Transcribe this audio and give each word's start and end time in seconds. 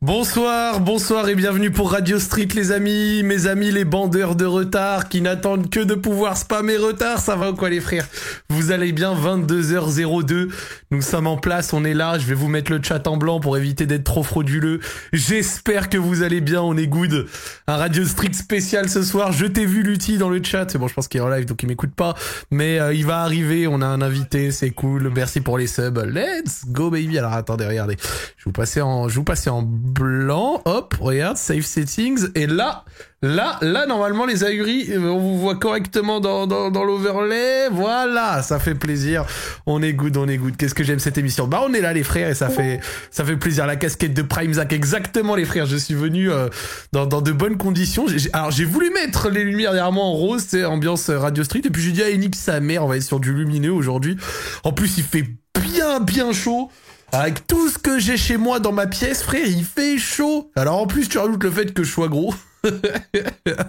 Bonsoir, 0.00 0.78
bonsoir 0.78 1.28
et 1.28 1.34
bienvenue 1.34 1.72
pour 1.72 1.90
Radio 1.90 2.20
Street 2.20 2.46
les 2.54 2.70
amis, 2.70 3.24
mes 3.24 3.48
amis 3.48 3.72
les 3.72 3.84
bandeurs 3.84 4.36
de 4.36 4.44
retard 4.44 5.08
qui 5.08 5.20
n'attendent 5.20 5.70
que 5.70 5.80
de 5.80 5.96
pouvoir 5.96 6.36
spammer 6.36 6.76
retard, 6.76 7.18
ça 7.18 7.34
va 7.34 7.50
ou 7.50 7.56
quoi 7.56 7.68
les 7.68 7.80
frères? 7.80 8.06
Vous 8.48 8.70
allez 8.70 8.92
bien 8.92 9.12
22h02, 9.12 10.50
nous 10.92 11.02
sommes 11.02 11.26
en 11.26 11.36
place, 11.36 11.72
on 11.72 11.84
est 11.84 11.94
là, 11.94 12.16
je 12.16 12.26
vais 12.26 12.36
vous 12.36 12.46
mettre 12.46 12.70
le 12.70 12.80
chat 12.80 13.08
en 13.08 13.16
blanc 13.16 13.40
pour 13.40 13.56
éviter 13.56 13.86
d'être 13.86 14.04
trop 14.04 14.22
frauduleux. 14.22 14.78
J'espère 15.12 15.88
que 15.88 15.98
vous 15.98 16.22
allez 16.22 16.40
bien, 16.40 16.62
on 16.62 16.76
est 16.76 16.86
good. 16.86 17.26
Un 17.66 17.76
Radio 17.76 18.04
Street 18.04 18.34
spécial 18.34 18.88
ce 18.88 19.02
soir, 19.02 19.32
je 19.32 19.46
t'ai 19.46 19.66
vu 19.66 19.82
Lutti 19.82 20.16
dans 20.16 20.30
le 20.30 20.40
chat, 20.44 20.70
c'est 20.70 20.78
bon 20.78 20.86
je 20.86 20.94
pense 20.94 21.08
qu'il 21.08 21.18
est 21.20 21.24
en 21.24 21.28
live 21.28 21.44
donc 21.44 21.60
il 21.64 21.66
m'écoute 21.66 21.92
pas, 21.96 22.14
mais 22.52 22.78
euh, 22.78 22.94
il 22.94 23.04
va 23.04 23.22
arriver, 23.22 23.66
on 23.66 23.82
a 23.82 23.86
un 23.86 24.00
invité, 24.00 24.52
c'est 24.52 24.70
cool, 24.70 25.10
merci 25.12 25.40
pour 25.40 25.58
les 25.58 25.66
subs, 25.66 25.98
let's 26.06 26.66
go 26.68 26.88
baby. 26.88 27.18
Alors 27.18 27.32
attendez, 27.32 27.66
regardez, 27.66 27.96
je 28.36 28.44
vous 28.44 28.52
passer 28.52 28.80
en, 28.80 29.08
je 29.08 29.16
vous 29.16 29.24
passer 29.24 29.50
en 29.50 29.68
blanc. 29.88 30.62
Hop, 30.64 30.94
regarde, 31.00 31.36
save 31.36 31.62
settings. 31.62 32.28
Et 32.34 32.46
là, 32.46 32.84
là, 33.22 33.58
là, 33.62 33.86
normalement, 33.86 34.26
les 34.26 34.44
ahuris, 34.44 34.86
euh, 34.90 34.98
on 35.08 35.18
vous 35.18 35.38
voit 35.38 35.56
correctement 35.56 36.20
dans, 36.20 36.46
dans, 36.46 36.84
l'overlay. 36.84 37.68
Voilà, 37.70 38.42
ça 38.42 38.58
fait 38.58 38.74
plaisir. 38.74 39.24
On 39.66 39.82
est 39.82 39.92
good, 39.92 40.16
on 40.16 40.28
est 40.28 40.36
good. 40.36 40.56
Qu'est-ce 40.56 40.74
que 40.74 40.84
j'aime 40.84 40.98
cette 40.98 41.18
émission? 41.18 41.46
Bah, 41.46 41.64
on 41.68 41.72
est 41.74 41.80
là, 41.80 41.92
les 41.92 42.02
frères, 42.02 42.28
et 42.28 42.34
ça 42.34 42.48
fait, 42.48 42.80
ça 43.10 43.24
fait 43.24 43.36
plaisir. 43.36 43.66
La 43.66 43.76
casquette 43.76 44.14
de 44.14 44.22
Prime 44.22 44.54
Zack, 44.54 44.72
exactement, 44.72 45.34
les 45.34 45.44
frères. 45.44 45.66
Je 45.66 45.76
suis 45.76 45.94
venu 45.94 46.30
euh, 46.30 46.48
dans, 46.92 47.06
dans 47.06 47.20
de 47.20 47.32
bonnes 47.32 47.56
conditions. 47.56 48.06
J'ai- 48.06 48.32
alors, 48.32 48.50
j'ai 48.50 48.64
voulu 48.64 48.90
mettre 48.90 49.30
les 49.30 49.44
lumières 49.44 49.72
derrière 49.72 49.92
moi 49.92 50.04
en 50.04 50.12
rose, 50.12 50.44
c'est 50.46 50.64
ambiance 50.64 51.08
euh, 51.08 51.18
Radio 51.18 51.44
Street. 51.44 51.62
Et 51.64 51.70
puis, 51.70 51.82
j'ai 51.82 51.92
dit 51.92 52.02
à 52.02 52.06
Enix, 52.06 52.38
sa 52.38 52.60
mère, 52.60 52.84
on 52.84 52.88
va 52.88 52.96
être 52.96 53.02
sur 53.02 53.20
du 53.20 53.32
lumineux 53.32 53.72
aujourd'hui. 53.72 54.16
En 54.64 54.72
plus, 54.72 54.98
il 54.98 55.04
fait 55.04 55.24
bien, 55.60 56.00
bien 56.00 56.32
chaud. 56.32 56.70
Avec 57.12 57.46
tout 57.46 57.68
ce 57.68 57.78
que 57.78 57.98
j'ai 57.98 58.16
chez 58.16 58.36
moi 58.36 58.60
dans 58.60 58.72
ma 58.72 58.86
pièce, 58.86 59.22
frère, 59.22 59.46
il 59.46 59.64
fait 59.64 59.98
chaud. 59.98 60.50
Alors 60.56 60.80
en 60.80 60.86
plus, 60.86 61.08
tu 61.08 61.18
rajoutes 61.18 61.42
le 61.42 61.50
fait 61.50 61.72
que 61.72 61.82
je 61.82 61.90
sois 61.90 62.08
gros. 62.08 62.34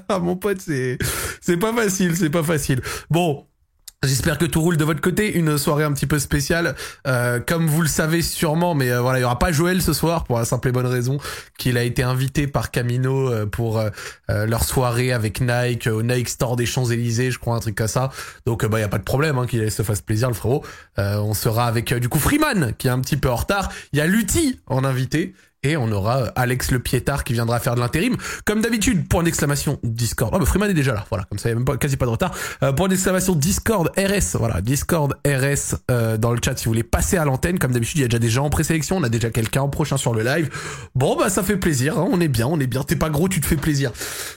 ah 0.10 0.20
mon 0.20 0.36
pote, 0.36 0.60
c'est 0.60 0.98
c'est 1.42 1.58
pas 1.58 1.74
facile, 1.74 2.16
c'est 2.18 2.30
pas 2.30 2.44
facile. 2.44 2.82
Bon. 3.10 3.46
J'espère 4.02 4.38
que 4.38 4.46
tout 4.46 4.62
roule 4.62 4.78
de 4.78 4.86
votre 4.86 5.02
côté. 5.02 5.38
Une 5.38 5.58
soirée 5.58 5.84
un 5.84 5.92
petit 5.92 6.06
peu 6.06 6.20
spéciale, 6.20 6.74
euh, 7.06 7.42
comme 7.46 7.68
vous 7.68 7.82
le 7.82 7.90
savez 7.90 8.22
sûrement, 8.22 8.74
mais 8.74 8.90
euh, 8.90 9.02
voilà, 9.02 9.20
il 9.20 9.24
y 9.24 9.26
aura 9.26 9.38
pas 9.38 9.52
Joël 9.52 9.82
ce 9.82 9.92
soir 9.92 10.24
pour 10.24 10.40
la 10.40 10.46
simple 10.46 10.70
et 10.70 10.72
bonne 10.72 10.86
raison 10.86 11.18
qu'il 11.58 11.78
a 11.78 11.84
été 11.84 12.02
invité 12.02 12.48
par 12.48 12.72
Camino 12.72 13.30
euh, 13.30 13.46
pour 13.46 13.78
euh, 13.78 13.90
leur 14.30 14.64
soirée 14.64 15.12
avec 15.12 15.42
Nike 15.42 15.88
au 15.88 16.02
Nike 16.02 16.30
Store 16.30 16.56
des 16.56 16.66
Champs 16.66 16.86
Élysées, 16.86 17.30
je 17.30 17.40
crois 17.40 17.58
un 17.58 17.60
truc 17.60 17.76
comme 17.76 17.88
ça. 17.88 18.10
Donc 18.46 18.66
bah 18.66 18.80
y 18.80 18.84
a 18.84 18.88
pas 18.88 19.00
de 19.00 19.04
problème 19.04 19.38
hein, 19.38 19.46
qu'il 19.46 19.70
se 19.70 19.84
fasse 19.84 20.00
plaisir 20.00 20.30
le 20.30 20.34
frérot. 20.34 20.64
On 20.98 21.34
sera 21.34 21.66
avec 21.68 21.94
du 21.94 22.08
coup 22.08 22.20
Freeman 22.20 22.74
qui 22.78 22.88
est 22.88 22.92
un 22.92 23.02
petit 23.02 23.18
peu 23.18 23.30
en 23.30 23.36
retard. 23.36 23.70
Il 23.92 24.00
y 24.00 24.02
a 24.02 24.08
Lutti 24.08 24.62
en 24.68 24.86
invité. 24.86 25.34
Et 25.62 25.76
on 25.76 25.92
aura 25.92 26.20
euh, 26.20 26.32
Alex 26.38 26.72
le 26.72 26.80
piétard 26.80 27.26
qui 27.26 27.34
viendra 27.34 27.60
faire 27.60 27.76
de 27.76 27.82
l'intérim. 27.82 28.16
Comme 28.46 28.62
d'habitude, 28.62 29.10
point 29.10 29.24
d'exclamation 29.24 29.78
Discord. 29.84 30.32
Oh 30.34 30.40
bah 30.40 30.46
Freeman 30.46 30.70
est 30.70 30.74
déjà 30.74 30.94
là, 30.94 31.06
voilà, 31.10 31.26
comme 31.26 31.38
ça 31.38 31.50
il 31.50 31.52
y 31.52 31.54
a 31.54 31.56
même 31.56 31.66
pas, 31.66 31.76
quasi 31.76 31.98
pas 31.98 32.06
de 32.06 32.12
retard. 32.12 32.34
Euh, 32.64 32.72
point 32.72 32.88
d'exclamation 32.88 33.36
Discord 33.36 33.92
RS, 33.98 34.38
voilà, 34.38 34.62
Discord 34.62 35.18
RS 35.28 35.76
euh, 35.92 36.16
dans 36.16 36.32
le 36.32 36.40
chat 36.44 36.58
si 36.58 36.66
vous 36.66 36.72
voulez 36.72 36.84
passer 36.84 37.18
à 37.18 37.26
l'antenne. 37.26 37.60
Comme 37.60 37.74
d'habitude, 37.74 37.98
il 37.98 38.02
y 38.02 38.06
a 38.06 38.08
déjà 38.08 38.20
des 38.20 38.30
gens 38.30 38.46
en 38.46 38.50
présélection, 38.50 38.96
on 38.98 39.04
a 39.04 39.10
déjà 39.10 39.32
quelqu'un 39.32 39.62
en 39.62 39.68
prochain 39.68 39.98
sur 39.98 40.14
le 40.14 40.24
live. 40.24 40.50
Bon 40.96 41.18
bah 41.18 41.30
ça 41.30 41.44
fait 41.44 41.58
plaisir, 41.58 42.00
hein, 42.00 42.08
on 42.10 42.22
est 42.22 42.30
bien, 42.30 42.48
on 42.48 42.60
est 42.62 42.68
bien. 42.68 42.84
T'es 42.84 42.96
pas 42.96 43.10
gros, 43.10 43.28
tu 43.28 43.42
te 43.42 43.46
fais 43.46 43.58
plaisir. 43.58 43.92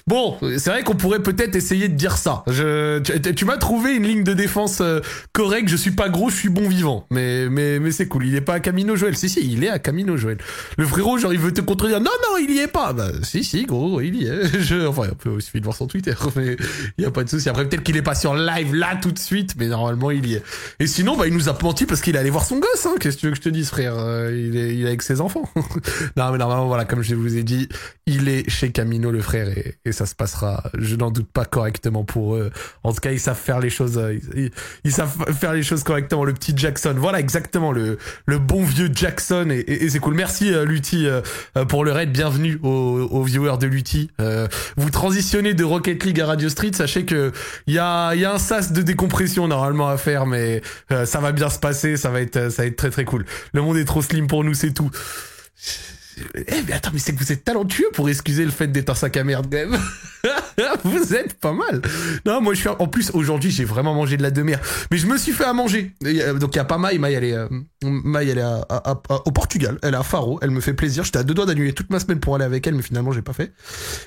Bon, 0.08 0.36
c'est 0.40 0.70
vrai 0.70 0.82
qu'on 0.82 0.96
pourrait 0.96 1.22
peut-être 1.22 1.54
essayer 1.54 1.88
de 1.88 1.94
dire 1.94 2.16
ça. 2.16 2.42
Je, 2.48 2.98
tu, 2.98 3.34
tu 3.34 3.44
m'as 3.44 3.58
trouvé 3.58 3.94
une 3.94 4.08
ligne 4.08 4.24
de 4.24 4.32
défense 4.32 4.78
euh, 4.80 4.98
correcte. 5.32 5.68
Je 5.68 5.76
suis 5.76 5.92
pas 5.92 6.08
gros, 6.08 6.30
je 6.30 6.36
suis 6.36 6.48
bon 6.48 6.68
vivant. 6.68 7.06
Mais 7.10 7.48
mais 7.48 7.78
mais 7.78 7.92
c'est 7.92 8.08
cool. 8.08 8.26
Il 8.26 8.34
est 8.34 8.40
pas 8.40 8.54
à 8.54 8.60
Camino 8.60 8.96
Joël. 8.96 9.16
Si 9.16 9.28
si, 9.28 9.40
il 9.40 9.62
est 9.62 9.68
à 9.68 9.78
Camino 9.78 10.16
Joël. 10.16 10.38
Le 10.78 10.84
frérot, 10.84 11.11
genre 11.18 11.32
il 11.32 11.38
veut 11.38 11.52
te 11.52 11.60
contredire. 11.60 12.00
Non 12.00 12.10
non, 12.30 12.38
il 12.38 12.50
y 12.54 12.58
est 12.60 12.68
pas. 12.68 12.92
Bah 12.92 13.08
si 13.22 13.44
si, 13.44 13.64
gros, 13.64 14.00
il 14.00 14.16
y 14.16 14.26
est. 14.26 14.60
Je, 14.60 14.86
enfin, 14.86 15.08
on 15.10 15.14
peut 15.14 15.32
il 15.36 15.42
suffit 15.42 15.58
de 15.60 15.64
voir 15.64 15.76
son 15.76 15.86
Twitter, 15.86 16.14
mais 16.36 16.56
il 16.98 17.04
y 17.04 17.06
a 17.06 17.10
pas 17.10 17.24
de 17.24 17.28
souci. 17.28 17.48
Après 17.48 17.68
peut-être 17.68 17.82
qu'il 17.82 17.96
est 17.96 18.02
pas 18.02 18.14
sur 18.14 18.34
live 18.34 18.74
là 18.74 18.96
tout 19.00 19.12
de 19.12 19.18
suite, 19.18 19.54
mais 19.58 19.66
normalement 19.68 20.10
il 20.10 20.26
y 20.26 20.34
est. 20.34 20.42
Et 20.80 20.86
sinon, 20.86 21.16
bah 21.16 21.26
il 21.26 21.34
nous 21.34 21.48
a 21.48 21.58
menti 21.62 21.86
parce 21.86 22.00
qu'il 22.00 22.16
est 22.16 22.18
allé 22.18 22.30
voir 22.30 22.44
son 22.44 22.58
gosse. 22.58 22.86
Hein. 22.86 22.94
Qu'est-ce 23.00 23.16
que 23.16 23.20
tu 23.20 23.26
veux 23.26 23.32
que 23.32 23.38
je 23.38 23.42
te 23.42 23.48
dise, 23.48 23.68
frère? 23.70 23.94
Euh, 23.96 24.30
Il 24.36 24.56
est 24.56 24.74
il 24.74 24.82
est 24.84 24.88
avec 24.88 25.02
ses 25.02 25.20
enfants. 25.20 25.48
non 26.16 26.30
mais 26.32 26.38
normalement 26.38 26.66
voilà, 26.66 26.84
comme 26.84 27.02
je 27.02 27.14
vous 27.14 27.36
ai 27.36 27.42
dit, 27.44 27.68
il 28.06 28.28
est 28.28 28.48
chez 28.50 28.70
Camino 28.72 29.10
le 29.10 29.20
frère 29.20 29.48
et, 29.48 29.76
et 29.84 29.92
ça 29.92 30.06
se 30.06 30.14
passera, 30.14 30.62
je 30.78 30.96
n'en 30.96 31.10
doute 31.10 31.28
pas 31.32 31.44
correctement 31.44 32.04
pour 32.04 32.36
eux. 32.36 32.50
En 32.84 32.92
tout 32.92 33.00
cas, 33.00 33.12
ils 33.12 33.20
savent 33.20 33.38
faire 33.38 33.60
les 33.60 33.70
choses, 33.70 33.98
euh, 33.98 34.18
ils 34.84 34.92
savent 34.92 35.32
faire 35.34 35.52
les 35.52 35.62
choses 35.62 35.82
correctement. 35.82 36.24
Le 36.24 36.32
petit 36.34 36.52
Jackson, 36.56 36.94
voilà 36.96 37.20
exactement 37.20 37.72
le 37.72 37.98
le 38.26 38.38
bon 38.38 38.64
vieux 38.64 38.90
Jackson 38.92 39.48
et, 39.50 39.58
et- 39.60 39.84
et 39.84 39.90
c'est 39.90 39.98
cool. 39.98 40.14
Merci 40.14 40.52
euh, 40.52 40.64
Lutti 40.64 41.01
euh, 41.06 41.20
euh, 41.56 41.64
pour 41.64 41.84
le 41.84 41.92
raid. 41.92 42.12
Bienvenue 42.12 42.58
aux, 42.62 43.08
aux 43.10 43.22
viewers 43.22 43.58
de 43.58 43.66
Lutti. 43.66 44.10
Euh, 44.20 44.48
vous 44.76 44.90
transitionnez 44.90 45.54
de 45.54 45.64
Rocket 45.64 46.04
League 46.04 46.20
à 46.20 46.26
Radio 46.26 46.48
Street, 46.48 46.72
sachez 46.74 47.04
que 47.04 47.32
il 47.66 47.74
y 47.74 47.78
a 47.78 48.14
y 48.14 48.24
a 48.24 48.32
un 48.32 48.38
sas 48.38 48.72
de 48.72 48.82
décompression 48.82 49.48
normalement 49.48 49.88
à 49.88 49.96
faire, 49.96 50.26
mais 50.26 50.62
ça 51.04 51.20
va 51.20 51.32
bien 51.32 51.50
se 51.50 51.58
passer, 51.58 51.96
ça 51.96 52.10
va 52.10 52.20
être 52.20 52.50
ça 52.50 52.62
va 52.62 52.68
être 52.68 52.76
très 52.76 52.90
très 52.90 53.04
cool. 53.04 53.24
Le 53.52 53.62
monde 53.62 53.76
est 53.76 53.84
trop 53.84 54.02
slim 54.02 54.26
pour 54.26 54.44
nous, 54.44 54.54
c'est 54.54 54.72
tout. 54.72 54.90
Eh 56.34 56.62
mais 56.66 56.72
attends, 56.74 56.90
mais 56.92 56.98
c'est 56.98 57.12
que 57.14 57.18
vous 57.18 57.32
êtes 57.32 57.44
talentueux 57.44 57.88
pour 57.94 58.08
excuser 58.08 58.44
le 58.44 58.50
fait 58.50 58.66
d'être 58.68 58.90
un 58.90 58.94
sac 58.94 59.16
à 59.16 59.24
merde 59.24 59.54
quand 60.56 60.76
vous 60.84 61.14
êtes 61.14 61.34
pas 61.40 61.52
mal. 61.52 61.80
Non, 62.26 62.40
moi 62.40 62.54
je 62.54 62.60
suis 62.60 62.68
en 62.68 62.86
plus 62.86 63.10
aujourd'hui 63.12 63.50
j'ai 63.50 63.64
vraiment 63.64 63.94
mangé 63.94 64.16
de 64.16 64.22
la 64.22 64.30
demi 64.30 64.52
mais 64.90 64.98
je 64.98 65.06
me 65.06 65.16
suis 65.16 65.32
fait 65.32 65.44
à 65.44 65.52
manger. 65.52 65.94
Euh, 66.04 66.34
donc 66.34 66.54
il 66.54 66.58
y 66.58 66.60
a 66.60 66.64
pas 66.64 66.78
Maï, 66.78 66.98
Maï 66.98 67.14
elle 67.14 67.24
est 67.24 67.34
euh, 67.34 67.48
elle 67.82 68.38
est 68.38 68.40
à- 68.40 68.62
au 69.24 69.30
Portugal, 69.32 69.78
elle 69.82 69.94
est 69.94 69.96
à 69.96 70.02
Faro, 70.02 70.38
elle 70.42 70.50
me 70.50 70.60
fait 70.60 70.74
plaisir. 70.74 71.04
J'étais 71.04 71.18
à 71.18 71.22
deux 71.24 71.34
doigts 71.34 71.46
d'annuler 71.46 71.72
toute 71.72 71.90
ma 71.90 71.98
semaine 71.98 72.20
pour 72.20 72.34
aller 72.36 72.44
avec 72.44 72.66
elle, 72.66 72.74
mais 72.74 72.82
finalement 72.82 73.12
j'ai 73.12 73.22
pas 73.22 73.32
fait. 73.32 73.52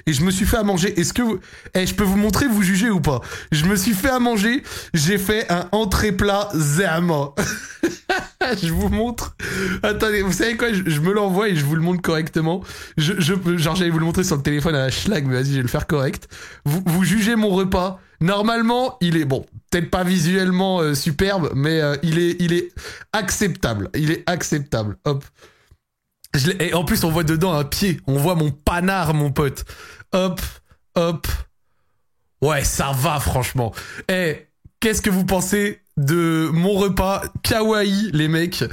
Et 0.06 0.14
je 0.14 0.24
me 0.24 0.32
suis 0.32 0.46
fait 0.46 0.58
à 0.58 0.64
manger. 0.64 0.98
Est-ce 1.00 1.14
que 1.14 1.22
vous... 1.22 1.40
eh, 1.74 1.86
je 1.86 1.94
peux 1.96 2.04
vous 2.04 2.18
montrer, 2.18 2.48
vous 2.48 2.62
jugez 2.64 2.90
ou 2.90 3.02
pas? 3.02 3.22
Je 3.52 3.66
me 3.66 3.76
suis 3.76 3.94
fait 3.94 4.10
à 4.10 4.20
manger. 4.20 4.64
J'ai 4.94 5.18
fait 5.18 5.52
un 5.52 5.68
entrée 5.72 6.12
plat 6.12 6.50
zama. 6.56 7.32
je 8.62 8.72
vous 8.72 8.90
montre. 8.90 9.36
Attendez, 9.84 10.22
vous 10.22 10.32
savez 10.34 10.56
quoi? 10.56 10.72
Je, 10.72 10.84
je 10.86 11.02
me 11.02 11.12
l'envoie 11.14 11.50
et 11.50 11.56
je 11.56 11.66
vous 11.66 11.76
le 11.76 11.82
montre 11.82 11.95
correctement. 12.02 12.64
Je, 12.98 13.14
je, 13.20 13.34
genre 13.58 13.76
j'allais 13.76 13.90
vous 13.90 14.00
le 14.00 14.06
montrer 14.06 14.24
sur 14.24 14.36
le 14.38 14.42
téléphone 14.44 14.76
à 14.76 14.80
la 14.86 14.92
schlag, 14.92 15.26
mais 15.26 15.36
vas-y, 15.36 15.52
je 15.52 15.56
vais 15.58 15.62
le 15.62 15.68
faire 15.68 15.88
correct. 15.88 16.28
Vous, 16.66 16.82
vous 16.86 17.04
jugez 17.04 17.36
mon 17.36 17.50
repas. 17.50 18.00
Normalement, 18.22 18.98
il 19.02 19.18
est 19.18 19.26
bon, 19.26 19.46
peut-être 19.70 19.90
pas 19.90 20.04
visuellement 20.04 20.80
euh, 20.80 20.94
superbe, 20.96 21.52
mais 21.54 21.82
euh, 21.82 21.96
il 22.02 22.18
est, 22.18 22.38
il 22.40 22.54
est 22.54 22.70
acceptable. 23.14 23.90
Il 23.94 24.12
est 24.12 24.24
acceptable. 24.30 24.98
Hop. 25.06 25.24
Et 26.60 26.74
en 26.74 26.84
plus, 26.84 27.04
on 27.04 27.12
voit 27.12 27.24
dedans 27.24 27.54
un 27.54 27.64
pied. 27.64 28.00
On 28.08 28.18
voit 28.18 28.36
mon 28.36 28.52
panard, 28.52 29.14
mon 29.14 29.32
pote. 29.32 29.64
Hop, 30.12 30.42
hop. 30.96 31.28
Ouais, 32.42 32.64
ça 32.64 32.92
va, 32.94 33.20
franchement. 33.20 33.74
Eh, 34.10 34.48
qu'est-ce 34.80 35.02
que 35.02 35.10
vous 35.10 35.26
pensez 35.26 35.82
de 35.98 36.50
mon 36.52 36.74
repas 36.74 37.24
kawaii, 37.44 38.12
les 38.14 38.28
mecs 38.28 38.64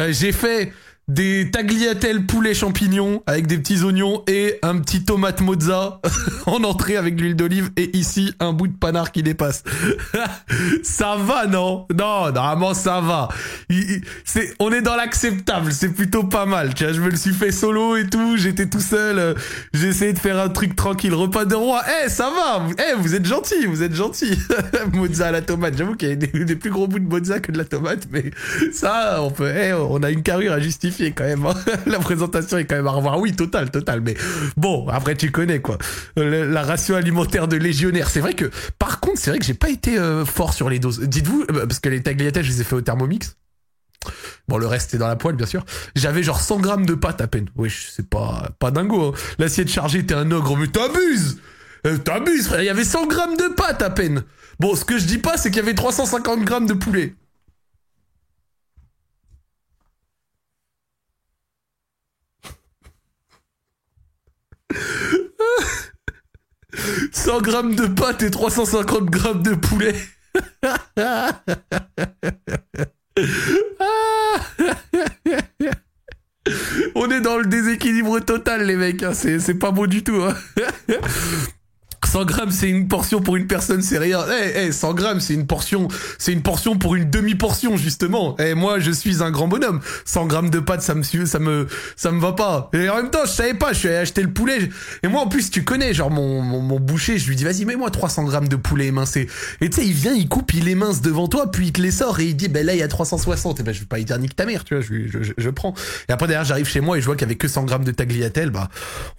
Euh, 0.00 0.12
J'ai 0.12 0.32
fait 0.32 0.72
des 1.08 1.50
tagliatelles 1.50 2.24
poulet 2.24 2.54
champignons 2.54 3.22
avec 3.26 3.46
des 3.46 3.58
petits 3.58 3.82
oignons 3.82 4.22
et 4.26 4.58
un 4.62 4.78
petit 4.78 5.04
tomate 5.04 5.42
mozza 5.42 6.00
en 6.46 6.64
entrée 6.64 6.96
avec 6.96 7.16
de 7.16 7.22
l'huile 7.22 7.36
d'olive 7.36 7.70
et 7.76 7.94
ici 7.96 8.32
un 8.40 8.52
bout 8.52 8.68
de 8.68 8.76
panard 8.76 9.12
qui 9.12 9.22
dépasse. 9.22 9.64
ça 10.82 11.16
va 11.16 11.46
non? 11.46 11.86
Non, 11.94 12.32
normalement 12.32 12.72
ça 12.72 13.00
va. 13.00 13.28
C'est 14.24 14.54
on 14.58 14.72
est 14.72 14.80
dans 14.80 14.96
l'acceptable, 14.96 15.72
c'est 15.72 15.90
plutôt 15.90 16.24
pas 16.24 16.46
mal. 16.46 16.72
Tu 16.74 16.84
vois, 16.84 16.92
je 16.94 17.00
me 17.00 17.10
le 17.10 17.16
suis 17.16 17.34
fait 17.34 17.52
solo 17.52 17.96
et 17.96 18.06
tout, 18.06 18.36
j'étais 18.36 18.66
tout 18.66 18.80
seul, 18.80 19.18
euh, 19.18 19.34
j'ai 19.74 19.88
essayé 19.88 20.12
de 20.14 20.18
faire 20.18 20.38
un 20.38 20.48
truc 20.48 20.74
tranquille, 20.74 21.12
repas 21.12 21.44
de 21.44 21.54
roi. 21.54 21.82
Eh, 22.04 22.08
ça 22.08 22.30
va. 22.30 22.66
Eh, 22.78 22.94
vous 22.96 23.14
êtes 23.14 23.26
gentil, 23.26 23.66
vous 23.66 23.82
êtes 23.82 23.94
gentil. 23.94 24.38
mozza 24.94 25.26
à 25.26 25.30
la 25.32 25.42
tomate, 25.42 25.76
j'avoue 25.76 25.96
qu'il 25.96 26.08
y 26.08 26.12
a 26.12 26.16
des, 26.16 26.44
des 26.44 26.56
plus 26.56 26.70
gros 26.70 26.86
bouts 26.86 26.98
de 26.98 27.08
mozza 27.08 27.40
que 27.40 27.52
de 27.52 27.58
la 27.58 27.64
tomate 27.64 28.06
mais 28.10 28.30
ça 28.72 29.22
on 29.22 29.30
peut 29.30 29.50
eh, 29.54 29.72
on 29.72 30.02
a 30.02 30.10
une 30.10 30.22
carrure 30.22 30.52
à 30.52 30.60
justifier 30.60 30.93
hein. 31.00 31.54
la 31.86 31.98
présentation 31.98 32.58
est 32.58 32.64
quand 32.64 32.76
même 32.76 32.86
à 32.86 32.90
revoir. 32.90 33.18
Oui, 33.20 33.32
total, 33.32 33.70
total 33.70 34.00
mais 34.00 34.14
bon, 34.56 34.88
après 34.88 35.14
tu 35.16 35.30
connais 35.30 35.60
quoi. 35.60 35.78
Le- 36.16 36.50
la 36.50 36.62
ration 36.62 36.96
alimentaire 36.96 37.48
de 37.48 37.56
légionnaire, 37.56 38.10
c'est 38.10 38.20
vrai 38.20 38.34
que 38.34 38.50
par 38.78 39.00
contre, 39.00 39.18
c'est 39.18 39.30
vrai 39.30 39.38
que 39.38 39.44
j'ai 39.44 39.54
pas 39.54 39.70
été 39.70 39.98
euh, 39.98 40.24
fort 40.24 40.54
sur 40.54 40.68
les 40.70 40.78
doses. 40.78 41.00
Dites-vous 41.00 41.44
euh, 41.50 41.66
parce 41.66 41.80
que 41.80 41.88
les 41.88 42.02
tagliatelles, 42.02 42.44
je 42.44 42.50
les 42.50 42.60
ai 42.60 42.64
fait 42.64 42.76
au 42.76 42.80
Thermomix. 42.80 43.36
Bon, 44.48 44.58
le 44.58 44.66
reste 44.66 44.90
c'est 44.90 44.98
dans 44.98 45.08
la 45.08 45.16
poêle, 45.16 45.36
bien 45.36 45.46
sûr. 45.46 45.64
J'avais 45.96 46.22
genre 46.22 46.40
100 46.40 46.60
grammes 46.60 46.84
de 46.86 46.94
pâte 46.94 47.20
à 47.22 47.26
peine. 47.26 47.48
Oui, 47.56 47.72
c'est 47.94 48.08
pas, 48.08 48.50
pas 48.58 48.70
dingo. 48.70 49.14
Hein. 49.14 49.18
L'assiette 49.38 49.68
chargée, 49.70 50.04
t'es 50.04 50.14
un 50.14 50.30
ogre, 50.30 50.56
mais 50.56 50.66
t'abuses 50.66 51.38
Euh, 51.86 51.96
T'abuses, 51.98 52.46
frère. 52.46 52.62
Il 52.62 52.66
y 52.66 52.70
avait 52.70 52.84
100 52.84 53.06
grammes 53.06 53.36
de 53.36 53.48
pâte 53.54 53.80
à 53.82 53.88
peine. 53.90 54.22
Bon, 54.60 54.74
ce 54.76 54.84
que 54.84 54.98
je 54.98 55.06
dis 55.06 55.18
pas, 55.18 55.36
c'est 55.38 55.50
qu'il 55.50 55.58
y 55.58 55.62
avait 55.62 55.74
350 55.74 56.44
grammes 56.44 56.66
de 56.66 56.74
poulet. 56.74 57.14
«100 67.24 67.40
grammes 67.40 67.74
de 67.74 67.86
pâte 67.86 68.22
et 68.22 68.30
350 68.30 69.06
grammes 69.06 69.42
de 69.42 69.54
poulet. 69.54 69.94
On 76.94 77.10
est 77.10 77.22
dans 77.22 77.38
le 77.38 77.46
déséquilibre 77.46 78.20
total, 78.20 78.66
les 78.66 78.76
mecs. 78.76 79.02
Hein. 79.02 79.14
C'est, 79.14 79.54
pas 79.54 79.70
beau 79.70 79.86
du 79.86 80.04
tout. 80.04 80.22
Hein. 80.22 80.34
100 82.06 82.24
grammes, 82.24 82.50
c'est 82.50 82.68
une 82.68 82.88
portion 82.88 83.20
pour 83.20 83.36
une 83.36 83.46
personne, 83.46 83.82
c'est 83.82 83.98
rien. 83.98 84.24
Eh, 84.56 84.72
100 84.72 84.94
grammes, 84.94 85.20
c'est 85.20 85.34
une 85.34 85.46
portion, 85.46 85.88
c'est 86.18 86.32
une 86.32 86.42
portion 86.42 86.76
pour 86.76 86.94
une 86.94 87.10
demi-portion, 87.10 87.76
justement. 87.76 88.36
Eh, 88.38 88.54
moi, 88.54 88.78
je 88.78 88.90
suis 88.90 89.22
un 89.22 89.30
grand 89.30 89.48
bonhomme. 89.48 89.80
100 90.04 90.26
grammes 90.26 90.50
de 90.50 90.58
pâtes, 90.58 90.82
ça 90.82 90.94
me, 90.94 91.02
ça 91.02 91.38
me, 91.38 91.66
ça 91.96 92.10
me 92.10 92.20
va 92.20 92.32
pas. 92.32 92.70
Et 92.72 92.88
en 92.88 92.96
même 92.96 93.10
temps, 93.10 93.24
je 93.24 93.30
savais 93.30 93.54
pas, 93.54 93.72
je 93.72 93.78
suis 93.80 93.88
allé 93.88 93.98
acheter 93.98 94.22
le 94.22 94.32
poulet. 94.32 94.70
Et 95.02 95.08
moi, 95.08 95.22
en 95.22 95.28
plus, 95.28 95.50
tu 95.50 95.64
connais, 95.64 95.94
genre, 95.94 96.10
mon, 96.10 96.42
mon, 96.42 96.80
boucher, 96.80 97.18
je 97.18 97.28
lui 97.28 97.36
dis, 97.36 97.44
vas-y, 97.44 97.64
mets-moi 97.64 97.90
300 97.90 98.24
grammes 98.24 98.48
de 98.48 98.56
poulet 98.56 98.86
émincé. 98.86 99.28
Et 99.60 99.70
tu 99.70 99.80
sais, 99.80 99.86
il 99.86 99.92
vient, 99.92 100.14
il 100.14 100.28
coupe, 100.28 100.52
il 100.54 100.68
émince 100.68 101.00
devant 101.00 101.28
toi, 101.28 101.50
puis 101.50 101.66
il 101.66 101.72
te 101.72 101.80
les 101.80 101.90
sort 101.90 102.20
et 102.20 102.26
il 102.26 102.36
dit, 102.36 102.48
ben 102.48 102.64
là, 102.64 102.74
il 102.74 102.78
y 102.78 102.82
a 102.82 102.88
360. 102.88 103.60
Et 103.60 103.62
ben, 103.62 103.72
je 103.72 103.80
vais 103.80 103.86
pas 103.86 103.98
y 103.98 104.04
dire 104.04 104.18
nique 104.18 104.36
ta 104.36 104.46
mère, 104.46 104.64
tu 104.64 104.74
vois, 104.74 104.82
je, 104.82 105.06
je, 105.06 105.32
je, 105.36 105.50
prends. 105.50 105.74
Et 106.08 106.12
après, 106.12 106.26
derrière, 106.26 106.44
j'arrive 106.44 106.66
chez 106.66 106.80
moi 106.80 106.98
et 106.98 107.00
je 107.00 107.06
vois 107.06 107.16
qu'avec 107.16 107.38
que 107.38 107.48
100 107.48 107.64
grammes 107.64 107.84
de 107.84 107.92
tagliatelle, 107.92 108.50
bah, 108.50 108.68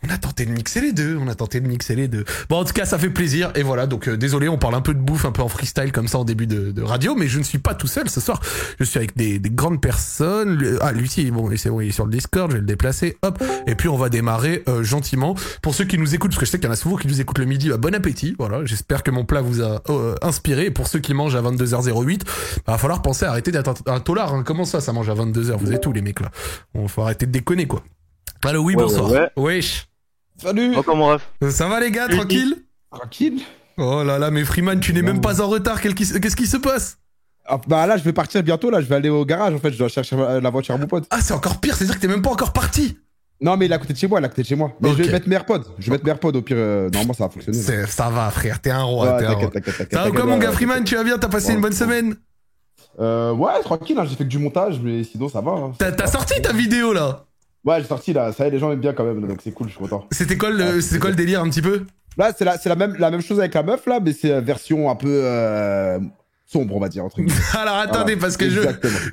on 0.03 0.09
a 0.09 0.17
tenté 0.17 0.45
de 0.45 0.51
mixer 0.51 0.81
les 0.81 0.93
deux, 0.93 1.17
on 1.19 1.27
a 1.27 1.35
tenté 1.35 1.59
de 1.59 1.67
mixer 1.67 1.95
les 1.95 2.07
deux. 2.07 2.25
Cas, 2.75 2.85
ça 2.85 2.99
fait 2.99 3.09
plaisir. 3.09 3.51
Et 3.55 3.63
voilà, 3.63 3.87
donc 3.87 4.07
euh, 4.07 4.17
désolé, 4.17 4.47
on 4.49 4.57
parle 4.57 4.75
un 4.75 4.81
peu 4.81 4.93
de 4.93 4.99
bouffe, 4.99 5.25
un 5.25 5.31
peu 5.31 5.41
en 5.41 5.47
freestyle 5.47 5.91
comme 5.91 6.07
ça 6.07 6.19
en 6.19 6.25
début 6.25 6.45
de, 6.45 6.81
radio, 6.81 7.15
mais 7.15 7.27
je 7.27 7.39
ne 7.39 7.43
suis 7.43 7.57
pas 7.57 7.73
tout 7.73 7.87
seul 7.87 8.09
ce 8.09 8.19
soir. 8.19 8.39
Je 8.79 8.83
suis 8.83 8.97
avec 8.97 9.15
des, 9.15 9.39
grandes 9.39 9.81
personnes. 9.81 10.77
Ah, 10.81 10.91
Lucie, 10.91 11.31
bon, 11.31 11.49
c'est 11.55 11.69
bon, 11.69 11.81
il 11.81 11.89
est 11.89 11.91
sur 11.91 12.05
le 12.05 12.11
Discord, 12.11 12.51
je 12.51 12.57
vais 12.57 12.61
le 12.61 12.67
déplacer. 12.67 13.17
Hop. 13.23 13.41
Et 13.65 13.75
puis 13.75 13.87
on 13.87 13.95
va 13.95 14.09
démarrer 14.09 14.63
euh, 14.67 14.83
gentiment. 14.83 15.35
Pour 15.61 15.73
ceux 15.73 15.85
qui 15.85 15.97
nous 15.97 16.13
écoutent, 16.13 16.31
parce 16.31 16.39
que 16.39 16.45
je 16.45 16.51
sais 16.51 16.59
qu'il 16.59 16.67
y 16.67 16.69
en 16.69 16.73
a 16.73 16.75
souvent 16.75 16.97
qui 16.97 17.07
nous 17.07 17.21
écoutent 17.21 17.39
le 17.39 17.45
midi, 17.45 17.69
bah, 17.69 17.77
bon 17.77 17.95
appétit. 17.95 18.35
Voilà, 18.37 18.65
j'espère 18.65 19.01
que 19.03 19.11
mon 19.11 19.25
plat 19.25 19.41
vous 19.41 19.61
a 19.61 19.81
euh, 19.89 20.15
inspiré. 20.21 20.65
Et 20.65 20.71
pour 20.71 20.87
ceux 20.87 20.99
qui 20.99 21.13
mangent 21.13 21.35
à 21.35 21.41
22h08, 21.41 22.21
bah, 22.67 22.73
va 22.73 22.77
falloir 22.77 23.01
penser 23.01 23.25
à 23.25 23.29
arrêter 23.29 23.51
d'être 23.51 23.73
un, 23.87 23.99
tolard. 23.99 24.33
Hein. 24.33 24.43
Comment 24.45 24.65
ça, 24.65 24.81
ça 24.81 24.91
mange 24.91 25.09
à 25.09 25.15
22h 25.15 25.57
Vous 25.57 25.71
êtes 25.71 25.81
tous 25.81 25.93
les 25.93 26.01
mecs 26.01 26.19
là? 26.19 26.29
On 26.73 26.87
faut 26.87 27.01
arrêter 27.01 27.25
de 27.25 27.31
déconner 27.31 27.67
quoi. 27.67 27.83
Allô, 28.43 28.63
oui, 28.63 28.75
bonsoir. 28.75 29.29
Wesh. 29.37 29.87
Salut. 30.37 30.75
Ça 31.49 31.67
va 31.67 31.79
les 31.79 31.91
gars, 31.91 32.09
tranquille? 32.09 32.64
Tranquille. 32.95 33.41
Oh 33.77 34.03
là 34.03 34.17
là, 34.17 34.31
mais 34.31 34.43
Freeman, 34.45 34.79
tu 34.79 34.93
n'es 34.93 35.01
même 35.01 35.21
pas 35.21 35.41
en 35.41 35.47
retard. 35.47 35.81
Qu'est-ce 35.81 36.35
qui 36.35 36.47
se 36.47 36.57
passe? 36.57 36.97
Ah, 37.45 37.59
Bah 37.67 37.85
là, 37.85 37.97
je 37.97 38.03
vais 38.03 38.13
partir 38.13 38.41
bientôt. 38.41 38.69
Là, 38.71 38.81
je 38.81 38.87
vais 38.87 38.95
aller 38.95 39.09
au 39.09 39.25
garage. 39.25 39.53
En 39.53 39.59
fait, 39.59 39.71
je 39.71 39.77
dois 39.77 39.89
chercher 39.89 40.15
la 40.15 40.49
voiture 40.49 40.73
à 40.75 40.77
mon 40.77 40.87
pote. 40.87 41.05
Ah, 41.09 41.19
c'est 41.21 41.33
encore 41.33 41.59
pire. 41.59 41.75
C'est-à-dire 41.75 41.95
que 41.95 42.01
t'es 42.01 42.07
même 42.07 42.21
pas 42.21 42.31
encore 42.31 42.53
parti. 42.53 42.97
Non, 43.41 43.57
mais 43.57 43.65
il 43.65 43.71
est 43.71 43.75
à 43.75 43.77
côté 43.77 43.91
de 43.91 43.97
chez 43.97 44.07
moi, 44.07 44.19
il 44.19 44.23
est 44.23 44.27
à 44.27 44.29
côté 44.29 44.43
de 44.43 44.47
chez 44.47 44.55
moi. 44.55 44.71
Mais 44.79 44.91
je 44.91 45.03
vais 45.03 45.11
mettre 45.11 45.27
mes 45.27 45.35
AirPods. 45.35 45.63
Je 45.77 45.85
vais 45.85 45.91
mettre 45.91 46.05
mes 46.05 46.11
AirPods 46.11 46.31
au 46.31 46.41
pire. 46.41 46.55
Euh, 46.57 46.89
normalement, 46.89 47.13
ça 47.13 47.25
va 47.25 47.29
fonctionner. 47.29 47.57
Ça 47.87 48.09
va, 48.09 48.29
frère. 48.31 48.61
T'es 48.61 48.71
un 48.71 48.83
roi. 48.83 49.15
Ouais, 49.17 49.25
t'inquiète, 49.25 49.51
t'inquiète, 49.51 49.93
Ça 49.93 50.03
va 50.03 50.11
quoi, 50.11 50.25
mon 50.25 50.37
gars 50.37 50.51
Freeman 50.53 50.83
Tu 50.85 50.95
vas 50.95 51.03
bien? 51.03 51.17
T'as 51.17 51.27
passé 51.27 51.53
une 51.53 51.61
bonne 51.61 51.73
semaine? 51.73 52.15
Euh, 52.99 53.33
ouais, 53.33 53.59
tranquille. 53.61 53.97
Hein, 53.99 54.05
j'ai 54.09 54.15
fait 54.15 54.23
que 54.23 54.29
du 54.29 54.39
montage, 54.39 54.79
mais 54.81 55.03
sinon, 55.03 55.27
ça 55.27 55.41
va. 55.41 55.51
Hein. 55.51 55.71
T'as 55.77 56.07
sorti 56.07 56.41
ta 56.41 56.53
vidéo 56.53 56.93
là? 56.93 57.25
Ouais, 57.65 57.81
j'ai 57.81 57.87
sorti 57.87 58.13
là. 58.13 58.31
Ça 58.31 58.45
y 58.45 58.47
est, 58.47 58.51
les 58.51 58.59
gens 58.59 58.71
aiment 58.71 58.79
bien 58.79 58.93
quand 58.93 59.03
même. 59.03 59.27
Donc 59.27 59.39
c'est 59.43 59.51
cool, 59.51 59.67
je 59.67 59.71
suis 59.73 59.81
content. 59.81 60.05
C'était 60.11 60.37
quoi, 60.37 60.49
le, 60.51 60.99
quoi 60.99 61.09
le 61.09 61.15
délire 61.15 61.41
un 61.41 61.49
petit 61.49 61.61
peu? 61.63 61.85
Là, 62.17 62.31
c'est 62.37 62.45
la, 62.45 62.57
la, 62.63 62.75
même, 62.75 62.95
la 62.97 63.11
même 63.11 63.21
chose 63.21 63.39
avec 63.39 63.53
la 63.53 63.63
meuf, 63.63 63.85
là, 63.85 63.99
mais 64.03 64.13
c'est 64.13 64.39
version 64.41 64.89
un 64.89 64.95
peu 64.95 65.21
euh, 65.23 65.99
sombre, 66.45 66.75
on 66.75 66.79
va 66.79 66.89
dire. 66.89 67.03
Entre 67.03 67.19
Alors 67.57 67.77
attendez, 67.77 68.15
parce 68.15 68.37
que 68.37 68.49
je, 68.49 68.61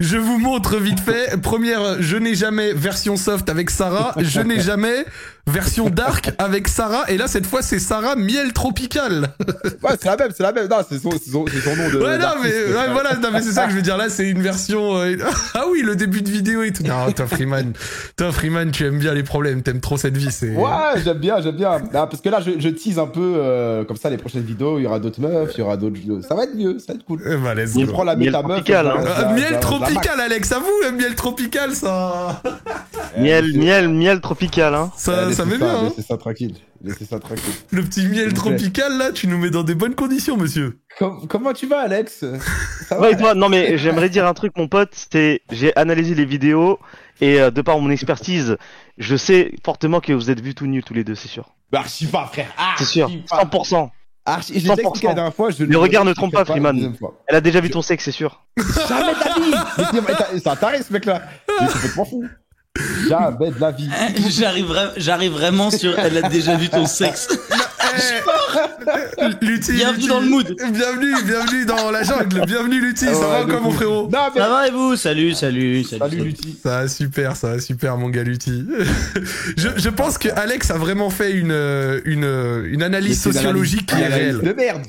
je 0.01 0.17
vous 0.17 0.39
montre 0.39 0.77
vite 0.77 1.01
fait. 1.01 1.41
Première, 1.41 2.01
je 2.01 2.17
n'ai 2.17 2.35
jamais 2.35 2.73
version 2.73 3.17
soft 3.17 3.49
avec 3.49 3.71
Sarah. 3.71 4.15
Je 4.19 4.41
n'ai 4.41 4.61
jamais 4.61 5.05
version 5.47 5.91
dark 5.91 6.31
avec 6.39 6.69
Sarah. 6.69 7.05
Et 7.09 7.17
là, 7.17 7.27
cette 7.27 7.47
fois, 7.47 7.63
c'est 7.63 7.79
Sarah 7.79 8.17
miel 8.17 8.53
tropical. 8.53 9.29
ouais, 9.83 9.91
c'est 10.01 10.07
la 10.07 10.17
même, 10.17 10.31
c'est 10.35 10.43
la 10.43 10.53
même. 10.53 10.69
Non, 10.69 10.77
c'est 10.89 10.99
son, 10.99 11.11
son, 11.11 11.47
son, 11.47 11.77
nom 11.77 11.89
de. 11.89 11.99
Ouais, 11.99 12.19
non, 12.19 12.29
mais, 12.43 12.51
ouais, 12.51 12.93
voilà, 12.93 13.17
non, 13.17 13.29
mais 13.33 13.43
c'est 13.43 13.53
ça 13.53 13.65
que 13.65 13.71
je 13.71 13.77
veux 13.77 13.83
dire. 13.83 13.97
Là, 13.97 14.09
c'est 14.09 14.29
une 14.29 14.43
version. 14.43 14.99
Euh, 14.99 15.17
ah 15.55 15.65
oui, 15.71 15.83
le 15.83 15.97
début 15.97 16.23
de 16.23 16.31
vidéo 16.31 16.63
et 16.63 16.73
tout. 16.73 16.83
Non, 16.83 17.11
toi, 17.13 17.27
Freeman, 17.27 17.73
toi, 18.17 18.33
Freeman, 18.33 18.71
tu 18.71 18.87
aimes 18.87 18.99
bien 18.99 19.15
les 19.15 19.23
problèmes. 19.23 19.63
T'aimes 19.63 19.81
trop 19.81 19.97
cette 19.97 20.17
vie. 20.17 20.31
C'est. 20.31 20.55
Ouais, 20.55 21.01
j'aime 21.05 21.19
bien, 21.19 21.41
j'aime 21.41 21.57
bien. 21.57 21.81
parce 21.93 22.21
que 22.21 22.29
là, 22.29 22.41
je, 22.41 22.53
je 22.59 22.69
tease 22.69 22.99
un 22.99 23.07
peu 23.07 23.35
euh, 23.37 23.85
comme 23.85 23.97
ça 23.97 24.11
les 24.11 24.19
prochaines 24.19 24.43
vidéos. 24.43 24.79
Il 24.79 24.85
y 24.85 24.87
aura 24.87 24.99
d'autres 24.99 25.21
meufs, 25.21 25.53
il 25.55 25.61
y 25.61 25.63
aura 25.63 25.77
d'autres. 25.77 25.97
Ça 26.27 26.35
va 26.35 26.45
être 26.45 26.55
mieux, 26.55 26.79
ça 26.79 26.93
va 26.93 26.95
être 26.95 27.05
cool. 27.05 27.23
Eh 27.27 27.37
ben, 27.37 27.55
let's 27.55 27.75
go. 27.75 27.87
prend 27.87 28.05
la 28.05 28.17
méta 28.17 28.43
meuf. 28.43 28.65
Tropical, 28.65 28.87
hein. 28.87 29.05
Euh, 29.07 29.35
miel 29.35 29.61
tropical, 29.61 30.21
Alex. 30.21 30.53
À 30.53 30.59
vous, 30.59 30.97
miel 30.97 31.15
tropical, 31.15 31.75
ça. 31.75 32.41
miel, 33.19 33.57
miel, 33.57 33.89
miel 33.89 34.21
tropical, 34.21 34.75
hein. 34.75 34.91
Ça, 34.97 35.32
ça 35.33 35.45
met 35.45 35.59
bien. 35.59 35.85
Laissez 35.85 36.03
ça 36.03 36.17
tranquille. 36.17 36.55
Laissez 36.83 37.05
ça 37.05 37.19
tranquille. 37.19 37.53
Le 37.71 37.83
petit 37.83 38.07
miel 38.07 38.33
tropical, 38.33 38.97
là, 38.99 39.13
tu 39.13 39.27
nous 39.27 39.39
mets 39.39 39.51
dans 39.51 39.63
des 39.63 39.75
bonnes 39.75 39.95
conditions, 39.95 40.37
monsieur. 40.37 40.81
comment 41.29 41.53
tu 41.53 41.67
vas, 41.67 41.81
Alex? 41.81 42.25
Ça 42.89 42.99
va, 42.99 43.15
toi, 43.15 43.35
Non, 43.35 43.49
mais 43.49 43.79
j'aimerais 43.79 44.09
dire 44.09 44.27
un 44.27 44.35
truc, 44.35 44.53
mon 44.57 44.69
pote. 44.69 44.91
C'était, 44.93 45.43
j'ai 45.51 45.75
analysé 45.77 46.15
les 46.15 46.25
vidéos 46.25 46.79
et 47.21 47.41
euh, 47.41 47.51
de 47.51 47.63
par 47.63 47.79
mon 47.79 47.91
expertise, 47.91 48.57
je 48.99 49.17
sais 49.17 49.53
fortement 49.65 50.01
que 50.01 50.13
vous 50.13 50.31
êtes 50.31 50.41
vus 50.41 50.55
tout 50.55 50.67
nus 50.67 50.83
tous 50.83 50.95
les 50.95 51.05
deux, 51.05 51.15
c'est 51.15 51.29
sûr. 51.29 51.55
Bah, 51.71 51.81
archi 51.81 52.07
pas, 52.07 52.27
frère. 52.27 52.53
c'est 52.79 52.85
sûr. 52.85 53.09
100%. 53.09 53.91
Archi, 54.25 54.61
je 54.61 54.71
expliqué 54.71 55.09
la 55.09 55.15
dernière 55.15 55.35
fois. 55.35 55.51
Je 55.51 55.65
le 55.65 55.79
regard 55.79 56.05
ne 56.05 56.13
trompe 56.13 56.33
pas, 56.33 56.45
Freeman. 56.45 56.95
Elle 57.27 57.37
a 57.37 57.41
déjà 57.41 57.61
vu 57.61 57.71
ton 57.71 57.83
sexe, 57.83 58.05
c'est 58.05 58.13
sûr. 58.13 58.45
Jamais 58.89 59.15
ta 59.15 59.35
vie. 59.35 60.43
Un 60.45 60.57
taré, 60.57 60.83
ce 60.83 60.93
mec-là. 60.93 61.23
Mais 61.49 61.67
c'est 61.67 61.73
complètement 61.73 62.05
fou. 62.05 62.25
Jamais 63.09 63.51
de 63.51 63.61
la 63.61 63.71
vie. 63.71 63.89
J'arrive, 64.31 64.75
j'arrive 64.97 65.33
vraiment 65.33 65.71
sur. 65.71 65.99
Elle 65.99 66.25
a 66.25 66.29
déjà 66.29 66.57
vu 66.57 66.69
ton 66.69 66.87
sexe. 66.87 67.29
Lutti, 69.43 69.73
bienvenue 69.73 70.09
dans 70.09 70.21
le 70.21 70.29
mood. 70.29 70.57
Bienvenue, 70.73 71.15
bienvenue 71.25 71.67
dans 71.67 71.91
la 71.91 72.03
jungle. 72.03 72.47
Bienvenue 72.47 72.81
Lutti, 72.81 73.05
ça 73.05 73.27
va 73.27 73.45
quoi 73.45 73.61
mon 73.61 73.71
frérot 73.71 74.11
Ça 74.11 74.49
va 74.49 74.67
et 74.67 74.71
vous? 74.71 74.97
Salut, 74.97 75.35
salut, 75.35 75.85
salut. 75.85 76.01
Salut 76.01 76.25
Lutti. 76.25 76.59
Ça 76.63 76.71
va 76.71 76.89
super, 76.89 77.37
ça 77.37 77.49
va 77.49 77.61
super 77.61 77.99
mon 77.99 78.09
gars 78.09 78.23
Lutti. 78.23 78.65
je, 79.59 79.69
je 79.77 79.89
pense 79.91 80.17
que 80.17 80.29
Alex 80.35 80.71
a 80.71 80.79
vraiment 80.79 81.11
fait 81.11 81.33
une 81.33 81.53
une, 82.07 82.65
une 82.67 82.83
analyse 82.83 83.21
sociologique 83.21 83.87
qui 83.87 84.01
est 84.01 84.07
réelle. 84.09 84.41
De 84.41 84.53
merde. 84.55 84.83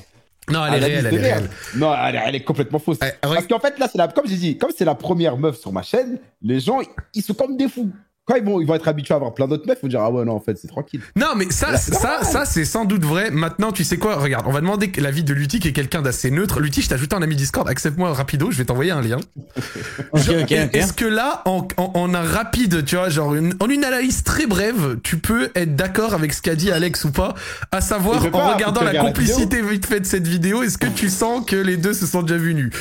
Non, 0.50 0.66
elle 0.66 0.75
est 0.75 0.86
réelle, 0.86 1.06
elle 1.06 1.13
est 1.13 1.22
réelle. 1.22 1.50
Non, 1.75 1.94
elle, 1.95 2.36
est 2.36 2.44
complètement 2.44 2.80
fausse. 2.80 2.98
Parce 2.98 3.48
qu'en 3.48 3.60
fait, 3.60 3.80
là, 3.80 3.88
c'est 3.92 3.98
la, 3.98 4.07
comme 4.07 4.28
j'ai 4.28 4.36
dit, 4.36 4.57
comme 4.57 4.72
c'est 4.75 4.86
la 4.86 4.95
première 4.95 5.38
meuf 5.38 5.57
sur 5.57 5.72
ma 5.72 5.84
chaîne, 5.84 6.19
les 6.42 6.60
gens, 6.60 6.80
ils 7.13 7.22
sont 7.22 7.34
comme 7.34 7.57
des 7.57 7.69
fous 7.69 7.92
quand 8.25 8.36
ils 8.36 8.44
vont, 8.44 8.62
ils 8.62 8.66
vont 8.66 8.75
être 8.75 8.88
habitués 8.88 9.14
à 9.14 9.18
avoir 9.18 9.34
plein 9.34 9.50
d'autres 9.50 9.68
meufs, 9.68 9.78
ils 9.81 9.84
vont 9.84 9.90
dire 9.90 10.00
ah 10.02 10.10
ouais 10.10 10.24
non 10.24 10.34
en 10.34 10.40
fait 10.40 10.58
c'est 10.58 10.70
tranquille. 10.70 11.02
Non 11.18 11.36
mais 11.36 11.46
ça 11.50 11.75
ça 11.78 12.24
ça 12.24 12.46
c'est 12.46 12.64
sans 12.64 12.86
doute 12.86 13.04
vrai. 13.04 13.31
Maintenant 13.31 13.74
tu 13.74 13.84
sais 13.84 13.98
quoi? 13.98 14.16
Regarde, 14.16 14.46
on 14.48 14.52
va 14.52 14.62
demander 14.62 14.90
l'avis 14.98 15.25
de 15.25 15.34
Lutti 15.34 15.60
qui 15.60 15.68
est 15.68 15.74
quelqu'un 15.74 16.02
d'assez 16.02 16.31
neutre. 16.31 16.62
Lutti, 16.62 16.81
je 16.81 16.88
t'ai 16.88 16.94
ajouté 16.94 17.18
un 17.18 17.22
ami 17.22 17.36
Discord, 17.36 17.68
accepte-moi 17.68 18.14
rapido, 18.14 18.50
je 18.50 18.58
vais 18.58 18.64
t'envoyer 18.64 18.92
un 18.92 19.02
lien. 19.02 19.18
Est-ce 20.14 20.94
que 20.94 21.04
là 21.04 21.42
en, 21.46 21.68
en, 21.75 22.14
un 22.14 22.22
rapide, 22.22 22.86
tu 22.86 22.96
vois, 22.96 23.10
genre 23.10 23.36
en 23.60 23.70
une 23.70 23.84
analyse 23.84 24.24
très 24.24 24.46
brève, 24.46 25.00
tu 25.04 25.18
peux 25.18 25.52
être 25.54 25.75
d'accord 25.75 26.14
avec 26.14 26.31
ce 26.31 26.42
qu'a 26.42 26.56
dit 26.56 26.72
Alex 26.72 27.03
ou 27.03 27.12
pas? 27.12 27.34
À 27.74 27.82
savoir 27.82 28.25
en 28.34 28.53
regardant 28.53 28.84
la 28.84 28.96
complicité 29.01 29.62
vite 29.62 29.86
fait 29.86 30.00
de 30.00 30.06
cette 30.06 30.27
vidéo, 30.27 30.63
est-ce 30.63 30.77
que 30.77 30.88
tu 30.88 31.10
sens 31.10 31.46
que 31.46 31.58
les 31.58 31.75
deux 31.75 31.94
se 31.94 32.06
sont 32.06 32.22
déjà 32.22 32.38
vus 32.38 32.53
nus? 32.56 32.72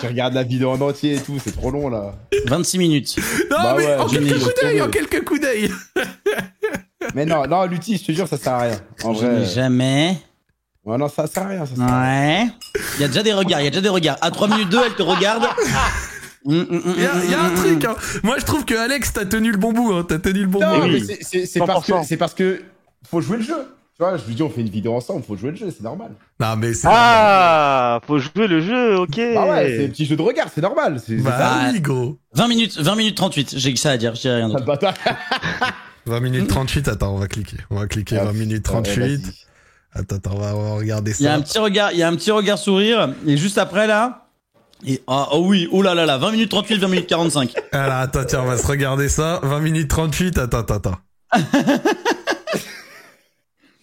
Tu 0.00 0.06
regardes 0.06 0.34
la 0.34 0.42
vidéo 0.42 0.70
en 0.70 0.80
entier 0.80 1.16
et 1.16 1.20
tout, 1.20 1.38
c'est 1.44 1.54
trop 1.54 1.70
long 1.70 1.90
là. 1.90 2.14
26 2.46 2.78
minutes. 2.78 3.16
Non, 3.50 3.56
bah 3.62 3.73
mais 3.76 3.94
en 3.96 4.06
quelques 4.06 4.40
coups 4.40 4.54
d'œil, 4.60 4.82
en 4.82 4.88
quelques 4.88 5.24
coups 5.24 5.40
d'œil. 5.40 5.70
mais 7.14 7.24
non, 7.24 7.46
non, 7.46 7.66
l'outil, 7.66 7.98
je 7.98 8.04
te 8.04 8.12
jure, 8.12 8.28
ça 8.28 8.36
sert 8.36 8.52
à 8.52 8.58
rien. 8.62 8.80
En 9.02 9.12
vrai. 9.12 9.44
Jamais. 9.44 10.16
Ouais, 10.84 10.98
non, 10.98 11.08
ça 11.08 11.26
sert 11.26 11.44
à 11.44 11.48
rien. 11.48 11.66
Ça 11.66 11.74
sert 11.76 11.84
ouais. 11.84 12.46
Il 12.96 13.00
y 13.00 13.04
a 13.04 13.08
déjà 13.08 13.22
des 13.22 13.32
regards, 13.32 13.60
il 13.60 13.64
y 13.64 13.68
a 13.68 13.70
déjà 13.70 13.82
des 13.82 13.88
regards. 13.88 14.18
À 14.20 14.30
3 14.30 14.48
minutes 14.48 14.68
2, 14.68 14.78
elle 14.86 14.94
te 14.94 15.02
regarde. 15.02 15.44
Il 16.46 17.00
y, 17.30 17.34
a 17.34 17.42
un 17.42 17.54
truc, 17.54 17.86
hein. 17.86 17.96
Moi, 18.22 18.36
je 18.38 18.44
trouve 18.44 18.66
que 18.66 18.74
Alex, 18.74 19.14
t'as 19.14 19.24
tenu 19.24 19.50
le 19.50 19.56
bon 19.56 19.72
bout, 19.72 19.94
hein. 19.94 20.04
T'as 20.06 20.18
tenu 20.18 20.40
le 20.40 20.46
bon 20.46 20.60
non, 20.60 20.80
bout. 20.80 20.88
mais 20.88 21.00
c'est 21.00 21.58
parce 21.60 21.86
que, 21.86 21.92
c'est 22.06 22.18
parce 22.18 22.34
que, 22.34 22.62
faut 23.08 23.22
jouer 23.22 23.38
le 23.38 23.42
jeu. 23.42 23.66
Tu 23.96 24.02
vois, 24.02 24.16
je 24.16 24.24
lui 24.24 24.34
dis, 24.34 24.42
on 24.42 24.50
fait 24.50 24.62
une 24.62 24.70
vidéo 24.70 24.92
ensemble, 24.92 25.22
faut 25.22 25.36
jouer 25.36 25.52
le 25.52 25.56
jeu, 25.56 25.68
c'est 25.70 25.84
normal. 25.84 26.10
Non, 26.40 26.56
mais 26.56 26.74
c'est. 26.74 26.88
Ah, 26.90 28.00
faut 28.04 28.18
jouer 28.18 28.48
le 28.48 28.60
jeu, 28.60 28.96
ok. 28.96 29.20
Ah 29.36 29.46
ouais, 29.46 29.76
c'est 29.76 29.84
un 29.84 29.88
petit 29.88 30.04
jeu 30.04 30.16
de 30.16 30.22
regard, 30.22 30.48
c'est 30.52 30.62
normal. 30.62 31.00
C'est, 31.04 31.14
bah, 31.18 31.70
oui, 31.72 31.80
go. 31.80 32.18
20 32.32 32.48
minutes, 32.48 32.76
20 32.76 32.96
minutes 32.96 33.16
38, 33.16 33.54
j'ai 33.56 33.72
que 33.72 33.78
ça 33.78 33.92
à 33.92 33.96
dire, 33.96 34.16
j'ai 34.16 34.30
rien 34.30 34.48
d'autre. 34.48 34.64
20 36.06 36.20
minutes 36.20 36.48
38, 36.48 36.88
attends, 36.88 37.14
on 37.14 37.18
va 37.18 37.28
cliquer. 37.28 37.58
On 37.70 37.76
va 37.76 37.86
cliquer 37.86 38.16
20 38.16 38.32
minutes 38.32 38.64
38. 38.64 39.32
Attends, 39.92 40.16
attends, 40.16 40.32
on 40.34 40.40
va, 40.40 40.74
regarder 40.74 41.12
ça. 41.12 41.18
Il 41.20 41.26
y 41.26 41.28
a 41.28 41.34
un 41.34 41.40
petit 41.40 41.58
regard, 41.60 41.92
il 41.92 41.98
y 41.98 42.02
a 42.02 42.08
un 42.08 42.16
petit 42.16 42.32
regard 42.32 42.58
sourire, 42.58 43.14
et 43.28 43.36
juste 43.36 43.58
après 43.58 43.86
là. 43.86 44.26
Et, 44.84 45.04
oh, 45.06 45.24
oh 45.30 45.44
oui, 45.46 45.68
oh 45.70 45.82
là 45.82 45.94
là 45.94 46.04
là, 46.04 46.18
20 46.18 46.32
minutes 46.32 46.50
38, 46.50 46.78
20 46.78 46.88
minutes 46.88 47.06
45. 47.06 47.54
Alors, 47.72 47.98
attends, 47.98 48.24
tiens, 48.24 48.42
on 48.42 48.46
va 48.46 48.58
se 48.58 48.66
regarder 48.66 49.08
ça. 49.08 49.38
20 49.44 49.60
minutes 49.60 49.88
38, 49.88 50.36
attends, 50.38 50.58
attends, 50.58 50.74
attends. 50.74 50.98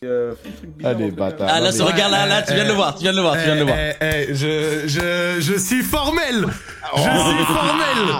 Euh, 0.03 0.33
Allez, 0.83 1.11
bâtard. 1.11 1.47
Ah, 1.51 1.59
là, 1.59 1.71
ce 1.71 1.83
regard-là, 1.83 2.25
là, 2.25 2.41
tu 2.41 2.55
viens 2.55 2.63
de 2.63 2.69
le 2.69 2.73
voir, 2.73 2.95
tu 2.95 3.03
viens 3.03 3.11
de 3.11 3.17
le 3.17 3.21
voir, 3.21 3.35
tu 3.35 3.43
viens 3.43 3.53
de 3.53 3.59
le 3.59 3.65
voir. 3.65 3.77
Eh, 3.77 3.93
eh, 4.01 4.27
je, 4.33 4.87
je, 4.87 5.35
je 5.39 5.53
suis 5.59 5.83
formel! 5.83 6.47
Je 6.95 7.01
suis 7.01 7.45
formel! 7.45 8.15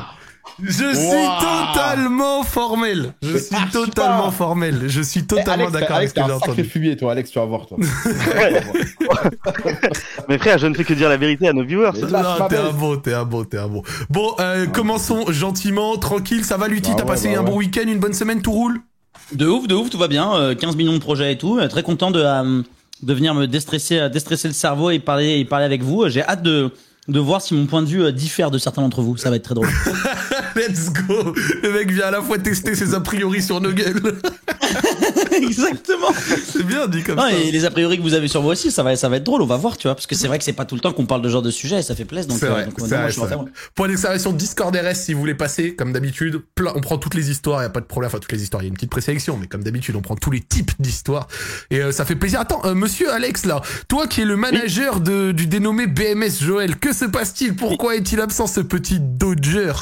Je 0.63 0.93
suis 0.93 1.27
totalement 1.41 2.43
formel. 2.43 3.13
Je 3.23 3.35
suis 3.35 3.55
totalement 3.73 4.29
formel. 4.29 4.83
Je 4.89 5.01
suis 5.01 5.25
totalement 5.25 5.69
Eh, 5.69 5.71
d'accord 5.71 5.95
avec 5.97 6.09
ce 6.09 6.13
que 6.13 6.21
j'ai 6.23 6.31
entendu. 6.31 6.63
fumier, 6.65 6.95
toi, 6.95 7.13
Alex, 7.13 7.31
tu 7.31 7.39
vas 7.39 7.45
voir, 7.45 7.65
toi. 7.65 7.79
Mais 10.29 10.38
frère, 10.38 10.59
je 10.59 10.67
ne 10.67 10.75
fais 10.75 10.83
que 10.83 10.93
dire 10.93 11.09
la 11.09 11.17
vérité 11.17 11.47
à 11.47 11.53
nos 11.53 11.63
viewers. 11.63 12.00
Là, 12.11 12.38
Non, 12.41 12.47
t'es 12.47 12.57
un 12.57 12.69
bon, 12.73 12.97
t'es 12.97 13.13
un 13.15 13.25
bon, 13.25 13.43
t'es 13.43 13.57
un 13.57 13.67
bon. 13.67 13.81
Bon, 14.11 14.35
euh, 14.39 14.67
commençons 14.67 15.25
gentiment, 15.31 15.97
tranquille. 15.97 16.45
Ça 16.45 16.57
va, 16.57 16.67
Lutti 16.67 16.91
Bah 16.91 16.97
T'as 16.97 17.03
ouais, 17.05 17.09
passé 17.09 17.33
bah 17.33 17.39
un 17.39 17.43
bon 17.43 17.55
week-end, 17.55 17.88
une 17.88 17.97
bonne 17.97 18.13
semaine, 18.13 18.43
tout 18.43 18.51
roule? 18.51 18.81
De 19.33 19.47
ouf, 19.47 19.67
de 19.67 19.75
ouf, 19.75 19.89
tout 19.89 19.97
va 19.97 20.07
bien. 20.07 20.33
euh, 20.35 20.55
15 20.55 20.75
millions 20.75 20.93
de 20.93 21.00
projets 21.00 21.31
et 21.33 21.38
tout. 21.38 21.57
euh, 21.59 21.67
Très 21.67 21.83
content 21.83 22.11
de, 22.11 22.19
euh, 22.21 22.61
de 23.03 23.13
venir 23.13 23.33
me 23.33 23.47
déstresser, 23.47 23.97
euh, 24.00 24.09
déstresser 24.09 24.47
le 24.47 24.53
cerveau 24.53 24.89
et 24.91 25.00
parler, 25.00 25.39
et 25.39 25.45
parler 25.45 25.65
avec 25.65 25.81
vous. 25.83 26.03
Euh, 26.03 26.09
J'ai 26.09 26.21
hâte 26.23 26.43
de, 26.43 26.69
de 27.07 27.19
voir 27.19 27.41
si 27.41 27.53
mon 27.53 27.65
point 27.65 27.81
de 27.81 27.88
vue 27.88 28.03
euh, 28.03 28.11
diffère 28.11 28.51
de 28.51 28.57
certains 28.57 28.81
d'entre 28.81 29.01
vous. 29.01 29.15
Ça 29.17 29.29
va 29.29 29.38
être 29.38 29.43
très 29.43 29.55
drôle. 29.55 29.69
Let's 30.55 30.91
go 30.91 31.34
Le 31.63 31.72
mec 31.74 31.91
vient 31.91 32.05
à 32.08 32.12
la 32.12 32.22
fois 32.22 32.38
tester 32.38 32.75
ses 32.75 32.93
a 32.93 33.00
priori 33.00 33.41
sur 33.41 33.62
nos 33.62 33.72
gueules. 33.72 34.01
Exactement. 35.31 36.08
C'est 36.46 36.63
bien 36.63 36.88
dit 36.88 37.03
comme 37.03 37.15
Non, 37.15 37.24
ça. 37.24 37.34
et 37.34 37.51
les 37.51 37.65
a 37.65 37.72
priori 37.72 37.98
que 37.98 38.01
vous 38.01 38.13
avez 38.13 38.27
sur 38.27 38.41
vous 38.41 38.50
aussi, 38.50 38.72
ça 38.72 38.84
va, 38.84 38.96
ça 38.96 39.10
va 39.10 39.17
être 39.17 39.24
drôle. 39.24 39.41
On 39.41 39.46
va 39.48 39.58
voir, 39.58 39.77
tu 39.77 39.88
vois, 39.88 39.96
parce 39.96 40.08
que 40.08 40.15
c'est 40.15 40.27
vrai 40.27 40.38
que 40.38 40.43
c'est 40.43 40.53
pas 40.53 40.65
tout 40.65 40.75
le 40.75 40.81
temps 40.81 40.93
qu'on 40.93 41.05
parle 41.05 41.22
de 41.22 41.27
ce 41.27 41.34
genre 41.34 41.41
de 41.41 41.51
sujet 41.51 41.79
et 41.79 41.84
ça 41.84 41.96
fait 41.96 42.05
plaisir. 42.05 42.27
Donc, 42.27 42.39
C'est 42.39 42.48
euh, 42.48 42.51
vrai, 42.51 42.65
donc, 42.65 42.77
non, 42.79 42.86
vrai, 42.86 43.12
moi, 43.17 43.27
vrai. 43.27 43.38
Point 43.75 43.88
d'exclamation 43.88 44.34
Discord 44.34 44.75
RS 44.75 44.96
si 44.96 45.13
vous 45.13 45.20
voulez 45.20 45.36
passer, 45.36 45.75
comme 45.75 45.93
d'habitude. 45.93 46.41
On 46.75 46.81
prend 46.81 46.98
toutes 46.98 47.15
les 47.15 47.31
histoires, 47.31 47.62
y 47.62 47.65
a 47.65 47.70
pas 47.70 47.79
de 47.81 47.86
problème. 47.86 48.08
Enfin, 48.08 48.20
toutes 48.20 48.31
les 48.31 48.43
histoires, 48.43 48.62
il 48.63 48.65
y 48.65 48.67
a 48.67 48.70
une 48.70 48.75
petite 48.75 48.91
présélection, 48.91 49.38
mais 49.38 49.48
comme 49.48 49.63
d'habitude, 49.63 49.96
on 49.96 50.01
prend 50.01 50.15
tous 50.15 50.31
les 50.31 50.41
types 50.41 50.72
d'histoires. 50.79 51.27
Et 51.70 51.81
euh, 51.81 51.91
ça 51.91 52.05
fait 52.05 52.15
plaisir. 52.15 52.39
Attends, 52.39 52.62
euh, 52.65 52.74
monsieur 52.75 53.12
Alex, 53.12 53.46
là, 53.46 53.62
toi 53.88 54.08
qui 54.08 54.22
es 54.22 54.25
le 54.25 54.36
manager 54.36 55.00
de, 55.00 55.31
du 55.31 55.48
dénommé 55.48 55.88
BMS 55.88 56.41
Joël, 56.41 56.75
que 56.77 56.93
se 56.93 57.05
passe-t-il? 57.05 57.55
Pourquoi 57.55 57.96
est-il 57.96 58.20
absent 58.22 58.48
ce 58.48 58.62
petit 58.62 59.00
Dodger? 59.00 59.74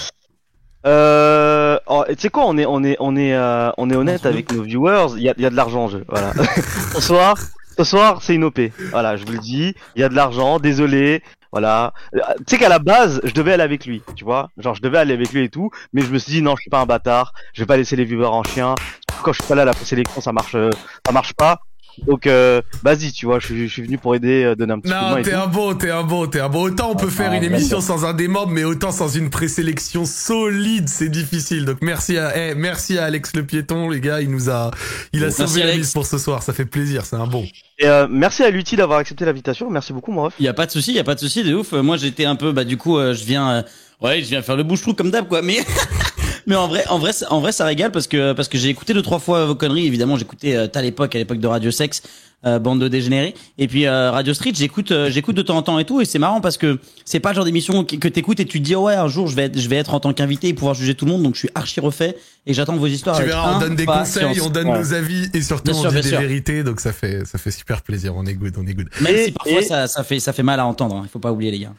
Euh, 0.86 1.78
oh, 1.88 2.04
tu 2.08 2.16
sais 2.18 2.30
quoi, 2.30 2.46
on 2.46 2.58
est, 2.58 2.66
on 2.66 2.84
est, 2.84 2.96
on 3.00 3.16
est, 3.16 3.34
euh, 3.34 3.72
on 3.78 3.90
est 3.90 3.96
honnête 3.96 4.26
avec 4.26 4.52
nos 4.52 4.64
viewers. 4.64 5.08
Il 5.18 5.24
y 5.24 5.30
a, 5.30 5.34
il 5.38 5.44
y 5.44 5.46
a 5.46 5.50
de 5.50 5.56
l'argent 5.56 5.84
en 5.86 5.88
jeu. 5.90 6.06
Voilà. 6.08 6.34
ce 6.94 7.02
soir, 7.02 7.36
ce 7.78 7.84
soir, 7.84 8.20
c'est 8.22 8.36
une 8.36 8.44
OP. 8.44 8.60
Voilà, 8.92 9.18
je 9.18 9.26
vous 9.26 9.34
le 9.34 9.40
dis. 9.40 9.74
Il 9.96 10.02
y 10.02 10.04
a 10.04 10.10
de 10.10 10.16
l'argent. 10.16 10.60
Désolé. 10.60 11.22
Voilà. 11.52 11.94
Euh, 12.16 12.20
Tu 12.40 12.44
sais 12.48 12.58
qu'à 12.58 12.70
la 12.70 12.80
base, 12.80 13.22
je 13.24 13.34
devais 13.34 13.54
aller 13.54 13.64
avec 13.64 13.86
lui. 13.86 14.02
Tu 14.16 14.24
vois, 14.24 14.50
genre 14.58 14.76
je 14.76 14.82
devais 14.82 15.00
aller 15.00 15.14
avec 15.14 15.32
lui 15.34 15.44
et 15.44 15.50
tout. 15.50 15.70
Mais 15.94 16.02
je 16.02 16.12
me 16.12 16.18
suis 16.18 16.32
dit 16.32 16.42
non, 16.42 16.56
je 16.56 16.62
suis 16.62 16.70
pas 16.70 16.80
un 16.82 16.86
bâtard. 16.86 17.34
Je 17.54 17.62
vais 17.62 17.66
pas 17.66 17.78
laisser 17.78 17.96
les 17.96 18.06
viewers 18.06 18.28
en 18.28 18.44
chien. 18.44 18.76
Quand 19.24 19.34
je 19.34 19.42
suis 19.42 19.48
pas 19.48 19.56
là 19.56 19.64
à 19.64 19.66
la 19.66 19.74
sélection, 19.74 20.22
ça 20.22 20.32
marche, 20.32 20.56
euh, 20.56 20.70
ça 21.06 21.12
marche 21.12 21.34
pas. 21.34 21.60
Donc, 22.08 22.28
euh, 22.28 22.62
vas-y, 22.84 23.12
tu 23.12 23.26
vois, 23.26 23.40
je, 23.40 23.46
suis- 23.48 23.68
je 23.68 23.74
suis 23.74 23.82
venu 23.84 23.98
pour 23.98 24.16
aider, 24.16 24.44
euh, 24.44 24.56
donner 24.56 24.74
un 24.74 24.80
petit 24.80 24.92
coup 24.92 24.96
de 24.98 25.02
main 25.02 25.16
Non, 25.18 25.22
t'es 25.24 25.34
un 25.34 25.48
bon, 25.48 25.74
t'es 25.76 25.90
un 25.92 26.04
bon, 26.04 26.28
t'es 26.28 26.40
un 26.40 26.50
bon. 26.50 26.64
Autant 26.64 26.92
on 26.92 26.96
peut 26.96 27.08
Ah, 27.10 27.12
faire 27.12 27.30
ah, 27.32 27.36
une 27.36 27.42
bien 27.42 27.50
émission 27.50 27.82
sûr. 27.82 27.88
sans 27.96 28.06
un 28.06 28.14
des 28.14 28.28
membres, 28.28 28.52
mais 28.52 28.64
autant 28.64 28.92
sans 28.92 29.08
une 29.10 29.30
présélection 29.30 30.06
solide, 30.06 30.90
c'est 30.90 31.10
difficile. 31.10 31.66
Donc 31.66 31.78
merci 31.82 32.18
à, 32.18 32.36
eh, 32.38 32.56
merci 32.56 32.98
à 32.98 33.06
Alex 33.06 33.32
le 33.36 33.44
piéton, 33.46 33.90
les 33.90 34.00
gars, 34.02 34.22
il 34.22 34.30
nous 34.32 34.50
a, 34.50 34.72
il 35.14 35.24
a 35.24 35.28
Merci, 35.28 35.42
sauvé 35.48 35.64
la 35.64 35.76
mise 35.76 35.92
pour 35.94 36.06
ce 36.06 36.18
soir. 36.18 36.44
Ça 36.44 36.54
fait 36.54 36.66
plaisir, 36.66 37.06
c'est 37.06 37.16
un 37.16 37.28
bon. 37.28 37.46
Et 37.78 37.88
euh, 37.88 38.08
merci 38.10 38.44
à 38.44 38.50
Lutti 38.50 38.76
d'avoir 38.76 39.00
accepté 39.00 39.24
l'invitation. 39.26 39.70
Merci 39.70 39.94
beaucoup, 39.94 40.12
mon 40.12 40.24
ref. 40.24 40.34
Il 40.40 40.46
y 40.46 40.50
a 40.50 40.54
pas 40.54 40.66
de 40.66 40.72
souci, 40.72 40.92
il 40.92 40.96
y 40.98 41.00
a 41.00 41.04
pas 41.04 41.16
de 41.16 41.20
souci, 41.20 41.44
de 41.44 41.56
ouf. 41.56 41.72
Euh, 41.74 41.82
Moi, 41.82 41.96
j'étais 41.98 42.26
un 42.26 42.36
peu, 42.36 42.52
bah, 42.52 42.66
du 42.66 42.76
coup, 42.78 42.98
euh, 42.98 43.14
je 43.14 43.24
viens, 43.24 43.50
euh, 43.50 43.62
ouais, 44.02 44.22
je 44.22 44.28
viens 44.28 44.42
faire 44.42 44.58
le 44.58 44.64
bouche-trou 44.64 44.94
comme 44.94 45.12
d'hab, 45.12 45.28
quoi. 45.30 45.42
Mais, 45.42 45.60
mais 46.48 46.56
en 46.56 46.68
vrai, 46.68 46.84
en 46.90 47.00
vrai, 47.00 47.14
ça- 47.14 47.32
en 47.32 47.40
vrai, 47.40 47.52
ça 47.52 47.66
régale 47.66 47.92
parce 47.92 48.08
que, 48.08 48.34
parce 48.34 48.48
que 48.48 48.58
j'ai 48.58 48.70
écouté 48.70 48.94
deux, 48.94 49.02
trois 49.02 49.20
fois 49.20 49.46
vos 49.46 49.56
conneries. 49.56 49.86
Évidemment, 49.88 50.18
j'écoutais, 50.18 50.56
euh, 50.56 50.68
à 50.74 50.82
l'époque, 50.82 51.16
à 51.16 51.18
l'époque 51.18 51.40
de 51.40 51.48
Radio 51.48 51.72
Sex, 51.72 52.02
euh, 52.46 52.58
bande 52.58 52.80
de 52.80 52.88
dégénérés. 52.88 53.36
Et 53.58 53.68
puis, 53.68 53.86
euh, 53.86 54.12
Radio 54.12 54.34
Street, 54.34 54.54
j'écoute, 54.56 54.92
euh, 54.92 55.10
j'écoute 55.10 55.36
de 55.36 55.42
temps 55.42 55.58
en 55.58 55.62
temps 55.62 55.78
et 55.78 55.84
tout. 55.84 56.00
Et 56.00 56.06
c'est 56.06 56.20
marrant 56.20 56.40
parce 56.40 56.56
que 56.56 56.80
c'est 57.04 57.20
pas 57.20 57.30
le 57.32 57.36
genre 57.36 57.44
d'émission 57.44 57.84
que, 57.84 57.98
que 57.98 58.08
t'écoutes 58.08 58.40
et 58.40 58.46
tu 58.46 58.60
te 58.60 58.64
dis, 58.66 58.76
oh 58.76 58.84
ouais, 58.86 58.94
un 58.96 59.10
jour, 59.10 59.28
je 59.28 59.36
vais 59.36 59.44
être, 59.44 59.60
je 59.60 59.68
vais 59.68 59.76
être 59.76 59.94
en 59.94 60.00
tant 60.00 60.14
qu'invité 60.14 60.48
et 60.48 60.54
pouvoir 60.54 60.74
juger 60.74 60.96
tout 60.96 61.04
le 61.06 61.12
monde. 61.12 61.24
Donc, 61.24 61.34
je 61.36 61.40
suis 61.40 61.50
archi 61.54 61.82
refait 61.82 62.16
et 62.46 62.54
j'attends 62.54 62.78
vos 62.78 62.88
histoires. 62.88 63.18
Tu 63.18 63.24
avec 63.24 63.34
verras, 63.34 63.58
on 63.58 63.60
donne 63.60 63.76
des 63.76 63.86
conseils, 63.86 64.40
on 64.42 64.50
donne 64.50 64.70
Ouais. 64.70 64.80
nos 64.80 64.94
avis 64.94 65.30
et 65.34 65.42
surtout 65.42 65.72
Bien 65.72 65.80
on 65.80 65.82
sûr, 65.82 65.92
dit 65.92 66.02
des 66.02 66.08
sûr. 66.10 66.20
vérités, 66.22 66.64
donc 66.64 66.80
ça 66.80 66.94
fait, 66.94 67.26
ça 67.26 67.38
fait 67.38 67.52
super 67.52 67.82
plaisir. 67.82 68.16
On 68.16 68.26
est 68.26 68.36
good, 68.36 68.54
on 68.58 68.66
est 68.66 68.74
good. 68.74 68.88
Même 69.02 69.16
Et- 69.16 69.26
si 69.26 69.32
parfois 69.34 69.60
et- 69.60 69.64
ça, 69.66 69.88
ça 69.88 70.04
fait, 70.06 70.22
ça 70.22 70.32
fait 70.32 70.44
mal 70.44 70.62
à 70.62 70.66
entendre. 70.66 70.96
hein. 70.96 71.02
Il 71.04 71.10
faut 71.10 71.20
pas 71.20 71.34
oublier, 71.34 71.52
les 71.52 71.60
gars. 71.60 71.74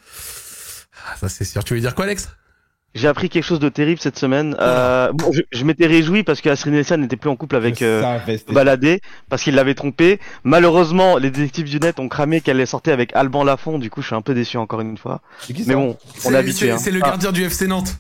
Ah, 1.07 1.17
ça 1.19 1.31
c'est 1.31 1.45
sûr. 1.45 1.65
Tu 1.65 1.73
veux 1.73 1.81
dire 1.81 1.95
quoi, 1.95 2.05
Alex? 2.05 2.29
J'ai 2.95 3.07
appris 3.07 3.29
quelque 3.29 3.45
chose 3.45 3.61
de 3.61 3.69
terrible 3.69 4.01
cette 4.01 4.19
semaine. 4.19 4.57
Euh, 4.59 5.13
bon, 5.13 5.31
je, 5.33 5.43
je 5.53 5.65
m'étais 5.65 5.87
réjoui 5.87 6.25
parce 6.25 6.41
que 6.41 6.49
Astrid 6.49 6.75
Nessan 6.75 7.01
n'était 7.01 7.17
plus 7.17 7.31
en 7.31 7.37
couple 7.37 7.55
avec 7.55 7.83
euh, 7.83 8.19
Baladé 8.49 9.01
parce 9.29 9.45
qu'il 9.45 9.55
l'avait 9.55 9.75
trompé. 9.75 10.19
Malheureusement, 10.43 11.17
les 11.17 11.31
détectives 11.31 11.67
du 11.71 11.79
net 11.79 12.01
ont 12.01 12.09
cramé 12.09 12.41
qu'elle 12.41 12.59
est 12.59 12.67
sortie 12.67 12.91
avec 12.91 13.15
Alban 13.15 13.45
Lafont. 13.45 13.79
Du 13.79 13.91
coup, 13.91 14.03
je 14.03 14.09
suis 14.09 14.17
un 14.17 14.23
peu 14.23 14.35
déçu 14.35 14.57
encore 14.57 14.81
une 14.81 14.99
fois. 14.99 15.21
Mais 15.67 15.75
bon, 15.77 15.97
on 16.01 16.21
C'est- 16.21 16.33
est 16.33 16.37
habitué. 16.37 16.67
C'est 16.67 16.73
hein. 16.73 16.79
c'est 16.79 16.91
le 16.91 16.99
Ah, 17.05 17.11
gardien 17.11 17.31
du 17.31 17.45
FC 17.45 17.69
Nantes. 17.69 17.97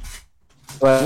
ouais. 0.83 0.99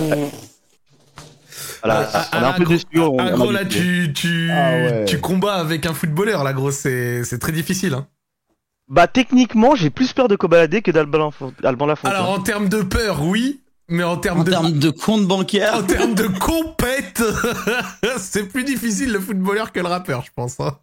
Voilà, 1.82 2.08
Ah, 2.14 2.28
on 2.32 2.36
est 2.36 2.38
un 2.40 2.48
ah, 2.48 2.52
peu 2.56 2.64
gros- 2.64 2.72
déçu. 2.72 2.86
on- 2.96 3.18
ah, 3.18 3.30
on 3.32 3.36
gros, 3.36 3.50
là, 3.52 3.64
tu, 3.66 4.12
tu, 4.14 4.48
Ah 4.50 4.70
ouais. 4.72 5.04
tu 5.04 5.20
combats 5.20 5.56
avec 5.56 5.84
un 5.84 5.92
footballeur, 5.92 6.42
là, 6.42 6.54
gros. 6.54 6.70
C'est, 6.70 7.22
c'est 7.24 7.38
très 7.38 7.52
difficile, 7.52 7.92
hein. 7.94 8.06
Bah 8.88 9.06
techniquement, 9.06 9.74
j'ai 9.74 9.88
plus 9.90 10.12
peur 10.12 10.28
de 10.28 10.36
Kobalade 10.36 10.80
que 10.82 10.90
d'Alban 10.90 11.30
Lafont. 11.86 12.08
Alors, 12.08 12.30
en 12.30 12.40
termes 12.40 12.68
de 12.68 12.82
peur, 12.82 13.22
oui. 13.22 13.60
Mais 13.88 14.02
en 14.02 14.16
termes 14.16 14.40
En 14.40 14.44
de, 14.44 14.50
termes 14.50 14.72
de 14.78 14.90
compte 14.90 15.26
bancaire. 15.26 15.74
en 15.74 15.82
termes 15.82 16.14
de 16.14 16.26
compète, 16.26 17.22
c'est 18.18 18.48
plus 18.48 18.64
difficile 18.64 19.12
le 19.12 19.20
footballeur 19.20 19.72
que 19.72 19.80
le 19.80 19.86
rappeur, 19.88 20.22
je 20.24 20.30
pense. 20.34 20.58
hein. 20.60 20.76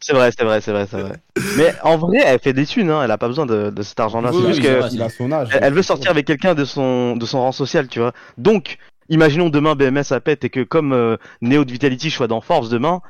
C'est 0.00 0.14
vrai, 0.14 0.30
c'est 0.36 0.44
vrai, 0.44 0.60
c'est 0.62 0.72
vrai, 0.72 0.86
c'est 0.90 1.00
vrai. 1.00 1.12
Mais 1.56 1.74
en 1.82 1.98
vrai, 1.98 2.18
elle 2.24 2.38
fait 2.38 2.52
des 2.54 2.64
thunes. 2.64 2.90
Hein. 2.90 3.02
Elle 3.02 3.10
a 3.10 3.18
pas 3.18 3.28
besoin 3.28 3.44
de, 3.44 3.68
de 3.70 3.82
cet 3.82 4.00
argent-là. 4.00 4.30
Oui, 4.32 4.42
c'est 4.46 4.52
oui, 4.56 4.60
que 4.62 4.78
vrai. 4.78 4.88
Il 4.92 5.02
a 5.02 5.10
son 5.10 5.30
âge. 5.30 5.48
Elle, 5.52 5.60
elle 5.64 5.74
veut 5.74 5.82
sortir 5.82 6.10
avec 6.10 6.26
quelqu'un 6.26 6.54
de 6.54 6.64
son 6.64 7.16
de 7.16 7.26
son 7.26 7.40
rang 7.40 7.52
social, 7.52 7.86
tu 7.88 7.98
vois. 7.98 8.12
Donc, 8.38 8.78
imaginons 9.10 9.50
demain 9.50 9.74
BMS 9.74 10.10
à 10.12 10.20
pète 10.20 10.44
et 10.44 10.50
que 10.50 10.62
comme 10.62 10.92
euh, 10.92 11.16
Neo 11.42 11.64
de 11.64 11.72
Vitality 11.72 12.10
soit 12.10 12.28
dans 12.28 12.40
Force 12.40 12.70
demain, 12.70 13.00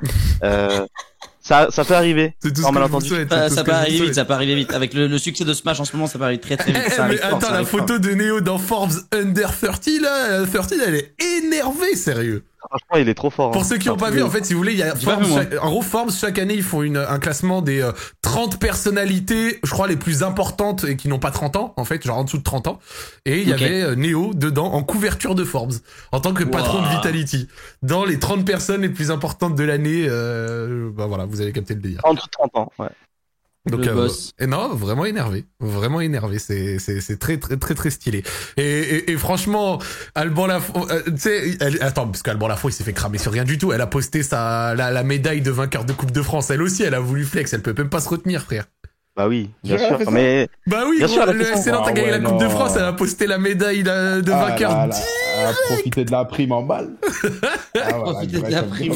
euh, 0.42 0.84
ça 1.46 1.68
ça 1.70 1.84
peut 1.84 1.94
arriver. 1.94 2.34
C'est 2.42 2.52
tout 2.52 2.62
ce 2.62 2.66
que 2.66 2.72
vous 2.72 2.78
entendu. 2.84 3.08
souhaite. 3.08 3.28
Ça, 3.30 3.48
tout 3.48 3.54
ça 3.54 3.60
ce 3.60 3.64
peut 3.64 3.70
que 3.70 3.70
je 3.70 3.76
vous 3.76 3.82
arriver 3.82 4.04
vite, 4.06 4.14
ça 4.14 4.24
peut 4.24 4.32
arriver 4.34 4.54
vite. 4.56 4.72
Avec 4.72 4.94
le, 4.94 5.06
le 5.06 5.18
succès 5.18 5.44
de 5.44 5.52
Smash 5.54 5.80
en 5.80 5.84
ce 5.84 5.92
moment, 5.94 6.06
ça 6.08 6.18
peut 6.18 6.24
arriver 6.24 6.40
très 6.40 6.56
très 6.56 6.72
vite. 6.72 6.82
Eh, 6.86 6.90
Ça 6.90 7.04
arrive 7.04 7.20
mais 7.22 7.28
fort, 7.30 7.40
ça 7.40 7.46
attends, 7.48 7.54
la 7.58 7.64
fort. 7.64 7.80
photo 7.80 7.98
de 7.98 8.10
Neo 8.10 8.40
dans 8.40 8.58
Forbes 8.58 8.92
Under 9.12 9.50
30, 9.56 9.86
là, 10.02 10.24
euh, 10.42 10.46
30, 10.52 10.72
elle 10.86 10.94
est 10.96 11.14
énervée, 11.38 11.94
sérieux. 11.94 12.44
Franchement, 12.68 12.96
il 12.96 13.08
est 13.08 13.14
trop 13.14 13.30
fort. 13.30 13.50
Pour 13.50 13.62
hein. 13.62 13.64
ceux 13.64 13.78
qui 13.78 13.88
n'ont 13.88 13.96
pas 13.96 14.10
vu, 14.10 14.22
en 14.22 14.30
fait, 14.30 14.44
si 14.44 14.52
vous 14.52 14.58
voulez, 14.58 14.72
il 14.72 14.78
y 14.78 14.82
a 14.82 14.94
Forbes, 14.94 15.24
chaque- 15.24 15.62
en 15.62 15.70
gros, 15.70 15.82
Forbes, 15.82 16.10
chaque 16.10 16.38
année, 16.38 16.54
ils 16.54 16.62
font 16.62 16.82
une, 16.82 16.96
un 16.96 17.18
classement 17.18 17.62
des 17.62 17.80
euh, 17.80 17.92
30 18.22 18.58
personnalités, 18.58 19.60
je 19.62 19.70
crois, 19.70 19.86
les 19.88 19.96
plus 19.96 20.22
importantes 20.22 20.84
et 20.84 20.96
qui 20.96 21.08
n'ont 21.08 21.18
pas 21.18 21.30
30 21.30 21.56
ans, 21.56 21.74
en 21.76 21.84
fait, 21.84 22.04
genre 22.04 22.18
en 22.18 22.24
dessous 22.24 22.38
de 22.38 22.42
30 22.42 22.66
ans. 22.68 22.78
Et 23.24 23.40
il 23.40 23.48
y 23.48 23.52
avait 23.52 23.82
euh, 23.82 23.94
Neo 23.94 24.32
dedans, 24.34 24.72
en 24.72 24.82
couverture 24.82 25.34
de 25.34 25.44
Forbes, 25.44 25.74
en 26.12 26.20
tant 26.20 26.32
que 26.32 26.44
patron 26.44 26.82
de. 26.82 26.86
Vitality. 26.86 27.48
Dans 27.82 28.04
les 28.04 28.18
30 28.18 28.44
personnes 28.44 28.82
les 28.82 28.88
plus 28.88 29.10
importantes 29.10 29.54
de 29.54 29.64
l'année, 29.64 30.06
euh, 30.08 30.90
bah 30.94 31.06
voilà, 31.06 31.24
vous 31.24 31.40
avez 31.40 31.52
capté 31.52 31.74
le 31.74 31.80
délire. 31.80 32.00
En 32.04 32.14
dessous 32.14 32.26
de 32.26 32.30
30 32.30 32.56
ans, 32.56 32.72
ouais. 32.78 32.88
Donc, 33.66 33.84
Le 33.84 33.90
euh, 33.90 33.94
boss. 33.94 34.30
et 34.38 34.46
non, 34.46 34.68
vraiment 34.74 35.04
énervé, 35.04 35.44
vraiment 35.60 36.00
énervé. 36.00 36.38
C'est 36.38 36.78
c'est 36.78 37.00
c'est 37.00 37.16
très 37.18 37.36
très 37.38 37.56
très 37.56 37.74
très 37.74 37.90
stylé. 37.90 38.22
Et 38.56 38.62
et, 38.62 39.10
et 39.12 39.16
franchement, 39.16 39.80
Alban 40.14 40.46
Lafont, 40.46 40.86
euh, 40.90 41.02
tu 41.06 41.12
sais, 41.18 41.58
attends, 41.82 42.06
parce 42.06 42.22
qu'Alban 42.22 42.46
Lafont 42.48 42.68
il 42.68 42.72
s'est 42.72 42.84
fait 42.84 42.92
cramer 42.92 43.18
sur 43.18 43.32
rien 43.32 43.44
du 43.44 43.58
tout. 43.58 43.72
Elle 43.72 43.80
a 43.80 43.86
posté 43.88 44.22
sa 44.22 44.74
la, 44.76 44.90
la 44.92 45.02
médaille 45.02 45.40
de 45.40 45.50
vainqueur 45.50 45.84
de 45.84 45.92
Coupe 45.92 46.12
de 46.12 46.22
France. 46.22 46.50
Elle 46.50 46.62
aussi, 46.62 46.84
elle 46.84 46.94
a 46.94 47.00
voulu 47.00 47.24
flex. 47.24 47.52
Elle 47.52 47.62
peut 47.62 47.74
même 47.76 47.88
pas 47.90 48.00
se 48.00 48.08
retenir, 48.08 48.42
frère. 48.42 48.66
Bah 49.16 49.28
oui, 49.28 49.50
bien 49.64 49.78
sûr. 49.78 49.98
Mais 50.12 50.46
Bah 50.66 50.84
oui, 50.86 50.98
Bien 50.98 51.06
gros, 51.06 51.14
sûr, 51.16 51.26
le 51.26 51.38
Nantes 51.38 51.66
a 51.66 51.82
Ah 51.86 51.92
gagné 51.92 52.10
ouais, 52.12 52.18
la 52.18 52.20
Coupe 52.28 52.38
de. 52.38 52.48
France. 52.50 52.74
Elle 52.76 52.84
a 52.84 52.92
posté 52.92 53.26
la 53.26 53.38
médaille 53.38 53.82
de, 53.82 54.20
de 54.20 54.30
Ah, 54.30 54.44
vainqueur. 54.44 54.70
là, 54.70 54.86
là, 54.88 54.96
Elle 55.38 55.46
a 55.46 55.52
profité 55.68 56.04
de 56.04 56.10
la 56.12 56.24
prime 56.26 56.52
en 56.52 56.62
balle. 56.62 56.90
Ah, 57.78 57.92
voilà, 57.96 58.12
Profiter 58.12 58.40
de 58.42 58.50
la 58.50 58.62
prime. 58.62 58.92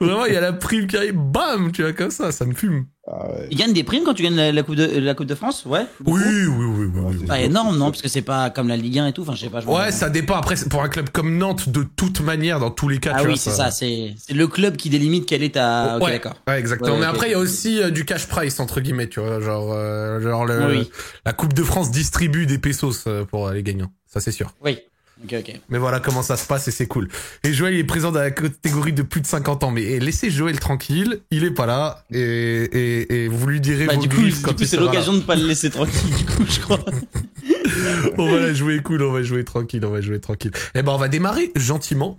Vraiment, 0.00 0.24
il 0.26 0.34
y 0.34 0.36
a 0.36 0.40
la 0.40 0.52
prime 0.52 0.86
qui 0.88 0.96
arrive. 0.96 1.14
Bam, 1.16 1.70
tu 1.72 1.82
vois 1.82 1.92
comme 1.92 2.10
ça, 2.10 2.32
ça 2.32 2.44
me 2.44 2.54
fume. 2.54 2.86
Ah. 3.10 3.26
Il 3.50 3.56
gagne 3.56 3.72
des 3.72 3.82
primes 3.82 4.04
quand 4.04 4.14
tu 4.14 4.22
gagnes 4.22 4.36
la, 4.36 4.52
la 4.52 4.62
coupe 4.62 4.76
de 4.76 5.00
la 5.00 5.14
Coupe 5.14 5.26
de 5.26 5.34
France, 5.34 5.64
ouais. 5.66 5.86
beaucoup 5.98 6.18
Oui, 6.18 6.24
oui, 6.24 6.46
oui, 6.48 6.86
oui. 6.94 7.00
oui, 7.04 7.16
oui. 7.22 7.26
Pas 7.26 7.40
énorme, 7.40 7.76
non, 7.76 7.86
parce 7.90 8.00
que 8.00 8.08
c'est 8.08 8.22
pas 8.22 8.48
comme 8.50 8.68
la 8.68 8.76
Ligue 8.76 9.00
1 9.00 9.08
et 9.08 9.12
tout. 9.12 9.22
Enfin, 9.22 9.34
je 9.34 9.40
sais 9.40 9.50
pas. 9.50 9.60
je 9.60 9.66
Ouais, 9.66 9.90
ça 9.90 10.08
dépend. 10.08 10.36
Après, 10.36 10.54
pour 10.70 10.82
un 10.84 10.88
club 10.88 11.08
comme 11.10 11.36
Nantes, 11.36 11.68
de 11.68 11.82
toute 11.82 12.20
manière, 12.20 12.60
dans 12.60 12.70
tous 12.70 12.88
les 12.88 12.98
cas, 12.98 13.10
Ah 13.16 13.20
tu 13.22 13.26
oui, 13.26 13.32
vois, 13.32 13.36
c'est 13.38 13.50
ça. 13.50 13.72
C'est 13.72 14.14
c'est 14.16 14.34
le 14.34 14.46
club 14.46 14.76
qui 14.76 14.88
délimite 14.88 15.26
quelle 15.26 15.42
est 15.42 15.54
ta. 15.54 15.98
Ouais, 15.98 16.12
d'accord. 16.12 16.34
ouais, 16.46 16.60
exactement. 16.60 16.94
Ouais, 16.94 17.00
Mais 17.00 17.06
après, 17.06 17.26
il 17.28 17.32
y 17.32 17.34
a 17.34 17.38
aussi 17.40 17.82
euh, 17.82 17.90
du 17.90 18.04
cash 18.04 18.28
price 18.28 18.60
entre 18.60 18.80
guillemets, 18.80 19.08
tu 19.08 19.18
vois, 19.18 19.40
genre, 19.40 19.72
euh, 19.72 20.20
genre 20.20 20.44
le, 20.44 20.66
Oui. 20.68 20.90
la 21.26 21.32
Coupe 21.32 21.54
de 21.54 21.64
France 21.64 21.90
distribue 21.90 22.46
des 22.46 22.58
pesos 22.58 23.04
euh, 23.08 23.24
pour 23.24 23.48
euh, 23.48 23.52
les 23.54 23.64
gagnants. 23.64 23.90
Ça, 24.06 24.20
c'est 24.20 24.30
sûr. 24.32 24.54
Oui. 24.62 24.78
Ok, 25.24 25.34
ok. 25.38 25.60
Mais 25.68 25.78
voilà 25.78 26.00
comment 26.00 26.22
ça 26.22 26.36
se 26.36 26.46
passe 26.46 26.66
et 26.68 26.70
c'est 26.70 26.86
cool. 26.86 27.08
Et 27.44 27.52
Joël 27.52 27.74
il 27.74 27.80
est 27.80 27.84
présent 27.84 28.10
dans 28.10 28.20
la 28.20 28.30
catégorie 28.30 28.92
de 28.92 29.02
plus 29.02 29.20
de 29.20 29.26
50 29.26 29.64
ans. 29.64 29.70
Mais 29.70 29.82
eh, 29.82 30.00
laissez 30.00 30.30
Joël 30.30 30.58
tranquille, 30.58 31.20
il 31.30 31.44
est 31.44 31.50
pas 31.50 31.66
là 31.66 32.04
et, 32.12 32.18
et, 32.20 33.24
et 33.24 33.28
vous 33.28 33.46
lui 33.46 33.60
direz 33.60 33.86
Bah, 33.86 33.94
vos 33.94 34.02
du 34.02 34.08
coup, 34.08 34.16
griefs 34.16 34.38
du 34.38 34.42
quand 34.42 34.52
coup 34.54 34.62
il 34.62 34.68
c'est 34.68 34.76
l'occasion 34.76 35.12
de 35.12 35.20
pas 35.20 35.36
le 35.36 35.46
laisser 35.46 35.70
tranquille, 35.70 36.10
du 36.16 36.24
coup, 36.24 36.44
je 36.48 36.60
crois. 36.60 36.78
On 38.18 38.30
va 38.30 38.40
la 38.40 38.54
jouer 38.54 38.80
cool, 38.80 39.02
on 39.02 39.12
va 39.12 39.22
jouer 39.22 39.44
tranquille, 39.44 39.84
on 39.84 39.90
va 39.90 40.00
jouer 40.00 40.20
tranquille. 40.20 40.50
Eh 40.74 40.82
ben, 40.82 40.92
on 40.92 40.98
va 40.98 41.08
démarrer 41.08 41.50
gentiment. 41.56 42.18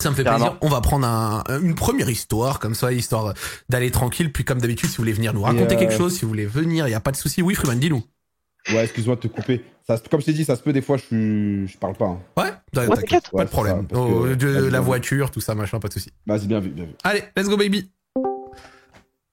Ça 0.00 0.10
me 0.10 0.14
fait 0.14 0.22
plaisir. 0.24 0.56
On 0.60 0.68
va 0.68 0.80
prendre 0.80 1.06
un, 1.06 1.42
une 1.60 1.74
première 1.74 2.08
histoire, 2.08 2.60
comme 2.60 2.74
ça, 2.74 2.92
histoire 2.92 3.34
d'aller 3.68 3.90
tranquille. 3.90 4.32
Puis, 4.32 4.44
comme 4.44 4.60
d'habitude, 4.60 4.88
si 4.88 4.96
vous 4.96 5.02
voulez 5.02 5.12
venir 5.12 5.34
nous 5.34 5.42
raconter 5.42 5.74
euh, 5.74 5.78
quelque 5.78 5.96
chose, 5.96 6.14
si 6.14 6.22
vous 6.22 6.28
voulez 6.28 6.46
venir, 6.46 6.86
il 6.86 6.92
y 6.92 6.94
a 6.94 7.00
pas 7.00 7.10
de 7.10 7.16
souci. 7.16 7.42
Oui, 7.42 7.54
Freeman, 7.54 7.78
dis-nous. 7.80 8.04
Ouais, 8.70 8.84
excuse-moi 8.84 9.16
de 9.16 9.20
te 9.20 9.28
couper. 9.28 9.64
Ça, 9.86 9.96
comme 10.10 10.20
je 10.20 10.26
t'ai 10.26 10.32
dit, 10.32 10.44
ça 10.44 10.56
se 10.56 10.62
peut 10.62 10.72
des 10.72 10.82
fois, 10.82 10.98
je, 10.98 11.64
je 11.66 11.78
parle 11.78 11.94
pas. 11.94 12.06
Hein. 12.06 12.20
Ouais, 12.36 12.50
t'inquiète, 12.72 13.30
pas 13.30 13.44
de 13.44 13.50
problème. 13.50 13.86
Oh, 13.94 14.26
de, 14.26 14.68
la 14.68 14.80
voiture, 14.80 15.30
tout 15.30 15.40
ça, 15.40 15.54
machin, 15.54 15.78
pas 15.78 15.88
de 15.88 15.94
soucis. 15.94 16.12
Vas-y, 16.26 16.46
bien 16.46 16.60
vu, 16.60 16.70
bien 16.70 16.84
vu. 16.84 16.92
Allez, 17.04 17.22
let's 17.36 17.48
go, 17.48 17.56
baby. 17.56 17.90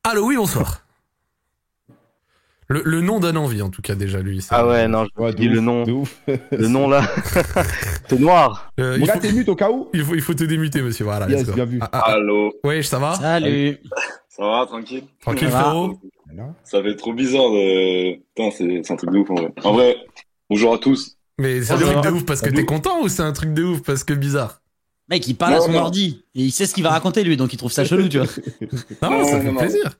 Allô, 0.04 0.28
oui, 0.28 0.38
bonsoir. 0.38 0.82
Le, 2.68 2.82
le, 2.84 3.02
nom 3.02 3.20
donne 3.20 3.38
envie, 3.38 3.62
en 3.62 3.70
tout 3.70 3.82
cas, 3.82 3.94
déjà, 3.94 4.22
lui. 4.22 4.44
Ah 4.50 4.66
ouais, 4.66 4.88
non, 4.88 5.06
je 5.06 5.34
dis 5.34 5.48
le 5.48 5.60
nom. 5.60 5.84
le 6.28 6.68
nom, 6.68 6.90
là. 6.90 7.04
c'est 8.10 8.20
noir. 8.20 8.72
Euh, 8.80 8.98
Mon 8.98 9.06
gars, 9.06 9.18
t'es 9.18 9.32
mute 9.32 9.50
au 9.50 9.56
cas 9.56 9.70
où 9.70 9.90
il 9.94 10.04
faut, 10.04 10.16
il 10.16 10.22
faut 10.22 10.34
te 10.34 10.46
démuter, 10.46 10.82
monsieur. 10.82 11.06
Voilà, 11.06 11.30
yes, 11.30 11.48
bien 11.50 11.66
vu. 11.66 11.78
Ah, 11.82 11.90
ah, 11.92 12.12
Allô. 12.14 12.54
Oui, 12.64 12.84
ça 12.84 12.98
va? 12.98 13.16
Salut. 13.16 13.78
Ça 14.30 14.44
va, 14.44 14.66
tranquille? 14.66 15.04
Tranquille, 15.22 15.50
frérot? 15.50 16.00
Ça 16.64 16.82
fait 16.82 16.96
trop 16.96 17.14
bizarre 17.14 17.50
de... 17.52 18.16
Putain, 18.36 18.52
c'est 18.52 18.92
un 18.92 18.96
truc 18.96 19.12
de 19.12 19.18
ouf, 19.18 19.30
en 19.30 19.36
vrai. 19.36 19.54
En 19.64 19.74
vrai, 19.74 19.98
bonjour 20.50 20.74
à 20.74 20.78
tous. 20.78 21.18
Mais 21.38 21.62
c'est 21.62 21.74
un 21.74 21.78
truc 21.78 22.02
de 22.04 22.10
ouf 22.10 22.26
parce 22.26 22.42
que 22.42 22.50
t'es 22.50 22.66
content 22.66 23.02
ou 23.02 23.10
c'est 23.10 23.24
un 23.24 23.34
truc 23.34 23.54
de 23.54 23.64
ouf 23.64 23.82
parce 23.82 24.04
que 24.04 24.14
bizarre? 24.14 24.62
Mec, 25.10 25.28
il 25.28 25.36
parle 25.36 25.54
à 25.56 25.62
son 25.62 25.76
ordi 25.76 26.24
et 26.34 26.42
il 26.42 26.52
sait 26.52 26.66
ce 26.66 26.74
qu'il 26.74 26.84
va 26.84 26.90
raconter, 26.90 27.24
lui, 27.24 27.38
donc 27.38 27.54
il 27.54 27.58
trouve 27.58 27.72
ça 27.72 27.86
chelou, 27.86 28.08
tu 28.08 28.18
vois. 28.18 28.28
non, 29.10 29.24
ça 29.24 29.40
fait 29.40 29.52
plaisir. 29.54 30.00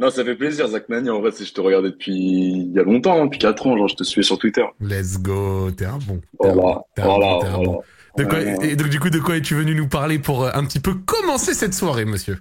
Non, 0.00 0.10
ça 0.10 0.24
fait 0.24 0.36
plaisir, 0.36 0.68
Zach 0.68 0.88
Nani. 0.88 1.10
En 1.10 1.20
vrai, 1.20 1.30
je 1.38 1.52
te 1.52 1.60
regardais 1.60 1.90
depuis 1.90 2.14
il 2.14 2.72
y 2.72 2.78
a 2.78 2.82
longtemps, 2.82 3.20
hein, 3.20 3.24
depuis 3.24 3.40
4 3.40 3.66
ans. 3.66 3.76
Genre, 3.76 3.88
je 3.88 3.96
te 3.96 4.04
suivais 4.04 4.22
sur 4.22 4.38
Twitter. 4.38 4.64
Let's 4.80 5.18
go, 5.18 5.70
t'es 5.72 5.86
un 5.86 5.98
bon. 5.98 6.20
Voilà, 6.38 6.82
voilà, 6.96 7.38
voilà. 7.42 7.78
De 8.16 8.24
quoi, 8.24 8.40
et 8.40 8.76
donc, 8.76 8.88
du 8.88 9.00
coup, 9.00 9.10
de 9.10 9.18
quoi 9.18 9.36
es-tu 9.36 9.54
venu 9.54 9.74
nous 9.74 9.88
parler 9.88 10.18
pour 10.18 10.44
euh, 10.44 10.50
un 10.54 10.64
petit 10.64 10.80
peu 10.80 10.94
commencer 10.94 11.54
cette 11.54 11.74
soirée, 11.74 12.04
monsieur? 12.04 12.38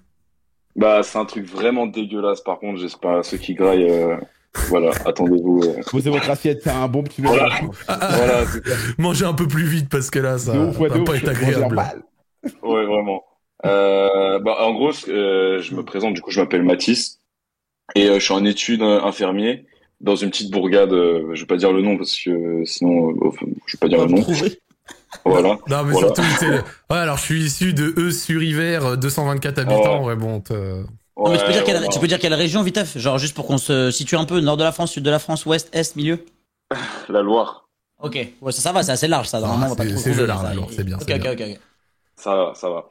Bah, 0.78 1.02
c'est 1.04 1.18
un 1.18 1.26
truc 1.26 1.46
vraiment 1.46 1.88
dégueulasse, 1.88 2.42
par 2.42 2.60
contre. 2.60 2.80
J'espère 2.80 3.26
ceux 3.26 3.38
qui 3.38 3.56
graillent. 3.56 3.90
Euh... 3.90 4.16
Voilà, 4.70 4.92
attendez-vous. 5.06 5.62
Euh... 5.64 5.82
Posez 5.92 6.10
votre 6.10 6.30
assiette, 6.30 6.62
c'est 6.64 6.70
un 6.70 6.88
bon 6.88 7.04
petit 7.04 7.22
Voilà, 7.22 7.50
voilà 7.88 8.44
Mangez 8.98 9.26
un 9.26 9.34
peu 9.34 9.48
plus 9.48 9.66
vite 9.66 9.90
parce 9.90 10.10
que 10.10 10.20
là, 10.20 10.38
ça 10.38 10.58
ouf, 10.58 10.80
ouais, 10.80 10.90
va 10.90 11.00
pas 11.04 11.16
être 11.16 11.30
agréable. 11.30 11.76
Ouais, 12.64 12.86
vraiment. 12.86 13.24
Euh, 13.66 14.40
bah, 14.40 14.58
en 14.62 14.74
gros, 14.74 14.92
euh, 15.10 15.62
je 15.62 15.76
me 15.76 15.84
présente, 15.84 16.14
du 16.14 16.22
coup, 16.22 16.32
je 16.32 16.40
m'appelle 16.40 16.64
Mathis. 16.64 17.20
Et 17.96 18.08
euh, 18.08 18.20
je 18.20 18.26
suis 18.26 18.34
en 18.34 18.46
études 18.46 18.82
euh, 18.82 19.02
infirmier 19.02 19.66
dans 20.02 20.16
une 20.16 20.30
petite 20.30 20.52
bourgade. 20.52 20.94
Euh, 20.94 21.34
je 21.34 21.42
vais 21.42 21.48
pas 21.48 21.58
dire 21.58 21.72
le 21.72 21.82
nom 21.82 21.98
parce 21.98 22.20
que 22.20 22.64
sinon, 22.66 23.14
je 23.66 23.78
vais 23.78 23.80
pas 23.80 23.88
dire 23.88 24.06
le 24.06 24.12
nom. 24.12 24.26
Voilà. 25.26 25.58
Non, 25.68 25.84
mais 25.84 25.96
surtout, 25.96 26.22
ouais, 26.22 26.98
alors 26.98 27.18
je 27.18 27.24
suis 27.24 27.44
issu 27.44 27.74
de 27.74 27.94
E 27.98 28.12
sur 28.12 28.42
Hiver, 28.44 28.98
224 28.98 29.60
habitants. 29.60 30.06
Ouais, 30.06 30.16
bon. 30.16 30.44
mais 30.50 31.38
tu 31.38 31.46
peux 31.46 31.52
dire 31.52 31.64
quelle, 31.64 31.90
tu 31.90 32.00
peux 32.00 32.08
dire 32.08 32.20
quelle 32.20 32.34
région, 32.34 32.62
Vitef 32.62 32.98
Genre 32.98 33.18
juste 33.18 33.36
pour 33.36 33.46
qu'on 33.48 33.58
se 33.58 33.92
situe 33.92 34.16
un 34.16 34.26
peu, 34.26 34.40
nord 34.40 34.58
de 34.58 34.64
la 34.64 34.72
France, 34.72 34.92
sud 34.92 35.04
de 35.04 35.10
la 35.10 35.20
France, 35.20 35.46
ouest, 35.46 35.70
est, 35.74 35.96
milieu? 35.96 36.26
La 37.10 37.22
Loire. 37.22 37.68
Ok, 38.02 38.16
ouais, 38.42 38.52
ça, 38.52 38.62
ça 38.62 38.72
va, 38.72 38.84
c'est 38.84 38.92
assez 38.92 39.08
large, 39.08 39.28
ça. 39.28 39.40
Normalement, 39.40 39.76
ah, 39.78 39.84
c'est 39.98 40.14
large, 40.26 40.68
c'est 40.70 40.84
bien. 40.84 40.98
Ok, 40.98 41.10
ok, 41.10 41.28
ok. 41.34 41.60
Ça 42.16 42.36
va, 42.36 42.54
ça 42.56 42.70
va. 42.70 42.88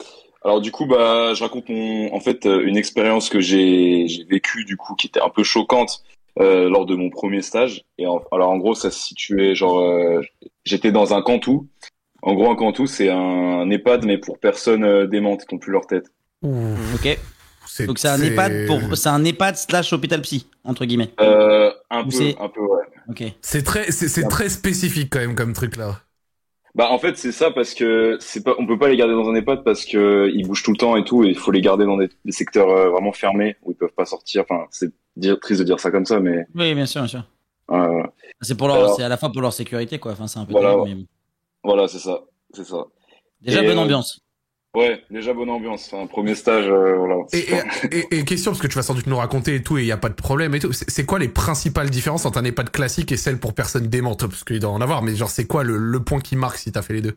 Alors 0.46 0.61
du 0.61 0.70
coup, 0.70 0.87
bah, 0.87 1.35
je 1.35 1.42
raconte 1.42 1.68
mon, 1.68 2.14
en 2.14 2.20
fait 2.20 2.46
euh, 2.46 2.64
une 2.64 2.76
expérience 2.76 3.28
que 3.28 3.40
j'ai 3.40 4.06
j'ai 4.06 4.23
vécue 4.23 4.64
du 4.64 4.76
coup 4.76 4.94
qui 4.94 5.08
était 5.08 5.20
un 5.20 5.28
peu 5.28 5.42
choquante 5.42 6.04
euh, 6.38 6.68
lors 6.68 6.87
de 6.87 6.94
mon 6.94 7.11
premier 7.11 7.42
stage. 7.42 7.85
Et 7.99 8.04
alors 8.04 8.50
en 8.50 8.56
gros, 8.56 8.75
ça 8.75 8.92
se 8.92 9.00
situait 9.00 9.56
genre, 9.56 9.80
euh, 9.80 10.20
j'étais 10.64 10.92
dans 10.92 11.14
un 11.14 11.23
cantou. 11.23 11.66
En 12.26 12.35
gros, 12.35 12.50
un 12.50 12.56
cantou, 12.56 12.88
c'est 12.88 13.09
un, 13.09 13.71
EHPAD 13.71 14.04
mais 14.04 14.18
pour 14.18 14.38
personnes 14.40 14.83
euh, 14.83 15.06
démentes 15.06 15.47
qui 15.47 15.54
n'ont 15.54 15.61
plus 15.61 15.71
leur 15.71 15.87
tête. 15.87 16.06
Ok. 16.42 17.18
Donc 17.87 17.99
c'est 18.00 18.09
un 18.09 18.21
EHPAD 18.21 18.66
pour, 18.66 18.97
c'est 18.97 19.09
un 19.09 19.25
EHPAD 19.25 19.56
slash 19.56 19.92
hôpital 19.92 20.21
psy 20.23 20.49
entre 20.64 20.85
guillemets. 20.87 21.11
Euh, 21.21 21.71
un 21.88 22.02
peu, 22.02 22.16
un 22.40 22.49
peu 22.49 22.61
ouais. 22.62 22.83
Ok. 23.09 23.23
C'est 23.40 23.62
très, 23.62 23.92
c'est 23.92 24.26
très 24.26 24.49
spécifique 24.49 25.09
quand 25.12 25.21
même 25.21 25.37
comme 25.37 25.52
truc 25.52 25.76
là. 25.76 26.00
Bah 26.75 26.88
en 26.90 26.99
fait 26.99 27.16
c'est 27.16 27.30
ça 27.30 27.52
parce 27.52 27.75
que 27.75 28.16
c'est 28.21 28.42
pas 28.42 28.54
on 28.59 28.66
peut 28.66 28.78
pas 28.78 28.88
les 28.88 28.97
garder 28.97 29.14
dans 29.14 29.28
un 29.30 29.35
EHPAD 29.37 29.62
parce 29.62 29.85
que 29.85 30.28
ils 30.35 30.49
bougent 30.49 30.64
tout 30.64 30.73
le 30.73 30.78
temps 30.78 30.97
et 30.97 31.04
tout 31.04 31.23
et 31.23 31.28
il 31.28 31.38
faut 31.38 31.52
les 31.52 31.61
garder 31.61 31.85
dans 31.85 31.97
des, 31.97 32.11
secteurs 32.30 32.71
euh, 32.71 32.90
vraiment 32.90 33.12
fermés 33.12 33.56
où 33.62 33.71
ils 33.71 33.76
peuvent 33.76 33.95
pas 33.97 34.04
sortir 34.04 34.42
enfin 34.42 34.66
c'est 34.71 34.90
triste 35.40 35.61
de 35.61 35.64
dire 35.64 35.78
ça 35.80 35.90
comme 35.90 36.04
ça 36.04 36.21
mais 36.21 36.45
oui 36.54 36.75
bien 36.75 36.85
sûr 36.85 37.02
bien 37.02 37.09
sûr 37.09 37.23
c'est 38.42 38.59
pour 38.59 38.68
leur 38.68 38.95
c'est 38.95 39.04
à 39.04 39.09
la 39.09 39.16
fois 39.16 39.33
pour 39.33 39.40
leur 39.40 39.54
sécurité 39.54 39.99
quoi 39.99 40.12
enfin 40.12 40.26
c'est 40.26 40.38
un 40.38 40.45
peu 40.45 40.52
voilà 40.52 40.76
voilà 41.66 41.88
c'est 41.88 41.99
ça 41.99 42.23
c'est 42.54 42.64
ça 42.64 42.87
déjà 43.42 43.62
bonne 43.62 43.78
euh, 43.78 43.82
ambiance 43.82 44.20
Ouais, 44.76 45.02
déjà 45.11 45.32
bonne 45.32 45.49
ambiance. 45.49 45.94
un 45.94 46.06
premier 46.06 46.35
stage, 46.35 46.66
euh, 46.68 46.96
voilà. 46.99 47.16
Et, 47.32 48.25
question, 48.26 48.50
parce 48.50 48.61
que 48.61 48.66
tu 48.66 48.75
vas 48.75 48.82
sans 48.82 48.93
doute 48.93 49.06
nous 49.06 49.17
raconter 49.17 49.54
et 49.54 49.62
tout, 49.62 49.78
et 49.78 49.80
il 49.80 49.86
n'y 49.86 49.93
a 49.93 49.97
pas 49.97 50.10
de 50.10 50.14
problème 50.14 50.54
et 50.54 50.58
tout. 50.58 50.71
C'est 50.75 51.06
quoi 51.06 51.19
les 51.19 51.28
principales 51.28 51.88
différences 51.88 52.26
entre 52.26 52.36
un 52.36 52.45
EHPAD 52.45 52.69
classique 52.69 53.10
et 53.10 53.17
celle 53.17 53.38
pour 53.38 53.54
personnes 53.54 53.86
démentes 53.86 54.26
Parce 54.26 54.45
qu'il 54.45 54.60
doit 54.60 54.69
en 54.69 54.82
avoir, 54.82 55.00
mais 55.00 55.17
genre, 55.17 55.30
c'est 55.30 55.47
quoi 55.47 55.64
le, 55.64 55.99
point 56.00 56.21
qui 56.21 56.36
marque 56.36 56.58
si 56.58 56.73
t'as 56.73 56.82
fait 56.82 56.93
les 56.93 57.00
deux? 57.00 57.17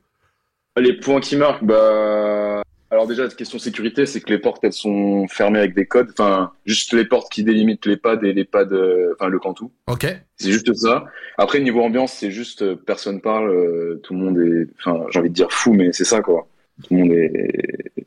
Les 0.78 0.94
points 0.94 1.20
qui 1.20 1.36
marquent, 1.36 1.66
bah. 1.66 2.62
Alors 2.92 3.08
déjà, 3.08 3.24
la 3.24 3.30
question 3.30 3.60
sécurité, 3.60 4.06
c'est 4.06 4.20
que 4.22 4.30
les 4.30 4.40
portes, 4.40 4.64
elles 4.64 4.74
sont 4.74 5.28
fermées 5.28 5.60
avec 5.60 5.76
des 5.76 5.86
codes. 5.86 6.10
Enfin, 6.12 6.52
juste 6.66 6.94
les 6.94 7.06
portes 7.06 7.32
qui 7.32 7.44
délimitent 7.44 7.86
les 7.86 7.98
pads 7.98 8.22
et 8.24 8.34
les 8.34 8.46
pads, 8.46 8.72
euh, 8.72 9.14
enfin, 9.20 9.30
le 9.30 9.40
cantou. 9.40 9.72
Ok. 9.88 10.08
C'est 10.38 10.52
juste 10.52 10.74
ça. 10.74 11.06
Après, 11.38 11.60
niveau 11.60 11.82
ambiance, 11.82 12.14
c'est 12.14 12.32
juste, 12.32 12.64
euh, 12.64 12.76
personne 12.76 13.22
parle, 13.22 14.00
tout 14.02 14.14
le 14.14 14.20
monde 14.20 14.40
est, 14.40 14.68
enfin, 14.80 15.06
j'ai 15.10 15.20
envie 15.20 15.30
de 15.30 15.36
dire 15.36 15.52
fou, 15.52 15.74
mais 15.74 15.94
c'est 15.94 16.06
ça, 16.06 16.22
quoi 16.22 16.48
tout 16.84 16.94
le 16.94 17.00
monde 17.00 17.12
est 17.12 18.06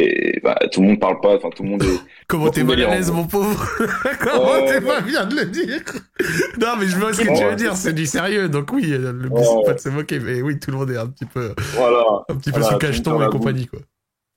et 0.00 0.38
bah, 0.44 0.56
tout 0.70 0.80
le 0.80 0.88
monde 0.88 1.00
parle 1.00 1.20
pas, 1.20 1.34
enfin 1.34 1.50
tout 1.50 1.64
le 1.64 1.70
monde 1.70 1.82
est. 1.82 1.98
Comment 2.28 2.50
t'es 2.50 2.62
mal 2.62 2.80
à 2.82 2.94
l'aise, 2.94 3.10
mon 3.10 3.26
pauvre 3.26 3.66
Comment 4.20 4.64
t'es 4.64 4.80
pas 4.80 5.00
bien 5.00 5.26
de 5.26 5.34
le 5.34 5.46
dire 5.46 5.80
Non, 6.60 6.74
mais 6.78 6.86
je 6.86 6.96
vois 6.96 7.12
ce 7.12 7.22
que 7.22 7.36
tu 7.36 7.44
veux 7.44 7.56
dire, 7.56 7.74
c'est 7.74 7.94
du 7.94 8.06
sérieux, 8.06 8.48
donc 8.48 8.72
oui, 8.72 8.86
le 8.86 9.12
but 9.12 9.32
c'est 9.42 9.66
pas 9.66 9.74
de 9.74 9.80
se 9.80 9.88
moquer, 9.88 10.20
mais 10.20 10.40
oui, 10.40 10.58
tout 10.60 10.70
le 10.70 10.76
monde 10.76 10.90
est 10.92 10.96
un 10.96 11.08
petit 11.08 11.24
peu, 11.24 11.52
voilà, 11.74 12.04
un 12.28 12.36
petit 12.36 12.52
peu 12.52 12.62
sous 12.62 12.78
cacheton 12.78 13.20
et 13.26 13.30
compagnie, 13.30 13.66
quoi. 13.66 13.80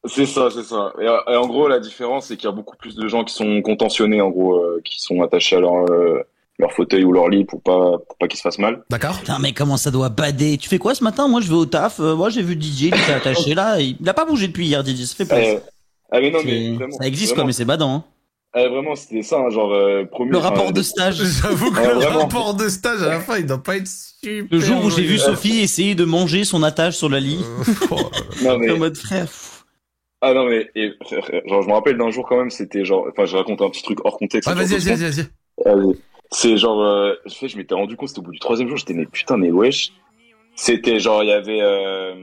C'est 0.05 0.25
ça, 0.25 0.49
c'est 0.49 0.63
ça. 0.63 0.93
Et, 0.99 1.35
en 1.35 1.47
gros, 1.47 1.67
la 1.67 1.79
différence, 1.79 2.27
c'est 2.27 2.35
qu'il 2.35 2.45
y 2.45 2.51
a 2.51 2.55
beaucoup 2.55 2.75
plus 2.75 2.95
de 2.95 3.07
gens 3.07 3.23
qui 3.23 3.33
sont 3.33 3.61
contentionnés, 3.61 4.21
en 4.21 4.29
gros, 4.29 4.55
euh, 4.55 4.81
qui 4.83 4.99
sont 4.99 5.21
attachés 5.21 5.57
à 5.57 5.59
leur 5.59 5.85
euh, 5.91 6.23
leur 6.61 6.71
fauteuil 6.71 7.03
ou 7.03 7.11
leur 7.11 7.27
lit 7.27 7.43
pour 7.43 7.61
pas 7.61 7.97
pour 8.07 8.17
pas 8.17 8.27
qu'ils 8.27 8.37
se 8.37 8.43
fassent 8.43 8.59
mal. 8.59 8.83
D'accord. 8.89 9.19
Putain 9.19 9.39
mais 9.39 9.51
comment 9.51 9.77
ça 9.77 9.91
doit 9.91 10.09
bader? 10.09 10.57
Tu 10.57 10.69
fais 10.69 10.77
quoi 10.77 10.95
ce 10.95 11.03
matin? 11.03 11.27
Moi 11.27 11.41
je 11.41 11.49
vais 11.49 11.55
au 11.55 11.65
taf. 11.65 11.99
Euh, 11.99 12.15
moi 12.15 12.29
j'ai 12.29 12.43
vu 12.43 12.53
DJ, 12.53 12.83
il 12.83 12.87
était 12.87 13.13
attaché 13.13 13.53
là. 13.53 13.81
Il 13.81 13.97
n'a 13.99 14.13
pas 14.13 14.25
bougé 14.25 14.47
depuis 14.47 14.67
hier 14.67 14.85
DJ. 14.85 15.03
Ça 15.03 15.15
fait 15.15 15.25
plaisir. 15.25 15.59
ah 16.11 16.21
mais 16.21 16.31
non 16.31 16.39
mais 16.45 16.75
vraiment, 16.75 16.97
ça 16.97 17.07
existe 17.07 17.35
quoi 17.35 17.43
mais 17.43 17.53
c'est 17.53 17.65
badant. 17.65 17.95
Hein. 17.95 18.03
Ah, 18.53 18.67
vraiment 18.67 18.95
c'était 18.95 19.21
ça 19.21 19.37
hein, 19.37 19.49
genre 19.49 19.73
euh, 19.73 20.03
Le 20.29 20.37
rapport 20.37 20.71
de 20.71 20.81
stage. 20.81 21.15
J'avoue 21.41 21.71
que 21.71 21.79
le 21.79 22.05
rapport 22.05 22.53
de 22.53 22.69
stage 22.69 23.01
à 23.01 23.09
la 23.09 23.19
fin 23.19 23.37
il 23.37 23.45
doit 23.45 23.63
pas 23.63 23.77
être 23.77 23.87
super. 23.87 24.45
Le 24.51 24.59
jour 24.59 24.83
où 24.85 24.89
j'ai 24.89 25.03
vu 25.03 25.17
Sophie 25.17 25.59
essayer 25.59 25.95
de 25.95 26.05
manger 26.05 26.43
son 26.43 26.61
attache 26.63 26.95
sur 26.95 27.09
le 27.09 27.17
lit. 27.17 27.39
Euh, 27.91 27.95
non 28.43 28.57
mais. 28.57 28.71
en 28.71 28.77
mode 28.77 28.97
frère. 28.97 29.27
Ah 30.21 30.33
non 30.33 30.45
mais 30.45 30.69
et, 30.75 30.93
genre 31.47 31.63
je 31.63 31.67
me 31.67 31.73
rappelle 31.73 31.97
d'un 31.97 32.11
jour 32.11 32.27
quand 32.27 32.37
même 32.37 32.51
c'était 32.51 32.85
genre 32.85 33.07
enfin 33.09 33.25
je 33.25 33.35
raconte 33.35 33.61
un 33.61 33.69
petit 33.69 33.83
truc 33.83 33.99
hors 34.05 34.17
contexte. 34.17 34.49
Ah 34.49 34.53
vas-y 34.53 34.77
vas-y 34.77 34.95
vas-y 34.95 35.27
vas-y. 35.63 35.95
C'est 36.33 36.55
genre, 36.57 36.81
euh, 36.81 37.13
je 37.25 37.57
m'étais 37.57 37.75
rendu 37.75 37.97
compte, 37.97 38.07
c'était 38.07 38.21
au 38.21 38.23
bout 38.23 38.31
du 38.31 38.39
troisième 38.39 38.69
jour, 38.69 38.77
j'étais 38.77 38.93
mais 38.93 39.05
putain, 39.05 39.35
mais 39.35 39.51
wesh. 39.51 39.91
C'était 40.55 40.99
genre, 40.99 41.23
il 41.23 41.29
y 41.29 41.33
avait, 41.33 41.61
euh, 41.61 42.13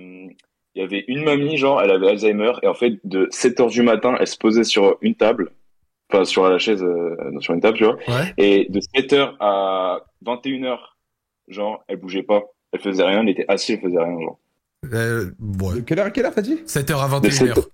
il 0.75 0.81
y 0.81 0.83
avait 0.83 1.05
une 1.09 1.25
mamie, 1.25 1.59
genre, 1.59 1.83
elle 1.83 1.91
avait 1.91 2.09
Alzheimer, 2.09 2.53
et 2.63 2.69
en 2.69 2.75
fait, 2.75 2.95
de 3.05 3.29
7 3.31 3.61
heures 3.61 3.69
du 3.69 3.83
matin, 3.83 4.17
elle 4.19 4.27
se 4.27 4.39
posait 4.39 4.65
sur 4.65 4.97
une 5.03 5.15
table, 5.15 5.51
enfin, 6.11 6.25
sur 6.25 6.49
la 6.49 6.59
chaise, 6.59 6.83
euh, 6.83 7.17
sur 7.41 7.53
une 7.53 7.61
table, 7.61 7.77
tu 7.77 7.85
vois. 7.85 7.99
Et 8.39 8.67
de 8.71 8.81
7 8.81 9.13
heures 9.13 9.37
à 9.41 10.07
21 10.23 10.65
heures, 10.65 10.97
genre, 11.49 11.85
elle 11.87 11.97
bougeait 11.97 12.23
pas. 12.23 12.45
Elle 12.73 12.81
faisait 12.81 13.05
rien, 13.05 13.21
elle 13.21 13.29
était 13.29 13.47
assise, 13.49 13.77
elle 13.77 13.83
faisait 13.83 14.03
rien, 14.03 14.19
genre. 14.21 14.39
Euh, 14.95 15.31
ouais. 15.61 15.83
quelle 15.87 15.99
heure, 15.99 16.13
quelle 16.13 16.25
heure 16.25 16.35
t'as 16.35 16.43
dit? 16.43 16.63
7h 16.67 16.97
à 16.97 17.09
21h. 17.21 17.67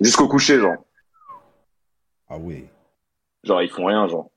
Jusqu'au 0.00 0.28
coucher, 0.28 0.58
genre. 0.58 0.76
Ah 2.30 2.36
oui. 2.38 2.64
Genre, 3.44 3.62
ils 3.62 3.70
font 3.70 3.86
rien, 3.86 4.06
genre. 4.08 4.30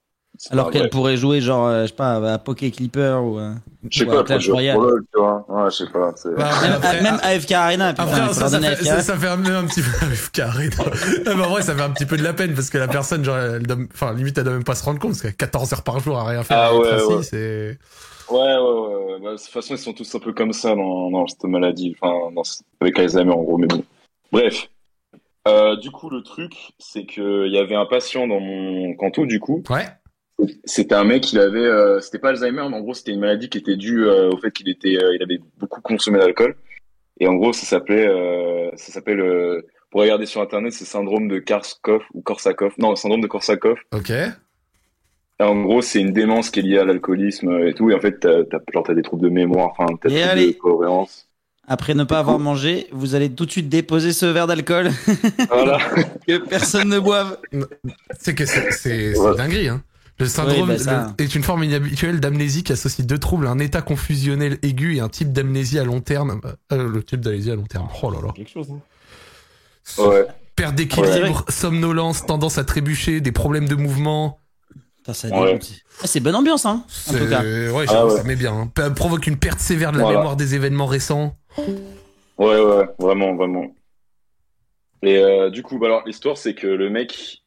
Alors 0.50 0.72
qu'elle 0.72 0.90
pourrait 0.90 1.18
jouer 1.18 1.40
genre, 1.42 1.68
euh, 1.68 1.84
je 1.84 1.88
sais 1.88 1.94
pas, 1.94 2.34
à 2.34 2.38
Poké 2.40 2.72
Clipper 2.72 3.20
ou, 3.22 3.38
euh, 3.38 3.54
je 3.90 4.00
sais 4.00 4.06
pas, 4.06 4.24
Clash 4.24 4.50
Royale. 4.50 4.78
tu 5.14 5.20
vois. 5.20 5.46
Ouais, 5.48 5.70
je 5.70 5.76
sais 5.76 5.92
pas. 5.92 6.14
Bah, 6.36 6.50
même, 6.94 7.04
même 7.04 7.20
AFK 7.22 7.52
Arena. 7.52 7.90
Après, 7.90 8.34
ça, 8.34 8.48
ça, 8.48 8.60
fait, 8.60 8.84
ça, 8.84 9.02
ça, 9.02 9.18
fait 9.18 9.28
un, 9.28 9.46
un 9.46 9.66
petit 9.68 9.82
peu 9.82 10.06
AFK 10.06 10.40
Arena. 10.40 10.76
non, 11.26 11.36
mais 11.36 11.44
en 11.44 11.50
vrai, 11.50 11.62
ça 11.62 11.76
fait 11.76 11.82
un 11.82 11.92
petit 11.92 12.06
peu 12.06 12.18
de 12.18 12.24
la 12.24 12.34
peine 12.34 12.56
parce 12.56 12.70
que 12.70 12.78
la 12.78 12.88
personne, 12.88 13.24
genre, 13.24 13.38
elle 13.38 13.68
doit, 13.68 13.78
enfin, 13.94 14.14
limite, 14.14 14.38
elle 14.38 14.46
doit 14.46 14.54
même 14.54 14.64
pas 14.64 14.76
se 14.76 14.84
rendre 14.84 15.00
compte 15.00 15.12
parce 15.12 15.22
qu'elle 15.22 15.32
a 15.32 15.34
14 15.34 15.74
heures 15.74 15.84
par 15.84 16.00
jour 16.00 16.18
à 16.18 16.26
rien 16.26 16.44
faire. 16.44 16.58
Ah 16.58 16.76
ouais, 16.76 17.04
ouais. 17.04 17.24
c'est... 17.24 17.78
Ouais, 18.30 18.38
ouais, 18.40 18.58
ouais. 18.58 19.20
Bah, 19.22 19.32
de 19.34 19.38
toute 19.38 19.48
façon, 19.48 19.76
ils 19.76 19.80
sont 19.80 19.94
tous 19.94 20.16
un 20.16 20.20
peu 20.20 20.34
comme 20.34 20.54
ça 20.54 20.74
dans, 20.76 21.12
dans 21.12 21.28
cette 21.28 21.44
maladie. 21.44 21.96
Enfin, 22.02 22.32
dans, 22.34 22.44
avec 22.80 22.98
Alzheimer, 22.98 23.34
en 23.34 23.44
gros, 23.44 23.58
mais 23.58 23.68
bon. 23.68 23.84
Bref. 24.32 24.70
Euh, 25.48 25.76
du 25.76 25.92
coup, 25.92 26.10
le 26.10 26.22
truc, 26.22 26.54
c'est 26.78 27.06
qu'il 27.06 27.50
y 27.52 27.58
avait 27.58 27.76
un 27.76 27.86
patient 27.86 28.28
dans 28.28 28.40
mon 28.40 28.94
canton, 28.96 29.26
du 29.26 29.40
coup. 29.40 29.64
Ouais 29.70 29.86
c'était 30.66 30.96
un 30.96 31.04
mec, 31.04 31.32
il 31.34 31.40
avait, 31.40 31.60
euh, 31.60 32.00
c'était 32.00 32.20
pas 32.20 32.30
Alzheimer, 32.30 32.64
mais 32.70 32.76
en 32.76 32.82
gros, 32.82 32.94
c'était 32.94 33.12
une 33.12 33.20
maladie 33.20 33.50
qui 33.50 33.58
était 33.58 33.76
due 33.76 34.06
euh, 34.06 34.30
au 34.30 34.38
fait 34.38 34.52
qu'il 34.52 34.70
était, 34.70 34.98
euh, 34.98 35.16
il 35.16 35.24
avait 35.24 35.40
beaucoup 35.58 35.82
consommé 35.82 36.20
d'alcool. 36.20 36.56
Et 37.20 37.28
en 37.28 37.36
gros, 37.36 37.54
ça 37.54 37.66
s'appelait, 37.66 38.08
ça 38.76 38.92
s'appelle, 38.92 39.22
pour 39.92 40.02
regarder 40.02 40.26
sur 40.26 40.42
internet, 40.42 40.74
c'est 40.74 40.86
syndrome 40.86 41.28
de 41.28 41.38
Korsakoff 41.38 42.04
ou 42.16 42.22
Korsakoff. 42.22 42.76
Non, 42.80 42.96
syndrome 42.96 43.22
de 43.22 43.28
Korsakoff. 43.28 43.80
Ok. 43.94 44.12
en 45.40 45.62
gros, 45.62 45.84
c'est 45.84 46.02
une 46.02 46.14
démence 46.14 46.50
qui 46.50 46.62
est 46.62 46.64
liée 46.64 46.80
à 46.80 46.86
l'alcoolisme 46.86 47.68
et 47.68 47.76
tout. 47.76 47.92
Et 47.92 47.94
en 47.94 48.00
fait, 48.00 48.22
t'as, 48.22 48.44
t'as, 48.46 48.58
genre, 48.74 48.84
t'as 48.84 48.96
des 48.96 49.04
troubles 49.04 49.22
de 49.22 49.30
mémoire, 49.30 49.70
enfin, 49.78 49.86
t'as 50.02 50.10
des 50.10 50.16
troubles 50.16 50.32
allez. 50.32 50.54
de 50.54 50.58
cohérence. 50.58 51.30
Après 51.68 51.94
ne 51.94 52.04
pas 52.04 52.20
avoir 52.20 52.40
mangé, 52.40 52.88
vous 52.92 53.16
allez 53.16 53.30
tout 53.32 53.46
de 53.46 53.52
suite 53.52 53.70
déposer 53.70 54.14
ce 54.14 54.26
verre 54.26 54.48
d'alcool 54.48 54.90
Voilà. 55.50 55.78
que 56.28 56.38
personne 56.40 56.90
ne 56.90 57.00
boive. 57.00 57.38
C'est 58.20 58.34
que 58.36 58.46
c'est 58.46 59.18
Ouais. 59.18 59.36
dinguerie, 59.38 59.68
hein. 59.70 59.84
Le 60.20 60.28
syndrome 60.28 60.70
Oui, 60.70 60.76
bah 60.76 60.84
ça. 60.84 61.14
le- 61.18 61.24
est 61.24 61.34
une 61.34 61.42
forme 61.42 61.64
inhabituelle 61.64 62.20
d'amnésie 62.20 62.62
qui 62.64 62.74
associe 62.74 63.08
deux 63.08 63.18
troubles, 63.18 63.48
un 63.48 63.58
état 63.58 63.82
confusionnel 63.82 64.60
aigu 64.62 64.98
et 64.98 65.00
un 65.00 65.10
type 65.10 65.32
d'amnésie 65.32 65.80
à 65.80 65.84
long 65.84 66.02
terme. 66.02 66.42
Euh, 66.72 66.88
le 66.90 67.02
type 67.04 67.22
d'amnésie 67.22 67.50
à 67.52 67.56
long 67.56 67.64
terme. 67.64 67.88
Oh 68.04 68.12
là 68.12 68.20
là. 68.24 68.32
Quelque 68.36 68.52
chose. 68.52 68.68
hein. 68.70 68.80
Ouais. 70.04 70.26
Perte 70.56 70.72
Ouais. 70.72 70.76
d'équilibre, 70.76 71.46
somnolence, 71.50 72.26
tendance 72.26 72.58
à 72.60 72.64
trébucher, 72.64 73.20
des 73.22 73.32
problèmes 73.32 73.68
de 73.68 73.76
mouvement. 73.76 74.40
Ouais. 75.08 75.60
Ah, 76.04 76.08
c'est 76.08 76.20
bonne 76.20 76.36
ambiance, 76.36 76.66
hein, 76.66 76.84
en 76.86 76.90
C'est- 76.90 77.20
tout 77.20 77.30
cas. 77.30 77.42
Ouais, 77.42 77.86
Ah 77.90 78.06
ouais. 78.06 78.18
ça 78.18 78.24
met 78.24 78.36
bien. 78.36 78.54
hein. 78.54 78.90
Provoque 78.96 79.26
une 79.28 79.38
perte 79.38 79.60
sévère 79.60 79.92
de 79.92 79.98
la 79.98 80.04
Voilà. 80.04 80.20
mémoire 80.20 80.36
des 80.36 80.54
événements 80.56 80.86
récents. 80.86 81.36
Ouais, 81.58 82.60
ouais, 82.62 82.86
vraiment, 83.00 83.36
vraiment. 83.36 83.66
Et 85.04 85.18
euh, 85.18 85.50
du 85.50 85.64
coup, 85.64 85.80
bah 85.80 85.88
alors, 85.88 86.04
l'histoire, 86.06 86.38
c'est 86.38 86.54
que 86.54 86.68
le 86.68 86.90
mec. 86.90 87.44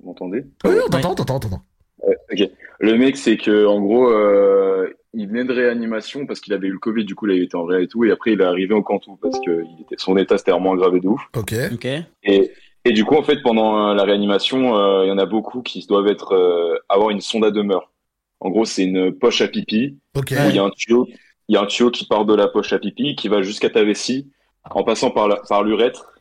Vous 0.00 0.06
m'entendez? 0.06 0.44
Oui, 0.64 0.74
on 0.86 0.88
t'entend, 0.88 1.10
on 1.12 1.14
t'entend, 1.14 1.36
on 1.36 1.40
t'entend. 1.40 1.62
Ouais, 2.02 2.16
ok. 2.32 2.50
Le 2.78 2.96
mec, 2.98 3.16
c'est 3.16 3.36
que 3.36 3.66
en 3.66 3.80
gros, 3.80 4.08
euh, 4.10 4.88
il 5.14 5.28
venait 5.28 5.44
de 5.44 5.52
réanimation 5.52 6.26
parce 6.26 6.40
qu'il 6.40 6.52
avait 6.54 6.68
eu 6.68 6.72
le 6.72 6.78
Covid, 6.78 7.04
du 7.04 7.14
coup, 7.14 7.26
là, 7.26 7.34
il 7.34 7.42
était 7.42 7.56
en 7.56 7.64
réa 7.64 7.80
et 7.80 7.88
tout, 7.88 8.04
et 8.04 8.10
après, 8.10 8.32
il 8.32 8.40
est 8.40 8.44
arrivé 8.44 8.74
au 8.74 8.82
Cantou 8.82 9.16
parce 9.20 9.38
que 9.44 9.62
il 9.64 9.82
était, 9.82 9.96
son 9.98 10.16
état 10.16 10.36
s'était 10.38 10.50
vraiment 10.52 10.72
aggravé 10.72 11.00
de 11.00 11.08
ouf. 11.08 11.20
Ok. 11.36 11.54
Ok. 11.72 11.86
Et, 12.24 12.52
et 12.88 12.92
du 12.92 13.04
coup, 13.04 13.16
en 13.16 13.22
fait, 13.22 13.42
pendant 13.42 13.88
euh, 13.90 13.94
la 13.94 14.04
réanimation, 14.04 14.76
euh, 14.76 15.04
il 15.04 15.08
y 15.08 15.10
en 15.10 15.18
a 15.18 15.26
beaucoup 15.26 15.62
qui 15.62 15.84
doivent 15.86 16.06
être 16.08 16.32
euh, 16.32 16.78
avoir 16.88 17.10
une 17.10 17.20
sonde 17.20 17.44
à 17.44 17.50
demeure. 17.50 17.92
En 18.40 18.50
gros, 18.50 18.64
c'est 18.64 18.84
une 18.84 19.12
poche 19.12 19.40
à 19.40 19.48
pipi 19.48 19.98
Ok. 20.16 20.30
où 20.32 20.48
il 20.50 20.54
y 20.56 20.58
a 20.58 20.62
un 20.64 20.70
tuyau, 20.70 21.06
il 21.48 21.54
y 21.54 21.56
a 21.56 21.62
un 21.62 21.66
tuyau 21.66 21.90
qui 21.90 22.06
part 22.06 22.24
de 22.24 22.34
la 22.34 22.48
poche 22.48 22.72
à 22.72 22.78
pipi 22.78 23.16
qui 23.16 23.28
va 23.28 23.42
jusqu'à 23.42 23.70
ta 23.70 23.82
vessie 23.82 24.30
en 24.70 24.84
passant 24.84 25.10
par 25.10 25.26
la, 25.28 25.36
par 25.48 25.62
l'urètre. 25.64 26.12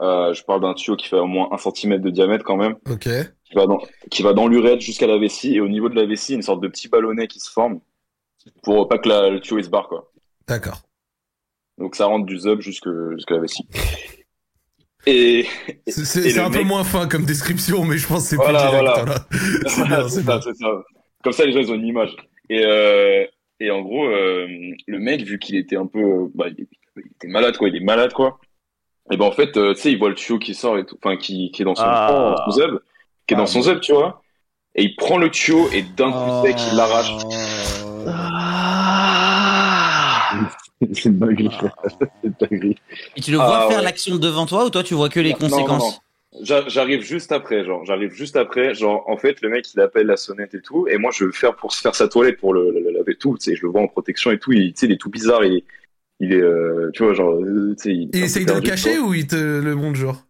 Euh, 0.00 0.32
je 0.34 0.42
parle 0.44 0.60
d'un 0.62 0.74
tuyau 0.74 0.96
qui 0.96 1.06
fait 1.08 1.18
au 1.18 1.26
moins 1.26 1.48
un 1.52 1.58
centimètre 1.58 2.02
de 2.02 2.10
diamètre 2.10 2.44
quand 2.44 2.56
même, 2.56 2.76
Ok. 2.90 3.08
qui 3.44 3.54
va 3.54 3.66
dans, 3.66 3.80
qui 4.10 4.22
va 4.22 4.32
dans 4.32 4.48
l'urètre 4.48 4.80
jusqu'à 4.82 5.06
la 5.06 5.18
vessie 5.18 5.54
et 5.54 5.60
au 5.60 5.68
niveau 5.68 5.88
de 5.88 5.94
la 5.94 6.06
vessie, 6.06 6.34
une 6.34 6.42
sorte 6.42 6.60
de 6.60 6.68
petit 6.68 6.88
ballonnet 6.88 7.28
qui 7.28 7.38
se 7.40 7.50
forme 7.50 7.80
pour 8.62 8.88
pas 8.88 8.98
que 8.98 9.08
la, 9.08 9.30
le 9.30 9.40
tuyau 9.40 9.58
il 9.58 9.64
se 9.64 9.70
barre 9.70 9.88
quoi. 9.88 10.10
D'accord. 10.48 10.80
Donc 11.78 11.94
ça 11.96 12.06
rentre 12.06 12.26
du 12.26 12.38
zub 12.38 12.60
jusque 12.60 12.88
jusqu'à 13.14 13.34
la 13.34 13.40
vessie. 13.40 13.66
Et, 15.06 15.46
C'est- 15.88 16.04
C'est 16.04 16.20
et 16.26 16.30
c'est 16.30 16.40
un 16.40 16.50
peu 16.50 16.62
moins 16.62 16.84
fin 16.84 17.08
comme 17.08 17.24
description, 17.24 17.84
mais 17.84 17.98
je 17.98 18.06
pense 18.06 18.22
que 18.24 18.28
c'est 18.30 18.36
Voilà, 18.36 18.60
plus 18.60 18.68
direct. 18.70 18.84
voilà. 18.94 19.04
voilà. 19.76 20.08
C'est 20.08 20.22
ça, 20.22 20.40
c'est 20.42 20.54
ça. 20.56 20.68
Comme 21.24 21.32
ça, 21.32 21.44
les 21.44 21.52
gens, 21.52 21.60
ils 21.60 21.70
ont 21.72 21.74
une 21.74 21.86
image. 21.86 22.14
Et, 22.50 22.64
euh, 22.64 23.24
et 23.60 23.70
en 23.70 23.80
gros, 23.82 24.06
euh, 24.06 24.46
le 24.86 24.98
mec, 24.98 25.22
vu 25.22 25.38
qu'il 25.38 25.56
était 25.56 25.76
un 25.76 25.86
peu, 25.86 26.00
euh, 26.00 26.26
bah, 26.34 26.46
il, 26.48 26.66
il 26.96 27.02
était 27.16 27.28
malade, 27.28 27.56
quoi. 27.56 27.68
Il 27.68 27.76
est 27.76 27.80
malade, 27.84 28.12
quoi. 28.12 28.38
Et 29.10 29.16
ben, 29.16 29.24
en 29.26 29.32
fait, 29.32 29.56
euh, 29.56 29.74
tu 29.74 29.80
sais, 29.80 29.92
il 29.92 29.98
voit 29.98 30.08
le 30.08 30.14
tuyau 30.14 30.38
qui 30.38 30.54
sort 30.54 30.78
et 30.78 30.86
tout, 30.86 30.96
enfin, 31.02 31.16
qui, 31.16 31.50
qui 31.50 31.62
est 31.62 31.64
dans 31.64 31.74
son, 31.74 31.82
Ah. 31.84 32.34
dans 32.36 32.44
son 32.44 32.50
zeb, 32.58 32.70
qui 33.26 33.34
est 33.34 33.36
dans 33.36 33.42
Ah, 33.44 33.46
son 33.46 33.62
zeb, 33.62 33.80
tu 33.80 33.92
vois. 33.92 34.22
Et 34.74 34.84
il 34.84 34.96
prend 34.96 35.18
le 35.18 35.30
tuyau 35.30 35.68
et 35.72 35.82
d'un 35.82 36.10
coup 36.12 36.46
sec, 36.46 36.56
il 36.70 36.76
l'arrache. 36.76 37.12
C'est 40.94 41.06
une 41.08 41.18
dinguerie, 41.18 41.50
frère. 41.50 41.76
C'est 42.00 42.28
une 42.28 42.34
dinguerie. 42.40 42.76
Et 43.16 43.20
tu 43.20 43.30
le 43.30 43.38
vois 43.38 43.60
Ah, 43.60 43.62
faire 43.62 43.82
ouais. 43.82 43.82
l'action 43.82 44.16
devant 44.16 44.46
toi 44.46 44.64
ou 44.66 44.70
toi 44.70 44.82
tu 44.82 44.94
vois 44.94 45.08
que 45.08 45.20
les 45.20 45.34
Non, 45.34 45.38
non, 45.42 45.68
conséquences 45.68 45.72
non. 45.76 46.02
J'a- 46.42 46.66
J'arrive 46.68 47.02
juste 47.02 47.30
après, 47.32 47.64
genre, 47.64 47.84
j'arrive 47.84 48.12
juste 48.12 48.36
après, 48.36 48.74
genre, 48.74 49.04
en 49.08 49.16
fait, 49.18 49.40
le 49.42 49.50
mec, 49.50 49.72
il 49.74 49.80
appelle 49.80 50.06
la 50.06 50.16
sonnette 50.16 50.54
et 50.54 50.62
tout, 50.62 50.88
et 50.88 50.96
moi, 50.96 51.10
je 51.12 51.24
veux 51.24 51.32
faire 51.32 51.54
pour 51.56 51.72
se 51.72 51.80
faire 51.82 51.94
sa 51.94 52.08
toilette, 52.08 52.38
pour 52.38 52.54
le, 52.54 52.70
le, 52.72 52.80
le 52.80 52.90
laver 52.90 53.16
tout, 53.16 53.36
tu 53.38 53.50
sais, 53.50 53.56
je 53.56 53.62
le 53.62 53.68
vois 53.70 53.82
en 53.82 53.88
protection 53.88 54.30
et 54.30 54.38
tout, 54.38 54.52
il, 54.52 54.72
tu 54.72 54.80
sais, 54.80 54.86
il 54.86 54.92
est 54.92 54.96
tout 54.96 55.10
bizarre, 55.10 55.44
il, 55.44 55.62
il 56.20 56.32
est, 56.32 56.42
euh, 56.42 56.90
tu 56.94 57.04
vois, 57.04 57.14
genre, 57.14 57.32
euh, 57.34 57.74
tu 57.76 57.82
sais, 57.84 57.94
il, 57.96 58.14
Il 58.14 58.22
essaye 58.22 58.46
de 58.46 58.52
le 58.54 58.60
cacher 58.62 58.98
ou 58.98 59.12
il 59.14 59.26
te 59.26 59.36
le 59.36 59.74
montre 59.74 59.96
genre? 59.98 60.26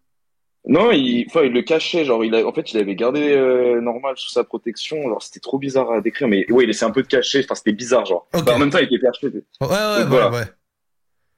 Non, 0.64 0.92
il, 0.92 1.26
enfin, 1.28 1.42
il 1.42 1.52
le 1.52 1.62
cachait, 1.62 2.04
genre, 2.04 2.24
il 2.24 2.34
a, 2.34 2.46
en 2.46 2.52
fait, 2.52 2.72
il 2.72 2.78
avait 2.78 2.94
gardé 2.94 3.32
euh, 3.32 3.80
normal 3.80 4.14
sous 4.16 4.30
sa 4.30 4.44
protection, 4.44 5.02
genre, 5.08 5.22
c'était 5.22 5.40
trop 5.40 5.58
bizarre 5.58 5.90
à 5.90 6.00
décrire, 6.00 6.28
mais 6.28 6.50
ouais, 6.52 6.64
il 6.64 6.70
essaie 6.70 6.84
un 6.84 6.92
peu 6.92 7.02
de 7.02 7.08
cacher, 7.08 7.40
enfin, 7.44 7.56
c'était 7.56 7.72
bizarre, 7.72 8.06
genre. 8.06 8.28
Bah, 8.32 8.54
en 8.54 8.58
même 8.58 8.70
temps, 8.70 8.78
il 8.78 8.84
était 8.84 9.00
perché. 9.00 9.26
Ouais, 9.26 9.32
ouais, 9.60 9.68
ouais, 9.68 9.98
Donc, 10.00 10.08
voilà. 10.08 10.30
ouais. 10.30 10.44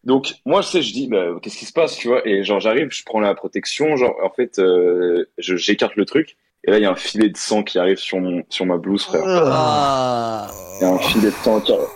Donc 0.04 0.34
moi 0.44 0.60
je 0.60 0.66
sais, 0.68 0.82
je 0.82 0.92
dis 0.92 1.08
bah, 1.08 1.28
qu'est-ce 1.40 1.56
qui 1.56 1.64
se 1.64 1.72
passe, 1.72 1.96
tu 1.96 2.08
vois 2.08 2.26
Et 2.28 2.44
genre 2.44 2.60
j'arrive, 2.60 2.88
je 2.90 3.02
prends 3.04 3.20
la 3.20 3.34
protection, 3.34 3.96
genre 3.96 4.14
en 4.22 4.28
fait 4.30 4.58
euh, 4.58 5.24
je 5.38 5.56
j'écarte 5.56 5.96
le 5.96 6.04
truc 6.04 6.36
et 6.64 6.70
là 6.70 6.78
il 6.78 6.82
y 6.82 6.84
a 6.84 6.90
un 6.90 6.94
filet 6.94 7.30
de 7.30 7.36
sang 7.38 7.62
qui 7.62 7.78
arrive 7.78 7.96
sur 7.96 8.20
mon 8.20 8.42
sur 8.50 8.66
ma 8.66 8.76
blouse, 8.76 9.02
frère. 9.04 9.22
Ah. 9.26 10.46
Il 10.78 10.84
y 10.84 10.86
a 10.86 10.92
un 10.92 10.98
filet 10.98 11.30
de 11.30 11.34
sang 11.42 11.60
qui 11.60 11.72
arrive. 11.72 11.86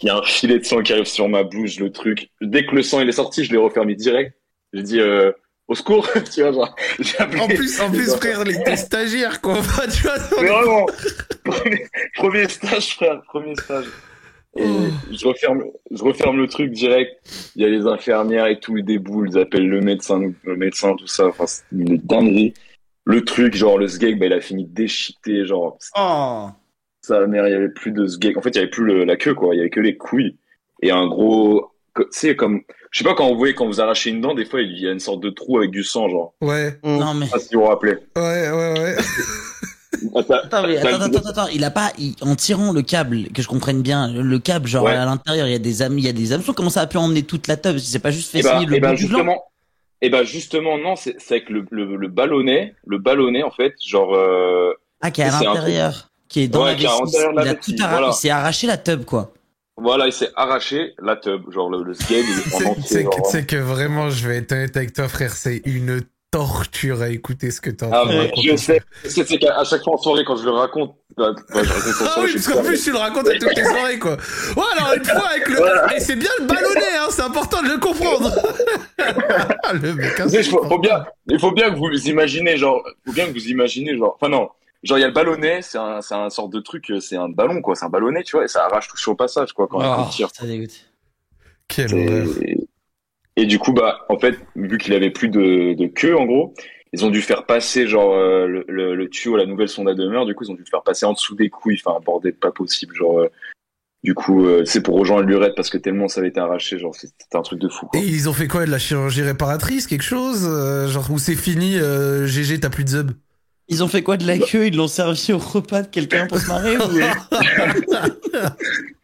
Il 0.00 0.06
y 0.06 0.10
a 0.10 0.16
un 0.16 0.22
filet 0.22 0.60
de 0.60 0.64
sang 0.64 0.82
qui 0.82 0.92
arrive 0.92 1.06
sur 1.06 1.28
ma 1.28 1.42
blouse, 1.42 1.80
le 1.80 1.90
truc. 1.90 2.30
Dès 2.40 2.64
que 2.64 2.76
le 2.76 2.82
sang 2.84 3.00
il 3.00 3.08
est 3.08 3.12
sorti, 3.12 3.42
je 3.42 3.50
l'ai 3.50 3.58
refermé 3.58 3.96
direct. 3.96 4.36
J'ai 4.72 4.82
dit 4.84 5.00
euh, 5.00 5.32
au 5.68 5.74
secours, 5.74 6.08
tu 6.34 6.40
vois 6.42 6.52
genre. 6.52 6.76
J'ai 6.98 7.18
appelé. 7.18 7.40
En 7.40 7.46
plus, 7.48 7.80
en 7.80 7.90
plus, 7.90 8.14
frère, 8.16 8.44
les 8.44 8.62
t'es 8.64 8.76
stagiaire, 8.76 9.40
quoi. 9.40 9.52
Enfin, 9.58 9.86
tu 9.88 10.02
vois, 10.02 10.14
Mais 10.40 10.48
vraiment, 10.48 10.86
premier, 11.44 11.86
premier 12.16 12.48
stage, 12.48 12.94
frère, 12.96 13.22
premier 13.28 13.54
stage. 13.56 13.86
Et 14.56 14.62
Oh. 14.64 14.88
je 15.12 15.26
referme, 15.26 15.62
je 15.90 16.02
referme 16.02 16.38
le 16.38 16.48
truc 16.48 16.72
direct. 16.72 17.12
Il 17.54 17.62
y 17.62 17.64
a 17.64 17.68
les 17.68 17.86
infirmières 17.86 18.46
et 18.46 18.58
tout, 18.58 18.76
ils 18.78 18.84
déboulent, 18.84 19.28
ils 19.30 19.38
appellent 19.38 19.68
le 19.68 19.80
médecin, 19.82 20.20
le 20.42 20.56
médecin, 20.56 20.94
tout 20.96 21.06
ça. 21.06 21.26
Enfin, 21.26 21.46
c'est 21.46 21.62
une 21.72 21.98
dinguerie. 21.98 22.54
Le 23.04 23.24
truc, 23.24 23.54
genre, 23.54 23.78
le 23.78 23.86
sgeg, 23.88 24.18
bah, 24.18 24.26
il 24.26 24.32
a 24.32 24.40
fini 24.40 24.64
déchiqueté, 24.64 25.44
genre, 25.44 25.78
Oh. 25.96 26.48
sa 27.02 27.26
mère, 27.26 27.46
il 27.46 27.52
y 27.52 27.54
avait 27.54 27.68
plus 27.68 27.92
de 27.92 28.06
sgeg. 28.06 28.36
En 28.38 28.42
fait, 28.42 28.50
il 28.50 28.56
y 28.56 28.58
avait 28.60 28.70
plus 28.70 28.84
le- 28.84 29.04
la 29.04 29.16
queue, 29.16 29.34
quoi. 29.34 29.54
Il 29.54 29.58
y 29.58 29.60
avait 29.60 29.70
que 29.70 29.80
les 29.80 29.96
couilles. 29.96 30.36
Et 30.82 30.90
un 30.90 31.06
gros, 31.06 31.70
sais, 32.10 32.36
comme, 32.36 32.60
je 32.90 32.98
sais 32.98 33.04
pas, 33.04 33.14
quand 33.14 33.28
vous 33.28 33.36
voyez, 33.38 33.54
quand 33.54 33.66
vous 33.66 33.80
arrachez 33.80 34.10
une 34.10 34.20
dent, 34.20 34.34
des 34.34 34.44
fois, 34.44 34.60
il 34.62 34.78
y 34.80 34.86
a 34.88 34.92
une 34.92 35.00
sorte 35.00 35.20
de 35.20 35.30
trou 35.30 35.58
avec 35.58 35.70
du 35.70 35.84
sang, 35.84 36.08
genre. 36.08 36.34
Ouais, 36.40 36.78
Non 36.84 37.14
mais 37.14 37.26
Je 37.26 37.30
sais 37.30 37.36
pas 37.36 37.40
si 37.40 37.54
vous 37.54 37.60
vous 37.62 37.66
rappelez. 37.66 37.94
ouais, 38.16 38.50
ouais, 38.50 38.80
ouais. 38.80 38.96
Ah, 40.14 40.18
attends, 40.44 40.66
mais 40.66 40.76
attends, 40.76 41.00
attends, 41.00 41.28
attends, 41.30 41.46
il 41.52 41.64
a 41.64 41.70
pas 41.70 41.90
il- 41.98 42.14
en 42.20 42.36
tirant 42.36 42.72
le 42.72 42.82
câble 42.82 43.28
que 43.32 43.42
je 43.42 43.48
comprenne 43.48 43.82
bien 43.82 44.12
le 44.12 44.38
câble 44.38 44.68
genre 44.68 44.84
Ouais. 44.84 44.92
à 44.94 45.04
l'intérieur 45.06 45.46
il 45.48 45.52
y 45.52 45.56
a 45.56 45.58
des 45.58 45.82
amis 45.82 46.02
il 46.02 46.04
y 46.04 46.08
a 46.08 46.12
des 46.12 46.32
hameçons 46.32 46.52
comment 46.52 46.70
ça 46.70 46.82
a 46.82 46.86
pu 46.86 46.98
emmener 46.98 47.22
toute 47.24 47.48
la 47.48 47.56
tube 47.56 47.78
c'est 47.78 47.98
pas 47.98 48.10
juste 48.10 48.30
fait 48.30 48.40
Et 48.40 48.42
bah, 48.42 48.62
le 48.64 48.76
et 48.76 48.80
bah, 48.80 48.90
bout 48.90 48.96
du 48.96 49.06
blanc 49.06 49.18
justement, 49.18 49.42
et 50.02 50.10
bah 50.10 50.22
justement 50.24 50.78
non, 50.78 50.94
c'est 50.94 51.16
avec 51.30 51.48
le, 51.50 51.64
le, 51.70 51.96
le 51.96 52.08
ballonnet, 52.08 52.74
le 52.86 52.98
ballonnet 52.98 53.42
en 53.42 53.50
fait, 53.50 53.74
genre 53.84 54.14
euh, 54.14 54.72
ah 55.00 55.10
qui 55.10 55.22
est 55.22 55.24
à 55.24 55.30
l'intérieur 55.42 56.10
qui 56.28 56.42
est 56.42 56.48
dans 56.48 56.64
Ouais, 56.64 56.76
la 56.76 56.76
vessie 56.76 56.86
il 56.92 57.48
a 57.48 57.54
tout 57.54 57.72
arraché 57.82 57.88
voilà. 57.98 58.08
il 58.08 58.12
s'est 58.14 58.30
arraché 58.30 58.66
la 58.66 58.76
tub 58.76 59.04
quoi 59.04 59.32
voilà, 59.80 60.06
il 60.06 60.12
s'est 60.12 60.30
arraché 60.36 60.94
la 61.02 61.16
tub, 61.16 61.50
genre 61.52 61.70
le, 61.70 61.82
le 61.82 61.94
il 62.10 62.16
est 62.16 62.66
en 62.66 63.24
C'est- 63.24 63.46
que, 63.46 63.56
vraiment, 63.56 64.10
je 64.10 64.26
vais 64.28 64.36
être 64.38 64.52
honnête 64.52 64.76
avec 64.76 64.92
toi, 64.92 65.08
frère, 65.08 65.32
c'est 65.34 65.62
une 65.64 66.00
torture 66.30 67.00
à 67.00 67.08
écouter 67.08 67.50
ce 67.50 67.60
que 67.62 67.70
en 67.82 67.90
Ah 67.90 68.02
raconter. 68.02 68.42
je 68.44 68.56
sais, 68.56 68.82
c'est 69.04 69.24
qu'à 69.38 69.64
chaque 69.64 69.82
fois 69.82 69.94
en 69.94 69.96
soirée 69.96 70.24
quand 70.26 70.36
je 70.36 70.44
le 70.44 70.50
raconte, 70.50 70.94
bah, 71.16 71.30
bah, 71.54 71.62
je 71.64 71.68
raconte 71.70 72.08
Ah 72.16 72.20
oui, 72.22 72.32
parce 72.34 72.48
qu'en 72.48 72.62
plus, 72.62 72.84
tu 72.84 72.90
le 72.92 72.98
racontes 72.98 73.28
à 73.28 73.32
toutes 73.38 73.54
tes 73.54 73.64
soirées, 73.64 73.98
quoi. 73.98 74.12
Ouais, 74.56 74.62
alors 74.76 74.92
une 74.94 75.04
fois 75.06 75.26
avec 75.26 75.48
le. 75.48 75.96
Et 75.96 76.00
c'est 76.00 76.16
bien 76.16 76.28
le 76.38 76.44
ballonnet, 76.44 76.80
hein, 77.00 77.06
c'est 77.10 77.22
important 77.22 77.62
de 77.62 77.68
le 77.68 77.78
comprendre. 77.78 78.30
Ah, 79.64 79.72
le 79.74 79.94
mec, 79.94 80.14
Tu 80.16 80.36
il 80.36 80.44
faut, 80.44 80.64
faut 80.68 80.78
bien, 80.78 81.04
il 81.30 81.38
faut 81.38 81.52
bien 81.52 81.70
que 81.70 81.76
vous 81.76 81.90
imaginez, 82.08 82.56
genre, 82.56 82.82
faut 83.06 83.12
bien 83.12 83.26
que 83.26 83.32
vous 83.32 83.46
imaginez, 83.48 83.96
genre, 83.96 84.16
enfin 84.20 84.30
non, 84.30 84.48
genre 84.82 84.98
il 84.98 85.00
y 85.00 85.04
a 85.04 85.08
le 85.08 85.12
ballonnet, 85.14 85.62
c'est 85.62 85.78
un, 85.78 86.00
c'est 86.00 86.14
un 86.14 86.30
sorte 86.30 86.52
de 86.52 86.60
truc, 86.60 86.90
euh, 86.90 87.00
c'est 87.00 87.16
un 87.16 87.28
ballon 87.28 87.60
quoi, 87.60 87.74
c'est 87.74 87.84
un 87.84 87.90
ballonnet, 87.90 88.22
tu 88.22 88.36
vois, 88.36 88.44
et 88.44 88.48
ça 88.48 88.64
arrache 88.64 88.88
tout 88.88 88.96
sur 88.96 89.12
le 89.12 89.16
passage 89.16 89.52
quoi 89.52 89.68
quand 89.68 89.80
oh, 89.80 90.04
on 90.06 90.08
tire. 90.08 90.30
ça 90.32 90.46
dégoûte 90.46 90.90
Quel 91.68 91.94
horreur. 91.94 92.26
Et, 92.42 92.68
et 93.36 93.46
du 93.46 93.58
coup, 93.58 93.72
bah, 93.72 94.04
en 94.08 94.18
fait, 94.18 94.36
vu 94.56 94.78
qu'il 94.78 94.94
avait 94.94 95.10
plus 95.10 95.28
de, 95.28 95.74
de 95.74 95.86
queue, 95.86 96.16
en 96.16 96.26
gros, 96.26 96.54
ils 96.92 97.04
ont 97.04 97.10
dû 97.10 97.22
faire 97.22 97.46
passer, 97.46 97.86
genre, 97.86 98.14
euh, 98.14 98.46
le, 98.46 98.64
le, 98.66 98.94
le 98.94 99.08
tuyau 99.08 99.36
à 99.36 99.38
la 99.38 99.46
nouvelle 99.46 99.68
sonde 99.68 99.88
à 99.88 99.94
demeure. 99.94 100.26
Du 100.26 100.34
coup, 100.34 100.44
ils 100.44 100.50
ont 100.50 100.54
dû 100.54 100.62
le 100.62 100.68
faire 100.68 100.82
passer 100.82 101.06
en 101.06 101.12
dessous 101.12 101.36
des 101.36 101.48
couilles. 101.48 101.80
Enfin, 101.84 101.96
un 101.96 102.00
bordel 102.00 102.34
pas 102.34 102.50
possible. 102.50 102.96
Genre, 102.96 103.20
euh, 103.20 103.28
du 104.04 104.14
coup, 104.14 104.46
euh, 104.46 104.64
c'est 104.64 104.80
pour 104.80 104.96
rejoindre 104.98 105.26
l'urètre 105.26 105.54
parce 105.54 105.70
que 105.70 105.78
tellement 105.78 106.08
ça 106.08 106.20
avait 106.20 106.30
été 106.30 106.40
arraché. 106.40 106.78
Genre, 106.78 106.94
c'était 106.94 107.14
un 107.34 107.42
truc 107.42 107.60
de 107.60 107.68
fou. 107.68 107.86
Quoi. 107.86 108.00
Et 108.00 108.04
ils 108.04 108.28
ont 108.28 108.32
fait 108.32 108.48
quoi 108.48 108.64
de 108.64 108.70
la 108.70 108.78
chirurgie 108.78 109.22
réparatrice, 109.22 109.86
quelque 109.86 110.02
chose 110.02 110.46
euh, 110.48 110.88
Genre 110.88 111.10
où 111.10 111.18
c'est 111.18 111.34
fini, 111.34 111.78
euh, 111.78 112.26
GG, 112.26 112.60
t'as 112.60 112.70
plus 112.70 112.84
de 112.84 112.90
zub? 112.90 113.10
Ils 113.68 113.82
ont 113.84 113.88
fait 113.88 114.02
quoi 114.02 114.16
de 114.16 114.26
la 114.26 114.38
queue? 114.38 114.66
Ils 114.66 114.76
l'ont 114.76 114.88
servi 114.88 115.32
au 115.32 115.38
repas 115.38 115.82
de 115.82 115.88
quelqu'un 115.88 116.26
pour 116.26 116.38
se 116.38 116.48
marrer 116.48 116.76
ou... 116.76 116.80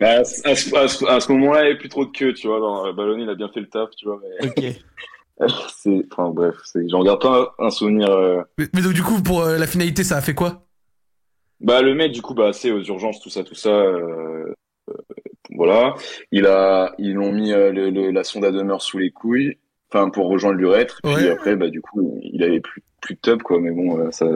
Mais 0.00 0.06
à, 0.06 0.24
ce- 0.24 0.46
à 0.48 0.54
ce, 0.56 0.74
à 0.76 0.88
ce- 0.88 1.04
à 1.06 1.20
ce 1.20 1.32
moment-là, 1.32 1.60
il 1.60 1.64
n'y 1.64 1.70
avait 1.70 1.78
plus 1.78 1.88
trop 1.88 2.04
de 2.04 2.10
queue, 2.10 2.32
tu 2.34 2.46
vois. 2.48 2.60
Dans, 2.60 2.86
le 2.86 2.92
ballonnet, 2.92 3.22
il 3.24 3.28
a 3.30 3.34
bien 3.34 3.48
fait 3.48 3.60
le 3.60 3.68
taf, 3.68 3.90
tu 3.96 4.06
vois. 4.06 4.20
Mais 4.40 4.48
ok 4.48 4.74
c'est, 5.76 6.04
enfin, 6.12 6.30
bref, 6.30 6.54
c'est, 6.64 6.88
j'en 6.88 7.02
garde 7.02 7.20
pas 7.20 7.54
un, 7.58 7.66
un 7.66 7.70
souvenir. 7.70 8.08
euh, 8.10 8.40
mais, 8.58 8.66
mais 8.74 8.82
donc 8.82 8.92
du 8.92 9.02
coup, 9.02 9.20
pour 9.22 9.42
euh, 9.42 9.58
la 9.58 9.66
finalité, 9.66 10.04
ça 10.04 10.16
a 10.16 10.20
fait 10.20 10.34
quoi? 10.34 10.66
Bah 11.60 11.80
le 11.82 11.94
mec 11.94 12.12
du 12.12 12.20
coup 12.20 12.34
bah 12.34 12.52
c'est 12.52 12.72
aux 12.72 12.82
urgences 12.82 13.20
tout 13.20 13.30
ça 13.30 13.42
tout 13.44 13.54
ça 13.54 13.70
euh, 13.70 14.52
euh, 14.90 14.94
voilà 15.54 15.94
il 16.32 16.46
a 16.46 16.92
ils 16.98 17.14
l'ont 17.14 17.32
mis 17.32 17.52
euh, 17.52 17.70
le, 17.72 17.90
le- 17.90 18.10
la 18.10 18.22
sonde 18.24 18.44
à 18.44 18.50
demeure 18.50 18.82
sous 18.82 18.98
les 18.98 19.10
couilles 19.12 19.56
enfin 19.90 20.10
pour 20.10 20.28
rejoindre 20.28 20.58
l'urètre 20.58 20.98
puis 21.02 21.14
Ouais. 21.14 21.30
après 21.30 21.54
bah 21.56 21.68
du 21.70 21.80
coup 21.80 22.18
il 22.22 22.42
avait 22.42 22.60
plus 22.60 22.82
plus 23.04 23.16
tub 23.18 23.42
quoi 23.42 23.60
mais 23.60 23.70
bon 23.70 23.98
euh, 23.98 24.10
ça 24.10 24.26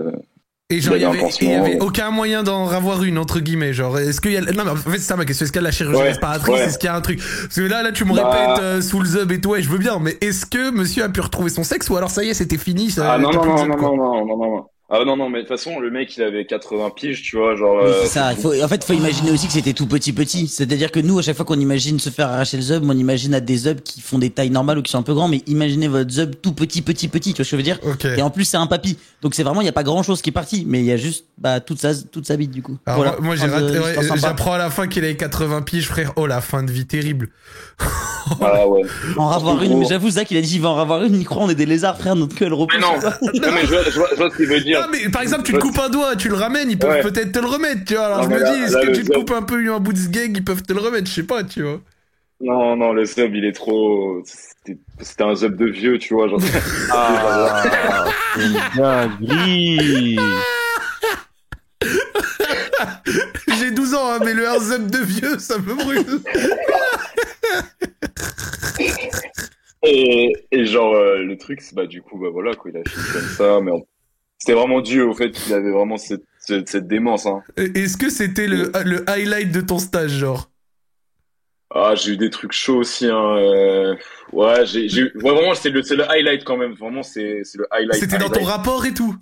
Et 0.70 0.80
genre, 0.80 0.96
il 0.96 1.02
y, 1.02 1.04
avait, 1.06 1.18
y 1.40 1.54
avait 1.54 1.80
aucun 1.80 2.10
moyen 2.10 2.42
d'en 2.42 2.68
avoir 2.68 3.02
une, 3.02 3.16
entre 3.16 3.40
guillemets. 3.40 3.72
Genre, 3.72 3.98
est-ce 3.98 4.20
qu'il 4.20 4.32
y 4.32 4.36
a. 4.36 4.42
Non, 4.42 4.64
mais 4.64 4.70
en 4.72 4.76
fait, 4.76 4.98
c'est 4.98 4.98
ça 4.98 5.16
ma 5.16 5.24
question. 5.24 5.44
Est-ce 5.44 5.52
qu'il 5.52 5.62
y 5.62 5.64
a 5.64 5.68
la 5.68 5.72
chirurgie 5.72 6.02
réparatrice 6.02 6.60
Est-ce 6.60 6.78
qu'il 6.78 6.88
y 6.88 6.90
a 6.90 6.94
un 6.94 7.00
truc? 7.00 7.20
Parce 7.20 7.54
que 7.54 7.62
là, 7.62 7.82
là, 7.82 7.90
tu 7.90 8.04
me 8.04 8.14
bah... 8.14 8.28
répètes 8.28 8.62
euh, 8.62 8.82
sous 8.82 9.00
le 9.00 9.06
zub 9.06 9.32
et 9.32 9.40
tout, 9.40 9.50
ouais, 9.50 9.62
je 9.62 9.70
veux 9.70 9.78
bien. 9.78 9.98
Mais 9.98 10.18
est-ce 10.20 10.44
que 10.44 10.70
monsieur 10.70 11.04
a 11.04 11.08
pu 11.08 11.22
retrouver 11.22 11.48
son 11.48 11.64
sexe 11.64 11.88
ou 11.88 11.96
alors 11.96 12.10
ça 12.10 12.22
y 12.22 12.28
est, 12.28 12.34
c'était 12.34 12.58
fini 12.58 12.90
ça, 12.90 13.14
Ah 13.14 13.18
non, 13.18 13.30
non, 13.30 13.44
non, 13.44 13.66
non, 13.66 13.76
non, 13.76 13.96
non, 13.96 14.26
non, 14.26 14.36
non, 14.36 14.66
ah 14.90 15.04
non 15.04 15.18
non 15.18 15.28
mais 15.28 15.42
de 15.42 15.46
toute 15.46 15.58
façon 15.58 15.80
le 15.80 15.90
mec 15.90 16.16
il 16.16 16.22
avait 16.22 16.46
80 16.46 16.90
piges 16.96 17.22
tu 17.22 17.36
vois 17.36 17.54
genre. 17.56 17.82
Oui, 17.82 17.90
euh, 17.90 18.06
ça. 18.06 18.32
Il 18.32 18.38
faut, 18.38 18.54
en 18.62 18.68
fait 18.68 18.82
faut 18.82 18.94
imaginer 18.94 19.30
aussi 19.30 19.46
que 19.46 19.52
c'était 19.52 19.74
tout 19.74 19.86
petit 19.86 20.14
petit. 20.14 20.48
C'est-à-dire 20.48 20.90
que 20.90 20.98
nous 20.98 21.18
à 21.18 21.22
chaque 21.22 21.36
fois 21.36 21.44
qu'on 21.44 21.60
imagine 21.60 21.98
se 21.98 22.08
faire 22.08 22.28
arracher 22.28 22.56
le 22.56 22.62
zub, 22.62 22.84
on 22.88 22.96
imagine 22.96 23.34
à 23.34 23.40
des 23.40 23.56
zubs 23.56 23.80
qui 23.80 24.00
font 24.00 24.18
des 24.18 24.30
tailles 24.30 24.48
normales 24.48 24.78
ou 24.78 24.82
qui 24.82 24.90
sont 24.90 24.98
un 24.98 25.02
peu 25.02 25.12
grands, 25.12 25.28
mais 25.28 25.42
imaginez 25.46 25.88
votre 25.88 26.10
zub 26.10 26.36
tout 26.40 26.54
petit 26.54 26.80
petit 26.80 27.08
petit. 27.08 27.34
Tu 27.34 27.42
vois 27.42 27.44
ce 27.44 27.50
que 27.50 27.56
je 27.56 27.56
veux 27.56 27.62
dire? 27.62 27.78
Et 28.16 28.22
en 28.22 28.30
plus 28.30 28.46
c'est 28.46 28.56
un 28.56 28.66
papy, 28.66 28.96
donc 29.20 29.34
c'est 29.34 29.42
vraiment 29.42 29.60
il 29.60 29.66
y 29.66 29.68
a 29.68 29.72
pas 29.72 29.82
grand 29.82 30.02
chose 30.02 30.22
qui 30.22 30.30
est 30.30 30.32
parti, 30.32 30.64
mais 30.66 30.78
il 30.78 30.86
y 30.86 30.92
a 30.92 30.96
juste 30.96 31.26
bah 31.36 31.60
toute 31.60 31.80
sa 31.80 31.94
toute 31.94 32.26
sa 32.26 32.38
bite 32.38 32.50
du 32.50 32.62
coup. 32.62 32.78
Alors 32.86 33.02
voilà. 33.02 33.16
Moi, 33.20 33.36
j'ai 33.36 33.46
raté. 33.46 33.78
J'apprends 34.16 34.54
à 34.54 34.58
la 34.58 34.70
fin 34.70 34.86
qu'il 34.88 35.04
avait 35.04 35.16
80 35.16 35.62
piges 35.62 35.86
frère. 35.86 36.12
Oh 36.16 36.26
la 36.26 36.40
fin 36.40 36.62
de 36.62 36.72
vie 36.72 36.86
terrible. 36.86 37.28
ah 38.40 38.66
ouais. 38.66 38.82
En 39.18 39.30
avoir 39.30 39.62
une, 39.62 39.78
mais 39.78 39.86
j'avoue 39.86 40.10
Zach 40.10 40.30
il 40.30 40.38
a 40.38 40.40
dit 40.40 40.54
il 40.54 40.62
va 40.62 40.70
en 40.70 40.78
avoir 40.78 41.02
une. 41.02 41.14
Il 41.14 41.26
croit 41.26 41.42
on 41.42 41.50
est 41.50 41.54
des 41.54 41.66
lézards 41.66 41.98
frère 41.98 42.16
notre 42.16 42.34
queue 42.34 42.46
repose. 42.46 42.68
Mais 42.72 42.80
non. 42.80 42.94
non 42.98 43.52
mais 43.52 43.66
je 43.66 43.66
vois, 43.66 43.84
je 43.84 44.16
vois 44.16 44.30
ce 44.30 44.36
qu'il 44.36 44.46
veut 44.46 44.60
dire 44.60 44.77
mais 44.90 45.08
par 45.10 45.22
exemple, 45.22 45.42
tu 45.42 45.52
te 45.52 45.58
coupes 45.58 45.78
un 45.78 45.88
doigt, 45.88 46.16
tu 46.16 46.28
le 46.28 46.34
ramènes, 46.34 46.70
ils 46.70 46.78
peuvent 46.78 47.02
peut-être 47.02 47.32
te 47.32 47.38
le 47.38 47.46
remettre, 47.46 47.84
tu 47.84 47.94
vois. 47.94 48.06
Alors 48.06 48.22
je 48.24 48.28
me 48.28 48.38
dis, 48.38 48.62
est-ce 48.64 48.86
que 48.86 48.92
tu 48.92 49.04
te 49.04 49.12
coupes 49.12 49.32
un 49.32 49.42
peu 49.42 49.56
un 49.72 49.80
bout 49.80 49.92
de 49.92 49.98
sgeg, 49.98 50.36
ils 50.36 50.44
peuvent 50.44 50.62
te 50.62 50.72
le 50.72 50.80
remettre, 50.80 51.08
je 51.08 51.14
sais 51.14 51.22
pas, 51.26 51.44
tu 51.44 51.62
vois. 51.62 51.80
Non, 52.40 52.76
non, 52.76 52.92
le 52.92 53.04
sub, 53.04 53.34
il 53.34 53.44
est 53.44 53.52
trop. 53.52 54.22
C'était 54.24 55.24
un 55.24 55.34
sub 55.34 55.56
de 55.56 55.66
vieux, 55.66 55.98
tu 55.98 56.14
vois. 56.14 56.28
Genre... 56.28 56.40
Ah. 58.80 59.08
J'ai 63.58 63.70
12 63.72 63.94
ans, 63.94 64.12
hein, 64.12 64.18
mais 64.24 64.34
le 64.34 64.44
sub 64.60 64.90
de 64.90 64.98
vieux, 64.98 65.38
ça 65.38 65.58
me 65.58 65.74
brûle. 65.74 66.04
et, 69.82 70.32
et 70.52 70.64
genre, 70.64 70.94
euh, 70.94 71.22
le 71.22 71.36
truc, 71.36 71.60
c'est 71.60 71.74
bah, 71.74 71.86
du 71.86 72.02
coup, 72.02 72.18
bah 72.18 72.28
voilà, 72.30 72.54
quoi, 72.54 72.70
il 72.70 72.76
a 72.76 72.88
fini 72.88 73.04
comme 73.12 73.28
ça, 73.36 73.60
mais 73.60 73.72
c'était 74.38 74.54
vraiment 74.54 74.80
Dieu 74.80 75.06
au 75.06 75.14
fait 75.14 75.30
qu'il 75.30 75.52
avait 75.52 75.70
vraiment 75.70 75.96
cette, 75.96 76.24
cette, 76.38 76.86
démence. 76.86 77.26
Hein. 77.26 77.42
Est-ce 77.56 77.96
que 77.96 78.08
c'était 78.08 78.46
le, 78.46 78.70
le 78.84 79.08
highlight 79.08 79.50
de 79.52 79.60
ton 79.60 79.78
stage, 79.78 80.12
genre? 80.12 80.48
Ah, 81.74 81.94
j'ai 81.94 82.12
eu 82.12 82.16
des 82.16 82.30
trucs 82.30 82.52
chauds 82.52 82.78
aussi. 82.78 83.06
Hein. 83.06 83.36
Euh, 83.36 83.94
ouais, 84.32 84.64
j'ai, 84.64 84.86
eu... 84.86 85.12
vraiment 85.16 85.54
c'est 85.54 85.70
le, 85.70 85.82
le 85.82 86.10
highlight 86.10 86.44
quand 86.44 86.56
même. 86.56 86.72
Vraiment, 86.72 87.02
c'est, 87.02 87.42
le 87.54 87.66
highlight. 87.70 88.00
C'était 88.00 88.18
dans 88.18 88.30
ton 88.30 88.44
rapport 88.44 88.86
et 88.86 88.94
tout? 88.94 89.14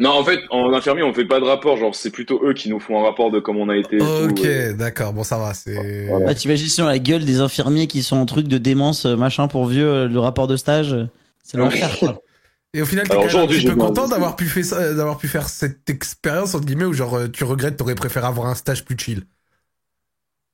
Non, 0.00 0.10
en 0.10 0.22
fait, 0.22 0.38
en 0.50 0.72
infirmier, 0.72 1.02
on 1.02 1.12
fait 1.12 1.24
pas 1.24 1.40
de 1.40 1.44
rapport. 1.44 1.76
Genre, 1.76 1.92
c'est 1.92 2.10
plutôt 2.10 2.40
eux 2.44 2.54
qui 2.54 2.70
nous 2.70 2.78
font 2.78 3.00
un 3.00 3.02
rapport 3.02 3.32
de 3.32 3.40
comment 3.40 3.62
on 3.62 3.68
a 3.68 3.76
été. 3.76 4.00
Ok, 4.00 4.76
d'accord. 4.76 5.12
Bon, 5.12 5.24
ça 5.24 5.38
va. 5.38 5.54
C'est. 5.54 6.08
Bah, 6.24 6.34
t'imagines 6.36 6.68
sur 6.68 6.86
la 6.86 7.00
gueule 7.00 7.24
des 7.24 7.40
infirmiers 7.40 7.88
qui 7.88 8.04
sont 8.04 8.16
en 8.16 8.26
truc 8.26 8.46
de 8.46 8.58
démence, 8.58 9.06
euh, 9.06 9.16
machin 9.16 9.48
pour 9.48 9.66
vieux, 9.66 9.88
euh, 9.88 10.08
le 10.08 10.20
rapport 10.20 10.46
de 10.46 10.56
stage. 10.56 10.94
C'est 11.42 11.58
l'enfer. 11.58 11.90
Et 12.74 12.82
au 12.82 12.84
final, 12.84 13.08
t'es 13.08 13.16
un 13.16 13.46
petit 13.46 13.66
peu 13.66 13.76
content 13.76 14.08
d'avoir 14.08 14.36
pu, 14.36 14.44
faire 14.44 14.64
ça, 14.64 14.94
d'avoir 14.94 15.16
pu 15.16 15.26
faire 15.26 15.48
cette 15.48 15.88
expérience, 15.88 16.54
entre 16.54 16.66
guillemets, 16.66 16.84
où 16.84 16.92
genre 16.92 17.14
euh, 17.14 17.28
tu 17.28 17.44
regrettes, 17.44 17.78
t'aurais 17.78 17.94
préféré 17.94 18.26
avoir 18.26 18.46
un 18.46 18.54
stage 18.54 18.84
plus 18.84 18.96
chill 18.98 19.22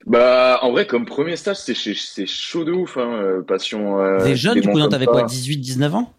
Bah, 0.07 0.61
en 0.63 0.71
vrai, 0.71 0.87
comme 0.87 1.07
premier 1.07 1.37
stage, 1.37 1.57
c'est, 1.57 1.75
c'est 1.75 2.27
chaud 2.27 2.65
de 2.65 2.71
ouf, 2.71 2.97
hein, 2.99 3.21
euh, 3.21 3.43
passion. 3.43 4.01
Euh, 4.01 4.23
Des 4.23 4.37
jeunes, 4.37 4.61
du 4.61 4.69
coup, 4.69 4.87
t'avais 4.87 5.07
quoi, 5.07 5.25
18, 5.25 5.57
19 5.57 5.95
ans? 5.97 6.13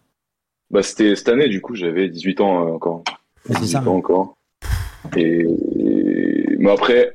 Bah, 0.70 0.82
c'était 0.82 1.16
cette 1.16 1.30
année, 1.30 1.48
du 1.48 1.62
coup, 1.62 1.74
j'avais 1.74 2.10
18 2.10 2.40
ans 2.42 2.74
encore. 2.74 3.02
C'est 3.46 3.66
ça. 3.66 3.80
ans 3.80 3.96
encore. 3.96 4.34
Et, 5.16 5.46
mais 6.58 6.72
après, 6.72 7.14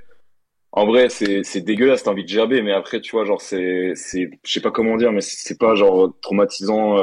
en 0.72 0.88
vrai, 0.88 1.10
c'est, 1.10 1.44
c'est 1.44 1.62
dégueulasse, 1.62 2.02
t'as 2.04 2.12
envie 2.12 2.24
de 2.24 2.30
gerber, 2.30 2.64
mais 2.64 2.72
après, 2.72 3.00
tu 3.00 3.12
vois, 3.12 3.26
genre, 3.26 3.42
c'est, 3.42 3.92
c'est, 3.96 4.32
je 4.44 4.52
sais 4.52 4.62
pas 4.62 4.72
comment 4.72 4.98
dire, 4.98 5.12
mais 5.12 5.22
c'est 5.22 5.60
pas 5.60 5.76
genre 5.76 6.12
traumatisant, 6.22 6.98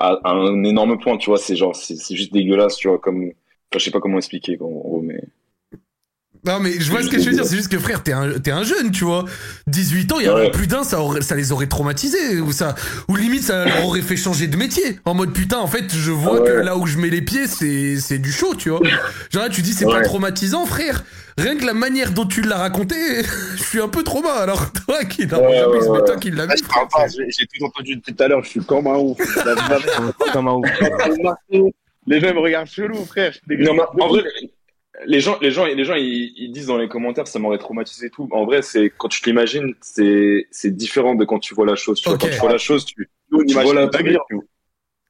à, 0.00 0.30
un 0.30 0.64
énorme 0.64 0.98
point, 0.98 1.16
tu 1.18 1.30
vois. 1.30 1.38
C'est 1.38 1.56
genre, 1.56 1.76
c'est 1.76 2.16
juste 2.16 2.32
dégueulasse, 2.32 2.76
tu 2.76 2.88
vois, 2.88 2.98
comme. 2.98 3.30
je 3.72 3.78
sais 3.78 3.90
pas 3.90 4.00
comment 4.00 4.18
expliquer, 4.18 4.58
en 4.60 4.68
gros, 4.68 5.00
mais. 5.02 5.22
Non 6.46 6.58
mais 6.58 6.72
je 6.80 6.90
vois 6.90 7.02
ce 7.02 7.10
que 7.10 7.18
je 7.18 7.28
veux 7.28 7.34
dire, 7.34 7.44
c'est 7.44 7.56
juste 7.56 7.70
que 7.70 7.78
frère, 7.78 8.02
t'es 8.02 8.12
un, 8.12 8.32
es 8.32 8.50
un 8.50 8.62
jeune, 8.62 8.90
tu 8.92 9.04
vois. 9.04 9.26
18 9.66 10.12
ans, 10.12 10.20
il 10.20 10.24
y 10.24 10.28
a 10.28 10.48
plus 10.48 10.66
d'un, 10.66 10.84
ça, 10.84 10.98
ça 11.20 11.34
les 11.34 11.52
aurait 11.52 11.66
traumatisés, 11.66 12.40
ou 12.40 12.50
ça, 12.50 12.74
ou 13.08 13.16
limite 13.16 13.42
ça 13.42 13.66
leur 13.66 13.84
aurait 13.84 14.00
fait 14.00 14.16
changer 14.16 14.46
de 14.46 14.56
métier. 14.56 15.00
En 15.04 15.12
mode 15.12 15.34
putain, 15.34 15.58
en 15.58 15.66
fait, 15.66 15.94
je 15.94 16.10
vois 16.10 16.38
ah 16.42 16.46
que 16.46 16.52
là 16.52 16.78
où 16.78 16.86
je 16.86 16.96
mets 16.96 17.10
les 17.10 17.20
pieds, 17.20 17.46
c'est, 17.46 18.00
c'est 18.00 18.18
du 18.18 18.32
chaud, 18.32 18.54
tu 18.56 18.70
vois. 18.70 18.80
Genre 19.30 19.42
là, 19.42 19.50
tu 19.50 19.60
dis 19.60 19.74
c'est 19.74 19.84
pas 19.84 20.00
traumatisant, 20.00 20.64
frère. 20.64 21.04
Rien 21.38 21.56
que 21.56 21.64
la 21.64 21.74
manière 21.74 22.12
dont 22.12 22.26
tu 22.26 22.42
l'as 22.42 22.58
raconté, 22.58 22.94
je 23.56 23.62
suis 23.62 23.80
un 23.80 23.88
peu 23.88 24.02
trauma. 24.02 24.32
Alors 24.32 24.72
toi 24.72 25.04
qui 25.04 25.26
l'as 25.26 25.38
jamais, 25.38 25.78
toi 25.80 26.16
qui 26.16 26.30
l'as 26.30 26.46
vu. 26.46 26.54
J'ai 27.28 27.46
tout 27.46 27.64
entendu 27.64 28.00
tout 28.00 28.14
à 28.18 28.28
l'heure, 28.28 28.42
je 28.44 28.50
suis 28.50 28.60
comme 28.60 28.86
un 28.86 28.96
ouf. 28.96 29.18
comme 30.32 30.48
un 30.48 30.54
ouf. 30.54 30.68
Les 32.06 32.18
gens 32.18 32.34
me 32.34 32.40
regardent 32.40 32.66
chelou, 32.66 33.04
frère. 33.04 33.36
Non, 33.46 33.76
en 34.00 34.08
vrai, 34.08 34.24
les 35.06 35.20
gens, 35.20 35.38
les 35.40 35.50
gens, 35.50 35.66
les 35.66 35.84
gens, 35.84 35.94
ils, 35.94 36.50
disent 36.50 36.66
dans 36.66 36.78
les 36.78 36.88
commentaires, 36.88 37.26
ça 37.26 37.38
m'aurait 37.38 37.58
traumatisé 37.58 38.06
et 38.06 38.10
tout. 38.10 38.28
En 38.32 38.44
vrai, 38.44 38.62
c'est 38.62 38.90
quand 38.96 39.08
tu 39.08 39.24
l'imagines, 39.24 39.74
c'est 39.80 40.46
différent 40.64 41.14
de 41.14 41.24
quand 41.24 41.38
tu 41.38 41.54
vois 41.54 41.66
la 41.66 41.76
chose. 41.76 42.00
Tu 42.00 42.08
vois, 42.08 42.18
quand 42.18 42.28
tu 42.28 42.38
vois 42.38 42.52
la 42.52 42.58
chose, 42.58 42.84
tu, 42.84 43.08
tu 43.46 43.54
vois 43.54 43.74
la 43.74 43.88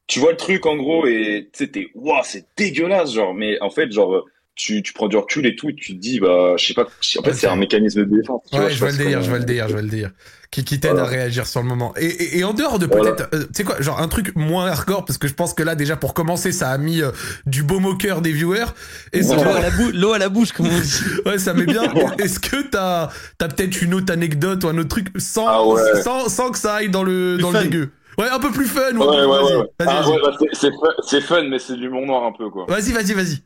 tu, 0.07 0.19
vois 0.19 0.33
le 0.33 0.37
truc 0.37 0.67
en 0.67 0.77
gros 0.77 1.07
et 1.07 1.49
tu 1.53 1.65
sais, 1.65 1.71
t'es, 1.71 1.89
waouh, 1.95 2.21
c'est 2.25 2.45
dégueulasse, 2.57 3.15
genre. 3.15 3.33
Mais 3.33 3.61
en 3.61 3.71
fait, 3.71 3.93
genre, 3.93 4.27
tu, 4.61 4.83
tu 4.83 4.92
prends 4.92 5.09
du 5.09 5.16
recul 5.16 5.46
et 5.46 5.57
tout, 5.57 5.70
et 5.70 5.75
tu 5.75 5.94
te 5.94 5.99
dis, 5.99 6.20
bah, 6.20 6.55
je 6.59 6.66
sais 6.66 6.75
pas, 6.75 6.83
en 6.83 7.23
fait, 7.23 7.33
c'est 7.33 7.46
un 7.46 7.57
mécanisme 7.57 8.05
de 8.05 8.16
défense. 8.16 8.42
ouais, 8.53 8.70
je 8.70 8.79
vois 8.79 8.90
le 8.90 8.99
délire, 8.99 9.23
je 9.23 9.31
vois 9.31 9.38
le 9.38 9.44
délire, 9.44 9.68
je 9.68 9.73
vois 9.73 9.83
le 9.83 9.88
délire. 9.88 10.11
Qui, 10.51 10.64
qui 10.64 10.81
t'aide 10.81 10.99
à 10.99 11.05
réagir 11.05 11.46
sur 11.46 11.62
le 11.62 11.68
moment. 11.68 11.94
Et, 11.96 12.07
et, 12.07 12.38
et 12.38 12.44
en 12.44 12.53
dehors 12.53 12.81
de 12.81 12.87
peut-être, 12.87 13.29
euh, 13.33 13.44
tu 13.44 13.49
sais 13.55 13.64
quoi, 13.64 13.81
genre 13.81 14.01
un 14.01 14.09
truc 14.09 14.35
moins 14.35 14.66
hardcore, 14.66 15.05
parce 15.05 15.16
que 15.16 15.29
je 15.29 15.35
pense 15.35 15.55
que 15.55 15.62
là, 15.62 15.77
déjà, 15.77 15.96
pour 15.96 16.12
commencer, 16.12 16.51
ça 16.51 16.70
a 16.70 16.77
mis 16.77 17.01
euh, 17.01 17.12
du 17.46 17.62
baume 17.62 17.87
au 17.87 17.94
cœur 17.94 18.20
des 18.20 18.33
viewers. 18.33 18.66
Et 19.12 19.23
l'eau 19.23 19.33
à, 19.33 19.61
la 19.61 19.70
l'eau 19.94 20.12
à 20.12 20.18
la 20.18 20.29
bouche, 20.29 20.53
comme 20.53 20.66
on 20.66 20.79
dit. 20.81 21.01
ouais, 21.27 21.38
ça 21.38 21.55
met 21.55 21.66
bien. 21.66 21.85
Est-ce 22.18 22.40
que 22.40 22.62
t'as, 22.62 23.11
t'as 23.38 23.49
peut-être 23.49 23.81
une 23.81 23.94
autre 23.94 24.12
anecdote 24.12 24.64
ou 24.64 24.68
un 24.68 24.77
autre 24.77 24.88
truc 24.88 25.07
sans, 25.18 25.46
ah 25.46 26.03
sans, 26.03 26.29
sans 26.29 26.51
que 26.51 26.59
ça 26.59 26.75
aille 26.75 26.90
dans 26.90 27.05
le, 27.05 27.38
dans 27.38 27.53
le 27.53 27.62
dégueu? 27.62 27.90
Ouais, 28.18 28.29
un 28.29 28.40
peu 28.40 28.51
plus 28.51 28.66
fun. 28.66 28.92
Ouais, 28.96 29.07
ouais, 29.07 29.25
ouais. 29.25 29.57
ouais. 29.57 29.66
Ah, 29.87 30.07
ouais 30.07 30.18
bah, 30.20 30.37
c'est, 30.53 30.70
c'est 31.07 31.20
fun, 31.23 31.44
mais 31.44 31.59
c'est 31.59 31.75
de 31.75 31.79
l'humour 31.79 32.05
noir 32.07 32.25
un 32.25 32.33
peu, 32.33 32.51
quoi. 32.51 32.66
Vas-y, 32.68 32.92
vas-y, 32.92 33.14
vas-y. 33.14 33.42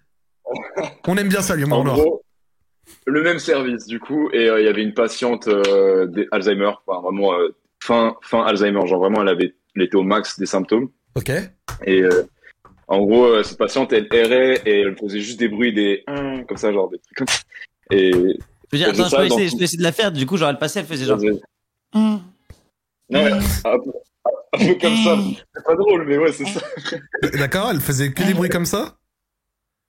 On 1.06 1.16
aime 1.16 1.28
bien 1.28 1.42
ça, 1.42 1.56
l'humour 1.56 1.84
noir. 1.84 1.98
le 3.06 3.22
même 3.22 3.38
service, 3.38 3.86
du 3.86 4.00
coup, 4.00 4.30
et 4.32 4.48
euh, 4.48 4.60
il 4.60 4.66
y 4.66 4.68
avait 4.68 4.82
une 4.82 4.94
patiente 4.94 5.48
euh, 5.48 6.06
d'Alzheimer, 6.06 6.72
enfin, 6.86 7.00
vraiment 7.00 7.34
euh, 7.34 7.54
fin, 7.82 8.16
fin 8.22 8.42
Alzheimer, 8.42 8.86
genre 8.86 9.00
vraiment, 9.00 9.22
elle 9.22 9.28
avait, 9.28 9.54
elle 9.76 9.82
était 9.82 9.96
au 9.96 10.02
max 10.02 10.38
des 10.38 10.46
symptômes. 10.46 10.90
Ok. 11.14 11.30
Et 11.86 12.02
en 12.88 12.98
gros, 13.04 13.42
cette 13.42 13.58
patiente, 13.58 13.92
elle 13.92 14.08
errait 14.12 14.60
et 14.66 14.80
elle 14.80 14.96
faisait 14.96 15.20
juste 15.20 15.38
des 15.38 15.48
bruits, 15.48 15.72
des 15.72 16.04
comme 16.06 16.56
ça, 16.56 16.72
genre 16.72 16.90
des 16.90 16.98
trucs 16.98 17.16
comme 17.16 17.28
ça. 17.28 17.40
Et 17.90 18.10
je 18.12 18.18
veux 18.72 18.78
dire, 18.78 18.88
attends, 18.88 19.08
je 19.08 19.16
peux, 19.16 19.26
essayer, 19.26 19.48
je 19.48 19.56
peux, 19.56 19.62
essayer, 19.62 19.78
de 19.78 19.82
la 19.82 19.92
faire. 19.92 20.10
Du 20.10 20.26
coup, 20.26 20.36
genre, 20.36 20.50
elle 20.50 20.58
passait, 20.58 20.80
elle 20.80 20.86
faisait 20.86 21.04
genre. 21.04 21.20
Non, 21.94 22.20
mais, 23.10 23.32
un, 23.32 23.78
peu, 23.78 23.92
un 24.54 24.58
peu 24.58 24.74
comme 24.80 24.96
ça. 24.96 25.18
C'est 25.54 25.64
pas 25.64 25.76
drôle, 25.76 26.06
mais 26.06 26.18
ouais, 26.18 26.32
c'est 26.32 26.46
ça. 26.46 26.60
D'accord, 27.38 27.70
elle 27.70 27.80
faisait 27.80 28.12
que 28.12 28.22
des 28.24 28.34
bruits 28.34 28.48
comme 28.48 28.64
ça? 28.64 28.96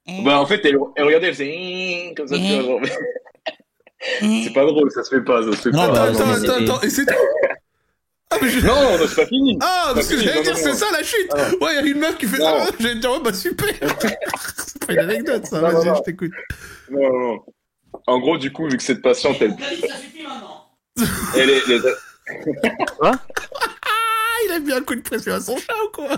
Bah, 0.08 0.40
en 0.40 0.46
fait, 0.46 0.62
elle, 0.66 0.78
elle 0.96 1.04
regardait, 1.04 1.28
elle 1.28 1.34
faisait 1.34 2.14
comme 2.16 2.28
ça, 2.28 2.36
tu 2.36 2.44
vois, 2.44 2.62
genre. 2.62 2.82
c'est 4.44 4.54
pas 4.54 4.66
drôle, 4.66 4.92
ça 4.92 5.04
se 5.04 5.16
fait 5.16 5.24
pas, 5.24 5.42
ça 5.44 5.52
se 5.52 5.58
fait 5.58 5.72
non, 5.72 5.88
pas. 5.88 6.04
Attends, 6.04 6.30
attends, 6.30 6.64
attends, 6.64 6.82
et 6.82 6.90
c'est 6.90 7.06
ah, 8.32 8.38
mais 8.42 8.50
je... 8.50 8.66
Non, 8.66 8.98
non, 8.98 9.06
c'est 9.08 9.16
pas 9.16 9.26
fini. 9.26 9.58
Ah, 9.62 9.92
parce 9.96 10.08
que 10.08 10.18
j'allais 10.18 10.44
dire, 10.44 10.58
c'est 10.58 10.74
ça 10.74 10.86
la 10.92 11.04
chute. 11.04 11.32
Ah. 11.32 11.50
Ouais, 11.62 11.72
il 11.72 11.76
y 11.76 11.78
a 11.78 11.82
une 11.82 12.00
meuf 12.00 12.18
qui 12.18 12.28
fait 12.28 12.38
ça. 12.38 12.68
Ah, 12.68 12.70
j'allais 12.80 13.00
dire, 13.00 13.12
oh, 13.16 13.20
bah 13.20 13.34
super. 13.34 13.70
c'est 14.58 14.86
pas 14.86 14.94
une 14.94 15.00
anecdote, 15.00 15.46
ça. 15.46 15.60
Vas-y, 15.60 15.96
je 15.96 16.02
t'écoute. 16.04 16.32
Non, 16.90 17.20
non. 17.20 17.40
En 18.08 18.20
gros, 18.20 18.38
du 18.38 18.52
coup, 18.52 18.68
vu 18.68 18.78
que 18.78 18.84
cette 18.84 19.02
patiente, 19.02 19.38
elle. 19.42 19.56
elle 21.36 21.50
est. 21.50 21.62
Elle 21.68 21.74
est... 21.74 21.82
Quoi? 22.98 23.12
Ah, 23.12 24.38
il 24.46 24.52
a 24.52 24.60
mis 24.60 24.74
un 24.74 24.82
coup 24.82 24.96
de 24.96 25.02
pression 25.02 25.34
à 25.34 25.40
son 25.40 25.58
chat 25.58 25.74
ou 25.84 25.92
quoi? 25.92 26.18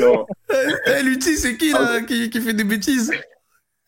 Non. 0.00 0.26
Eh, 0.86 1.02
Lutti, 1.02 1.36
c'est 1.36 1.56
qui 1.56 1.72
là 1.72 2.00
qui, 2.02 2.30
qui, 2.30 2.40
fait 2.40 2.52
des 2.52 2.64
bêtises 2.64 3.10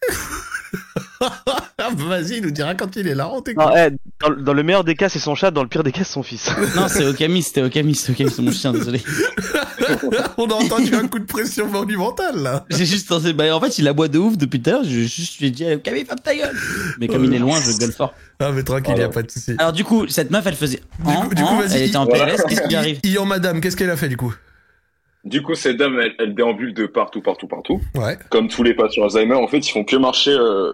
ah, 1.21 1.91
Vas-y, 1.95 2.39
il 2.39 2.43
nous 2.43 2.51
dira 2.51 2.75
quand 2.75 2.97
il 2.97 3.07
est 3.09 3.15
là. 3.15 3.31
On 3.31 3.37
non, 3.37 3.77
eh, 3.77 3.91
dans, 4.21 4.31
dans, 4.31 4.53
le 4.53 4.63
meilleur 4.63 4.85
des 4.85 4.95
cas, 4.95 5.09
c'est 5.09 5.19
son 5.19 5.35
chat. 5.35 5.51
Dans 5.51 5.63
le 5.63 5.69
pire 5.69 5.83
des 5.83 5.93
cas, 5.93 6.05
c'est 6.05 6.13
son 6.13 6.23
fils. 6.23 6.51
non, 6.77 6.89
c'est 6.89 7.05
Okami. 7.05 7.43
C'était 7.43 7.63
Okami. 7.63 7.95
C'est 7.95 8.13
Okami, 8.13 8.31
c'est 8.31 8.43
mon 8.43 8.53
chien. 8.53 8.73
Désolé. 8.73 9.03
On 10.39 10.47
a 10.47 10.55
entendu 10.55 10.95
un 10.95 11.07
coup 11.09 11.19
de 11.19 11.27
pression 11.27 11.67
monumental 11.69 12.39
là. 12.39 12.65
J'ai 12.71 12.87
juste 12.87 13.09
pensé. 13.09 13.33
Bah, 13.33 13.55
en 13.55 13.61
fait, 13.61 13.79
il 13.79 13.87
aboie 13.87 14.09
de 14.09 14.19
ouf 14.19 14.37
depuis 14.37 14.61
tout 14.61 14.71
à 14.71 14.73
l'heure. 14.75 14.85
Je 14.85 15.01
juste 15.01 15.41
lui 15.41 15.49
ai 15.49 15.51
dit 15.51 15.73
Okami, 15.75 16.05
ferme 16.05 16.21
ta 16.21 16.35
gueule. 16.35 16.57
Mais 16.99 17.09
comme 17.09 17.25
il 17.25 17.35
est 17.35 17.39
loin, 17.39 17.59
je 17.61 17.77
gueule 17.79 17.93
fort. 17.93 18.15
Ah, 18.41 18.51
mais 18.53 18.63
tranquille, 18.63 18.95
il 18.97 19.01
y 19.01 19.05
a 19.05 19.09
pas 19.09 19.23
de 19.23 19.31
souci. 19.31 19.55
Alors, 19.59 19.73
du 19.73 19.85
coup, 19.85 20.09
cette 20.09 20.31
meuf, 20.31 20.45
elle 20.47 20.57
faisait. 20.57 20.81
Du 20.99 21.15
coup, 21.15 21.35
du 21.35 21.43
coup 21.43 21.57
vas-y. 21.57 21.77
Elle 21.77 21.89
était 21.89 21.97
en 21.97 22.07
PLS. 22.07 22.43
Qu'est-ce 22.49 22.69
qui 22.69 22.75
arrive? 22.75 23.01
Ian 23.05 23.27
Madame, 23.27 23.61
qu'est-ce 23.61 23.77
qu'elle 23.77 23.91
a 23.91 23.97
fait 23.97 24.09
du 24.09 24.17
coup? 24.17 24.35
Du 25.25 25.43
coup, 25.43 25.55
cette 25.55 25.79
dame, 25.79 25.99
elle, 25.99 26.15
elle, 26.19 26.35
déambule 26.35 26.75
de 26.75 26.87
partout, 26.87 27.23
partout, 27.23 27.49
partout. 27.49 27.81
Ouais. 27.95 28.19
Comme 28.31 28.49
tous 28.49 28.63
les 28.63 28.75
patients 28.75 29.05
Alzheimer, 29.05 29.35
en 29.35 29.49
fait, 29.49 29.59
ils 29.59 29.71
font 29.71 29.85
que 29.85 29.97
marcher 29.97 30.33
euh, 30.33 30.73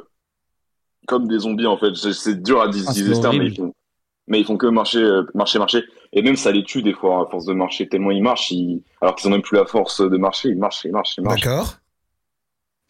comme 1.07 1.29
des 1.29 1.39
zombies, 1.41 1.67
en 1.67 1.77
fait. 1.77 1.95
C'est 1.95 2.43
dur 2.43 2.61
à 2.61 2.69
dire, 2.69 2.85
ah, 2.89 2.93
mais 3.33 3.47
ils 3.47 3.57
font, 3.57 3.75
mais 4.27 4.41
ils 4.41 4.45
font 4.45 4.57
que 4.57 4.67
marcher, 4.67 5.03
euh, 5.03 5.23
marcher, 5.35 5.59
marcher. 5.59 5.85
Et 6.13 6.23
même 6.23 6.37
ça 6.37 6.51
les 6.51 6.65
tue 6.65 6.83
des 6.83 6.93
fois 6.93 7.23
à 7.23 7.31
force 7.31 7.47
de 7.47 7.53
marcher. 7.53 7.89
Tellement 7.89 8.11
ils 8.11 8.23
marchent, 8.23 8.51
ils... 8.51 8.83
alors 9.01 9.15
qu'ils 9.15 9.29
ont 9.29 9.31
même 9.31 9.43
plus 9.43 9.57
la 9.57 9.67
force 9.67 10.01
de 10.01 10.17
marcher, 10.17 10.49
ils 10.49 10.59
marchent, 10.59 10.85
ils 10.85 10.91
marchent, 10.91 11.15
ils 11.19 11.25
marchent. 11.25 11.43
D'accord. 11.43 11.77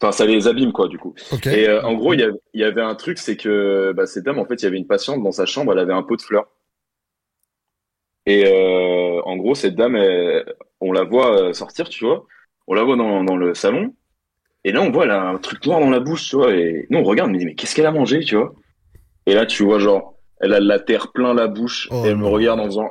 Enfin, 0.02 0.12
ça 0.12 0.24
les 0.24 0.48
abîme, 0.48 0.72
quoi, 0.72 0.88
du 0.88 0.96
coup. 0.96 1.14
Et 1.44 1.68
euh, 1.68 1.82
en 1.82 1.92
gros, 1.92 2.14
il 2.14 2.20
y, 2.54 2.58
y, 2.58 2.64
avait 2.64 2.80
un 2.80 2.94
truc, 2.94 3.18
c'est 3.18 3.36
que 3.36 3.92
bah, 3.94 4.06
cette 4.06 4.24
dame, 4.24 4.38
en 4.38 4.46
fait, 4.46 4.54
il 4.54 4.62
y 4.62 4.66
avait 4.66 4.78
une 4.78 4.86
patiente 4.86 5.22
dans 5.22 5.32
sa 5.32 5.44
chambre, 5.44 5.72
elle 5.72 5.78
avait 5.78 5.92
un 5.92 6.02
pot 6.02 6.16
de 6.16 6.22
fleurs. 6.22 6.46
Et 8.24 8.46
euh, 8.46 9.20
en 9.24 9.36
gros, 9.36 9.54
cette 9.54 9.74
dame, 9.74 9.96
on 10.80 10.92
la 10.92 11.04
voit 11.04 11.40
euh, 11.40 11.52
sortir, 11.52 11.88
tu 11.88 12.04
vois. 12.04 12.26
On 12.66 12.74
la 12.74 12.82
voit 12.84 12.96
dans, 12.96 13.24
dans, 13.24 13.36
le 13.36 13.54
salon. 13.54 13.94
Et 14.64 14.72
là, 14.72 14.82
on 14.82 14.90
voit, 14.90 15.04
elle 15.04 15.10
a 15.10 15.22
un 15.22 15.38
truc 15.38 15.64
noir 15.66 15.80
dans 15.80 15.90
la 15.90 16.00
bouche, 16.00 16.28
tu 16.28 16.36
vois. 16.36 16.54
Et 16.54 16.86
nous, 16.90 16.98
on 16.98 17.04
regarde, 17.04 17.30
on 17.30 17.36
dit, 17.36 17.44
mais 17.44 17.54
qu'est-ce 17.54 17.74
qu'elle 17.74 17.86
a 17.86 17.92
mangé, 17.92 18.20
tu 18.20 18.36
vois. 18.36 18.54
Et 19.26 19.34
là, 19.34 19.46
tu 19.46 19.64
vois, 19.64 19.78
genre, 19.78 20.14
elle 20.40 20.54
a 20.54 20.60
de 20.60 20.66
la 20.66 20.78
terre 20.78 21.12
plein 21.12 21.34
la 21.34 21.48
bouche. 21.48 21.88
Oh 21.90 22.04
et 22.04 22.08
elle 22.08 22.16
me 22.16 22.26
regarde 22.26 22.60
en 22.60 22.64
faisant, 22.66 22.90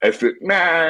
elle 0.00 0.12
fait 0.14 0.34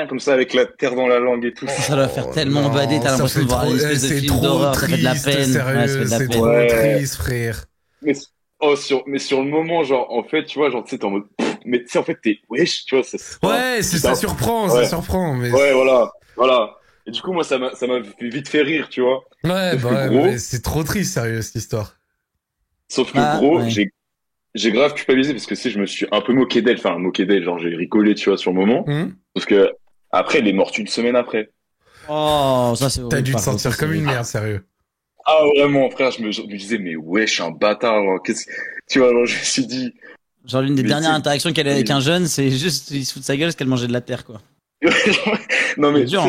comme 0.08 0.20
ça 0.20 0.32
avec 0.32 0.54
la 0.54 0.66
terre 0.66 0.94
dans 0.94 1.08
la 1.08 1.18
langue 1.18 1.44
et 1.44 1.52
tout. 1.52 1.66
ça 1.66 1.96
doit 1.96 2.08
faire 2.08 2.30
tellement 2.30 2.68
bader, 2.70 3.00
t'as 3.02 3.12
l'impression 3.12 3.42
de 3.42 3.48
voir 3.48 3.66
une 3.66 3.76
espèce 3.76 4.02
de 4.02 4.14
film 4.14 4.40
d'horreur, 4.40 4.74
ça 4.74 4.86
fait 4.86 4.98
de 4.98 5.04
la 5.04 5.14
peine. 5.14 6.06
C'est 6.06 6.28
trop 6.28 6.46
triste, 6.68 7.16
frère. 7.16 7.64
Mais, 8.02 8.12
oh, 8.60 8.76
sur, 8.76 9.02
mais 9.06 9.18
sur 9.18 9.42
le 9.42 9.48
moment, 9.48 9.82
genre, 9.82 10.12
en 10.12 10.22
fait, 10.22 10.44
tu 10.44 10.58
vois, 10.58 10.70
genre, 10.70 10.84
tu 10.84 10.90
sais, 10.90 10.98
t'es 10.98 11.04
en 11.04 11.10
mode, 11.10 11.24
mais 11.64 11.82
tu 11.82 11.88
sais, 11.88 11.98
en 11.98 12.04
fait, 12.04 12.18
t'es, 12.22 12.38
wesh, 12.48 12.84
tu 12.84 12.94
vois, 12.94 13.04
ça, 13.04 13.18
Ouais, 13.42 13.82
c'est, 13.82 13.98
ça 13.98 14.14
surprend, 14.14 14.68
ça 14.68 14.86
surprend, 14.86 15.34
mais. 15.34 15.50
Ouais, 15.50 15.72
voilà, 15.72 16.10
voilà. 16.40 16.78
Et 17.06 17.10
du 17.10 17.20
coup, 17.20 17.32
moi, 17.32 17.44
ça 17.44 17.58
m'a, 17.58 17.74
ça 17.74 17.86
m'a 17.86 17.98
vite 18.20 18.48
fait 18.48 18.62
rire, 18.62 18.88
tu 18.88 19.02
vois. 19.02 19.22
Ouais, 19.44 19.76
bah, 19.76 20.08
ouais, 20.08 20.38
c'est 20.38 20.62
trop 20.62 20.82
triste, 20.82 21.12
sérieux, 21.12 21.42
cette 21.42 21.56
histoire. 21.56 21.96
Sauf 22.88 23.12
que, 23.12 23.18
ah, 23.18 23.36
gros, 23.36 23.60
j'ai, 23.68 23.92
j'ai 24.54 24.72
grave 24.72 24.94
culpabilisé 24.94 25.34
parce 25.34 25.46
que 25.46 25.54
si 25.54 25.70
je 25.70 25.78
me 25.78 25.84
suis 25.84 26.06
un 26.10 26.22
peu 26.22 26.32
moqué 26.32 26.62
d'elle, 26.62 26.78
enfin, 26.78 26.96
moqué 26.98 27.26
d'elle, 27.26 27.44
genre, 27.44 27.58
j'ai 27.58 27.74
rigolé, 27.74 28.14
tu 28.14 28.30
vois, 28.30 28.38
sur 28.38 28.52
le 28.52 28.58
moment. 28.58 28.84
Mmh. 28.86 29.12
Parce 29.34 29.44
que, 29.44 29.70
après, 30.10 30.38
elle 30.38 30.48
est 30.48 30.54
morte 30.54 30.78
une 30.78 30.86
semaine 30.86 31.14
après. 31.14 31.50
Oh, 32.08 32.72
ça, 32.74 32.88
c'est 32.88 33.06
T'as 33.10 33.20
dû 33.20 33.34
te 33.34 33.40
sentir 33.40 33.76
comme 33.76 33.92
une 33.92 34.04
merde, 34.04 34.24
sérieux. 34.24 34.64
Ah, 35.26 35.42
vraiment, 35.56 35.90
frère, 35.90 36.10
je 36.10 36.22
me, 36.22 36.32
je 36.32 36.40
me 36.40 36.56
disais, 36.56 36.78
mais 36.78 36.96
wesh, 36.96 37.42
un 37.42 37.50
bâtard, 37.50 38.02
qu'est-ce 38.24 38.46
tu 38.88 38.98
vois, 38.98 39.08
alors, 39.08 39.26
je 39.26 39.38
me 39.38 39.44
suis 39.44 39.66
dit, 39.66 39.92
Genre 40.46 40.62
l'une 40.62 40.74
des 40.74 40.82
dernières 40.82 41.12
interactions 41.12 41.52
qu'elle 41.52 41.68
a 41.68 41.72
avec 41.72 41.90
un 41.90 42.00
jeune, 42.00 42.26
c'est 42.26 42.50
juste 42.50 42.90
il 42.92 43.04
se 43.04 43.12
fout 43.12 43.20
de 43.20 43.26
sa 43.26 43.36
gueule 43.36 43.48
parce 43.48 43.56
qu'elle 43.56 43.68
mangeait 43.68 43.86
de 43.86 43.92
la 43.92 44.00
terre 44.00 44.24
quoi. 44.24 44.40
Non 45.76 45.92
mais 45.92 46.04
dur, 46.04 46.22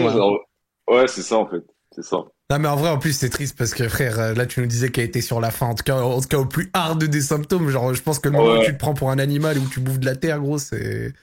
ouais 0.89 1.07
c'est 1.07 1.21
ça 1.21 1.37
en 1.37 1.47
fait, 1.47 1.63
c'est 1.95 2.03
ça. 2.03 2.17
Non 2.49 2.59
mais 2.59 2.67
en 2.67 2.75
vrai 2.75 2.89
en 2.89 2.97
plus 2.97 3.13
c'est 3.17 3.29
triste 3.29 3.57
parce 3.57 3.73
que 3.73 3.87
frère 3.87 4.19
euh, 4.19 4.33
là 4.33 4.45
tu 4.45 4.59
nous 4.59 4.65
disais 4.65 4.89
qu'elle 4.89 5.05
était 5.05 5.21
sur 5.21 5.39
la 5.39 5.51
fin 5.51 5.67
en 5.67 5.75
tout 5.75 5.83
cas 5.83 5.95
en 5.95 6.19
tout 6.19 6.27
cas 6.27 6.37
au 6.37 6.45
plus 6.45 6.69
hard 6.73 7.01
des 7.01 7.21
symptômes 7.21 7.69
genre 7.69 7.93
je 7.93 8.01
pense 8.01 8.19
que 8.19 8.27
le 8.27 8.37
moment 8.37 8.59
où 8.59 8.65
tu 8.65 8.73
te 8.73 8.77
prends 8.77 8.93
pour 8.93 9.09
un 9.09 9.19
animal 9.19 9.57
ou 9.57 9.65
tu 9.67 9.79
bouffes 9.79 9.99
de 9.99 10.05
la 10.05 10.17
terre 10.17 10.39
gros 10.39 10.57
c'est 10.57 11.13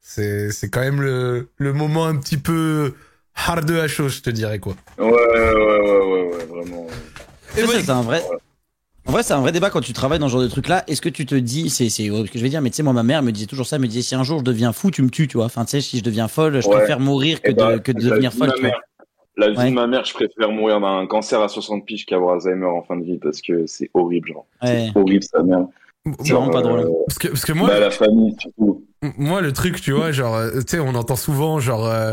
c'est 0.00 0.50
c'est 0.50 0.68
quand 0.70 0.80
même 0.80 1.00
le 1.00 1.50
le 1.56 1.72
moment 1.72 2.06
un 2.06 2.16
petit 2.16 2.36
peu 2.36 2.94
hard 3.36 3.70
à 3.70 3.86
chaud 3.86 4.08
je 4.08 4.22
te 4.22 4.30
dirais 4.30 4.58
quoi. 4.58 4.74
Ouais 4.98 5.06
ouais 5.06 5.12
ouais 5.12 6.00
ouais, 6.00 6.36
ouais 6.36 6.44
vraiment. 6.46 6.86
Et 7.56 7.66
c'est 7.66 7.90
un 7.90 8.02
vrai 8.02 8.22
en 9.06 9.12
vrai, 9.12 9.22
c'est 9.22 9.34
un 9.34 9.40
vrai 9.40 9.52
débat 9.52 9.70
quand 9.70 9.80
tu 9.80 9.92
travailles 9.92 10.18
dans 10.18 10.28
ce 10.28 10.32
genre 10.32 10.42
de 10.42 10.48
truc-là. 10.48 10.84
Est-ce 10.86 11.02
que 11.02 11.08
tu 11.08 11.26
te 11.26 11.34
dis, 11.34 11.70
c'est 11.70 11.88
c'est 11.88 12.06
ce 12.08 12.30
que 12.30 12.38
je 12.38 12.42
vais 12.42 12.48
dire, 12.48 12.62
mais 12.62 12.70
tu 12.70 12.76
sais, 12.76 12.82
moi, 12.82 12.92
ma 12.92 13.02
mère 13.02 13.22
me 13.22 13.32
disait 13.32 13.46
toujours 13.46 13.66
ça, 13.66 13.76
elle 13.76 13.82
me 13.82 13.86
disait 13.86 14.02
si 14.02 14.14
un 14.14 14.22
jour 14.22 14.38
je 14.38 14.44
deviens 14.44 14.72
fou, 14.72 14.90
tu 14.90 15.02
me 15.02 15.10
tues, 15.10 15.28
tu 15.28 15.36
vois. 15.36 15.46
Enfin, 15.46 15.64
tu 15.64 15.72
sais, 15.72 15.80
si 15.80 15.98
je 15.98 16.02
deviens 16.02 16.28
folle, 16.28 16.60
je 16.60 16.68
préfère 16.68 17.00
mourir 17.00 17.40
que, 17.42 17.50
eh 17.50 17.54
de, 17.54 17.58
ben, 17.58 17.78
que 17.78 17.92
de 17.92 18.00
devenir 18.00 18.32
folle. 18.32 18.52
Tu 18.56 18.62
vois. 18.62 18.72
La 19.36 19.50
vie 19.50 19.70
de 19.70 19.74
ma 19.74 19.86
mère, 19.86 20.04
je 20.04 20.14
préfère 20.14 20.50
mourir 20.50 20.80
d'un 20.80 21.06
cancer 21.06 21.40
à 21.40 21.48
60 21.48 21.84
piges 21.84 22.06
qu'avoir 22.06 22.34
Alzheimer 22.34 22.66
en 22.66 22.82
fin 22.82 22.96
de 22.96 23.04
vie 23.04 23.18
parce 23.18 23.42
que 23.42 23.66
c'est 23.66 23.90
horrible, 23.92 24.28
genre. 24.28 24.46
C'est 24.62 24.92
horrible, 24.94 25.24
sa 25.24 25.42
mère. 25.42 25.66
C'est 26.22 26.32
vraiment 26.34 26.50
pas 26.50 26.62
drôle. 26.62 26.80
Euh, 26.80 26.90
parce 27.06 27.18
que, 27.18 27.28
parce 27.28 27.44
que 27.44 27.52
moi. 27.52 27.68
Bah, 27.68 27.80
la 27.80 27.90
famille, 27.90 28.36
surtout. 28.38 28.84
Moi, 29.16 29.40
le 29.40 29.52
truc, 29.52 29.80
tu 29.80 29.92
vois, 29.92 30.12
genre, 30.12 30.34
euh, 30.34 30.50
tu 30.60 30.76
sais, 30.76 30.78
on 30.78 30.94
entend 30.94 31.16
souvent, 31.16 31.60
genre, 31.60 31.86
euh, 31.86 32.12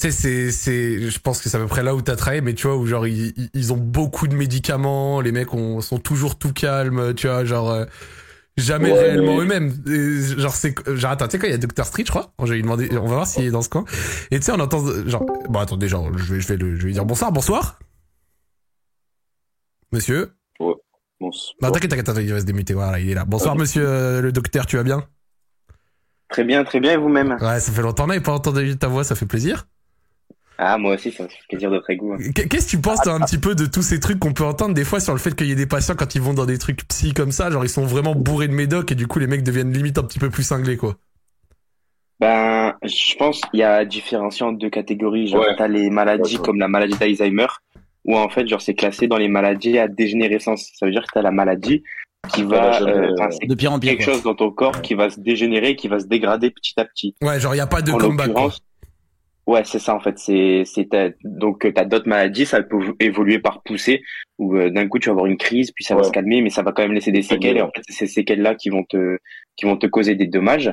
sais, 0.00 0.10
c'est, 0.10 0.50
c'est, 0.50 1.10
je 1.10 1.18
pense 1.18 1.40
que 1.40 1.48
c'est 1.48 1.56
à 1.56 1.60
peu 1.60 1.66
près 1.66 1.82
là 1.82 1.94
où 1.94 2.02
t'as 2.02 2.16
travaillé, 2.16 2.40
mais 2.40 2.54
tu 2.54 2.66
vois, 2.66 2.76
où 2.76 2.86
genre, 2.86 3.06
ils, 3.06 3.32
ils 3.54 3.72
ont 3.72 3.76
beaucoup 3.76 4.26
de 4.28 4.34
médicaments, 4.34 5.20
les 5.20 5.32
mecs 5.32 5.54
ont, 5.54 5.80
sont 5.80 5.98
toujours 5.98 6.38
tout 6.38 6.52
calmes, 6.52 7.14
tu 7.14 7.26
vois, 7.26 7.44
genre, 7.44 7.70
euh, 7.70 7.84
jamais 8.56 8.92
réellement 8.92 9.40
eux-mêmes. 9.40 9.72
Genre, 10.38 10.54
c'est, 10.54 10.74
genre, 10.96 11.10
attends, 11.10 11.26
tu 11.26 11.32
sais 11.32 11.38
quoi, 11.38 11.48
il 11.48 11.52
y 11.52 11.54
a 11.54 11.58
Dr. 11.58 11.84
Street, 11.84 12.04
je 12.06 12.10
crois. 12.10 12.32
On 12.38 12.44
va 12.44 12.54
lui 12.54 12.62
demander, 12.62 12.88
on 12.92 13.02
va 13.02 13.14
voir 13.14 13.26
s'il 13.26 13.44
est 13.44 13.50
dans 13.50 13.62
ce 13.62 13.68
coin. 13.68 13.84
Et 14.30 14.38
tu 14.38 14.46
sais, 14.46 14.52
on 14.52 14.60
entend, 14.60 14.84
genre, 15.06 15.24
bon, 15.48 15.58
attendez, 15.58 15.88
genre, 15.88 16.10
je 16.16 16.34
vais, 16.34 16.40
je 16.40 16.48
vais, 16.48 16.56
le, 16.56 16.74
je 16.74 16.80
vais 16.80 16.86
lui 16.86 16.92
dire 16.94 17.04
bonsoir, 17.04 17.32
bonsoir. 17.32 17.78
Monsieur. 19.92 20.32
Ouais. 20.60 20.74
Bonsoir. 21.20 21.54
Non, 21.62 21.70
t'inquiète, 21.70 21.90
t'inquiète, 21.90 22.16
il 22.24 22.32
va 22.32 22.40
se 22.40 22.46
démuter, 22.46 22.74
voilà, 22.74 22.98
il 23.00 23.10
est 23.10 23.14
là. 23.14 23.24
Bonsoir, 23.24 23.56
monsieur 23.56 23.86
euh, 23.86 24.22
le 24.22 24.32
docteur, 24.32 24.66
tu 24.66 24.76
vas 24.76 24.82
bien? 24.82 25.06
Très 26.30 26.44
bien, 26.44 26.64
très 26.64 26.80
bien, 26.80 26.92
et 26.92 26.96
vous-même? 26.96 27.36
Ouais, 27.40 27.60
ça 27.60 27.72
fait 27.72 27.82
longtemps, 27.82 28.04
on 28.04 28.06
n'avait 28.06 28.20
pas 28.20 28.32
entendu 28.32 28.78
ta 28.78 28.86
voix, 28.88 29.04
ça 29.04 29.14
fait 29.14 29.26
plaisir. 29.26 29.66
Ah, 30.62 30.76
moi 30.76 30.94
aussi, 30.94 31.10
ça 31.10 31.22
me 31.22 31.28
fait 31.28 31.38
plaisir 31.48 31.70
de 31.70 31.78
très 31.78 31.96
goût. 31.96 32.12
Hein. 32.12 32.18
Qu'est-ce 32.34 32.66
que 32.66 32.70
tu 32.70 32.78
penses 32.78 33.06
un 33.06 33.20
petit 33.20 33.38
peu 33.38 33.54
de 33.54 33.64
tous 33.64 33.80
ces 33.80 33.98
trucs 33.98 34.18
qu'on 34.18 34.34
peut 34.34 34.44
entendre 34.44 34.74
des 34.74 34.84
fois 34.84 35.00
sur 35.00 35.14
le 35.14 35.18
fait 35.18 35.34
qu'il 35.34 35.46
y 35.46 35.52
ait 35.52 35.56
des 35.56 35.66
patients 35.66 35.94
quand 35.96 36.14
ils 36.14 36.20
vont 36.20 36.34
dans 36.34 36.44
des 36.44 36.58
trucs 36.58 36.86
psy 36.86 37.14
comme 37.14 37.32
ça, 37.32 37.50
genre 37.50 37.64
ils 37.64 37.70
sont 37.70 37.86
vraiment 37.86 38.14
bourrés 38.14 38.46
de 38.46 38.52
médoc 38.52 38.92
et 38.92 38.94
du 38.94 39.06
coup 39.06 39.18
les 39.18 39.26
mecs 39.26 39.42
deviennent 39.42 39.72
limite 39.72 39.96
un 39.96 40.02
petit 40.02 40.18
peu 40.18 40.28
plus 40.28 40.42
cinglés 40.42 40.76
quoi? 40.76 40.96
Ben, 42.20 42.74
je 42.82 43.16
pense 43.16 43.40
qu'il 43.40 43.60
y 43.60 43.62
a 43.62 43.86
différencié 43.86 44.44
en 44.44 44.52
deux 44.52 44.68
catégories. 44.68 45.28
Genre, 45.28 45.46
t'as 45.56 45.66
les 45.66 45.88
maladies 45.88 46.36
comme 46.36 46.58
la 46.58 46.68
maladie 46.68 46.98
d'Alzheimer, 46.98 47.46
où 48.04 48.14
en 48.18 48.28
fait, 48.28 48.46
genre, 48.46 48.60
c'est 48.60 48.74
classé 48.74 49.08
dans 49.08 49.16
les 49.16 49.28
maladies 49.28 49.78
à 49.78 49.88
dégénérescence. 49.88 50.68
Ça 50.74 50.84
veut 50.84 50.92
dire 50.92 51.04
que 51.04 51.12
t'as 51.14 51.22
la 51.22 51.30
maladie 51.30 51.82
qui 52.34 52.42
va, 52.42 52.82
euh, 52.82 53.14
de 53.42 53.54
pire 53.54 53.72
en 53.72 53.78
pire, 53.78 53.92
quelque 53.92 54.04
chose 54.04 54.22
dans 54.22 54.34
ton 54.34 54.50
corps 54.50 54.82
qui 54.82 54.92
va 54.92 55.08
se 55.08 55.18
dégénérer, 55.18 55.74
qui 55.74 55.88
va 55.88 55.98
se 55.98 56.06
dégrader 56.06 56.50
petit 56.50 56.74
à 56.76 56.84
petit. 56.84 57.14
Ouais, 57.22 57.40
genre, 57.40 57.54
il 57.54 57.58
y 57.58 57.62
a 57.62 57.66
pas 57.66 57.80
de 57.80 57.92
combat. 57.92 58.26
Ouais, 59.50 59.62
c'est 59.64 59.80
ça 59.80 59.96
en 59.96 59.98
fait. 59.98 60.16
C'est 60.16 60.64
donc 61.24 61.66
t'as 61.74 61.84
d'autres 61.84 62.08
maladies, 62.08 62.46
ça 62.46 62.62
peut 62.62 62.94
évoluer 63.00 63.40
par 63.40 63.64
poussée 63.64 64.00
où 64.38 64.54
euh, 64.54 64.70
d'un 64.70 64.86
coup 64.86 65.00
tu 65.00 65.08
vas 65.08 65.14
avoir 65.14 65.26
une 65.26 65.38
crise, 65.38 65.72
puis 65.72 65.82
ça 65.82 65.96
va 65.96 66.04
se 66.04 66.12
calmer, 66.12 66.40
mais 66.40 66.50
ça 66.50 66.62
va 66.62 66.70
quand 66.70 66.82
même 66.82 66.92
laisser 66.92 67.10
des 67.10 67.22
séquelles. 67.22 67.56
Et 67.56 67.60
en 67.60 67.70
fait, 67.74 67.82
c'est 67.88 67.94
ces 67.94 68.06
séquelles 68.06 68.42
là 68.42 68.54
qui 68.54 68.68
vont 68.68 68.84
te 68.84 69.18
qui 69.56 69.64
vont 69.64 69.76
te 69.76 69.88
causer 69.88 70.14
des 70.14 70.28
dommages. 70.28 70.72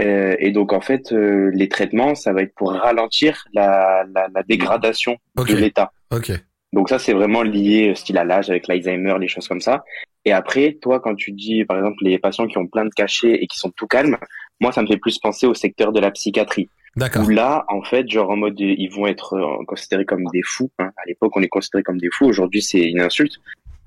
Euh, 0.00 0.34
et 0.40 0.50
donc 0.50 0.72
en 0.72 0.80
fait, 0.80 1.12
euh, 1.12 1.52
les 1.54 1.68
traitements, 1.68 2.16
ça 2.16 2.32
va 2.32 2.42
être 2.42 2.52
pour 2.56 2.72
ralentir 2.72 3.44
la 3.54 4.04
la, 4.12 4.26
la 4.34 4.42
dégradation 4.42 5.16
de 5.36 5.54
l'état. 5.54 5.92
Ok. 6.10 6.32
Donc 6.72 6.88
ça, 6.88 6.98
c'est 6.98 7.12
vraiment 7.12 7.44
lié 7.44 7.94
style 7.94 8.18
à 8.18 8.24
l'âge 8.24 8.50
avec 8.50 8.66
l'Alzheimer, 8.66 9.14
les 9.20 9.28
choses 9.28 9.46
comme 9.46 9.60
ça. 9.60 9.84
Et 10.24 10.32
après, 10.32 10.76
toi, 10.82 10.98
quand 10.98 11.14
tu 11.14 11.30
dis, 11.30 11.64
par 11.64 11.78
exemple, 11.78 11.98
les 12.02 12.18
patients 12.18 12.48
qui 12.48 12.58
ont 12.58 12.66
plein 12.66 12.86
de 12.86 12.90
cachets 12.90 13.38
et 13.40 13.46
qui 13.46 13.56
sont 13.56 13.70
tout 13.70 13.86
calmes, 13.86 14.18
moi, 14.60 14.72
ça 14.72 14.82
me 14.82 14.88
fait 14.88 14.96
plus 14.96 15.16
penser 15.18 15.46
au 15.46 15.54
secteur 15.54 15.92
de 15.92 16.00
la 16.00 16.10
psychiatrie. 16.10 16.68
D'accord. 16.96 17.26
Où 17.26 17.28
là, 17.28 17.64
en 17.68 17.82
fait, 17.82 18.08
genre 18.08 18.30
en 18.30 18.36
mode, 18.36 18.58
ils 18.58 18.88
vont 18.88 19.06
être 19.06 19.34
euh, 19.34 19.64
considérés 19.66 20.06
comme 20.06 20.24
des 20.32 20.42
fous. 20.42 20.70
Hein. 20.78 20.90
À 20.96 21.02
l'époque, 21.06 21.36
on 21.36 21.42
est 21.42 21.48
considérés 21.48 21.82
comme 21.82 21.98
des 21.98 22.08
fous. 22.10 22.24
Aujourd'hui, 22.24 22.62
c'est 22.62 22.80
une 22.80 23.00
insulte. 23.00 23.34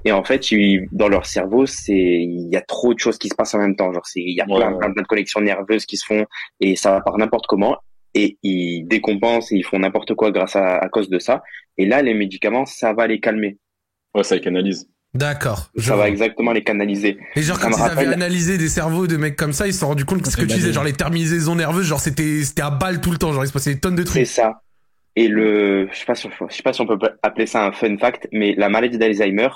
Et 0.05 0.11
en 0.11 0.23
fait, 0.23 0.45
dans 0.91 1.09
leur 1.09 1.25
cerveau, 1.25 1.65
c'est 1.65 1.93
il 1.93 2.49
y 2.49 2.55
a 2.55 2.61
trop 2.61 2.93
de 2.93 2.99
choses 2.99 3.17
qui 3.17 3.27
se 3.27 3.35
passent 3.35 3.55
en 3.55 3.59
même 3.59 3.75
temps. 3.75 3.91
Genre, 3.91 4.05
c'est 4.05 4.21
il 4.21 4.35
y 4.35 4.41
a 4.41 4.45
plein, 4.45 4.73
plein, 4.73 4.89
de 4.89 5.07
connexions 5.07 5.41
nerveuses 5.41 5.85
qui 5.85 5.97
se 5.97 6.05
font 6.05 6.25
et 6.61 6.75
ça 6.75 6.91
va 6.91 7.01
par 7.01 7.17
n'importe 7.17 7.47
comment. 7.47 7.77
Et 8.13 8.37
ils 8.43 8.85
décompensent 8.85 9.51
et 9.51 9.55
ils 9.55 9.65
font 9.65 9.79
n'importe 9.79 10.13
quoi 10.13 10.31
grâce 10.31 10.55
à, 10.55 10.77
à 10.77 10.87
cause 10.87 11.09
de 11.09 11.19
ça. 11.19 11.43
Et 11.77 11.85
là, 11.85 12.01
les 12.01 12.13
médicaments, 12.13 12.65
ça 12.65 12.93
va 12.93 13.07
les 13.07 13.19
calmer. 13.19 13.57
Ouais, 14.13 14.23
ça 14.23 14.35
les 14.35 14.41
canalise. 14.41 14.87
D'accord. 15.13 15.71
Ça 15.77 15.95
va 15.95 16.07
exactement 16.07 16.51
les 16.51 16.63
canaliser. 16.63 17.17
Et 17.35 17.41
genre 17.41 17.59
quand 17.59 17.71
ils 17.71 17.81
avaient 17.81 18.13
analysé 18.13 18.57
des 18.57 18.69
cerveaux 18.69 19.07
de 19.07 19.17
mecs 19.17 19.35
comme 19.35 19.53
ça, 19.53 19.65
ils 19.65 19.73
se 19.73 19.79
sont 19.79 19.87
rendu 19.87 20.05
compte 20.05 20.21
que 20.21 20.29
ce 20.29 20.37
que 20.37 20.41
tu 20.41 20.47
disais, 20.47 20.71
genre 20.71 20.83
les 20.83 20.93
terminaisons 20.93 21.55
nerveuses, 21.55 21.87
genre 21.87 21.99
c'était 21.99 22.43
c'était 22.43 22.61
à 22.61 22.69
balle 22.69 23.01
tout 23.01 23.11
le 23.11 23.17
temps, 23.17 23.33
genre 23.33 23.43
il 23.43 23.47
se 23.47 23.53
passait 23.53 23.73
des 23.73 23.79
tonnes 23.79 23.95
de 23.95 24.03
trucs. 24.03 24.19
C'est 24.19 24.41
ça. 24.41 24.61
Et 25.15 25.27
le, 25.27 25.89
je 25.91 25.97
sais 25.97 26.05
pas 26.05 26.15
si, 26.15 26.29
je 26.49 26.55
sais 26.55 26.63
pas 26.63 26.73
si 26.73 26.81
on 26.81 26.85
peut 26.85 26.97
appeler 27.23 27.47
ça 27.47 27.65
un 27.65 27.71
fun 27.71 27.97
fact, 27.97 28.27
mais 28.31 28.53
la 28.55 28.69
maladie 28.69 28.99
d'Alzheimer, 28.99 29.49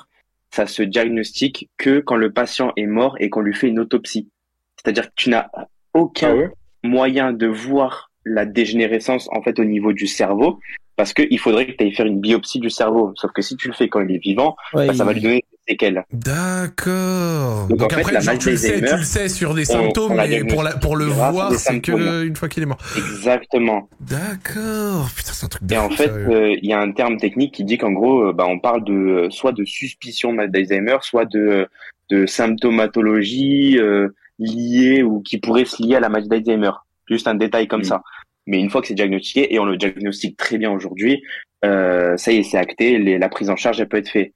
ça 0.49 0.65
se 0.65 0.81
diagnostique 0.81 1.69
que 1.77 1.99
quand 1.99 2.15
le 2.15 2.33
patient 2.33 2.73
est 2.75 2.87
mort 2.87 3.15
et 3.19 3.29
qu'on 3.29 3.41
lui 3.41 3.53
fait 3.53 3.67
une 3.67 3.79
autopsie. 3.79 4.29
C'est-à-dire 4.75 5.07
que 5.07 5.13
tu 5.15 5.29
n'as 5.29 5.49
aucun 5.93 6.47
ah 6.47 6.49
moyen 6.83 7.31
de 7.31 7.47
voir 7.47 8.11
la 8.25 8.45
dégénérescence 8.45 9.29
en 9.31 9.41
fait 9.41 9.59
au 9.59 9.65
niveau 9.65 9.93
du 9.93 10.07
cerveau 10.07 10.59
parce 10.95 11.13
qu'il 11.13 11.39
faudrait 11.39 11.65
que 11.65 11.71
tu 11.71 11.83
ailles 11.83 11.93
faire 11.93 12.05
une 12.05 12.19
biopsie 12.19 12.59
du 12.59 12.69
cerveau. 12.69 13.13
Sauf 13.15 13.31
que 13.31 13.41
si 13.41 13.55
tu 13.57 13.67
le 13.67 13.73
fais 13.73 13.89
quand 13.89 14.01
il 14.01 14.15
est 14.15 14.19
vivant, 14.19 14.55
bah, 14.73 14.93
ça 14.93 15.03
va 15.03 15.13
lui 15.13 15.21
donner 15.21 15.43
séquelles. 15.67 16.03
D'accord. 16.11 17.67
Donc, 17.69 17.93
après, 17.93 18.21
genre, 18.21 18.37
tu, 18.37 18.51
le 18.51 18.57
sais, 18.57 18.81
tu 18.81 18.95
le 18.95 19.03
sais 19.03 19.29
sur 19.29 19.53
des 19.53 19.65
symptômes, 19.65 20.15
mais 20.15 20.43
pour, 20.43 20.63
la, 20.63 20.71
pour 20.71 20.95
le 20.95 21.05
voir, 21.05 21.53
c'est 21.53 21.79
que 21.79 22.25
une 22.25 22.35
fois 22.35 22.49
qu'il 22.49 22.63
est 22.63 22.67
mort. 22.67 22.79
Exactement. 22.95 23.89
D'accord. 23.99 25.09
Putain, 25.15 25.31
c'est 25.33 25.45
un 25.45 25.49
truc 25.49 25.71
Et 25.71 25.77
en 25.77 25.89
fait, 25.89 26.09
euh, 26.09 26.55
il 26.61 26.67
y 26.67 26.73
a 26.73 26.79
un 26.79 26.91
terme 26.91 27.17
technique 27.17 27.53
qui 27.53 27.63
dit 27.63 27.77
qu'en 27.77 27.91
gros, 27.91 28.29
euh, 28.29 28.33
bah, 28.33 28.45
on 28.47 28.59
parle 28.59 28.83
de 28.83 28.93
euh, 28.93 29.29
soit 29.29 29.51
de 29.51 29.65
suspicion 29.65 30.33
d'Alzheimer, 30.33 30.97
soit 31.01 31.25
de, 31.25 31.67
de 32.09 32.25
symptomatologie 32.25 33.77
euh, 33.79 34.09
liée 34.39 35.03
ou 35.03 35.21
qui 35.21 35.37
pourrait 35.37 35.65
se 35.65 35.81
lier 35.81 35.95
à 35.95 35.99
la 35.99 36.09
maladie 36.09 36.29
d'Alzheimer. 36.29 36.71
Juste 37.09 37.27
un 37.27 37.35
détail 37.35 37.67
comme 37.67 37.81
mm. 37.81 37.85
ça. 37.85 38.03
Mais 38.45 38.59
une 38.59 38.69
fois 38.69 38.81
que 38.81 38.87
c'est 38.87 38.93
diagnostiqué, 38.93 39.53
et 39.53 39.59
on 39.59 39.65
le 39.65 39.77
diagnostique 39.77 40.37
très 40.37 40.57
bien 40.57 40.71
aujourd'hui, 40.71 41.23
euh, 41.63 42.17
ça 42.17 42.31
y 42.31 42.37
est, 42.37 42.43
c'est 42.43 42.57
acté, 42.57 42.97
les, 42.97 43.17
la 43.17 43.29
prise 43.29 43.49
en 43.49 43.55
charge, 43.55 43.79
elle 43.79 43.87
peut 43.87 43.97
être 43.97 44.09
faite. 44.09 44.33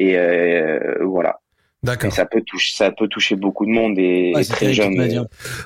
Et 0.00 0.16
euh, 0.18 0.96
voilà. 1.04 1.36
D'accord. 1.82 2.12
ça 2.12 2.26
peut 2.26 2.42
toucher, 2.42 2.76
ça 2.76 2.90
peut 2.90 3.08
toucher 3.08 3.36
beaucoup 3.36 3.64
de 3.64 3.70
monde 3.70 3.98
et, 3.98 4.32
Ouais, 4.34 4.40
et 4.42 4.44
c'est 4.44 4.52
très 4.52 4.74
jeune. 4.74 4.92
dit. 5.08 5.18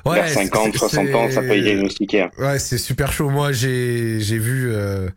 Ouais, 0.06 0.14
vers 0.16 0.28
50, 0.28 0.72
c'est- 0.72 0.78
60 0.78 1.14
ans, 1.14 1.28
ça 1.30 1.40
peut 1.40 1.56
être 1.56 1.62
diagnostiqué. 1.62 2.22
hein. 2.22 2.30
Ouais, 2.38 2.58
c'est 2.60 2.78
super 2.78 3.10
chaud. 3.12 3.30
Moi, 3.30 3.50
j'ai 3.52 4.20
j'ai 4.20 4.38
vu 4.38 4.70
euh, 4.72 5.08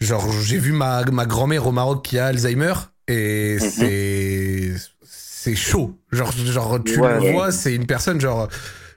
genre 0.00 0.30
j'ai 0.42 0.58
vu 0.58 0.72
ma 0.72 1.04
ma 1.06 1.26
grand-mère 1.26 1.66
au 1.66 1.72
Maroc 1.72 2.04
qui 2.04 2.18
a 2.18 2.26
Alzheimer 2.26 2.74
et 3.08 3.56
Mhm. 3.60 3.68
c'est 3.70 4.72
c'est 5.04 5.56
chaud. 5.56 5.98
Genre 6.12 6.30
genre 6.32 6.78
tu 6.84 7.00
Ouais, 7.00 7.14
le 7.14 7.20
ouais. 7.20 7.32
vois, 7.32 7.50
c'est 7.52 7.74
une 7.74 7.86
personne 7.86 8.20
genre 8.20 8.48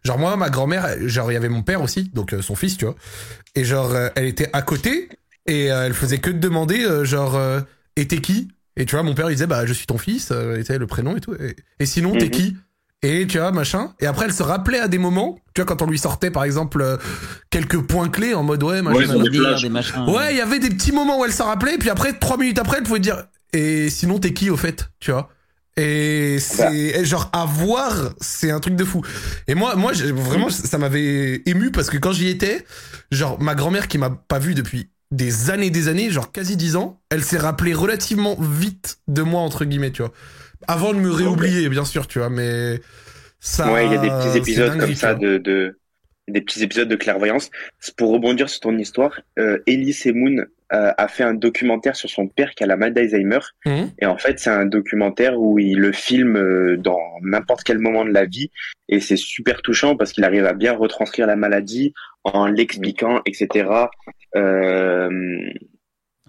genre 0.04 0.20
moi 0.20 0.36
ma 0.38 0.50
grand-mère, 0.52 0.88
genre 1.08 1.32
il 1.32 1.36
y 1.36 1.38
avait 1.38 1.50
mon 1.50 1.64
père 1.64 1.82
aussi, 1.82 2.10
donc 2.14 2.34
euh, 2.34 2.41
son 2.43 2.56
fils, 2.56 2.78
tu 2.78 2.86
vois. 2.86 2.96
Et 3.56 3.64
genre 3.66 3.93
euh, 3.96 4.10
elle 4.16 4.26
était 4.26 4.50
à 4.54 4.62
côté 4.62 5.10
et 5.48 5.72
euh, 5.72 5.86
elle 5.88 5.93
faisait 5.93 6.20
que 6.20 6.30
de 6.30 6.38
demander 6.38 6.84
euh, 6.86 7.04
genre 7.04 7.36
euh, 7.36 7.62
et 7.96 8.08
t'es 8.08 8.18
qui? 8.22 8.50
Et 8.78 8.86
tu 8.86 8.96
vois, 8.96 9.04
mon 9.04 9.14
père 9.14 9.30
il 9.30 9.34
disait 9.36 9.48
bah 9.48 9.66
je 9.66 9.74
suis 9.74 9.86
ton 9.88 9.98
fils, 9.98 10.30
euh, 10.32 10.56
et 10.56 10.60
tu 10.60 10.66
sais, 10.66 10.78
le 10.78 10.88
prénom 10.88 11.16
et 11.16 11.22
tout. 11.22 11.34
Et, 11.36 11.56
et 11.80 11.86
sinon 11.86 12.12
t'es 12.18 12.26
Mhm. 12.26 12.32
qui? 12.32 12.58
Et 13.02 13.28
tu 13.28 13.38
vois, 13.38 13.52
machin. 13.52 13.94
Et 14.00 14.08
après, 14.08 14.26
elle 14.26 14.34
se 14.34 14.42
rappelait 14.42 14.80
à 14.80 14.88
des 14.88 14.98
moments, 14.98 15.38
tu 15.54 15.62
vois, 15.62 15.66
quand 15.66 15.82
on 15.84 15.88
lui 15.88 16.00
sortait, 16.00 16.32
par 16.32 16.44
exemple, 16.44 16.82
euh, 16.82 16.98
quelques 17.52 17.80
points 17.82 18.10
clés 18.10 18.34
en 18.34 18.42
mode, 18.42 18.64
ouais, 18.64 18.82
machin. 18.82 18.98
Ouais, 20.08 20.34
il 20.34 20.38
y 20.38 20.42
avait 20.42 20.58
des 20.60 20.70
petits 20.70 20.92
moments 20.92 21.20
où 21.20 21.26
elle 21.26 21.34
s'en 21.34 21.46
rappelait, 21.46 21.78
puis 21.78 21.90
après, 21.92 22.14
trois 22.18 22.38
minutes 22.38 22.58
après, 22.58 22.78
elle 22.78 22.84
pouvait 22.84 23.00
dire, 23.00 23.26
et 23.54 23.90
sinon, 23.92 24.18
t'es 24.18 24.34
qui, 24.34 24.50
au 24.50 24.58
fait, 24.58 24.90
tu 25.00 25.12
vois? 25.12 25.30
Et 25.78 26.38
c'est, 26.40 26.74
et 26.74 27.06
genre, 27.06 27.30
à 27.34 27.46
voir, 27.46 27.94
c'est 28.22 28.50
un 28.50 28.60
truc 28.62 28.76
de 28.76 28.86
fou. 28.86 29.02
Et 29.48 29.54
moi, 29.56 29.76
moi, 29.76 29.94
j'ai- 29.94 30.12
vraiment, 30.12 30.50
ça 30.50 30.78
m'avait 30.80 31.44
ému 31.46 31.70
parce 31.70 31.90
que 31.92 31.98
quand 31.98 32.14
j'y 32.14 32.30
étais, 32.30 32.66
genre, 33.12 33.40
ma 33.42 33.54
grand-mère 33.56 33.88
qui 33.88 33.98
m'a 33.98 34.10
pas 34.10 34.40
vu 34.40 34.56
depuis 34.56 34.90
des 35.16 35.49
années, 35.49 35.70
des 35.70 35.88
années, 35.88 36.09
genre 36.09 36.32
quasi 36.32 36.57
dix 36.57 36.76
ans, 36.76 37.01
elle 37.09 37.24
s'est 37.24 37.38
rappelée 37.38 37.74
relativement 37.74 38.36
vite 38.39 38.97
de 39.07 39.22
moi, 39.22 39.41
entre 39.41 39.66
guillemets, 39.66 39.91
tu 39.91 40.01
vois. 40.01 40.11
Avant 40.68 40.93
de 40.93 40.99
me 40.99 41.11
réoublier, 41.11 41.70
bien 41.70 41.86
sûr, 41.86 42.07
tu 42.07 42.20
vois, 42.20 42.30
mais 42.30 42.82
ça. 43.39 43.72
ouais, 43.72 43.86
il 43.86 43.91
y 43.91 43.95
a 43.95 44.01
des 44.01 44.09
petits 44.09 44.38
épisodes 44.38 44.78
comme 44.78 44.95
ça 44.95 45.13
de, 45.13 45.38
de 45.38 45.80
des 46.28 46.41
petits 46.41 46.63
épisodes 46.63 46.88
de 46.88 46.95
clairvoyance. 46.95 47.51
Pour 47.97 48.11
rebondir 48.11 48.49
sur 48.49 48.61
ton 48.61 48.78
histoire, 48.78 49.22
euh, 49.38 49.59
Elise 49.68 50.05
Moon 50.07 50.45
euh, 50.74 50.91
a 50.97 51.07
fait 51.07 51.24
un 51.24 51.36
documentaire 51.36 51.95
sur 51.95 52.09
son 52.09 52.28
père 52.28 52.55
qui 52.55 52.63
a 52.63 52.68
la 52.68 52.76
maladie 52.76 52.95
d'Alzheimer. 53.09 53.39
Mhm. 53.66 53.91
Et 53.99 54.05
en 54.05 54.18
fait, 54.18 54.39
c'est 54.39 54.49
un 54.49 54.66
documentaire 54.66 55.39
où 55.39 55.59
il 55.59 55.78
le 55.80 55.91
filme 55.91 56.38
euh, 56.38 56.78
dans 56.78 56.99
n'importe 57.22 57.63
quel 57.63 57.78
moment 57.78 58.03
de 58.03 58.11
la 58.11 58.26
vie. 58.26 58.49
Et 58.89 58.99
c'est 58.99 59.18
super 59.18 59.61
touchant 59.61 59.95
parce 59.95 60.11
qu'il 60.11 60.24
arrive 60.24 60.45
à 60.45 60.53
bien 60.53 60.74
retranscrire 60.74 61.28
la 61.28 61.36
maladie 61.36 61.93
en 62.24 62.47
l'expliquant, 62.47 63.22
etc. 63.26 63.70
Euh, 64.36 65.09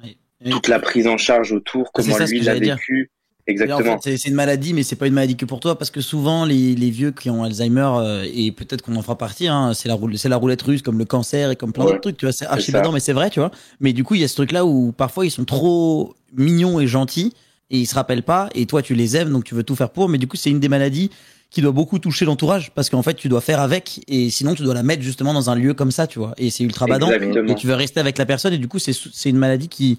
Et- 0.04 0.50
toute 0.50 0.68
la 0.68 0.78
prise 0.80 1.06
en 1.06 1.16
charge 1.16 1.52
autour, 1.52 1.92
comment 1.92 2.14
ça 2.14 2.26
lui 2.26 2.40
l'a 2.40 2.54
vécu. 2.54 3.10
Et 3.48 3.52
en 3.52 3.52
Exactement. 3.52 3.98
fait, 4.00 4.10
c'est- 4.10 4.16
c'est 4.18 4.28
une 4.28 4.34
maladie, 4.34 4.74
mais 4.74 4.82
c'est 4.82 4.96
pas 4.96 5.06
une 5.06 5.14
maladie 5.14 5.36
que 5.36 5.44
pour 5.44 5.60
toi, 5.60 5.78
parce 5.78 5.90
que 5.90 6.00
souvent 6.00 6.44
les, 6.44 6.74
les 6.74 6.90
vieux 6.90 7.12
qui 7.12 7.30
ont 7.30 7.44
Alzheimer 7.44 7.88
euh, 7.98 8.26
et 8.34 8.50
peut-être 8.50 8.82
qu'on 8.82 8.96
en 8.96 9.02
fera 9.02 9.16
partie, 9.16 9.46
hein, 9.46 9.72
c'est 9.72 9.88
la 9.88 9.94
roule- 9.94 10.18
c'est 10.18 10.28
la 10.28 10.36
roulette 10.36 10.62
russe 10.62 10.82
comme 10.82 10.98
le 10.98 11.04
cancer 11.04 11.50
et 11.52 11.56
comme 11.56 11.72
plein 11.72 11.84
Ouais. 11.84 11.90
d'autres 11.92 12.02
trucs. 12.02 12.16
Tu 12.16 12.26
vois, 12.26 12.32
c'est 12.32 12.46
archi 12.46 12.72
badant, 12.72 12.90
mais 12.92 12.98
c'est 13.00 13.12
vrai, 13.12 13.30
tu 13.30 13.38
vois. 13.38 13.52
Mais 13.80 13.92
du 13.92 14.02
coup, 14.02 14.16
il 14.16 14.20
y 14.20 14.24
a 14.24 14.28
ce 14.28 14.34
truc-là 14.34 14.64
où 14.66 14.90
parfois 14.92 15.24
ils 15.26 15.30
sont 15.30 15.44
trop 15.44 16.14
mignons 16.36 16.80
et 16.80 16.86
gentils 16.88 17.32
et 17.70 17.78
ils 17.78 17.86
se 17.86 17.94
rappellent 17.94 18.24
pas. 18.24 18.48
Et 18.54 18.66
toi, 18.66 18.82
tu 18.82 18.94
les 18.94 19.16
aimes, 19.16 19.30
donc 19.30 19.44
tu 19.44 19.54
veux 19.54 19.62
tout 19.62 19.76
faire 19.76 19.90
pour. 19.90 20.08
Mais 20.08 20.18
du 20.18 20.26
coup, 20.26 20.36
c'est 20.36 20.50
une 20.50 20.60
des 20.60 20.68
maladies 20.68 21.10
qui 21.48 21.60
doit 21.62 21.70
beaucoup 21.70 22.00
toucher 22.00 22.24
l'entourage 22.24 22.72
parce 22.74 22.90
qu'en 22.90 23.02
fait, 23.02 23.14
tu 23.14 23.28
dois 23.28 23.40
faire 23.40 23.60
avec 23.60 24.00
et 24.08 24.28
sinon 24.30 24.56
tu 24.56 24.64
dois 24.64 24.74
la 24.74 24.82
mettre 24.82 25.02
justement 25.02 25.32
dans 25.32 25.48
un 25.50 25.54
lieu 25.54 25.72
comme 25.74 25.92
ça, 25.92 26.08
tu 26.08 26.18
vois. 26.18 26.34
Et 26.36 26.50
c'est 26.50 26.64
ultra 26.64 26.86
badant. 26.86 27.08
Exactement. 27.12 27.52
Et 27.52 27.54
tu 27.54 27.68
veux 27.68 27.74
rester 27.74 28.00
avec 28.00 28.18
la 28.18 28.26
personne 28.26 28.52
et 28.54 28.58
du 28.58 28.66
coup, 28.66 28.80
c'est 28.80 28.92
c'est 28.92 29.30
une 29.30 29.38
maladie 29.38 29.68
qui 29.68 29.98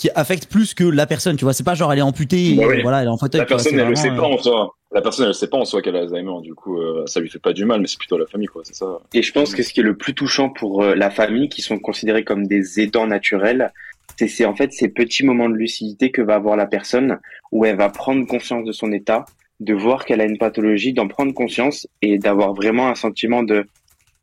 qui 0.00 0.08
affecte 0.14 0.46
plus 0.46 0.72
que 0.72 0.82
la 0.82 1.06
personne, 1.06 1.36
tu 1.36 1.44
vois. 1.44 1.52
C'est 1.52 1.62
pas 1.62 1.74
genre 1.74 1.92
elle 1.92 1.98
est 1.98 2.02
amputée, 2.02 2.52
et 2.52 2.54
Bah 2.54 2.64
oui. 2.66 2.80
voilà, 2.80 3.02
elle 3.02 3.08
est 3.08 3.10
en 3.10 3.18
fauteuil. 3.18 3.40
La 3.42 3.44
tu 3.44 3.52
vois, 3.52 3.58
personne, 3.58 3.74
c'est 3.78 3.82
elle 3.82 3.88
le 3.90 3.94
sait 3.94 4.08
pas 4.08 4.22
euh, 4.22 4.34
en 4.34 4.38
soi. 4.38 4.74
La 4.92 5.02
personne, 5.02 5.28
elle 5.28 5.34
sait 5.34 5.48
pas 5.48 5.58
en 5.58 5.66
soi 5.66 5.82
qu'elle 5.82 5.94
a 5.94 6.00
Alzheimer. 6.00 6.40
Du 6.42 6.54
coup, 6.54 6.80
euh, 6.80 7.04
ça 7.06 7.20
lui 7.20 7.28
fait 7.28 7.38
pas 7.38 7.52
du 7.52 7.66
mal, 7.66 7.82
mais 7.82 7.86
c'est 7.86 7.98
plutôt 7.98 8.16
la 8.16 8.24
famille, 8.24 8.46
quoi. 8.46 8.62
C'est 8.64 8.74
ça. 8.74 8.98
Et 9.12 9.20
je 9.20 9.30
pense 9.30 9.54
que 9.54 9.62
ce 9.62 9.74
qui 9.74 9.80
est 9.80 9.82
le 9.82 9.98
plus 9.98 10.14
touchant 10.14 10.48
pour 10.48 10.82
euh, 10.82 10.94
la 10.94 11.10
famille, 11.10 11.50
qui 11.50 11.60
sont 11.60 11.78
considérés 11.78 12.24
comme 12.24 12.46
des 12.46 12.80
aidants 12.80 13.06
naturels, 13.06 13.74
c'est 14.18 14.26
c'est 14.26 14.46
en 14.46 14.54
fait 14.56 14.72
ces 14.72 14.88
petits 14.88 15.22
moments 15.22 15.50
de 15.50 15.54
lucidité 15.54 16.10
que 16.10 16.22
va 16.22 16.36
avoir 16.36 16.56
la 16.56 16.66
personne, 16.66 17.18
où 17.52 17.66
elle 17.66 17.76
va 17.76 17.90
prendre 17.90 18.26
conscience 18.26 18.64
de 18.64 18.72
son 18.72 18.92
état, 18.92 19.26
de 19.60 19.74
voir 19.74 20.06
qu'elle 20.06 20.22
a 20.22 20.24
une 20.24 20.38
pathologie, 20.38 20.94
d'en 20.94 21.08
prendre 21.08 21.34
conscience 21.34 21.86
et 22.00 22.16
d'avoir 22.16 22.54
vraiment 22.54 22.88
un 22.88 22.94
sentiment 22.94 23.42
de 23.42 23.66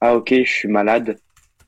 ah 0.01 0.15
ok 0.15 0.34
je 0.43 0.51
suis 0.51 0.67
malade, 0.67 1.19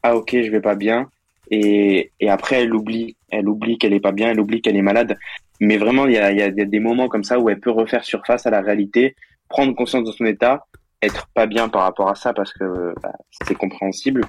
ah 0.01 0.16
ok 0.16 0.32
je 0.32 0.49
vais 0.49 0.62
pas 0.62 0.76
bien, 0.76 1.10
et, 1.52 2.12
et 2.20 2.30
après 2.30 2.64
elle 2.64 2.74
oublie, 2.74 3.16
elle 3.30 3.47
oublie 3.47 3.78
qu'elle 3.78 3.93
est 3.93 4.00
pas 4.00 4.12
bien, 4.12 4.30
elle 4.32 4.39
oublie 4.39 4.62
qu'elle 4.62 4.78
est 4.78 4.82
malade. 4.82 5.18
Mais 5.60 5.78
vraiment 5.78 6.06
il 6.06 6.14
y 6.14 6.18
a, 6.18 6.32
il 6.32 6.38
y 6.38 6.41
a 6.41 6.50
des 6.52 6.80
moments 6.80 7.08
comme 7.08 7.24
ça 7.24 7.39
où 7.39 7.50
elle 7.50 7.60
peut 7.60 7.72
refaire 7.72 8.04
surface 8.04 8.45
à 8.45 8.50
la 8.50 8.62
réalité, 8.62 9.16
prendre 9.50 9.76
conscience 9.76 10.06
de 10.06 10.12
son 10.12 10.26
état 10.26 10.66
être 11.02 11.28
pas 11.34 11.45
bien 11.45 11.70
par 11.70 11.84
rapport 11.84 12.10
à 12.10 12.16
ça 12.16 12.34
parce 12.34 12.54
que 12.54 12.93
bah, 13.02 13.14
c'est 13.47 13.56
compréhensible. 13.56 14.26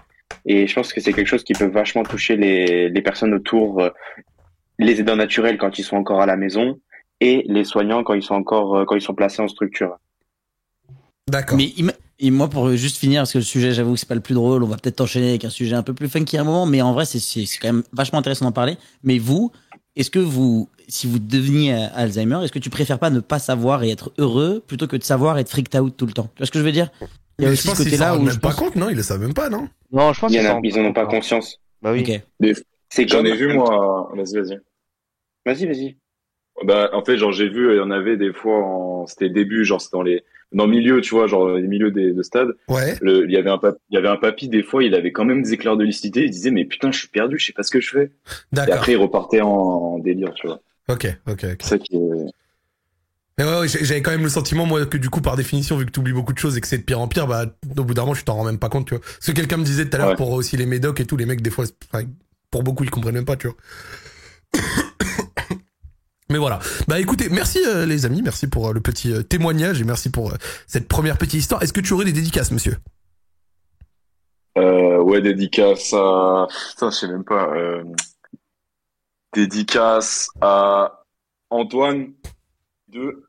Et 0.47 0.66
je 0.66 0.75
pense 0.75 0.93
que 0.93 1.01
c'est 1.01 1.12
quelque 1.12 1.27
chose 1.27 1.43
qui 1.43 1.53
peut 1.53 1.66
vachement 1.66 2.05
toucher 2.05 2.37
les, 2.37 2.89
les 2.89 3.03
personnes 3.03 3.35
autour, 3.35 3.81
euh, 3.81 3.91
les 4.79 5.01
aidants 5.01 5.16
naturels 5.16 5.59
quand 5.59 5.79
ils 5.79 5.83
sont 5.83 5.97
encore 5.97 6.21
à 6.21 6.27
la 6.27 6.37
maison 6.37 6.79
et 7.21 7.45
les 7.49 7.64
soignants 7.64 8.05
quand 8.05 8.14
ils 8.14 8.23
sont 8.23 8.37
encore 8.37 8.77
euh, 8.77 8.85
quand 8.85 8.95
ils 8.95 9.03
sont 9.03 9.14
placés 9.14 9.43
en 9.43 9.49
structure. 9.49 9.99
D'accord. 11.29 11.59
Mais 11.59 11.73
im- 11.79 11.93
et 12.21 12.31
moi, 12.31 12.49
pour 12.49 12.71
juste 12.77 12.99
finir, 12.99 13.23
parce 13.23 13.33
que 13.33 13.39
le 13.39 13.45
sujet, 13.45 13.73
j'avoue 13.73 13.95
que 13.95 13.99
c'est 14.01 14.09
pas 14.09 14.14
le 14.14 14.21
plus 14.21 14.35
drôle, 14.35 14.62
on 14.62 14.66
va 14.66 14.77
peut-être 14.77 15.01
enchaîner 15.01 15.31
avec 15.31 15.45
un 15.45 15.51
sujet 15.51 15.75
un 15.75 15.83
peu 15.83 15.95
plus 15.95 16.09
funky 16.09 16.37
à 16.37 16.43
un 16.43 16.45
moment, 16.45 16.66
mais 16.66 16.83
en 16.83 16.93
vrai, 16.93 17.07
c'est 17.07 17.45
quand 17.61 17.68
même 17.73 17.83
vachement 17.93 18.18
intéressant 18.18 18.45
d'en 18.45 18.53
parler. 18.53 18.77
Mais 19.03 19.18
vous, 19.18 19.51
est-ce 19.97 20.11
que 20.11 20.18
vous, 20.18 20.68
si 20.87 21.07
vous 21.07 21.18
deveniez 21.18 21.73
Alzheimer, 21.73 22.41
est-ce 22.45 22.53
que 22.53 22.59
tu 22.59 22.71
préfères 22.71 22.99
pas 22.99 23.11
ne 23.11 23.21
pas 23.21 23.39
savoir 23.39 23.83
et 23.85 23.91
être 23.91 24.12
heureux 24.18 24.62
plutôt 24.66 24.87
que 24.87 24.97
de 24.97 25.03
savoir 25.03 25.39
et 25.39 25.41
être 25.41 25.49
freaked 25.51 25.81
out 25.81 25.97
tout 25.97 26.07
le 26.07 26.12
temps? 26.12 26.29
Tu 26.35 26.39
vois 26.39 26.47
ce 26.47 26.51
que 26.51 26.59
je 26.59 26.64
veux 26.64 26.73
dire? 26.73 26.91
Il 27.39 27.45
y 27.45 27.47
a 27.47 27.49
Mais 27.49 27.53
aussi 27.53 27.62
je 27.62 27.68
pense 27.68 27.79
ce 27.79 27.85
côté-là 27.85 28.16
où 28.16 28.23
même 28.23 28.35
je 28.35 28.39
pas 28.39 28.49
pense. 28.51 28.59
compte, 28.59 28.77
non? 28.77 28.91
Ils 28.91 28.97
le 28.97 29.03
savent 29.03 29.21
même 29.21 29.35
pas, 29.35 29.49
non? 29.49 29.68
Non, 29.91 30.12
je 30.12 30.21
pense 30.21 30.31
qu'ils 30.31 30.47
en 30.47 30.61
ils 30.62 30.79
en 30.79 30.85
ont 30.85 30.93
pas 30.93 31.07
conscience. 31.07 31.59
Bah 31.81 31.93
oui. 31.93 32.05
C'est 32.91 33.09
J'en 33.09 33.18
comme. 33.18 33.27
ai 33.27 33.37
vu, 33.37 33.55
moi. 33.55 34.11
Vas-y, 34.14 34.37
vas-y. 34.37 34.59
Vas-y, 35.47 35.66
vas-y. 35.66 35.97
Bah, 36.64 36.91
en 36.93 37.03
fait, 37.03 37.16
genre, 37.16 37.33
j'ai 37.33 37.49
vu, 37.49 37.73
il 37.73 37.79
y 37.79 37.81
en 37.81 37.91
avait 37.91 38.16
des 38.18 38.33
fois 38.35 38.59
en, 38.62 39.07
c'était 39.07 39.31
début, 39.31 39.64
genre, 39.64 39.81
c'est 39.81 39.93
dans 39.93 40.03
les, 40.03 40.23
dans 40.53 40.66
le 40.66 40.70
milieu, 40.72 41.01
tu 41.01 41.14
vois, 41.14 41.26
genre, 41.26 41.48
les 41.57 41.66
milieux 41.68 41.90
des, 41.90 42.12
de 42.12 42.22
stade. 42.22 42.48
Ouais. 42.68 42.96
Le, 43.01 43.24
il 43.26 43.30
y 43.32 43.36
avait 43.36 43.51
un 43.51 43.59
papy, 43.59 43.78
il 43.90 43.94
y 43.94 43.98
avait 43.98 44.09
un 44.09 44.16
papy, 44.16 44.48
des 44.48 44.62
fois, 44.62 44.82
il 44.82 44.94
avait 44.94 45.12
quand 45.12 45.24
même 45.24 45.42
des 45.42 45.53
éclairs 45.53 45.76
de 45.76 45.84
lucidité, 45.84 46.24
il 46.24 46.30
disait, 46.30 46.51
mais 46.51 46.64
putain, 46.64 46.90
je 46.90 46.98
suis 46.98 47.09
perdu, 47.09 47.38
je 47.38 47.46
sais 47.46 47.53
pas 47.53 47.62
ce 47.62 47.70
que 47.70 47.80
je 47.80 47.90
fais. 47.90 48.05
Et 48.05 48.11
D'accord. 48.53 48.74
après, 48.76 48.92
il 48.92 48.96
repartait 48.96 49.40
en, 49.40 49.48
en 49.48 49.98
délire, 49.98 50.32
tu 50.34 50.46
vois. 50.46 50.61
Ok, 50.88 51.07
ok, 51.28 51.44
ok. 51.53 51.57
C'est 51.62 51.68
ça 51.68 51.78
qui 51.78 51.94
est, 51.96 52.01
Mais 53.38 53.44
ouais, 53.44 53.68
j'avais 53.68 54.03
quand 54.03 54.11
même 54.11 54.22
le 54.24 54.28
sentiment, 54.28 54.66
moi, 54.66 54.84
que 54.86 54.98
du 54.98 55.09
coup, 55.09 55.20
par 55.20 55.36
définition, 55.36 55.76
vu 55.76 55.86
que 55.86 55.92
tu 55.92 56.01
oublies 56.01 56.12
beaucoup 56.12 56.32
de 56.32 56.38
choses 56.38 56.57
et 56.57 56.61
que 56.61 56.66
c'est 56.66 56.78
de 56.78 56.82
pire 56.82 57.01
en 57.01 57.09
pire, 57.09 57.26
bah, 57.26 57.46
au 57.78 57.84
bout 57.84 57.94
d'un 57.94 58.03
moment, 58.03 58.14
tu 58.14 58.24
t'en 58.24 58.34
rends 58.34 58.44
même 58.44 58.59
pas 58.59 58.68
compte, 58.68 58.86
tu 58.88 58.94
vois. 58.94 59.05
Ce 59.20 59.30
que 59.30 59.36
quelqu'un 59.36 59.57
me 59.57 59.64
disait 59.64 59.88
tout 59.88 59.94
à 59.96 59.98
l'heure 59.98 60.09
Ouais. 60.11 60.16
pour 60.16 60.30
aussi 60.32 60.57
les 60.57 60.66
médocs 60.66 61.01
et 61.01 61.07
tout, 61.07 61.16
les 61.16 61.26
mecs, 61.26 61.40
des 61.42 61.51
fois, 61.51 61.64
pour 62.51 62.62
beaucoup, 62.64 62.84
ils 62.84 62.90
comprennent 62.90 63.14
même 63.14 63.24
pas, 63.24 63.36
tu 63.36 63.46
vois. 63.46 63.57
Mais 66.31 66.39
voilà. 66.39 66.61
Bah 66.87 67.01
écoutez, 67.01 67.28
merci 67.28 67.59
euh, 67.66 67.85
les 67.85 68.07
amis, 68.07 68.22
merci 68.22 68.47
pour 68.47 68.68
euh, 68.68 68.72
le 68.72 68.81
petit 68.81 69.12
euh, 69.12 69.22
témoignage 69.22 69.81
et 69.81 69.85
merci 69.85 70.11
pour 70.11 70.31
euh, 70.31 70.37
cette 70.66 70.87
première 70.87 71.18
petite 71.18 71.41
histoire. 71.41 71.62
Est-ce 71.62 71.72
que 71.72 71.81
tu 71.81 71.93
aurais 71.93 72.05
des 72.05 72.12
dédicaces, 72.12 72.53
monsieur? 72.53 72.76
Euh, 74.57 74.99
ouais, 74.99 75.20
dédicace 75.20 75.93
à, 75.93 76.47
putain, 76.70 76.91
je 76.91 76.97
sais 76.97 77.09
même 77.09 77.24
pas, 77.24 77.49
euh, 77.55 77.83
dédicace 79.33 80.28
à 80.41 81.03
Antoine 81.51 82.12
2 82.89 83.24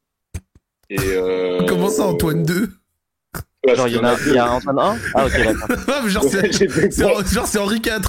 et 0.89 0.97
euh, 0.99 1.65
Comment 1.67 1.89
ça, 1.89 2.05
Antoine 2.05 2.43
2 2.43 2.67
Parce 2.67 2.80
Genre, 3.67 3.87
il 3.87 3.93
y 3.93 3.97
en 3.99 4.03
a, 4.03 4.15
deux. 4.15 4.21
il 4.29 4.33
y 4.33 4.37
a 4.39 4.51
Antoine 4.51 4.79
1 4.79 4.97
Ah, 5.13 5.25
ok, 5.25 5.33
d'accord. 5.69 6.09
Genre, 6.09 6.25
c'est, 7.47 7.59
Henri 7.59 7.77
IV. 7.77 8.01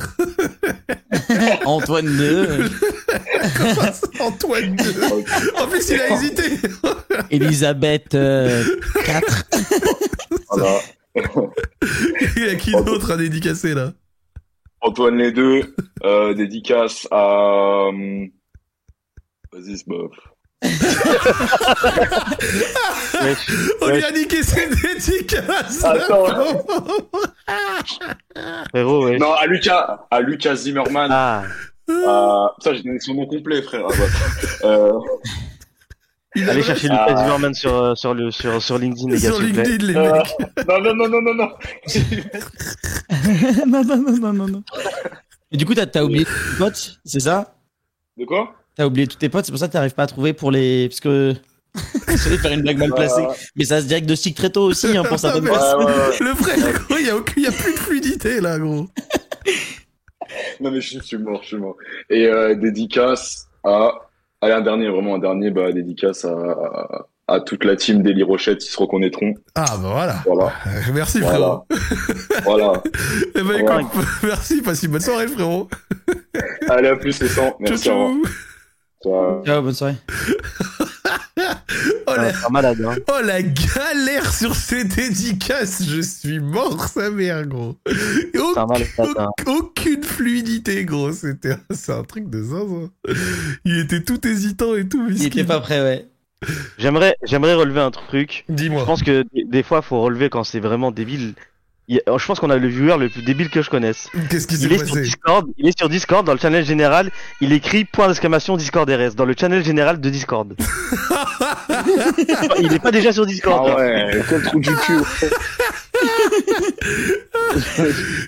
Antoine 1.66 2.06
II, 2.06 2.46
Comment 3.56 3.92
ça, 3.92 4.08
Antoine 4.20 4.76
2 4.76 4.94
En 5.58 5.66
plus, 5.66 5.90
il 5.90 6.00
a 6.00 6.10
hésité. 6.10 6.42
Elisabeth 7.30 8.14
euh, 8.14 8.64
4. 9.04 9.44
Voilà. 10.48 10.78
Il 11.14 12.42
y 12.44 12.48
a 12.48 12.54
qui 12.54 12.72
d'autre 12.72 13.12
à 13.12 13.16
dédicacer, 13.18 13.74
là? 13.74 13.92
Antoine 14.80 15.18
les 15.18 15.32
deux, 15.32 15.74
euh, 16.02 16.32
dédicace 16.34 17.06
à, 17.10 17.88
hum, 17.88 18.30
vas-y, 19.52 19.76
c'est 19.76 19.86
bof. 19.86 20.16
On 23.80 23.88
lui 23.88 24.04
a 24.04 24.10
niqué 24.12 24.42
ses 24.42 24.68
dédicaces 24.68 25.84
Attends. 25.84 26.26
Frérot, 28.70 29.04
ouais. 29.06 29.18
Non, 29.18 29.32
à 29.32 29.46
Lucas, 29.46 30.06
à 30.10 30.20
Lucas 30.20 30.56
Zimmerman. 30.56 31.10
Ah, 31.10 31.44
Putain, 31.86 32.74
j'ai 32.74 32.82
donné 32.82 33.00
son 33.00 33.14
nom 33.14 33.26
complet, 33.26 33.62
frère. 33.62 33.86
Ah, 33.88 33.94
bah. 33.98 34.04
euh... 34.68 34.98
Allez 36.48 36.62
chercher 36.62 36.88
Lucas 36.88 37.06
ah. 37.08 37.16
Zimmerman 37.16 37.54
sur, 37.54 37.76
euh, 37.76 37.94
sur, 37.94 38.14
le, 38.14 38.30
sur, 38.30 38.62
sur 38.62 38.78
LinkedIn, 38.78 39.10
les 39.10 39.20
gars. 39.20 39.32
Sur 39.32 39.40
LinkedIn, 39.40 39.84
les 39.84 39.96
euh, 39.96 40.12
mecs. 40.12 40.34
non, 40.68 40.80
non, 40.80 40.94
non, 40.94 41.08
non, 41.08 41.20
non, 41.22 41.34
non. 41.34 41.48
non, 43.66 43.84
non, 43.84 43.96
non, 43.96 44.12
non, 44.18 44.32
non, 44.32 44.48
non. 44.48 44.62
Et 45.50 45.56
du 45.56 45.66
coup, 45.66 45.74
t'as 45.74 45.86
as 46.00 46.04
oublié 46.04 46.24
tes 46.24 46.30
potes, 46.58 47.00
c'est 47.04 47.20
ça? 47.20 47.54
De 48.16 48.24
quoi? 48.24 48.54
T'as 48.76 48.86
oublié 48.86 49.06
tous 49.06 49.16
tes 49.16 49.28
potes, 49.28 49.44
c'est 49.44 49.52
pour 49.52 49.58
ça 49.58 49.68
que 49.68 49.72
t'arrives 49.72 49.94
pas 49.94 50.04
à 50.04 50.06
trouver 50.06 50.32
pour 50.32 50.50
les. 50.50 50.88
Parce 50.88 51.00
que. 51.00 51.34
J'allais 52.06 52.36
faire 52.36 52.52
une 52.52 52.62
blague 52.62 52.78
mal 52.78 52.92
placée. 52.92 53.26
Mais 53.56 53.64
ça 53.64 53.80
se 53.80 53.86
diagnostique 53.86 54.36
très 54.36 54.50
tôt 54.50 54.64
aussi, 54.64 54.96
hein, 54.96 55.04
pour 55.04 55.18
certaines 55.18 55.44
personnes. 55.44 55.86
Le 56.20 56.34
frère, 56.34 56.56
il 56.90 57.06
y, 57.06 57.10
a 57.10 57.14
y 57.14 57.46
a 57.46 57.52
plus 57.52 57.72
de 57.72 57.78
fluidité, 57.78 58.40
là, 58.40 58.58
gros. 58.58 58.88
non, 60.60 60.70
mais 60.70 60.80
je 60.80 60.98
suis 60.98 61.16
mort, 61.18 61.40
je 61.42 61.48
suis 61.48 61.56
mort. 61.56 61.76
Et 62.10 62.26
euh, 62.26 62.54
dédicace 62.54 63.48
à 63.64 63.92
Allez, 64.42 64.54
un 64.54 64.60
dernier, 64.60 64.88
vraiment 64.88 65.14
un 65.14 65.18
dernier, 65.20 65.52
bah, 65.52 65.70
dédicace 65.70 66.24
à, 66.24 67.06
à, 67.28 67.38
toute 67.38 67.62
la 67.62 67.76
team 67.76 68.02
d'Eli 68.02 68.24
Rochette, 68.24 68.66
ils 68.66 68.68
se 68.68 68.76
reconnaîtront. 68.76 69.34
Ah, 69.54 69.76
bah 69.80 69.90
voilà. 69.92 70.14
Voilà. 70.26 70.52
Merci, 70.92 71.20
frérot. 71.20 71.64
voilà. 72.42 72.82
Eh 73.36 73.40
ben, 73.40 73.60
écoute, 73.60 74.02
merci, 74.24 74.60
passe 74.60 74.82
une 74.82 74.90
bonne 74.90 75.00
soirée, 75.00 75.28
frérot. 75.28 75.68
Allez, 76.68 76.88
à 76.88 76.96
plus, 76.96 77.22
les 77.22 77.28
100. 77.28 77.56
Merci, 77.60 77.84
ciao, 77.84 78.10
ciao. 78.10 78.22
Ciao, 79.02 79.62
bonne 79.62 79.74
soirée. 79.74 79.96
oh, 82.06 82.14
la... 82.16 82.32
malade, 82.50 82.78
hein. 82.84 82.96
oh 83.10 83.20
la 83.24 83.42
galère 83.42 84.32
sur 84.32 84.54
ces 84.54 84.84
dédicaces, 84.84 85.82
je 85.84 86.00
suis 86.00 86.40
mort 86.40 86.86
sa 86.88 87.10
mère 87.10 87.46
gros. 87.46 87.76
aucune 89.46 90.02
fluidité 90.02 90.84
gros, 90.84 91.12
c'était 91.12 91.56
c'est 91.70 91.92
un 91.92 92.04
truc 92.04 92.28
de 92.30 92.42
zinzin. 92.42 92.90
Il 93.64 93.78
était 93.78 94.02
tout 94.02 94.26
hésitant 94.26 94.74
et 94.76 94.88
tout. 94.88 95.08
Il 95.10 95.26
était 95.26 95.44
pas 95.44 95.60
prêt 95.60 95.80
ouais. 95.82 96.06
J'aimerais 96.78 97.16
j'aimerais 97.24 97.54
relever 97.54 97.80
un 97.80 97.90
truc. 97.90 98.44
Dis-moi. 98.48 98.80
Je 98.80 98.86
pense 98.86 99.02
que 99.02 99.24
des 99.32 99.62
fois 99.62 99.82
faut 99.82 100.00
relever 100.02 100.28
quand 100.28 100.44
c'est 100.44 100.60
vraiment 100.60 100.90
débile 100.90 101.34
je 101.88 102.26
pense 102.26 102.40
qu'on 102.40 102.50
a 102.50 102.56
le 102.56 102.68
viewer 102.68 102.96
le 102.98 103.08
plus 103.08 103.22
débile 103.22 103.50
que 103.50 103.62
je 103.62 103.70
connaisse. 103.70 104.08
Qu'est-ce 104.30 104.46
qui 104.46 104.56
s'est 104.56 104.68
passé 104.68 104.86
sur 104.86 104.96
Discord, 104.96 105.46
Il 105.58 105.68
est 105.68 105.76
sur 105.76 105.88
Discord, 105.88 106.24
dans 106.24 106.32
le 106.32 106.38
channel 106.38 106.64
général, 106.64 107.10
il 107.40 107.52
écrit 107.52 107.84
point 107.84 108.08
d'exclamation 108.08 108.56
Discord 108.56 108.88
RS, 108.88 109.14
dans 109.14 109.24
le 109.24 109.34
channel 109.38 109.64
général 109.64 110.00
de 110.00 110.10
Discord. 110.10 110.54
il 112.60 112.72
est 112.72 112.82
pas 112.82 112.90
déjà 112.90 113.12
sur 113.12 113.26
Discord. 113.26 113.70
Ah 113.72 113.76
ouais, 113.76 114.22
quel 114.28 114.42
trou 114.42 114.60
du 114.60 114.74
cul. 114.74 114.92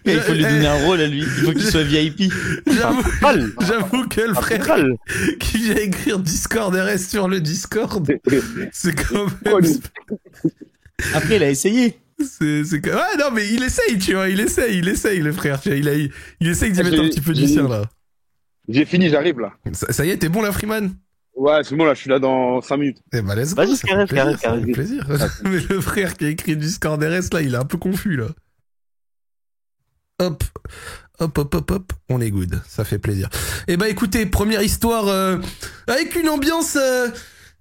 il 0.05 0.21
faut 0.21 0.33
lui 0.33 0.43
donner 0.43 0.67
un 0.67 0.85
rôle 0.85 1.01
à 1.01 1.07
lui, 1.07 1.21
il 1.21 1.27
faut 1.27 1.53
qu'il 1.53 1.65
soit 1.65 1.83
VIP. 1.83 2.33
J'avoue 2.67 4.07
que 4.09 4.21
le 4.21 4.35
frère 4.35 4.77
qui 5.39 5.59
vient 5.59 5.77
écrire 5.77 6.19
Discord 6.19 6.75
RS 6.75 7.09
sur 7.09 7.29
le 7.29 7.41
Discord, 7.41 8.07
c'est 8.73 8.95
quand 8.95 9.27
même... 9.45 9.61
Après, 11.13 11.37
il 11.37 11.43
a 11.43 11.51
essayé. 11.51 11.99
C'est, 12.19 12.65
c'est 12.65 12.85
Ouais, 12.87 13.17
non, 13.19 13.31
mais 13.33 13.49
il 13.53 13.63
essaye, 13.63 13.99
tu 13.99 14.15
vois, 14.15 14.29
il 14.29 14.41
essaye, 14.41 14.79
il 14.79 14.89
essaye, 14.89 15.21
le 15.21 15.33
frère. 15.33 15.61
Tu 15.61 15.71
vois, 15.71 15.79
il, 15.79 15.89
a, 15.89 15.95
il 15.95 16.49
essaye 16.49 16.73
d'y 16.73 16.83
mettre 16.83 17.01
un 17.01 17.09
petit 17.09 17.21
peu 17.21 17.33
du 17.33 17.47
sien, 17.47 17.69
là. 17.69 17.85
J'ai 18.69 18.85
fini, 18.85 19.09
j'arrive, 19.11 19.41
là. 19.41 19.53
Ça, 19.73 20.05
y 20.07 20.11
est, 20.11 20.17
t'es 20.19 20.29
bon, 20.29 20.41
là, 20.43 20.53
Freeman? 20.53 20.95
Ouais, 21.37 21.61
c'est 21.65 21.75
bon, 21.75 21.85
là, 21.85 21.95
je 21.95 22.01
suis 22.01 22.11
là 22.11 22.19
dans 22.19 22.61
5 22.61 22.77
minutes. 22.77 22.99
Eh 23.13 23.21
ben, 23.21 23.35
laisse 23.35 23.55
Vas-y, 23.55 23.77
carré, 23.79 24.07
carré, 24.07 24.37
carré. 24.41 24.61
plaisir. 24.73 25.07
mais 25.45 25.59
le 25.69 25.81
frère 25.81 26.17
qui 26.17 26.25
a 26.27 26.29
écrit 26.29 26.57
Discord 26.57 27.03
RS, 27.03 27.33
là, 27.33 27.43
il 27.43 27.55
est 27.55 27.59
un 27.59 27.65
peu 27.65 27.77
confus, 27.77 28.17
là. 28.17 28.29
Hop. 30.21 30.45
Hop, 31.21 31.39
hop, 31.39 31.55
hop, 31.55 31.71
hop, 31.71 31.93
on 32.09 32.21
est 32.21 32.31
good, 32.31 32.61
ça 32.67 32.85
fait 32.85 32.99
plaisir. 32.99 33.29
Eh 33.69 33.77
ben 33.77 33.87
écoutez, 33.87 34.27
première 34.27 34.63
histoire 34.63 35.07
euh, 35.07 35.39
avec 35.87 36.17
une 36.17 36.29
ambiance 36.29 36.75
euh, 36.75 37.09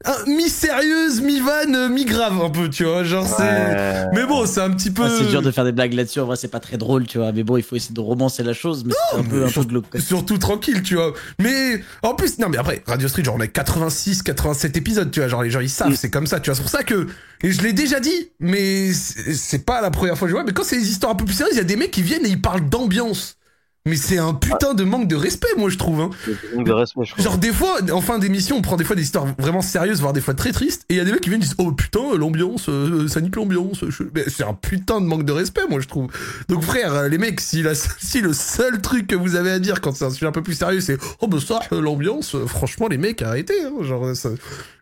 ah, 0.05 0.17
mi-sérieuse, 0.27 1.21
mi-vanne, 1.21 1.89
mi-grave 1.93 2.41
un 2.41 2.49
peu, 2.49 2.69
tu 2.69 2.83
vois. 2.83 3.03
Genre, 3.03 3.25
c'est. 3.25 4.09
Mais 4.13 4.25
bon, 4.25 4.45
c'est 4.45 4.59
un 4.59 4.71
petit 4.71 4.91
peu. 4.91 5.07
c'est 5.07 5.29
dur 5.29 5.41
de 5.41 5.49
faire 5.49 5.63
des 5.63 5.71
blagues 5.71 5.93
là-dessus. 5.93 6.19
En 6.19 6.25
vrai, 6.25 6.35
c'est 6.35 6.49
pas 6.49 6.59
très 6.59 6.77
drôle, 6.77 7.07
tu 7.07 7.19
vois. 7.19 7.31
Mais 7.31 7.43
bon, 7.43 7.55
il 7.55 7.63
faut 7.63 7.75
essayer 7.77 7.93
de 7.93 8.01
romancer 8.01 8.43
la 8.43 8.53
chose, 8.53 8.83
mais 8.85 8.93
c'est 9.11 9.17
un 9.17 9.23
peu, 9.23 9.45
un 9.45 9.49
peu 9.49 9.63
glauque. 9.63 9.85
Surtout 9.99 10.37
tranquille, 10.37 10.83
tu 10.83 10.95
vois. 10.95 11.13
Mais 11.39 11.81
en 12.01 12.15
plus, 12.15 12.37
non, 12.39 12.49
mais 12.49 12.57
après, 12.57 12.83
Radio 12.85 13.07
Street, 13.07 13.23
genre, 13.23 13.35
on 13.37 13.41
a 13.41 13.47
86, 13.47 14.23
87 14.23 14.75
épisodes, 14.75 15.09
tu 15.09 15.21
vois. 15.21 15.29
Genre, 15.29 15.43
les 15.43 15.49
gens, 15.49 15.61
ils 15.61 15.69
savent, 15.69 15.95
c'est 15.95 16.09
comme 16.09 16.27
ça, 16.27 16.39
tu 16.39 16.49
vois. 16.49 16.55
C'est 16.55 16.63
pour 16.63 16.71
ça 16.71 16.83
que. 16.83 17.07
Et 17.41 17.51
je 17.51 17.61
l'ai 17.61 17.73
déjà 17.73 17.99
dit, 17.99 18.31
mais 18.39 18.91
c'est 18.93 19.65
pas 19.65 19.81
la 19.81 19.91
première 19.91 20.17
fois 20.17 20.27
que 20.27 20.31
je 20.31 20.35
vois. 20.35 20.43
Mais 20.43 20.53
quand 20.53 20.63
c'est 20.63 20.77
des 20.77 20.89
histoires 20.89 21.13
un 21.13 21.15
peu 21.15 21.25
plus 21.25 21.33
sérieuses, 21.33 21.55
il 21.55 21.59
y 21.59 21.61
a 21.61 21.65
des 21.65 21.75
mecs 21.75 21.91
qui 21.91 22.01
viennent 22.01 22.25
et 22.25 22.29
ils 22.29 22.41
parlent 22.41 22.67
d'ambiance. 22.67 23.37
Mais 23.85 23.97
c'est 23.97 24.17
un 24.17 24.33
putain 24.33 24.73
de 24.73 24.85
manque 24.85 25.09
de 25.09 25.15
respect, 25.17 25.49
moi, 25.57 25.69
je 25.69 25.77
trouve. 25.77 25.99
Hein. 25.99 26.09
De 26.55 26.71
respect, 26.71 27.01
je 27.03 27.21
Genre, 27.21 27.37
des 27.37 27.51
fois, 27.51 27.79
en 27.91 27.99
fin 27.99 28.17
d'émission, 28.17 28.55
on 28.55 28.61
prend 28.61 28.77
des 28.77 28.85
fois 28.85 28.95
des 28.95 29.01
histoires 29.01 29.25
vraiment 29.37 29.61
sérieuses, 29.61 29.99
voire 29.99 30.13
des 30.13 30.21
fois 30.21 30.33
très 30.33 30.53
tristes, 30.53 30.85
et 30.87 30.93
il 30.93 30.97
y 30.97 30.99
a 31.01 31.03
des 31.03 31.11
mecs 31.11 31.19
qui 31.19 31.27
viennent 31.27 31.41
et 31.41 31.43
disent 31.43 31.55
Oh 31.57 31.73
putain, 31.73 32.15
l'ambiance, 32.15 32.69
euh, 32.69 33.09
ça 33.09 33.19
nique 33.19 33.35
l'ambiance. 33.35 33.83
C'est 34.29 34.45
un 34.45 34.53
putain 34.53 35.01
de 35.01 35.05
manque 35.05 35.25
de 35.25 35.33
respect, 35.33 35.63
moi, 35.69 35.81
je 35.81 35.89
trouve. 35.89 36.07
Donc, 36.47 36.63
frère, 36.63 36.93
euh, 36.93 37.07
les 37.09 37.17
mecs, 37.17 37.41
si, 37.41 37.61
la, 37.61 37.75
si 37.75 38.21
le 38.21 38.31
seul 38.31 38.79
truc 38.79 39.07
que 39.07 39.15
vous 39.17 39.35
avez 39.35 39.51
à 39.51 39.59
dire 39.59 39.81
quand 39.81 39.93
c'est 39.93 40.05
un 40.05 40.11
sujet 40.11 40.27
un 40.27 40.31
peu 40.31 40.43
plus 40.43 40.53
sérieux, 40.53 40.79
c'est 40.79 40.97
Oh 41.19 41.27
bah 41.27 41.39
ça, 41.45 41.59
l'ambiance, 41.71 42.35
euh, 42.35 42.45
franchement, 42.45 42.87
les 42.87 42.97
mecs, 42.97 43.21
arrêtez. 43.21 43.65
Hein, 43.65 43.83
genre, 43.83 44.15
ça... 44.15 44.29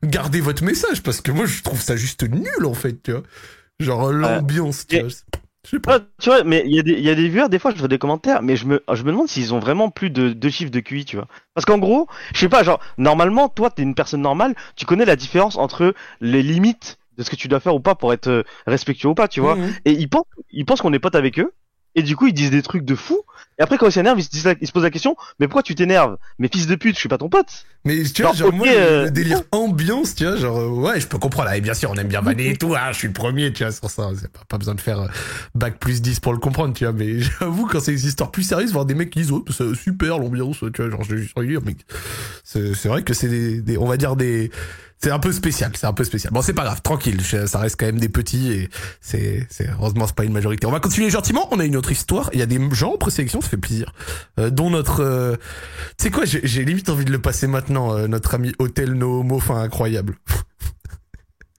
gardez 0.04 0.41
votre 0.41 0.64
message, 0.64 1.02
parce 1.02 1.22
que 1.22 1.32
moi, 1.32 1.47
je 1.47 1.64
trouve 1.64 1.82
ça 1.82 1.95
juste 1.95 2.22
nul, 2.22 2.66
en 2.66 2.76
fait, 2.76 3.02
tu 3.02 3.14
vois. 3.14 3.24
Genre, 3.80 4.12
l'ambiance, 4.12 4.86
tu 4.86 4.99
vois. 4.99 5.10
Ah, 5.88 5.99
tu 6.20 6.30
vois, 6.30 6.43
mais 6.43 6.64
il 6.66 6.76
y, 6.76 6.80
a 6.80 6.84
des, 6.84 6.99
y 6.99 7.09
a 7.09 7.16
des 7.16 7.30
viewers, 7.30 7.49
des 7.49 7.59
fois, 7.59 7.72
je 7.72 7.78
vois 7.78 7.88
des 7.88 7.99
commentaires, 7.99 8.41
mais 8.41 8.55
je 8.55 8.66
me, 8.66 8.84
je 8.91 9.03
me 9.03 9.12
demande 9.12 9.28
s'ils 9.28 9.53
ont 9.53 9.59
vraiment 9.59 9.89
plus 9.89 10.09
de 10.09 10.30
deux 10.30 10.49
chiffres 10.49 10.72
de 10.72 10.80
QI, 10.80 11.05
tu 11.05 11.18
vois. 11.18 11.28
Parce 11.53 11.66
qu'en 11.66 11.78
gros, 11.78 12.07
je 12.34 12.39
sais 12.39 12.49
pas, 12.49 12.64
genre, 12.64 12.80
normalement, 12.97 13.47
toi, 13.47 13.70
t'es 13.70 13.84
une 13.84 13.95
personne 13.95 14.22
normale, 14.22 14.55
tu 14.76 14.86
connais 14.86 15.05
la 15.05 15.16
différence 15.16 15.57
entre 15.57 15.93
les 16.20 16.41
limites 16.41 16.97
de 17.18 17.24
ce 17.24 17.30
que 17.30 17.36
tu 17.36 17.47
dois 17.47 17.59
faire 17.59 17.76
ou 17.76 17.80
pas 17.80 17.95
pour 17.95 18.14
être 18.14 18.28
euh, 18.28 18.43
respectueux 18.66 19.09
ou 19.09 19.14
pas, 19.14 19.28
tu 19.28 19.39
vois. 19.39 19.55
Mhm. 19.55 19.74
Et 19.86 19.91
ils 19.91 20.09
pensent, 20.09 20.26
ils 20.51 20.66
pensent 20.66 20.82
qu'on 20.82 20.93
est 20.93 20.99
potes 20.99 21.16
avec 21.16 21.39
eux, 21.39 21.53
et 21.95 22.03
du 22.03 22.15
coup, 22.15 22.27
ils 22.27 22.33
disent 22.33 22.51
des 22.51 22.61
trucs 22.61 22.85
de 22.85 22.95
fou. 22.95 23.21
Et 23.59 23.63
après, 23.63 23.77
quand 23.77 23.87
ils 23.87 23.91
s'énervent, 23.91 24.19
ils, 24.19 24.67
se 24.67 24.71
posent 24.71 24.83
la 24.83 24.89
question, 24.89 25.15
mais 25.39 25.47
pourquoi 25.47 25.61
tu 25.61 25.75
t'énerves? 25.75 26.17
Mais 26.39 26.49
fils 26.51 26.67
de 26.67 26.75
pute, 26.75 26.95
je 26.95 26.99
suis 26.99 27.09
pas 27.09 27.17
ton 27.17 27.29
pote. 27.29 27.65
Mais 27.83 28.01
tu 28.03 28.23
vois, 28.23 28.33
genre, 28.33 28.53
moi, 28.53 28.65
le 28.65 28.73
euh, 28.73 29.09
délire 29.09 29.41
ambiance, 29.51 30.15
tu 30.15 30.25
vois, 30.25 30.37
genre, 30.37 30.57
euh, 30.57 30.67
ouais, 30.69 30.99
je 30.99 31.07
peux 31.07 31.17
comprendre. 31.17 31.51
Et 31.51 31.61
bien 31.61 31.73
sûr, 31.73 31.91
on 31.91 31.95
aime 31.95 32.07
bien 32.07 32.21
vanner 32.21 32.51
et 32.51 32.57
tout, 32.57 32.73
hein, 32.75 32.91
je 32.91 32.97
suis 32.97 33.07
le 33.07 33.13
premier, 33.13 33.51
tu 33.51 33.63
vois, 33.63 33.71
sur 33.71 33.89
ça. 33.89 34.09
C'est 34.19 34.31
pas, 34.31 34.41
pas 34.47 34.57
besoin 34.57 34.75
de 34.75 34.81
faire 34.81 35.01
euh, 35.01 35.07
bac 35.53 35.77
plus 35.79 36.01
10 36.01 36.21
pour 36.21 36.33
le 36.33 36.39
comprendre, 36.39 36.73
tu 36.73 36.85
vois. 36.85 36.93
Mais 36.93 37.19
j'avoue, 37.39 37.67
quand 37.67 37.81
c'est 37.81 37.91
des 37.91 38.07
histoires 38.07 38.31
plus 38.31 38.43
sérieuses, 38.43 38.71
voir 38.71 38.85
des 38.85 38.95
mecs 38.95 39.09
qui 39.09 39.19
disent, 39.19 39.31
oh, 39.31 39.43
c'est 39.49 39.75
super 39.75 40.17
l'ambiance, 40.17 40.59
tu 40.59 40.81
vois, 40.81 40.89
genre, 40.89 41.03
je 41.03 41.15
vais 41.15 41.21
juste 41.21 41.37
mais 41.37 41.75
c'est 42.43 42.87
vrai 42.87 43.03
que 43.03 43.13
c'est 43.13 43.27
des, 43.27 43.61
des, 43.61 43.77
on 43.77 43.85
va 43.85 43.97
dire 43.97 44.15
des, 44.15 44.49
c'est 45.04 45.10
un 45.10 45.20
peu 45.20 45.32
spécial, 45.32 45.72
c'est 45.76 45.88
un 45.88 45.93
peu 45.93 46.04
spécial. 46.04 46.32
Bon, 46.32 46.41
c'est 46.41 46.54
pas 46.54 46.64
grave, 46.64 46.82
tranquille, 46.82 47.22
ça 47.22 47.58
reste 47.58 47.76
quand 47.80 47.88
même 47.88 47.99
des 47.99 48.10
petits 48.10 48.52
et 48.52 48.70
c'est, 49.02 49.47
c'est 49.49 49.68
heureusement 49.70 50.06
c'est 50.06 50.16
pas 50.16 50.26
une 50.26 50.34
majorité. 50.34 50.68
On 50.68 50.72
va 50.72 50.80
continuer 50.80 51.10
gentiment. 51.10 51.47
On 51.52 51.60
a 51.60 51.66
une 51.66 51.76
autre 51.76 51.91
histoire. 51.91 52.30
Il 52.34 52.39
y 52.39 52.43
a 52.43 52.45
des 52.45 52.60
gens 52.72 52.93
en 52.93 52.97
présélection, 52.97 53.41
ça 53.41 53.49
fait 53.49 53.58
plaisir. 53.58 53.93
Euh, 54.39 54.52
dont 54.52 54.70
notre, 54.70 55.02
euh... 55.02 55.36
tu 55.97 56.04
sais 56.04 56.12
quoi, 56.12 56.26
j'ai 56.26 56.66
limite 56.66 56.89
envie 56.89 57.06
de 57.06 57.12
le 57.12 57.20
passer 57.20 57.47
maintenant. 57.47 57.97
Euh, 57.97 58.08
notre 58.08 58.36
ami 58.36 58.54
Hôtel 58.60 58.93
No 58.93 59.39
fin 59.39 59.62
incroyable. 59.62 60.18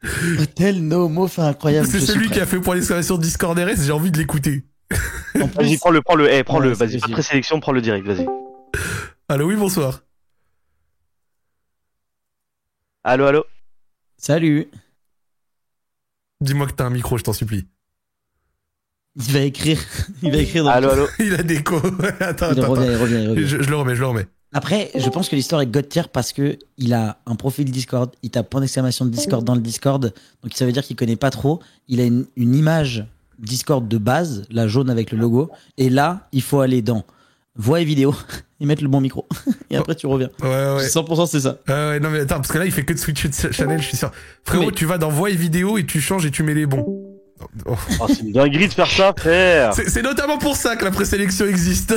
Hôtel 0.39 0.87
No 0.87 1.27
fin 1.27 1.47
incroyable. 1.47 1.89
C'est 1.91 2.01
celui 2.01 2.31
qui 2.31 2.39
a 2.39 2.47
fait 2.47 2.61
pour 2.61 2.75
l'exclamation 2.75 3.19
Discord 3.19 3.59
RS. 3.59 3.83
J'ai 3.85 3.93
envie 3.93 4.13
de 4.13 4.19
l'écouter. 4.19 4.65
Vas-y, 5.35 5.79
prends-le, 5.79 6.01
prends-le, 6.03 6.31
hey, 6.31 6.45
prends-le. 6.45 6.73
vas-y, 6.73 6.99
pas 6.99 7.09
de 7.09 7.13
présélection, 7.13 7.59
prends 7.59 7.73
le 7.73 7.81
direct. 7.81 8.07
Vas-y. 8.07 8.27
Allô, 9.29 9.47
oui, 9.47 9.57
bonsoir. 9.57 10.03
Allô, 13.05 13.27
allô 13.27 13.45
Salut 14.17 14.71
Dis-moi 16.41 16.69
que 16.69 16.73
t'as 16.73 16.85
un 16.85 16.91
micro, 16.91 17.19
je 17.19 17.25
t'en 17.25 17.33
supplie. 17.33 17.67
Il 19.17 19.33
va 19.33 19.41
écrire. 19.41 19.81
Il 20.23 20.31
va 20.31 20.37
écrire. 20.37 20.63
Dans 20.63 20.71
allô, 20.71 20.91
allô 20.91 21.07
Il 21.19 21.35
a 21.35 21.43
des 21.43 21.65
co. 21.65 21.77
attends, 22.21 22.53
il 22.53 22.65
revient, 22.65 22.91
il 22.91 22.97
revient, 22.97 23.23
il 23.23 23.29
revient. 23.31 23.47
Je, 23.47 23.57
le 23.57 23.75
remets, 23.75 23.97
je 23.97 24.01
le 24.01 24.07
remets. 24.07 24.27
Après, 24.53 24.93
je 24.95 25.09
pense 25.09 25.29
que 25.29 25.35
l'histoire 25.35 25.63
est 25.63 25.67
god 25.67 25.89
tier 25.89 26.05
parce 26.13 26.33
que 26.33 26.57
il 26.79 26.95
a 26.95 27.19
un 27.27 27.35
profil 27.35 27.69
Discord, 27.73 28.15
il 28.23 28.31
tape 28.31 28.49
point 28.49 28.61
d'exclamation 28.61 29.05
de 29.05 29.11
Discord 29.11 29.43
dans 29.43 29.57
le 29.57 29.63
Discord, 29.63 30.13
donc 30.43 30.53
ça 30.55 30.65
veut 30.65 30.73
dire 30.73 30.85
qu'il 30.85 30.95
connaît 30.95 31.17
pas 31.17 31.31
trop. 31.31 31.61
Il 31.89 32.01
a 32.01 32.05
une, 32.05 32.27
une 32.37 32.55
image 32.55 33.05
Discord 33.41 33.89
de 33.89 33.99
base, 33.99 34.45
la 34.51 34.69
jaune 34.69 34.91
avec 34.91 35.11
le 35.11 35.19
logo, 35.19 35.51
et 35.77 35.91
là, 35.91 36.29
il 36.31 36.43
faut 36.43 36.61
aller 36.61 36.83
dans 36.83 37.05
voix 37.57 37.81
et 37.81 37.85
vidéo 37.85 38.15
et 38.61 38.67
mettre 38.67 38.83
le 38.83 38.89
bon 38.89 39.01
micro. 39.01 39.27
et 39.71 39.77
après, 39.77 39.95
tu 39.95 40.07
reviens. 40.07 40.31
Ouais, 40.43 40.49
ouais. 40.49 40.87
100% 40.87 41.27
c'est 41.27 41.41
ça. 41.41 41.59
Ouais, 41.69 41.75
ouais, 41.75 42.01
non, 42.01 42.11
mais 42.11 42.21
attends, 42.21 42.37
parce 42.37 42.53
que 42.53 42.59
là, 42.59 42.65
il 42.65 42.73
fait 42.73 42.85
que 42.85 42.93
de 42.93 42.99
switcher 42.99 43.29
de 43.29 43.35
channel, 43.53 43.81
je 43.81 43.87
suis 43.87 43.97
sûr. 43.97 44.11
Frérot, 44.45 44.71
tu 44.71 44.87
vas 44.87 44.99
dans 44.99 45.11
voix 45.11 45.31
et 45.31 45.37
vidéo 45.37 45.79
et 45.79 45.87
tu 45.87 46.01
changes 46.01 46.27
et 46.27 46.31
tu 46.31 46.43
mets 46.43 46.55
les 46.55 46.67
bons. 46.67 46.85
Oh. 47.67 47.75
oh 48.01 48.07
c'est 48.09 48.21
une 48.21 48.33
dinguerie 48.33 48.69
de 48.69 48.73
faire 48.73 48.87
ça, 48.87 49.13
frère. 49.17 49.75
C'est 49.75 50.03
notamment 50.03 50.39
pour 50.39 50.57
ça 50.57 50.77
que 50.77 50.85
la 50.85 50.93
présélection 50.93 51.47
existe. 51.47 51.95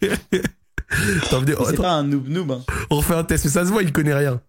c'est 0.00 1.76
pas 1.76 1.90
un 1.90 2.04
noob 2.04 2.28
noob. 2.28 2.52
Hein. 2.52 2.62
On 2.90 2.96
refait 2.96 3.14
un 3.14 3.24
test, 3.24 3.44
mais 3.44 3.50
ça 3.50 3.66
se 3.66 3.70
voit, 3.70 3.82
il 3.82 3.92
connaît 3.92 4.14
rien. 4.14 4.40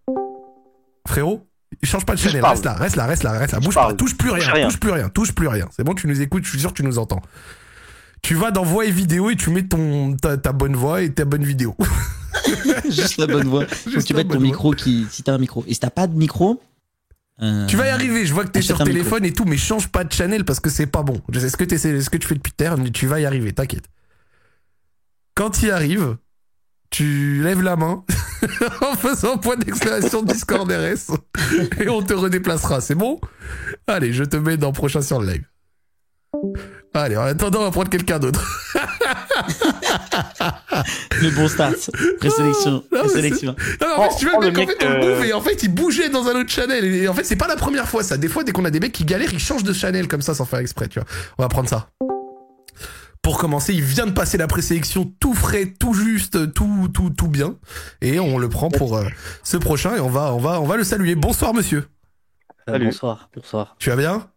Frérot, 1.06 1.46
il 1.82 1.88
change 1.88 2.06
pas 2.06 2.14
de 2.14 2.18
channel, 2.18 2.44
reste 2.44 2.64
là, 2.64 2.74
reste 2.74 2.96
là, 2.96 3.06
reste 3.06 3.22
là, 3.24 3.32
reste 3.32 3.52
là. 3.52 3.60
Bouge 3.60 3.74
pas, 3.74 3.92
touche 3.92 4.16
plus 4.16 4.30
rien, 4.30 4.46
touche 4.64 4.80
plus 4.80 4.90
rien, 4.90 5.08
touche 5.10 5.32
plus 5.32 5.48
rien. 5.48 5.68
C'est 5.76 5.84
bon, 5.84 5.94
tu 5.94 6.06
nous 6.06 6.20
écoutes, 6.20 6.44
je 6.44 6.50
suis 6.50 6.60
sûr 6.60 6.70
que 6.70 6.76
tu 6.76 6.82
nous 6.82 6.98
entends 6.98 7.20
tu 8.22 8.34
vas 8.34 8.50
dans 8.50 8.64
voix 8.64 8.84
et 8.86 8.90
vidéo 8.90 9.30
et 9.30 9.36
tu 9.36 9.50
mets 9.50 9.62
ton 9.66 10.16
ta, 10.16 10.36
bonne 10.52 10.76
voix 10.76 11.02
et 11.02 11.12
ta 11.12 11.24
bonne 11.24 11.44
vidéo. 11.44 11.76
Juste 12.84 13.18
la 13.18 13.26
bonne 13.26 13.48
voix. 13.48 13.64
Juste 13.90 14.06
tu 14.06 14.12
la 14.12 14.24
mets 14.24 14.28
ton 14.28 14.40
micro 14.40 14.72
qui, 14.72 15.06
si 15.10 15.22
t'as 15.22 15.34
un 15.34 15.38
micro. 15.38 15.64
Et 15.66 15.74
si 15.74 15.80
t'as 15.80 15.90
pas 15.90 16.06
de 16.06 16.14
micro, 16.16 16.60
euh, 17.42 17.66
Tu 17.66 17.76
vas 17.76 17.86
y 17.86 17.90
arriver, 17.90 18.26
je 18.26 18.34
vois 18.34 18.44
que 18.44 18.50
t'es 18.50 18.62
sur 18.62 18.74
micro. 18.76 18.86
téléphone 18.86 19.24
et 19.24 19.32
tout, 19.32 19.44
mais 19.44 19.56
change 19.56 19.88
pas 19.88 20.04
de 20.04 20.12
channel 20.12 20.44
parce 20.44 20.60
que 20.60 20.70
c'est 20.70 20.86
pas 20.86 21.02
bon. 21.02 21.20
Je 21.30 21.38
sais 21.40 21.48
ce 21.50 21.56
que, 21.56 21.64
t'essaies- 21.64 22.00
ce 22.00 22.10
que 22.10 22.16
tu 22.16 22.26
fais 22.26 22.34
depuis 22.34 22.52
l'heure, 22.58 22.76
mais 22.78 22.90
tu 22.90 23.06
vas 23.06 23.20
y 23.20 23.26
arriver, 23.26 23.52
t'inquiète. 23.52 23.84
Quand 25.34 25.50
tu 25.50 25.66
y 25.66 25.70
arrives, 25.70 26.16
tu 26.90 27.42
lèves 27.42 27.62
la 27.62 27.76
main 27.76 28.04
en 28.80 28.96
faisant 28.96 29.36
point 29.38 29.56
d'exclamation 29.56 30.22
Discord 30.22 30.70
RS 30.70 31.14
et 31.80 31.88
on 31.88 32.02
te 32.02 32.14
redéplacera, 32.14 32.80
c'est 32.80 32.94
bon? 32.94 33.20
Allez, 33.86 34.12
je 34.12 34.24
te 34.24 34.36
mets 34.36 34.56
dans 34.56 34.72
prochain 34.72 35.00
sur 35.02 35.20
le 35.20 35.32
live. 35.32 35.44
Allez, 36.94 37.16
en 37.16 37.22
attendant, 37.22 37.60
on 37.60 37.64
va 37.64 37.70
prendre 37.70 37.90
quelqu'un 37.90 38.18
d'autre. 38.18 38.44
le 41.22 41.30
bon 41.30 41.48
start. 41.48 41.90
Présélection. 42.18 42.70
Non, 42.72 42.82
mais 42.92 42.98
Présélection. 43.00 43.56
Non, 43.80 43.86
mais 43.86 43.86
en 43.86 44.02
fait, 44.02 44.08
Oh, 44.10 44.16
tu 44.18 44.24
veux 44.26 44.32
oh, 44.36 44.40
le 44.40 44.46
le 44.50 44.52
mec, 44.52 44.58
en 44.58 44.68
mec, 44.68 44.80
fait, 44.80 44.86
on 44.86 44.90
le 44.90 44.96
euh, 44.96 45.16
bouffe 45.16 45.26
et 45.28 45.32
en 45.32 45.40
fait, 45.40 45.62
il 45.62 45.74
bougeait 45.74 46.08
dans 46.08 46.26
un 46.26 46.34
autre 46.40 46.50
channel. 46.50 46.84
Et 46.84 47.08
en 47.08 47.14
fait, 47.14 47.24
c'est 47.24 47.36
pas 47.36 47.48
la 47.48 47.56
première 47.56 47.88
fois, 47.88 48.02
ça. 48.02 48.16
Des 48.16 48.28
fois, 48.28 48.44
dès 48.44 48.52
qu'on 48.52 48.64
a 48.64 48.70
des 48.70 48.80
mecs 48.80 48.92
qui 48.92 49.04
galèrent, 49.04 49.32
ils 49.32 49.38
changent 49.38 49.64
de 49.64 49.72
channel 49.72 50.08
comme 50.08 50.22
ça 50.22 50.34
sans 50.34 50.44
faire 50.44 50.58
exprès, 50.60 50.88
tu 50.88 50.98
vois. 50.98 51.08
On 51.38 51.42
va 51.42 51.48
prendre 51.48 51.68
ça. 51.68 51.88
Pour 53.22 53.38
commencer, 53.38 53.74
il 53.74 53.82
vient 53.82 54.06
de 54.06 54.12
passer 54.12 54.38
la 54.38 54.46
présélection 54.46 55.12
tout 55.20 55.34
frais, 55.34 55.66
tout 55.78 55.92
juste, 55.92 56.52
tout, 56.54 56.88
tout, 56.92 57.10
tout 57.10 57.28
bien. 57.28 57.56
Et 58.00 58.18
on 58.20 58.38
le 58.38 58.48
prend 58.48 58.70
pour 58.70 58.96
euh, 58.96 59.04
ce 59.42 59.56
prochain 59.56 59.96
et 59.96 60.00
on 60.00 60.08
va, 60.08 60.32
on 60.34 60.38
va, 60.38 60.60
on 60.60 60.66
va 60.66 60.76
le 60.76 60.84
saluer. 60.84 61.14
Bonsoir, 61.14 61.52
monsieur. 61.52 61.88
Euh, 62.68 62.72
Salut. 62.72 62.86
bonsoir, 62.86 63.28
bonsoir. 63.34 63.76
Tu 63.78 63.90
vas 63.90 63.96
bien? 63.96 64.28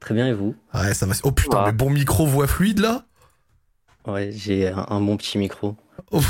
Très 0.00 0.14
bien 0.14 0.28
et 0.28 0.32
vous? 0.32 0.54
Ouais, 0.74 0.94
ça 0.94 1.06
va. 1.06 1.14
Oh 1.24 1.32
putain, 1.32 1.58
Ah. 1.60 1.66
mais 1.66 1.72
bon 1.72 1.90
micro, 1.90 2.26
voix 2.26 2.46
fluide, 2.46 2.78
là? 2.78 3.04
Ouais, 4.06 4.30
j'ai 4.32 4.68
un, 4.68 4.86
un 4.88 5.00
bon 5.00 5.16
petit 5.16 5.38
micro. 5.38 5.76
Oh. 6.12 6.20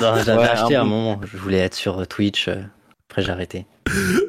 J'avais 0.00 0.32
Ouais, 0.36 0.48
acheté 0.48 0.74
un 0.76 0.80
à 0.80 0.82
un 0.82 0.84
bon- 0.84 0.90
moment, 0.90 1.20
je 1.24 1.36
voulais 1.36 1.58
être 1.58 1.74
sur 1.74 2.06
Twitch, 2.08 2.48
euh, 2.48 2.62
après 3.08 3.22
j'ai 3.22 3.30
arrêté. 3.30 3.66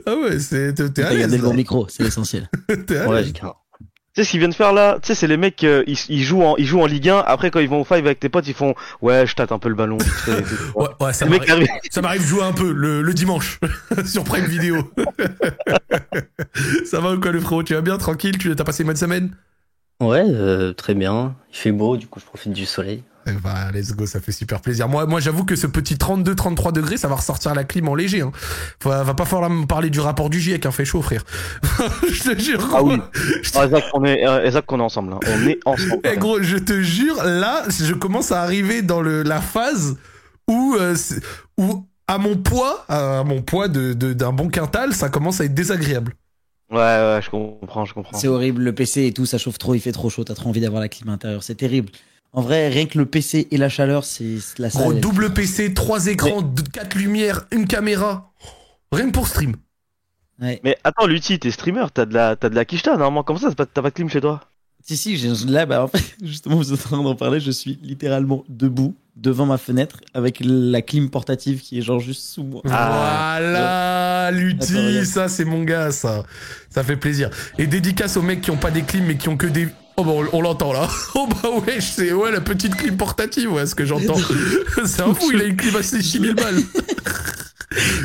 Ah 0.05 0.15
ouais, 0.15 0.39
c'est, 0.39 0.74
t'es 0.76 0.84
à 0.84 0.89
T'as 0.89 1.01
gardé 1.03 1.17
l'aise. 1.17 1.32
le 1.32 1.38
bon 1.47 1.53
micro, 1.53 1.88
c'est 1.89 2.03
l'essentiel. 2.03 2.49
Ouais, 2.69 3.24
j'ai 3.24 3.32
qu'un- 3.34 3.53
Tu 4.14 4.22
sais 4.22 4.26
ce 4.26 4.32
qu'ils 4.32 4.39
viennent 4.41 4.51
faire 4.51 4.74
là 4.74 4.97
Tu 5.01 5.07
sais, 5.07 5.16
c'est 5.16 5.28
les 5.28 5.38
mecs, 5.38 5.64
euh, 5.64 5.84
ils, 5.88 5.97
ils 6.09 6.22
jouent 6.22 6.43
en, 6.43 6.57
ils 6.57 6.66
jouent 6.66 6.82
en 6.82 6.86
Ligue 6.86 7.07
1. 7.07 7.20
Après, 7.20 7.49
quand 7.49 7.62
ils 7.62 7.70
vont 7.70 7.80
au 7.80 7.86
five 7.86 8.05
avec 8.05 8.20
tes 8.20 8.28
potes, 8.28 8.45
ils 8.47 8.53
font 8.53 8.76
ouais, 9.01 9.26
je 9.26 9.36
tâte 9.36 9.53
un 9.53 9.59
peu 9.59 9.70
le 9.70 9.76
ballon. 9.76 9.97
vite 9.97 10.07
fait. 10.12 10.43
Ouais, 10.76 10.88
ouais, 10.99 11.14
ça 11.14 11.26
m'arrive. 11.26 11.49
arrive. 11.49 11.68
Ça 11.89 12.01
m'arrive 12.01 12.22
de 12.22 12.28
jouer 12.28 12.43
un 12.43 12.51
peu 12.51 12.74
le, 12.74 13.01
le 13.01 13.14
dimanche 13.14 13.59
sur 14.05 14.26
Prime 14.26 14.45
Video. 14.45 14.91
ça 16.86 16.99
va 16.99 17.14
ou 17.14 17.20
quoi 17.22 17.32
le 17.32 17.39
frérot? 17.39 17.64
Tu 17.64 17.74
vas 17.74 17.82
bien, 17.82 17.97
tranquille? 17.97 18.38
Tu 18.38 18.53
t'as 18.53 18.66
passé 18.66 18.84
une 18.84 18.88
bonne 18.88 18.97
semaine? 18.97 19.36
Ouais, 20.01 20.26
euh, 20.28 20.74
très 20.74 20.93
bien. 20.93 21.36
Il 21.51 21.57
fait 21.57 21.72
beau, 21.72 21.95
du 21.95 22.07
coup 22.07 22.20
je 22.20 22.26
profite 22.26 22.51
du 22.51 22.66
soleil. 22.66 23.03
Eh 23.28 23.32
ben, 23.34 23.72
let's 23.74 23.95
go, 23.95 24.05
ça 24.05 24.19
fait 24.19 24.32
super 24.32 24.61
plaisir. 24.61 24.88
Moi, 24.89 25.05
moi 25.05 25.19
j'avoue 25.19 25.45
que 25.45 25.55
ce 25.55 25.67
petit 25.67 25.95
32-33 25.95 26.72
degrés, 26.72 26.97
ça 26.97 27.07
va 27.07 27.15
ressortir 27.15 27.53
la 27.53 27.63
clim 27.63 27.88
en 27.88 27.95
léger. 27.95 28.22
Hein. 28.22 28.32
Faut- 28.82 28.89
va 28.89 29.13
pas 29.13 29.26
falloir 29.26 29.49
me 29.49 29.65
parler 29.65 29.89
du 29.89 29.99
rapport 29.99 30.30
du 30.30 30.39
GIEC, 30.39 30.65
hein, 30.65 30.72
fait 30.72 30.86
chaud 30.86 31.01
frère. 31.01 31.24
je 32.11 32.32
te 32.34 32.39
jure. 32.39 32.67
Ah 32.74 32.82
oui. 32.84 32.97
te- 32.97 33.57
Ah, 33.57 33.67
Zach, 33.69 33.84
on 33.93 34.03
est, 34.05 34.26
euh, 34.28 34.49
Zach, 34.49 34.65
on 34.72 34.80
est 34.80 34.84
ensemble. 34.84 35.13
hein. 35.13 35.19
On 35.28 35.47
est 35.47 35.59
ensemble. 35.65 36.01
Eh, 36.03 36.17
gros, 36.17 36.41
je 36.41 36.57
te 36.57 36.82
jure, 36.82 37.24
là, 37.24 37.63
je 37.69 37.93
commence 37.93 38.32
à 38.32 38.41
arriver 38.41 38.82
dans 38.82 39.01
le, 39.01 39.22
la 39.24 39.39
phase 39.41 39.97
où, 40.47 40.76
euh, 40.80 40.95
où 41.57 41.86
à 42.07 42.17
mon 42.17 42.36
poids, 42.38 42.86
à 42.89 43.24
mon 43.24 43.41
poids 43.41 43.67
de, 43.67 43.93
de- 43.93 44.13
d'un 44.13 44.34
bon 44.34 44.49
quintal, 44.49 44.93
ça 44.93 45.09
commence 45.09 45.39
à 45.41 45.45
être 45.45 45.53
désagréable. 45.53 46.13
Ouais, 46.72 46.78
ouais, 46.78 47.19
je 47.22 47.30
comprends, 47.30 47.86
je 47.86 47.93
comprends. 47.93 48.17
C'est 48.17 48.28
horrible, 48.30 48.63
le 48.63 48.74
PC 48.74 49.05
et 49.05 49.11
tout, 49.13 49.26
ça 49.26 49.38
chauffe 49.38 49.57
trop, 49.57 49.76
il 49.76 49.80
fait 49.82 49.91
trop 49.91 50.09
chaud, 50.09 50.24
t'as 50.24 50.34
trop 50.36 50.49
envie 50.49 50.61
d'avoir 50.61 50.82
la 50.82 50.88
clim 50.89 51.09
intérieure, 51.09 51.43
c'est 51.43 51.55
terrible. 51.55 51.89
En 52.34 52.41
vrai, 52.41 52.69
rien 52.69 52.86
que 52.86 52.97
le 52.97 53.05
PC 53.05 53.47
et 53.51 53.57
la 53.57 53.67
chaleur, 53.69 54.05
c'est 54.05 54.39
c'est 54.39 54.59
la 54.59 54.69
Gros, 54.69 54.91
salle. 54.91 55.01
double 55.01 55.34
PC, 55.34 55.73
trois 55.73 56.07
écrans, 56.07 56.41
deux- 56.41 56.63
quatre 56.63 56.95
lumières, 56.95 57.45
une 57.51 57.67
caméra. 57.67 58.32
Rien 58.93 59.07
que 59.07 59.11
pour 59.11 59.27
stream. 59.27 59.55
Ouais. 60.41 60.59
Mais 60.63 60.77
attends, 60.84 61.05
Lutti, 61.07 61.38
t'es 61.39 61.51
streamer, 61.51 61.86
t'as 61.93 62.05
de 62.05 62.13
la, 62.13 62.36
t'as 62.36 62.49
de 62.49 62.55
la 62.55 62.65
quicheta, 62.65 62.91
normalement, 62.91 63.23
comme 63.23 63.38
ça, 63.38 63.49
t'as 63.53 63.65
pas, 63.82 63.89
de 63.89 63.93
clim 63.93 64.09
chez 64.09 64.21
toi. 64.21 64.41
Si, 64.84 64.97
si, 64.97 65.17
j'ai- 65.17 65.29
là, 65.47 65.65
bah, 65.67 65.84
en 65.84 65.88
fait, 65.88 66.03
justement, 66.23 66.55
vous 66.55 66.73
êtes 66.73 66.79
en 66.86 66.89
train 66.89 67.03
d'en 67.03 67.15
parler, 67.15 67.39
je 67.39 67.51
suis 67.51 67.77
littéralement 67.84 68.43
debout 68.49 68.95
devant 69.17 69.45
ma 69.45 69.57
fenêtre 69.57 69.99
avec 70.13 70.38
la 70.43 70.82
clim 70.82 71.09
portative 71.09 71.59
qui 71.61 71.77
est 71.77 71.82
genre 71.82 71.99
juste 71.99 72.23
sous 72.23 72.43
moi. 72.43 72.61
Ah. 72.65 73.38
voilà, 73.39 74.25
Attends, 74.27 74.38
Lutti, 74.38 75.05
ça 75.05 75.27
c'est 75.27 75.45
mon 75.45 75.63
gars, 75.63 75.91
ça. 75.91 76.23
Ça 76.69 76.82
fait 76.84 76.95
plaisir. 76.95 77.29
Et 77.59 77.67
dédicace 77.67 78.15
aux 78.17 78.21
mecs 78.21 78.39
qui 78.41 78.49
ont 78.51 78.57
pas 78.57 78.71
des 78.71 78.82
clims 78.84 79.05
mais 79.05 79.17
qui 79.17 79.27
ont 79.29 79.38
que 79.38 79.47
des... 79.47 79.67
Oh 80.02 80.04
bah 80.04 80.14
on, 80.16 80.38
on 80.39 80.41
l'entend 80.41 80.74
là. 80.74 80.88
Oh 81.16 81.28
bah 81.28 81.49
ouais, 81.49 81.80
c'est 81.80 82.12
ouais 82.12 82.32
la 82.32 82.41
petite 82.41 82.76
clim 82.76 82.97
portative, 82.97 83.54
ouais, 83.54 83.68
ce 83.68 83.76
que 83.76 83.86
j'entends. 83.86 84.18
c'est 84.86 85.04
un 85.04 85.14
fou, 85.14 85.30
il 85.32 85.41
a 85.41 85.43
une 85.43 85.56
clim 85.56 85.76
à 85.76 85.84
6000 85.84 86.34
balles. 86.34 86.56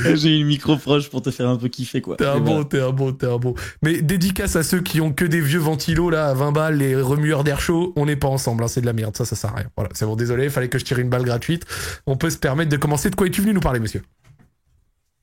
J'ai 0.15 0.37
eu 0.37 0.41
le 0.41 0.47
micro 0.47 0.77
proche 0.77 1.09
pour 1.09 1.23
te 1.23 1.31
faire 1.31 1.49
un 1.49 1.57
peu 1.57 1.69
kiffer, 1.69 2.03
quoi. 2.03 2.17
T'es 2.17 2.27
un 2.27 2.39
bon, 2.39 2.65
t'es 2.65 2.81
un 2.81 2.91
bon, 2.91 3.13
t'es 3.13 3.27
un 3.27 3.39
bon. 3.39 3.55
Mais 3.83 4.03
dédicace 4.03 4.57
à 4.57 4.63
ceux 4.63 4.81
qui 4.81 5.01
ont 5.01 5.11
que 5.13 5.25
des 5.25 5.41
vieux 5.41 5.59
ventilos 5.59 6.11
là 6.11 6.29
à 6.29 6.35
20 6.35 6.53
balles, 6.53 6.77
les 6.77 6.95
remueurs 7.01 7.45
d'air 7.45 7.61
chaud, 7.61 7.95
on 7.97 8.05
n'est 8.05 8.17
pas 8.17 8.29
ensemble, 8.29 8.63
hein, 8.63 8.69
c'est 8.69 8.83
de 8.83 8.87
la 8.87 8.93
merde, 8.93 9.17
ça, 9.17 9.25
ça 9.25 9.35
sert 9.35 9.51
à 9.55 9.57
rien. 9.57 9.67
Voilà, 9.75 9.91
c'est 9.95 10.05
bon, 10.05 10.17
désolé, 10.17 10.51
fallait 10.51 10.69
que 10.69 10.79
je 10.79 10.85
tire 10.85 10.99
une 10.99 11.09
balle 11.09 11.25
gratuite. 11.25 11.65
On 12.07 12.17
peut 12.17 12.31
se 12.31 12.39
permettre 12.39 12.71
de 12.71 12.77
commencer. 12.77 13.09
De 13.09 13.17
quoi 13.17 13.27
es-tu 13.27 13.41
venu 13.41 13.55
nous 13.55 13.61
parler, 13.61 13.81
monsieur? 13.81 14.03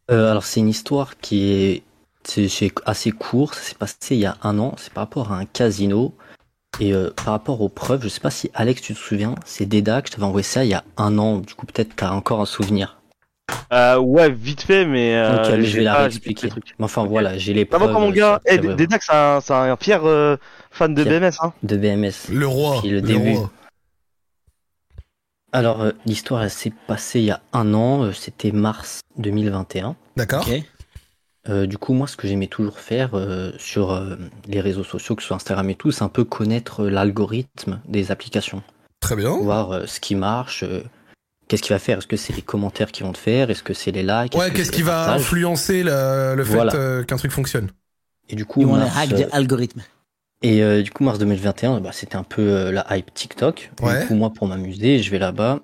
Euh, 0.10 0.32
alors 0.32 0.44
c'est 0.44 0.60
une 0.60 0.70
histoire 0.70 1.18
qui 1.20 1.52
est, 1.52 1.84
c'est 2.24 2.72
assez 2.86 3.12
court, 3.12 3.54
ça 3.54 3.62
s'est 3.62 3.76
passé 3.76 4.16
il 4.16 4.20
y 4.20 4.26
a 4.26 4.38
un 4.42 4.58
an, 4.58 4.74
c'est 4.78 4.92
par 4.92 5.04
rapport 5.04 5.32
à 5.32 5.38
un 5.38 5.46
casino. 5.46 6.16
Et 6.80 6.94
euh, 6.94 7.12
par 7.16 7.34
rapport 7.34 7.62
aux 7.62 7.70
preuves, 7.70 8.04
je 8.04 8.08
sais 8.10 8.20
pas 8.20 8.32
si 8.32 8.50
Alex 8.54 8.82
tu 8.82 8.94
te 8.94 9.00
souviens, 9.00 9.36
c'est 9.46 9.66
Deda 9.68 10.02
que 10.02 10.08
je 10.10 10.14
t'avais 10.14 10.26
envoyé 10.26 10.44
ça 10.44 10.64
il 10.64 10.70
y 10.70 10.74
a 10.74 10.84
un 10.98 11.18
an, 11.20 11.38
du 11.38 11.54
coup 11.54 11.66
peut-être 11.68 11.96
t'as 11.96 12.12
encore 12.12 12.42
un 12.42 12.46
souvenir. 12.46 12.98
Euh, 13.72 13.98
ouais, 14.00 14.32
vite 14.32 14.62
fait, 14.64 14.86
mais. 14.86 15.16
Euh, 15.16 15.44
ok, 15.44 15.50
mais 15.58 15.64
je 15.66 15.78
vais 15.78 15.84
la 15.84 15.96
réexpliquer. 15.96 16.50
Mais 16.80 16.86
enfin 16.86 17.04
voilà, 17.06 17.38
j'ai 17.38 17.54
les 17.54 17.68
Ça 17.70 17.78
preuves. 17.78 17.92
va, 17.92 18.00
mon 18.00 18.10
gars 18.10 18.40
sur- 18.48 18.60
Eh, 18.60 18.88
c'est 19.02 19.14
un, 19.14 19.40
c'est 19.42 19.54
un 19.54 19.76
fier 19.76 20.02
euh, 20.06 20.38
fan 20.72 20.96
de 20.96 21.04
Fier. 21.04 21.20
BMS, 21.20 21.34
hein. 21.42 21.54
de 21.62 21.78
BMS. 21.78 22.12
Le 22.32 22.48
roi. 22.48 22.82
Le 22.84 23.02
début. 23.02 23.36
roi. 23.38 23.52
Alors 25.52 25.82
euh, 25.84 25.92
l'histoire 26.08 26.42
elle 26.44 26.50
s'est 26.50 26.74
passée 26.88 27.20
il 27.20 27.26
y 27.26 27.32
a 27.32 27.42
un 27.54 27.74
an, 27.76 28.04
euh, 28.06 28.12
c'était 28.14 28.52
mars 28.52 29.02
2021. 29.18 29.96
D'accord. 30.18 30.48
Ok. 30.48 30.64
Euh, 31.50 31.66
du 31.66 31.78
coup, 31.78 31.94
moi, 31.94 32.08
ce 32.08 32.16
que 32.16 32.28
j'aimais 32.28 32.48
toujours 32.48 32.80
faire 32.80 33.12
euh, 33.16 33.52
sur 33.58 33.91
euh, 33.91 34.16
les 34.48 34.62
réseaux 34.62 34.84
sociaux, 34.86 35.16
que 35.16 35.22
ce 35.22 35.28
soit 35.28 35.36
Instagram 35.36 35.70
et 35.70 35.76
tout, 35.76 35.91
c'est 35.91 36.04
un 36.04 36.10
peu 36.10 36.24
connaître 36.24 36.84
euh, 36.86 36.89
l'algorithme 36.89 37.82
des 37.88 38.12
applications. 38.12 38.64
Très 39.02 39.16
bien. 39.18 39.36
Voir 39.38 39.72
euh, 39.72 39.86
ce 39.86 40.00
qui 40.00 40.16
marche, 40.16 40.64
euh, 40.64 40.82
qu'est-ce 41.50 41.62
qu'il 41.62 41.74
va 41.74 41.80
faire? 41.80 41.98
Est-ce 41.98 42.08
que 42.08 42.16
c'est 42.16 42.34
les 42.34 42.41
commentaires 42.41 42.91
qui 42.94 43.04
vont 43.04 43.12
te 43.12 43.18
faire? 43.18 43.50
Est-ce 43.50 43.62
que 43.64 43.74
c'est 43.74 43.91
les 43.91 44.04
likes? 44.04 44.36
Ouais, 44.36 44.46
Est-ce 44.46 44.52
que 44.52 44.56
qu'est-ce 44.58 44.70
c'est 44.70 44.76
qui 44.78 44.82
va 44.84 44.91
partages? 45.06 45.22
influencer 45.22 45.84
le, 45.84 46.36
le 46.36 46.44
fait 46.46 46.54
Voilà. 46.54 46.76
euh, 46.76 47.04
qu'un 47.04 47.18
truc 47.18 47.32
fonctionne 47.32 47.70
Et 48.30 48.36
du 48.36 48.46
coup, 48.46 48.62
vont 48.64 48.76
les 48.76 48.82
mars, 48.86 48.96
hack 48.98 49.10
des 49.14 49.26
algorithmes. 49.34 49.82
et 50.44 50.64
euh, 50.64 50.82
du 50.82 50.91
coup, 50.91 51.04
mars 51.04 51.20
2021, 51.20 51.82
bah, 51.82 51.91
c'était 51.91 52.16
un 52.16 52.24
peu 52.24 52.41
euh, 52.41 52.72
la 52.72 52.86
hype 52.98 53.14
TikTok. 53.14 53.70
Ouais. 53.82 54.00
Du 54.04 54.08
coup, 54.08 54.14
moi, 54.16 54.30
pour 54.34 54.48
m'amuser, 54.48 55.00
je 55.00 55.12
vais 55.12 55.20
là-bas, 55.20 55.60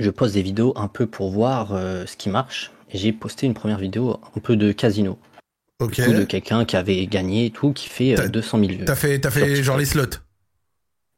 je 0.00 0.10
poste 0.10 0.34
des 0.34 0.42
vidéos 0.42 0.72
un 0.74 0.88
peu 0.88 1.06
pour 1.06 1.30
voir 1.30 1.68
euh, 1.74 2.06
ce 2.06 2.16
qui 2.16 2.28
marche. 2.28 2.72
J'ai 2.92 3.12
posté 3.12 3.46
une 3.46 3.54
première 3.54 3.78
vidéo 3.78 4.20
un 4.36 4.40
peu 4.40 4.56
de 4.56 4.72
casino. 4.72 5.18
Ok. 5.80 5.94
Du 5.96 6.02
coup, 6.04 6.12
de 6.12 6.24
quelqu'un 6.24 6.64
qui 6.64 6.76
avait 6.76 7.06
gagné 7.06 7.46
et 7.46 7.50
tout, 7.50 7.72
qui 7.72 7.88
fait 7.88 8.14
T'as- 8.14 8.24
euh, 8.24 8.28
200 8.28 8.58
000 8.60 8.70
vues. 8.72 8.84
T'as 8.84 8.94
fait, 8.94 9.18
t'as 9.18 9.30
fait 9.30 9.62
genre 9.62 9.76
les 9.78 9.84
slots. 9.86 10.04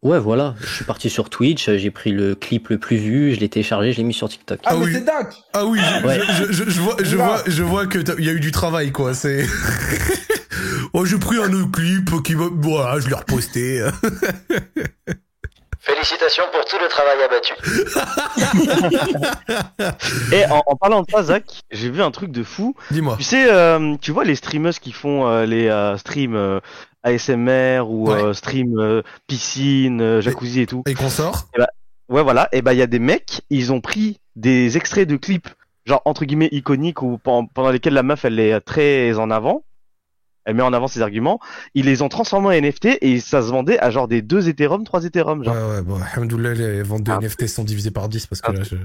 Ouais, 0.02 0.18
voilà. 0.18 0.54
Je 0.60 0.66
suis 0.66 0.84
parti 0.84 1.08
sur 1.08 1.30
Twitch, 1.30 1.70
j'ai 1.70 1.90
pris 1.90 2.12
le 2.12 2.34
clip 2.34 2.68
le 2.68 2.78
plus 2.78 2.96
vu, 2.98 3.34
je 3.34 3.40
l'ai 3.40 3.48
téléchargé, 3.48 3.90
je 3.92 3.96
l'ai 3.98 4.02
mis 4.04 4.12
sur 4.12 4.28
TikTok. 4.28 4.60
Ah, 4.64 4.70
Ah 4.72 4.76
mais 4.76 4.84
oui. 4.84 4.92
c'est 4.92 5.04
Dak 5.04 5.34
Ah 5.54 5.64
oui, 5.64 5.78
je, 5.80 6.06
Ouais. 6.06 6.20
je, 6.46 6.52
je, 6.52 6.70
je 6.70 6.80
vois, 6.80 6.96
je 7.02 7.16
vois, 7.16 7.42
je 7.46 7.62
vois 7.62 7.86
que 7.86 7.98
il 8.18 8.24
y 8.24 8.28
a 8.28 8.32
eu 8.32 8.40
du 8.40 8.52
travail, 8.52 8.92
quoi. 8.92 9.14
C'est. 9.14 9.46
oh, 10.92 11.06
j'ai 11.06 11.18
pris 11.18 11.38
un 11.38 11.50
autre 11.54 11.70
clip 11.72 12.22
qui 12.22 12.34
va. 12.34 12.48
Voilà, 12.52 13.00
je 13.00 13.08
l'ai 13.08 13.14
reposté. 13.14 13.82
Félicitations 15.84 16.44
pour 16.52 16.64
tout 16.64 16.76
le 16.80 16.88
travail 16.88 17.22
abattu. 17.24 17.54
Et 20.32 20.44
en, 20.46 20.62
en 20.66 20.76
parlant 20.76 21.02
de 21.02 21.10
ça, 21.10 21.22
Zach, 21.22 21.44
j'ai 21.70 21.90
vu 21.90 22.02
un 22.02 22.10
truc 22.10 22.30
de 22.30 22.42
fou. 22.42 22.74
Dis-moi. 22.90 23.16
Tu 23.18 23.22
sais, 23.24 23.50
euh, 23.52 23.94
tu 24.00 24.10
vois 24.12 24.24
les 24.24 24.34
streamers 24.34 24.78
qui 24.80 24.92
font 24.92 25.26
euh, 25.28 25.44
les 25.46 25.68
euh, 25.68 25.96
streams 25.98 26.36
euh, 26.36 26.60
ASMR 27.02 27.82
ou 27.86 28.08
Ouais. 28.10 28.22
euh, 28.22 28.32
stream 28.32 28.78
euh, 28.78 29.02
piscine, 29.26 30.00
euh, 30.00 30.20
jacuzzi 30.20 30.62
et 30.62 30.66
tout. 30.66 30.82
Et 30.88 30.94
qu'on 30.94 31.10
sort? 31.10 31.44
Ouais, 32.08 32.22
voilà. 32.22 32.48
Et 32.52 32.62
ben 32.62 32.72
il 32.72 32.78
y 32.78 32.82
a 32.82 32.86
des 32.86 32.98
mecs, 32.98 33.42
ils 33.50 33.72
ont 33.72 33.80
pris 33.80 34.18
des 34.36 34.76
extraits 34.76 35.08
de 35.08 35.16
clips, 35.16 35.48
genre 35.86 36.02
entre 36.04 36.24
guillemets 36.24 36.48
iconiques 36.52 37.02
ou 37.02 37.18
pen- 37.18 37.46
pendant 37.54 37.70
lesquels 37.70 37.94
la 37.94 38.02
meuf 38.02 38.24
elle 38.24 38.38
est 38.40 38.60
très 38.60 39.18
en 39.18 39.30
avant. 39.30 39.64
Elle 40.44 40.54
met 40.54 40.62
en 40.62 40.72
avant 40.72 40.86
ses 40.88 41.00
arguments. 41.02 41.40
Ils 41.74 41.86
les 41.86 42.02
ont 42.02 42.08
transformés 42.08 42.48
en 42.48 42.60
NFT 42.62 42.98
et 43.00 43.20
ça 43.20 43.42
se 43.42 43.48
vendait 43.48 43.78
à 43.78 43.90
genre 43.90 44.08
des 44.08 44.22
2 44.22 44.48
Ethereum, 44.48 44.84
3 44.84 45.04
Ethereum. 45.04 45.42
Genre. 45.44 45.54
Ouais, 45.54 45.76
ouais, 45.76 45.82
bon, 45.82 45.98
alhamdoulilah, 46.14 46.54
les 46.54 46.82
ventes 46.82 47.02
de 47.04 47.10
Ah. 47.12 47.18
NFT 47.20 47.46
sont 47.48 47.64
divisées 47.64 47.90
par 47.90 48.08
10 48.08 48.26
parce 48.26 48.40
que 48.40 48.50
Ah. 48.50 48.54
là, 48.54 48.62
je... 48.62 48.76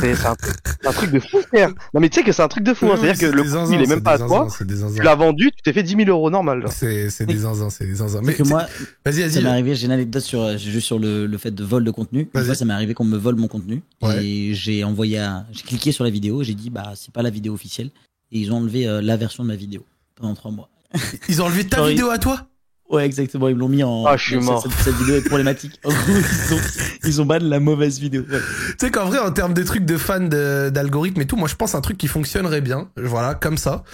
C'est 0.00 0.26
un, 0.26 0.92
truc 0.92 1.10
de 1.12 1.20
fou, 1.20 1.38
frère. 1.48 1.70
Non 1.94 2.00
mais 2.00 2.08
tu 2.08 2.18
sais 2.18 2.24
que 2.24 2.32
c'est 2.32 2.42
un 2.42 2.48
truc 2.48 2.64
de 2.64 2.74
fou. 2.74 2.86
hein. 2.86 2.96
C'est-à-dire 3.00 3.30
que 3.30 3.34
le 3.34 3.42
coup, 3.42 3.48
zinzins, 3.48 3.74
il 3.74 3.82
est 3.82 3.86
même 3.86 4.02
pas 4.02 4.12
à 4.14 4.18
toi. 4.18 4.48
Tu 4.58 5.02
l'as 5.02 5.14
vendu, 5.14 5.50
tu 5.54 5.62
t'es 5.62 5.72
fait 5.72 5.82
10 5.82 5.96
000 5.96 6.08
euros 6.10 6.30
normal. 6.30 6.64
C'est 6.70 7.10
c'est 7.10 7.26
des 7.26 7.38
zinzins, 7.38 7.70
c'est 7.70 7.86
des 7.86 7.94
zinzins. 7.94 8.20
Mais 8.22 8.34
que 8.34 8.42
moi, 8.42 8.66
vas-y, 9.04 9.14
ça 9.14 9.20
m'est 9.20 9.28
vas-y. 9.28 9.46
arrivé, 9.46 9.74
j'ai 9.74 9.86
une 9.86 9.92
anecdote 9.92 10.22
sur, 10.22 10.40
euh, 10.42 10.56
juste 10.56 10.86
sur 10.86 10.98
le, 10.98 11.26
le 11.26 11.38
fait 11.38 11.50
de 11.52 11.64
vol 11.64 11.84
de 11.84 11.90
contenu. 11.90 12.20
Une 12.22 12.28
Vas-y. 12.34 12.44
fois, 12.46 12.54
ça 12.54 12.64
m'est 12.64 12.74
arrivé 12.74 12.94
qu'on 12.94 13.04
me 13.04 13.16
vole 13.16 13.36
mon 13.36 13.48
contenu. 13.48 13.82
Ouais. 14.02 14.24
Et 14.24 14.54
j'ai 14.54 14.84
envoyé 14.84 15.18
un, 15.18 15.46
j'ai 15.52 15.62
cliqué 15.62 15.92
sur 15.92 16.04
la 16.04 16.10
vidéo, 16.10 16.42
j'ai 16.42 16.54
dit, 16.54 16.70
bah, 16.70 16.92
c'est 16.96 17.12
pas 17.12 17.22
la 17.22 17.30
vidéo 17.30 17.54
officielle. 17.54 17.90
Et 18.32 18.38
ils 18.38 18.52
ont 18.52 18.56
enlevé 18.56 18.86
euh, 18.88 19.00
la 19.00 19.16
version 19.16 19.42
de 19.44 19.48
ma 19.48 19.56
vidéo 19.56 19.84
pendant 20.16 20.34
trois 20.34 20.50
mois. 20.50 20.68
Ils 21.28 21.42
ont 21.42 21.46
enlevé 21.46 21.64
ta 21.64 21.78
Sorry. 21.78 21.92
vidéo 21.92 22.10
à 22.10 22.18
toi 22.18 22.48
Ouais, 22.90 23.06
exactement, 23.06 23.48
ils 23.48 23.54
me 23.54 23.60
l'ont 23.60 23.68
mis 23.70 23.82
en. 23.82 24.04
Ah, 24.06 24.16
je 24.18 24.22
suis 24.24 24.34
cette- 24.34 24.44
mort. 24.44 24.62
Cette, 24.62 24.72
cette 24.84 24.94
vidéo 24.96 25.16
est 25.16 25.22
problématique. 25.26 25.80
En 25.84 25.88
gros, 25.88 25.98
ils 26.08 26.54
ont, 26.54 26.60
ils 27.04 27.22
ont 27.22 27.24
ban 27.24 27.38
la 27.40 27.58
mauvaise 27.58 27.98
vidéo. 27.98 28.22
Ouais. 28.30 28.38
Tu 28.38 28.74
sais 28.78 28.90
qu'en 28.90 29.06
vrai, 29.06 29.18
en 29.18 29.32
termes 29.32 29.54
de 29.54 29.62
trucs 29.62 29.86
de 29.86 29.96
fans 29.96 30.20
de- 30.20 30.68
d'algorithmes 30.68 31.22
et 31.22 31.26
tout, 31.26 31.34
moi 31.36 31.48
je 31.48 31.54
pense 31.56 31.74
un 31.74 31.80
truc 31.80 31.96
qui 31.96 32.08
fonctionnerait 32.08 32.60
bien, 32.60 32.90
voilà, 33.02 33.34
comme 33.34 33.56
ça. 33.56 33.84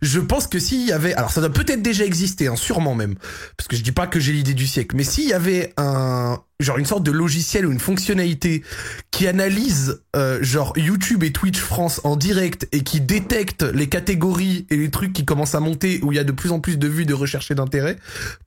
Je 0.00 0.20
pense 0.20 0.46
que 0.46 0.60
s'il 0.60 0.86
y 0.86 0.92
avait, 0.92 1.12
alors 1.14 1.32
ça 1.32 1.40
doit 1.40 1.52
peut-être 1.52 1.82
déjà 1.82 2.04
exister, 2.04 2.46
hein, 2.46 2.54
sûrement 2.56 2.94
même, 2.94 3.16
parce 3.56 3.66
que 3.66 3.74
je 3.76 3.82
dis 3.82 3.92
pas 3.92 4.06
que 4.06 4.20
j'ai 4.20 4.32
l'idée 4.32 4.54
du 4.54 4.68
siècle, 4.68 4.94
mais 4.96 5.04
s'il 5.04 5.28
y 5.28 5.32
avait 5.34 5.74
un, 5.76 6.38
genre 6.60 6.78
une 6.78 6.86
sorte 6.86 7.02
de 7.02 7.10
logiciel 7.10 7.66
ou 7.66 7.72
une 7.72 7.78
fonctionnalité 7.78 8.62
qui 9.10 9.26
analyse, 9.26 10.00
euh, 10.14 10.38
genre 10.42 10.72
YouTube 10.76 11.22
et 11.22 11.32
Twitch 11.32 11.58
France 11.58 12.00
en 12.04 12.16
direct 12.16 12.66
et 12.72 12.80
qui 12.82 13.00
détecte 13.00 13.62
les 13.62 13.88
catégories 13.88 14.66
et 14.70 14.76
les 14.76 14.90
trucs 14.90 15.12
qui 15.12 15.24
commencent 15.24 15.54
à 15.54 15.60
monter 15.60 16.00
où 16.02 16.12
il 16.12 16.16
y 16.16 16.18
a 16.18 16.24
de 16.24 16.32
plus 16.32 16.52
en 16.52 16.60
plus 16.60 16.78
de 16.78 16.88
vues, 16.88 17.04
de 17.04 17.14
recherches 17.14 17.50
et 17.50 17.54
d'intérêt, 17.54 17.96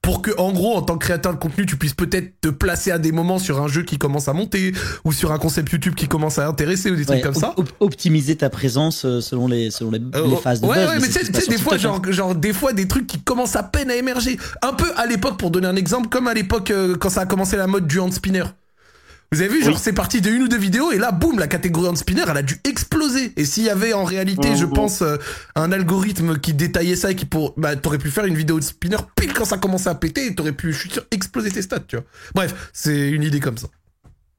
pour 0.01 0.21
que 0.23 0.31
en 0.39 0.51
gros 0.51 0.75
en 0.75 0.81
tant 0.81 0.97
que 0.97 1.05
créateur 1.05 1.33
de 1.33 1.39
contenu 1.39 1.65
tu 1.65 1.75
puisses 1.75 1.93
peut-être 1.93 2.33
te 2.41 2.49
placer 2.49 2.91
à 2.91 2.97
des 2.97 3.11
moments 3.11 3.37
sur 3.39 3.61
un 3.61 3.67
jeu 3.67 3.83
qui 3.83 3.97
commence 3.97 4.27
à 4.27 4.33
monter 4.33 4.73
ou 5.05 5.13
sur 5.13 5.31
un 5.31 5.37
concept 5.37 5.71
YouTube 5.71 5.93
qui 5.95 6.07
commence 6.07 6.39
à 6.39 6.47
intéresser 6.47 6.89
ou 6.91 6.95
des 6.95 7.05
trucs 7.05 7.21
comme 7.21 7.35
ça. 7.35 7.53
op- 7.57 7.59
op- 7.59 7.75
optimiser 7.79 8.35
ta 8.35 8.49
présence 8.49 9.05
euh, 9.05 9.21
selon 9.21 9.47
les, 9.47 9.69
selon 9.71 9.91
les, 9.91 9.99
Euh, 10.15 10.27
les 10.27 10.35
phases 10.37 10.61
de 10.61 10.67
ouais, 10.67 10.75
buzz. 10.75 10.87
ouais, 10.89 10.99
mais 11.01 11.07
tu 11.07 11.25
c'est 11.25 11.49
des 11.49 11.57
fois, 11.57 11.77
genre, 11.77 12.01
genre, 12.11 12.33
des 12.35 12.53
fois, 12.53 12.73
des 12.73 12.87
trucs 12.87 13.05
qui 13.07 13.19
commencent 13.19 13.55
à 13.55 13.63
peine 13.63 13.91
à 13.91 13.95
émerger. 13.95 14.37
Un 14.61 14.73
peu 14.73 14.85
à 14.97 15.05
l'époque, 15.05 15.37
pour 15.37 15.51
donner 15.51 15.67
un 15.67 15.75
exemple, 15.75 16.09
comme 16.09 16.27
à 16.27 16.33
l'époque, 16.33 16.71
euh, 16.71 16.95
quand 16.95 17.09
ça 17.09 17.21
a 17.21 17.25
commencé 17.25 17.55
la 17.57 17.67
mode 17.67 17.85
du 17.87 17.98
hand 17.99 18.13
spinner. 18.13 18.43
Vous 19.31 19.41
avez 19.41 19.49
vu, 19.49 19.63
genre, 19.63 19.75
Oui. 19.75 19.79
c'est 19.83 19.93
parti 19.93 20.21
de 20.21 20.29
une 20.31 20.41
ou 20.43 20.47
deux 20.47 20.57
vidéos, 20.57 20.91
et 20.91 20.97
là, 20.97 21.11
boum, 21.11 21.37
la 21.37 21.47
catégorie 21.47 21.87
hand 21.87 21.97
spinner, 21.97 22.23
elle 22.27 22.37
a 22.37 22.41
dû 22.41 22.59
exploser. 22.63 23.31
Et 23.37 23.45
s'il 23.45 23.63
y 23.63 23.69
avait, 23.69 23.93
en 23.93 24.03
réalité, 24.03 24.55
je 24.55 24.65
pense, 24.65 25.03
euh, 25.03 25.17
un 25.55 25.71
algorithme 25.71 26.39
qui 26.39 26.53
détaillait 26.53 26.95
ça 26.95 27.11
et 27.11 27.15
qui 27.15 27.25
pour, 27.25 27.53
bah, 27.55 27.75
t'aurais 27.75 27.99
pu 27.99 28.09
faire 28.09 28.25
une 28.25 28.35
vidéo 28.35 28.57
de 28.59 28.63
spinner 28.63 28.97
pile 29.15 29.33
quand 29.33 29.45
ça 29.45 29.57
commençait 29.59 29.89
à 29.89 29.95
péter, 29.95 30.25
et 30.25 30.33
t'aurais 30.33 30.51
pu, 30.53 30.73
je 30.73 30.79
suis 30.79 30.89
sûr, 30.89 31.03
exploser 31.11 31.51
tes 31.51 31.61
stats, 31.61 31.79
tu 31.81 31.97
vois. 31.97 32.05
Bref, 32.33 32.71
c'est 32.73 33.09
une 33.11 33.21
idée 33.21 33.39
comme 33.39 33.57
ça. 33.57 33.67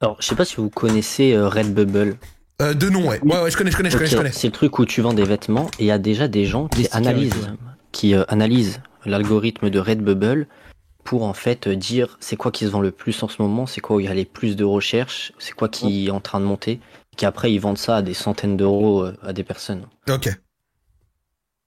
Alors, 0.00 0.16
je 0.20 0.26
sais 0.26 0.34
pas 0.34 0.44
si 0.44 0.56
vous 0.56 0.70
connaissez 0.70 1.34
euh, 1.34 1.46
Redbubble. 1.48 2.16
Euh, 2.60 2.74
de 2.74 2.88
nom, 2.90 3.08
ouais. 3.08 3.20
Ouais, 3.22 3.42
ouais, 3.42 3.50
je 3.50 3.56
connais, 3.56 3.70
je 3.70 3.76
connais, 3.76 3.90
je 3.90 3.96
connais, 3.96 4.10
connais. 4.10 4.32
C'est 4.32 4.48
le 4.48 4.52
truc 4.52 4.78
où 4.80 4.86
tu 4.86 5.02
vends 5.02 5.14
des 5.14 5.24
vêtements 5.24 5.70
et 5.78 5.84
il 5.84 5.86
y 5.86 5.90
a 5.92 5.98
déjà 5.98 6.26
des 6.26 6.46
gens 6.46 6.66
qui 6.68 6.88
analysent, 6.90 7.32
qui 7.92 8.14
euh, 8.14 8.24
analysent 8.28 8.80
l'algorithme 9.06 9.70
de 9.70 9.78
Redbubble 9.78 10.46
pour 11.04 11.24
en 11.24 11.32
fait 11.34 11.68
dire 11.68 12.16
c'est 12.20 12.36
quoi 12.36 12.50
qui 12.52 12.64
se 12.66 12.70
vend 12.70 12.80
le 12.80 12.90
plus 12.90 13.22
en 13.22 13.28
ce 13.28 13.40
moment, 13.42 13.66
c'est 13.66 13.80
quoi 13.80 13.96
où 13.96 14.00
il 14.00 14.06
y 14.06 14.08
a 14.08 14.14
les 14.14 14.24
plus 14.24 14.56
de 14.56 14.64
recherches, 14.64 15.32
c'est 15.38 15.52
quoi 15.54 15.68
qui 15.68 16.06
est 16.08 16.10
en 16.10 16.20
train 16.20 16.40
de 16.40 16.44
monter, 16.44 16.72
et 17.12 17.16
qu'après 17.16 17.52
ils 17.52 17.58
vendent 17.58 17.78
ça 17.78 17.96
à 17.96 18.02
des 18.02 18.14
centaines 18.14 18.56
d'euros 18.56 19.04
euh, 19.04 19.16
à 19.22 19.32
des 19.32 19.44
personnes. 19.44 19.86
Ok. 20.08 20.28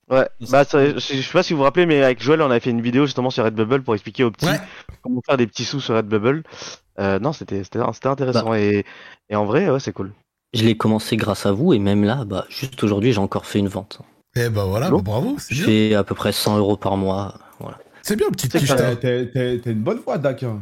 Ouais. 0.10 0.28
Bah, 0.52 0.64
je 0.72 1.00
sais 1.00 1.32
pas 1.32 1.44
si 1.44 1.54
vous 1.54 1.58
vous 1.58 1.64
rappelez, 1.64 1.86
mais 1.86 2.04
avec 2.04 2.22
Joël, 2.22 2.42
on 2.42 2.52
avait 2.52 2.60
fait 2.60 2.70
une 2.70 2.82
vidéo 2.82 3.06
justement 3.06 3.30
sur 3.30 3.46
Redbubble 3.46 3.84
pour 3.84 3.94
expliquer 3.96 4.24
aux 4.26 4.32
petits 4.32 4.46
Ouais. 4.46 4.60
comment 5.02 5.22
faire 5.26 5.38
des 5.38 5.48
petits 5.48 5.64
sous 5.66 5.80
sur 5.80 5.96
Redbubble. 5.96 6.44
Euh, 7.00 7.20
non, 7.20 7.34
c'était 7.34 7.64
c'était 7.64 7.80
c'était 7.94 8.08
intéressant 8.10 8.50
Bah. 8.50 8.60
et 8.60 8.86
et 9.30 9.36
en 9.36 9.46
vrai, 9.46 9.70
ouais, 9.70 9.80
c'est 9.80 9.94
cool. 9.94 10.12
Je 10.54 10.64
l'ai 10.66 10.78
commencé 10.78 11.16
grâce 11.18 11.46
à 11.48 11.52
vous 11.52 11.74
et 11.74 11.80
même 11.80 12.04
là, 12.04 12.26
bah, 12.26 12.46
juste 12.50 12.84
aujourd'hui 12.84 13.14
j'ai 13.14 13.20
encore 13.20 13.46
fait 13.48 13.60
une 13.60 13.70
vente. 13.70 14.00
Eh 14.36 14.50
ben 14.50 14.66
voilà, 14.66 14.90
Bon. 14.90 14.98
bah, 14.98 15.04
bravo, 15.04 15.36
c'est 15.40 15.56
Je 15.56 15.64
bien. 15.64 15.66
fais 15.90 15.96
à 15.96 16.04
peu 16.04 16.16
près 16.16 16.32
100 16.32 16.58
euros 16.58 16.78
par 16.78 16.98
mois. 16.98 17.36
Voilà. 17.60 17.78
C'est 18.04 18.16
bien, 18.16 18.30
petite 18.30 18.56
quiche. 18.58 18.68
t'as- 18.70 18.96
t'as- 18.96 19.26
t'as 19.26 19.72
une 19.72 19.82
bonne 19.82 20.00
voix, 20.00 20.18
Dak. 20.20 20.44
hein. 20.44 20.62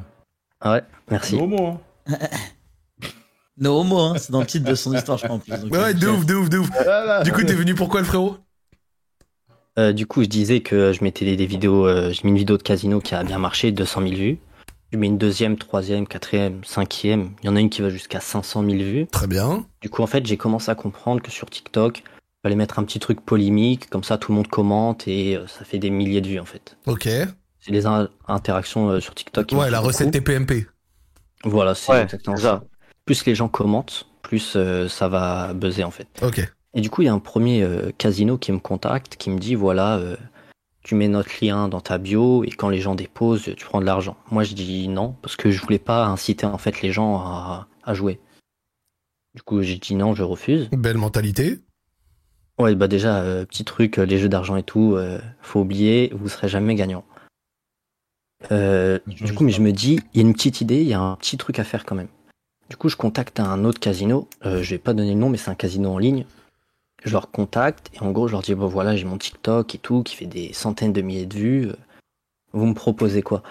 Ah 0.62 0.74
ouais, 0.74 0.84
merci. 1.10 1.36
Au 1.36 1.48
moins. 1.48 1.82
hein. 2.08 2.18
No 3.58 3.80
homo, 3.82 4.00
hein, 4.00 4.14
c'est 4.18 4.32
dans 4.32 4.40
le 4.40 4.46
titre 4.48 4.68
de 4.68 4.74
son 4.76 4.94
histoire, 4.96 5.18
je 5.20 5.26
crois, 5.26 5.36
en 5.36 5.40
plus. 5.40 5.52
Donc, 5.52 5.72
Ouais, 5.72 5.94
de 5.94 6.08
ouf, 6.08 6.26
de 6.26 6.34
ouf, 6.36 6.50
de 6.50 6.58
ouf. 6.60 6.70
Voilà. 6.72 7.22
Du 7.22 7.32
coup, 7.32 7.44
t'es 7.44 7.54
venu 7.54 7.76
pourquoi, 7.76 8.00
le 8.00 8.06
frérot? 8.08 8.38
Euh, 9.78 9.94
du 9.94 10.08
coup, 10.08 10.24
je 10.24 10.28
disais 10.30 10.62
que 10.62 10.94
je 10.94 11.04
mettais 11.04 11.26
des, 11.26 11.36
des 11.36 11.46
vidéos, 11.46 11.86
euh, 11.86 12.12
j'ai 12.12 12.22
mis 12.24 12.32
une 12.32 12.38
vidéo 12.38 12.58
de 12.58 12.64
casino 12.64 13.00
qui 13.02 13.14
a 13.14 13.24
bien 13.24 13.38
marché, 13.38 13.72
200 13.72 14.02
000 14.02 14.14
vues. 14.16 14.40
Je 14.92 14.98
mets 14.98 15.08
une 15.08 15.18
deuxième, 15.18 15.58
troisième, 15.58 16.08
quatrième, 16.08 16.64
cinquième. 16.64 17.32
Il 17.44 17.46
y 17.46 17.50
en 17.50 17.56
a 17.56 17.60
une 17.60 17.70
qui 17.70 17.82
va 17.82 17.90
jusqu'à 17.90 18.20
500 18.20 18.64
000 18.64 18.78
vues. 18.78 19.08
Très 19.08 19.28
bien. 19.28 19.66
Du 19.82 19.90
coup, 19.90 20.02
en 20.02 20.08
fait, 20.08 20.26
j'ai 20.26 20.38
commencé 20.38 20.72
à 20.72 20.76
comprendre 20.76 21.22
que 21.22 21.30
sur 21.30 21.50
TikTok, 21.50 22.04
fallait 22.44 22.56
mettre 22.56 22.80
un 22.80 22.84
petit 22.84 23.00
truc 23.00 23.22
polémique, 23.22 23.90
comme 23.90 24.04
ça 24.04 24.18
tout 24.18 24.32
le 24.32 24.38
monde 24.38 24.48
commente 24.48 25.08
et 25.08 25.36
euh, 25.38 25.48
ça 25.48 25.64
fait 25.66 25.78
des 25.80 25.90
milliers 25.90 26.22
de 26.22 26.28
vues 26.28 26.40
en 26.40 26.46
fait. 26.46 26.78
Ok. 26.88 27.04
C'est 27.60 27.72
les 27.72 27.86
in- 27.86 28.10
interactions 28.28 28.90
euh, 28.90 29.00
sur 29.00 29.14
TikTok. 29.14 29.46
qui 29.48 29.56
Ouais, 29.56 29.70
la 29.70 29.78
beaucoup. 29.78 29.90
recette 29.90 30.12
TPMP. 30.12 30.68
Voilà, 31.44 31.76
c'est 31.76 31.92
Ouais, 31.92 32.02
exactement 32.04 32.36
c'est 32.38 32.44
ça. 32.44 32.50
ça. 32.62 32.64
Plus 33.06 33.26
les 33.26 33.36
gens 33.36 33.48
commentent, 33.48 34.08
plus 34.22 34.54
euh, 34.56 34.88
ça 34.88 35.08
va 35.08 35.54
buzzer 35.54 35.84
en 35.84 35.92
fait. 35.92 36.08
Ok. 36.24 36.42
Et 36.74 36.82
du 36.82 36.90
coup, 36.90 37.02
il 37.02 37.06
y 37.06 37.10
a 37.10 37.14
un 37.14 37.20
premier 37.20 37.64
euh, 37.64 37.92
casino 37.98 38.38
qui 38.38 38.52
me 38.52 38.60
contacte, 38.60 39.16
qui 39.18 39.30
me 39.30 39.38
dit 39.40 39.56
voilà, 39.56 39.98
euh, 39.98 40.16
tu 40.84 40.96
mets 40.96 41.08
notre 41.10 41.30
lien 41.44 41.68
dans 41.68 41.82
ta 41.82 41.98
bio 41.98 42.44
et 42.44 42.50
quand 42.50 42.70
les 42.70 42.80
gens 42.80 42.96
déposent, 42.96 43.52
tu 43.56 43.66
prends 43.66 43.82
de 43.82 43.86
l'argent. 43.86 44.16
Moi, 44.32 44.44
je 44.44 44.54
dis 44.56 44.88
non 44.88 45.16
parce 45.22 45.36
que 45.36 45.52
je 45.52 45.62
voulais 45.62 45.80
pas 45.80 46.06
inciter 46.06 46.46
en 46.46 46.58
fait 46.58 46.82
les 46.82 46.92
gens 46.92 47.18
à, 47.18 47.68
à 47.84 47.94
jouer. 47.94 48.20
Du 49.36 49.42
coup, 49.44 49.62
j'ai 49.62 49.78
dit 49.78 49.96
non, 49.96 50.16
je 50.16 50.24
refuse. 50.24 50.70
Belle 50.72 50.98
mentalité. 50.98 51.60
Ouais, 52.60 52.76
bah 52.76 52.88
déjà, 52.88 53.22
euh, 53.22 53.46
petit 53.46 53.66
truc, 53.66 53.98
euh, 53.98 54.06
les 54.06 54.18
jeux 54.18 54.30
d'argent 54.30 54.56
et 54.56 54.64
tout, 54.64 54.96
euh, 54.96 55.20
faut 55.42 55.62
oublier, 55.62 56.12
vous 56.14 56.30
serez 56.30 56.48
jamais 56.48 56.76
gagnant. 56.76 57.04
Euh, 58.52 59.00
du 59.08 59.34
coup, 59.34 59.44
mais 59.44 59.52
je 59.52 59.62
me 59.62 59.72
dis, 59.72 60.00
il 60.14 60.22
y 60.22 60.24
a 60.24 60.28
une 60.28 60.34
petite 60.34 60.62
idée, 60.62 60.82
il 60.82 60.88
y 60.88 60.94
a 60.94 61.00
un 61.00 61.16
petit 61.16 61.38
truc 61.38 61.60
à 61.60 61.64
faire 61.64 61.86
quand 61.86 61.96
même. 61.96 62.10
Du 62.70 62.78
coup, 62.78 62.90
je 62.90 62.96
contacte 62.96 63.40
un 63.40 63.66
autre 63.66 63.80
casino, 63.80 64.28
je 64.44 64.70
vais 64.70 64.78
pas 64.78 64.94
donner 64.94 65.14
le 65.14 65.20
nom, 65.20 65.30
mais 65.30 65.38
c'est 65.38 65.52
un 65.52 65.56
casino 65.56 65.92
en 65.92 65.98
ligne. 65.98 66.26
Je 67.04 67.12
leur 67.12 67.30
contacte 67.32 67.90
et 67.94 68.02
en 68.02 68.12
gros, 68.12 68.28
je 68.28 68.34
leur 68.34 68.42
dis, 68.42 68.56
bon 68.56 68.68
voilà, 68.68 68.96
j'ai 68.96 69.06
mon 69.06 69.18
TikTok 69.18 69.76
et 69.76 69.78
tout, 69.78 70.04
qui 70.04 70.16
fait 70.16 70.26
des 70.26 70.54
centaines 70.54 70.94
de 70.94 71.02
milliers 71.02 71.26
de 71.26 71.36
vues. 71.36 71.72
Vous 72.54 72.66
me 72.66 72.74
proposez 72.74 73.22
quoi? 73.22 73.44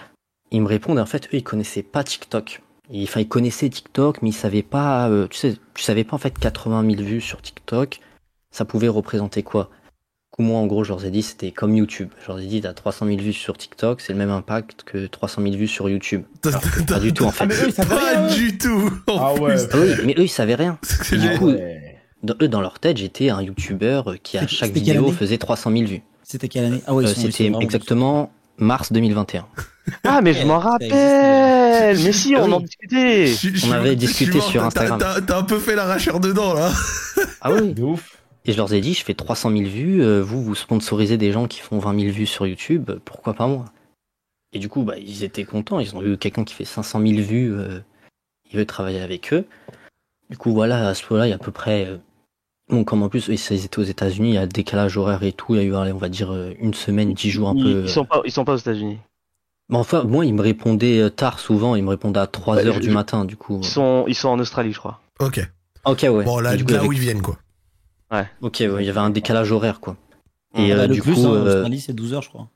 Ils 0.51 0.61
me 0.61 0.67
répondent, 0.67 0.99
en 0.99 1.05
fait, 1.05 1.25
eux, 1.27 1.37
ils 1.37 1.43
connaissaient 1.43 1.83
pas 1.83 2.03
TikTok. 2.03 2.61
Ils, 2.89 3.03
enfin, 3.03 3.19
ils 3.19 3.27
connaissaient 3.27 3.69
TikTok, 3.69 4.21
mais 4.21 4.29
ils 4.29 4.33
savaient 4.33 4.63
pas, 4.63 5.09
tu 5.29 5.37
sais, 5.37 5.55
tu 5.75 5.83
savais 5.83 6.03
pas 6.03 6.15
en 6.15 6.19
fait 6.19 6.37
80 6.37 6.89
000 6.95 7.03
vues 7.03 7.21
sur 7.21 7.41
TikTok, 7.41 7.99
ça 8.51 8.65
pouvait 8.65 8.87
représenter 8.89 9.43
quoi? 9.43 9.69
Moi, 10.39 10.57
en 10.57 10.65
gros, 10.65 10.83
je 10.83 10.89
leur 10.89 11.05
ai 11.05 11.11
dit, 11.11 11.21
c'était 11.21 11.51
comme 11.51 11.75
YouTube. 11.75 12.09
Je 12.23 12.27
leur 12.29 12.39
ai 12.39 12.47
dit, 12.47 12.61
t'as 12.61 12.73
300 12.73 13.05
000 13.05 13.19
vues 13.19 13.31
sur 13.33 13.55
TikTok, 13.59 14.01
c'est 14.01 14.11
le 14.13 14.17
même 14.17 14.31
impact 14.31 14.81
que 14.83 15.05
300 15.05 15.43
000 15.43 15.55
vues 15.55 15.67
sur 15.67 15.87
YouTube. 15.87 16.23
Alors 16.45 16.61
pas 16.87 16.99
du 16.99 17.13
tout, 17.13 17.25
en 17.25 17.31
fait. 17.31 17.43
Ah, 17.43 17.47
mais 17.47 17.53
eux, 17.53 17.67
ils 17.67 17.73
savaient 17.73 17.89
Pas 17.95 18.09
rien. 18.25 18.27
du 18.27 18.57
tout. 18.57 18.89
en 19.07 19.17
Ah 19.19 19.33
ouais. 19.35 19.53
plus. 19.53 19.67
Ah 19.71 19.77
oui, 19.77 19.89
mais 20.03 20.15
eux, 20.17 20.23
ils 20.23 20.29
savaient 20.29 20.55
rien. 20.55 20.79
Du 21.11 21.37
coup, 21.37 21.49
Ouais. 21.51 21.97
Dans, 22.23 22.33
eux, 22.41 22.47
dans 22.47 22.61
leur 22.61 22.79
tête, 22.79 22.97
j'étais 22.97 23.29
un 23.29 23.41
YouTuber 23.43 24.01
qui, 24.23 24.37
à 24.39 24.47
chaque 24.47 24.71
vidéo, 24.71 25.11
faisait 25.11 25.37
300 25.37 25.71
000 25.73 25.83
vues. 25.85 26.01
C'était 26.23 26.47
quelle 26.47 26.65
année? 26.65 26.81
Ah 26.87 26.95
ouais, 26.95 27.05
Euh, 27.05 27.13
C'était 27.13 27.51
exactement 27.59 28.31
mars 28.57 28.91
2021. 28.91 29.45
Ah, 30.03 30.21
mais 30.21 30.33
je 30.33 30.45
m'en 30.45 30.59
rappelle. 30.59 30.89
Mais 30.91 32.11
si, 32.13 32.35
Ah 32.35 32.41
on 32.43 32.45
oui. 32.47 32.53
en 32.53 32.59
discutait. 32.61 33.33
On 33.67 33.71
avait 33.71 33.95
discuté 33.95 34.39
sur 34.39 34.63
Instagram. 34.63 34.97
T'as 34.99 35.21
t'as 35.21 35.37
un 35.39 35.43
peu 35.43 35.59
fait 35.59 35.75
l'arracheur 35.75 36.19
dedans, 36.19 36.53
là. 36.53 36.71
Ah 37.41 37.51
oui 37.51 37.73
De 37.73 37.81
ouf. 37.83 38.10
Et 38.45 38.51
je 38.53 38.57
leur 38.57 38.73
ai 38.73 38.81
dit, 38.81 38.93
je 38.93 39.03
fais 39.03 39.13
300 39.13 39.51
000 39.51 39.69
vues, 39.69 40.01
euh, 40.03 40.21
vous, 40.21 40.43
vous 40.43 40.55
sponsorisez 40.55 41.17
des 41.17 41.31
gens 41.31 41.47
qui 41.47 41.59
font 41.59 41.77
20 41.79 41.99
000 41.99 42.11
vues 42.13 42.25
sur 42.25 42.47
YouTube, 42.47 42.89
pourquoi 43.05 43.33
pas 43.33 43.47
moi? 43.47 43.65
Et 44.53 44.59
du 44.59 44.67
coup, 44.67 44.83
bah, 44.83 44.97
ils 44.97 45.23
étaient 45.23 45.43
contents, 45.45 45.79
ils 45.79 45.95
ont 45.95 45.99
vu 46.01 46.17
quelqu'un 46.17 46.43
qui 46.43 46.53
fait 46.55 46.65
500 46.65 46.99
000 47.05 47.21
vues, 47.21 47.53
euh, 47.53 47.79
il 48.51 48.57
veut 48.57 48.65
travailler 48.65 48.99
avec 49.01 49.31
eux. 49.33 49.45
Du 50.29 50.37
coup, 50.37 50.51
voilà, 50.53 50.87
à 50.87 50.93
ce 50.95 51.03
moment-là, 51.09 51.27
il 51.27 51.29
y 51.29 51.33
a 51.33 51.35
à 51.35 51.39
peu 51.39 51.51
près... 51.51 51.85
euh, 51.85 51.97
Bon, 52.69 52.85
comme 52.85 53.03
en 53.03 53.09
plus, 53.09 53.27
ils 53.27 53.65
étaient 53.65 53.79
aux 53.79 53.83
États-Unis, 53.83 54.29
il 54.29 54.35
y 54.35 54.37
a 54.37 54.47
décalage 54.47 54.97
horaire 54.97 55.23
et 55.23 55.33
tout, 55.33 55.55
il 55.55 55.57
y 55.57 55.59
a 55.61 55.63
eu, 55.65 55.75
allez, 55.75 55.91
on 55.91 55.97
va 55.97 56.07
dire, 56.09 56.31
une 56.57 56.73
semaine, 56.73 57.13
dix 57.13 57.29
jours 57.29 57.49
un 57.49 57.55
Ils, 57.55 57.63
peu... 57.63 57.81
ils 57.83 57.89
sont 57.89 58.05
pas, 58.05 58.21
ils 58.23 58.31
sont 58.31 58.45
pas 58.45 58.53
aux 58.53 58.57
États-Unis. 58.57 58.97
Mais 59.69 59.77
enfin, 59.77 60.03
moi, 60.03 60.25
ils 60.25 60.33
me 60.33 60.41
répondaient 60.41 61.09
tard 61.11 61.39
souvent, 61.39 61.75
ils 61.75 61.83
me 61.83 61.89
répondaient 61.89 62.19
à 62.21 62.27
3 62.27 62.55
Ouais, 62.57 62.65
heures 62.65 62.75
je- 62.75 62.79
du 62.79 62.89
matin, 62.89 63.25
du 63.25 63.35
coup. 63.35 63.59
Ils 63.61 63.67
sont, 63.67 64.05
ils 64.07 64.15
sont 64.15 64.29
en 64.29 64.39
Australie, 64.39 64.71
je 64.71 64.79
crois. 64.79 65.01
Ok. 65.19 65.45
Ok, 65.85 66.01
ouais. 66.03 66.23
Bon, 66.23 66.39
là, 66.39 66.55
du 66.55 66.63
coup, 66.63 66.71
là 66.71 66.77
avec- 66.79 66.89
où 66.89 66.93
ils 66.93 66.99
viennent, 66.99 67.21
quoi. 67.21 67.37
Ok, 68.41 68.57
ouais, 68.59 68.83
il 68.83 68.85
y 68.85 68.89
avait 68.89 68.99
un 68.99 69.09
décalage 69.09 69.51
horaire, 69.51 69.79
quoi. 69.79 69.95
Et 70.55 70.73
euh, 70.73 70.87
le 70.87 70.93
du 70.95 71.01
plus, 71.01 71.13
coup, 71.13 71.21
hein, 71.21 71.29
en 71.29 71.33
euh, 71.35 71.55
Australie, 71.55 71.79
c'est 71.79 71.93
12 71.93 72.13
heures, 72.13 72.21
je 72.21 72.29
crois. 72.29 72.47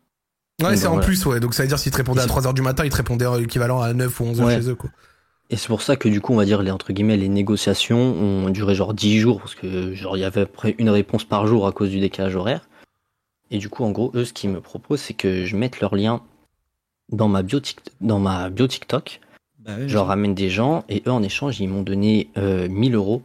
Ouais, 0.61 0.75
c'est 0.75 0.87
en 0.87 0.91
voilà. 0.91 1.05
plus, 1.05 1.25
ouais. 1.25 1.39
Donc 1.39 1.53
ça 1.53 1.63
veut 1.63 1.69
dire 1.69 1.79
s'ils 1.79 1.91
te 1.91 1.97
répondaient 1.97 2.21
à 2.21 2.25
Et 2.25 2.27
3h 2.27 2.53
du 2.53 2.61
matin, 2.61 2.83
ils 2.85 2.89
te 2.91 2.95
répondaient 2.97 3.25
l'équivalent 3.39 3.81
à 3.81 3.93
9 3.93 4.19
ou 4.19 4.23
11 4.25 4.41
heures 4.41 4.47
Ouais. 4.47 4.55
chez 4.61 4.69
eux, 4.69 4.75
quoi. 4.75 4.89
Et 5.49 5.57
c'est 5.57 5.67
pour 5.67 5.81
ça 5.81 5.95
que 5.95 6.09
du 6.09 6.21
coup, 6.21 6.33
on 6.33 6.37
va 6.37 6.45
dire 6.45 6.61
les 6.63 6.71
entre 6.71 6.91
guillemets 6.91 7.17
les 7.17 7.29
négociations 7.29 7.99
ont 7.99 8.49
duré 8.49 8.73
genre 8.73 8.95
10 8.95 9.19
jours 9.19 9.39
parce 9.39 9.53
que 9.53 9.93
genre 9.93 10.17
il 10.17 10.21
y 10.21 10.23
avait 10.23 10.41
à 10.41 10.45
peu 10.47 10.51
près 10.51 10.75
une 10.79 10.89
réponse 10.89 11.23
par 11.23 11.45
jour 11.45 11.67
à 11.67 11.71
cause 11.71 11.89
du 11.91 11.99
décalage 11.99 12.35
horaire. 12.35 12.67
Et 13.51 13.59
du 13.59 13.69
coup, 13.69 13.83
en 13.83 13.91
gros, 13.91 14.11
eux, 14.15 14.25
ce 14.25 14.33
qu'ils 14.33 14.49
me 14.49 14.59
proposent, 14.59 15.01
c'est 15.01 15.13
que 15.13 15.45
je 15.45 15.55
mette 15.55 15.79
leur 15.81 15.93
lien 15.95 16.21
dans 17.11 17.27
ma 17.27 17.43
bio, 17.43 17.59
Tik- 17.59 17.77
dans 18.01 18.19
ma 18.19 18.49
bio 18.49 18.65
TikTok. 18.65 19.19
Bah 19.59 19.75
ouais, 19.77 19.87
Je 19.87 19.93
leur 19.93 20.07
ramène 20.07 20.33
des 20.33 20.49
gens 20.49 20.83
et 20.89 21.03
eux, 21.05 21.11
en 21.11 21.21
échange, 21.21 21.59
ils 21.59 21.67
m'ont 21.69 21.83
donné 21.83 22.29
euh, 22.37 22.67
1000 22.67 22.95
euros 22.95 23.21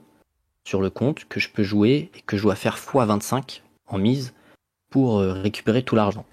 sur 0.71 0.81
le 0.81 0.89
compte 0.89 1.25
que 1.29 1.41
je 1.41 1.49
peux 1.51 1.64
jouer 1.64 2.12
et 2.14 2.21
que 2.25 2.37
je 2.37 2.43
dois 2.43 2.55
faire 2.55 2.77
x25 2.77 3.61
en 3.89 3.99
mise 3.99 4.33
pour 4.89 5.18
euh, 5.18 5.33
récupérer 5.33 5.83
tout 5.83 5.97
l'argent. 5.97 6.25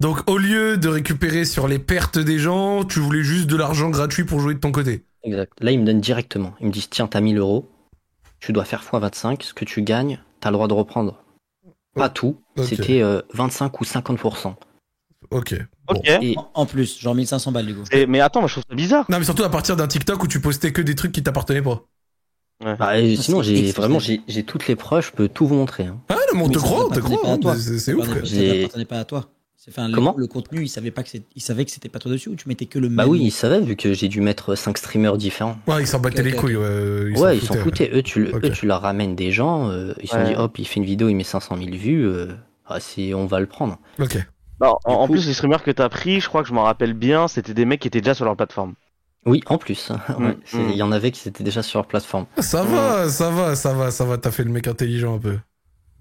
Donc 0.00 0.28
au 0.28 0.36
lieu 0.36 0.76
de 0.76 0.86
récupérer 0.88 1.46
sur 1.46 1.66
les 1.66 1.78
pertes 1.78 2.18
des 2.18 2.38
gens, 2.38 2.84
tu 2.84 2.98
voulais 3.00 3.22
juste 3.22 3.46
de 3.46 3.56
l'argent 3.56 3.88
gratuit 3.88 4.24
pour 4.24 4.38
jouer 4.40 4.52
de 4.52 4.58
ton 4.60 4.70
côté. 4.70 5.02
Exact. 5.24 5.52
Là, 5.60 5.70
ils 5.70 5.80
me 5.80 5.86
donnent 5.86 6.00
directement. 6.02 6.52
Ils 6.60 6.66
me 6.66 6.72
disent 6.72 6.90
tiens, 6.90 7.06
t'as 7.06 7.22
1000 7.22 7.38
euros, 7.38 7.70
tu 8.38 8.52
dois 8.52 8.66
faire 8.66 8.82
x25, 8.82 9.42
ce 9.42 9.54
que 9.54 9.64
tu 9.64 9.80
gagnes, 9.80 10.20
t'as 10.40 10.50
le 10.50 10.54
droit 10.54 10.68
de 10.68 10.74
reprendre. 10.74 11.24
Pas 11.94 12.10
tout, 12.10 12.42
Ok. 12.58 12.66
c'était 12.66 13.00
euh, 13.00 13.22
25 13.32 13.80
ou 13.80 13.84
50%. 13.84 14.54
Ok. 15.30 15.54
Ok. 15.88 15.98
Et 16.06 16.36
En, 16.36 16.50
en 16.54 16.66
plus, 16.66 17.00
genre 17.00 17.14
1500 17.14 17.52
balles 17.52 17.66
du 17.66 17.74
coup. 17.74 17.84
Et- 17.92 18.06
mais 18.06 18.20
attends, 18.20 18.40
moi 18.40 18.48
je 18.48 18.54
trouve 18.54 18.64
ça 18.68 18.74
bizarre. 18.74 19.06
Non 19.08 19.18
mais 19.18 19.24
surtout 19.24 19.42
à 19.44 19.50
partir 19.50 19.76
d'un 19.76 19.88
TikTok 19.88 20.22
où 20.22 20.26
tu 20.28 20.40
postais 20.40 20.72
que 20.72 20.82
des 20.82 20.94
trucs 20.94 21.12
qui 21.12 21.22
t'appartenaient 21.22 21.62
pas. 21.62 21.82
Bah, 22.60 22.76
Ça, 22.78 23.22
sinon, 23.22 23.42
j'ai 23.42 23.72
vraiment 23.72 23.98
j'ai 23.98 24.42
toutes 24.44 24.66
les 24.68 24.76
preuves, 24.76 25.06
je 25.06 25.12
peux 25.12 25.28
tout 25.28 25.46
vous 25.46 25.54
montrer. 25.54 25.84
hein. 25.84 26.00
Ah 26.08 26.14
non 26.14 26.20
mais 26.38 26.42
on 26.42 26.48
Mais 26.48 26.54
te 26.54 26.58
ça 26.58 26.64
croit, 26.64 26.84
on 26.86 26.88
te 26.88 26.94
t'appartenait 26.94 27.16
croit. 27.16 27.26
pas 27.26 27.30
à 27.30 27.34
hein. 27.34 27.38
toi. 27.38 27.56
C'est 27.56 27.94
ouf. 27.94 28.06
t'appartenait 28.08 28.84
pas 28.84 28.98
à 29.00 29.04
toi. 29.04 29.26
C'est 29.56 29.70
enfin, 29.72 29.88
le- 29.88 29.94
Comment 29.94 30.14
le, 30.16 30.26
contenu, 30.26 30.62
il 30.62 30.68
savait 30.68 30.90
pas 30.90 31.02
que 31.02 31.10
c'est, 31.10 31.22
il 31.36 31.42
savait 31.42 31.66
que 31.66 31.70
c'était 31.70 31.90
pas 31.90 31.98
toi 31.98 32.10
dessus 32.10 32.30
ou 32.30 32.34
tu 32.34 32.48
mettais 32.48 32.64
que 32.64 32.78
le 32.78 32.88
Bah 32.88 33.02
même. 33.02 33.12
oui, 33.12 33.20
ils 33.24 33.30
savaient 33.30 33.60
vu 33.60 33.76
que 33.76 33.92
j'ai 33.92 34.08
dû 34.08 34.22
mettre 34.22 34.54
5 34.54 34.78
streamers 34.78 35.18
différents. 35.18 35.58
Ouais, 35.66 35.82
ils 35.82 35.86
s'en 35.86 35.98
battaient 36.00 36.22
les 36.22 36.32
couilles. 36.32 36.56
Ouais, 36.56 37.12
ouais, 37.18 37.36
ils 37.36 37.42
s'en 37.42 37.54
foutaient. 37.56 37.90
Eux, 37.92 38.02
tu, 38.02 38.24
le- 38.24 38.36
eux, 38.36 38.50
tu 38.50 38.64
leur 38.66 38.80
ramènes 38.80 39.14
des 39.16 39.32
gens, 39.32 39.68
euh, 39.70 39.92
ils 40.02 40.08
se 40.08 40.14
sont 40.14 40.22
Ouais. 40.22 40.28
dit 40.30 40.34
hop, 40.34 40.58
il 40.58 40.66
fait 40.66 40.76
une 40.80 40.86
vidéo, 40.86 41.10
il 41.10 41.14
met 41.14 41.24
500 41.24 41.58
000 41.58 41.70
vues, 41.76 42.06
euh, 42.06 42.28
ah, 42.68 42.78
on 43.14 43.26
va 43.26 43.38
le 43.40 43.46
prendre. 43.46 43.78
Ok. 43.98 44.16
Non, 44.62 44.76
en, 44.84 44.92
en 44.94 45.08
plus, 45.08 45.26
les 45.26 45.34
streamers 45.34 45.62
que 45.62 45.70
t'as 45.70 45.88
pris, 45.90 46.20
je 46.20 46.28
crois 46.28 46.42
que 46.42 46.48
je 46.48 46.54
m'en 46.54 46.62
rappelle 46.62 46.94
bien, 46.94 47.28
c'était 47.28 47.52
des 47.54 47.66
mecs 47.66 47.80
qui 47.80 47.88
étaient 47.88 48.00
déjà 48.00 48.14
sur 48.14 48.24
leur 48.24 48.36
plateforme. 48.36 48.74
Oui, 49.26 49.42
en 49.46 49.58
plus. 49.58 49.90
Ouais, 50.18 50.36
Mm, 50.52 50.58
mm. 50.58 50.70
Il 50.70 50.76
y 50.76 50.82
en 50.82 50.92
avait 50.92 51.10
qui 51.10 51.28
étaient 51.28 51.44
déjà 51.44 51.62
sur 51.62 51.78
leur 51.78 51.86
plateforme. 51.86 52.26
Ça 52.38 52.62
va, 52.62 53.08
ça 53.08 53.30
va, 53.30 53.54
ça 53.54 53.72
va, 53.74 53.90
ça 53.90 54.04
va. 54.04 54.18
T'as 54.18 54.30
fait 54.30 54.44
le 54.44 54.50
mec 54.50 54.66
intelligent 54.66 55.14
un 55.16 55.18
peu. 55.18 55.38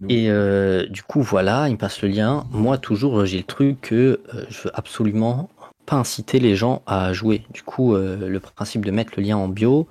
Et 0.08 0.30
euh, 0.30 0.86
du 0.88 1.04
coup, 1.04 1.22
voilà, 1.22 1.68
il 1.68 1.74
me 1.74 1.78
passe 1.78 2.02
le 2.02 2.08
lien. 2.08 2.46
Moi, 2.52 2.78
toujours, 2.78 3.26
j'ai 3.26 3.38
le 3.38 3.44
truc 3.44 3.82
que 3.82 4.22
euh, 4.34 4.46
je 4.50 4.62
veux 4.62 4.72
absolument 4.74 5.50
pas 5.86 5.98
inciter 5.98 6.40
les 6.40 6.56
gens 6.56 6.84
à 6.86 7.12
jouer. 7.12 7.44
Du 7.52 7.64
coup, 7.64 7.96
euh, 7.96 8.30
le 8.30 8.40
principe 8.40 8.86
de 8.86 8.92
mettre 8.92 9.14
le 9.18 9.24
lien 9.24 9.36
en 9.36 9.50
bio, 9.50 9.88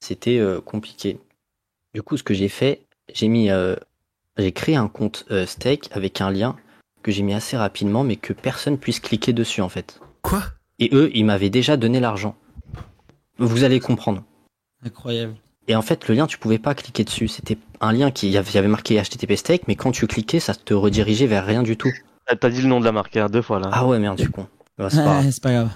c'était 0.00 0.38
euh, 0.38 0.60
compliqué. 0.62 1.18
Du 1.92 2.02
coup, 2.02 2.16
ce 2.16 2.22
que 2.22 2.32
j'ai 2.32 2.48
fait, 2.48 2.80
j'ai 3.12 3.28
mis, 3.28 3.50
euh, 3.50 3.76
j'ai 4.38 4.52
créé 4.52 4.76
un 4.76 4.88
compte 4.88 5.26
euh, 5.30 5.44
Stake 5.44 5.90
avec 5.92 6.22
un 6.22 6.30
lien 6.30 6.56
que 7.02 7.12
j'ai 7.12 7.22
mis 7.22 7.34
assez 7.34 7.56
rapidement, 7.56 8.02
mais 8.02 8.16
que 8.16 8.32
personne 8.32 8.78
puisse 8.78 8.98
cliquer 9.00 9.34
dessus 9.34 9.60
en 9.60 9.68
fait. 9.68 10.00
Quoi? 10.22 10.42
Et 10.78 10.88
eux, 10.94 11.10
ils 11.14 11.24
m'avaient 11.26 11.50
déjà 11.50 11.76
donné 11.76 12.00
l'argent. 12.00 12.34
Vous 13.38 13.64
allez 13.64 13.80
comprendre. 13.80 14.22
Incroyable. 14.84 15.34
Et 15.66 15.74
en 15.76 15.82
fait, 15.82 16.06
le 16.08 16.14
lien, 16.14 16.26
tu 16.26 16.38
pouvais 16.38 16.58
pas 16.58 16.74
cliquer 16.74 17.04
dessus. 17.04 17.26
C'était 17.28 17.56
un 17.80 17.92
lien 17.92 18.10
qui 18.10 18.28
y 18.30 18.36
avait 18.36 18.50
il 18.50 18.54
y 18.54 18.58
avait 18.58 18.68
marqué 18.68 19.00
HTTP 19.00 19.34
Stake, 19.36 19.62
mais 19.66 19.76
quand 19.76 19.92
tu 19.92 20.06
cliquais, 20.06 20.40
ça 20.40 20.54
te 20.54 20.74
redirigeait 20.74 21.26
vers 21.26 21.46
rien 21.46 21.62
du 21.62 21.76
tout. 21.76 21.90
T'as- 22.26 22.36
T'as 22.36 22.50
dit 22.50 22.60
le 22.62 22.68
nom 22.68 22.80
de 22.80 22.84
la 22.84 22.92
marque 22.92 23.16
hein, 23.16 23.28
deux 23.28 23.42
fois 23.42 23.58
là. 23.60 23.70
Ah 23.72 23.86
ouais, 23.86 23.98
merde, 23.98 24.18
suis 24.20 24.28
con. 24.30 24.46
Ouais, 24.78 24.88
c'est 24.90 24.96
pas 24.98 25.02
grave. 25.04 25.24
Ouais, 25.24 25.30
c'est 25.32 25.42
pas 25.42 25.52
grave. 25.52 25.68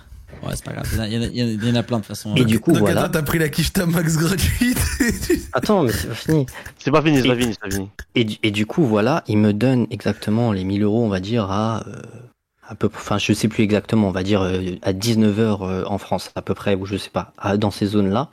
Ouais, 0.43 0.51
c'est 0.55 0.65
pas 0.65 0.73
grave. 0.73 0.87
Il 0.93 1.13
y 1.15 1.19
en 1.19 1.23
a, 1.23 1.27
il 1.27 1.37
y 1.39 1.43
en 1.43 1.47
a- 1.47 1.51
il 1.51 1.69
y 1.69 1.71
en 1.71 1.75
a 1.75 1.83
plein 1.83 1.99
de 2.01 2.05
façon. 2.05 2.35
Et 2.37 2.45
du 2.45 2.61
coup, 2.61 2.73
Donc, 2.73 2.81
voilà. 2.81 3.03
attends, 3.05 3.13
t'as 3.13 3.23
pris 3.23 3.39
la 3.39 3.49
quiche 3.49 3.73
max 3.79 4.17
gratuite. 4.19 4.79
Attends, 5.55 5.83
mais 5.85 5.93
c'est 5.93 6.09
pas 6.09 6.15
fini. 6.15 6.47
C'est 6.79 6.91
pas 6.91 7.03
fini, 7.03 7.21
c'est 7.23 7.29
pas 7.29 7.37
fini, 7.37 7.53
c'est 7.55 7.61
pas 7.61 7.71
fini. 7.71 7.89
Et, 8.15 8.25
du- 8.25 8.37
et 8.43 8.51
du 8.51 8.67
coup, 8.67 8.85
voilà, 8.85 9.25
il 9.27 9.39
me 9.39 9.53
donne 9.55 9.87
exactement 9.91 10.53
les 10.53 10.65
1000 10.65 10.83
euros, 10.83 11.03
on 11.03 11.09
va 11.09 11.21
dire, 11.21 11.51
à, 11.51 11.83
euh, 11.89 12.03
à 12.69 12.75
peu 12.75 12.89
je 13.19 13.33
sais 13.33 13.49
plus 13.49 13.65
exactement, 13.65 14.09
on 14.09 14.13
va 14.13 14.23
dire, 14.23 14.43
euh, 14.43 14.77
à 14.83 14.93
19h 14.93 15.87
en 15.87 15.99
France, 15.99 16.31
à 16.35 16.43
peu 16.43 16.55
près, 16.55 16.75
ou 16.75 16.87
je 16.87 16.97
sais 16.97 17.11
pas, 17.11 17.33
dans 17.57 17.71
ces 17.71 17.87
zones-là. 17.87 18.31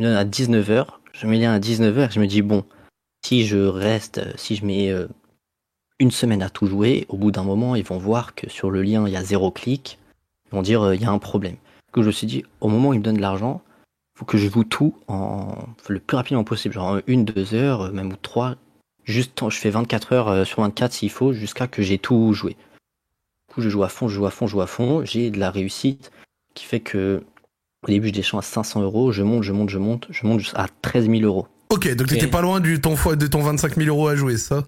À 0.00 0.24
19h, 0.24 0.86
je 1.12 1.26
mets 1.26 1.38
lien 1.38 1.52
à 1.52 1.58
19h, 1.58 2.12
je 2.12 2.20
me 2.20 2.26
dis, 2.26 2.42
bon, 2.42 2.64
si 3.24 3.46
je 3.46 3.58
reste, 3.58 4.18
euh, 4.18 4.32
si 4.36 4.56
je 4.56 4.64
mets 4.64 4.90
euh, 4.90 5.06
une 5.98 6.10
semaine 6.10 6.42
à 6.42 6.50
tout 6.50 6.66
jouer, 6.66 7.06
au 7.08 7.16
bout 7.16 7.30
d'un 7.30 7.44
moment, 7.44 7.76
ils 7.76 7.84
vont 7.84 7.98
voir 7.98 8.34
que 8.34 8.50
sur 8.50 8.70
le 8.70 8.82
lien, 8.82 9.06
il 9.06 9.12
y 9.12 9.16
a 9.16 9.22
zéro 9.22 9.50
clic, 9.50 9.98
ils 10.46 10.56
vont 10.56 10.62
dire, 10.62 10.82
euh, 10.82 10.94
il 10.94 11.02
y 11.02 11.04
a 11.04 11.10
un 11.10 11.18
problème. 11.18 11.56
Que 11.92 12.02
je 12.02 12.08
me 12.08 12.12
suis 12.12 12.26
dit, 12.26 12.44
au 12.60 12.68
moment 12.68 12.88
où 12.88 12.94
ils 12.94 12.98
me 12.98 13.04
donnent 13.04 13.16
de 13.16 13.20
l'argent, 13.20 13.62
faut 14.18 14.24
que 14.24 14.38
je 14.38 14.48
joue 14.48 14.64
tout 14.64 14.96
en 15.08 15.54
le 15.88 16.00
plus 16.00 16.16
rapidement 16.16 16.44
possible, 16.44 16.74
genre 16.74 16.88
en 16.88 17.00
une, 17.06 17.24
deux 17.24 17.54
heures, 17.54 17.82
euh, 17.82 17.92
même 17.92 18.12
ou 18.12 18.16
trois. 18.20 18.56
Juste, 19.04 19.48
je 19.48 19.58
fais 19.58 19.70
24 19.70 20.12
heures 20.12 20.28
euh, 20.28 20.44
sur 20.44 20.62
24 20.62 20.92
s'il 20.92 21.10
faut, 21.10 21.32
jusqu'à 21.32 21.66
que 21.66 21.82
j'ai 21.82 21.98
tout 21.98 22.32
joué. 22.32 22.56
Coup, 23.52 23.60
je 23.60 23.68
joue 23.68 23.82
à 23.84 23.88
fond, 23.88 24.08
je 24.08 24.14
joue 24.14 24.26
à 24.26 24.30
fond, 24.30 24.46
je 24.46 24.52
joue 24.52 24.60
à 24.62 24.66
fond. 24.66 25.04
J'ai 25.04 25.30
de 25.30 25.38
la 25.38 25.50
réussite 25.50 26.10
qui 26.54 26.64
fait 26.64 26.80
que 26.80 27.22
au 27.86 27.88
début, 27.90 28.08
je 28.08 28.12
descends 28.14 28.38
à 28.38 28.42
500 28.42 28.80
euros, 28.82 29.12
je 29.12 29.22
monte, 29.22 29.42
je 29.42 29.52
monte, 29.52 29.68
je 29.68 29.78
monte, 29.78 30.06
je 30.10 30.26
monte 30.26 30.38
jusqu'à 30.40 30.66
13 30.82 31.08
000 31.10 31.22
euros. 31.22 31.48
ok, 31.70 31.94
donc 31.96 32.06
t'étais 32.08 32.28
pas 32.28 32.40
loin 32.40 32.60
du, 32.60 32.80
ton, 32.80 32.94
de 33.14 33.26
ton 33.26 33.40
25 33.42 33.74
000 33.76 33.88
euros 33.88 34.06
à 34.08 34.14
jouer, 34.16 34.36
ça? 34.36 34.64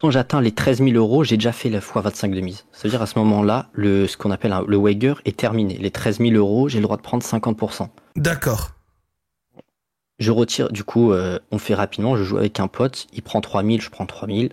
Quand 0.00 0.10
j'atteins 0.10 0.40
les 0.40 0.50
13 0.52 0.78
000 0.78 0.90
euros, 0.92 1.22
j'ai 1.24 1.36
déjà 1.36 1.52
fait 1.52 1.68
la 1.68 1.80
fois 1.80 2.02
25 2.02 2.34
de 2.34 2.40
mise. 2.40 2.64
Ça 2.72 2.82
veut 2.84 2.90
dire 2.90 3.02
à 3.02 3.06
ce 3.06 3.18
moment-là, 3.20 3.68
le, 3.72 4.06
ce 4.06 4.16
qu'on 4.16 4.30
appelle 4.30 4.52
un- 4.52 4.64
le 4.66 4.76
wager 4.78 5.14
est 5.26 5.36
terminé. 5.36 5.76
Les 5.78 5.90
13 5.90 6.18
000 6.18 6.32
euros, 6.32 6.68
j'ai 6.68 6.78
le 6.78 6.82
droit 6.84 6.96
de 6.96 7.02
prendre 7.02 7.22
50%. 7.22 7.88
D'accord. 8.16 8.70
Je 10.18 10.30
retire, 10.32 10.70
du 10.72 10.84
coup, 10.84 11.12
euh, 11.12 11.38
on 11.50 11.58
fait 11.58 11.74
rapidement, 11.74 12.16
je 12.16 12.24
joue 12.24 12.36
avec 12.38 12.60
un 12.60 12.68
pote, 12.68 13.06
il 13.12 13.22
prend 13.22 13.40
3000, 13.40 13.80
je 13.80 13.90
prends 13.90 14.06
3000. 14.06 14.52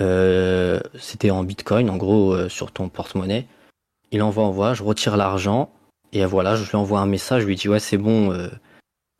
Euh, 0.00 0.80
C'était 0.98 1.30
en 1.30 1.42
bitcoin, 1.44 1.90
en 1.90 1.96
gros, 1.96 2.32
euh, 2.32 2.48
sur 2.48 2.72
ton 2.72 2.88
porte-monnaie. 2.88 3.46
Il 4.12 4.22
envoie, 4.22 4.44
envoie, 4.44 4.74
je 4.74 4.82
retire 4.82 5.16
l'argent, 5.16 5.70
et 6.12 6.24
voilà, 6.24 6.56
je 6.56 6.68
lui 6.68 6.76
envoie 6.76 7.00
un 7.00 7.06
message, 7.06 7.42
je 7.42 7.46
lui 7.46 7.56
dis, 7.56 7.68
ouais, 7.68 7.80
c'est 7.80 7.96
bon, 7.98 8.32
euh, 8.32 8.48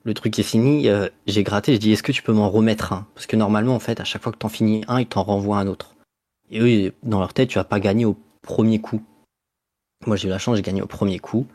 le 0.04 0.14
truc 0.14 0.38
est 0.38 0.44
fini. 0.44 0.88
Euh, 0.88 1.08
J'ai 1.26 1.42
gratté, 1.42 1.74
je 1.74 1.78
dis, 1.78 1.92
est-ce 1.92 2.02
que 2.02 2.12
tu 2.12 2.22
peux 2.22 2.32
m'en 2.32 2.50
remettre 2.50 2.92
un? 2.92 3.06
Parce 3.14 3.26
que 3.26 3.36
normalement, 3.36 3.74
en 3.74 3.80
fait, 3.80 4.00
à 4.00 4.04
chaque 4.04 4.22
fois 4.22 4.32
que 4.32 4.38
t'en 4.38 4.48
finis 4.48 4.84
un, 4.88 5.00
ils 5.00 5.06
t'en 5.06 5.22
renvoient 5.24 5.58
un 5.58 5.66
autre. 5.66 5.96
Et 6.50 6.60
eux, 6.60 6.92
dans 7.02 7.18
leur 7.18 7.34
tête, 7.34 7.48
tu 7.48 7.58
vas 7.58 7.64
pas 7.64 7.80
gagner 7.80 8.04
au 8.04 8.16
premier 8.42 8.80
coup. 8.80 9.02
Moi, 10.06 10.16
j'ai 10.16 10.28
eu 10.28 10.30
la 10.30 10.38
chance, 10.38 10.56
j'ai 10.56 10.62
gagné 10.62 10.82
au 10.82 10.86
premier 10.86 11.18
coup. 11.18 11.46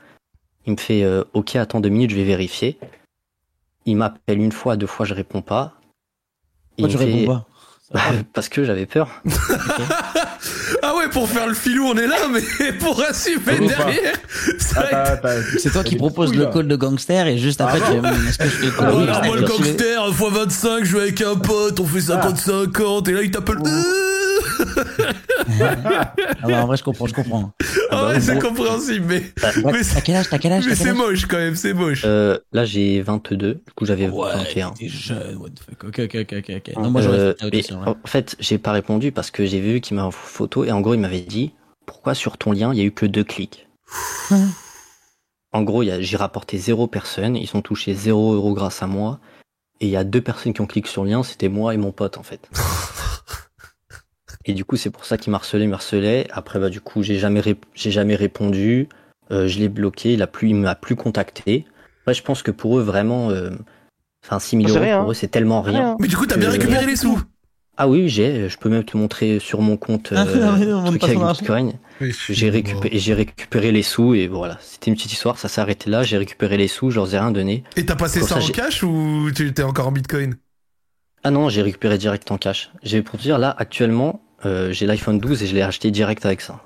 Il 0.66 0.74
me 0.74 0.78
fait, 0.78 1.04
euh, 1.04 1.24
ok, 1.34 1.56
attends 1.56 1.80
deux 1.80 1.90
minutes, 1.90 2.12
je 2.12 2.18
vais 2.18 2.26
vérifier. 2.26 2.78
Il 3.86 3.96
m'appelle 3.96 4.40
une 4.40 4.52
fois, 4.52 4.76
deux 4.76 4.88
fois, 4.88 5.06
je 5.06 5.14
réponds 5.14 5.42
pas. 5.42 5.76
Pourquoi 6.78 6.90
tu 6.90 6.98
fait- 6.98 7.06
réponds 7.06 7.26
pas 7.34 7.48
Parce 8.34 8.50
que 8.50 8.64
j'avais 8.64 8.86
peur. 8.86 9.10
Ah 10.84 10.96
ouais, 10.96 11.08
pour 11.10 11.30
faire 11.30 11.46
le 11.46 11.54
filou, 11.54 11.86
on 11.86 11.96
est 11.96 12.08
là, 12.08 12.18
mais 12.32 12.72
pour 12.74 13.00
assumer 13.04 13.60
derrière, 13.60 14.14
attends. 14.76 15.30
C'est 15.60 15.72
toi 15.72 15.84
qui 15.84 15.96
couilles, 15.98 16.36
le 16.36 16.48
call 16.48 16.68
de 16.68 16.76
gangster 16.76 17.28
et 17.28 17.38
juste 17.38 17.62
après 17.62 17.80
Ah 17.86 17.92
tu 17.92 18.28
est-ce 18.28 18.38
que 18.40 18.46
je 18.46 18.50
fais 18.50 18.66
le 18.66 18.72
call 18.72 18.88
Ah 18.88 18.92
de 18.92 19.04
alors 19.04 19.26
moi 19.26 19.36
le 19.36 19.44
gangster, 19.44 20.10
x25, 20.10 20.80
je 20.80 20.86
joue 20.86 21.00
avec 21.00 21.22
un 21.22 21.36
pote, 21.36 21.80
on 21.80 21.86
fait 21.86 22.00
50-50, 22.00 23.10
et 23.10 23.14
là 23.14 23.22
il 23.22 23.30
t'appelle. 23.32 23.58
Ah 25.50 26.48
bah, 26.48 26.64
en 26.64 26.68
vrai, 26.68 26.78
je 26.78 26.84
comprends, 26.84 27.08
je 27.08 27.14
comprends. 27.14 27.52
Ah 27.90 28.08
ouais, 28.08 28.20
c'est 28.20 28.36
bon. 28.36 28.40
compréhensible, 28.42 29.06
mais, 29.08 29.24
Ouais, 29.64 29.72
mais, 29.74 29.82
T'as 29.84 30.02
quel 30.02 30.16
âge 30.16 30.30
T'as 30.30 30.38
quel 30.38 30.52
âge 30.54 30.66
mais 30.68 30.76
c'est 30.76 30.94
moche 30.94 31.26
quand 31.28 31.38
même, 31.38 31.56
c'est 31.56 31.74
moche. 31.74 32.04
Euh, 32.06 32.38
là, 32.54 32.66
j'ai 32.66 33.02
22. 33.02 33.56
Du 33.56 33.60
coup, 33.76 33.86
j'avais 33.86 34.08
Ouais, 34.10 34.32
21. 34.34 34.72
t'es 34.72 34.88
jeune, 34.88 35.38
what 35.38 35.50
the 35.50 35.60
fuck. 35.60 35.84
Ok, 35.84 36.00
ok, 36.00 36.16
ok, 36.22 36.34
ok. 36.50 36.62
ok. 36.68 36.76
Non, 36.78 36.92
moi 36.92 37.02
Euh, 37.02 37.34
fait 37.40 37.54
ouais. 37.54 37.76
en 37.88 37.96
fait, 38.08 38.36
j'ai 38.40 38.58
pas 38.58 38.72
répondu 38.72 39.12
parce 39.12 39.32
que 39.32 39.46
j'ai 39.46 39.60
vu 39.60 39.82
qu'il 39.82 39.96
m'a 39.98 40.04
envoyé 40.06 40.22
une 40.24 40.30
photo 40.30 40.64
et 40.66 40.72
en 40.72 40.82
gros, 40.82 40.94
il 40.94 41.00
m'avait 41.00 41.22
dit 41.22 41.54
pourquoi 41.86 42.14
sur 42.14 42.38
ton 42.38 42.52
lien 42.52 42.72
il 42.74 42.78
y 42.80 42.82
a 42.82 42.86
eu 42.86 42.92
que 42.92 43.06
deux 43.06 43.24
clics? 43.24 43.68
en 45.52 45.64
gros, 45.64 45.84
j'ai 45.84 46.18
rapporté 46.18 46.58
zéro 46.58 46.88
personne, 46.88 47.36
ils 47.36 47.50
ont 47.56 47.62
touché 47.62 47.94
zéro 47.94 48.34
euro 48.34 48.54
grâce 48.54 48.82
à 48.82 48.88
moi 48.88 49.20
et 49.82 49.86
il 49.88 49.92
y 49.92 49.98
a 49.98 50.04
deux 50.04 50.22
personnes 50.22 50.54
qui 50.54 50.62
ont 50.62 50.68
cliqué 50.68 50.88
sur 50.88 51.04
le 51.04 51.10
lien, 51.10 51.24
c'était 51.24 51.50
moi 51.50 51.74
et 51.74 51.78
mon 51.78 51.92
pote 51.92 52.18
en 52.18 52.24
fait. 52.24 52.50
et 54.46 54.54
du 54.54 54.66
coup, 54.66 54.76
c'est 54.78 54.90
pour 54.90 55.06
ça 55.06 55.18
qu'il 55.18 55.32
m'a 55.32 55.38
harcelé, 55.38 55.68
me 55.68 55.74
harcelait. 55.74 56.28
Après, 56.32 56.60
bah 56.60 56.70
du 56.70 56.82
coup, 56.82 57.04
j'ai 57.04 57.18
jamais 57.20 57.42
j'ai 57.74 57.92
jamais 57.92 58.16
répondu, 58.16 58.88
Euh, 59.32 59.48
je 59.48 59.60
l'ai 59.60 59.70
bloqué, 59.70 60.14
il 60.14 60.22
a 60.22 60.28
plus, 60.28 60.50
il 60.50 60.56
m'a 60.56 60.76
plus 60.76 60.96
contacté. 60.98 61.66
Après, 62.02 62.14
je 62.14 62.22
pense 62.24 62.44
que 62.44 62.52
pour 62.52 62.78
eux 62.80 62.82
vraiment, 62.82 63.30
euh, 63.30 63.52
enfin 64.26 64.40
6000 64.40 64.68
C'est 64.68 64.74
euros 64.76 64.84
rien. 64.84 65.00
pour 65.02 65.12
eux 65.12 65.14
c'est 65.14 65.28
tellement 65.30 65.62
rien. 65.62 65.96
Mais 66.00 66.08
du 66.08 66.18
coup, 66.18 66.26
t'as 66.26 66.36
bien 66.38 66.50
Euh, 66.50 66.52
récupéré 66.52 66.86
les 66.86 66.96
sous. 66.98 67.22
Ah 67.78 67.88
oui, 67.88 68.10
j'ai. 68.10 68.50
Je 68.50 68.58
peux 68.58 68.68
même 68.70 68.84
te 68.84 68.98
montrer 68.98 69.40
sur 69.40 69.62
mon 69.62 69.78
compte 69.78 70.12
Ah, 70.16 70.26
euh, 70.28 70.86
truc 70.88 71.04
avec. 71.06 71.18
Bitcoin. 71.18 71.74
J'ai 72.30 72.50
récupéré, 72.50 72.98
j'ai 73.00 73.14
récupéré 73.14 73.72
les 73.72 73.84
sous 73.84 74.14
et 74.14 74.28
voilà. 74.28 74.58
C'était 74.62 74.92
une 74.92 74.98
petite 74.98 75.14
histoire, 75.14 75.38
ça 75.40 75.48
s'est 75.48 75.62
arrêté 75.62 75.90
là. 75.90 76.04
J'ai 76.04 76.18
récupéré 76.18 76.58
les 76.58 76.68
sous, 76.68 76.92
je 76.92 76.98
leur 76.98 77.14
ai 77.14 77.18
rien 77.20 77.32
donné. 77.32 77.64
Et 77.78 77.86
t'as 77.86 77.96
passé 77.96 78.20
Comme 78.20 78.28
ça 78.28 78.42
ça, 78.42 78.46
en 78.46 78.50
cash 78.52 78.84
ou 78.84 79.32
tu 79.34 79.54
t'es 79.54 79.64
encore 79.64 79.88
en 79.88 79.92
bitcoin? 79.94 80.36
Ah 81.24 81.32
non, 81.32 81.48
j'ai 81.50 81.62
récupéré 81.62 81.98
direct 81.98 82.30
en 82.32 82.38
cash. 82.38 82.72
J'ai 82.84 83.02
pour 83.02 83.18
te 83.18 83.24
dire 83.24 83.38
là 83.38 83.56
actuellement, 83.58 84.22
euh, 84.46 84.72
j'ai 84.72 84.86
l'iPhone 84.86 85.20
12 85.20 85.44
et 85.44 85.48
je 85.48 85.56
l'ai 85.56 85.62
acheté 85.62 85.92
direct 85.92 86.26
avec 86.26 86.42
ça. 86.42 86.62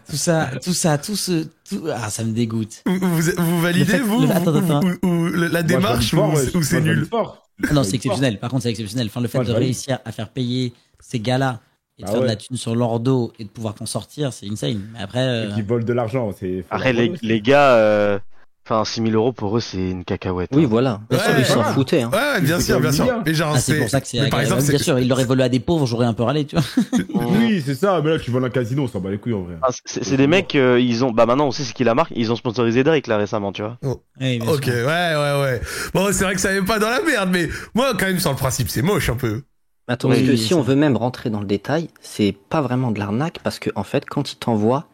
tout 0.09 0.15
ça, 0.17 0.49
tout 0.63 0.73
ça, 0.73 0.97
tout 0.97 1.15
ce, 1.15 1.43
tout, 1.69 1.87
ah, 1.93 2.09
ça 2.09 2.23
me 2.23 2.31
dégoûte. 2.33 2.81
Vous, 2.85 2.97
vous, 2.99 3.21
vous 3.37 3.61
validez, 3.61 3.85
fait- 3.85 3.99
vous, 3.99 4.21
le- 4.21 4.31
attends, 4.31 4.53
ou- 4.53 4.57
attends. 4.57 4.81
ou- 5.03 5.07
ou 5.07 5.25
la 5.27 5.49
Moi, 5.49 5.63
démarche, 5.63 6.13
ou, 6.13 6.17
fort, 6.17 6.33
ouais. 6.33 6.55
ou 6.55 6.61
c'est 6.63 6.81
nul 6.81 7.05
fort. 7.09 7.43
Ah 7.69 7.73
Non, 7.73 7.83
c'est 7.83 7.95
exceptionnel. 7.95 8.39
Par 8.39 8.49
contre, 8.49 8.63
c'est 8.63 8.69
exceptionnel. 8.69 9.07
Enfin, 9.07 9.21
le 9.21 9.27
fait 9.27 9.37
Moi, 9.37 9.45
de 9.45 9.51
réussir 9.53 9.99
à 10.05 10.11
faire 10.11 10.29
payer 10.29 10.73
ces 10.99 11.19
gars-là 11.19 11.59
et 11.97 12.03
de 12.03 12.07
Ah 12.07 12.11
faire 12.11 12.21
de 12.21 12.25
la 12.27 12.35
thune 12.35 12.57
sur 12.57 12.75
leur 12.75 12.99
dos 12.99 13.31
et 13.39 13.43
de 13.45 13.49
pouvoir 13.49 13.75
t'en 13.75 13.85
sortir, 13.85 14.33
c'est 14.33 14.47
insane. 14.49 14.81
Mais 14.93 14.99
après, 15.01 15.19
euh, 15.23 15.51
Qui 15.53 15.61
volent 15.61 15.85
de 15.85 15.93
l'argent, 15.93 16.31
Après, 16.69 16.91
les, 16.93 17.13
les 17.21 17.41
gars, 17.41 17.75
euh, 17.75 18.19
enfin, 18.65 18.83
6000 18.83 19.15
euros 19.15 19.31
pour 19.31 19.55
eux, 19.57 19.59
c'est 19.59 19.77
une 19.91 20.03
cacahuète. 20.03 20.49
Oui, 20.53 20.63
hein. 20.63 20.67
voilà. 20.69 21.01
Bien 21.09 21.19
Ouais, 21.19 21.25
sûr, 21.25 21.33
ils 21.39 21.45
s'en 21.45 21.63
foutaient. 21.63 22.01
Hein. 22.01 22.11
Ouais, 22.11 22.41
bien 22.41 22.59
sûr, 22.59 22.79
bien 22.79 22.91
sûr. 22.91 23.21
Mais 23.25 23.33
genre, 23.33 23.53
ah, 23.55 23.59
c'est 23.59 23.77
pour 23.79 23.89
ça 23.89 24.01
que 24.01 24.07
c'est 24.07 24.27
par 24.29 24.41
exemple, 24.41 24.63
Bien 24.63 24.77
sûr, 24.77 24.99
il 24.99 25.07
l'aurait 25.07 25.25
volé 25.25 25.43
à 25.43 25.49
des 25.49 25.59
pauvres, 25.59 25.85
j'aurais 25.85 26.05
un 26.07 26.13
peu 26.13 26.23
râlé, 26.23 26.45
tu 26.45 26.55
vois. 26.55 26.65
Oui, 27.37 27.61
c'est 27.65 27.75
ça, 27.75 28.01
mais 28.03 28.09
là, 28.11 28.19
tu 28.19 28.31
voles 28.31 28.45
un 28.45 28.49
casino, 28.49 28.83
on 28.83 28.87
s'en 28.87 28.99
bat 28.99 29.11
les 29.11 29.17
couilles 29.17 29.33
en 29.33 29.41
vrai. 29.43 29.55
Ah, 29.61 29.69
c'est 29.85 30.17
des 30.17 30.27
mecs, 30.27 30.55
euh, 30.55 30.79
ils 30.79 31.03
ont, 31.05 31.11
bah 31.11 31.25
maintenant 31.25 31.47
on 31.47 31.51
sait 31.51 31.63
c'est 31.63 31.73
qui 31.73 31.83
la 31.83 31.95
marque, 31.95 32.11
ils 32.15 32.31
ont 32.31 32.35
sponsorisé 32.35 32.83
Drake 32.83 33.07
là 33.07 33.17
récemment, 33.17 33.51
tu 33.51 33.61
vois. 33.61 33.77
Bien 34.19 34.39
Ok, 34.47 34.63
sûr. 34.65 34.73
ouais, 34.73 34.85
ouais, 35.15 35.41
ouais. 35.41 35.61
Bon, 35.93 36.07
c'est 36.11 36.23
vrai 36.23 36.35
que 36.35 36.41
ça 36.41 36.53
n'est 36.53 36.61
pas 36.65 36.79
dans 36.79 36.89
la 36.89 37.01
merde, 37.01 37.29
mais 37.31 37.49
moi, 37.73 37.93
quand 37.97 38.05
même, 38.05 38.19
sur 38.19 38.31
le 38.31 38.37
principe, 38.37 38.69
c'est 38.69 38.81
moche 38.81 39.09
un 39.09 39.15
peu. 39.15 39.43
Attends, 39.87 40.09
Oui, 40.09 40.15
parce 40.17 40.29
que 40.29 40.35
si 40.35 40.49
ça. 40.49 40.55
on 40.55 40.61
veut 40.61 40.75
même 40.75 40.97
rentrer 40.97 41.29
dans 41.29 41.39
le 41.39 41.45
détail, 41.45 41.89
c'est 42.01 42.35
pas 42.49 42.61
vraiment 42.61 42.89
de 42.91 42.97
l'arnaque 42.99 43.37
parce 43.43 43.59
que 43.59 43.69
en 43.75 43.83
fait, 43.83 44.05
quand 44.09 44.31
ils 44.31 44.37
t'envoient, 44.37 44.87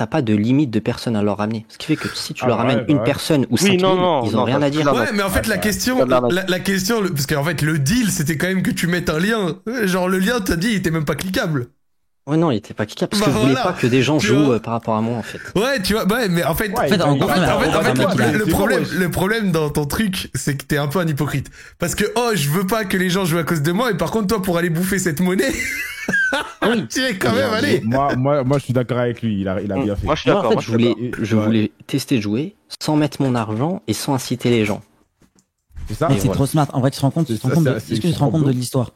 t'as 0.00 0.06
pas 0.06 0.22
de 0.22 0.32
limite 0.32 0.70
de 0.70 0.78
personnes 0.78 1.14
à 1.14 1.22
leur 1.22 1.36
ramener. 1.36 1.66
Ce 1.68 1.76
qui 1.76 1.86
fait 1.88 1.96
que 1.96 2.08
si 2.08 2.32
tu 2.32 2.42
Ah 2.42 2.48
leur 2.48 2.56
bah 2.56 2.62
ramènes 2.62 2.78
ouais, 2.78 2.84
bah 2.86 2.92
une 2.92 2.98
ouais. 3.00 3.04
personne 3.04 3.42
ou 3.50 3.56
Oui, 3.56 3.58
5000, 3.58 3.82
non, 3.82 3.96
non, 3.96 4.24
ils 4.24 4.34
ont 4.34 4.38
non, 4.38 4.44
rien 4.44 4.62
à 4.62 4.70
dire. 4.70 4.90
Ouais, 4.94 5.12
mais 5.12 5.22
en 5.22 5.28
fait, 5.28 5.46
la 5.46 5.58
question, 5.58 6.06
la, 6.06 6.58
question, 6.60 7.02
le- 7.02 7.10
parce 7.10 7.26
qu'en 7.26 7.44
fait, 7.44 7.60
le 7.60 7.78
deal, 7.78 8.10
c'était 8.10 8.38
quand 8.38 8.46
même 8.46 8.62
que 8.62 8.70
tu 8.70 8.86
mettes 8.86 9.10
un 9.10 9.18
lien. 9.18 9.58
Genre, 9.84 10.08
le 10.08 10.18
lien, 10.18 10.40
t'as 10.40 10.56
dit, 10.56 10.68
il 10.68 10.76
était 10.76 10.90
même 10.90 11.04
pas 11.04 11.16
cliquable. 11.16 11.68
Ouais, 12.26 12.36
non, 12.36 12.50
il 12.50 12.56
était 12.58 12.74
pas 12.74 12.86
cliquable 12.86 13.10
parce 13.10 13.20
Bah 13.22 13.26
que 13.26 13.32
je 13.32 13.38
voulais 13.38 13.52
voilà. 13.54 13.72
pas 13.72 13.78
que 13.78 13.86
des 13.86 14.02
gens 14.02 14.18
Tu 14.18 14.26
jouent 14.28 14.44
vois. 14.44 14.54
euh, 14.56 14.58
par 14.60 14.74
rapport 14.74 14.94
à 14.96 15.00
moi 15.00 15.16
en 15.16 15.22
fait. 15.22 15.38
Ouais, 15.58 15.80
tu 15.82 15.94
vois, 15.94 16.06
ouais, 16.06 16.28
mais 16.28 16.44
en 16.44 16.54
fait, 16.54 16.68
Ouais, 16.68 16.92
En 17.02 17.08
en 17.08 17.12
En 17.12 17.14
le, 17.14 19.08
problème, 19.08 19.46
le 19.46 19.50
dans 19.50 19.70
ton 19.70 19.86
truc, 19.86 20.30
c'est 20.34 20.56
que 20.56 20.64
t'es 20.64 20.76
un 20.76 20.86
peu 20.86 20.98
un 21.00 21.08
hypocrite. 21.08 21.50
Parce 21.78 21.94
que, 21.94 22.04
oh, 22.16 22.30
je 22.34 22.48
veux 22.50 22.66
pas 22.66 22.84
que 22.84 22.96
les 22.96 23.08
gens 23.10 23.24
jouent 23.24 23.38
à 23.38 23.44
cause 23.44 23.62
de 23.62 23.72
moi, 23.72 23.90
et 23.90 23.96
par 23.96 24.10
contre, 24.10 24.28
toi, 24.28 24.42
pour 24.42 24.58
aller 24.58 24.70
bouffer 24.70 24.98
cette 24.98 25.20
monnaie, 25.20 25.50
Oui. 26.62 26.86
tu 26.88 27.00
es 27.02 27.16
quand 27.16 27.32
même 27.32 27.52
allé. 27.52 27.80
Moi, 27.84 28.14
moi, 28.16 28.44
moi, 28.44 28.58
je 28.58 28.64
suis 28.64 28.72
d'accord 28.74 28.98
avec 28.98 29.22
lui, 29.22 29.40
il 29.40 29.48
a, 29.48 29.60
il 29.60 29.72
a 29.72 29.76
bien 29.82 29.96
fait. 29.96 30.06
Moi 30.06 30.14
je 30.14 30.20
suis 30.20 30.30
Moi, 30.30 30.40
en 30.40 30.42
d'accord. 30.42 30.50
fait, 30.50 30.54
moi, 30.56 30.62
je 30.62 30.70
voulais, 30.72 30.94
d'accord. 31.10 31.24
je 31.24 31.36
voulais 31.36 31.72
tester 31.86 32.16
de 32.16 32.20
jouer 32.20 32.54
sans 32.80 32.96
mettre 32.96 33.22
mon 33.22 33.34
argent 33.34 33.82
et 33.88 33.92
sans 33.94 34.14
inciter 34.14 34.50
les 34.50 34.64
gens. 34.66 34.82
C'est 35.88 35.94
ça 35.94 36.08
Mais 36.08 36.20
c'est 36.20 36.28
trop 36.28 36.46
smart. 36.46 36.68
En 36.74 36.80
vrai, 36.80 36.90
tu 36.90 36.98
te 36.98 37.02
rends 37.02 37.10
compte, 37.10 37.26
tu 37.26 37.36
te 37.38 37.42
rends 37.46 37.54
compte 37.54 37.64
de- 37.64 37.78
c'est- 37.78 37.94
est-ce 37.94 38.00
que 38.00 38.06
tu 38.06 38.12
te 38.12 38.18
c'est 38.18 38.22
rends 38.22 38.30
compte 38.30 38.42
de 38.42 38.50
trop 38.50 38.56
l'histoire? 38.56 38.90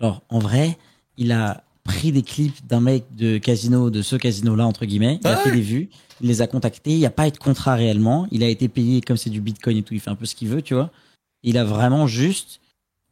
Genre, 0.00 0.22
en 0.28 0.38
vrai, 0.38 0.76
il 1.16 1.32
a 1.32 1.62
pris 1.86 2.12
des 2.12 2.22
clips 2.22 2.66
d'un 2.66 2.80
mec 2.80 3.04
de 3.14 3.38
casino, 3.38 3.90
de 3.90 4.02
ce 4.02 4.16
casino-là, 4.16 4.66
entre 4.66 4.84
guillemets. 4.84 5.18
Il 5.22 5.26
a 5.28 5.38
Ah 5.38 5.42
fait 5.42 5.52
des 5.52 5.60
vues. 5.62 5.88
Il 6.20 6.28
les 6.28 6.42
a 6.42 6.46
contactés. 6.46 6.90
Il 6.92 6.98
n'y 6.98 7.06
a 7.06 7.10
pas 7.10 7.28
eu 7.28 7.30
de 7.30 7.38
contrat 7.38 7.74
réellement. 7.74 8.26
Il 8.30 8.42
a 8.42 8.48
été 8.48 8.68
payé 8.68 9.00
comme 9.00 9.16
c'est 9.16 9.30
du 9.30 9.40
bitcoin 9.40 9.76
et 9.78 9.82
tout. 9.82 9.94
Il 9.94 10.00
fait 10.00 10.10
un 10.10 10.14
peu 10.16 10.26
ce 10.26 10.34
qu'il 10.34 10.48
veut, 10.48 10.62
tu 10.62 10.74
vois. 10.74 10.90
Il 11.42 11.58
a 11.58 11.64
vraiment 11.64 12.06
juste 12.06 12.60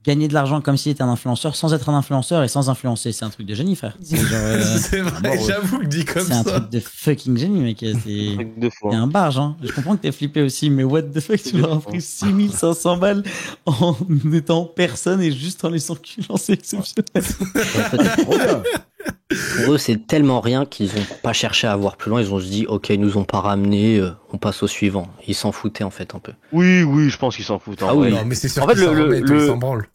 gagné 0.05 0.29
de 0.29 0.35
l'argent 0.35 0.61
comme 0.61 0.77
s'il 0.77 0.93
était 0.93 1.03
un 1.03 1.09
influenceur 1.09 1.57
sans 1.57 1.73
être 1.75 1.89
un 1.89 1.95
influenceur 1.97 2.43
et 2.43 2.49
sans 2.49 2.69
influencer. 2.71 3.13
C'est 3.13 3.25
un 3.25 3.31
truc 3.31 3.47
de 3.47 3.55
génie, 3.55 3.75
frère. 3.75 3.97
C'est 4.03 4.19
euh, 4.19 4.59
vrai, 5.03 5.31
ouais. 5.31 5.41
j'avoue 5.47 5.79
que 5.81 5.87
dit 5.87 6.05
comme 6.05 6.23
c'est 6.25 6.33
un 6.35 6.43
ça. 6.45 6.61
truc 6.61 6.71
de 6.71 6.81
fucking 6.81 7.37
génie, 7.39 7.61
mec. 7.61 7.79
C'est. 7.81 7.89
Un 8.33 8.35
truc 8.35 8.59
de 8.59 8.71
fou. 8.71 8.89
Il 8.91 8.93
y 8.93 8.95
a 8.95 8.99
hein. 8.99 9.03
un 9.03 9.07
barge, 9.07 9.39
hein. 9.39 9.57
Je 9.63 9.73
comprends 9.73 9.97
que 9.97 10.03
t'es 10.03 10.13
flippé 10.13 10.43
aussi, 10.43 10.69
mais 10.71 10.85
what 10.85 11.03
the 11.03 11.21
fuck, 11.21 11.43
tu 11.43 11.57
leur 11.59 11.73
as 11.73 11.81
pris 11.81 12.01
6500 12.01 12.97
balles 12.99 13.23
en 13.67 13.97
étant 14.33 14.65
personne 14.67 15.21
et 15.23 15.33
juste 15.33 15.65
en 15.65 15.71
les 15.71 15.91
enculant, 15.91 16.37
c'est 16.37 16.53
exceptionnel. 16.53 17.05
Pour 19.65 19.75
eux, 19.75 19.79
c'est 19.79 20.07
tellement 20.07 20.41
rien 20.41 20.65
qu'ils 20.67 20.91
ont 20.91 21.07
pas 21.23 21.33
cherché 21.33 21.67
à 21.67 21.75
voir 21.77 21.97
plus 21.97 22.11
loin. 22.11 22.21
Ils 22.21 22.33
ont 22.33 22.41
se 22.41 22.47
dit, 22.47 22.67
ok, 22.67 22.91
ils 22.91 23.01
nous 23.01 23.17
ont 23.17 23.25
pas 23.25 23.41
ramené, 23.41 23.99
euh, 23.99 24.11
on 24.33 24.39
passe 24.39 24.63
au 24.63 24.67
suivant. 24.67 25.09
Ils 25.27 25.35
s'en 25.35 25.51
foutaient 25.53 25.85
en 25.85 25.91
fait 25.91 26.15
un 26.15 26.19
peu. 26.19 26.33
Oui, 26.53 26.83
oui, 26.83 27.09
je 27.11 27.19
pense 27.19 27.37
qu'ils 27.37 27.45
s'en 27.45 27.59
foutent. 27.59 27.83
en 27.83 27.89
Ah 27.89 27.95
vrai. 27.95 28.09
oui. 28.11 28.15
Non, 28.15 28.25
mais 28.27 28.35
c'est 28.35 28.49
sûr 28.49 28.63
En 28.63 28.69
fait, 28.69 28.75
le- 28.77 28.93
le- 28.95 29.21
le- 29.21 29.47
s'en 29.49 29.57
branlent. 29.57 29.87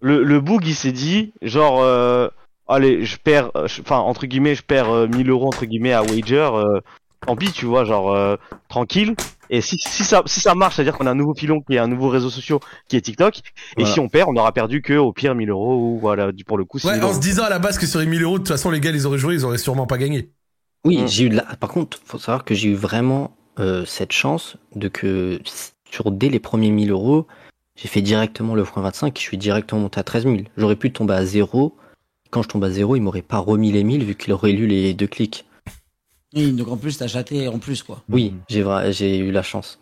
Le, 0.00 0.22
le 0.22 0.40
boug 0.40 0.66
il 0.66 0.74
s'est 0.74 0.92
dit, 0.92 1.32
genre, 1.42 1.80
euh, 1.82 2.28
allez, 2.68 3.04
je 3.04 3.16
perds, 3.16 3.50
euh, 3.56 3.66
enfin 3.80 3.98
entre 3.98 4.26
guillemets, 4.26 4.54
je 4.54 4.62
perds 4.62 4.90
euh, 4.90 5.06
1000 5.08 5.30
euros 5.30 5.46
entre 5.48 5.64
guillemets 5.64 5.92
à 5.92 6.02
wager. 6.02 6.50
euh, 6.54 6.80
tant 7.26 7.34
pis, 7.36 7.50
tu 7.50 7.64
vois, 7.66 7.84
genre 7.84 8.12
euh, 8.12 8.36
tranquille. 8.68 9.14
Et 9.48 9.60
si, 9.60 9.76
si 9.78 10.04
ça 10.04 10.22
si 10.26 10.40
ça 10.40 10.54
marche, 10.54 10.74
c'est-à-dire 10.76 10.98
qu'on 10.98 11.06
a 11.06 11.10
un 11.12 11.14
nouveau 11.14 11.34
filon 11.34 11.60
qui 11.60 11.74
est 11.76 11.78
un 11.78 11.86
nouveau 11.86 12.08
réseau 12.08 12.30
social 12.30 12.58
qui 12.88 12.96
est 12.96 13.00
TikTok. 13.00 13.40
Et 13.78 13.84
si 13.86 14.00
on 14.00 14.08
perd, 14.08 14.28
on 14.28 14.36
aura 14.36 14.52
perdu 14.52 14.82
que 14.82 14.94
au 14.94 15.12
pire 15.12 15.34
1000 15.36 15.50
euros 15.50 15.76
ou 15.76 15.98
voilà, 16.00 16.32
du- 16.32 16.44
pour 16.44 16.58
le 16.58 16.64
coup. 16.64 16.78
6 16.80 16.86
Ouais, 16.88 16.94
000 16.94 17.04
en 17.04 17.08
euros. 17.10 17.16
se 17.16 17.20
disant 17.20 17.44
à 17.44 17.48
la 17.50 17.58
base 17.60 17.78
que 17.78 17.86
sur 17.86 18.00
les 18.00 18.06
1000 18.06 18.22
euros, 18.22 18.34
de 18.34 18.38
toute 18.38 18.48
façon, 18.48 18.70
les 18.70 18.80
gars, 18.80 18.90
ils 18.90 19.06
auraient 19.06 19.18
joué, 19.18 19.34
ils 19.34 19.44
auraient 19.44 19.56
sûrement 19.58 19.86
pas 19.86 19.98
gagné. 19.98 20.30
Oui, 20.84 20.98
Mm. 21.02 21.06
j'ai 21.08 21.24
eu 21.24 21.28
de 21.30 21.36
la... 21.36 21.42
Par 21.42 21.70
contre, 21.70 21.98
faut 22.04 22.18
savoir 22.18 22.44
que 22.44 22.54
j'ai 22.54 22.68
eu 22.70 22.74
vraiment 22.74 23.36
euh, 23.60 23.84
cette 23.84 24.12
chance 24.12 24.56
de 24.74 24.88
que 24.88 25.40
sur 25.90 26.10
dès 26.10 26.28
les 26.28 26.40
premiers 26.40 26.70
1000 26.70 26.90
euros, 26.90 27.26
j'ai 27.76 27.88
fait 27.88 28.02
directement 28.02 28.54
le 28.54 28.64
point 28.64 28.82
25 28.82 29.16
et 29.16 29.20
je 29.20 29.26
suis 29.26 29.38
directement 29.38 29.82
monté 29.82 30.00
à 30.00 30.02
13 30.02 30.24
000. 30.24 30.36
J'aurais 30.56 30.76
pu 30.76 30.92
tomber 30.92 31.14
à 31.14 31.24
zéro. 31.24 31.76
Quand 32.30 32.42
je 32.42 32.48
tombe 32.48 32.64
à 32.64 32.70
zéro, 32.70 32.96
il 32.96 33.02
m'aurait 33.02 33.22
pas 33.22 33.38
remis 33.38 33.70
les 33.70 33.84
1000 33.84 34.04
vu 34.04 34.14
qu'il 34.14 34.32
aurait 34.32 34.52
lu 34.52 34.66
les 34.66 34.94
deux 34.94 35.06
clics. 35.06 35.44
Oui, 36.34 36.52
donc 36.52 36.68
en 36.68 36.76
plus, 36.76 36.98
t'as 36.98 37.06
chaté 37.06 37.48
en 37.48 37.58
plus, 37.58 37.82
quoi. 37.82 38.02
Oui, 38.08 38.34
j'ai 38.48 39.18
eu 39.18 39.30
la 39.30 39.42
chance. 39.42 39.78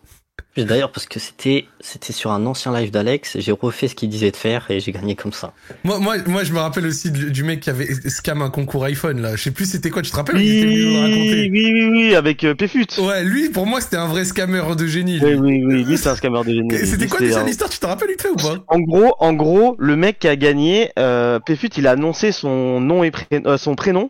D'ailleurs, 0.57 0.91
parce 0.93 1.05
que 1.05 1.19
c'était 1.19 1.65
c'était 1.81 2.13
sur 2.13 2.31
un 2.31 2.45
ancien 2.45 2.73
live 2.73 2.89
d'Alex, 2.89 3.37
j'ai 3.39 3.51
refait 3.51 3.89
ce 3.89 3.95
qu'il 3.95 4.07
disait 4.07 4.31
de 4.31 4.37
faire 4.37 4.65
et 4.71 4.79
j'ai 4.79 4.93
gagné 4.93 5.13
comme 5.15 5.33
ça. 5.33 5.53
Moi, 5.83 5.99
moi, 5.99 6.15
moi, 6.27 6.45
je 6.45 6.53
me 6.53 6.59
rappelle 6.59 6.85
aussi 6.85 7.11
du, 7.11 7.29
du 7.29 7.43
mec 7.43 7.59
qui 7.59 7.69
avait 7.69 7.93
scam 8.09 8.41
un 8.41 8.49
concours 8.49 8.85
iPhone, 8.85 9.21
là. 9.21 9.35
Je 9.35 9.43
sais 9.43 9.51
plus 9.51 9.69
c'était 9.69 9.89
quoi, 9.89 10.01
tu 10.01 10.11
te 10.11 10.15
rappelles? 10.15 10.37
Il 10.41 10.57
était 10.57 10.65
Oui, 10.65 10.97
raconter. 10.97 11.49
oui, 11.49 11.71
oui, 11.73 11.89
oui, 11.91 12.15
avec 12.15 12.45
euh, 12.45 12.55
Péfut. 12.55 12.87
Ouais, 12.99 13.25
lui, 13.25 13.49
pour 13.49 13.65
moi, 13.65 13.81
c'était 13.81 13.97
un 13.97 14.07
vrai 14.07 14.23
scammer 14.23 14.63
de 14.77 14.87
génie. 14.87 15.19
Oui, 15.21 15.31
lui. 15.31 15.39
oui, 15.39 15.63
oui, 15.65 15.83
lui 15.83 15.97
c'est 15.97 16.07
un 16.09 16.15
scammer 16.15 16.41
de 16.45 16.53
génie. 16.53 16.73
Et 16.75 16.85
C'était 16.85 17.07
quoi 17.07 17.19
déjà 17.19 17.41
un- 17.41 17.45
l'histoire? 17.45 17.69
Tu 17.69 17.79
te 17.79 17.85
rappelles 17.85 18.09
vite 18.11 18.21
fait 18.21 18.29
ou 18.29 18.35
pas? 18.37 18.63
En 18.69 18.79
gros, 18.79 19.13
en 19.19 19.33
gros, 19.33 19.75
le 19.77 19.97
mec 19.97 20.19
qui 20.19 20.29
a 20.29 20.37
gagné, 20.37 20.91
euh, 20.97 21.39
Péfut, 21.39 21.67
il 21.77 21.85
a 21.85 21.91
annoncé 21.91 22.31
son 22.31 22.79
nom 22.79 23.03
et 23.03 23.11
pré- 23.11 23.27
euh, 23.45 23.57
son 23.57 23.75
prénom, 23.75 24.09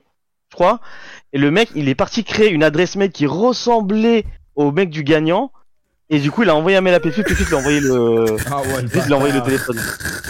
je 0.52 0.56
crois. 0.56 0.80
Et 1.34 1.40
le 1.40 1.50
mec, 1.50 1.70
il 1.76 1.90
est 1.90 1.96
parti 1.96 2.24
créer 2.24 2.52
une 2.52 2.64
adresse 2.64 2.96
mail 2.98 3.12
qui 3.12 3.26
ressemblait 3.26 4.26
au 4.56 4.72
mec 4.72 4.92
du 4.92 5.04
gagnant. 5.04 5.52
Et 6.10 6.20
du 6.20 6.30
coup, 6.30 6.43
il 6.43 6.49
a 6.49 6.56
envoyé 6.56 6.78
un 6.78 6.82
mail 6.82 6.93
à 6.93 6.99
Péfut, 6.99 7.24
Péfut 7.24 7.45
lui 7.45 7.56
a 7.56 7.58
envoyé 7.58 7.80
le, 7.80 8.26
Ah 8.51 8.62
ouais, 8.62 8.82
le 8.84 8.88
lui 9.06 9.14
a 9.14 9.16
envoyé 9.16 9.34
le 9.34 9.41
téléphone. 9.41 9.80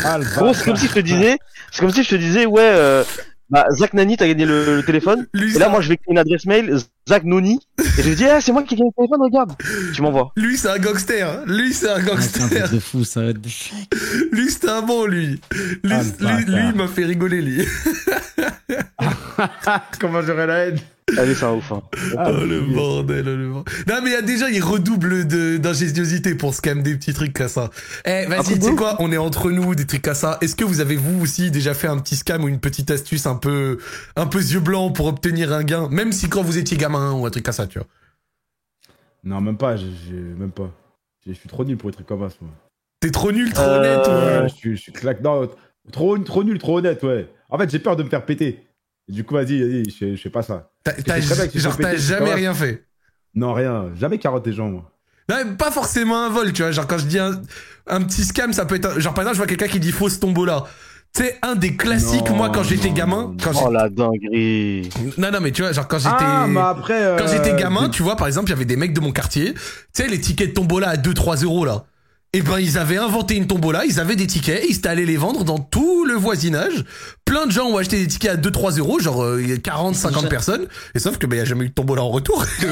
Ah, 0.03 0.17
le 0.17 0.23
Gros, 0.23 0.53
c'est 0.53 0.63
comme 0.65 0.75
si 0.77 0.87
je 0.87 0.93
te 0.93 0.99
disais, 0.99 1.37
c'est 1.71 1.81
comme 1.81 1.91
si 1.91 2.03
je 2.03 2.09
te 2.09 2.15
disais, 2.15 2.45
ouais, 2.45 2.61
euh, 2.63 3.03
bah, 3.49 3.65
Zach 3.71 3.93
Nani, 3.93 4.15
t'as 4.15 4.27
gagné 4.27 4.45
le, 4.45 4.77
le 4.77 4.83
téléphone. 4.83 5.27
lui, 5.33 5.53
Et 5.53 5.59
là, 5.59 5.67
moi, 5.69 5.81
je 5.81 5.89
vais 5.89 5.97
créer 5.97 6.11
une 6.13 6.17
adresse 6.17 6.45
mail, 6.45 6.77
Zach 7.09 7.23
Noni. 7.25 7.59
Et 7.97 8.01
je 8.03 8.07
lui 8.09 8.15
dis, 8.15 8.25
ah, 8.25 8.39
c'est 8.39 8.53
moi 8.53 8.63
qui 8.63 8.75
ai 8.75 8.77
gagné 8.77 8.89
le 8.97 9.03
téléphone, 9.03 9.21
regarde. 9.21 9.51
Tu 9.93 10.01
m'envoies. 10.01 10.31
lui, 10.37 10.57
c'est 10.57 10.69
un 10.69 10.79
gangster. 10.79 11.41
Lui, 11.45 11.73
c'est 11.73 11.89
un 11.89 11.95
Ah, 11.97 11.99
c'est 12.21 12.39
gangster. 12.39 12.69
de 12.71 12.79
fou, 12.79 13.03
ça. 13.03 13.21
Lui, 14.31 14.49
c'était 14.49 14.69
un 14.69 14.81
bon, 14.81 15.05
lui. 15.05 15.41
Lui, 15.83 15.91
Ah, 15.93 16.01
lui, 16.37 16.45
lui, 16.45 16.61
il 16.69 16.75
m'a 16.75 16.87
fait 16.87 17.03
rigoler, 17.05 17.41
lui. 17.41 17.67
Comment 19.99 20.21
j'aurais 20.21 20.47
la 20.47 20.57
haine 20.67 20.79
Allez, 21.19 21.35
c'est 21.35 21.45
un 21.45 21.53
ouf, 21.53 21.71
hein. 21.71 21.83
Ah, 22.17 22.31
oh, 22.31 22.45
le 22.45 22.61
bordel, 22.61 23.25
oh, 23.27 23.35
le 23.35 23.49
bordel. 23.49 23.73
Non, 23.87 23.95
mais 24.03 24.09
il 24.09 24.13
y 24.13 24.15
a 24.15 24.23
déjà, 24.23 24.49
il 24.49 24.63
redouble 24.63 25.27
de- 25.27 25.57
d'ingéniosité 25.57 26.33
pour 26.33 26.55
scam 26.55 26.81
des 26.81 26.95
petits 26.95 27.13
trucs 27.13 27.31
comme 27.33 27.47
ça. 27.47 27.69
Eh, 28.05 28.25
vas-y, 28.25 28.39
Après, 28.39 28.55
tu 28.55 28.61
sais 28.61 28.75
quoi, 28.75 28.95
on 28.99 29.11
est 29.11 29.17
entre 29.17 29.51
nous, 29.51 29.75
des 29.75 29.85
trucs 29.85 30.01
comme 30.01 30.15
ça. 30.15 30.39
Est-ce 30.41 30.55
que 30.55 30.63
vous 30.63 30.79
avez, 30.81 30.95
vous 30.95 31.21
aussi, 31.21 31.51
déjà 31.51 31.75
fait 31.75 31.87
un 31.87 31.99
petit 31.99 32.15
scam 32.15 32.43
ou 32.43 32.47
une 32.47 32.59
petite 32.59 32.89
astuce 32.89 33.27
un 33.27 33.35
peu, 33.35 33.77
un 34.15 34.25
peu 34.25 34.39
yeux 34.39 34.59
blancs 34.59 34.95
pour 34.95 35.05
obtenir 35.05 35.53
un 35.53 35.63
gain, 35.63 35.89
même 35.89 36.11
si 36.11 36.27
quand 36.27 36.41
vous 36.41 36.57
étiez 36.57 36.75
gamin 36.75 37.11
ou 37.11 37.25
un 37.27 37.29
truc 37.29 37.45
comme 37.45 37.53
ça, 37.53 37.67
tu 37.67 37.77
vois 37.77 37.87
Non, 39.23 39.41
même 39.41 39.57
pas, 39.57 39.75
j'ai 39.77 39.85
même 40.39 40.51
pas. 40.51 40.71
Je 41.27 41.33
suis 41.33 41.49
trop 41.49 41.63
nul 41.65 41.77
pour 41.77 41.89
les 41.89 41.93
trucs 41.93 42.07
comme 42.07 42.27
ça, 42.27 42.35
moi. 42.41 42.51
T'es 42.99 43.11
trop 43.11 43.31
nul, 43.31 43.53
trop 43.53 43.63
Euh, 43.63 43.77
honnête. 43.79 44.07
Ouais, 44.43 44.49
je 44.49 44.55
suis, 44.55 44.75
je 44.75 44.81
suis 44.81 44.91
claque. 44.91 45.21
Non, 45.21 45.47
trop, 45.91 46.17
trop 46.17 46.43
nul, 46.43 46.57
trop 46.57 46.79
honnête, 46.79 47.03
ouais. 47.03 47.29
En 47.49 47.59
fait, 47.59 47.69
j'ai 47.69 47.77
peur 47.79 47.95
de 47.95 48.01
me 48.01 48.09
faire 48.09 48.25
péter. 48.25 48.64
Et 49.09 49.11
du 49.11 49.23
coup, 49.23 49.33
vas-y, 49.35 49.59
vas-y, 49.61 49.83
je, 49.89 50.15
je 50.15 50.21
fais 50.21 50.29
pas 50.29 50.41
ça. 50.41 50.69
T'as- 50.83 51.19
genre, 51.19 51.73
c'est 51.79 51.97
jamais 51.97 52.33
rien 52.33 52.53
fait. 52.53 52.85
Non, 53.33 53.53
rien. 53.53 53.91
Jamais 53.99 54.17
carotte 54.17 54.45
des 54.45 54.53
gens, 54.53 54.69
moi. 54.69 54.91
Non, 55.29 55.35
mais 55.43 55.55
pas 55.55 55.71
forcément 55.71 56.23
un 56.23 56.29
vol, 56.29 56.53
tu 56.53 56.61
vois. 56.61 56.71
Genre, 56.71 56.87
quand 56.87 56.97
je 56.99 57.05
dis 57.05 57.19
un, 57.19 57.41
un 57.87 58.01
petit 58.01 58.23
scam, 58.23 58.53
ça 58.53 58.65
peut 58.65 58.75
être. 58.75 58.85
un- 58.95 58.99
Genre, 58.99 59.13
par 59.13 59.23
exemple, 59.23 59.35
je 59.35 59.39
vois 59.39 59.47
quelqu'un 59.47 59.67
qui 59.67 59.79
dit 59.79 59.91
fausse 59.91 60.19
tombola. 60.19 60.65
Tu 61.15 61.23
sais, 61.23 61.39
un 61.43 61.55
des 61.55 61.75
classiques, 61.77 62.29
Non, 62.29 62.35
moi, 62.35 62.49
quand 62.49 62.63
j'étais 62.63 62.89
non, 62.89 62.93
gamin. 62.93 63.35
Quand 63.41 63.51
Oh 63.65 63.71
la 63.71 63.89
dinguerie. 63.89 64.89
non, 65.17 65.31
non, 65.31 65.39
mais 65.41 65.51
tu 65.51 65.61
vois, 65.61 65.71
genre, 65.71 65.87
quand 65.87 65.97
j'étais. 65.97 66.15
Ah, 66.17 66.45
mais 66.47 66.59
après. 66.59 67.03
euh, 67.03 67.17
Quand 67.17 67.27
j'étais 67.27 67.55
gamin, 67.55 67.87
de- 67.87 67.93
tu 67.93 68.03
vois, 68.03 68.15
par 68.15 68.27
exemple, 68.27 68.47
il 68.47 68.51
y 68.51 68.53
avait 68.55 68.65
des 68.65 68.75
mecs 68.75 68.93
de 68.93 68.99
mon 68.99 69.11
quartier, 69.11 69.53
tu 69.53 69.59
sais, 69.93 70.07
les 70.07 70.19
tickets 70.19 70.49
de 70.49 70.53
tombola 70.53 70.89
à 70.89 70.97
2-3 70.97 71.43
euros, 71.43 71.65
là. 71.65 71.85
Et 72.35 72.41
ben, 72.41 72.59
ils 72.59 72.77
avaient 72.77 72.97
inventé 72.97 73.35
une 73.37 73.47
tombola, 73.47 73.85
ils 73.85 73.97
avaient 73.97 74.17
des 74.17 74.27
tickets, 74.27 74.61
ils 74.67 74.75
étaient 74.75 74.89
allés 74.89 75.05
les 75.05 75.15
vendre 75.15 75.45
dans 75.45 75.57
tout 75.57 76.03
le 76.03 76.15
voisinage. 76.15 76.83
Plein 77.23 77.45
de 77.45 77.51
gens 77.53 77.65
ont 77.67 77.77
acheté 77.77 77.97
des 77.97 78.07
tickets 78.07 78.31
à 78.31 78.35
2-3 78.35 78.77
euros, 78.79 78.99
genre 78.99 79.23
euh, 79.23 79.41
il 79.41 79.49
y 79.49 79.53
a 79.53 79.57
40, 79.57 79.95
50 79.95 80.15
Déjà- 80.23 80.29
personnes. 80.29 80.67
Et 80.95 80.99
sauf 80.99 81.17
que, 81.17 81.27
ben, 81.27 81.37
il 81.37 81.39
y 81.39 81.41
a 81.41 81.45
jamais 81.45 81.63
eu 81.63 81.69
de 81.69 81.73
tombola 81.73 82.01
en 82.03 82.09
retour. 82.09 82.43
Et 82.61 82.65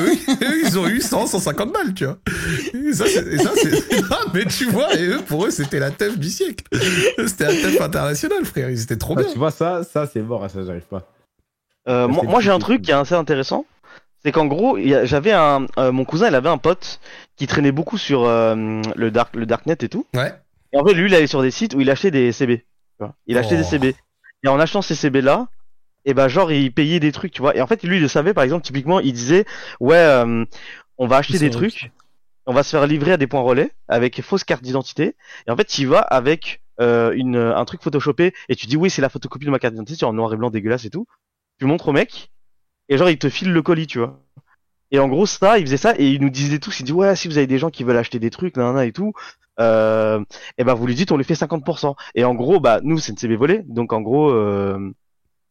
eux, 0.43 0.61
ils 0.65 0.77
ont 0.77 0.85
eu 0.87 0.99
100, 0.99 1.27
150 1.27 1.71
balles, 1.71 1.93
tu 1.93 2.03
vois. 2.03 2.17
Et 2.73 2.91
ça, 2.91 3.05
c'est, 3.07 3.23
mais 4.33 4.45
tu 4.45 4.65
vois, 4.65 4.93
et 4.95 5.05
eux, 5.05 5.21
pour 5.25 5.45
eux, 5.45 5.49
c'était 5.51 5.79
la 5.79 5.91
teuf 5.91 6.19
du 6.19 6.29
siècle. 6.29 6.65
C'était 7.25 7.45
la 7.45 7.53
teuf 7.53 7.79
internationale, 7.79 8.43
frère. 8.43 8.69
Ils 8.69 8.81
étaient 8.81 8.97
trop 8.97 9.15
Ah, 9.17 9.21
bien. 9.21 9.31
tu 9.31 9.37
vois, 9.39 9.51
ça, 9.51 9.83
ça 9.85 10.09
c'est 10.11 10.21
mort, 10.21 10.45
ça, 10.51 10.59
j'arrive 10.65 10.81
pas. 10.89 11.09
Euh, 11.87 12.09
moi, 12.09 12.41
j'ai 12.41 12.51
un 12.51 12.59
truc 12.59 12.81
qui 12.81 12.91
est 12.91 12.95
assez 12.95 13.15
intéressant. 13.15 13.65
C'est 14.25 14.31
qu'en 14.31 14.45
gros, 14.45 14.77
il 14.77 14.87
y 14.89 14.95
a- 14.95 15.05
j'avais 15.05 15.31
un, 15.33 15.67
euh, 15.77 15.91
mon 15.91 16.05
cousin, 16.05 16.27
il 16.29 16.35
avait 16.35 16.49
un 16.49 16.57
pote 16.57 16.99
qui 17.35 17.47
traînait 17.47 17.71
beaucoup 17.71 17.97
sur 17.97 18.23
euh, 18.25 18.81
le 18.95 19.11
dark, 19.11 19.35
le 19.35 19.45
darknet 19.45 19.77
et 19.81 19.89
tout. 19.89 20.05
Ouais. 20.13 20.33
Et 20.71 20.77
en 20.79 20.85
fait, 20.85 20.93
lui, 20.93 21.07
il 21.09 21.15
allait 21.15 21.27
sur 21.27 21.41
des 21.41 21.51
sites 21.51 21.73
où 21.75 21.81
il 21.81 21.89
achetait 21.89 22.11
des 22.11 22.31
CB. 22.31 22.57
tu 22.59 22.65
vois. 22.99 23.15
Il 23.27 23.37
achetait 23.37 23.55
Oh. 23.55 23.57
des 23.57 23.63
CB. 23.63 23.95
Et 24.43 24.47
en 24.47 24.59
achetant 24.59 24.81
ces 24.81 24.95
CB 24.95 25.21
là, 25.21 25.47
et 26.05 26.13
ben 26.13 26.27
genre 26.27 26.51
il 26.51 26.71
payait 26.73 26.99
des 26.99 27.11
trucs, 27.13 27.31
tu 27.31 27.41
vois. 27.41 27.55
Et 27.55 27.61
en 27.61 27.67
fait, 27.67 27.81
lui, 27.83 27.95
il 27.97 28.01
le 28.01 28.07
savait. 28.09 28.33
Par 28.33 28.43
exemple, 28.43 28.65
typiquement, 28.65 28.99
il 28.99 29.13
disait, 29.13 29.45
ouais, 29.79 29.95
euh, 29.95 30.43
on 30.97 31.07
va 31.07 31.17
acheter 31.17 31.39
des 31.39 31.49
trucs, 31.49 31.91
on 32.45 32.53
va 32.53 32.61
se 32.63 32.71
faire 32.71 32.85
livrer 32.87 33.13
à 33.13 33.17
des 33.17 33.25
points 33.27 33.39
relais 33.41 33.71
avec 33.87 34.21
fausse 34.21 34.43
carte 34.43 34.63
d'identité. 34.63 35.15
Et 35.47 35.51
en 35.51 35.55
fait, 35.55 35.63
tu 35.65 35.81
y 35.81 35.85
vas 35.85 35.99
avec 36.01 36.61
euh, 36.81 37.13
une, 37.15 37.37
un 37.37 37.63
truc 37.65 37.81
photoshopé 37.83 38.33
et 38.49 38.55
tu 38.55 38.67
dis 38.67 38.75
oui, 38.75 38.89
c'est 38.89 39.01
la 39.01 39.07
photocopie 39.09 39.45
de 39.45 39.51
ma 39.51 39.59
carte 39.59 39.73
d'identité, 39.75 40.03
en 40.05 40.11
noir 40.13 40.33
et 40.33 40.37
blanc 40.37 40.49
dégueulasse 40.49 40.83
et 40.85 40.89
tout. 40.89 41.05
Tu 41.59 41.65
montres 41.65 41.87
au 41.87 41.93
mec 41.93 42.31
et 42.89 42.97
genre 42.97 43.09
il 43.09 43.17
te 43.17 43.29
file 43.29 43.53
le 43.53 43.61
colis, 43.61 43.87
tu 43.87 43.99
vois. 43.99 44.19
Et 44.93 44.99
en 44.99 45.07
gros, 45.09 45.25
ça, 45.25 45.57
il 45.57 45.65
faisait 45.65 45.77
ça 45.77 45.95
et 45.97 46.07
il 46.07 46.21
nous 46.21 46.29
disait 46.29 46.59
tous, 46.59 46.79
il 46.79 46.83
dit 46.83 46.93
ouais, 46.93 47.15
si 47.15 47.27
vous 47.27 47.37
avez 47.37 47.47
des 47.47 47.57
gens 47.57 47.71
qui 47.71 47.83
veulent 47.83 47.97
acheter 47.97 48.19
des 48.19 48.29
trucs, 48.29 48.55
nanana 48.55 48.85
et 48.85 48.91
tout, 48.93 49.11
euh, 49.59 50.23
et 50.57 50.63
ben 50.63 50.75
vous 50.75 50.85
lui 50.87 50.95
dites 50.95 51.11
on 51.11 51.17
lui 51.17 51.23
fait 51.25 51.33
50%. 51.33 51.95
Et 52.15 52.23
en 52.23 52.35
gros, 52.35 52.59
bah 52.59 52.79
nous 52.83 52.99
c'est 52.99 53.11
une 53.11 53.17
CB 53.17 53.35
volée, 53.35 53.63
donc 53.67 53.91
en 53.91 54.01
gros, 54.01 54.29
euh, 54.31 54.93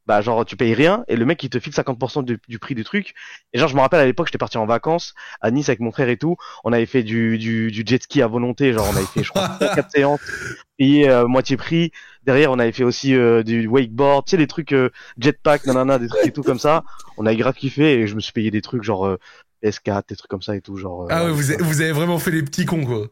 bah 0.07 0.21
genre 0.21 0.45
tu 0.45 0.57
payes 0.57 0.75
rien 0.75 1.05
et 1.09 1.17
le 1.17 1.25
mec 1.25 1.43
il 1.45 1.49
te 1.51 1.61
file 1.61 1.73
50% 1.73 2.25
du, 2.25 2.39
du 2.49 2.59
prix 2.59 2.75
du 2.75 2.85
truc. 2.85 3.15
Et 3.53 3.59
genre 3.59 3.69
je 3.69 3.75
me 3.77 3.81
rappelle 3.81 4.01
à 4.01 4.05
l'époque 4.05 4.27
j'étais 4.29 4.39
parti 4.39 4.59
en 4.59 4.67
vacances 4.67 5.15
à 5.41 5.51
Nice 5.51 5.69
avec 5.69 5.81
mon 5.81 5.93
frère 5.93 6.09
et 6.09 6.17
tout, 6.17 6.37
on 6.65 6.73
avait 6.73 6.87
fait 6.87 7.03
du, 7.03 7.39
du, 7.39 7.71
du 7.71 7.83
jet 7.87 8.03
ski 8.03 8.21
à 8.23 8.27
volonté, 8.27 8.73
genre 8.73 8.89
on 8.93 8.97
avait 8.97 9.07
fait 9.07 9.23
je 9.23 9.31
crois 9.31 9.49
4 9.61 9.91
séances, 9.91 10.21
payé 10.79 11.09
euh, 11.09 11.27
moitié 11.27 11.57
prix. 11.57 11.93
Derrière 12.25 12.51
on 12.53 12.59
avait 12.59 12.73
fait 12.73 12.85
aussi 12.85 13.15
euh, 13.15 13.43
du 13.43 13.67
wakeboard, 13.67 14.25
tu 14.27 14.33
sais 14.33 14.37
des 14.37 14.47
trucs 14.47 14.73
euh, 14.73 14.91
jetpack, 15.19 15.67
nanana, 15.67 15.99
des 15.99 16.09
trucs 16.09 16.27
et 16.27 16.33
tout 16.33 16.43
comme 16.43 16.59
ça. 16.59 16.85
On 17.17 17.27
avait 17.27 17.37
grave 17.37 17.55
kiffé 17.55 17.95
et 18.01 18.07
je 18.07 18.15
me 18.15 18.21
suis 18.21 18.33
payé 18.33 18.51
des 18.51 18.63
trucs 18.63 18.83
genre 18.83 19.07
euh, 19.07 19.19
S4, 19.65 20.03
des 20.09 20.17
trucs 20.17 20.31
comme 20.31 20.43
ça 20.43 20.57
et 20.57 20.61
tout 20.61 20.77
genre. 20.77 21.03
euh, 21.05 21.09
Ah 21.11 21.25
ouais, 21.25 21.31
vous 21.31 21.51
avez, 21.53 21.63
vous 21.63 21.81
avez 21.81 21.93
vraiment 21.93 22.19
fait 22.19 22.31
les 22.33 22.43
petits 22.43 22.65
cons, 22.65 22.85
quoi. 22.85 23.07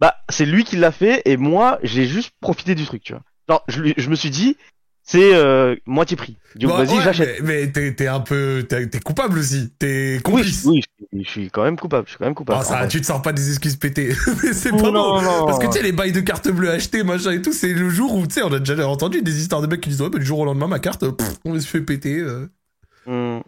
Bah, 0.00 0.14
c'est 0.28 0.46
lui 0.46 0.64
qui 0.64 0.76
l'a 0.76 0.92
fait 0.92 1.22
et 1.24 1.36
moi, 1.36 1.78
j'ai 1.82 2.06
juste 2.06 2.32
profité 2.40 2.74
du 2.74 2.84
truc, 2.84 3.02
tu 3.02 3.12
vois. 3.14 3.22
Genre, 3.48 3.64
je, 3.68 3.92
je 3.96 4.10
me 4.10 4.14
suis 4.14 4.30
dit, 4.30 4.56
c'est 5.10 5.34
euh, 5.34 5.74
moitié 5.86 6.16
prix. 6.18 6.36
Du 6.54 6.66
coup, 6.66 6.72
Bon, 6.72 6.78
vas-y, 6.78 6.98
ouais, 6.98 7.02
j'achète. 7.02 7.40
Mais, 7.40 7.62
mais 7.62 7.72
t'es, 7.72 7.94
t'es 7.94 8.06
un 8.08 8.20
peu, 8.20 8.66
t'es, 8.68 8.88
coupable 9.00 9.38
aussi. 9.38 9.72
T'es 9.78 10.20
complice. 10.22 10.64
oui, 10.66 10.82
je, 11.12 11.18
je 11.22 11.28
suis 11.30 11.50
quand 11.50 11.62
même 11.64 11.78
coupable. 11.78 12.04
Je 12.06 12.10
suis 12.10 12.18
quand 12.18 12.26
même 12.26 12.34
coupable. 12.34 12.58
Ah, 12.60 12.64
ça, 12.64 12.86
tu 12.86 13.00
te 13.00 13.06
sors 13.06 13.22
pas 13.22 13.32
des 13.32 13.48
excuses 13.48 13.76
pétées. 13.76 14.08
mais 14.42 14.52
c'est 14.52 14.70
Oh, 14.72 14.76
pas 14.76 14.90
non, 14.90 15.22
bon. 15.22 15.46
Parce 15.46 15.58
que 15.58 15.66
tu 15.66 15.72
sais, 15.72 15.82
les 15.82 15.92
bails 15.92 16.12
de 16.12 16.20
carte 16.20 16.48
bleue 16.50 16.70
achetées, 16.70 17.04
machin 17.04 17.32
et 17.32 17.40
tout, 17.40 17.52
c'est 17.54 17.72
le 17.72 17.88
jour 17.88 18.14
où, 18.14 18.26
tu 18.26 18.34
sais, 18.34 18.42
on 18.42 18.52
a 18.52 18.58
déjà 18.58 18.86
entendu 18.86 19.22
des 19.22 19.40
histoires 19.40 19.62
de 19.62 19.66
mecs 19.66 19.80
qui 19.80 19.88
disent, 19.88 20.02
ouais, 20.02 20.10
bah, 20.10 20.18
du 20.18 20.26
jour 20.26 20.40
au 20.40 20.44
lendemain, 20.44 20.66
ma 20.66 20.78
carte, 20.78 21.08
pff, 21.08 21.36
on 21.46 21.58
se 21.58 21.66
fait 21.66 21.80
péter. 21.80 22.18
euh. 22.18 22.46
Hmm. 23.06 23.40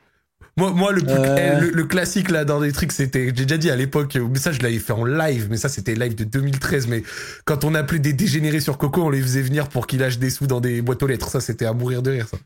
Moi, 0.61 0.73
moi 0.73 0.93
le, 0.93 1.01
plus- 1.03 1.11
Euh. 1.11 1.37
eh, 1.59 1.61
le, 1.61 1.71
le 1.71 1.85
classique 1.85 2.31
là 2.31 2.45
dans 2.45 2.61
des 2.61 2.71
trucs, 2.73 2.93
c'était, 2.93 3.25
j'ai 3.35 3.45
déjà 3.47 3.57
dit 3.57 3.71
à 3.71 3.77
l'époque, 3.77 4.17
mais 4.31 4.39
ça 4.39 4.53
je 4.53 4.61
l'avais 4.61 4.79
fait 4.79 4.93
en 4.93 5.05
live, 5.05 5.49
mais 5.51 5.57
ça 5.57 5.69
c'était 5.69 5.95
live 5.95 6.15
de 6.15 6.25
2013, 6.25 6.87
mais 6.87 7.03
quand 7.47 7.65
on 7.65 7.75
appelait 7.75 7.99
des 7.99 8.13
dégénérés 8.13 8.61
sur 8.61 8.77
Coco, 8.79 9.03
on 9.05 9.11
les 9.11 9.23
faisait 9.23 9.43
venir 9.43 9.69
pour 9.69 9.87
qu'ils 9.87 10.01
lâchent 10.01 10.19
des 10.19 10.31
sous 10.31 10.47
dans 10.47 10.61
des 10.61 10.83
boîtes 10.83 11.03
aux 11.03 11.07
lettres. 11.07 11.31
Ça 11.31 11.41
c'était 11.41 11.65
à 11.65 11.73
mourir 11.73 12.03
de 12.03 12.11
rire, 12.11 12.27
ça. 12.31 12.37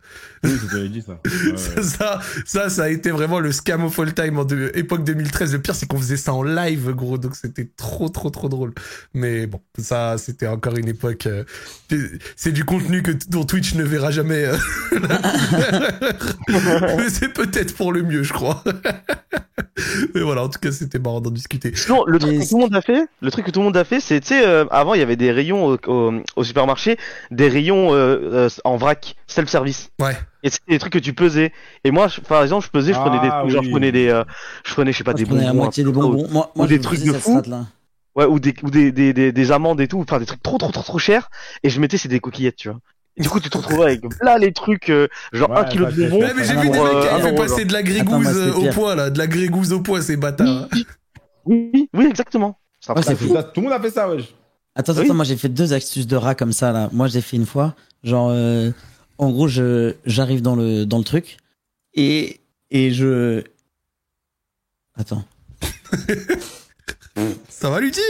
Oui, 0.44 0.52
que 0.58 0.70
j'avais 0.76 0.88
dit, 0.88 1.02
ça. 1.02 1.18
Ouais, 1.24 1.52
ouais. 1.52 1.82
ça, 1.82 2.20
ça, 2.46 2.68
ça 2.70 2.84
a 2.84 2.88
été 2.88 3.10
vraiment 3.10 3.40
le 3.40 3.50
scam 3.52 3.84
of 3.84 3.98
all 3.98 4.12
time 4.14 4.38
en 4.38 4.44
de- 4.44 4.70
époque 4.74 5.04
2013. 5.04 5.52
Le 5.52 5.58
pire, 5.60 5.74
c'est 5.74 5.86
qu'on 5.86 5.98
faisait 5.98 6.16
ça 6.16 6.32
en 6.32 6.42
live, 6.42 6.90
gros, 6.92 7.18
donc 7.18 7.34
c'était 7.36 7.68
trop, 7.76 8.08
trop, 8.08 8.30
trop 8.30 8.48
drôle. 8.48 8.72
Mais 9.12 9.46
bon, 9.46 9.60
ça, 9.78 10.16
c'était 10.18 10.46
encore 10.46 10.76
une 10.76 10.88
époque. 10.88 11.26
euh, 11.26 11.44
c'est 12.36 12.52
du 12.52 12.64
contenu 12.64 13.02
que 13.02 13.12
dont 13.28 13.44
Twitch 13.44 13.74
ne 13.74 13.82
verra 13.84 14.10
jamais. 14.10 14.44
euh. 14.46 14.56
Mais 16.48 17.08
c'est 17.10 17.32
peut-être 17.32 17.74
pour 17.74 17.92
le 17.92 18.02
mieux, 18.04 18.22
je 18.22 18.32
crois. 18.32 18.62
Mais 20.14 20.20
voilà, 20.22 20.44
en 20.44 20.48
tout 20.48 20.58
cas, 20.60 20.70
c'était 20.72 20.98
marrant 20.98 21.20
d'en 21.20 21.30
discuter. 21.30 21.74
Sinon, 21.74 22.04
le 22.06 22.18
truc 22.18 22.32
Mais 22.32 22.44
que 22.44 22.48
tout 22.48 22.56
le 22.56 22.62
monde 22.62 22.74
a 22.74 22.80
fait, 22.80 23.06
le 23.20 23.30
truc 23.30 23.46
que 23.46 23.50
tout 23.50 23.60
le 23.60 23.64
monde 23.64 23.76
a 23.76 23.84
fait, 23.84 24.00
c'est, 24.00 24.20
tu 24.20 24.28
sais, 24.28 24.46
euh, 24.46 24.64
avant 24.70 24.94
il 24.94 25.00
y 25.00 25.02
avait 25.02 25.16
des 25.16 25.32
rayons 25.32 25.66
au, 25.66 25.76
au, 25.86 26.12
au 26.36 26.44
supermarché, 26.44 26.96
des 27.30 27.48
rayons 27.48 27.92
euh, 27.92 28.18
euh, 28.46 28.48
en 28.64 28.76
vrac, 28.76 29.16
self-service. 29.26 29.90
Ouais. 30.00 30.16
Et 30.42 30.50
c'était 30.50 30.72
des 30.72 30.78
trucs 30.78 30.92
que 30.92 30.98
tu 30.98 31.12
pesais. 31.12 31.52
Et 31.84 31.90
moi, 31.90 32.08
je- 32.08 32.20
par 32.20 32.42
exemple, 32.42 32.64
je 32.66 32.70
pesais, 32.70 32.92
je 32.92 32.98
prenais 32.98 33.20
des 33.20 33.28
Ah, 33.30 33.40
trucs, 33.40 33.50
genre 33.52 33.60
oui. 33.62 33.66
je 33.66 33.70
prenais 33.72 33.92
des, 33.92 34.08
euh, 34.08 34.24
je 34.64 34.72
prenais, 34.74 34.92
je 34.92 34.98
sais 34.98 35.04
pas, 35.04 35.12
Moi, 35.12 35.18
je 35.18 35.24
des 35.24 35.28
prenais 35.28 35.40
bonbons. 35.42 35.52
la 35.54 35.60
moitié 35.64 35.84
des 35.84 35.92
bonbons. 35.92 36.28
Moi, 36.30 36.52
moi 36.54 36.64
ou 36.64 36.66
des 36.68 36.80
trucs 36.80 37.00
de 37.02 37.12
fou. 37.12 37.42
Ouais, 38.16 38.26
ou 38.26 38.38
des, 38.38 38.54
ou 38.62 38.70
des, 38.70 38.92
des, 38.92 39.12
des, 39.12 39.32
des 39.32 39.52
amandes 39.52 39.80
et 39.80 39.88
tout, 39.88 39.98
enfin 40.00 40.20
des 40.20 40.26
trucs 40.26 40.40
trop 40.40 40.56
trop 40.56 40.70
trop 40.70 40.84
trop 40.84 40.98
chers, 41.00 41.30
et 41.64 41.68
je 41.70 41.80
mettais 41.80 41.98
c'est 41.98 42.08
des 42.08 42.20
coquillettes, 42.20 42.54
tu 42.54 42.68
vois. 42.68 42.78
Et 43.16 43.22
du 43.22 43.28
coup, 43.28 43.38
tu 43.40 43.48
te 43.50 43.56
retrouvais 43.58 43.82
avec 43.84 44.00
là 44.22 44.38
les 44.38 44.52
trucs, 44.52 44.90
euh, 44.90 45.08
genre 45.32 45.50
Ouais, 45.50 45.58
un 45.58 45.64
kilo 45.64 45.84
ça, 45.86 45.92
de 45.92 46.08
bonbons. 46.08 46.20
Ouais, 46.26 46.34
mais 46.34 46.44
j'ai 46.44 46.54
vu 46.56 46.68
des 46.70 46.76
non, 46.78 46.84
mecs 46.84 47.02
qui 47.02 47.08
euh, 47.08 47.14
avaient 47.14 47.34
passer 47.34 47.64
de 47.64 47.72
la 47.72 47.82
grégouze 47.82 48.26
euh, 48.36 48.52
au 48.54 48.70
poids, 48.70 48.94
là. 48.96 49.10
De 49.10 49.18
la 49.18 49.26
grégouze 49.26 49.72
au 49.72 49.80
poids, 49.80 50.02
ces 50.02 50.16
bâtards. 50.16 50.68
Oui, 51.44 51.88
oui, 51.92 52.06
exactement. 52.06 52.58
C'est 52.80 52.92
Ouais, 52.92 53.14
fou. 53.16 53.32
Ça, 53.34 53.42
Tout 53.44 53.60
le 53.60 53.68
monde 53.68 53.72
a 53.72 53.80
fait 53.80 53.90
ça, 53.90 54.08
wesh. 54.08 54.34
Attends, 54.74 54.92
Oui. 54.94 55.04
attends, 55.04 55.14
moi 55.14 55.24
j'ai 55.24 55.36
fait 55.36 55.48
deux 55.48 55.72
astuces 55.72 56.06
de 56.08 56.16
rat 56.16 56.34
comme 56.34 56.52
ça 56.52 56.72
là. 56.72 56.88
Moi 56.92 57.06
j'ai 57.06 57.20
fait 57.20 57.36
une 57.36 57.46
fois, 57.46 57.74
genre, 58.02 58.30
euh, 58.32 58.70
en 59.18 59.30
gros, 59.30 59.46
je 59.46 59.94
j'arrive 60.04 60.42
dans 60.42 60.56
le 60.56 60.84
dans 60.84 60.98
le 60.98 61.04
truc 61.04 61.36
et 61.94 62.40
et 62.72 62.90
je. 62.90 63.44
Attends, 64.96 65.24
Ça 67.48 67.70
va, 67.70 67.80
Lutti 67.80 68.00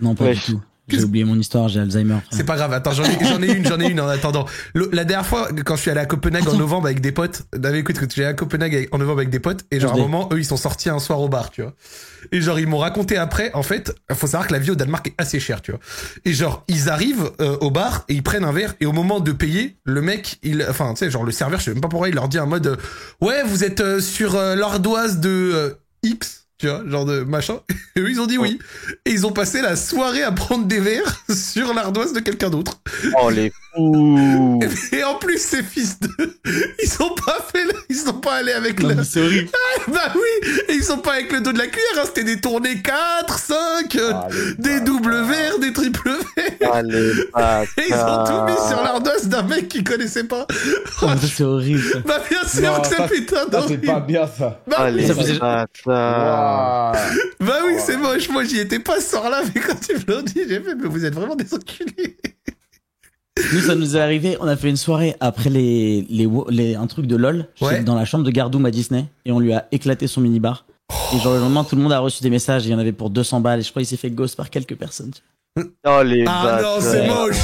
non 0.00 0.14
pas 0.14 0.24
Wesh. 0.26 0.46
du 0.46 0.52
tout. 0.52 0.62
J'ai 0.98 1.04
oublié 1.04 1.24
mon 1.24 1.38
histoire, 1.38 1.68
j'ai 1.68 1.80
Alzheimer. 1.80 2.18
C'est 2.30 2.44
pas 2.44 2.56
grave, 2.56 2.72
attends, 2.72 2.92
j'en 2.92 3.04
ai, 3.04 3.18
j'en 3.24 3.42
ai 3.42 3.52
une, 3.52 3.66
j'en 3.66 3.78
ai 3.80 3.88
une 3.88 4.00
en 4.00 4.08
attendant. 4.08 4.46
Le- 4.74 4.88
la 4.92 5.04
dernière 5.04 5.26
fois, 5.26 5.48
quand 5.64 5.76
je 5.76 5.82
suis 5.82 5.90
allé 5.90 6.00
à 6.00 6.06
Copenhague 6.06 6.48
en 6.48 6.54
novembre 6.56 6.86
avec 6.86 7.00
des 7.00 7.12
potes, 7.12 7.42
David, 7.56 7.80
écoute, 7.80 7.98
que 7.98 8.04
tu 8.04 8.20
es 8.22 8.24
à 8.24 8.34
Copenhague 8.34 8.74
avec- 8.74 8.94
en 8.94 8.98
novembre 8.98 9.18
avec 9.18 9.30
des 9.30 9.40
potes, 9.40 9.64
et 9.70 9.80
genre 9.80 9.90
à 9.90 9.94
un 9.94 9.96
Je 9.96 10.02
moment, 10.02 10.28
eux, 10.32 10.38
ils 10.38 10.44
sont 10.44 10.56
sortis 10.56 10.88
un 10.90 10.98
soir 10.98 11.20
au 11.20 11.28
bar, 11.28 11.50
tu 11.50 11.62
vois. 11.62 11.74
Et 12.32 12.40
genre, 12.40 12.58
ils 12.60 12.66
m'ont 12.66 12.78
raconté 12.78 13.16
après, 13.16 13.50
en 13.54 13.62
fait, 13.62 13.94
faut 14.12 14.26
savoir 14.26 14.46
que 14.46 14.52
la 14.52 14.58
vie 14.58 14.70
au 14.70 14.74
Danemark 14.74 15.06
est 15.08 15.14
assez 15.18 15.40
chère, 15.40 15.62
tu 15.62 15.70
vois. 15.70 15.80
Et 16.24 16.32
genre, 16.32 16.64
ils 16.68 16.88
arrivent 16.90 17.30
euh, 17.40 17.56
au 17.60 17.70
bar 17.70 18.04
et 18.08 18.14
ils 18.14 18.22
prennent 18.22 18.44
un 18.44 18.52
verre, 18.52 18.74
et 18.80 18.86
au 18.86 18.92
moment 18.92 19.20
de 19.20 19.32
payer, 19.32 19.76
le 19.84 20.02
mec, 20.02 20.38
il, 20.42 20.64
enfin, 20.68 20.92
tu 20.94 20.98
sais, 20.98 21.10
genre, 21.10 21.24
le 21.24 21.32
serveur, 21.32 21.60
je 21.60 21.64
sais 21.66 21.70
même 21.72 21.80
pas 21.80 21.88
pourquoi, 21.88 22.08
il 22.08 22.14
leur 22.14 22.28
dit 22.28 22.38
un 22.38 22.46
mode, 22.46 22.66
euh, 22.66 22.76
ouais, 23.20 23.42
vous 23.46 23.64
êtes 23.64 23.80
euh, 23.80 24.00
sur 24.00 24.34
euh, 24.36 24.54
l'ardoise 24.54 25.18
de 25.20 25.28
euh, 25.30 25.70
X, 26.02 26.46
tu 26.60 26.68
vois, 26.68 26.82
genre 26.86 27.06
de 27.06 27.20
machin. 27.22 27.60
Et 27.96 28.00
eux, 28.00 28.10
ils 28.10 28.20
ont 28.20 28.26
dit 28.26 28.36
oui. 28.38 28.58
Et 29.06 29.10
ils 29.10 29.26
ont 29.26 29.32
passé 29.32 29.62
la 29.62 29.76
soirée 29.76 30.22
à 30.22 30.30
prendre 30.32 30.66
des 30.66 30.78
verres 30.80 31.16
sur 31.34 31.72
l'ardoise 31.74 32.12
de 32.12 32.20
quelqu'un 32.20 32.50
d'autre. 32.50 32.80
Oh 33.22 33.30
les 33.30 33.50
fous. 33.74 34.60
Et 34.92 35.02
en 35.04 35.14
plus, 35.14 35.38
ces 35.38 35.62
fils 35.62 35.98
de, 36.00 36.08
ils 36.82 36.88
sont 36.88 37.14
pas 37.26 37.38
fait, 37.52 37.64
ils 37.88 37.96
sont 37.96 38.12
pas 38.14 38.34
allés 38.34 38.52
avec 38.52 38.80
Non, 38.80 38.90
le, 38.90 38.94
mais 38.96 39.04
c'est 39.04 39.20
horrible. 39.20 39.48
bah 39.88 40.12
oui, 40.14 40.50
et 40.68 40.74
ils 40.74 40.82
sont 40.84 40.98
pas 40.98 41.14
avec 41.14 41.32
le 41.32 41.40
dos 41.40 41.52
de 41.52 41.58
la 41.58 41.66
cuillère, 41.66 41.98
hein, 41.98 42.02
c'était 42.06 42.24
des 42.24 42.40
tournées 42.40 42.80
4, 42.82 43.38
5, 43.38 43.96
euh, 43.96 44.10
Ah, 44.14 44.28
des 44.58 44.80
doubles 44.80 45.22
verres, 45.22 45.58
des 45.60 45.72
triples 45.72 46.10
verres. 46.36 46.72
Allez, 46.74 47.12
Et 47.78 47.82
ils 47.88 47.94
ont 47.94 48.24
tout 48.24 48.44
mis 48.52 48.68
sur 48.68 48.82
l'ardoise 48.82 49.28
d'un 49.28 49.42
mec 49.42 49.68
qu'ils 49.68 49.84
connaissaient 49.84 50.24
pas. 50.24 50.46
Oh, 51.02 51.06
mais 51.08 51.28
c'est 51.28 51.44
horrible. 51.44 52.02
Bah 52.06 52.20
bien 52.28 52.46
sûr 52.48 52.62
Non, 52.72 52.80
que 52.82 52.88
c'est 52.88 52.96
ça, 52.96 53.08
putain 53.08 53.36
Ça, 53.36 53.44
c'est 53.44 53.50
d'horrible. 53.50 53.86
pas 53.86 54.00
bien, 54.00 54.26
ça. 54.26 54.60
Bah, 54.66 54.88
Ça 55.06 55.14
faisait-. 55.14 55.38
Waouh. 56.50 56.96
bah 57.40 57.58
oui, 57.66 57.74
c'est 57.78 57.96
moche, 57.96 58.28
moi 58.30 58.44
j'y 58.44 58.58
étais 58.58 58.78
pas 58.78 59.00
ce 59.00 59.10
soir-là, 59.10 59.42
mais 59.54 59.60
quand 59.60 59.78
tu 59.80 59.94
me 59.94 60.14
l'as 60.14 60.22
dit, 60.22 60.40
j'ai 60.48 60.60
fait, 60.60 60.74
mais 60.74 60.88
vous 60.88 61.04
êtes 61.04 61.14
vraiment 61.14 61.36
des 61.36 61.52
enculés. 61.54 62.16
Nous, 63.54 63.60
ça 63.60 63.74
nous 63.74 63.96
est 63.96 64.00
arrivé. 64.00 64.36
On 64.40 64.46
a 64.46 64.56
fait 64.56 64.68
une 64.68 64.76
soirée 64.76 65.16
après 65.20 65.48
les, 65.48 66.06
les, 66.10 66.74
un 66.74 66.86
truc 66.86 67.06
de 67.06 67.16
LOL 67.16 67.46
Ouais. 67.62 67.80
dans 67.82 67.94
la 67.94 68.04
chambre 68.04 68.22
de 68.24 68.30
Gardoum 68.30 68.66
à 68.66 68.70
Disney 68.70 69.06
et 69.24 69.32
on 69.32 69.38
lui 69.40 69.54
a 69.54 69.66
éclaté 69.72 70.06
son 70.08 70.20
minibar. 70.20 70.66
Et 71.14 71.18
genre 71.20 71.32
le 71.34 71.40
lendemain, 71.40 71.64
tout 71.64 71.74
le 71.74 71.80
monde 71.80 71.92
a 71.92 72.00
reçu 72.00 72.22
des 72.22 72.28
messages. 72.28 72.64
et 72.66 72.68
Il 72.68 72.72
y 72.72 72.74
en 72.74 72.78
avait 72.78 72.92
pour 72.92 73.08
200 73.08 73.40
balles 73.40 73.60
et 73.60 73.62
je 73.62 73.70
crois 73.70 73.80
qu'il 73.80 73.88
s'est 73.88 73.96
fait 73.96 74.10
ghost 74.10 74.36
par 74.36 74.50
quelques 74.50 74.74
personnes. 74.76 75.12
Oh 75.86 76.02
les 76.04 76.24
Ah 76.28 76.60
non, 76.62 76.76
c'est 76.80 77.06
moche. 77.06 77.36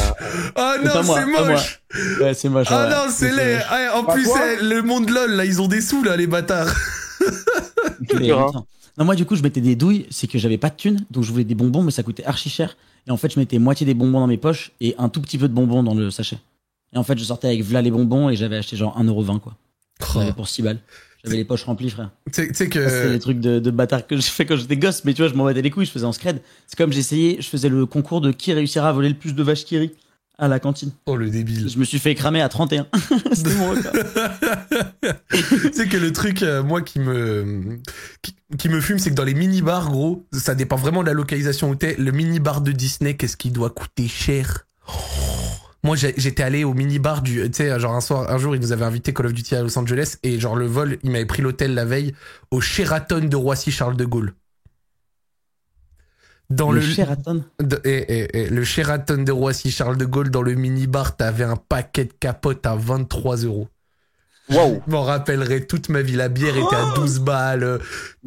Ah 0.55 0.75
non, 0.85 1.03
c'est 1.03 1.25
moche. 1.25 1.81
Ouais, 2.21 2.35
c'est 2.35 2.49
moche. 2.51 2.67
Ah 2.71 2.85
ouais. 2.85 2.91
non, 2.91 3.03
c'est 3.11 3.31
moche. 3.31 3.39
Ouais, 3.73 3.89
en 3.95 4.05
Pas 4.05 4.13
plus, 4.13 4.27
c'est 4.27 4.63
le 4.63 4.83
monde 4.83 5.09
LOL, 5.09 5.31
là, 5.33 5.45
ils 5.47 5.63
ont 5.63 5.69
des 5.69 5.81
sous, 5.81 6.03
là, 6.03 6.17
les 6.17 6.27
bâtards. 6.27 6.75
Non, 8.99 9.05
moi, 9.05 9.15
du 9.15 9.25
coup, 9.27 9.37
je 9.37 9.43
mettais 9.43 9.61
des 9.61 9.77
douilles, 9.77 10.07
c'est 10.11 10.27
que 10.27 10.39
j'avais 10.39 10.59
pas 10.59 10.71
de 10.71 10.77
thunes, 10.77 11.05
donc 11.11 11.23
je 11.25 11.31
voulais 11.31 11.45
des 11.45 11.55
bonbons, 11.55 11.83
mais 11.83 11.91
ça 11.91 12.03
coûtait 12.03 12.25
archi 12.25 12.49
cher. 12.49 12.77
Et 13.07 13.11
en 13.11 13.17
fait, 13.17 13.33
je 13.33 13.39
mettais 13.39 13.59
moitié 13.59 13.85
des 13.87 13.95
bonbons 13.95 14.21
dans 14.21 14.27
mes 14.27 14.39
poches 14.39 14.73
et 14.81 14.95
un 14.99 15.09
tout 15.09 15.21
petit 15.21 15.39
peu 15.39 15.49
de 15.49 15.53
bonbons 15.55 15.83
dans 15.83 15.95
le 15.95 16.11
sachet. 16.11 16.39
Et 16.95 16.99
en 16.99 17.03
fait, 17.05 17.19
je 17.19 17.25
sortais 17.25 17.49
avec 17.49 17.63
v'là 17.63 17.83
les 17.83 17.91
bonbons 17.91 18.31
et 18.31 18.37
j'avais 18.37 18.57
acheté 18.57 18.77
genre 18.77 18.99
1,20€ 19.01 19.41
quoi. 19.41 19.57
Avais 20.21 20.33
pour 20.33 20.49
6 20.49 20.63
balles. 20.63 20.79
J'avais 21.25 21.37
les 21.39 21.45
poches 21.45 21.65
remplies, 21.65 21.91
frère. 21.91 22.11
Tu 22.27 22.33
sais- 22.35 22.47
Ça, 22.47 22.53
C'était 22.55 22.69
que. 22.71 23.13
les 23.13 23.19
trucs 23.19 23.41
de, 23.41 23.59
de 23.59 23.71
bâtard 23.71 24.07
que 24.07 24.17
j'ai 24.17 24.23
fait 24.23 24.47
quand 24.47 24.57
j'étais 24.57 24.77
gosse, 24.77 25.05
mais 25.05 25.13
tu 25.13 25.23
vois, 25.23 25.29
je 25.31 25.35
m'en 25.35 25.45
battais 25.45 25.63
les 25.63 25.71
couilles, 25.71 25.87
je 25.87 25.91
faisais 25.91 26.05
en 26.05 26.13
scred. 26.13 26.41
C'est 26.67 26.77
comme 26.79 26.93
j'essayais, 26.93 27.37
je 27.41 27.49
faisais 27.49 27.69
le 27.69 27.85
concours 27.87 28.21
de 28.21 28.31
qui 28.33 28.53
réussira 28.53 28.89
à 28.89 28.93
voler 28.93 29.09
le 29.09 29.15
plus 29.17 29.35
de 29.35 29.43
vaches 29.43 29.65
qui 29.65 29.77
rit 29.79 29.93
à 30.39 30.49
la 30.49 30.61
cantine. 30.61 30.91
Oh, 31.07 31.17
le 31.17 31.31
débile. 31.31 31.69
Je 31.69 31.79
me 31.79 31.85
suis 31.85 31.99
fait 31.99 32.15
cramer 32.15 32.41
à 32.41 32.49
31. 32.49 32.87
C'était 33.33 33.55
mon 33.55 33.71
record. 33.71 33.93
sais 35.73 35.89
que 35.89 35.97
le 35.97 36.13
truc, 36.13 36.43
euh, 36.43 36.63
moi, 36.63 36.83
qui 36.83 36.99
me, 37.01 37.79
qui, 38.23 38.35
qui 38.59 38.69
me 38.69 38.81
fume, 38.81 38.99
c'est 38.99 39.11
que 39.11 39.15
dans 39.15 39.25
les 39.25 39.35
mini-bars, 39.35 39.91
gros, 39.91 40.27
ça 40.33 40.55
dépend 40.55 40.77
vraiment 40.77 41.03
de 41.03 41.07
la 41.09 41.15
localisation 41.15 41.71
où 41.71 41.75
t'es. 41.75 41.97
Le 41.99 42.13
mini-bar 42.13 42.61
de 42.61 42.73
Disney, 42.73 43.15
qu'est-ce 43.15 43.37
qui 43.37 43.51
doit 43.51 43.71
coûter 43.71 44.09
cher? 44.09 44.67
Oh. 44.89 44.93
Moi, 45.87 45.95
j'étais 45.95 46.43
allé 46.43 46.65
au 46.65 46.75
mini-bar 46.75 47.23
du. 47.23 47.43
Tu 47.43 47.51
sais, 47.53 47.79
genre 47.79 47.95
un 47.95 48.01
soir, 48.01 48.29
un 48.29 48.39
jour, 48.39 48.57
ils 48.57 48.61
nous 48.61 48.73
avaient 48.73 48.85
invité 48.85 49.15
Call 49.15 49.27
of 49.27 49.33
Duty 49.33 49.55
à 49.55 49.63
Los 49.63 49.79
Angeles 49.79 50.17
et 50.25 50.41
genre 50.41 50.57
le 50.57 50.67
vol, 50.67 50.99
il 51.05 51.13
m'avait 51.13 51.27
pris 51.27 51.43
l'hôtel 51.43 51.75
la 51.75 51.85
veille 51.85 52.13
au 52.51 52.61
Sheraton 52.61 53.21
de 53.21 53.37
Roissy-Charles 53.37 53.97
de 53.97 54.05
Gaulle. 54.05 54.35
Dans 56.49 56.71
Le 56.71 56.81
le, 56.81 56.87
Sheraton. 56.87 57.45
de- 57.61 57.81
et, 57.85 57.97
et- 58.21 58.39
et 58.43 58.49
le 58.51 58.63
Sheraton 58.65 59.25
de 59.25 59.33
Gaulle, 60.05 60.31
dans 60.31 60.43
le 60.43 60.55
mini-bar, 60.55 61.17
t'avais 61.17 61.45
un 61.45 61.57
paquet 61.57 62.05
de 62.05 62.13
capotes 62.13 62.65
à 62.67 62.77
23 62.77 63.37
euros. 63.39 63.69
Waouh. 64.49 64.81
Je 64.87 64.93
m'en 64.93 65.03
rappellerai 65.03 65.67
toute 65.67 65.89
ma 65.89 66.03
vie. 66.03 66.15
La 66.15 66.29
bière 66.29 66.57
était 66.57 66.77
à 66.77 66.95
12 66.95 67.19
balles. 67.19 67.65
euh, 67.65 67.79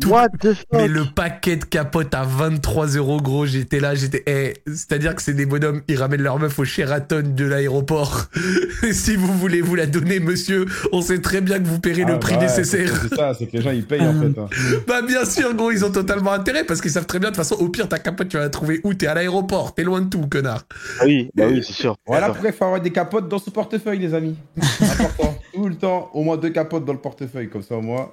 tout- 0.01 0.09
What 0.09 0.27
the 0.41 0.53
fuck? 0.53 0.65
Mais 0.73 0.87
le 0.89 1.05
paquet 1.05 1.55
de 1.55 1.63
capotes 1.63 2.13
à 2.13 2.23
23 2.23 2.87
euros, 2.97 3.21
gros, 3.21 3.45
j'étais 3.45 3.79
là, 3.79 3.95
j'étais. 3.95 4.23
eh, 4.27 4.53
C'est-à-dire 4.67 5.15
que 5.15 5.21
c'est 5.21 5.33
des 5.33 5.45
bonhommes, 5.45 5.81
ils 5.87 5.97
ramènent 5.97 6.21
leur 6.21 6.37
meuf 6.37 6.59
au 6.59 6.65
Sheraton 6.65 7.23
de 7.25 7.45
l'aéroport. 7.45 8.25
si 8.91 9.15
vous 9.15 9.31
voulez 9.37 9.61
vous 9.61 9.75
la 9.75 9.85
donner, 9.85 10.19
monsieur, 10.19 10.65
on 10.91 11.01
sait 11.01 11.19
très 11.21 11.39
bien 11.39 11.57
que 11.59 11.67
vous 11.67 11.79
paierez 11.79 12.03
Ah, 12.05 12.11
le 12.11 12.19
prix 12.19 12.33
bah 12.33 12.39
ouais, 12.41 12.45
nécessaire. 12.47 12.91
C'est 13.09 13.15
ça, 13.15 13.33
c'est 13.33 13.45
que 13.47 13.55
les 13.57 13.61
gens 13.61 13.71
ils 13.71 13.85
payent 13.85 14.01
en 14.01 14.13
fait. 14.19 14.39
hein. 14.39 14.47
bah, 14.87 15.01
bien 15.01 15.23
sûr, 15.23 15.53
gros, 15.55 15.71
ils 15.71 15.85
ont 15.85 15.91
totalement 15.91 16.33
intérêt 16.33 16.65
parce 16.65 16.81
qu'ils 16.81 16.91
savent 16.91 17.05
très 17.05 17.19
bien, 17.19 17.29
de 17.31 17.35
toute 17.35 17.43
façon, 17.45 17.55
au 17.55 17.69
pire, 17.69 17.87
ta 17.87 17.97
capote, 17.99 18.27
tu 18.27 18.35
vas 18.35 18.43
la 18.43 18.49
trouver 18.49 18.81
où? 18.83 18.93
T'es 18.93 19.07
à 19.07 19.13
l'aéroport, 19.13 19.73
t'es 19.73 19.83
loin 19.83 20.01
de 20.01 20.09
tout, 20.09 20.27
connard. 20.27 20.63
Ah 20.99 21.03
oui, 21.05 21.29
bah 21.33 21.45
oui, 21.49 21.63
c'est 21.65 21.71
sûr. 21.73 21.95
Voilà 22.05 22.27
pourquoi 22.27 22.49
il 22.49 22.55
faut 22.55 22.65
avoir 22.65 22.81
des 22.81 22.91
capotes 22.91 23.29
dans 23.29 23.39
ce 23.39 23.49
portefeuille, 23.49 23.99
les 23.99 24.13
amis. 24.13 24.35
Important. 24.81 25.38
Tout 25.61 25.67
le 25.69 25.75
temps, 25.77 26.09
au 26.13 26.23
moins 26.23 26.37
deux 26.37 26.49
capotes 26.51 26.85
dans 26.85 26.93
le 26.93 26.99
portefeuille. 26.99 27.49
Comme 27.49 27.61
ça, 27.63 27.75
au 27.75 27.81
moins, 27.81 28.11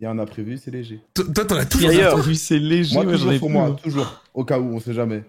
il 0.00 0.04
y 0.04 0.06
a 0.06 0.10
un 0.10 0.18
imprévu, 0.18 0.58
c'est 0.58 0.70
léger. 0.70 1.00
Toi, 1.14 1.44
t'en 1.44 1.56
as 1.56 1.64
toujours. 1.66 1.90
Entendu, 1.90 2.34
c'est 2.34 2.58
léger. 2.58 2.94
Moi, 2.94 3.04
toujours 3.12 3.38
pour 3.38 3.50
moi, 3.50 3.66
moi. 3.68 3.76
toujours. 3.82 4.22
Au 4.34 4.44
cas 4.44 4.58
où, 4.58 4.74
on 4.74 4.80
sait 4.80 4.92
jamais. 4.94 5.22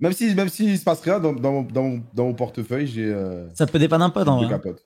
Même 0.00 0.12
si, 0.12 0.34
même 0.34 0.48
s'il 0.48 0.76
se 0.76 0.82
passe 0.84 1.00
rien, 1.02 1.20
dans, 1.20 1.32
dans, 1.32 1.52
mon, 1.52 1.62
dans, 1.62 1.82
mon, 1.84 2.02
dans 2.12 2.24
mon 2.24 2.34
portefeuille, 2.34 2.88
j'ai 2.88 3.04
euh, 3.06 3.46
Ça 3.54 3.66
peut 3.66 3.78
dépanner 3.78 4.04
un 4.04 4.10
pote 4.10 4.26
en 4.26 4.40
deux 4.40 4.46
vrai. 4.46 4.54
capotes. 4.54 4.84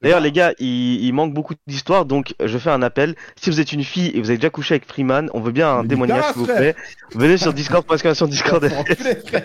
D'ailleurs, 0.00 0.20
les 0.20 0.30
gars, 0.30 0.52
il, 0.60 1.04
il 1.04 1.12
manque 1.12 1.34
beaucoup 1.34 1.54
d'histoires, 1.66 2.04
donc 2.04 2.32
je 2.44 2.56
fais 2.56 2.70
un 2.70 2.82
appel. 2.82 3.16
Si 3.34 3.50
vous 3.50 3.60
êtes 3.60 3.72
une 3.72 3.82
fille 3.82 4.12
et 4.14 4.20
vous 4.20 4.30
avez 4.30 4.36
déjà 4.38 4.48
couché 4.50 4.74
avec 4.74 4.86
Freeman, 4.86 5.28
on 5.34 5.40
veut 5.40 5.50
bien 5.50 5.68
un 5.70 5.82
Mais 5.82 5.88
témoignage, 5.88 6.22
s'il 6.26 6.36
vous 6.42 6.46
plaît. 6.46 6.76
Venez 7.16 7.36
sur 7.36 7.52
Discord, 7.52 7.84
sur 8.14 8.28
Discord. 8.28 8.70
Tu 8.86 8.94
te 8.96 9.02
fais 9.02 9.42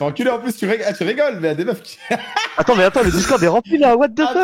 enculer, 0.00 0.30
en 0.30 0.38
plus, 0.40 0.56
tu, 0.56 0.66
rig- 0.66 0.82
ah, 0.84 0.92
tu 0.92 1.04
rigoles, 1.04 1.38
mais 1.40 1.48
il 1.48 1.50
y 1.50 1.52
a 1.52 1.54
des 1.54 1.64
meufs 1.64 1.82
qui. 1.82 1.98
Attends, 2.56 2.74
mais 2.74 2.84
attends, 2.84 3.02
le 3.02 3.10
Discord 3.10 3.42
est 3.42 3.48
rempli 3.48 3.78
là, 3.78 3.96
what 3.96 4.08
the 4.08 4.22
fuck? 4.22 4.36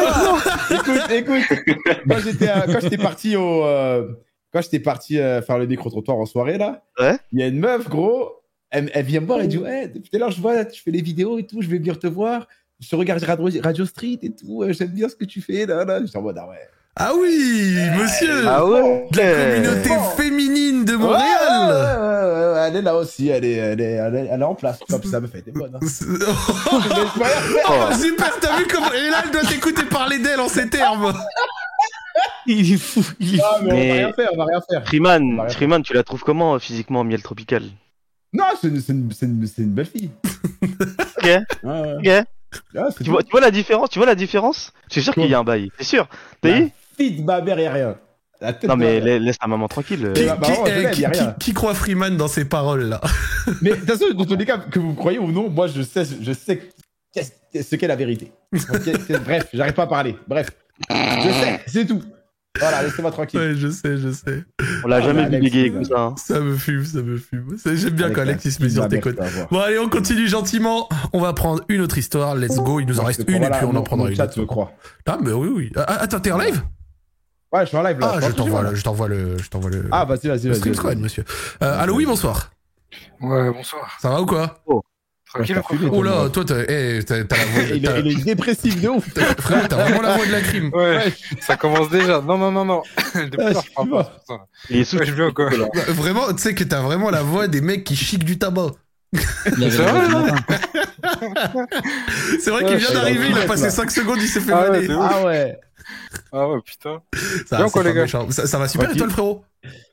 Attends, 0.71 0.77
écoute, 0.77 1.43
écoute. 1.51 1.77
Quand 2.09 2.19
j'étais, 2.19 2.49
à- 2.49 2.67
quand 2.67 2.81
j'étais 2.81 2.99
parti 2.99 3.37
au, 3.37 3.65
euh, 3.65 4.07
quand 4.53 4.61
j'étais 4.63 4.81
parti 4.81 5.19
euh, 5.19 5.41
faire 5.43 5.59
le 5.59 5.67
micro-trottoir 5.67 6.17
en 6.19 6.27
soirée, 6.27 6.59
là, 6.59 6.85
Ouais. 7.01 7.17
il 7.33 7.41
y 7.41 7.43
a 7.43 7.47
une 7.47 7.59
meuf, 7.59 7.89
gros, 7.89 8.31
elle, 8.71 8.91
elle 8.95 9.05
vient 9.07 9.21
me 9.21 9.27
voir 9.27 9.41
et 9.41 9.49
dit, 9.49 9.59
ouais, 9.59 9.89
depuis 9.89 10.11
tout 10.11 10.17
à 10.17 10.21
l'heure, 10.21 10.31
je 10.31 10.41
vois, 10.41 10.65
tu 10.67 10.83
fais 10.83 10.91
les 10.91 11.01
vidéos 11.03 11.39
et 11.39 11.47
tout, 11.47 11.63
je 11.63 11.69
vais 11.69 11.79
venir 11.79 11.99
te 11.99 12.07
voir. 12.07 12.47
Je 12.83 12.89
te 12.89 12.97
regarde 12.97 13.23
Radio, 13.23 13.49
Radio 13.63 13.87
Street 13.87 14.19
et 14.23 14.31
tout, 14.33 14.63
euh, 14.63 14.73
j'aime 14.73 14.89
bien 14.89 15.09
ce 15.09 15.15
que 15.15 15.25
tu 15.25 15.41
fais, 15.41 15.67
là, 15.67 15.85
là. 15.85 16.01
J'étais 16.05 16.19
en 16.19 16.23
mode, 16.23 16.37
ah 16.39 16.49
ouais. 16.49 16.57
Ah 16.97 17.13
oui, 17.19 17.75
monsieur 17.97 18.47
Ah 18.47 18.67
ouais 18.67 19.09
De 19.13 19.19
la 19.19 19.33
communauté 19.63 19.91
féminine 20.23 20.85
de 20.85 20.95
Montréal 20.97 21.23
Ouais, 21.49 21.65
ouais, 21.71 22.33
ouais, 22.35 22.53
ouais, 22.55 22.69
elle 22.69 22.77
est 22.77 22.83
là 22.83 22.97
aussi, 22.97 23.29
elle 23.29 23.45
est, 23.47 23.53
elle 23.53 23.81
est, 23.81 23.93
elle 23.93 24.15
est, 24.15 24.29
elle 24.31 24.41
est 24.41 24.45
en 24.45 24.55
place. 24.55 24.79
Comme 24.91 25.03
ça 25.05 25.19
me 25.21 25.27
fait, 25.27 25.41
t'es 25.43 25.53
bonne. 25.53 25.75
Hein. 25.75 25.79
Oh, 26.71 27.95
super, 27.99 28.39
t'as 28.41 28.59
vu 28.59 28.67
comment. 28.71 28.93
Et 28.93 29.09
là, 29.11 29.23
elle 29.25 29.31
doit 29.31 29.43
t'écouter 29.45 29.85
parler 29.85 30.19
d'elle 30.19 30.41
en 30.41 30.49
ces 30.49 30.69
termes. 30.69 31.13
Il 32.47 32.73
est 32.75 32.77
fou. 32.77 33.03
Il 33.21 33.37
est 33.37 33.43
Ah, 33.43 33.57
fou. 33.59 33.65
mais, 33.65 33.73
on 33.73 33.77
va 33.89 33.95
rien 33.95 34.13
faire, 34.13 34.29
on 34.33 34.37
va 34.37 34.45
rien 34.47 34.61
faire. 34.69 34.87
Freeman. 34.87 35.49
Freeman, 35.51 35.83
tu 35.83 35.95
la 35.95 36.03
trouves 36.03 36.23
comment 36.25 36.55
euh, 36.55 36.59
physiquement, 36.59 37.05
miel 37.05 37.23
tropical? 37.23 37.63
Non, 38.35 38.45
c'est 38.61 38.69
une, 38.69 38.81
c'est 38.81 38.93
une, 38.93 39.11
c'est 39.13 39.27
une, 39.27 39.49
une 39.59 39.73
belle 39.73 39.87
fille. 39.87 40.11
Ok, 40.63 41.25
Ouais, 41.25 41.41
ouais. 41.65 41.97
ok. 42.21 42.27
Ah, 42.77 42.89
c'est 42.97 43.05
Tu 43.05 43.11
vois, 43.11 43.23
tu 43.23 43.31
vois 43.31 43.41
la 43.41 43.51
différence 43.51 43.91
Tu 43.91 43.99
vois 43.99 44.07
la 44.07 44.15
différence? 44.15 44.73
Je 44.89 44.95
suis 44.95 45.03
sûr 45.03 45.15
qu'il 45.15 45.27
y 45.27 45.35
a 45.35 45.39
un 45.39 45.45
bail. 45.45 45.71
C'est 45.79 45.85
sûr. 45.85 46.09
T'as 46.41 46.53
vu 46.53 46.71
fille 46.97 47.21
de 47.21 47.23
ma 47.25 47.41
mère, 47.41 47.59
y 47.59 47.67
a 47.67 47.73
rien. 47.73 47.97
La 48.41 48.53
tête 48.53 48.69
Non 48.69 48.77
mais 48.77 49.01
la- 49.01 49.19
laisse 49.21 49.39
ta 49.39 49.47
maman 49.47 49.69
tranquille. 49.69 50.13
Qui, 51.39 51.53
croit 51.55 51.75
Freeman 51.75 52.17
dans 52.17 52.29
ces 52.29 52.45
paroles 52.45 52.89
là? 52.89 53.01
Mais 53.61 53.71
de 53.71 53.77
toute 53.77 53.89
façon, 53.89 54.07
dans 54.15 54.25
tous 54.25 54.37
les 54.37 54.45
cas, 54.45 54.59
que 54.59 54.81
vous 54.81 54.95
croyez 54.95 55.19
ou 55.19 55.31
non, 55.31 55.49
moi 55.49 55.69
je 55.69 55.83
sais, 55.83 56.03
je 56.21 56.33
sais 56.33 56.71
ce 57.15 57.77
qu'est 57.77 57.87
la 57.87 57.97
vérité. 57.97 58.33
Bref, 58.53 59.47
j'arrive 59.53 59.75
pas 59.75 59.85
à 59.85 59.87
parler. 59.87 60.17
Bref, 60.27 60.51
je 60.91 61.31
sais, 61.31 61.61
c'est 61.67 61.87
tout. 61.87 62.03
Voilà, 62.61 62.83
laissez-moi 62.83 63.11
tranquille. 63.11 63.41
Ouais, 63.41 63.55
je 63.57 63.69
sais, 63.69 63.97
je 63.97 64.11
sais. 64.13 64.45
On 64.85 64.89
l'a 64.89 64.97
Ah, 64.97 65.01
jamais 65.01 65.29
mais 65.29 65.37
vu 65.37 65.43
bégayer 65.45 65.67
il 65.69 65.73
comme 65.73 65.85
ça. 65.85 66.01
hein. 66.01 66.15
Ça 66.19 66.39
me 66.39 66.55
fume, 66.57 66.85
ça 66.85 66.99
me 67.01 67.17
fume. 67.17 67.57
Ça, 67.57 67.75
J'aime 67.75 67.91
bien 67.91 68.07
Avec 68.07 68.17
quand 68.17 68.23
Alexis 68.23 68.59
de 68.59 68.69
sur 68.69 68.89
tes 68.89 69.01
côtes. 69.01 69.17
tu. 69.17 69.47
Bon, 69.51 69.61
allez, 69.61 69.79
on 69.79 69.89
continue 69.89 70.29
gentiment. 70.29 70.89
On 71.15 71.21
va 71.21 71.33
prendre 71.33 71.63
une 71.69 71.81
autre 71.81 71.97
histoire. 71.99 72.35
Let's 72.37 72.57
go. 72.59 72.79
Il 72.81 72.87
nous 72.87 73.01
en 73.01 73.05
reste 73.05 73.25
une 73.27 73.39
crois, 73.43 73.49
et 73.49 73.51
puis 73.51 73.65
on 73.65 73.75
en 73.75 73.83
prendra 73.83 74.09
une 74.11 74.17
chat 74.17 74.25
autre. 74.25 74.35
te 74.35 74.41
croit. 74.43 74.73
Ah, 75.07 75.19
mais 75.23 75.33
oui, 75.33 75.49
oui. 75.55 75.73
Ah, 75.77 76.03
attends, 76.03 76.21
t'es 76.21 76.31
en 76.31 76.39
live? 76.39 76.63
Ouais, 77.53 77.63
je 77.63 77.67
suis 77.69 77.77
en 77.77 77.83
live 77.83 77.99
là. 77.99 78.13
Ah, 78.17 78.21
je 78.21 78.33
t'envoie 78.33 78.63
le, 78.63 78.75
je 78.75 78.83
t'envoie 78.85 79.09
le, 79.09 79.39
je 79.39 79.49
t'envoie 79.51 79.71
le. 79.71 79.85
Ah, 79.91 80.05
vas-y, 80.05 80.29
vas-y, 80.29 80.49
vas-y. 80.49 80.75
stream 80.75 81.01
monsieur. 81.01 81.25
Euh, 81.63 81.81
allô, 81.83 81.97
oui, 81.97 82.07
bonsoir. 82.07 82.51
Ouais, 83.21 83.51
bonsoir. 83.51 83.97
Ça 84.01 84.11
va 84.11 84.21
ou 84.21 84.27
quoi? 84.27 84.63
Tranquille, 85.33 85.57
Ouais, 85.57 85.89
Oh 85.91 86.03
là, 86.03 86.29
toi, 86.29 86.45
t'as, 86.45 86.63
eh, 86.69 87.03
t'as, 87.07 87.17
la 87.19 87.25
voix. 87.25 87.63
Il 87.75 87.87
est, 87.87 88.01
il 88.05 88.21
est 88.21 88.25
dépressif 88.25 88.81
de 88.81 88.89
ouf. 88.89 89.13
t'as- 89.15 89.35
frère, 89.41 89.67
t'as 89.67 89.77
vraiment 89.77 90.03
la 90.03 90.17
voix 90.17 90.27
de 90.27 90.33
la 90.33 90.41
crime. 90.43 90.71
Ouais, 90.75 91.13
ça 91.41 91.57
commence 91.57 91.89
déjà. 91.89 92.21
Non, 92.21 92.37
non, 92.37 92.53
non, 92.53 92.65
non. 92.67 92.83
Depuis 93.15 93.37
Ah, 93.41 93.53
je 93.85 93.91
pas. 93.91 94.23
Il 94.69 94.77
est 94.79 94.85
sous. 94.85 94.99
Ouais, 94.99 95.07
je 95.07 95.31
quoi. 95.31 95.49
Vraiment, 95.89 96.33
tu 96.35 96.43
sais 96.43 96.55
que 96.55 96.65
t'as 96.65 96.83
vraiment 96.83 97.11
la 97.11 97.23
voix 97.23 97.49
des 97.49 97.63
mecs 97.63 97.85
qui 97.85 97.97
chiquent 97.97 98.25
du 98.25 98.39
tabac. 98.39 98.73
Avait 99.47 99.71
C'est 102.41 102.51
vrai, 102.51 102.65
qu'il 102.67 102.77
vient 102.77 102.93
d'arriver, 102.93 103.27
il 103.31 103.39
a 103.39 103.47
passé 103.47 103.65
là. 103.65 103.71
5 103.71 103.91
secondes, 103.91 104.19
il 104.21 104.29
s'est 104.29 104.41
fait 104.41 104.53
Ah. 104.53 104.67
Ah 105.01 105.25
ouais. 105.25 105.59
Ah 106.33 106.49
ouais, 106.49 106.59
putain. 106.65 107.01
Ça, 107.47 107.67
quoi, 107.73 107.83
les 107.83 107.95
gars 107.95 108.07
ça, 108.07 108.47
ça 108.47 108.59
va 108.59 108.69
super, 108.69 108.91
et 108.91 108.97
toi, 108.97 109.07
le 109.07 109.13
frérot 109.13 109.45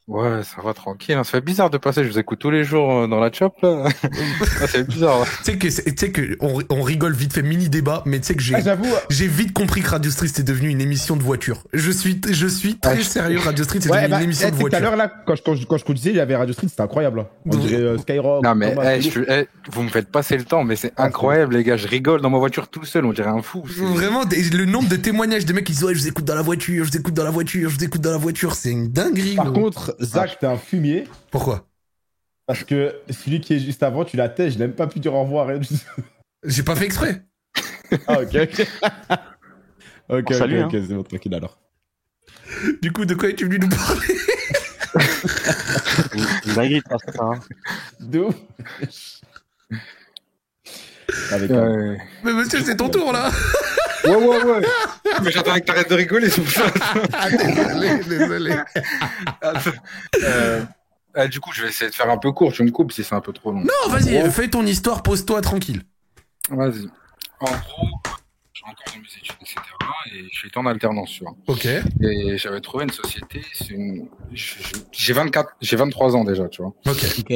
Ouais, 0.10 0.41
ça 0.44 0.61
va 0.64 0.73
tranquille. 0.73 1.14
hein. 1.15 1.23
Ça 1.23 1.31
fait 1.31 1.41
bizarre 1.41 1.69
de 1.69 1.77
passer. 1.77 2.03
Je 2.03 2.10
vous 2.10 2.18
écoute 2.18 2.40
tous 2.40 2.49
les 2.49 2.64
jours 2.64 2.91
euh, 2.91 3.07
dans 3.07 3.19
la 3.19 3.31
chop 3.31 3.53
là. 3.61 3.84
ah, 4.03 4.65
c'est 4.68 4.88
bizarre. 4.88 5.23
Tu 5.45 5.52
sais 5.52 5.57
que, 5.60 5.68
tu 5.68 5.94
sais 5.98 6.11
que 6.11 6.36
on, 6.40 6.60
on 6.72 6.81
rigole 6.81 7.14
vite 7.14 7.34
fait 7.34 7.44
mini 7.44 7.69
débat, 7.69 8.02
mais 8.07 8.19
tu 8.19 8.26
sais 8.26 8.36
que 8.36 8.41
j'ai, 8.41 8.56
Ah, 8.56 8.61
j'avoue. 8.61 8.88
j'ai 9.11 9.27
vite 9.27 9.53
compris 9.53 9.81
que 9.81 9.90
Radio 9.90 10.10
Street 10.10 10.30
c'est 10.34 10.44
devenu 10.44 10.69
une 10.69 10.81
émission 10.81 11.15
de 11.15 11.22
voiture. 11.22 11.64
Je 11.73 11.91
suis, 11.91 12.19
je 12.27 12.48
suis 12.48 12.80
très 12.80 12.94
Ah, 12.94 12.95
je- 12.98 13.02
sérieux. 13.03 13.38
Radio 13.40 13.64
Street 13.64 13.80
c'est 13.81 13.90
Ouais, 13.91 13.98
devenu 13.98 14.10
bah, 14.11 14.18
une 14.18 14.23
émission 14.23 14.48
eh, 14.48 14.52
de 14.52 14.57
tu 14.57 14.64
sais, 14.64 14.69
tout 14.69 14.76
à 14.76 14.80
voiture. 14.80 14.90
l'heure 14.90 14.98
là, 14.98 15.14
quand 15.27 15.36
je, 15.36 15.44
quand 15.44 15.53
je, 15.56 15.65
quand 15.68 15.77
je 15.77 15.86
conduisais, 15.86 16.10
il 16.10 16.15
y 16.15 16.19
avait 16.19 16.36
Radio 16.36 16.53
Street, 16.53 16.68
c'était 16.69 16.81
incroyable. 16.81 17.19
hein. 17.19 17.27
On 17.45 17.57
dirait 17.57 17.76
euh, 17.81 17.98
Skyrock. 17.99 18.44
Non 18.44 18.56
mais 18.56 18.73
Thomas, 18.73 18.95
eh, 18.95 19.02
je 19.02 19.19
eh, 19.27 19.48
vous 19.72 19.84
me 19.84 19.90
faites 19.90 20.10
passer 20.10 20.38
le 20.38 20.44
temps, 20.44 20.64
mais 20.64 20.76
c'est 20.76 20.91
Ah, 20.98 21.03
incroyable 21.06 21.56
les 21.56 21.64
gars. 21.64 21.77
Je 21.77 21.88
rigole 21.88 22.22
dans 22.22 22.31
ma 22.31 22.40
voiture 22.40 22.68
tout 22.68 22.84
seul. 22.84 23.06
On 23.06 23.14
dirait 23.14 23.30
un 23.30 23.44
fou. 23.44 23.61
Vraiment, 23.65 24.22
le 24.23 24.65
nombre 24.65 24.90
de 24.90 24.95
témoignages 24.95 25.45
des 25.45 25.53
mecs 25.53 25.65
qui 25.65 25.73
disent 25.73 25.84
ouais, 25.84 25.94
je 25.94 25.99
vous 25.99 26.07
écoute 26.07 26.26
dans 26.26 26.34
la 26.36 26.41
voiture, 26.41 26.84
je 26.86 26.90
vous 26.91 26.98
écoute 26.98 27.14
dans 27.14 27.23
la 27.23 27.30
voiture, 27.30 27.69
je 27.69 27.76
vous 27.77 27.84
écoute 27.84 28.02
dans 28.02 28.11
la 28.11 28.18
voiture, 28.18 28.56
c'est 28.56 28.72
une 28.72 28.88
dinguerie. 28.90 29.36
Par 29.36 29.53
contre, 29.53 29.95
Zach, 29.99 30.39
t'es 30.39 30.47
un 30.47 30.57
fumier. 30.57 31.05
Pourquoi 31.31 31.67
Parce 32.45 32.63
que 32.63 32.95
celui 33.09 33.41
qui 33.41 33.53
est 33.53 33.59
juste 33.59 33.84
avant, 33.84 34.05
tu 34.05 34.17
la 34.17 34.30
tèches, 34.30 34.53
je 34.53 34.59
n'ai 34.59 34.67
même 34.67 34.76
pas 34.76 34.88
pu 34.88 34.99
dire 34.99 35.13
au 35.13 35.23
revoir. 35.23 35.47
rien 35.47 35.57
du 35.59 35.67
tout. 35.67 35.76
J'ai 36.43 36.63
pas 36.63 36.76
fait 36.76 36.85
exprès. 36.85 37.23
ah, 38.07 38.21
ok, 38.21 38.35
ok. 38.35 38.67
ok, 40.09 40.31
ok, 40.31 40.34
Salut, 40.34 40.63
ok, 40.63 40.71
c'est 40.71 40.93
bon, 40.93 41.03
tranquille 41.03 41.35
alors. 41.35 41.59
Du 42.81 42.91
coup, 42.91 43.05
de 43.05 43.13
quoi 43.13 43.30
es-tu 43.30 43.45
venu 43.45 43.59
nous 43.59 43.69
parler 43.69 44.15
Une 46.45 46.53
dinguerie 46.53 46.81
ça. 46.89 47.23
hein. 47.23 47.39
De 47.99 48.19
ouf. 48.19 48.35
Avec 51.31 51.52
un- 51.52 51.68
Ouais, 51.91 51.98
Mais 52.23 52.34
monsieur, 52.34 52.60
c'est 52.64 52.76
ton 52.77 52.90
tour 52.90 53.11
là. 53.11 53.30
ouais, 54.06 54.15
ouais. 54.15 54.44
ouais. 54.44 54.61
mais 55.23 55.31
j'attendais 55.31 55.61
que 55.61 55.65
t'arrêtes 55.65 55.90
de 55.90 55.95
rigoler. 55.95 56.30
c'est 56.30 56.41
pour 56.41 56.52
ça. 56.52 56.65
Ah, 57.14 57.30
désolé, 57.30 58.03
désolé. 58.03 58.56
Euh, 60.23 60.61
euh, 61.18 61.27
du 61.27 61.40
coup, 61.40 61.52
je 61.53 61.61
vais 61.64 61.69
essayer 61.69 61.90
de 61.90 61.95
faire 61.95 62.10
un 62.10 62.18
peu 62.18 62.31
court. 62.31 62.52
Tu 62.53 62.64
me 62.64 62.72
coupes 62.72 62.91
si 62.91 63.03
c'est 63.03 63.15
un 63.15 63.22
peu 63.22 63.34
trop 63.34 63.52
long. 63.52 63.61
Non, 63.61 63.90
vas-y, 63.91 64.19
gros- 64.19 64.30
fais 64.31 64.48
ton 64.48 64.65
histoire, 64.65 65.02
pose-toi 65.03 65.41
tranquille. 65.41 65.81
Vas-y. 66.49 66.88
En 67.40 67.45
gros, 67.45 67.88
j'ai 68.53 68.64
encore 68.65 68.86
dans 68.94 68.99
mes 68.99 69.07
études, 69.18 69.36
etc. 69.41 69.60
Et 70.14 70.23
je 70.31 70.38
suis 70.40 70.52
en 70.56 70.65
alternance, 70.65 71.10
tu 71.11 71.23
vois. 71.23 71.34
Ok. 71.48 71.65
Et 71.65 72.38
j'avais 72.38 72.61
trouvé 72.61 72.84
une 72.86 72.91
société. 72.91 73.44
C'est 73.53 73.69
une. 73.69 74.07
J'ai 74.91 75.14
24, 75.14 75.49
j'ai 75.61 75.76
23 75.76 76.15
ans 76.15 76.23
déjà, 76.23 76.48
tu 76.48 76.61
vois. 76.61 76.73
Ok. 76.88 77.06
Ok. 77.19 77.34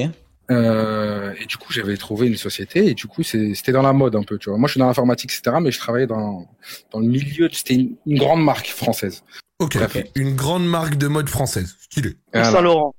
Euh, 0.54 1.34
et 1.42 1.46
du 1.46 1.58
coup, 1.58 1.74
j'avais 1.74 1.98
trouvé 1.98 2.28
une 2.28 2.36
société. 2.38 2.88
Et 2.88 2.94
du 2.94 3.08
coup, 3.08 3.24
c'est- 3.24 3.54
c'était 3.56 3.72
dans 3.72 3.82
la 3.82 3.94
mode 3.94 4.16
un 4.16 4.24
peu, 4.24 4.38
tu 4.38 4.50
vois. 4.50 4.58
Moi, 4.58 4.68
je 4.68 4.74
suis 4.74 4.80
dans 4.80 4.88
l'informatique, 4.88 5.32
etc. 5.34 5.58
Mais 5.62 5.72
je 5.72 5.80
travaillais 5.80 6.08
dans 6.08 6.48
dans 6.92 7.00
le 7.00 7.08
milieu. 7.08 7.50
de- 7.50 7.54
C'était 7.56 7.76
une, 7.76 7.96
une 8.06 8.18
grande 8.20 8.44
marque 8.44 8.68
française. 8.68 9.24
Ok. 9.60 9.78
Bref. 9.78 9.98
Une 10.16 10.36
grande 10.36 10.66
marque 10.68 10.96
de 10.96 11.08
mode 11.08 11.30
française. 11.30 11.76
Stylé. 11.80 12.16
Voilà. 12.34 12.52
Saint-Laurent. 12.52 12.96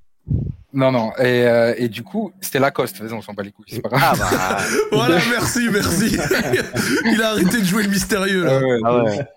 Non, 0.72 0.90
non. 0.90 1.12
Et, 1.18 1.46
euh, 1.46 1.74
et 1.76 1.88
du 1.88 2.02
coup, 2.02 2.32
c'était 2.40 2.58
Lacoste. 2.58 3.00
Vas-y, 3.00 3.12
on 3.12 3.22
s'en 3.22 3.32
bat 3.32 3.44
les 3.44 3.52
couilles. 3.52 3.66
C'est 3.68 3.80
pas 3.80 3.90
grave. 3.90 4.20
Ah 4.20 4.58
bah. 4.58 4.58
Voilà, 4.92 5.18
merci, 5.30 5.68
merci. 5.70 6.16
Il 7.04 7.22
a 7.22 7.30
arrêté 7.30 7.60
de 7.60 7.64
jouer 7.64 7.84
le 7.84 7.90
mystérieux 7.90 8.44
là. 8.44 8.60
Ah 8.60 8.66
ouais. 8.66 8.80
Ah 8.84 9.04
ouais. 9.04 9.28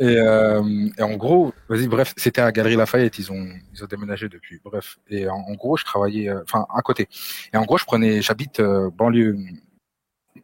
Et, 0.00 0.16
euh, 0.16 0.88
et 0.96 1.02
en 1.02 1.16
gros, 1.16 1.52
vas-y, 1.68 1.88
bref, 1.88 2.14
c'était 2.16 2.40
à 2.40 2.52
Galerie 2.52 2.76
Lafayette, 2.76 3.18
ils 3.18 3.32
ont, 3.32 3.48
ils 3.74 3.82
ont 3.82 3.86
déménagé 3.86 4.28
depuis. 4.28 4.60
Bref, 4.64 4.98
et 5.08 5.28
en, 5.28 5.38
en 5.38 5.54
gros, 5.54 5.76
je 5.76 5.84
travaillais, 5.84 6.28
euh, 6.28 6.42
enfin, 6.44 6.66
à 6.72 6.82
côté. 6.82 7.08
Et 7.52 7.56
en 7.56 7.64
gros, 7.64 7.78
je 7.78 7.84
prenais, 7.84 8.22
j'habite 8.22 8.60
euh, 8.60 8.90
banlieue, 8.90 9.36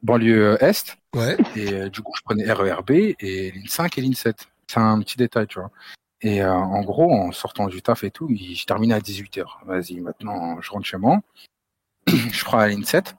banlieue 0.02 0.56
Est. 0.60 0.96
Ouais. 1.14 1.36
Et 1.54 1.72
euh, 1.72 1.88
du 1.88 2.02
coup, 2.02 2.12
je 2.16 2.22
prenais 2.22 2.50
RERB 2.50 2.90
et 2.90 3.52
ligne 3.52 3.68
5 3.68 3.96
et 3.96 4.00
ligne 4.00 4.14
7. 4.14 4.36
C'est 4.66 4.80
un 4.80 4.98
petit 5.00 5.16
détail, 5.16 5.46
tu 5.46 5.60
vois. 5.60 5.70
Et 6.26 6.42
euh, 6.42 6.50
en 6.52 6.82
gros, 6.82 7.12
en 7.14 7.32
sortant 7.32 7.66
du 7.68 7.82
taf 7.82 8.02
et 8.02 8.10
tout, 8.10 8.28
je 8.34 8.64
terminais 8.64 8.94
à 8.94 8.98
18h. 8.98 9.44
Vas-y, 9.66 10.00
maintenant, 10.00 10.58
je 10.62 10.70
rentre 10.70 10.86
chez 10.86 10.96
moi. 10.96 11.20
je 12.08 12.44
prends 12.44 12.56
la 12.56 12.68
ligne 12.68 12.82
7. 12.82 13.14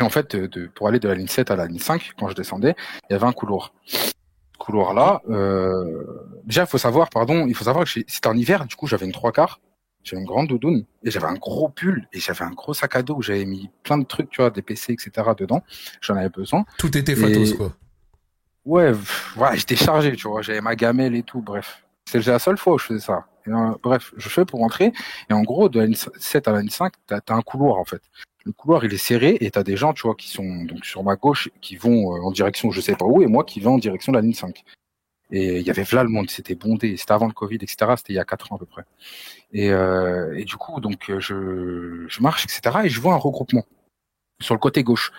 Et 0.00 0.02
en 0.02 0.10
fait, 0.10 0.34
de, 0.36 0.46
de- 0.48 0.66
pour 0.66 0.88
aller 0.88 0.98
de 0.98 1.06
la 1.08 1.14
ligne 1.14 1.28
7 1.28 1.52
à 1.52 1.56
la 1.56 1.66
ligne 1.66 1.78
5, 1.78 2.12
quand 2.18 2.28
je 2.28 2.34
descendais, 2.34 2.74
il 3.08 3.12
y 3.12 3.16
avait 3.16 3.26
un 3.26 3.32
couloir. 3.32 3.72
Ce 3.86 4.10
couloir-là, 4.58 5.22
euh, 5.30 6.04
déjà, 6.44 6.62
il 6.62 6.66
faut 6.66 6.78
savoir, 6.78 7.10
pardon, 7.10 7.46
il 7.46 7.54
faut 7.54 7.64
savoir 7.64 7.84
que 7.84 7.90
c'était 7.90 8.26
en 8.28 8.36
hiver, 8.36 8.66
du 8.66 8.74
coup, 8.74 8.88
j'avais 8.88 9.06
une 9.06 9.12
trois 9.12 9.30
quarts. 9.32 9.60
J'avais 10.02 10.20
une 10.20 10.26
grande 10.26 10.48
doudoune 10.48 10.84
et 11.04 11.12
j'avais 11.12 11.26
un 11.28 11.34
gros 11.34 11.68
pull 11.68 12.08
et 12.12 12.18
j'avais 12.18 12.44
un 12.44 12.50
gros 12.50 12.74
sac 12.74 12.96
à 12.96 13.02
dos 13.04 13.14
où 13.14 13.22
j'avais 13.22 13.44
mis 13.44 13.70
plein 13.84 13.98
de 13.98 14.04
trucs, 14.04 14.30
tu 14.30 14.40
vois, 14.40 14.50
des 14.50 14.60
PC, 14.62 14.94
etc. 14.94 15.12
dedans. 15.38 15.62
J'en 16.00 16.16
avais 16.16 16.28
besoin. 16.28 16.64
Tout 16.76 16.96
était 16.98 17.14
fatos, 17.14 17.52
Et- 17.52 17.56
quoi. 17.56 17.72
Ouais, 18.64 18.90
pff, 18.90 19.32
voilà, 19.36 19.54
j'étais 19.54 19.76
chargé, 19.76 20.16
tu 20.16 20.26
vois, 20.26 20.42
j'avais 20.42 20.60
ma 20.60 20.74
gamelle 20.74 21.14
et 21.14 21.22
tout, 21.22 21.40
bref. 21.40 21.84
C'était 22.12 22.30
la 22.30 22.38
seule 22.38 22.58
fois 22.58 22.74
où 22.74 22.78
je 22.78 22.84
faisais 22.84 23.00
ça. 23.00 23.26
Euh, 23.48 23.74
bref, 23.82 24.12
je 24.18 24.28
fais 24.28 24.44
pour 24.44 24.60
rentrer, 24.60 24.92
et 25.30 25.32
en 25.32 25.42
gros, 25.42 25.70
de 25.70 25.80
la 25.80 25.86
ligne 25.86 25.96
7 25.96 26.46
à 26.46 26.52
la 26.52 26.60
ligne 26.60 26.68
5, 26.68 26.92
t'as 27.06 27.20
as 27.26 27.34
un 27.34 27.40
couloir, 27.40 27.78
en 27.78 27.84
fait. 27.84 28.02
Le 28.44 28.52
couloir, 28.52 28.84
il 28.84 28.92
est 28.92 28.98
serré, 28.98 29.38
et 29.40 29.50
t'as 29.50 29.62
des 29.62 29.78
gens, 29.78 29.94
tu 29.94 30.02
vois, 30.02 30.14
qui 30.14 30.28
sont 30.28 30.64
donc 30.64 30.84
sur 30.84 31.02
ma 31.04 31.16
gauche, 31.16 31.48
qui 31.62 31.76
vont 31.76 32.14
euh, 32.14 32.20
en 32.20 32.30
direction 32.30 32.70
je 32.70 32.80
sais 32.82 32.96
pas 32.96 33.06
où, 33.06 33.22
et 33.22 33.26
moi 33.26 33.44
qui 33.44 33.60
vais 33.60 33.68
en 33.68 33.78
direction 33.78 34.12
de 34.12 34.18
la 34.18 34.22
ligne 34.22 34.34
5. 34.34 34.62
Et 35.30 35.60
il 35.60 35.66
y 35.66 35.70
avait 35.70 35.86
là 35.92 36.02
le 36.02 36.10
monde, 36.10 36.28
c'était 36.28 36.54
bondé, 36.54 36.96
c'était 36.98 37.12
avant 37.12 37.26
le 37.26 37.32
Covid, 37.32 37.56
etc., 37.56 37.76
c'était 37.96 38.12
il 38.12 38.16
y 38.16 38.18
a 38.18 38.24
4 38.24 38.52
ans 38.52 38.56
à 38.56 38.58
peu 38.58 38.66
près. 38.66 38.84
Et, 39.52 39.70
euh, 39.70 40.44
du 40.44 40.56
coup, 40.56 40.78
donc, 40.80 41.10
je 41.18 42.22
marche, 42.22 42.44
etc., 42.44 42.80
et 42.84 42.88
je 42.90 43.00
vois 43.00 43.14
un 43.14 43.16
regroupement 43.16 43.64
sur 44.40 44.54
le 44.54 44.60
côté 44.60 44.82
gauche. 44.82 45.12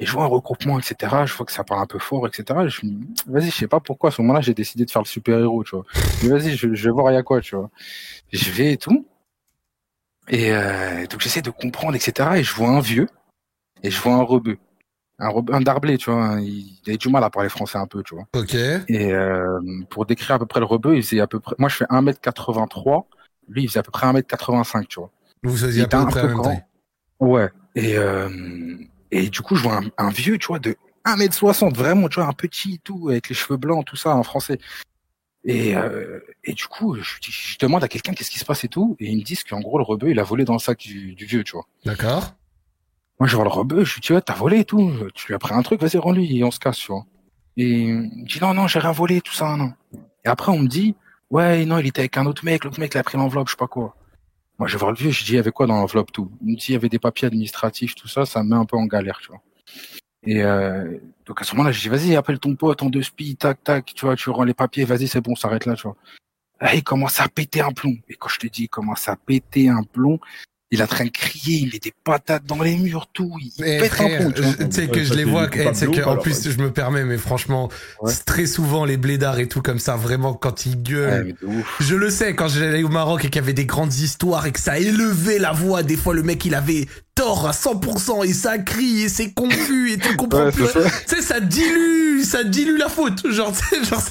Et 0.00 0.06
je 0.06 0.12
vois 0.12 0.22
un 0.24 0.26
regroupement, 0.28 0.78
etc. 0.78 1.26
Je 1.26 1.34
vois 1.34 1.44
que 1.44 1.52
ça 1.52 1.64
parle 1.64 1.80
un 1.82 1.86
peu 1.86 1.98
fort, 1.98 2.26
etc. 2.26 2.44
Et 2.64 2.68
je 2.68 2.86
me 2.86 2.90
dis, 2.92 3.22
vas-y, 3.26 3.50
je 3.50 3.56
sais 3.56 3.66
pas 3.66 3.80
pourquoi, 3.80 4.10
à 4.10 4.12
ce 4.12 4.22
moment-là, 4.22 4.40
j'ai 4.40 4.54
décidé 4.54 4.84
de 4.84 4.90
faire 4.90 5.02
le 5.02 5.08
super-héros, 5.08 5.64
tu 5.64 5.74
vois. 5.74 5.84
Mais 6.22 6.28
vas-y, 6.28 6.56
je, 6.56 6.72
je 6.72 6.84
vais 6.84 6.90
voir, 6.92 7.10
il 7.10 7.14
y 7.14 7.18
a 7.18 7.22
quoi, 7.22 7.40
tu 7.40 7.56
vois. 7.56 7.68
Je 8.32 8.50
vais 8.52 8.72
et 8.74 8.76
tout. 8.76 9.06
Et 10.28 10.52
euh, 10.52 11.06
donc, 11.06 11.20
j'essaie 11.20 11.42
de 11.42 11.50
comprendre, 11.50 11.96
etc. 11.96 12.36
Et 12.36 12.42
je 12.44 12.54
vois 12.54 12.68
un 12.68 12.80
vieux, 12.80 13.08
et 13.82 13.90
je 13.90 14.00
vois 14.00 14.14
un 14.14 14.22
rebeu. 14.22 14.58
Un, 15.18 15.30
rebeu, 15.30 15.52
un 15.52 15.60
darblé, 15.60 15.98
tu 15.98 16.10
vois. 16.10 16.22
un- 16.22 16.40
il 16.40 16.78
avait 16.86 16.96
du 16.96 17.08
mal 17.08 17.24
à 17.24 17.30
parler 17.30 17.48
français 17.48 17.78
un 17.78 17.86
peu, 17.88 18.02
tu 18.04 18.14
vois. 18.14 18.24
Ok. 18.36 18.54
Et 18.54 19.12
euh, 19.12 19.58
pour 19.90 20.06
décrire 20.06 20.36
à 20.36 20.38
peu 20.38 20.46
près 20.46 20.60
le 20.60 20.66
rebeu, 20.66 20.96
il 20.96 21.02
faisait 21.02 21.20
à 21.20 21.26
peu 21.26 21.40
près... 21.40 21.56
Moi, 21.58 21.68
je 21.68 21.76
fais 21.76 21.86
1m83. 21.86 23.06
Lui, 23.48 23.64
il 23.64 23.68
faisait 23.68 23.80
à 23.80 23.82
peu 23.82 23.90
près 23.90 24.06
1m85, 24.06 24.86
tu 24.86 25.00
vois. 25.00 25.10
Vous 25.42 25.56
faisiez 25.56 25.80
Il 25.82 25.84
à 25.86 25.88
peu 25.88 25.96
un 25.96 26.04
près 26.06 26.22
la 26.22 26.28
peu 26.28 26.34
grand. 26.34 26.62
Ouais. 27.20 27.48
Et, 27.74 27.96
euh, 27.96 28.28
et 29.10 29.28
du 29.30 29.40
coup, 29.42 29.56
je 29.56 29.62
vois 29.62 29.78
un, 29.78 29.90
un 30.06 30.10
vieux, 30.10 30.38
tu 30.38 30.46
vois, 30.48 30.58
de 30.58 30.76
1m60, 31.04 31.74
vraiment, 31.74 32.08
tu 32.08 32.16
vois, 32.16 32.28
un 32.28 32.32
petit 32.32 32.74
et 32.74 32.78
tout, 32.78 33.08
avec 33.08 33.28
les 33.28 33.34
cheveux 33.34 33.56
blancs, 33.56 33.84
tout 33.84 33.96
ça, 33.96 34.14
en 34.14 34.22
français. 34.22 34.58
Et, 35.44 35.76
euh, 35.76 36.20
et 36.44 36.52
du 36.52 36.66
coup, 36.66 36.96
je, 37.00 37.18
dis- 37.20 37.30
je 37.30 37.58
demande 37.58 37.82
à 37.84 37.88
quelqu'un 37.88 38.12
qu'est-ce 38.12 38.30
qui 38.30 38.38
se 38.38 38.44
passe 38.44 38.64
et 38.64 38.68
tout, 38.68 38.96
et 39.00 39.06
ils 39.10 39.16
me 39.18 39.22
disent 39.22 39.44
qu'en 39.44 39.60
gros, 39.60 39.78
le 39.78 39.84
rebeu, 39.84 40.10
il 40.10 40.18
a 40.18 40.24
volé 40.24 40.44
dans 40.44 40.52
le 40.54 40.58
sac 40.58 40.78
du, 40.78 41.14
du 41.14 41.24
vieux, 41.24 41.44
tu 41.44 41.52
vois. 41.52 41.66
D'accord. 41.84 42.34
Moi, 43.20 43.28
je 43.28 43.34
vois 43.34 43.44
le 43.44 43.50
rebeu, 43.50 43.84
je 43.84 43.94
lui 43.94 44.00
dis, 44.00 44.12
ouais, 44.12 44.20
t'as 44.20 44.34
volé 44.34 44.60
et 44.60 44.64
tout, 44.64 44.92
tu 45.14 45.28
lui 45.28 45.34
as 45.34 45.38
pris 45.38 45.54
un 45.54 45.62
truc, 45.62 45.80
vas-y, 45.80 45.96
rends-lui, 45.98 46.38
et 46.38 46.44
on 46.44 46.50
se 46.50 46.58
casse, 46.58 46.78
tu 46.78 46.92
vois. 46.92 47.04
Et 47.56 47.68
il 47.82 47.94
me 47.94 48.26
dit, 48.26 48.38
non, 48.40 48.54
non, 48.54 48.66
j'ai 48.66 48.78
rien 48.78 48.92
volé, 48.92 49.20
tout 49.20 49.32
ça, 49.32 49.56
non. 49.56 49.72
Et 50.24 50.28
après, 50.28 50.52
on 50.52 50.58
me 50.58 50.68
dit, 50.68 50.94
ouais, 51.30 51.64
non, 51.64 51.78
il 51.78 51.86
était 51.86 52.00
avec 52.00 52.16
un 52.16 52.26
autre 52.26 52.44
mec, 52.44 52.64
l'autre 52.64 52.78
mec, 52.78 52.92
il 52.94 52.98
a 52.98 53.02
pris 53.02 53.16
l'enveloppe, 53.16 53.48
je 53.48 53.52
sais 53.52 53.56
pas 53.56 53.66
quoi. 53.66 53.96
Moi, 54.58 54.66
je 54.66 54.76
vais 54.76 54.86
le 54.86 54.94
vieux, 54.94 55.10
je 55.10 55.24
dis, 55.24 55.32
il 55.32 55.36
y 55.36 55.38
avait 55.38 55.52
quoi 55.52 55.66
dans 55.66 55.76
l'enveloppe, 55.76 56.10
tout. 56.10 56.30
Il 56.42 56.52
me 56.52 56.56
dit, 56.56 56.66
il 56.70 56.72
y 56.72 56.76
avait 56.76 56.88
des 56.88 56.98
papiers 56.98 57.26
administratifs, 57.26 57.94
tout 57.94 58.08
ça, 58.08 58.26
ça 58.26 58.42
me 58.42 58.50
met 58.50 58.56
un 58.56 58.64
peu 58.64 58.76
en 58.76 58.86
galère, 58.86 59.18
tu 59.20 59.28
vois. 59.28 59.40
Et 60.24 60.42
euh, 60.42 60.98
donc 61.26 61.40
à 61.40 61.44
ce 61.44 61.54
moment-là, 61.54 61.72
je 61.72 61.80
dis, 61.80 61.88
vas-y, 61.88 62.16
appelle 62.16 62.40
ton 62.40 62.56
pote 62.56 62.82
en 62.82 62.90
deux 62.90 63.02
spi, 63.02 63.36
tac, 63.36 63.62
tac, 63.62 63.86
tu 63.94 64.04
vois, 64.04 64.16
tu 64.16 64.30
rends 64.30 64.44
les 64.44 64.54
papiers, 64.54 64.84
vas-y, 64.84 65.06
c'est 65.06 65.20
bon, 65.20 65.36
s'arrête 65.36 65.64
là, 65.64 65.74
tu 65.74 65.82
vois. 65.82 65.96
Là, 66.60 66.74
il 66.74 66.82
commence 66.82 67.20
à 67.20 67.28
péter 67.28 67.60
un 67.60 67.72
plomb. 67.72 67.96
Et 68.08 68.16
quand 68.16 68.28
je 68.28 68.40
te 68.40 68.46
dis, 68.48 68.64
il 68.64 68.68
commence 68.68 69.08
à 69.08 69.16
péter 69.16 69.68
un 69.68 69.84
plomb, 69.84 70.18
il 70.70 70.80
est 70.80 70.82
en 70.82 70.86
train 70.86 71.04
de 71.06 71.10
crier, 71.10 71.60
il 71.60 71.70
met 71.72 71.78
des 71.78 71.94
patates 72.04 72.44
dans 72.44 72.60
les 72.62 72.76
murs, 72.76 73.06
tout, 73.12 73.32
il 73.40 73.52
Mais 73.58 73.78
pète 73.78 73.92
un 73.92 73.96
frère, 73.96 74.32
tu 74.34 74.42
sais 74.70 74.88
que 74.88 75.02
je 75.02 75.14
les 75.14 75.24
c'est 75.24 75.24
vois, 75.24 75.48
tu 75.48 75.58
sais 75.74 75.86
que, 75.86 76.00
en 76.00 76.10
alors, 76.10 76.18
plus 76.20 76.44
ouais. 76.44 76.52
je 76.52 76.58
me 76.58 76.70
permets, 76.70 77.04
mais 77.04 77.16
franchement, 77.18 77.70
Ouais. 78.02 78.12
très 78.26 78.46
souvent 78.46 78.84
les 78.84 78.96
blédards 78.98 79.38
et 79.38 79.48
tout 79.48 79.62
comme 79.62 79.78
ça, 79.78 79.96
vraiment 79.96 80.34
quand 80.34 80.66
ils 80.66 80.82
gueulent. 80.82 81.34
Je 81.80 81.94
le 81.94 82.10
sais, 82.10 82.34
quand 82.34 82.48
j'allais 82.48 82.82
au 82.82 82.88
Maroc 82.88 83.24
et 83.24 83.28
qu'il 83.30 83.40
y 83.40 83.44
avait 83.44 83.54
des 83.54 83.64
grandes 83.66 83.94
histoires 83.94 84.46
et 84.46 84.52
que 84.52 84.60
ça 84.60 84.78
élevait 84.78 85.38
la 85.38 85.52
voix, 85.52 85.82
des 85.82 85.96
fois 85.96 86.14
le 86.14 86.22
mec 86.22 86.44
il 86.44 86.54
avait 86.54 86.86
tort 87.14 87.48
à 87.48 87.52
100% 87.52 88.22
et 88.24 88.32
ça 88.32 88.58
crie 88.58 89.02
et 89.02 89.08
c'est 89.08 89.32
confus 89.32 89.92
et 89.92 89.98
tu 89.98 90.16
comprends 90.16 90.44
Ouais, 90.44 90.52
plus. 90.52 90.66
c'est 90.66 90.82
ça. 90.82 90.90
Tu 91.08 91.16
sais, 91.16 91.22
ça 91.22 91.40
dilue, 91.40 92.22
ça 92.22 92.44
dilue 92.44 92.76
la 92.78 92.88
faute. 92.88 93.28
Genre, 93.32 93.52
tu 93.52 93.64
sais, 93.64 93.84
genre 93.84 94.02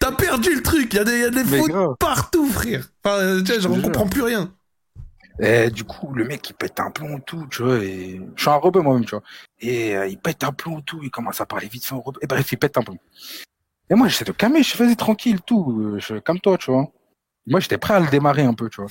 t'as 0.00 0.12
perdu 0.12 0.54
le 0.54 0.62
truc, 0.62 0.92
il 0.92 0.96
y 0.96 0.98
a 1.00 1.04
des, 1.04 1.18
y 1.18 1.24
a 1.24 1.30
des 1.30 1.44
Mais 1.44 1.58
fautes 1.58 1.70
grave. 1.70 1.94
partout, 2.00 2.48
frère. 2.48 2.88
Enfin, 3.04 3.42
tu 3.44 3.52
sais, 3.52 3.60
Je 3.60 3.68
comprends 3.68 4.06
plus 4.08 4.22
rien. 4.22 4.50
Et 5.40 5.70
du 5.70 5.84
coup, 5.84 6.12
le 6.14 6.24
mec, 6.24 6.48
il 6.50 6.54
pète 6.54 6.78
un 6.78 6.90
plomb, 6.90 7.18
tout, 7.18 7.46
tu 7.50 7.62
vois, 7.62 7.78
et 7.78 8.20
je 8.36 8.40
suis 8.40 8.50
un 8.50 8.54
rebeu 8.54 8.80
moi-même, 8.80 9.04
tu 9.04 9.16
vois. 9.16 9.22
Et 9.60 9.96
euh, 9.96 10.06
il 10.06 10.18
pète 10.18 10.44
un 10.44 10.52
plomb, 10.52 10.80
tout, 10.80 11.00
il 11.02 11.10
commence 11.10 11.40
à 11.40 11.46
parler 11.46 11.68
vite 11.68 11.90
au 11.92 12.00
rebeu. 12.00 12.20
Et 12.22 12.26
bref, 12.26 12.52
il 12.52 12.58
pète 12.58 12.76
un 12.78 12.82
plomb. 12.82 12.98
Et 13.90 13.94
moi, 13.94 14.08
j'essaie 14.08 14.24
de 14.24 14.32
calmer, 14.32 14.62
je 14.62 14.76
faisais 14.76 14.94
tranquille, 14.94 15.40
tout, 15.44 15.80
euh, 15.80 15.98
je, 15.98 16.16
comme 16.16 16.40
toi, 16.40 16.56
tu 16.56 16.70
vois. 16.70 16.88
Moi, 17.46 17.60
j'étais 17.60 17.78
prêt 17.78 17.94
à 17.94 18.00
le 18.00 18.08
démarrer 18.08 18.42
un 18.42 18.54
peu, 18.54 18.70
tu 18.70 18.80
vois. 18.80 18.90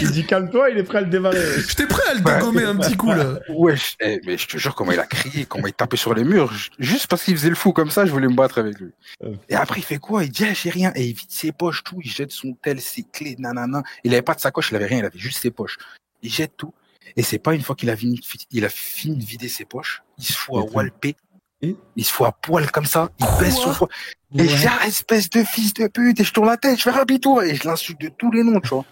Il 0.00 0.10
dit 0.10 0.26
calme-toi, 0.26 0.70
il 0.70 0.78
est 0.78 0.82
prêt 0.82 0.98
à 0.98 1.00
le 1.02 1.06
démarrer. 1.08 1.38
J'étais 1.68 1.86
prêt 1.86 2.02
à 2.10 2.14
le 2.14 2.20
dégommer 2.20 2.64
un 2.64 2.76
petit 2.76 2.96
coup 2.96 3.08
là. 3.12 3.38
Ouais, 3.50 3.76
je- 3.76 3.94
eh, 4.00 4.20
mais 4.26 4.36
je 4.38 4.46
te 4.46 4.56
jure 4.58 4.74
comment 4.74 4.92
il 4.92 4.98
a 5.00 5.06
crié, 5.06 5.44
comment 5.44 5.66
il 5.66 5.72
tapait 5.72 5.96
sur 5.96 6.14
les 6.14 6.24
murs. 6.24 6.52
Juste 6.78 7.06
parce 7.06 7.22
qu'il 7.24 7.36
faisait 7.36 7.48
le 7.50 7.54
fou 7.54 7.72
comme 7.72 7.90
ça, 7.90 8.06
je 8.06 8.10
voulais 8.12 8.28
me 8.28 8.34
battre 8.34 8.58
avec 8.58 8.78
lui. 8.78 8.90
Euh. 9.24 9.34
Et 9.48 9.54
après, 9.54 9.80
il 9.80 9.84
fait 9.84 9.98
quoi? 9.98 10.24
Il 10.24 10.30
dit, 10.30 10.44
ah, 10.48 10.54
j'ai 10.54 10.70
rien. 10.70 10.92
Et 10.94 11.04
il 11.06 11.14
vide 11.14 11.30
ses 11.30 11.52
poches, 11.52 11.82
tout. 11.84 12.00
Il 12.04 12.10
jette 12.10 12.30
son 12.32 12.54
tel, 12.62 12.80
ses 12.80 13.02
clés, 13.04 13.36
nanana. 13.38 13.82
Il 14.04 14.12
avait 14.12 14.22
pas 14.22 14.34
de 14.34 14.40
sacoche, 14.40 14.70
il 14.70 14.76
avait 14.76 14.86
rien, 14.86 14.98
il 14.98 15.04
avait 15.04 15.18
juste 15.18 15.40
ses 15.42 15.50
poches. 15.50 15.76
Il 16.22 16.30
jette 16.32 16.56
tout. 16.56 16.72
Et 17.16 17.22
c'est 17.22 17.38
pas 17.38 17.54
une 17.54 17.62
fois 17.62 17.74
qu'il 17.74 17.90
a 17.90 17.96
fini, 17.96 18.20
il 18.50 18.64
a 18.64 18.68
fini 18.68 19.16
de 19.16 19.24
vider 19.24 19.48
ses 19.48 19.64
poches, 19.64 20.02
il 20.18 20.24
se 20.24 20.34
fout 20.34 20.56
à 20.56 20.60
walper. 20.60 21.16
Et? 21.62 21.74
Il 21.96 22.04
se 22.04 22.12
fout 22.12 22.26
à 22.26 22.32
poil 22.32 22.70
comme 22.70 22.84
ça, 22.84 23.08
il 23.18 23.26
baisse 23.40 23.56
son 23.56 23.72
poids. 23.74 23.88
Et 24.36 24.42
Ouais. 24.42 24.48
ah, 24.68 24.86
espèce 24.86 25.28
de 25.30 25.42
fils 25.42 25.72
de 25.74 25.88
pute, 25.88 26.20
et 26.20 26.24
je 26.24 26.32
tourne 26.32 26.46
la 26.48 26.56
tête, 26.58 26.76
je 26.78 26.82
fais 26.82 26.90
rabis-toi, 26.90 27.46
et 27.46 27.56
je 27.56 27.66
l'insulte 27.66 28.00
de 28.00 28.10
tous 28.16 28.30
les 28.30 28.42
noms, 28.44 28.60
tu 28.60 28.68
vois. 28.68 28.84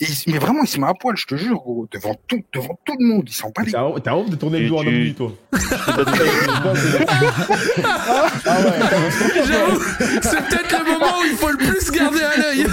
Et 0.00 0.04
il 0.04 0.14
se- 0.14 0.30
mais 0.30 0.38
vraiment, 0.38 0.62
il 0.62 0.68
se 0.68 0.78
met 0.78 0.86
à 0.86 0.94
poil, 0.94 1.16
je 1.16 1.26
te 1.26 1.34
jure, 1.34 1.56
gros, 1.56 1.88
devant 1.90 2.14
tout, 2.28 2.40
devant 2.54 2.78
tout 2.84 2.94
le 3.00 3.04
monde, 3.04 3.24
il 3.26 3.32
s'en 3.32 3.50
bat 3.50 3.62
les 3.64 3.72
T'as 3.72 3.82
honte- 3.82 4.00
t'as 4.02 4.12
honte 4.14 4.30
de 4.30 4.36
tourner 4.36 4.60
le 4.60 4.68
dos 4.68 4.76
en 4.76 4.86
homme 4.86 4.94
nu, 4.94 5.12
toi. 5.14 5.32
Ah 8.46 8.58
J'avoue, 9.46 9.80
c'est 10.22 10.42
peut-être 10.46 10.78
le 10.78 10.92
moment 10.92 11.18
où 11.20 11.24
il 11.30 11.36
faut 11.36 11.50
le 11.50 11.56
plus 11.56 11.90
garder 11.90 12.20
à 12.22 12.36
l'œil. 12.36 12.64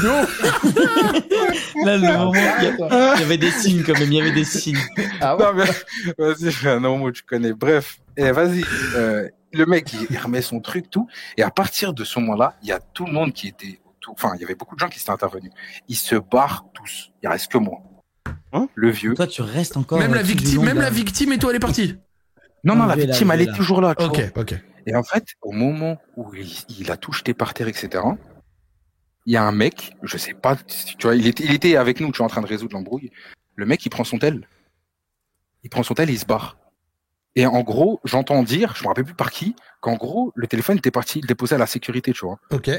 Là, 1.83 1.97
le 1.97 2.17
moment, 2.17 2.31
il 2.33 2.63
y, 2.63 2.67
a- 2.67 3.15
il 3.15 3.19
y 3.21 3.23
avait 3.23 3.37
des 3.37 3.51
signes 3.51 3.83
quand 3.83 3.97
même, 3.99 4.11
il 4.11 4.17
y 4.17 4.21
avait 4.21 4.31
des 4.31 4.43
signes. 4.45 4.77
Ah 5.21 5.35
ouais 5.35 5.65
vas-y, 6.17 6.51
fais 6.51 6.69
un 6.69 6.79
nom 6.79 7.01
où 7.03 7.11
tu 7.11 7.23
connais. 7.23 7.53
Bref, 7.53 7.97
et 8.17 8.31
vas-y. 8.31 8.63
euh, 8.95 9.27
le 9.53 9.65
mec, 9.65 9.91
il, 9.93 10.07
il 10.09 10.17
remet 10.17 10.41
son 10.41 10.59
truc, 10.59 10.89
tout. 10.89 11.07
Et 11.37 11.43
à 11.43 11.49
partir 11.49 11.93
de 11.93 12.03
ce 12.03 12.19
moment-là, 12.19 12.55
il 12.61 12.69
y 12.69 12.71
a 12.71 12.79
tout 12.93 13.05
le 13.05 13.13
monde 13.13 13.31
qui 13.33 13.47
était, 13.47 13.79
enfin, 14.07 14.33
il 14.35 14.41
y 14.41 14.43
avait 14.43 14.55
beaucoup 14.55 14.75
de 14.75 14.79
gens 14.79 14.89
qui 14.89 14.99
étaient 14.99 15.09
intervenus. 15.09 15.51
Ils 15.87 15.95
se 15.95 16.15
barrent 16.15 16.65
tous. 16.73 17.11
Il 17.23 17.29
reste 17.29 17.51
que 17.51 17.57
moi. 17.57 17.81
Hein 18.53 18.69
le 18.75 18.89
vieux. 18.89 19.13
Toi, 19.13 19.27
tu 19.27 19.41
restes 19.41 19.77
encore. 19.77 19.99
Même 19.99 20.13
la 20.13 20.21
victime, 20.21 20.63
même 20.63 20.79
la 20.79 20.89
victime 20.89 21.33
et 21.33 21.37
toi 21.37 21.51
elle 21.51 21.57
est 21.57 21.59
partie. 21.59 21.97
Non, 22.63 22.75
non, 22.75 22.85
la 22.87 22.95
victime, 22.95 23.31
elle 23.31 23.41
est 23.41 23.53
toujours 23.53 23.81
là. 23.81 23.93
tu 23.95 24.05
Ok, 24.05 24.31
ok. 24.35 24.55
Et 24.87 24.95
en 24.95 25.03
fait, 25.03 25.25
au 25.41 25.51
moment 25.51 25.97
où 26.15 26.33
il, 26.35 26.51
il 26.79 26.91
a 26.91 26.97
tout 26.97 27.11
jeté 27.11 27.33
par 27.33 27.53
terre, 27.53 27.67
etc., 27.67 28.03
il 29.25 29.33
y 29.33 29.37
a 29.37 29.43
un 29.43 29.51
mec, 29.51 29.93
je 30.03 30.17
sais 30.17 30.33
pas, 30.33 30.55
si 30.67 30.95
tu 30.97 31.07
vois, 31.07 31.15
il 31.15 31.25
était, 31.27 31.43
il 31.43 31.53
était 31.53 31.75
avec 31.75 31.99
nous, 31.99 32.11
tu 32.11 32.17
vois, 32.17 32.27
en 32.27 32.29
train 32.29 32.41
de 32.41 32.47
résoudre 32.47 32.75
l'embrouille. 32.75 33.11
Le 33.55 33.65
mec, 33.65 33.85
il 33.85 33.89
prend 33.89 34.03
son 34.03 34.19
tel. 34.19 34.47
Il 35.63 35.69
prend 35.69 35.83
son 35.83 35.95
tel 35.95 36.09
et 36.09 36.13
il 36.13 36.19
se 36.19 36.25
barre. 36.25 36.57
Et 37.35 37.45
en 37.45 37.61
gros, 37.61 37.99
j'entends 38.03 38.43
dire, 38.43 38.75
je 38.75 38.83
me 38.83 38.87
rappelle 38.87 39.03
plus 39.03 39.15
par 39.15 39.31
qui, 39.31 39.55
qu'en 39.81 39.95
gros, 39.95 40.31
le 40.35 40.47
téléphone 40.47 40.77
était 40.77 40.91
parti 40.91 41.21
le 41.21 41.27
déposer 41.27 41.55
à 41.55 41.57
la 41.57 41.67
sécurité, 41.67 42.13
tu 42.13 42.25
vois. 42.25 42.39
Ok. 42.51 42.69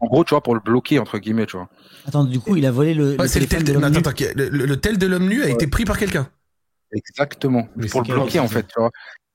En 0.00 0.06
gros, 0.06 0.24
tu 0.24 0.30
vois, 0.30 0.42
pour 0.42 0.54
le 0.54 0.60
bloquer, 0.60 0.98
entre 0.98 1.18
guillemets, 1.18 1.46
tu 1.46 1.56
vois. 1.56 1.68
Attends, 2.06 2.24
du 2.24 2.38
coup, 2.40 2.56
il 2.56 2.66
a 2.66 2.70
volé 2.70 2.94
le. 2.94 3.16
C'est 3.26 3.40
le 3.40 3.46
tel 3.46 3.60
de 3.64 3.72
téléphone 3.72 3.84
attends, 3.96 4.10
l'homme 4.10 4.32
le, 4.36 4.48
le- 4.48 4.66
le 4.66 4.76
tel 4.76 4.98
de 4.98 5.06
l'homme 5.06 5.26
nu 5.28 5.42
a 5.42 5.48
été 5.48 5.66
pris 5.66 5.84
par 5.84 5.98
quelqu'un. 5.98 6.28
Exactement. 6.92 7.68
Mais 7.76 7.88
pour 7.88 8.00
le 8.02 8.06
bloquer, 8.08 8.38
en 8.40 8.48
fait, 8.48 8.62
tu 8.66 8.78
vois. 8.78 8.90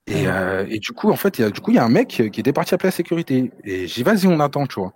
Et, 0.06 0.26
euh, 0.26 0.66
et 0.68 0.78
du 0.78 0.92
coup, 0.92 1.10
en 1.10 1.16
fait, 1.16 1.38
il 1.38 1.42
y 1.42 1.44
a, 1.44 1.50
du 1.50 1.60
coup, 1.60 1.70
il 1.70 1.74
y 1.74 1.78
a 1.78 1.84
un 1.84 1.88
mec 1.88 2.08
qui 2.08 2.40
était 2.40 2.52
parti 2.52 2.74
appeler 2.74 2.88
la 2.88 2.92
sécurité. 2.92 3.52
Et 3.64 3.86
j'ai 3.86 3.94
dit, 3.94 4.02
vas-y, 4.02 4.26
on 4.26 4.40
attend, 4.40 4.66
tu 4.66 4.80
vois. 4.80 4.92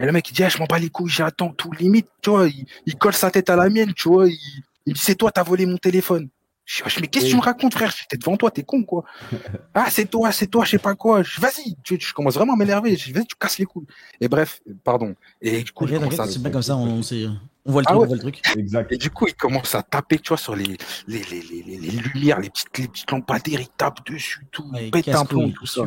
Et 0.00 0.06
le 0.06 0.12
mec, 0.12 0.28
il 0.30 0.34
dit, 0.34 0.42
ah, 0.44 0.48
je 0.48 0.58
m'en 0.58 0.66
bats 0.66 0.78
les 0.78 0.88
couilles, 0.90 1.10
j'attends, 1.10 1.50
tout 1.50 1.72
limite, 1.72 2.08
tu 2.22 2.30
vois. 2.30 2.46
Il, 2.48 2.66
il 2.86 2.96
colle 2.96 3.14
sa 3.14 3.30
tête 3.30 3.48
à 3.50 3.56
la 3.56 3.68
mienne, 3.68 3.92
tu 3.94 4.08
vois. 4.08 4.26
Il, 4.28 4.38
il 4.86 4.90
me 4.90 4.94
dit, 4.94 5.00
c'est 5.02 5.14
toi, 5.14 5.30
t'as 5.30 5.42
volé 5.42 5.66
mon 5.66 5.76
téléphone. 5.76 6.28
Je 6.70 6.76
dis, 6.76 6.82
wesh, 6.84 7.00
mais 7.00 7.08
qu'est-ce 7.08 7.24
que 7.24 7.30
tu 7.30 7.36
me 7.36 7.40
racontes, 7.40 7.74
frère? 7.74 7.92
J'étais 7.98 8.16
devant 8.16 8.36
toi, 8.36 8.50
t'es 8.52 8.62
con, 8.62 8.84
quoi. 8.84 9.02
Ah, 9.74 9.86
c'est 9.90 10.08
toi, 10.08 10.30
c'est 10.30 10.46
toi, 10.46 10.64
je 10.64 10.70
sais 10.72 10.78
pas 10.78 10.94
quoi. 10.94 11.22
Je 11.24 11.40
Vas-y, 11.40 11.74
tu- 11.82 11.98
je 12.00 12.12
commence 12.14 12.34
vraiment 12.34 12.54
à 12.54 12.56
m'énerver. 12.56 12.96
Je 12.96 13.06
dis, 13.06 13.12
vas-y, 13.12 13.26
tu 13.26 13.34
casses 13.34 13.58
les 13.58 13.64
couilles. 13.64 13.86
Et 14.20 14.28
bref, 14.28 14.60
pardon. 14.84 15.14
Et 15.42 15.62
du 15.64 15.72
coup, 15.72 15.86
je 15.88 15.96
commence 15.96 16.20
à- 16.20 16.26
c'est 16.28 16.42
pas 16.42 16.50
comme 16.50 16.62
ça, 16.62 16.76
on, 16.76 17.02
sait- 17.02 17.26
on 17.66 17.72
voit 17.72 17.82
le 17.82 17.86
Ah 17.88 17.92
truc, 17.94 18.00
ouais. 18.02 18.04
on 18.04 18.08
voit 18.08 18.16
le 18.16 18.20
truc. 18.22 18.40
Exact. 18.56 18.92
Et 18.92 18.98
du 18.98 19.10
coup, 19.10 19.26
il 19.26 19.34
commence 19.34 19.74
à 19.74 19.82
taper, 19.82 20.18
tu 20.20 20.28
vois, 20.28 20.36
sur 20.36 20.54
les, 20.54 20.64
les, 21.08 21.22
les, 21.24 21.42
les, 21.42 21.62
les, 21.66 21.76
les 21.78 21.90
lumières, 21.90 22.38
les 22.38 22.50
petites, 22.50 22.78
les 22.78 22.86
petites 22.88 23.10
lampadaires, 23.10 23.60
il 23.60 23.68
tape 23.76 24.06
dessus, 24.08 24.46
tout, 24.52 24.64
Ouais, 24.72 24.84
il 24.86 24.90
pète 24.92 25.08
un 25.08 25.24
plomb, 25.24 25.50
tout 25.50 25.66
ça. 25.66 25.82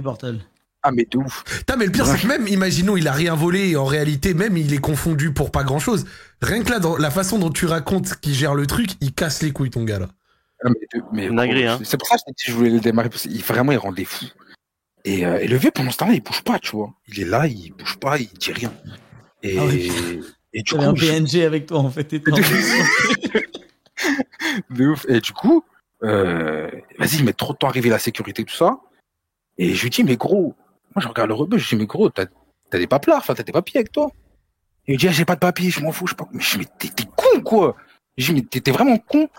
Ah, 0.85 0.91
mais 0.91 1.07
de 1.09 1.17
ouf. 1.17 1.45
Putain, 1.45 1.77
mais 1.77 1.85
le 1.85 1.93
pire, 1.93 2.05
c'est 2.05 2.17
que 2.19 2.27
même, 2.27 2.45
imaginons, 2.47 2.97
il 2.97 3.07
a 3.07 3.13
rien 3.13 3.35
volé, 3.35 3.69
et 3.69 3.75
en 3.77 3.85
réalité, 3.85 4.33
même, 4.33 4.57
il 4.57 4.73
est 4.73 4.79
confondu 4.79 5.31
pour 5.33 5.49
pas 5.49 5.63
grand 5.63 5.79
chose. 5.79 6.03
Rien 6.41 6.61
que 6.61 6.69
là, 6.69 6.79
dans 6.79 6.97
la 6.97 7.09
façon 7.09 7.39
dont 7.39 7.51
tu 7.51 7.65
racontes 7.67 8.15
qu'il 8.19 8.33
gère 8.33 8.53
le 8.53 8.67
truc, 8.67 8.89
il 8.99 9.13
casse 9.13 9.41
les 9.41 9.51
couilles, 9.51 9.69
ton 9.69 9.85
gars, 9.85 9.99
là. 9.99 10.09
Mais 11.11 11.29
mais 11.29 11.67
hein. 11.67 11.79
C'est 11.83 11.97
pour 11.97 12.07
ça 12.07 12.15
que 12.17 12.21
je 12.37 12.51
voulais 12.53 12.69
le 12.69 12.79
démarrer, 12.79 13.09
parce 13.09 13.23
qu'il 13.23 13.43
vraiment, 13.43 13.71
il 13.71 13.77
rendait 13.77 14.05
fou. 14.05 14.25
Et, 15.05 15.25
euh, 15.25 15.39
et 15.39 15.47
le 15.47 15.57
vieux, 15.57 15.71
pendant 15.71 15.91
ce 15.91 15.97
temps-là, 15.97 16.13
il 16.13 16.23
bouge 16.23 16.43
pas, 16.43 16.59
tu 16.59 16.71
vois. 16.75 16.93
Il 17.09 17.19
est 17.19 17.25
là, 17.25 17.47
il 17.47 17.71
bouge 17.73 17.97
pas, 17.97 18.17
il 18.17 18.27
dit 18.27 18.53
rien. 18.53 18.71
Et, 19.41 19.57
Ah 19.59 19.65
ouais. 19.65 19.89
et 20.53 20.61
du 20.61 20.75
un 20.75 20.91
coup, 20.93 20.97
je- 20.99 21.11
PNG 21.11 21.43
avec 21.45 21.65
toi, 21.65 21.79
en 21.79 21.89
fait. 21.89 22.13
de 24.69 24.87
ouf. 24.87 25.05
Et 25.09 25.19
du 25.19 25.33
coup, 25.33 25.63
euh, 26.03 26.69
vas-y, 26.97 27.17
il 27.17 27.25
met 27.25 27.33
trop 27.33 27.53
de 27.53 27.57
temps 27.57 27.67
à 27.67 27.69
arriver 27.69 27.89
la 27.89 27.99
sécurité, 27.99 28.43
tout 28.43 28.55
ça. 28.55 28.79
Et 29.57 29.73
je 29.73 29.83
lui 29.83 29.89
dis, 29.89 30.03
mais 30.03 30.17
gros, 30.17 30.55
moi 30.95 31.01
je 31.01 31.07
regarde 31.07 31.29
le 31.29 31.35
rebeu, 31.35 31.57
je 31.57 31.69
dis, 31.69 31.75
mais 31.75 31.85
gros, 31.85 32.09
t'as 32.09 32.25
t'as 32.69 32.79
des 32.79 32.87
paplards, 32.87 33.19
enfin, 33.19 33.35
t'as 33.35 33.43
des 33.43 33.51
papiers 33.51 33.79
avec 33.81 33.91
toi? 33.91 34.09
Et 34.87 34.93
il 34.93 34.99
dit, 34.99 35.07
ah, 35.07 35.11
j'ai 35.11 35.25
pas 35.25 35.35
de 35.35 35.39
papier, 35.39 35.69
je 35.69 35.79
m'en 35.81 35.91
fous, 35.91 36.07
je 36.07 36.11
sais 36.11 36.15
pas. 36.17 36.27
Mais 36.31 36.41
je 36.41 36.57
dis, 36.57 36.65
mais 36.81 36.89
t'es 36.89 37.03
con, 37.15 37.41
quoi? 37.41 37.75
Je 38.17 38.33
dis, 38.33 38.45
mais 38.53 38.61
t'es 38.61 38.71
vraiment 38.71 38.97
con. 38.97 39.29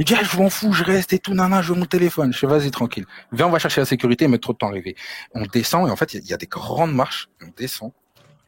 Il 0.00 0.06
dit, 0.06 0.14
je 0.22 0.38
m'en 0.38 0.48
fous, 0.48 0.72
je 0.72 0.82
reste 0.82 1.12
et 1.12 1.18
tout, 1.18 1.34
nana, 1.34 1.60
je 1.60 1.74
veux 1.74 1.78
mon 1.78 1.84
téléphone. 1.84 2.32
Je 2.32 2.40
dis, 2.40 2.46
vas-y, 2.46 2.70
tranquille. 2.70 3.04
Viens, 3.32 3.48
on 3.48 3.50
va 3.50 3.58
chercher 3.58 3.82
la 3.82 3.84
sécurité, 3.84 4.26
met 4.28 4.38
trop 4.38 4.54
de 4.54 4.58
temps 4.58 4.68
à 4.68 4.70
arriver. 4.70 4.96
On 5.34 5.42
descend, 5.42 5.86
et 5.86 5.90
en 5.90 5.96
fait, 5.96 6.14
il 6.14 6.24
y, 6.24 6.32
a- 6.32 6.38
des 6.38 6.46
grandes 6.46 6.94
marches. 6.94 7.28
On 7.42 7.48
descend. 7.54 7.92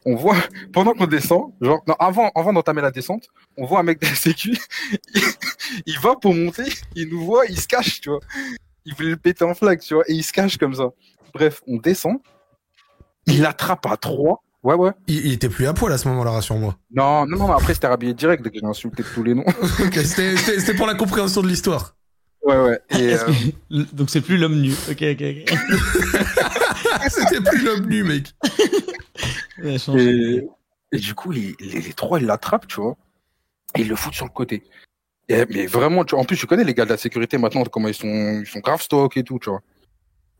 On 0.03 0.15
voit, 0.15 0.35
pendant 0.73 0.93
qu'on 0.93 1.05
descend, 1.05 1.53
genre, 1.61 1.83
avant, 1.99 2.31
avant 2.33 2.53
d'entamer 2.53 2.81
la 2.81 2.89
descente, 2.89 3.27
on 3.55 3.67
voit 3.67 3.81
un 3.81 3.83
mec 3.83 4.01
de 4.01 4.07
la 4.07 4.15
sécu, 4.15 4.57
il, 5.13 5.21
il 5.85 5.99
va 5.99 6.15
pour 6.15 6.33
monter, 6.33 6.73
il 6.95 7.07
nous 7.09 7.23
voit, 7.23 7.45
il 7.45 7.59
se 7.59 7.67
cache, 7.67 8.01
tu 8.01 8.09
vois. 8.09 8.19
Il 8.85 8.95
voulait 8.95 9.11
le 9.11 9.17
péter 9.17 9.45
en 9.45 9.53
flaque, 9.53 9.81
tu 9.81 9.93
vois, 9.93 10.03
et 10.07 10.13
il 10.13 10.23
se 10.23 10.33
cache 10.33 10.57
comme 10.57 10.73
ça. 10.73 10.89
Bref, 11.35 11.61
on 11.67 11.77
descend, 11.77 12.17
il 13.27 13.41
l'attrape 13.43 13.85
à 13.85 13.95
trois. 13.95 14.41
Ouais, 14.63 14.75
ouais. 14.75 14.91
Il, 15.07 15.25
il 15.25 15.33
était 15.33 15.49
plus 15.49 15.67
à 15.67 15.73
poil 15.73 15.91
à 15.91 15.97
ce 15.97 16.07
moment-là, 16.07 16.31
rassure-moi. 16.31 16.77
Non, 16.93 17.25
non, 17.25 17.37
non, 17.37 17.47
mais 17.49 17.53
après, 17.53 17.73
c'était 17.73 17.87
rhabillé 17.87 18.13
direct 18.13 18.43
dès 18.43 18.49
que 18.49 18.59
j'ai 18.59 18.65
insulté 18.65 19.03
tous 19.03 19.21
les 19.23 19.33
noms. 19.35 19.43
Ok, 19.85 19.93
c'était 19.95 20.73
pour 20.73 20.87
la 20.87 20.95
compréhension 20.95 21.41
de 21.41 21.47
l'histoire. 21.47 21.95
Ouais, 22.43 22.57
ouais. 22.61 22.79
Et, 22.91 23.13
euh, 23.13 23.83
Donc 23.93 24.09
c'est 24.09 24.21
plus 24.21 24.37
l'homme 24.37 24.59
nu. 24.61 24.71
Ok, 24.89 25.01
ok, 25.01 25.21
ok. 25.21 25.57
C'était 27.09 27.41
plus 27.41 27.63
l'homme 27.63 27.85
nu, 27.87 28.03
mec. 28.03 28.33
Et, 29.63 30.41
et 30.91 30.97
du 30.97 31.13
coup, 31.15 31.31
les, 31.31 31.55
les 31.59 31.93
trois, 31.93 32.19
ils 32.19 32.25
l'attrapent, 32.25 32.67
tu 32.67 32.81
vois, 32.81 32.95
et 33.75 33.81
ils 33.81 33.87
le 33.87 33.95
foutent 33.95 34.13
sur 34.13 34.25
le 34.25 34.31
côté. 34.31 34.63
Et, 35.29 35.45
mais 35.49 35.65
vraiment, 35.67 36.03
tu, 36.03 36.15
en 36.15 36.23
plus, 36.25 36.37
tu 36.37 36.45
connais 36.47 36.63
les 36.63 36.73
gars 36.73 36.85
de 36.85 36.89
la 36.89 36.97
sécurité 36.97 37.37
maintenant, 37.37 37.63
comment 37.63 37.87
ils 37.87 37.93
sont, 37.93 38.41
ils 38.41 38.45
sont 38.47 38.59
grave 38.59 38.81
stock 38.81 39.15
et 39.17 39.23
tout, 39.23 39.39
tu 39.39 39.49
vois. 39.49 39.61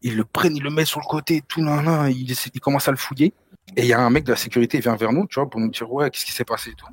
Ils 0.02 0.18
le 0.18 0.26
prennent, 0.26 0.56
ils 0.58 0.64
le 0.64 0.70
mettent 0.70 0.88
sur 0.88 1.00
le 1.00 1.06
côté, 1.10 1.42
tout, 1.48 1.62
nan, 1.62 1.86
nan, 1.86 2.12
ils, 2.12 2.30
essaient- 2.32 2.52
ils 2.54 2.60
commencent 2.60 2.88
à 2.90 2.92
le 2.92 2.98
fouiller. 2.98 3.34
Et 3.76 3.82
il 3.82 3.88
y 3.88 3.94
a 3.94 4.00
un 4.02 4.10
mec 4.10 4.24
de 4.24 4.32
la 4.32 4.38
sécurité, 4.38 4.78
il 4.78 4.82
vient 4.84 4.96
vers 4.96 5.12
nous, 5.14 5.26
tu 5.28 5.36
vois, 5.40 5.50
pour 5.50 5.60
nous 5.60 5.70
dire, 5.70 5.92
ouais, 5.92 6.10
qu'est-ce 6.10 6.26
qui 6.26 6.32
s'est 6.32 6.46
passé 6.46 6.72
et 6.72 6.76
tout. 6.76 6.86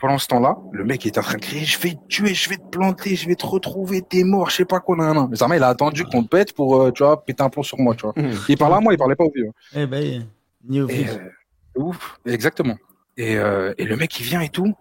Pendant 0.00 0.18
ce 0.18 0.26
temps-là, 0.26 0.56
le 0.72 0.84
mec 0.84 1.06
est 1.06 1.16
en 1.16 1.22
train 1.22 1.36
de 1.36 1.40
crier, 1.42 1.64
je 1.64 1.78
vais 1.78 1.94
te 1.94 2.06
tuer, 2.08 2.34
je 2.34 2.50
vais 2.50 2.56
te 2.56 2.66
planter, 2.70 3.14
je 3.14 3.28
vais 3.28 3.36
te 3.36 3.46
retrouver, 3.46 4.02
t'es 4.02 4.24
mort, 4.24 4.50
je 4.50 4.56
sais 4.56 4.64
pas 4.64 4.80
quoi, 4.80 4.96
nan, 4.96 5.14
nan. 5.14 5.28
Mais 5.30 5.36
Zama, 5.36 5.56
il 5.56 5.62
a 5.62 5.68
attendu 5.68 6.04
qu'on 6.04 6.24
te 6.24 6.28
pète 6.28 6.54
pour, 6.54 6.80
euh, 6.80 6.90
tu 6.90 7.04
vois, 7.04 7.24
péter 7.24 7.42
un 7.44 7.50
plomb 7.50 7.62
sur 7.62 7.78
moi, 7.78 7.94
tu 7.94 8.02
vois. 8.02 8.14
Il 8.48 8.56
parlait 8.58 8.76
à 8.76 8.80
moi, 8.80 8.92
il 8.92 8.96
parlait 8.98 9.14
pas 9.14 9.22
au 9.24 9.30
vieux. 9.32 9.50
Eh 9.76 9.86
ben, 9.86 10.26
ni 10.68 10.80
au 10.80 10.88
Et, 10.88 11.04
flic. 11.04 11.08
euh, 11.08 11.80
ouf, 11.80 12.18
exactement. 12.26 12.76
Et, 13.16 13.36
euh, 13.36 13.72
et 13.78 13.84
le 13.84 13.94
mec, 13.94 14.18
il 14.18 14.24
vient 14.24 14.40
et 14.40 14.48
tout. 14.48 14.74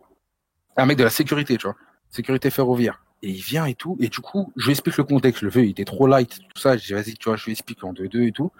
Un 0.75 0.87
mec 0.87 0.97
de 0.97 1.03
la 1.03 1.09
sécurité, 1.11 1.55
tu 1.57 1.67
vois. 1.67 1.75
Sécurité 2.09 2.49
ferroviaire. 2.49 3.03
Et 3.21 3.29
il 3.29 3.41
vient 3.43 3.65
et 3.65 3.75
tout. 3.75 3.97
Et 3.99 4.07
du 4.07 4.21
coup, 4.21 4.51
je 4.57 4.65
lui 4.65 4.71
explique 4.71 4.97
le 4.97 5.03
contexte. 5.03 5.43
Le 5.43 5.49
vieux, 5.51 5.65
il 5.65 5.69
était 5.71 5.85
trop 5.85 6.07
light, 6.07 6.39
tout 6.55 6.59
ça. 6.61 6.75
Je 6.77 6.83
dis, 6.87 6.93
vas-y, 6.93 7.13
tu 7.13 7.29
vois, 7.29 7.35
je 7.37 7.45
lui 7.45 7.51
explique 7.51 7.83
en 7.83 7.93
2-2 7.93 8.27
et 8.27 8.31
tout. 8.31 8.51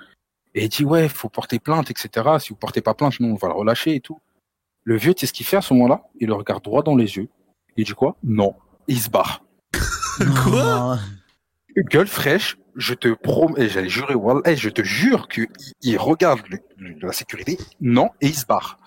Et 0.54 0.64
il 0.66 0.70
dit, 0.70 0.84
ouais, 0.86 1.08
faut 1.10 1.30
porter 1.30 1.60
plainte, 1.60 1.90
etc. 1.92 2.38
Si 2.40 2.50
vous 2.50 2.56
portez 2.56 2.82
pas 2.82 2.94
plainte, 2.94 3.20
nous, 3.20 3.30
on 3.30 3.36
va 3.36 3.48
le 3.48 3.54
relâcher 3.54 3.96
et 3.96 4.00
tout. 4.02 4.20
Le 4.84 4.98
vieux, 4.98 5.14
tu 5.14 5.22
sais 5.22 5.28
ce 5.28 5.34
qu'il 5.34 5.46
fait 5.46 5.58
à 5.58 5.62
ce 5.62 5.74
moment-là? 5.74 6.04
Il 6.20 6.28
le 6.28 6.34
regarde 6.34 6.64
droit 6.64 6.84
dans 6.84 6.96
les 6.96 7.16
yeux. 7.18 7.30
Il 7.78 7.86
dit 7.86 7.94
quoi? 7.94 8.18
Non. 8.24 8.56
Il 8.88 9.00
se 9.00 9.10
barre. 9.10 9.44
Quoi? 10.44 11.00
Gueule 11.90 12.08
fraîche, 12.08 12.58
je 12.76 12.94
te 12.94 13.08
promets, 13.14 13.70
j'allais 13.70 13.88
jurer, 13.90 14.16
je 14.56 14.70
te 14.70 14.84
jure 14.84 15.28
qu'il 15.30 15.48
il 15.82 15.98
regarde 15.98 16.42
le- 16.50 16.60
le- 16.78 16.96
la 17.02 17.14
sécurité, 17.14 17.58
non, 17.80 18.10
et 18.20 18.28
il 18.28 18.36
se 18.36 18.46
barre. 18.46 18.78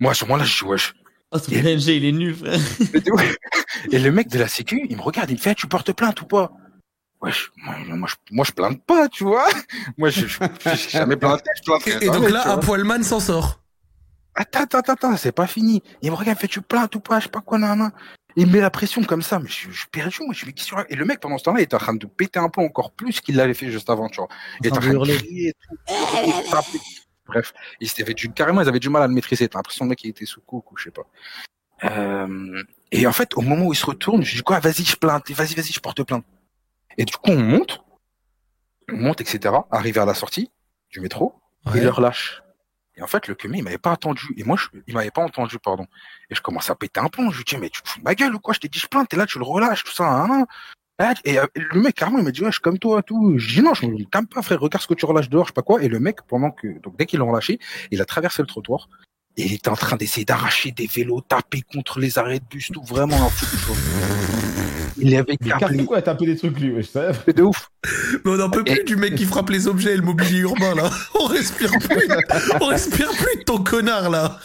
Moi, 0.00 0.12
à 0.12 0.14
ce 0.14 0.24
moment-là, 0.24 0.44
je 0.44 0.64
dis, 0.64 0.68
wesh. 0.70 0.94
Oh, 1.30 1.38
ton 1.38 1.50
PNG, 1.52 1.88
il 1.96 2.04
est 2.06 2.12
nul, 2.12 2.34
frère. 2.34 2.58
Et 3.92 3.98
le 3.98 4.10
mec 4.10 4.28
de 4.28 4.38
la 4.38 4.48
sécu, 4.48 4.86
il 4.88 4.96
me 4.96 5.02
regarde, 5.02 5.28
il 5.30 5.34
me 5.34 5.38
fait, 5.40 5.54
tu 5.54 5.66
portes 5.66 5.92
plainte 5.92 6.22
ou 6.22 6.26
pas? 6.26 6.50
Wesh, 7.20 7.50
moi, 7.56 7.74
moi, 7.96 8.08
je, 8.08 8.14
moi, 8.30 8.44
je 8.46 8.52
plainte 8.52 8.82
pas, 8.84 9.08
tu 9.08 9.24
vois. 9.24 9.48
Moi, 9.98 10.08
je, 10.10 10.26
je, 10.26 10.38
je- 10.64 10.88
jamais 10.88 11.14
je 11.14 11.18
plainterai 11.18 11.42
Et, 12.00 12.04
et 12.06 12.10
donc 12.10 12.30
là, 12.30 12.52
un 12.52 12.58
poilman 12.58 13.02
s'en 13.02 13.18
sort. 13.18 13.60
Attends, 14.36 14.60
attends, 14.60 14.78
attends, 14.78 14.92
attends, 14.92 15.16
c'est 15.16 15.32
pas 15.32 15.48
fini. 15.48 15.82
Il 16.00 16.12
me 16.12 16.16
regarde, 16.16 16.38
il 16.38 16.40
fait, 16.42 16.46
tu 16.46 16.60
plaintes 16.62 16.94
ou 16.94 17.00
pas, 17.00 17.18
je 17.18 17.24
sais 17.24 17.30
pas 17.30 17.40
quoi, 17.40 17.58
nan, 17.58 17.76
nan. 17.76 17.90
Il 18.36 18.46
me 18.46 18.52
met 18.52 18.60
la 18.60 18.70
pression 18.70 19.02
comme 19.02 19.22
ça, 19.22 19.40
mais 19.40 19.48
je, 19.48 19.68
je 19.72 19.86
perdu, 19.90 20.18
moi, 20.20 20.32
je 20.32 20.46
me 20.46 20.52
dis, 20.52 20.70
racontes? 20.70 20.92
Et 20.92 20.94
le 20.94 21.04
mec, 21.04 21.18
pendant 21.18 21.38
ce 21.38 21.44
temps-là, 21.44 21.58
il 21.58 21.64
était 21.64 21.74
en 21.74 21.78
train 21.80 21.94
de 21.94 22.06
péter 22.06 22.38
un 22.38 22.48
plomb 22.48 22.66
encore 22.66 22.92
plus 22.92 23.20
qu'il 23.20 23.34
l'avait 23.34 23.54
fait 23.54 23.68
juste 23.72 23.90
avant, 23.90 24.08
tu 24.08 24.18
vois. 24.20 24.28
Il 24.60 24.68
était 24.68 24.76
en 24.76 24.80
train 24.80 24.92
de 24.92 25.16
crier 25.16 25.54
tout. 25.68 26.30
frapper. 26.46 26.78
Bref, 27.26 27.52
ils 27.80 27.90
avaient 28.00 28.14
du, 28.14 28.30
carrément, 28.30 28.60
ils 28.62 28.68
avaient 28.68 28.78
du 28.78 28.90
mal 28.90 29.02
à 29.02 29.08
le 29.08 29.12
maîtriser. 29.12 29.48
T'as 29.48 29.58
l'impression 29.58 29.86
le 29.86 29.88
mec, 29.90 30.04
il 30.04 30.10
était 30.10 30.24
sous 30.24 30.40
coke 30.42 30.70
ou 30.70 30.76
je 30.76 30.84
sais 30.84 30.90
pas. 30.92 31.02
Euh, 31.84 32.62
et 32.92 33.06
en 33.08 33.12
fait, 33.12 33.36
au 33.36 33.40
moment 33.40 33.66
où 33.66 33.72
il 33.72 33.76
se 33.76 33.86
retourne, 33.86 34.22
je 34.24 34.36
dis 34.36 34.42
quoi, 34.42 34.60
vas-y, 34.60 34.84
je 34.84 34.96
plainte, 34.96 35.28
vas-y, 35.32 35.54
vas-y, 35.54 35.72
je 35.72 35.80
porte 35.80 36.02
plainte. 36.04 36.24
Et 36.98 37.04
du 37.04 37.14
coup, 37.16 37.30
on 37.30 37.42
monte, 37.42 37.80
on 38.92 38.96
monte, 38.96 39.20
etc. 39.20 39.54
Arrivé 39.70 40.00
à 40.00 40.04
la 40.04 40.14
sortie 40.14 40.50
du 40.90 41.00
métro, 41.00 41.34
Ouais. 41.66 41.72
il 41.76 41.82
le 41.84 41.90
relâche. 41.90 42.42
Et 42.96 43.02
en 43.02 43.06
fait, 43.06 43.28
le 43.28 43.34
cumé, 43.34 43.58
il 43.58 43.64
m'avait 43.64 43.78
pas 43.78 43.92
attendu. 43.92 44.26
Et 44.36 44.44
moi, 44.44 44.56
je, 44.56 44.66
il 44.86 44.94
m'avait 44.94 45.10
pas 45.12 45.22
entendu, 45.22 45.58
pardon. 45.58 45.86
Et 46.30 46.34
je 46.34 46.42
commence 46.42 46.68
à 46.70 46.74
péter 46.74 46.98
un 47.00 47.08
plomb. 47.08 47.30
Je 47.30 47.38
lui 47.38 47.44
dis, 47.44 47.56
mais 47.56 47.70
tu 47.70 47.80
te 47.82 47.88
fous 47.88 47.98
de 48.00 48.04
ma 48.04 48.14
gueule 48.14 48.34
ou 48.34 48.40
quoi? 48.40 48.54
Je 48.54 48.58
t'ai 48.60 48.68
dit, 48.68 48.78
je 48.80 48.86
plainte, 48.88 49.12
et 49.14 49.16
là, 49.16 49.24
tu 49.26 49.38
le 49.38 49.44
relâches, 49.44 49.84
tout 49.84 49.92
ça, 49.92 50.04
hein, 50.04 50.28
hein. 50.30 50.46
Ah, 51.00 51.14
Et 51.24 51.38
euh, 51.38 51.46
le 51.54 51.80
mec, 51.80 51.94
carrément, 51.94 52.18
il 52.18 52.24
m'a 52.24 52.32
dit, 52.32 52.40
ouais, 52.40 52.48
je 52.48 52.54
suis 52.54 52.60
comme 52.60 52.78
toi, 52.80 53.02
tout. 53.04 53.38
Je 53.38 53.54
dis, 53.54 53.62
non, 53.62 53.72
je 53.74 53.86
me 53.86 54.04
calme 54.10 54.26
pas, 54.26 54.42
frère, 54.42 54.58
regarde 54.58 54.82
ce 54.82 54.88
que 54.88 54.94
tu 54.94 55.04
relâches 55.06 55.28
dehors, 55.28 55.44
je 55.44 55.50
sais 55.50 55.54
pas 55.54 55.62
quoi. 55.62 55.80
Et 55.80 55.86
le 55.88 56.00
mec, 56.00 56.22
pendant 56.22 56.50
que, 56.50 56.80
donc, 56.80 56.96
dès 56.96 57.06
qu'ils 57.06 57.20
l'ont 57.20 57.28
relâché, 57.30 57.60
il 57.92 58.00
a 58.00 58.04
traversé 58.04 58.42
le 58.42 58.48
trottoir. 58.48 58.88
Et 59.38 59.44
il 59.46 59.52
était 59.54 59.68
en 59.68 59.76
train 59.76 59.96
d'essayer 59.96 60.24
d'arracher 60.24 60.72
des 60.72 60.86
vélos, 60.86 61.20
taper 61.20 61.62
contre 61.72 62.00
les 62.00 62.18
arrêts 62.18 62.40
de 62.40 62.44
bus, 62.50 62.70
tout, 62.72 62.82
vraiment, 62.82 63.30
de 63.30 63.58
chose. 63.58 63.76
Il 64.96 65.14
avait 65.14 65.36
câblé. 65.36 65.84
quoi, 65.84 66.02
t'as 66.02 66.10
un 66.12 66.16
peu 66.16 66.26
des 66.26 66.36
trucs, 66.36 66.58
lui. 66.58 66.84
C'est 66.84 67.36
de 67.36 67.42
ouf. 67.44 67.70
Mais 68.24 68.32
on 68.32 68.36
n'en 68.36 68.50
peut 68.50 68.64
plus 68.64 68.80
Et- 68.80 68.84
du 68.84 68.96
mec 68.96 69.14
qui 69.14 69.24
frappe 69.24 69.50
les 69.50 69.68
objets 69.68 69.92
et 69.92 69.96
le 69.96 70.02
mobilier 70.02 70.40
urbain, 70.40 70.74
là. 70.74 70.90
On 71.14 71.26
respire 71.26 71.70
plus. 71.70 72.08
On 72.60 72.66
respire 72.66 73.10
plus 73.12 73.36
de 73.38 73.44
ton 73.44 73.62
connard, 73.62 74.10
là. 74.10 74.40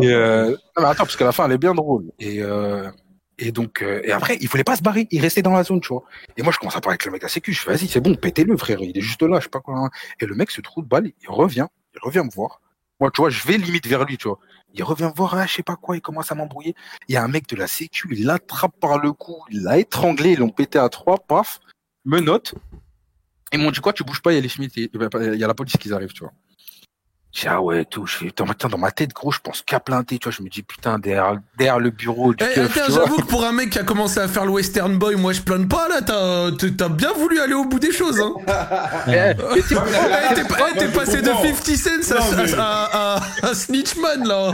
Et 0.00 0.08
euh... 0.12 0.50
non, 0.50 0.56
mais 0.78 0.84
attends, 0.84 1.04
parce 1.04 1.16
que 1.16 1.24
la 1.24 1.32
fin, 1.32 1.46
elle 1.46 1.52
est 1.52 1.58
bien 1.58 1.74
drôle. 1.74 2.04
Et, 2.20 2.40
euh... 2.40 2.88
et 3.38 3.50
donc, 3.52 3.82
euh... 3.82 4.00
et 4.04 4.12
après, 4.12 4.38
il 4.40 4.48
voulait 4.48 4.62
pas 4.64 4.76
se 4.76 4.82
barrer. 4.82 5.06
Il 5.10 5.20
restait 5.20 5.42
dans 5.42 5.52
la 5.54 5.64
zone, 5.64 5.80
tu 5.80 5.88
vois. 5.88 6.04
Et 6.36 6.42
moi, 6.42 6.52
je 6.52 6.58
commence 6.58 6.76
à 6.76 6.80
parler 6.80 6.94
avec 6.94 7.04
le 7.06 7.10
mec 7.12 7.24
à 7.24 7.28
sécu. 7.28 7.52
Je 7.52 7.60
fais, 7.62 7.70
vas-y, 7.74 7.88
c'est 7.88 8.00
bon, 8.00 8.14
pétez-le, 8.14 8.56
frère. 8.56 8.78
Il 8.80 8.96
est 8.96 9.00
juste 9.00 9.22
là, 9.22 9.38
je 9.40 9.44
sais 9.44 9.50
pas 9.50 9.60
quoi. 9.60 9.74
hein. 9.76 9.90
Et 10.20 10.26
le 10.26 10.34
mec 10.36 10.50
se 10.52 10.60
trouve 10.60 10.84
de 10.84 10.88
balle. 10.88 11.10
Il 11.22 11.28
revient. 11.30 11.66
Il 11.94 11.98
revient 12.02 12.22
me 12.24 12.30
voir. 12.32 12.60
Moi, 13.00 13.10
tu 13.10 13.20
vois, 13.20 13.30
je 13.30 13.46
vais 13.46 13.56
limite 13.56 13.86
vers 13.86 14.04
lui, 14.04 14.16
tu 14.16 14.28
vois. 14.28 14.38
Il 14.72 14.82
revient 14.82 15.10
voir, 15.14 15.34
ah, 15.34 15.46
je 15.46 15.54
sais 15.54 15.62
pas 15.62 15.76
quoi. 15.76 15.96
Il 15.96 16.00
commence 16.00 16.30
à 16.30 16.34
m'embrouiller. 16.34 16.74
Il 17.08 17.14
y 17.14 17.16
a 17.16 17.24
un 17.24 17.28
mec 17.28 17.48
de 17.48 17.56
la 17.56 17.66
sécu. 17.66 18.08
Il 18.12 18.26
l'attrape 18.26 18.78
par 18.80 18.98
le 18.98 19.12
cou. 19.12 19.36
Il 19.50 19.62
l'a 19.62 19.78
étranglé. 19.78 20.32
Ils 20.32 20.38
l'ont 20.38 20.50
pété 20.50 20.78
à 20.78 20.88
trois. 20.88 21.18
Paf. 21.18 21.60
Me 22.04 22.20
note. 22.20 22.54
Ils 23.52 23.60
m'ont 23.60 23.70
dit 23.70 23.80
quoi, 23.80 23.92
tu 23.92 24.02
bouges 24.02 24.20
pas, 24.20 24.32
il 24.32 24.36
y 24.36 24.38
a 24.38 24.40
les 24.40 24.52
il 24.58 25.38
y 25.38 25.44
a 25.44 25.46
la 25.46 25.54
police 25.54 25.76
qui 25.76 25.92
arrive, 25.92 26.12
tu 26.12 26.24
vois. 26.24 26.32
Je 27.34 27.40
dis, 27.40 27.48
ah 27.48 27.60
ouais, 27.60 27.84
tout, 27.84 28.06
je 28.06 28.16
fais, 28.16 28.32
dans 28.36 28.46
ma, 28.46 28.54
dans 28.54 28.78
ma 28.78 28.92
tête, 28.92 29.12
gros, 29.12 29.32
je 29.32 29.40
pense 29.40 29.60
qu'à 29.62 29.80
planter, 29.80 30.18
tu 30.20 30.28
vois, 30.28 30.32
je 30.38 30.40
me 30.40 30.48
dis, 30.48 30.62
putain, 30.62 31.00
derrière, 31.00 31.36
derrière 31.58 31.80
le 31.80 31.90
bureau 31.90 32.32
du 32.32 32.44
Eh, 32.44 32.60
j'avoue 32.88 33.16
que 33.16 33.26
pour 33.26 33.44
un 33.44 33.50
mec 33.50 33.70
qui 33.70 33.78
a 33.80 33.82
commencé 33.82 34.20
à 34.20 34.28
faire 34.28 34.44
le 34.44 34.52
Western 34.52 34.96
Boy, 34.98 35.16
moi 35.16 35.32
je 35.32 35.40
plains 35.42 35.66
pas, 35.66 35.88
là. 35.88 36.00
T'as 36.00 36.52
t'as 36.78 36.88
bien 36.88 37.12
voulu 37.12 37.40
aller 37.40 37.54
au 37.54 37.64
bout 37.64 37.80
des 37.80 37.90
choses, 37.90 38.20
hein. 38.20 38.34
Eh, 39.08 39.32
Eh, 39.56 39.62
T'es 39.62 39.74
eh, 40.84 40.88
passé 40.96 41.22
de 41.22 41.28
comprends. 41.28 41.42
50 41.42 42.02
cents 42.04 42.14
à, 42.14 42.36
mais- 42.36 42.54
à, 42.54 42.62
à, 42.62 43.16
à- 43.16 43.46
à 43.48 43.54
Snitchman, 43.54 44.24
là. 44.28 44.52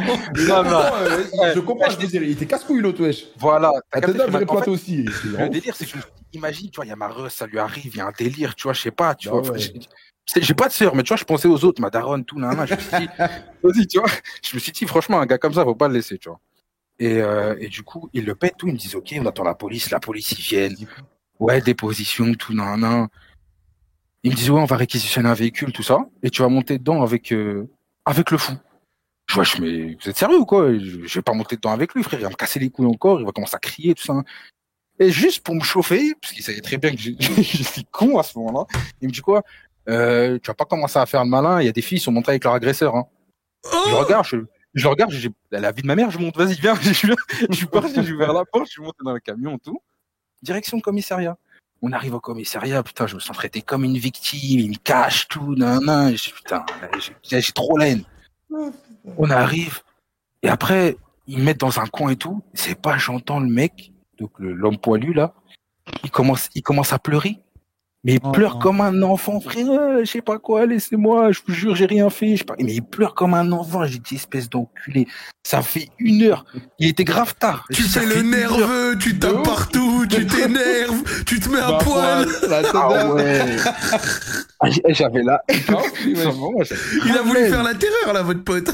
Non, 0.49 0.63
non. 0.65 0.81
euh, 0.81 1.53
je 1.55 1.61
comprends, 1.61 1.91
je 1.91 1.99
veux 1.99 2.07
dire, 2.07 2.23
il 2.23 2.31
était 2.31 2.47
casse-couille, 2.47 2.81
l'autre, 2.81 3.03
wesh. 3.03 3.27
Voilà. 3.39 3.73
t'as 3.93 3.99
en 3.99 4.13
plainte 4.13 4.65
fait, 4.65 4.71
aussi. 4.71 5.05
Le 5.25 5.49
délire, 5.51 5.75
c'est 5.77 5.85
que 5.85 5.91
je 5.91 5.97
me 5.97 6.01
suis 6.03 6.11
dit, 6.33 6.39
imagine, 6.39 6.71
tu 6.71 6.77
vois, 6.77 6.87
il 6.87 6.89
y 6.89 6.93
a 6.93 6.97
ma 6.97 7.11
ça 7.29 7.47
lui 7.47 7.59
arrive, 7.59 7.93
il 7.95 7.99
y 7.99 8.01
a 8.01 8.07
un 8.07 8.13
délire, 8.17 8.55
tu 8.55 8.63
vois, 8.63 8.73
je 8.73 8.81
sais 8.81 8.91
pas, 8.91 9.15
tu 9.15 9.29
Bah 9.29 9.35
vois. 9.43 9.57
J'ai- 10.37 10.55
pas 10.55 10.69
de 10.69 10.73
sœur, 10.73 10.95
mais 10.95 11.03
tu 11.03 11.09
vois, 11.09 11.17
je 11.17 11.25
pensais 11.25 11.49
aux 11.49 11.65
autres, 11.65 11.81
ma 11.81 11.91
daronne, 11.91 12.25
tout, 12.25 12.39
nan, 12.39 12.57
nan, 12.57 12.67
je 12.67 12.75
me 12.75 12.81
suis 12.81 12.97
dit, 12.99 13.09
vas-y, 13.63 13.87
tu 13.87 13.99
vois, 13.99 14.09
je 14.43 14.55
me 14.55 14.61
suis 14.61 14.73
dit, 14.73 14.87
franchement, 14.87 15.21
un 15.21 15.27
gars 15.27 15.39
comme 15.39 15.55
ça, 15.55 15.65
faut 15.65 15.75
pas 15.75 15.89
le 15.89 15.95
laisser, 15.95 16.19
tu 16.19 16.29
vois. 16.29 16.41
Et, 16.99 17.17
euh, 17.23 17.57
et 17.59 17.69
du 17.69 17.83
coup, 17.83 18.11
ils 18.13 18.25
le 18.27 18.35
pètent 18.35 18.59
tout. 18.59 18.69
Ils 18.69 18.75
me 18.75 18.79
disent, 18.79 18.95
OK, 18.95 19.15
on 19.19 19.25
attend 19.27 19.43
la 19.43 19.55
police. 19.55 19.91
La 19.91 20.01
police, 20.01 20.33
ils 20.33 20.43
viennent. 20.43 20.77
Ouais, 21.39 21.61
déposition, 21.63 22.35
tout, 22.35 22.53
nan, 22.53 22.79
nan. 22.81 23.09
Ils 24.23 24.33
me 24.33 24.37
disent, 24.37 24.51
ouais, 24.51 24.61
on 24.61 24.67
va 24.67 24.77
réquisitionner 24.77 25.29
un 25.31 25.35
véhicule, 25.35 25.73
tout 25.73 25.83
ça. 25.83 25.99
Et 26.23 26.29
tu 26.29 26.43
vas 26.43 26.49
monter 26.49 26.79
dedans 26.79 27.03
avec, 27.03 27.33
euh, 27.33 27.67
avec 28.05 28.31
le 28.31 28.37
fou. 28.37 28.53
Je 29.29 29.35
vois, 29.35 29.45
je 29.45 29.63
mais 29.63 29.95
vous 29.95 30.11
êtes 30.11 30.17
sérieux 30.19 30.39
ou 30.39 30.45
quoi? 30.45 30.73
Je, 30.75 31.07
je 31.07 31.15
vais 31.19 31.23
pas 31.23 31.33
monter 31.33 31.57
dedans 31.57 31.71
avec 31.73 31.95
lui, 31.95 32.03
frère. 32.03 32.21
Il 32.21 32.25
va 32.25 32.29
me 32.29 32.35
casser 32.35 32.59
les 32.59 32.69
couilles 32.69 32.87
encore. 32.87 33.19
Il 33.19 33.25
va 33.25 33.33
commencer 33.33 33.57
à 33.57 33.61
crier, 33.61 33.95
tout 33.95 34.05
ça. 34.05 34.23
Et 34.99 35.11
juste 35.11 35.43
pour 35.43 35.55
me 35.55 35.63
chauffer, 35.63 36.15
parce 36.21 36.35
qu'il 36.35 36.45
savait 36.45 36.61
très 36.61 36.77
bien 36.77 36.91
que 36.95 36.99
suis 37.43 37.85
con 37.91 38.19
à 38.19 38.23
ce 38.23 38.39
moment-là, 38.39 38.67
il 39.01 39.09
me 39.09 39.13
dit 39.13 39.23
quoi? 39.23 39.43
Euh, 39.91 40.39
Tu 40.43 40.49
vas 40.49 40.55
pas 40.55 40.65
commencer 40.65 40.99
à 40.99 41.07
faire 41.07 41.25
le 41.25 41.31
malin. 41.31 41.61
Il 41.61 41.67
y 41.67 41.69
a 41.69 41.73
des 41.73 41.83
filles 41.83 41.99
qui 41.99 42.05
sont 42.05 42.13
montées 42.13 42.31
avec 42.31 42.45
leur 42.45 42.55
agresseur. 42.55 42.97
Hein. 42.97 43.07
Je 43.65 43.95
regarde, 43.95 44.25
je, 44.25 44.39
je 44.75 44.89
regarde, 44.89 45.11
j'ai 45.13 45.31
la 45.51 45.73
vie 45.73 45.83
de 45.83 45.87
ma 45.87 45.97
mère. 45.97 46.11
Je 46.11 46.19
monte, 46.19 46.37
vas-y, 46.37 46.55
viens. 46.55 46.75
Je 46.81 46.93
suis, 46.93 47.09
je 47.51 47.55
suis 47.55 47.67
parti, 47.67 48.03
j'ai 48.03 48.13
ouvert 48.13 48.33
la 48.33 48.45
porte, 48.45 48.67
je 48.67 48.73
suis 48.73 48.83
monté 48.83 48.99
dans 49.05 49.13
le 49.13 49.21
camion, 49.21 49.59
tout. 49.59 49.83
Direction 50.43 50.81
commissariat. 50.81 51.37
On 51.83 51.93
arrive 51.93 52.15
au 52.15 52.21
commissariat, 52.21 52.83
putain, 52.83 53.07
je 53.07 53.15
me 53.15 53.21
sens 53.21 53.35
traité 53.35 53.63
comme 53.63 53.85
une 53.85 53.97
victime, 53.97 54.61
il 54.61 54.71
me 54.71 54.77
cache 54.77 55.29
tout, 55.29 55.55
nan, 55.55 55.83
nan. 55.83 56.15
Putain, 56.15 56.65
j'ai 57.23 57.41
trop 57.53 57.79
la 57.79 57.89
haine. 57.89 58.05
On 59.17 59.31
arrive, 59.31 59.81
et 60.43 60.49
après, 60.49 60.97
ils 61.27 61.39
me 61.39 61.45
mettent 61.45 61.61
dans 61.61 61.81
un 61.81 61.87
coin 61.87 62.11
et 62.11 62.17
tout. 62.17 62.43
C'est 62.53 62.81
pas, 62.81 62.99
j'entends 62.99 63.41
le 63.41 63.49
mec, 63.49 63.93
donc 64.19 64.33
l'homme 64.39 64.79
poilu 64.79 65.15
là, 65.15 65.35
il 66.05 66.11
commence, 66.11 66.49
il 66.55 66.63
commence 66.63 66.93
à 66.93 66.99
pleurer. 66.99 67.39
Mais 68.03 68.15
il 68.15 68.21
Oh, 68.23 68.33
pleure 68.33 68.55
non. 68.55 68.61
comme 68.61 68.81
un 68.81 69.03
enfant, 69.03 69.41
frère, 69.41 69.67
je 70.01 70.05
sais 70.11 70.23
pas 70.23 70.39
quoi, 70.39 70.65
laissez-moi, 70.65 71.33
je 71.33 71.41
vous 71.47 71.53
jure, 71.53 71.75
j'ai 71.77 71.85
rien 71.85 72.09
fait. 72.09 72.33
Je 72.33 72.39
sais 72.39 72.45
pas. 72.45 72.55
Mais 72.59 72.73
il 72.73 72.83
pleure 72.83 73.15
comme 73.15 73.35
un 73.35 73.53
enfant, 73.53 73.85
j'ai 73.85 73.99
dit, 73.99 74.15
espèce 74.15 74.49
d'enculé. 74.49 75.07
Ça 75.45 75.61
fait 75.61 75.89
une 75.99 76.23
heure. 76.23 76.47
Il 76.79 76.89
était 76.89 77.05
grave 77.05 77.35
tard. 77.39 77.67
Tu 77.73 77.83
fais 77.83 78.07
le 78.07 78.23
nerveux, 78.23 78.97
tu 78.99 79.19
tapes 79.19 79.43
partout, 79.45 80.07
tu 80.09 80.27
t'énerves, 80.27 81.25
tu 81.27 81.41
te 81.41 81.49
mets 81.51 81.59
à 81.61 81.73
Bah, 81.73 81.79
poil. 81.83 82.27
Ah 82.75 83.13
ouais. 83.13 83.57
Ah, 84.61 84.69
J'avais 84.89 85.23
là. 85.23 85.43
Il 86.05 87.17
a 87.19 87.23
voulu 87.23 87.49
faire 87.49 87.63
la 87.63 87.75
terreur 87.75 88.13
là, 88.15 88.23
votre 88.23 88.45
pote. 88.45 88.71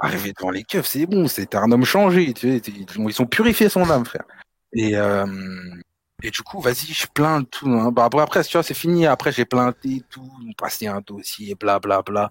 Arrivé 0.00 0.32
devant 0.36 0.50
les 0.50 0.64
keufs, 0.64 0.86
c'est 0.86 1.06
bon, 1.06 1.28
c'était 1.28 1.56
un 1.56 1.70
homme 1.70 1.84
changé, 1.84 2.32
tu 2.32 2.58
sais, 2.58 2.62
ils 2.66 3.00
ont, 3.00 3.08
ils 3.08 3.22
ont 3.22 3.26
purifié 3.26 3.68
son 3.68 3.88
âme, 3.90 4.04
frère. 4.04 4.24
Et, 4.72 4.96
euh, 4.96 5.24
et 6.22 6.30
du 6.30 6.42
coup, 6.42 6.60
vas-y, 6.60 6.92
je 6.92 7.06
plains 7.12 7.42
tout. 7.44 7.68
Hein. 7.68 7.90
Bah, 7.92 8.04
après, 8.04 8.22
après, 8.22 8.44
tu 8.44 8.52
vois, 8.52 8.62
c'est 8.62 8.74
fini. 8.74 9.06
Après, 9.06 9.32
j'ai 9.32 9.44
plainté 9.44 10.02
tout, 10.10 10.30
passé 10.58 10.86
un 10.86 11.00
dossier, 11.06 11.54
bla, 11.54 11.78
bla, 11.78 12.02
bla. 12.02 12.30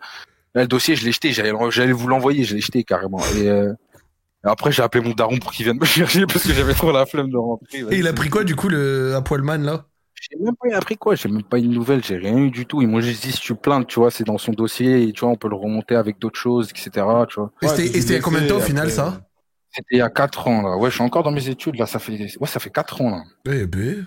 Là, 0.56 0.62
le 0.62 0.68
dossier, 0.68 0.96
je 0.96 1.06
l'ai 1.06 1.12
jeté, 1.12 1.32
j'allais, 1.32 1.52
j'allais 1.70 1.92
vous 1.92 2.08
l'envoyer, 2.08 2.44
je 2.44 2.56
l'ai 2.56 2.62
jeté 2.62 2.84
carrément. 2.84 3.22
Et, 3.36 3.48
euh, 3.48 3.74
et 4.44 4.48
après, 4.48 4.72
j'ai 4.72 4.82
appelé 4.82 5.04
mon 5.04 5.14
daron 5.14 5.38
pour 5.38 5.52
qu'il 5.52 5.66
vienne 5.66 5.80
me 5.80 5.86
chercher 5.86 6.26
parce 6.26 6.44
que 6.46 6.54
j'avais 6.54 6.74
trop 6.74 6.92
la 6.92 7.06
flemme 7.06 7.30
de 7.30 7.38
rentrer. 7.38 7.80
Et 7.92 8.00
il 8.00 8.08
a 8.08 8.14
pris 8.14 8.30
quoi 8.30 8.44
du 8.44 8.56
coup 8.56 8.70
le 8.70 9.16
à 9.16 9.22
poilman 9.22 9.58
là? 9.64 9.86
J'ai 10.22 10.38
même 10.38 10.56
pas 10.56 10.76
appris 10.76 10.98
quoi, 10.98 11.16
j'ai 11.16 11.30
même 11.30 11.44
pas 11.44 11.60
une 11.60 11.72
nouvelle, 11.72 12.04
j'ai 12.04 12.18
rien 12.18 12.38
eu 12.38 12.52
du 12.52 12.66
tout. 12.66 12.82
Ils 12.82 12.90
m'ont 12.90 13.00
juste 13.00 13.24
dit 13.24 13.32
si 13.32 13.40
tu 13.40 13.56
plains, 13.56 13.84
tu 13.84 14.00
vois, 14.02 14.12
c'est 14.12 14.26
dans 14.26 14.38
son 14.38 14.52
dossier, 14.52 15.04
et 15.04 15.14
tu 15.14 15.22
vois, 15.22 15.30
on 15.30 15.38
peut 15.38 15.48
le 15.48 15.56
remonter 15.56 15.96
avec 15.96 16.20
d'autres 16.20 16.40
choses, 16.40 16.70
etc. 16.72 17.06
Tu 17.30 17.36
vois. 17.40 17.52
Et 17.62 17.68
Ouais, 17.68 17.76
c'était 17.76 17.90
tu 17.90 17.98
et 17.98 18.02
c'était 18.02 18.14
il 18.14 18.18
y 18.18 18.20
a 18.20 18.22
combien 18.22 18.42
de 18.42 18.48
temps 18.48 18.56
au 18.56 18.58
après, 18.58 18.68
final 18.68 18.88
euh, 18.88 18.92
ça 18.92 19.22
C'était 19.80 19.96
il 19.96 20.00
y 20.00 20.02
a 20.02 20.10
4 20.10 20.48
ans 20.48 20.62
là. 20.62 20.78
Ouais, 20.78 20.90
je 20.90 20.96
suis 20.96 21.04
encore 21.04 21.24
dans 21.24 21.32
mes 21.32 21.48
études 21.50 21.76
là, 21.78 21.86
ça 21.86 22.00
fait 22.00 22.14
ouais, 22.40 22.48
ça 22.48 22.60
fait 22.60 22.70
4 22.70 23.02
ans 23.02 23.10
là. 23.12 23.24
Eh 23.54 23.66
ben. 23.66 24.06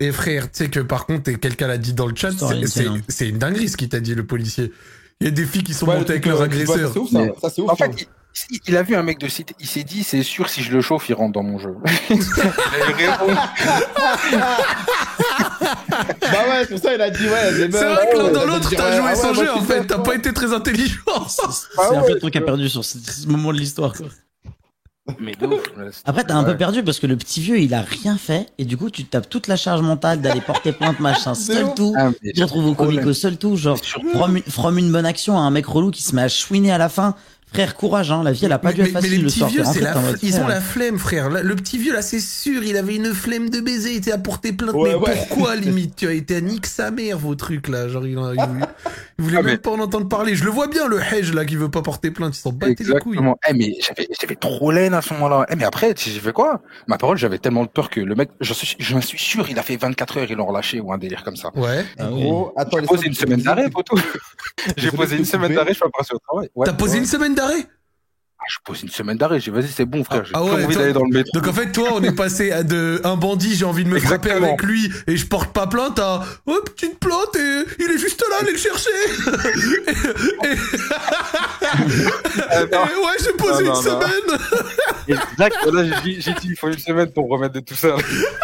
Et 0.00 0.12
frère, 0.12 0.50
tu 0.50 0.64
sais 0.64 0.68
que 0.68 0.80
par 0.80 1.06
contre, 1.06 1.30
quelqu'un 1.32 1.68
l'a 1.68 1.78
dit 1.78 1.94
dans 1.94 2.06
le 2.06 2.14
chat, 2.14 2.32
c'est- 2.32 2.66
c'est 2.66 2.86
c'est 3.08 3.28
une 3.30 3.38
dinguerie 3.38 3.68
ce 3.70 3.76
qu'il 3.78 3.88
t'a 3.88 4.00
dit 4.00 4.14
le 4.14 4.26
policier. 4.26 4.72
Il 5.20 5.24
y 5.24 5.28
a 5.28 5.30
des 5.32 5.46
filles 5.46 5.62
qui 5.64 5.72
sont 5.74 5.86
Ouais, 5.88 5.96
montées 5.96 6.10
avec 6.12 6.22
truc, 6.22 6.32
leur 6.32 6.42
euh, 6.42 6.46
ouais, 6.46 6.52
agresseur. 6.54 6.76
Ça, 6.88 6.92
c'est 6.92 6.98
ouf, 7.00 7.10
ça. 7.10 7.18
Mais- 7.18 7.32
Ça, 7.40 7.50
c'est 7.50 7.62
ouf. 7.62 7.70
En 7.70 7.74
fait, 7.76 8.06
il, 8.50 8.60
il 8.68 8.76
a 8.76 8.82
vu 8.82 8.94
un 8.94 9.02
mec 9.02 9.18
de 9.18 9.26
site, 9.26 9.54
il 9.58 9.66
s'est 9.66 9.82
dit 9.84 10.04
c'est 10.04 10.22
sûr 10.22 10.48
si 10.50 10.62
je 10.62 10.70
le 10.70 10.80
chauffe, 10.82 11.08
il 11.08 11.14
rentre 11.14 11.32
dans 11.32 11.42
mon 11.42 11.58
jeu. 11.58 11.74
Bah 16.20 16.44
ouais, 16.48 16.60
c'est 16.62 16.68
pour 16.70 16.78
ça 16.78 16.94
il 16.94 17.00
a 17.00 17.10
dit 17.10 17.24
ouais. 17.24 17.52
C'est 17.52 17.68
meufs, 17.68 17.82
vrai 17.94 18.08
que 18.12 18.16
l'un 18.18 18.30
dans 18.30 18.44
l'autre, 18.46 18.70
t'as 18.76 18.96
joué 18.96 19.06
ah 19.10 19.14
son 19.16 19.28
ouais, 19.30 19.34
jeu 19.34 19.50
en 19.52 19.62
fait, 19.62 19.86
t'as 19.86 19.96
ouais. 19.96 20.02
pas 20.02 20.14
été 20.14 20.32
très 20.32 20.52
intelligent. 20.52 20.94
C'est 21.28 21.42
Ah 21.78 21.88
un 21.98 22.02
peu 22.02 22.14
le 22.14 22.18
truc 22.20 22.36
à 22.36 22.40
perdu 22.40 22.68
sur 22.68 22.84
ce, 22.84 22.98
ce 22.98 23.26
moment 23.26 23.52
de 23.52 23.58
l'histoire. 23.58 23.92
quoi. 23.94 24.06
Mais 25.18 25.32
Après, 26.04 26.24
t'as 26.24 26.34
un 26.34 26.44
Ouais. 26.44 26.52
peu 26.52 26.56
perdu 26.56 26.82
parce 26.82 26.98
que 26.98 27.06
le 27.06 27.16
petit 27.16 27.40
vieux, 27.40 27.58
il 27.60 27.72
a 27.74 27.80
rien 27.80 28.16
fait. 28.18 28.46
Et 28.58 28.64
du 28.64 28.76
coup, 28.76 28.90
tu 28.90 29.04
te 29.04 29.10
tapes 29.10 29.28
toute 29.28 29.46
la 29.46 29.56
charge 29.56 29.80
mentale 29.80 30.20
d'aller 30.20 30.40
porter 30.40 30.72
plainte, 30.72 31.00
machin, 31.00 31.34
seul 31.34 31.74
tout. 31.74 31.94
Ah, 31.98 32.10
Tu 32.22 32.32
te 32.32 32.42
retrouves 32.42 32.66
au 32.66 32.74
comique 32.74 33.04
au 33.06 33.12
seul 33.14 33.36
tout, 33.38 33.56
genre, 33.56 33.78
from, 34.12 34.36
une- 34.36 34.42
from 34.42 34.78
une 34.78 34.92
bonne 34.92 35.06
action 35.06 35.38
à 35.38 35.40
un 35.40 35.50
mec 35.50 35.66
relou 35.66 35.90
qui 35.90 36.02
se 36.02 36.14
met 36.14 36.22
à 36.22 36.28
chouiner 36.28 36.70
à 36.72 36.78
la 36.78 36.88
fin. 36.88 37.14
Frère, 37.52 37.74
courage, 37.74 38.10
hein, 38.12 38.22
la 38.22 38.32
vie, 38.32 38.44
elle 38.44 38.52
a 38.52 38.58
pas 38.58 38.68
mais, 38.68 38.74
dû 38.74 38.80
être 38.82 38.86
mais- 38.88 38.92
mais 38.94 39.00
facile 39.00 39.10
les 39.12 39.18
le 39.18 39.24
petits 39.28 39.38
soir. 39.38 39.50
vieux, 39.50 39.62
la, 39.82 39.98
en 39.98 40.02
ils 40.22 40.40
ont 40.40 40.46
la 40.46 40.60
flemme, 40.60 40.98
frère. 40.98 41.30
Le 41.30 41.56
petit 41.56 41.78
vieux, 41.78 41.92
là, 41.94 42.02
c'est 42.02 42.20
sûr, 42.20 42.62
il 42.62 42.76
avait 42.76 42.96
une 42.96 43.14
flemme 43.14 43.48
de 43.48 43.60
baiser, 43.60 43.92
il 43.92 43.96
était 43.96 44.12
à 44.12 44.18
porter 44.18 44.52
plainte. 44.52 44.74
Ouais, 44.74 44.90
mais 44.90 44.94
ouais. 44.96 45.26
pourquoi, 45.28 45.56
limite 45.56 45.96
Tu 45.96 46.06
as 46.06 46.12
été 46.12 46.36
à 46.36 46.40
nique 46.42 46.66
sa 46.66 46.90
mère, 46.90 47.18
vos 47.18 47.34
trucs, 47.34 47.68
là. 47.68 47.88
Genre, 47.88 48.04
il, 48.06 48.10
il 48.12 48.16
voulait, 48.18 48.36
il 49.18 49.24
voulait 49.24 49.36
Ah, 49.38 49.42
même 49.42 49.52
mais- 49.52 49.58
pas 49.58 49.70
en 49.70 49.80
entendre 49.80 50.08
parler. 50.08 50.34
Je 50.36 50.44
le 50.44 50.50
vois 50.50 50.66
bien, 50.68 50.86
le 50.88 51.00
hedge, 51.00 51.32
là, 51.32 51.44
qui 51.46 51.56
veut 51.56 51.70
pas 51.70 51.80
porter 51.82 52.10
plainte. 52.10 52.36
Ils 52.36 52.40
s'en 52.40 52.52
battent 52.52 52.68
les 52.68 52.74
couilles. 52.76 53.14
Exactement. 53.16 53.38
Eh, 53.48 53.54
mais 53.54 53.74
j'avais, 53.80 54.08
j'avais 54.20 54.36
trop 54.36 54.70
laine 54.70 54.92
à 54.94 55.00
ce 55.02 55.14
moment-là. 55.14 55.46
Eh, 55.50 55.56
mais 55.56 55.64
après, 55.64 55.94
tu 55.94 56.04
sais, 56.04 56.10
j'ai 56.10 56.20
fait 56.20 56.32
quoi? 56.32 56.60
Ma 56.86 56.98
parole, 56.98 57.16
j'avais 57.16 57.38
tellement 57.38 57.64
de 57.64 57.70
peur 57.70 57.88
que 57.88 58.00
le 58.00 58.14
mec, 58.14 58.28
j'en 58.42 58.54
suis, 58.54 58.76
j'en 58.78 59.00
suis 59.00 59.18
sûr, 59.18 59.48
il 59.48 59.58
a 59.58 59.62
fait 59.62 59.76
24 59.76 60.18
heures, 60.18 60.26
ils 60.28 60.36
l'ont 60.36 60.46
relâché 60.46 60.80
ou 60.80 60.92
un 60.92 60.98
délire 60.98 61.24
comme 61.24 61.36
ça. 61.36 61.50
Ouais. 61.56 61.84
Ah 61.98 62.10
oui. 62.12 62.22
Gros, 62.24 62.52
attends, 62.56 62.78
J'ai 62.80 62.86
posé 62.86 63.06
une 63.06 63.14
semaine 63.14 63.40
d'arrêt, 63.40 63.70
poteau. 63.70 63.96
J'ai 64.76 64.90
posé 64.90 65.16
une 65.16 65.24
semaine 65.24 65.54
d'arrêt, 65.54 65.70
je 65.70 65.74
suis 65.74 65.82
pas 65.82 65.98
passé 65.98 66.12
au 66.14 66.18
travail. 66.18 66.50
T'as 66.64 66.72
posé 66.74 66.98
une 66.98 67.06
semaine 67.06 67.34
d'arrêt 67.38 67.68
je 68.48 68.56
pose 68.64 68.82
une 68.82 68.88
semaine 68.88 69.16
d'arrêt. 69.18 69.40
J'ai, 69.40 69.50
vas-y, 69.50 69.68
c'est 69.68 69.84
bon, 69.84 70.04
frère. 70.04 70.24
J'ai 70.24 70.32
Ah 70.34 70.40
plus 70.40 70.50
ouais, 70.50 70.64
envie 70.64 70.76
d'aller 70.76 70.92
dans 70.92 71.04
le 71.04 71.10
métro. 71.12 71.30
Donc 71.38 71.48
en 71.48 71.52
fait, 71.52 71.70
toi, 71.72 71.90
on 71.94 72.02
est 72.02 72.14
passé 72.14 72.50
à 72.50 72.62
de 72.62 73.00
un 73.04 73.16
bandit, 73.16 73.54
j'ai 73.54 73.64
envie 73.64 73.84
de 73.84 73.88
me 73.88 73.98
frapper 73.98 74.28
Exactement. 74.28 74.48
avec 74.48 74.62
lui 74.62 74.90
et 75.06 75.16
je 75.16 75.26
porte 75.26 75.52
pas 75.52 75.66
plainte 75.66 75.98
à 75.98 76.24
oh 76.46 76.58
petite 76.64 76.98
plante 76.98 77.36
et 77.36 77.64
il 77.78 77.90
est 77.90 77.98
juste 77.98 78.22
là, 78.28 78.36
allez 78.40 78.52
le 78.52 78.58
chercher. 78.58 78.88
et, 82.52 82.74
ouais, 82.74 83.16
j'ai 83.22 83.32
posé 83.32 83.52
Non, 83.52 83.60
une 83.60 83.66
non, 83.66 83.82
semaine. 83.82 84.38
Exact. 85.08 85.56
Là, 85.72 85.84
j'ai 85.84 86.32
dit, 86.32 86.48
il 86.48 86.56
faut 86.56 86.68
une 86.68 86.78
semaine 86.78 87.10
pour 87.12 87.28
remettre 87.28 87.54
de 87.54 87.60
tout 87.60 87.74
ça. 87.74 87.96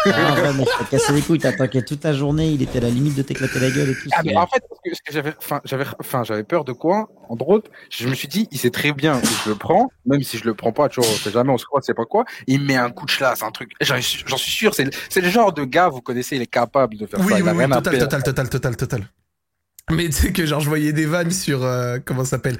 Ah 0.05 0.33
ouais, 0.33 0.53
mais 0.57 0.65
je 0.65 0.83
t'ai 0.83 0.97
cassé 0.97 1.13
les 1.13 1.21
couilles, 1.21 1.39
t'as 1.39 1.49
attaqué 1.49 1.83
toute 1.83 2.03
la 2.03 2.13
journée, 2.13 2.49
il 2.49 2.61
était 2.61 2.77
à 2.77 2.81
la 2.81 2.89
limite 2.89 3.15
de 3.15 3.21
t'éclater 3.21 3.59
la 3.59 3.69
gueule 3.69 3.89
et 3.89 3.95
tout. 3.95 4.09
Ah, 4.15 4.21
mais 4.23 4.35
en 4.35 4.47
fait, 4.47 4.63
parce 4.67 4.81
que, 4.83 4.89
parce 4.89 5.01
que 5.01 5.13
j'avais, 5.13 5.33
enfin, 5.37 5.61
j'avais, 5.65 5.85
enfin, 5.99 6.23
j'avais 6.23 6.43
peur 6.43 6.63
de 6.63 6.73
quoi? 6.73 7.09
Entre 7.29 7.47
autres, 7.47 7.69
je 7.89 8.07
me 8.07 8.13
suis 8.15 8.27
dit, 8.27 8.47
il 8.51 8.59
sait 8.59 8.69
très 8.69 8.91
bien 8.91 9.17
où 9.17 9.25
je 9.45 9.49
le 9.49 9.55
prends, 9.55 9.91
même 10.05 10.21
si 10.23 10.37
je 10.37 10.45
le 10.45 10.53
prends 10.53 10.71
pas, 10.71 10.89
tu 10.89 10.99
vois, 11.01 11.19
jamais, 11.31 11.51
on 11.51 11.57
se 11.57 11.65
croit, 11.65 11.81
c'est 11.81 11.93
pas 11.93 12.05
quoi. 12.05 12.25
Il 12.47 12.61
me 12.61 12.65
met 12.67 12.75
un 12.77 12.91
coup 12.91 13.05
de 13.05 13.11
chlasse, 13.11 13.43
un 13.43 13.51
truc. 13.51 13.71
J'en 13.81 14.01
suis 14.37 14.51
sûr, 14.51 14.73
c'est, 14.75 14.85
le- 14.85 15.29
genre 15.29 15.53
de 15.53 15.63
gars, 15.63 15.89
vous 15.89 16.01
connaissez, 16.01 16.35
il 16.35 16.41
est 16.41 16.47
capable 16.47 16.97
de 16.97 17.05
faire 17.05 17.19
Oui, 17.19 17.25
ça. 17.25 17.35
oui, 17.35 17.41
il 17.41 17.47
a 17.49 17.53
oui, 17.53 17.57
rien 17.57 17.69
total, 17.71 17.97
total, 17.97 18.23
total, 18.23 18.49
total, 18.49 18.75
total. 18.77 19.09
Mais 19.91 20.05
tu 20.07 20.13
sais 20.13 20.33
que 20.33 20.45
genre 20.45 20.61
je 20.61 20.67
voyais 20.69 20.93
des 20.93 21.05
vannes 21.05 21.31
sur 21.31 21.63
euh, 21.63 21.99
comment 22.03 22.23
ça 22.23 22.31
s'appelle? 22.31 22.57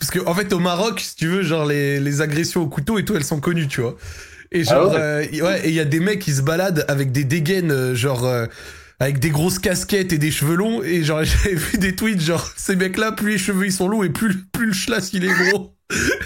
Parce 0.00 0.10
que 0.10 0.18
en 0.26 0.34
fait 0.34 0.52
au 0.52 0.58
Maroc, 0.58 1.00
si 1.00 1.14
tu 1.16 1.28
veux, 1.28 1.42
genre 1.42 1.64
les, 1.66 2.00
les 2.00 2.20
agressions 2.22 2.62
au 2.62 2.68
couteau 2.68 2.98
et 2.98 3.04
tout, 3.04 3.16
elles 3.16 3.24
sont 3.24 3.40
connues, 3.40 3.68
tu 3.68 3.82
vois. 3.82 3.96
Et 4.52 4.64
genre 4.64 4.80
Ah 4.80 4.86
ouais? 4.86 5.00
euh, 5.00 5.22
ouais, 5.22 5.66
et 5.66 5.70
il 5.70 5.74
y 5.74 5.80
a 5.80 5.86
des 5.86 6.00
mecs 6.00 6.20
qui 6.20 6.32
se 6.34 6.42
baladent 6.42 6.84
avec 6.88 7.12
des 7.12 7.24
dégaines 7.24 7.72
euh, 7.72 7.94
genre 7.94 8.24
euh, 8.26 8.46
avec 9.00 9.20
des 9.20 9.30
grosses 9.30 9.60
casquettes 9.60 10.12
et 10.12 10.18
des 10.18 10.32
cheveux 10.32 10.56
longs 10.56 10.82
et 10.82 11.04
genre 11.04 11.24
j'avais 11.24 11.56
vu 11.56 11.78
des 11.78 11.96
tweets 11.96 12.22
genre 12.22 12.50
ces 12.56 12.76
mecs 12.76 12.98
là 12.98 13.12
plus 13.12 13.32
les 13.32 13.38
cheveux 13.38 13.66
ils 13.66 13.72
sont 13.72 13.88
longs 13.88 14.02
et 14.04 14.10
plus 14.10 14.28
le- 14.30 14.40
plus 14.52 14.66
le 14.68 14.74
schlass 14.74 15.12
il 15.14 15.24
est 15.26 15.34
gros. 15.34 15.75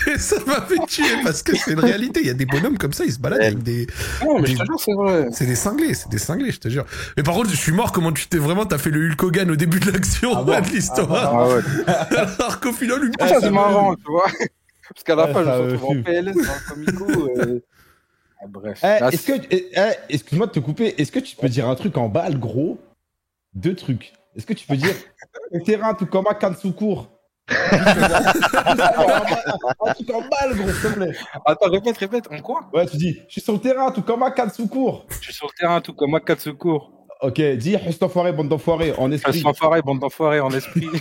Et 0.06 0.16
ça 0.18 0.36
m'a 0.46 0.62
fait 0.62 0.78
tuer 0.86 1.04
parce 1.22 1.42
que 1.42 1.54
c'est 1.54 1.72
une 1.72 1.80
réalité, 1.80 2.20
il 2.20 2.26
y 2.26 2.30
a 2.30 2.34
des 2.34 2.46
bonhommes 2.46 2.78
comme 2.78 2.94
ça, 2.94 3.04
ils 3.04 3.12
se 3.12 3.18
baladent 3.18 3.42
avec 3.42 3.62
des 3.62 3.86
Non, 4.24 4.40
mais 4.40 4.46
je 4.48 4.56
te 4.56 4.64
jure, 4.64 4.80
c'est 4.80 4.94
vrai. 4.94 5.28
c'est 5.32 5.44
des 5.46 5.54
cinglés, 5.54 5.92
c'est 5.94 6.08
des 6.08 6.18
cinglés, 6.18 6.50
je 6.50 6.60
te 6.60 6.68
jure. 6.68 6.86
Mais 7.16 7.22
par 7.22 7.34
contre, 7.34 7.50
je 7.50 7.56
suis 7.56 7.72
mort 7.72 7.92
comment 7.92 8.10
tu 8.10 8.26
t'es 8.26 8.38
vraiment, 8.38 8.64
t'as 8.64 8.78
fait 8.78 8.88
le 8.90 9.10
Hulk 9.10 9.22
Hogan 9.22 9.50
au 9.50 9.56
début 9.56 9.78
de 9.78 9.90
l'action, 9.90 10.32
Ah 10.34 10.42
bon 10.42 10.60
de 10.60 10.66
l'histoire. 10.68 11.12
Ah 11.12 11.48
ouais. 11.48 11.62
Alors 12.38 12.58
qu'au 12.60 12.72
final, 12.72 13.04
une 13.04 13.12
Ça, 13.20 13.28
ça 13.28 13.40
c'est 13.40 13.50
marrant, 13.50 13.94
tu 13.96 14.02
vois. 14.10 14.26
Parce 14.88 15.04
qu'à 15.04 15.14
la 15.14 15.26
Ouais, 15.26 15.32
fin, 15.34 15.40
je 15.44 15.62
me 15.62 15.72
retrouve 15.72 15.98
en. 15.98 16.02
PLS 16.02 16.34
dans 16.34 16.42
un 16.42 16.60
comico. 16.74 17.28
euh. 17.38 17.60
Ah, 18.42 18.46
bref. 18.48 18.80
Eh, 18.82 18.86
Ah, 18.86 19.08
est-ce 19.12 19.26
que, 19.26 19.32
eh, 19.50 19.70
eh, 19.76 19.80
excuse-moi 20.08 20.46
de 20.46 20.52
te 20.52 20.60
couper, 20.60 20.94
est-ce 21.00 21.12
que 21.12 21.20
tu 21.20 21.36
peux 21.36 21.48
dire 21.50 21.68
un 21.68 21.74
truc 21.74 21.98
en 21.98 22.08
balle, 22.08 22.38
gros? 22.40 22.78
Deux 23.54 23.74
trucs. 23.74 24.14
Est-ce 24.36 24.46
que 24.46 24.54
tu 24.54 24.66
peux 24.66 24.76
dire 24.76 24.94
le 25.52 25.60
terrain 25.64 25.92
tout 25.94 26.06
comme 26.06 26.26
à 26.26 26.34
Kansukur? 26.34 27.10
Un 27.50 27.56
truc 29.94 30.10
en 30.10 30.20
balle, 30.20 30.56
gros, 30.56 30.68
s'il 30.70 30.82
te 30.82 30.88
plaît. 30.94 31.12
Attends, 31.44 31.70
répète, 31.70 31.98
répète. 31.98 32.24
En 32.30 32.38
quoi? 32.40 32.60
Ouais, 32.72 32.86
tu 32.86 32.96
dis, 32.96 33.18
je 33.26 33.32
suis 33.32 33.40
sur 33.40 33.54
le 33.54 33.58
terrain 33.58 33.90
tout 33.90 34.02
comme 34.02 34.22
à 34.22 34.30
Kansukur. 34.30 35.04
Je 35.08 35.18
suis 35.24 35.34
sur 35.34 35.46
le 35.46 35.52
terrain, 35.58 35.80
tout 35.80 35.92
comme 35.92 36.12
Makat 36.12 36.36
Secours. 36.38 36.92
Ok, 37.22 37.38
dis, 37.58 37.76
juste 37.86 38.02
enfoiré, 38.02 38.32
bande 38.32 38.48
d'enfoirés, 38.48 38.94
en 38.96 39.08
Je 39.10 39.14
esprit. 39.16 39.38
suis 39.38 39.46
enfoiré, 39.46 39.82
bande 39.82 39.98
d'enfoirés 40.00 40.40
en 40.40 40.50
esprit. 40.50 40.88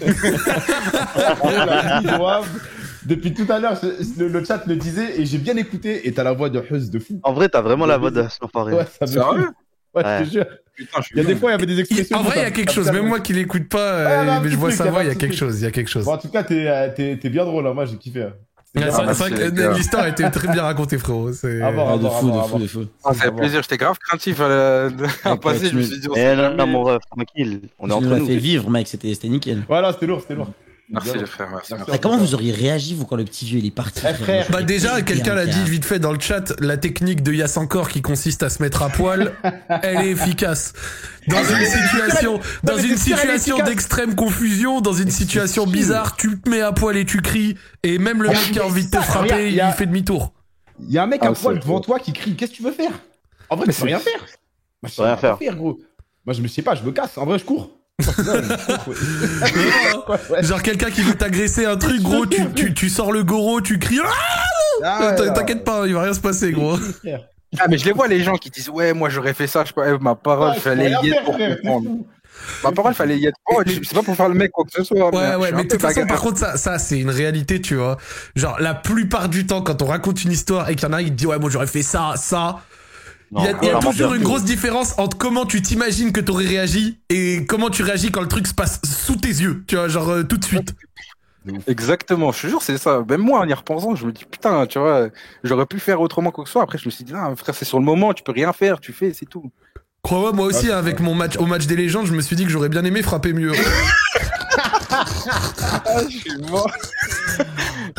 Depuis 3.05 3.33
tout 3.33 3.45
à 3.49 3.59
l'heure, 3.59 3.79
le, 4.17 4.27
le 4.27 4.43
chat 4.43 4.65
le 4.67 4.75
disait 4.75 5.19
et 5.21 5.25
j'ai 5.25 5.37
bien 5.37 5.55
écouté 5.55 6.05
et 6.07 6.13
t'as 6.13 6.23
la 6.23 6.33
voix 6.33 6.49
de 6.49 6.61
Hus 6.69 6.89
de 6.91 6.99
fou. 6.99 7.19
En 7.23 7.31
vrai, 7.33 7.47
t'as 7.47 7.61
vraiment 7.61 7.85
la 7.85 7.97
voix 7.97 8.11
de 8.11 8.27
cet 8.27 8.43
enfoiré. 8.43 8.73
Ouais, 8.73 8.83
ça 8.85 9.05
me 9.05 9.07
Sérieux? 9.07 9.47
Fume. 9.93 10.01
Ouais, 10.01 10.03
je 10.03 10.07
Ouais. 10.09 10.25
te 10.25 10.29
jure. 10.31 10.45
Putain, 10.75 10.99
Il 11.11 11.17
y 11.17 11.19
a 11.19 11.23
des 11.25 11.35
fois, 11.35 11.49
il 11.49 11.53
y 11.53 11.55
avait 11.55 11.65
des 11.65 11.79
expressions. 11.81 12.17
en 12.17 12.23
vrai, 12.23 12.35
il 12.37 12.43
y 12.43 12.45
a 12.45 12.51
quelque 12.51 12.71
chose. 12.71 12.87
me 12.87 12.93
Même 12.93 13.07
moi 13.07 13.19
qui 13.19 13.33
l'écoute 13.33 13.67
pas, 13.67 14.19
Ah, 14.21 14.23
là, 14.23 14.39
mais 14.39 14.49
je 14.49 14.55
vois 14.55 14.69
truc, 14.69 14.77
sa 14.77 14.89
voix, 14.89 15.03
il 15.03 15.07
y 15.07 15.11
a 15.11 15.15
quelque 15.15 15.35
chose, 15.35 15.59
il 15.59 15.63
y 15.63 15.67
a 15.67 15.71
quelque 15.71 15.89
chose. 15.89 16.05
Bon, 16.05 16.13
en 16.13 16.17
tout 16.17 16.29
cas, 16.29 16.43
t'es 16.43 16.67
euh, 16.67 16.89
t'es- 16.95 17.17
t'es 17.17 17.29
bien 17.29 17.43
drôle. 17.43 17.67
hein. 17.67 17.73
Moi, 17.73 17.85
j'ai 17.85 17.97
kiffé. 17.97 18.23
hein. 18.23 18.33
Ouais, 18.75 18.83
Ah, 18.87 19.71
l'histoire 19.75 20.03
a 20.03 20.09
été 20.09 20.29
très 20.29 20.47
bien 20.47 20.61
racontée, 20.61 20.97
frérot. 20.99 21.33
C'est- 21.33 21.59
Ah 21.61 21.71
bon. 21.71 21.85
Ah, 21.89 21.97
de 21.97 22.03
bon, 22.03 22.09
fou, 22.11 22.27
bon, 22.29 22.41
de 22.43 22.47
fou, 22.47 22.59
de 22.59 22.67
fou. 22.67 22.85
Ah, 23.03 23.13
ça 23.13 23.23
fait 23.25 23.31
plaisir, 23.31 23.61
j'étais 23.63 23.77
grave 23.77 23.97
craintif 23.99 24.39
à, 24.39 24.47
la... 24.47 24.89
à 25.23 25.35
passer, 25.37 25.69
je 25.69 25.75
me 25.75 25.81
suis 25.81 25.99
dit, 25.99 26.07
on 26.07 26.13
Eh 26.13 26.17
sait 26.17 26.35
non, 26.55 26.67
mon 26.67 26.83
ref, 26.83 27.01
tranquille. 27.09 27.61
On 27.79 27.89
est 27.89 27.91
entre 27.91 28.05
nous 28.05 28.25
fait 28.27 28.37
vivre, 28.37 28.69
mec, 28.69 28.87
c'était 28.87 29.11
c'était 29.13 29.27
nickel. 29.27 29.63
Voilà, 29.67 29.91
c'était 29.91 30.05
lourd, 30.05 30.21
c'était 30.21 30.35
lourd. 30.35 30.49
Merci 30.91 31.17
les 31.19 31.25
frères, 31.27 31.49
merci. 31.51 31.73
Merci. 31.73 31.85
merci. 31.87 31.91
Ah, 31.93 31.97
comment 31.99 32.17
vous 32.17 32.33
auriez 32.33 32.51
réagi, 32.51 32.95
vous, 32.95 33.05
quand 33.05 33.15
le 33.15 33.23
petit 33.25 33.45
vieux 33.45 33.59
il 33.59 33.65
est 33.67 33.71
parti 33.71 34.01
Eh, 34.09 34.13
frère. 34.13 34.47
Bah 34.49 34.63
déjà, 34.63 35.01
quelqu'un 35.03 35.35
l'a 35.35 35.45
dit 35.45 35.63
vite. 35.69 35.85
fait 35.85 35.99
dans 35.99 36.11
le 36.11 36.19
chat, 36.19 36.53
la 36.59 36.77
technique 36.77 37.21
de 37.21 37.31
Yass 37.31 37.57
encore 37.57 37.89
qui 37.89 38.01
consiste 38.01 38.41
à 38.43 38.49
se 38.49 38.61
mettre 38.63 38.81
à 38.81 38.89
poil, 38.89 39.33
elle 39.83 40.01
est 40.05 40.09
efficace. 40.11 40.73
Dans 41.27 41.43
une 41.43 41.65
situation, 41.65 42.39
dans 42.63 42.77
une 42.77 43.63
d'extrême 43.65 44.15
confusion, 44.15 44.81
dans 44.81 44.93
une 44.93 45.11
situation 45.11 45.67
bizarre, 45.67 46.15
tu 46.15 46.39
te 46.41 46.49
mets 46.49 46.61
à 46.61 46.71
poil 46.71 46.97
et 46.97 47.05
tu 47.05 47.21
cries, 47.21 47.55
et 47.83 47.99
même 47.99 48.23
le 48.23 48.29
Ah, 48.29 48.33
mec 48.33 48.51
qui 48.51 48.59
a 48.59 48.65
envie 48.65 48.85
de 48.85 48.89
te 48.91 49.01
frapper, 49.01 49.51
il 49.51 49.61
fait 49.77 49.85
demi-tour. 49.85 50.33
Il 50.81 50.91
y 50.91 50.97
a 50.97 51.03
un 51.03 51.07
mec 51.07 51.19
Ah, 51.23 51.27
à 51.27 51.33
poil 51.33 51.55
c'est- 51.55 51.61
devant 51.61 51.81
toi 51.81 51.99
qui 51.99 52.13
crie 52.13 52.35
Qu'est-ce 52.35 52.51
que 52.51 52.57
tu 52.57 52.63
veux 52.63 52.71
faire? 52.71 52.91
En 53.49 53.55
vrai, 53.57 53.65
Mais 53.67 53.73
tu 53.73 53.79
peux 53.81 53.85
rien 53.87 53.99
faire. 53.99 54.19
Moi, 54.81 54.89
je 54.89 54.93
sais 54.93 55.01
rien 55.03 55.15
pas 55.17 55.35
faire. 55.37 55.55
gros. 55.55 55.79
Moi, 56.25 56.33
je 56.33 56.41
me 56.41 56.47
sais 56.47 56.61
pas, 56.61 56.73
je 56.75 56.83
me 56.83 56.91
casse. 56.91 57.17
En 57.17 57.25
vrai, 57.25 57.37
je 57.37 57.43
cours. 57.45 57.69
Genre 60.41 60.61
quelqu'un 60.61 60.89
qui 60.89 61.01
veut 61.01 61.15
t'agresser 61.15 61.65
un 61.65 61.77
truc, 61.77 62.01
gros, 62.01 62.25
tu, 62.25 62.41
tu, 62.55 62.73
tu 62.73 62.89
sors 62.89 63.11
le 63.11 63.23
goro, 63.23 63.61
tu 63.61 63.79
cries, 63.79 63.99
ah 64.03 64.09
Ah, 64.83 65.15
ouais, 65.19 65.33
T'inquiète 65.33 65.63
pas, 65.63 65.85
il 65.85 65.93
va 65.93 66.03
rien 66.03 66.13
se 66.13 66.21
passer, 66.21 66.51
gros. 66.51 66.77
Ah, 67.59 67.65
mais 67.67 67.77
je 67.77 67.85
les 67.85 67.91
vois, 67.91 68.07
les 68.07 68.21
gens 68.21 68.35
qui 68.35 68.49
disent, 68.49 68.69
ouais, 68.69 68.93
moi 68.93 69.09
j'aurais 69.09 69.33
fait 69.33 69.47
ça, 69.47 69.63
je 69.63 69.69
sais 69.69 69.73
pas, 69.73 69.89
eh, 69.89 69.97
ma 69.99 70.15
parole, 70.15 70.51
Ah, 70.51 70.55
je 70.55 70.61
fallait 70.61 70.91
y 70.91 71.09
être 71.09 71.23
pour 71.23 71.37
comprendre. 71.37 71.89
Ma 72.63 72.71
parole, 72.71 72.93
fallait 72.93 73.17
y 73.17 73.25
être. 73.25 73.37
Oh, 73.47 73.61
c'est 73.65 73.93
pas 73.93 74.03
pour 74.03 74.15
faire 74.15 74.29
le 74.29 74.35
mec 74.35 74.51
quoi 74.51 74.63
que 74.63 74.71
ce 74.71 74.83
soit. 74.83 75.13
Ouais, 75.13 75.35
ouais, 75.35 75.51
mais 75.51 75.63
de 75.63 75.67
toute 75.67 75.81
façon, 75.81 76.05
par 76.05 76.21
contre, 76.21 76.37
ça, 76.37 76.57
ça, 76.57 76.79
c'est 76.79 76.99
une 76.99 77.09
réalité, 77.09 77.59
tu 77.59 77.75
vois. 77.75 77.97
Genre, 78.35 78.57
la 78.59 78.73
plupart 78.73 79.29
du 79.29 79.45
temps, 79.45 79.61
quand 79.61 79.81
on 79.81 79.85
raconte 79.85 80.23
une 80.23 80.31
histoire 80.31 80.69
et 80.69 80.75
qu'il 80.75 80.87
y 80.87 80.91
en 80.91 80.93
a 80.93 80.97
un 80.97 81.03
qui 81.03 81.09
te 81.09 81.15
dit, 81.15 81.25
ouais, 81.25 81.39
moi, 81.39 81.49
j'aurais 81.49 81.67
fait 81.67 81.81
ça, 81.81 82.13
ça. 82.15 82.59
Il 83.31 83.43
y 83.43 83.47
a, 83.47 83.77
y 83.77 83.79
toujours 83.79 84.13
une 84.15 84.23
grosse 84.23 84.43
différence 84.43 84.97
entre 84.97 85.17
comment 85.17 85.45
tu 85.45 85.61
t'imagines 85.61 86.11
que 86.11 86.19
t'aurais 86.19 86.47
réagi 86.47 86.99
et 87.09 87.45
comment 87.45 87.69
tu 87.69 87.83
réagis 87.83 88.11
quand 88.11 88.21
le 88.21 88.27
truc 88.27 88.47
se 88.47 88.55
passe 88.55 88.81
sous 88.83 89.17
tes 89.17 89.27
yeux, 89.27 89.63
tu 89.67 89.75
vois, 89.75 89.87
genre 89.87 90.09
euh, 90.09 90.23
tout 90.23 90.37
de 90.37 90.45
suite. 90.45 90.73
Exactement, 91.67 92.31
je 92.31 92.41
te 92.41 92.47
jure, 92.47 92.61
c'est 92.61 92.77
ça. 92.77 93.03
Même 93.07 93.21
moi, 93.21 93.39
en 93.39 93.47
y 93.47 93.53
repensant, 93.53 93.95
je 93.95 94.05
me 94.05 94.11
dis, 94.11 94.25
putain, 94.25 94.65
tu 94.65 94.79
vois, 94.79 95.09
j'aurais 95.43 95.65
pu 95.65 95.79
faire 95.79 96.01
autrement 96.01 96.31
quoi 96.31 96.43
que 96.43 96.49
ce 96.49 96.53
soit. 96.53 96.63
Après, 96.63 96.77
je 96.77 96.85
me 96.85 96.91
suis 96.91 97.03
dit, 97.03 97.13
ah, 97.15 97.31
frère, 97.35 97.55
c'est 97.55 97.65
sur 97.65 97.79
le 97.79 97.85
moment, 97.85 98.13
tu 98.13 98.23
peux 98.23 98.31
rien 98.31 98.51
faire, 98.51 98.79
tu 98.79 98.93
fais, 98.93 99.13
c'est 99.13 99.25
tout. 99.25 99.51
Crois-moi, 100.01 100.31
moi 100.31 100.45
aussi, 100.45 100.71
avec 100.71 100.99
mon 100.99 101.13
match, 101.13 101.37
au 101.37 101.45
match 101.45 101.65
des 101.65 101.75
légendes, 101.75 102.07
je 102.07 102.13
me 102.13 102.21
suis 102.21 102.35
dit 102.35 102.45
que 102.45 102.49
j'aurais 102.49 102.69
bien 102.69 102.83
aimé 102.83 103.01
frapper 103.01 103.33
mieux. 103.33 103.51
Ah, 104.91 106.01
je 106.09 106.17
suis 106.17 106.37
mort. 106.49 106.69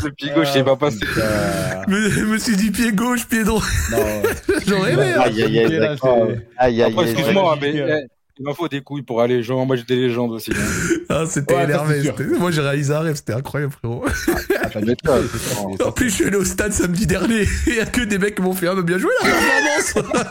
Le 0.03 0.11
pied 0.11 0.31
gauche, 0.35 0.49
il 0.55 0.63
pas 0.63 0.75
passé. 0.75 0.99
Euh, 1.17 1.83
Mais 1.87 2.09
je 2.09 2.25
me 2.25 2.37
suis 2.37 2.55
dit 2.55 2.71
pied 2.71 2.91
gauche, 2.91 3.27
pied 3.27 3.43
droit. 3.43 3.63
J'aurais 4.67 4.93
aimé. 4.93 5.13
hein. 5.15 5.21
Aïe, 5.25 5.43
aïe, 5.43 6.83
aïe, 6.83 6.95
excuse-moi, 7.03 7.57
mais 7.61 7.73
eh, 7.75 8.07
il 8.37 8.45
m'en 8.45 8.53
faut 8.53 8.67
des 8.67 8.81
couilles 8.81 9.01
pour 9.03 9.21
aller 9.21 9.43
en 9.51 9.65
match 9.65 9.85
des 9.85 9.95
légendes 9.95 10.31
aussi. 10.31 10.51
hein. 10.51 10.95
Ah, 11.09 11.23
c'était 11.27 11.55
Ouais, 11.55 11.63
énervé. 11.65 12.01
Moi, 12.39 12.51
j'ai 12.51 12.61
réalisé 12.61 12.93
un 12.93 12.99
rêve, 13.01 13.15
c'était 13.15 13.33
incroyable, 13.33 13.73
frérot. 13.73 14.05
Ah, 14.75 15.85
En 15.85 15.91
plus, 15.91 16.09
je 16.09 16.15
suis 16.15 16.25
allé 16.25 16.37
au 16.37 16.45
stade 16.45 16.71
samedi 16.73 17.07
dernier. 17.07 17.45
Il 17.67 17.75
y 17.75 17.79
a 17.79 17.85
que 17.85 18.01
des 18.01 18.17
mecs 18.17 18.35
qui 18.35 18.41
m'ont 18.41 18.53
fait, 18.53 18.67
ah, 18.67 18.75
bah, 18.75 18.81
bien 18.81 18.97
joué, 18.97 19.11
la 19.23 19.29
performance. 19.29 20.23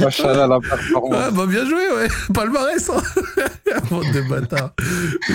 Machallah, 0.00 0.46
la 0.46 0.60
performance. 0.60 1.14
Ah, 1.24 1.30
bah, 1.30 1.46
bien 1.46 1.64
joué, 1.64 1.90
ouais. 1.96 2.08
Palmarès, 2.32 2.90
hein. 2.90 3.02
Bande 3.90 4.10
de 4.12 4.20
bâtards. 4.28 4.72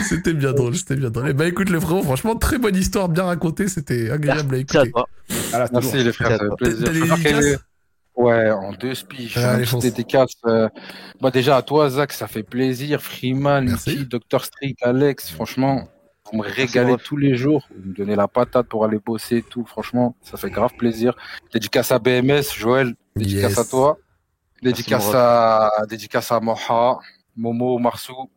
C'était 0.08 0.34
bien 0.34 0.54
drôle, 0.54 0.76
c'était 0.76 0.96
bien 0.96 1.10
drôle. 1.10 1.34
Bah, 1.34 1.46
écoute, 1.48 1.70
le 1.70 1.80
frérot, 1.80 2.04
franchement, 2.04 2.36
très 2.36 2.58
bonne 2.58 2.76
histoire, 2.76 3.10
bien 3.10 3.24
racontée. 3.26 3.68
C'était 3.68 4.10
agréable 4.10 4.56
à 4.56 4.58
écouter. 4.60 4.92
Ah, 5.54 5.66
Merci 5.72 6.04
les 6.04 6.12
frères, 6.14 6.38
ça 6.38 6.46
fait 6.46 6.56
plaisir. 6.58 7.18
des 7.18 7.58
Ouais, 8.16 8.52
en 8.52 8.74
deux 8.74 8.94
speeches. 8.94 9.34
Petite 9.34 9.66
fonce. 9.68 9.82
dédicace. 9.84 10.34
euh, 10.46 10.70
Bah, 11.20 11.32
déjà, 11.32 11.58
à 11.58 11.62
toi, 11.64 11.90
Zach, 11.90 12.14
ça 12.14 12.28
fait 12.28 12.44
plaisir. 12.44 13.02
Freeman, 13.02 13.66
Merci. 13.66 13.98
Mickey, 13.98 14.06
Dr. 14.06 14.46
Strict, 14.46 14.78
Alex, 14.84 15.32
franchement, 15.32 15.88
vous 16.34 16.40
me 16.40 16.48
régalez 16.50 16.94
ref. 16.94 17.04
tous 17.04 17.16
les 17.18 17.36
jours. 17.36 17.68
Vous 17.78 17.90
me 17.92 17.96
donnez 17.96 18.16
la 18.16 18.28
patate 18.28 18.68
pour 18.68 18.84
aller 18.84 19.00
bosser 19.00 19.38
et 19.38 19.42
tout. 19.44 19.66
Franchement, 19.66 20.16
ça 20.22 20.36
fait 20.38 20.50
grave 20.50 20.74
plaisir. 20.78 21.16
Dédicace 21.54 21.92
à 21.92 22.00
BMS, 22.00 22.42
Joël. 22.58 22.96
Dédicace 23.16 23.52
Yes. 23.52 23.60
à 23.60 23.66
toi. 23.66 23.98
Dédicace 24.62 25.12
à, 25.14 25.70
dédicace 25.90 26.32
à 26.32 26.40
Moha, 26.40 27.00
Momo, 27.38 27.78
Marsou. 27.78 28.30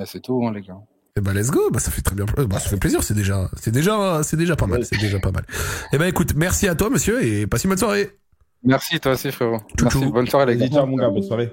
Et 0.00 0.06
C'est 0.06 0.20
tout, 0.20 0.44
hein, 0.46 0.52
les 0.54 0.62
gars. 0.62 0.78
Eh 1.16 1.20
bah 1.20 1.34
let's 1.34 1.50
go, 1.50 1.70
bah 1.72 1.80
ça 1.80 1.90
fait 1.90 2.02
très 2.02 2.14
bien, 2.14 2.24
bah 2.24 2.60
ça 2.60 2.68
fait 2.70 2.76
plaisir, 2.78 3.02
c'est 3.02 3.14
déjà, 3.14 3.50
c'est 3.56 3.72
déjà, 3.72 4.22
c'est 4.22 4.36
déjà 4.36 4.54
pas 4.54 4.66
mal, 4.66 4.84
c'est 4.84 4.96
déjà 4.96 5.18
pas 5.18 5.32
mal. 5.32 5.44
Eh 5.92 5.98
bah 5.98 6.06
écoute, 6.08 6.34
merci 6.36 6.68
à 6.68 6.76
toi 6.76 6.88
monsieur 6.88 7.22
et 7.24 7.48
passe 7.48 7.64
une 7.64 7.70
bonne 7.70 7.78
soirée. 7.78 8.10
Merci, 8.62 9.00
toi 9.00 9.12
aussi, 9.12 9.32
frérot. 9.32 9.58
Merci. 9.82 10.06
Bonne 10.06 10.28
soirée, 10.28 10.54
les 10.54 10.68
gars, 10.68 10.84
bonne 10.86 11.22
soirée. 11.22 11.52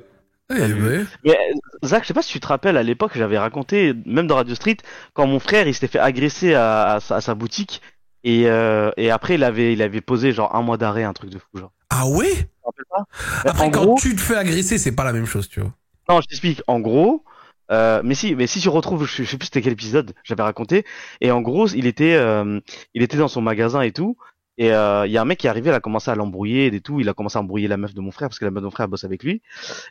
Eh. 0.49 1.03
Mais 1.25 1.37
Zach, 1.83 2.03
je 2.03 2.07
sais 2.07 2.13
pas 2.13 2.21
si 2.21 2.31
tu 2.31 2.39
te 2.39 2.47
rappelles, 2.47 2.77
à 2.77 2.83
l'époque, 2.83 3.11
j'avais 3.15 3.37
raconté, 3.37 3.93
même 4.05 4.27
dans 4.27 4.35
Radio 4.35 4.55
Street, 4.55 4.77
quand 5.13 5.27
mon 5.27 5.39
frère, 5.39 5.67
il 5.67 5.73
s'était 5.73 5.87
fait 5.87 5.99
agresser 5.99 6.53
à, 6.53 6.93
à 6.93 6.99
sa, 6.99 7.17
à 7.17 7.21
sa 7.21 7.35
boutique, 7.35 7.81
et, 8.23 8.47
euh, 8.47 8.91
et 8.97 9.11
après, 9.11 9.35
il 9.35 9.43
avait, 9.43 9.73
il 9.73 9.81
avait 9.81 10.01
posé 10.01 10.31
genre 10.31 10.55
un 10.55 10.61
mois 10.61 10.77
d'arrêt, 10.77 11.03
un 11.03 11.13
truc 11.13 11.29
de 11.29 11.39
fou, 11.39 11.57
genre. 11.57 11.71
Ah 11.89 12.07
ouais? 12.07 12.49
Pas? 12.89 13.03
Après 13.45 13.65
En 13.65 13.71
quand 13.71 13.83
gros, 13.83 13.97
tu 13.99 14.15
te 14.15 14.21
fais 14.21 14.35
agresser, 14.35 14.77
c'est 14.77 14.91
pas 14.93 15.03
la 15.03 15.13
même 15.13 15.25
chose, 15.25 15.47
tu 15.49 15.59
vois. 15.61 15.73
non, 16.09 16.21
je 16.21 16.27
t'explique. 16.27 16.61
En 16.67 16.79
gros, 16.79 17.23
euh, 17.71 18.01
mais 18.03 18.15
si, 18.15 18.35
mais 18.35 18.47
si 18.47 18.59
tu 18.59 18.69
retrouves, 18.69 19.05
je, 19.05 19.23
je 19.23 19.29
sais 19.29 19.37
plus 19.37 19.45
c'était 19.45 19.61
quel 19.61 19.73
épisode, 19.73 20.13
j'avais 20.23 20.43
raconté, 20.43 20.85
et 21.21 21.31
en 21.31 21.41
gros, 21.41 21.67
il 21.67 21.85
était, 21.85 22.15
euh, 22.15 22.59
il 22.93 23.03
était 23.03 23.17
dans 23.17 23.27
son 23.27 23.41
magasin 23.41 23.81
et 23.81 23.91
tout, 23.91 24.17
et 24.57 24.73
euh, 24.73 25.05
il 25.05 25.11
y 25.11 25.17
a 25.17 25.21
un 25.21 25.25
mec 25.25 25.39
qui 25.39 25.47
est 25.47 25.49
arrivé, 25.49 25.69
il 25.69 25.73
a 25.73 25.79
commencé 25.79 26.09
à 26.09 26.15
l'embrouiller 26.15 26.67
et 26.67 26.81
tout, 26.81 26.99
il 26.99 27.07
a 27.09 27.13
commencé 27.13 27.37
à 27.37 27.41
embrouiller 27.41 27.67
la 27.67 27.77
meuf 27.77 27.93
de 27.93 28.01
mon 28.01 28.11
frère 28.11 28.27
parce 28.27 28.39
que 28.39 28.45
la 28.45 28.51
meuf 28.51 28.61
de 28.61 28.65
mon 28.65 28.71
frère 28.71 28.87
bosse 28.87 29.03
avec 29.03 29.23
lui, 29.23 29.41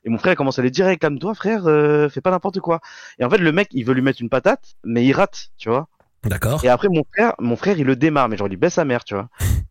et 0.05 0.11
mon 0.11 0.19
frère 0.19 0.33
il 0.33 0.37
commence 0.37 0.59
à 0.59 0.63
lui 0.63 0.71
dire, 0.73 0.89
hey, 0.89 0.99
calme-toi 0.99 1.35
frère, 1.35 1.67
euh, 1.67 2.09
fais 2.09 2.21
pas 2.21 2.33
n'importe 2.33 2.61
quoi. 2.61 2.81
Et 3.19 3.25
en 3.25 3.31
fait, 3.31 3.39
le 3.39 3.53
mec, 3.53 3.69
il 3.71 3.85
veut 3.85 3.95
lui 3.95 4.03
mettre 4.03 4.21
une 4.21 4.29
patate, 4.29 4.75
mais 4.85 5.05
il 5.05 5.13
rate, 5.13 5.51
tu 5.57 5.69
vois. 5.69 5.89
D'accord. 6.25 6.65
Et 6.65 6.69
après 6.69 6.89
mon 6.89 7.05
frère, 7.13 7.35
mon 7.39 7.57
frère 7.57 7.79
il 7.79 7.87
le 7.87 7.95
démarre, 7.95 8.29
mais 8.29 8.37
genre 8.37 8.49
il 8.51 8.57
baisse 8.57 8.75
sa 8.75 8.85
mère, 8.85 9.05
tu 9.05 9.15
vois. 9.15 9.29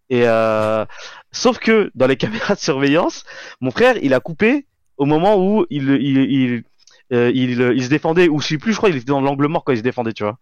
Et 0.10 0.28
euh, 0.28 0.86
sauf 1.32 1.60
que 1.60 1.92
dans 1.96 2.08
les 2.08 2.16
caméras 2.18 2.56
de 2.56 2.60
surveillance, 2.60 3.26
mon 3.60 3.72
frère 3.72 3.98
il 4.02 4.14
a 4.14 4.20
coupé 4.20 4.66
au 4.98 5.06
moment 5.06 5.36
où 5.38 5.66
il 5.70 5.90
il 5.90 6.18
il, 6.18 6.64
euh, 7.12 7.32
il, 7.34 7.60
il 7.60 7.84
se 7.84 7.90
défendait, 7.90 8.30
ou 8.30 8.40
je 8.40 8.48
sais 8.48 8.58
plus, 8.58 8.72
je 8.72 8.78
crois 8.78 8.90
il 8.90 8.96
était 8.96 9.06
dans 9.06 9.22
l'angle 9.22 9.48
mort 9.48 9.64
quand 9.66 9.74
il 9.74 9.80
se 9.80 9.84
défendait, 9.84 10.14
tu 10.14 10.24
vois. 10.24 10.38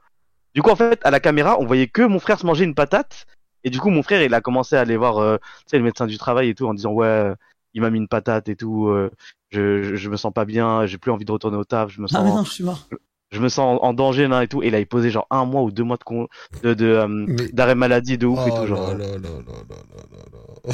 Du 0.53 0.61
coup 0.61 0.69
en 0.69 0.75
fait 0.75 0.99
à 1.03 1.09
la 1.09 1.19
caméra 1.19 1.57
on 1.59 1.65
voyait 1.65 1.87
que 1.87 2.03
mon 2.03 2.19
frère 2.19 2.37
se 2.37 2.45
manger 2.45 2.65
une 2.65 2.75
patate, 2.75 3.25
et 3.63 3.69
du 3.69 3.79
coup 3.79 3.89
mon 3.89 4.03
frère 4.03 4.21
il 4.23 4.33
a 4.33 4.41
commencé 4.41 4.75
à 4.75 4.81
aller 4.81 4.97
voir, 4.97 5.17
euh, 5.19 5.37
tu 5.37 5.63
sais 5.71 5.77
le 5.77 5.83
médecin 5.83 6.07
du 6.07 6.17
travail 6.17 6.49
et 6.49 6.55
tout 6.55 6.67
en 6.67 6.73
disant 6.73 6.91
ouais 6.91 7.33
il 7.73 7.81
m'a 7.81 7.89
mis 7.89 7.97
une 7.99 8.07
patate 8.07 8.49
et 8.49 8.55
tout, 8.55 8.87
euh, 8.89 9.09
je, 9.51 9.81
je 9.83 9.95
je 9.95 10.09
me 10.09 10.15
sens 10.17 10.31
pas 10.33 10.45
bien, 10.45 10.85
j'ai 10.85 10.97
plus 10.97 11.11
envie 11.11 11.25
de 11.25 11.31
retourner 11.31 11.57
au 11.57 11.63
taf, 11.65 11.89
je 11.91 12.01
me 12.01 12.07
sens 12.07 12.19
Ah, 12.21 12.23
mais 12.23 12.29
non, 12.29 12.43
je 12.43 12.51
suis 12.51 12.63
mort. 12.63 12.87
je 13.31 13.39
me 13.39 13.49
sens 13.49 13.79
en, 13.81 13.83
en 13.83 13.93
danger 13.93 14.27
là 14.27 14.43
et 14.43 14.47
tout 14.47 14.61
et 14.61 14.69
là 14.69 14.79
il 14.79 14.85
posait 14.87 15.09
genre 15.09 15.25
un 15.31 15.45
mois 15.45 15.63
ou 15.63 15.71
deux 15.71 15.83
mois 15.83 15.97
de 15.97 16.03
con, 16.03 16.27
de, 16.63 16.73
de 16.75 16.85
euh, 16.85 17.07
Mais- 17.07 17.47
d'arrêt 17.51 17.75
maladie 17.75 18.17
de 18.19 18.27
ouf 18.27 18.39
et 18.45 18.51
Oh 18.51 18.57
tout 18.61 18.67
genre 18.67 18.89
là 18.89 18.93
là 18.93 19.17
là 19.17 19.17
là 19.17 19.29
là 19.69 20.03
là 20.11 20.73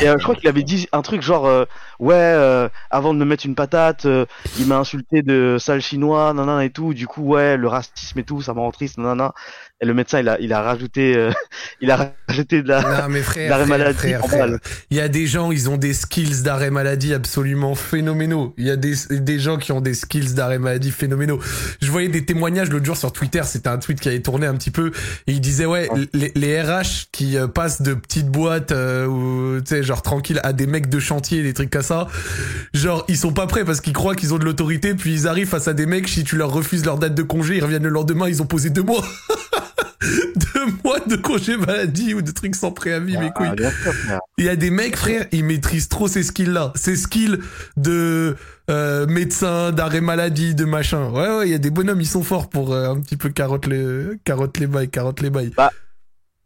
et 0.00 0.08
euh, 0.08 0.16
je 0.18 0.22
crois 0.24 0.34
qu'il 0.34 0.48
avait 0.48 0.62
dit 0.64 0.88
un 0.92 1.02
truc 1.02 1.22
genre 1.22 1.46
euh, 1.46 1.64
ouais 2.00 2.14
euh, 2.14 2.68
avant 2.90 3.14
de 3.14 3.18
me 3.18 3.24
mettre 3.24 3.46
une 3.46 3.54
patate 3.54 4.06
euh, 4.06 4.26
il 4.58 4.66
m'a 4.66 4.78
insulté 4.78 5.22
de 5.22 5.56
sale 5.58 5.80
chinois 5.80 6.32
nanana 6.34 6.64
et 6.64 6.70
tout 6.70 6.94
du 6.94 7.06
coup 7.06 7.22
ouais 7.22 7.56
le 7.56 7.68
racisme 7.68 8.18
et 8.18 8.24
tout 8.24 8.42
ça 8.42 8.54
m'a 8.54 8.60
rend 8.62 8.72
triste 8.72 8.98
nanana 8.98 9.32
et 9.80 9.86
le 9.86 9.94
médecin 9.94 10.20
il 10.20 10.28
a 10.28 10.40
il 10.40 10.52
a 10.52 10.62
rajouté 10.62 11.16
euh, 11.16 11.32
il 11.80 11.90
a 11.90 12.14
rajouté 12.28 12.62
de 12.62 12.68
la 12.68 13.02
Non 13.02 13.08
mais 13.08 13.22
frère, 13.22 13.50
L'arrêt 13.50 13.66
frère, 13.66 13.78
maladie, 13.78 13.98
frère, 13.98 14.24
en 14.24 14.56
il 14.90 14.96
y 14.96 15.00
a 15.00 15.08
des 15.08 15.26
gens, 15.26 15.50
ils 15.50 15.68
ont 15.68 15.76
des 15.76 15.92
skills 15.92 16.42
d'arrêt 16.42 16.70
maladie 16.70 17.12
absolument 17.12 17.74
phénoménaux. 17.74 18.54
Il 18.56 18.64
y 18.64 18.70
a 18.70 18.76
des, 18.76 18.94
des 19.10 19.38
gens 19.38 19.56
qui 19.56 19.72
ont 19.72 19.80
des 19.80 19.94
skills 19.94 20.34
d'arrêt 20.34 20.58
maladie 20.58 20.90
phénoménaux. 20.90 21.40
Je 21.82 21.90
voyais 21.90 22.08
des 22.08 22.24
témoignages 22.24 22.70
l'autre 22.70 22.84
jour 22.84 22.96
sur 22.96 23.12
Twitter, 23.12 23.42
c'était 23.44 23.68
un 23.68 23.78
tweet 23.78 24.00
qui 24.00 24.08
avait 24.08 24.20
tourné 24.20 24.46
un 24.46 24.54
petit 24.54 24.70
peu, 24.70 24.92
et 25.26 25.32
il 25.32 25.40
disait 25.40 25.66
ouais, 25.66 25.88
les, 26.12 26.32
les 26.34 26.60
RH 26.60 27.08
qui 27.12 27.36
euh, 27.36 27.46
passent 27.46 27.82
de 27.82 27.94
petites 27.94 28.28
boîtes, 28.28 28.72
euh, 28.72 29.06
ou 29.06 29.60
tu 29.60 29.66
sais, 29.66 29.82
genre 29.82 30.02
tranquille, 30.02 30.40
à 30.44 30.52
des 30.52 30.66
mecs 30.66 30.88
de 30.88 30.98
chantier, 31.00 31.42
des 31.42 31.52
trucs 31.52 31.70
comme 31.70 31.82
ça, 31.82 32.08
genre 32.72 33.04
ils 33.08 33.16
sont 33.16 33.32
pas 33.32 33.46
prêts 33.46 33.64
parce 33.64 33.80
qu'ils 33.80 33.92
croient 33.92 34.14
qu'ils 34.14 34.34
ont 34.34 34.38
de 34.38 34.44
l'autorité, 34.44 34.94
puis 34.94 35.12
ils 35.12 35.26
arrivent 35.26 35.48
face 35.48 35.68
à 35.68 35.74
des 35.74 35.86
mecs, 35.86 36.08
si 36.08 36.24
tu 36.24 36.36
leur 36.36 36.52
refuses 36.52 36.84
leur 36.84 36.98
date 36.98 37.14
de 37.14 37.22
congé, 37.22 37.56
ils 37.56 37.64
reviennent 37.64 37.82
le 37.82 37.90
lendemain, 37.90 38.28
ils 38.28 38.40
ont 38.40 38.46
posé 38.46 38.70
deux 38.70 38.82
mois. 38.82 39.04
deux 40.54 40.66
mois 40.84 41.00
de 41.00 41.16
congé 41.16 41.56
maladie 41.56 42.14
ou 42.14 42.22
de 42.22 42.30
trucs 42.30 42.54
sans 42.54 42.72
préavis, 42.72 43.16
mes 43.16 43.30
couilles. 43.30 43.48
Ah, 43.50 43.54
bien 43.54 43.70
sûr, 43.70 43.92
frère. 43.92 44.20
Il 44.38 44.44
y 44.44 44.48
a 44.48 44.56
des 44.56 44.70
mecs, 44.70 44.96
frère, 44.96 45.26
ils 45.32 45.44
maîtrisent 45.44 45.88
trop 45.88 46.08
ces 46.08 46.22
skills-là. 46.22 46.72
Ces 46.76 46.96
skills 46.96 47.38
de 47.76 48.36
euh, 48.70 49.06
médecin, 49.06 49.72
d'arrêt 49.72 50.00
maladie, 50.00 50.54
de 50.54 50.64
machin. 50.64 51.10
Ouais, 51.10 51.28
ouais, 51.36 51.48
il 51.48 51.50
y 51.50 51.54
a 51.54 51.58
des 51.58 51.70
bonhommes, 51.70 52.00
ils 52.00 52.06
sont 52.06 52.22
forts 52.22 52.48
pour 52.48 52.72
euh, 52.72 52.90
un 52.90 53.00
petit 53.00 53.16
peu 53.16 53.28
carotte 53.28 53.66
les, 53.66 54.16
carotte 54.24 54.58
les 54.58 54.66
bails, 54.66 54.88
carotte 54.88 55.20
les 55.20 55.30
bails. 55.30 55.52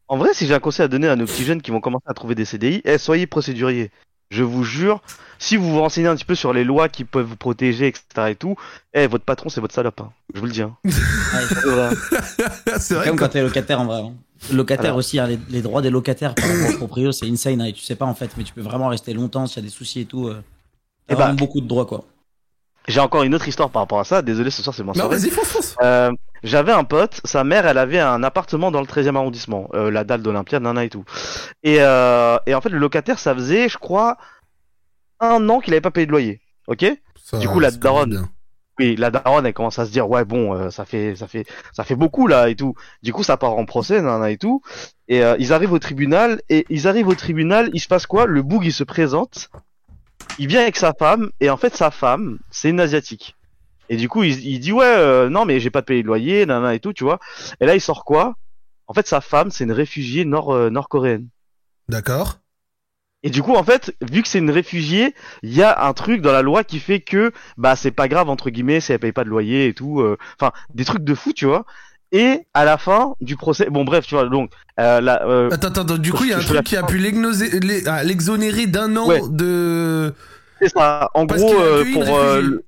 en 0.08 0.16
vrai 0.16 0.30
si 0.32 0.46
j'ai 0.46 0.54
un 0.54 0.60
conseil 0.60 0.84
à 0.84 0.88
donner 0.88 1.08
à 1.08 1.16
nos 1.16 1.26
petits 1.26 1.44
jeunes 1.44 1.62
qui 1.62 1.70
vont 1.70 1.80
commencer 1.80 2.06
à 2.06 2.14
trouver 2.14 2.34
des 2.34 2.44
CDI 2.44 2.82
eh, 2.84 2.98
soyez 2.98 3.26
procéduriers 3.26 3.90
je 4.30 4.42
vous 4.42 4.64
jure 4.64 5.02
si 5.38 5.56
vous 5.56 5.70
vous 5.70 5.80
renseignez 5.80 6.08
un 6.08 6.14
petit 6.16 6.24
peu 6.24 6.34
sur 6.34 6.52
les 6.52 6.64
lois 6.64 6.88
qui 6.88 7.04
peuvent 7.04 7.26
vous 7.26 7.36
protéger 7.36 7.86
etc 7.86 8.04
et 8.30 8.34
tout 8.34 8.56
eh 8.94 9.06
votre 9.06 9.24
patron 9.24 9.48
c'est 9.48 9.60
votre 9.60 9.74
salope 9.74 10.00
hein. 10.00 10.10
je 10.34 10.40
vous 10.40 10.46
le 10.46 10.52
dis 10.52 10.62
hein. 10.62 10.76
C'est 12.78 12.94
vrai 12.94 13.08
Comme 13.08 13.16
quand 13.16 13.28
t'es 13.28 13.42
locataire 13.42 13.80
en 13.80 13.86
vrai. 13.86 14.00
hein. 14.00 14.12
Locataire 14.52 14.86
Alors. 14.86 14.98
aussi, 14.98 15.18
hein, 15.18 15.26
les, 15.26 15.38
les 15.50 15.62
droits 15.62 15.82
des 15.82 15.90
locataires 15.90 16.34
par 16.34 16.44
rapport 16.48 16.70
aux 16.74 16.76
proprios, 16.76 17.10
c'est 17.12 17.26
insane. 17.28 17.60
hein, 17.60 17.64
et 17.66 17.72
tu 17.72 17.82
sais 17.82 17.96
pas 17.96 18.04
en 18.06 18.14
fait, 18.14 18.30
mais 18.36 18.44
tu 18.44 18.52
peux 18.52 18.60
vraiment 18.60 18.88
rester 18.88 19.12
longtemps 19.12 19.46
s'il 19.46 19.62
y 19.62 19.66
a 19.66 19.68
des 19.68 19.74
soucis 19.74 20.00
et 20.02 20.04
tout. 20.06 20.28
Euh, 20.28 20.42
Eh 21.08 21.14
t'as 21.14 21.28
bah, 21.28 21.32
beaucoup 21.32 21.60
de 21.60 21.66
droits 21.66 21.86
quoi. 21.86 22.04
J'ai 22.86 23.00
encore 23.00 23.22
une 23.24 23.34
autre 23.34 23.46
histoire 23.48 23.68
par 23.68 23.82
rapport 23.82 24.00
à 24.00 24.04
ça. 24.04 24.22
Désolé, 24.22 24.50
ce 24.50 24.62
soir 24.62 24.74
c'est 24.74 24.82
mon 24.82 24.92
Non, 24.92 25.00
soirée. 25.00 25.16
vas-y, 25.18 25.30
fonce, 25.30 25.48
fonce. 25.48 25.74
Euh, 25.82 26.10
J'avais 26.42 26.72
un 26.72 26.84
pote, 26.84 27.20
sa 27.24 27.44
mère, 27.44 27.66
elle 27.66 27.76
avait 27.78 27.98
un 28.00 28.22
appartement 28.22 28.70
dans 28.70 28.80
le 28.80 28.86
13e 28.86 29.14
arrondissement, 29.16 29.68
euh, 29.74 29.90
la 29.90 30.04
dalle 30.04 30.22
d'Olympia, 30.22 30.58
nana 30.60 30.84
et 30.84 30.88
tout. 30.88 31.04
Et, 31.64 31.78
euh, 31.80 32.38
et 32.46 32.54
en 32.54 32.60
fait, 32.62 32.70
le 32.70 32.78
locataire, 32.78 33.18
ça 33.18 33.34
faisait, 33.34 33.68
je 33.68 33.76
crois, 33.76 34.16
un 35.20 35.48
an 35.48 35.60
qu'il 35.60 35.72
avait 35.74 35.80
pas 35.80 35.90
payé 35.90 36.06
de 36.06 36.10
loyer. 36.10 36.40
Ok? 36.66 36.84
Ça, 37.22 37.38
Du 37.38 37.48
coup, 37.48 37.60
la 37.60 37.70
daronne. 37.70 38.28
Oui, 38.78 38.94
la 38.94 39.10
daronne, 39.10 39.44
elle 39.44 39.54
commence 39.54 39.78
à 39.78 39.86
se 39.86 39.90
dire, 39.90 40.08
ouais, 40.08 40.24
bon, 40.24 40.54
euh, 40.54 40.70
ça 40.70 40.84
fait, 40.84 41.16
ça 41.16 41.26
fait, 41.26 41.44
ça 41.72 41.82
fait 41.82 41.96
beaucoup 41.96 42.28
là 42.28 42.48
et 42.48 42.54
tout. 42.54 42.74
Du 43.02 43.12
coup, 43.12 43.24
ça 43.24 43.36
part 43.36 43.56
en 43.58 43.64
procès, 43.64 44.00
nana 44.00 44.30
et 44.30 44.38
tout. 44.38 44.62
Et 45.08 45.24
euh, 45.24 45.34
ils 45.40 45.52
arrivent 45.52 45.72
au 45.72 45.80
tribunal 45.80 46.40
et 46.48 46.64
ils 46.70 46.86
arrivent 46.86 47.08
au 47.08 47.14
tribunal. 47.14 47.70
Il 47.72 47.80
se 47.80 47.88
passe 47.88 48.06
quoi? 48.06 48.26
Le 48.26 48.42
boug, 48.42 48.64
il 48.64 48.72
se 48.72 48.84
présente. 48.84 49.50
Il 50.38 50.46
vient 50.46 50.62
avec 50.62 50.76
sa 50.76 50.92
femme 50.94 51.30
et 51.40 51.50
en 51.50 51.56
fait, 51.56 51.74
sa 51.74 51.90
femme, 51.90 52.38
c'est 52.50 52.70
une 52.70 52.78
asiatique. 52.78 53.34
Et 53.88 53.96
du 53.96 54.08
coup, 54.08 54.22
il, 54.22 54.46
il 54.46 54.60
dit 54.60 54.70
ouais, 54.70 54.84
euh, 54.84 55.28
non 55.28 55.44
mais 55.44 55.58
j'ai 55.60 55.70
pas 55.70 55.82
payé 55.82 56.02
de 56.02 56.06
loyer, 56.06 56.46
nana 56.46 56.74
et 56.74 56.78
tout, 56.78 56.92
tu 56.92 57.02
vois. 57.02 57.18
Et 57.60 57.66
là, 57.66 57.74
il 57.74 57.80
sort 57.80 58.04
quoi? 58.04 58.36
En 58.86 58.94
fait, 58.94 59.08
sa 59.08 59.20
femme, 59.20 59.50
c'est 59.50 59.64
une 59.64 59.72
réfugiée 59.72 60.24
nord 60.24 60.52
euh, 60.54 60.70
nord-coréenne. 60.70 61.26
D'accord. 61.88 62.38
Et 63.24 63.30
du 63.30 63.42
coup, 63.42 63.54
en 63.56 63.64
fait, 63.64 63.94
vu 64.00 64.22
que 64.22 64.28
c'est 64.28 64.38
une 64.38 64.50
réfugiée, 64.50 65.14
il 65.42 65.52
y 65.52 65.62
a 65.62 65.84
un 65.86 65.92
truc 65.92 66.20
dans 66.20 66.30
la 66.32 66.42
loi 66.42 66.62
qui 66.62 66.78
fait 66.78 67.00
que 67.00 67.32
bah 67.56 67.74
c'est 67.74 67.90
pas 67.90 68.06
grave 68.06 68.28
entre 68.30 68.48
guillemets 68.50 68.80
si 68.80 68.92
elle 68.92 69.00
paye 69.00 69.10
pas 69.12 69.24
de 69.24 69.28
loyer 69.28 69.66
et 69.66 69.74
tout. 69.74 70.00
euh, 70.00 70.16
Enfin, 70.40 70.52
des 70.74 70.84
trucs 70.84 71.02
de 71.02 71.14
fou, 71.14 71.32
tu 71.32 71.44
vois. 71.46 71.64
Et 72.12 72.40
à 72.54 72.64
la 72.64 72.78
fin 72.78 73.14
du 73.20 73.36
procès, 73.36 73.66
bon 73.70 73.84
bref, 73.84 74.06
tu 74.06 74.14
vois, 74.14 74.28
donc 74.28 74.50
euh, 74.80 75.00
la, 75.00 75.26
euh, 75.26 75.50
Attends, 75.50 75.66
attends, 75.68 75.82
attends, 75.82 75.98
du 75.98 76.12
coup, 76.12 76.24
il 76.24 76.30
y 76.30 76.32
a 76.32 76.38
un 76.38 76.40
truc 76.40 76.62
qui 76.64 76.76
a 76.76 76.82
pu 76.84 76.96
l'exonérer 76.98 77.82
ah, 77.86 78.02
l'exonérer 78.04 78.66
d'un 78.66 78.96
an 78.96 79.08
Ouais. 79.08 79.20
de. 79.28 80.14
c'est 80.60 80.68
ça. 80.68 81.10
En 81.14 81.26
Parce 81.26 81.40
gros, 81.42 81.60
euh, 81.60 81.84
pour 81.92 82.16
euh, 82.16 82.40
le- 82.40 82.64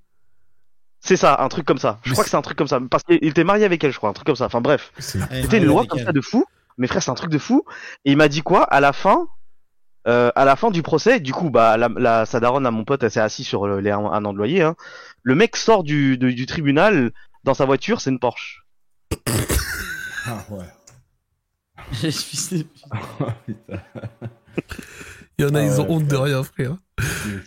c'est 1.01 1.17
ça, 1.17 1.37
un 1.41 1.49
truc 1.49 1.65
comme 1.65 1.79
ça. 1.79 1.99
Je 2.03 2.11
Mais 2.11 2.13
crois 2.15 2.25
que 2.25 2.31
c'est 2.31 2.37
un 2.37 2.43
truc 2.43 2.59
comme 2.59 2.67
ça, 2.69 2.79
parce 2.91 3.03
qu'il 3.05 3.25
était 3.25 3.45
marié 3.45 3.65
avec 3.65 3.83
elle, 3.83 3.93
je 3.93 3.97
crois, 3.97 4.11
un 4.11 4.13
truc 4.13 4.27
comme 4.27 4.37
ça. 4.37 4.45
Enfin 4.47 4.61
bref. 4.61 4.93
C'était 4.99 5.59
une 5.59 5.65
loi 5.65 5.87
comme 5.89 6.01
ça 6.05 6.13
de 6.13 6.21
fou. 6.21 6.45
Mais 6.77 6.87
frère, 6.87 7.03
c'est 7.03 7.11
un 7.11 7.15
truc 7.15 7.31
de 7.31 7.39
fou. 7.39 7.65
Et 8.05 8.11
il 8.13 8.17
m'a 8.19 8.29
dit 8.29 8.43
quoi? 8.43 8.65
À 8.65 8.81
la 8.81 8.93
fin 8.93 9.27
euh, 10.07 10.31
À 10.35 10.45
la 10.45 10.57
fin 10.57 10.71
du 10.71 10.83
procès, 10.83 11.21
du 11.21 11.33
coup, 11.33 11.51
bah, 11.51 11.77
la, 11.77 11.89
la, 11.97 12.27
sa 12.27 12.41
daronne 12.41 12.67
à 12.67 12.71
mon 12.71 12.85
pote, 12.85 13.03
elle 13.03 13.11
s'est 13.11 13.21
assise 13.21 13.47
sur 13.47 13.67
le- 13.67 13.81
les 13.81 13.91
un, 13.91 13.99
un 14.01 14.25
an 14.25 14.33
de 14.33 14.39
loyer. 14.39 14.63
Hein. 14.63 14.77
Le 15.23 15.35
mec 15.35 15.57
sort 15.57 15.83
du, 15.85 16.17
de- 16.19 16.31
du 16.31 16.47
tribunal 16.47 17.11
dans 17.45 17.55
sa 17.55 17.65
voiture, 17.67 18.01
c'est 18.01 18.11
une 18.11 18.19
Porsche. 18.19 18.65
Ah 20.27 20.45
ouais. 20.51 20.65
Je 22.03 22.09
suis- 22.11 22.65
Putain. 22.65 23.35
Il 25.39 25.47
y 25.47 25.49
en 25.49 25.55
a, 25.55 25.61
Ah 25.61 25.63
ils 25.65 25.71
ouais, 25.73 25.81
ont 25.81 25.91
honte 25.93 26.07
de 26.07 26.17
rien, 26.17 26.43
frère. 26.43 26.77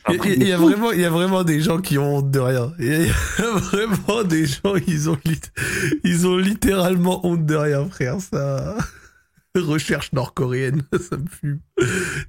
Il 0.09 0.43
y, 0.47 0.51
a 0.51 0.57
vraiment, 0.57 0.91
il 0.91 0.99
y 1.01 1.05
a 1.05 1.11
vraiment 1.11 1.43
des 1.43 1.61
gens 1.61 1.79
qui 1.79 1.99
ont 1.99 2.17
honte 2.17 2.31
de 2.31 2.39
rien. 2.39 2.73
Il 2.79 2.85
y 3.05 3.09
a, 3.09 3.13
vraiment 3.59 4.23
des 4.23 4.47
gens, 4.47 4.73
ils 4.87 5.11
ont, 5.11 5.17
ils 6.03 6.25
ont 6.25 6.37
littéralement 6.37 7.23
honte 7.25 7.45
de 7.45 7.53
rien, 7.55 7.87
frère. 7.87 8.19
Ça, 8.19 8.75
recherche 9.61 10.13
nord-coréenne, 10.13 10.83
ça 11.09 11.17
me 11.17 11.27
fume. 11.27 11.59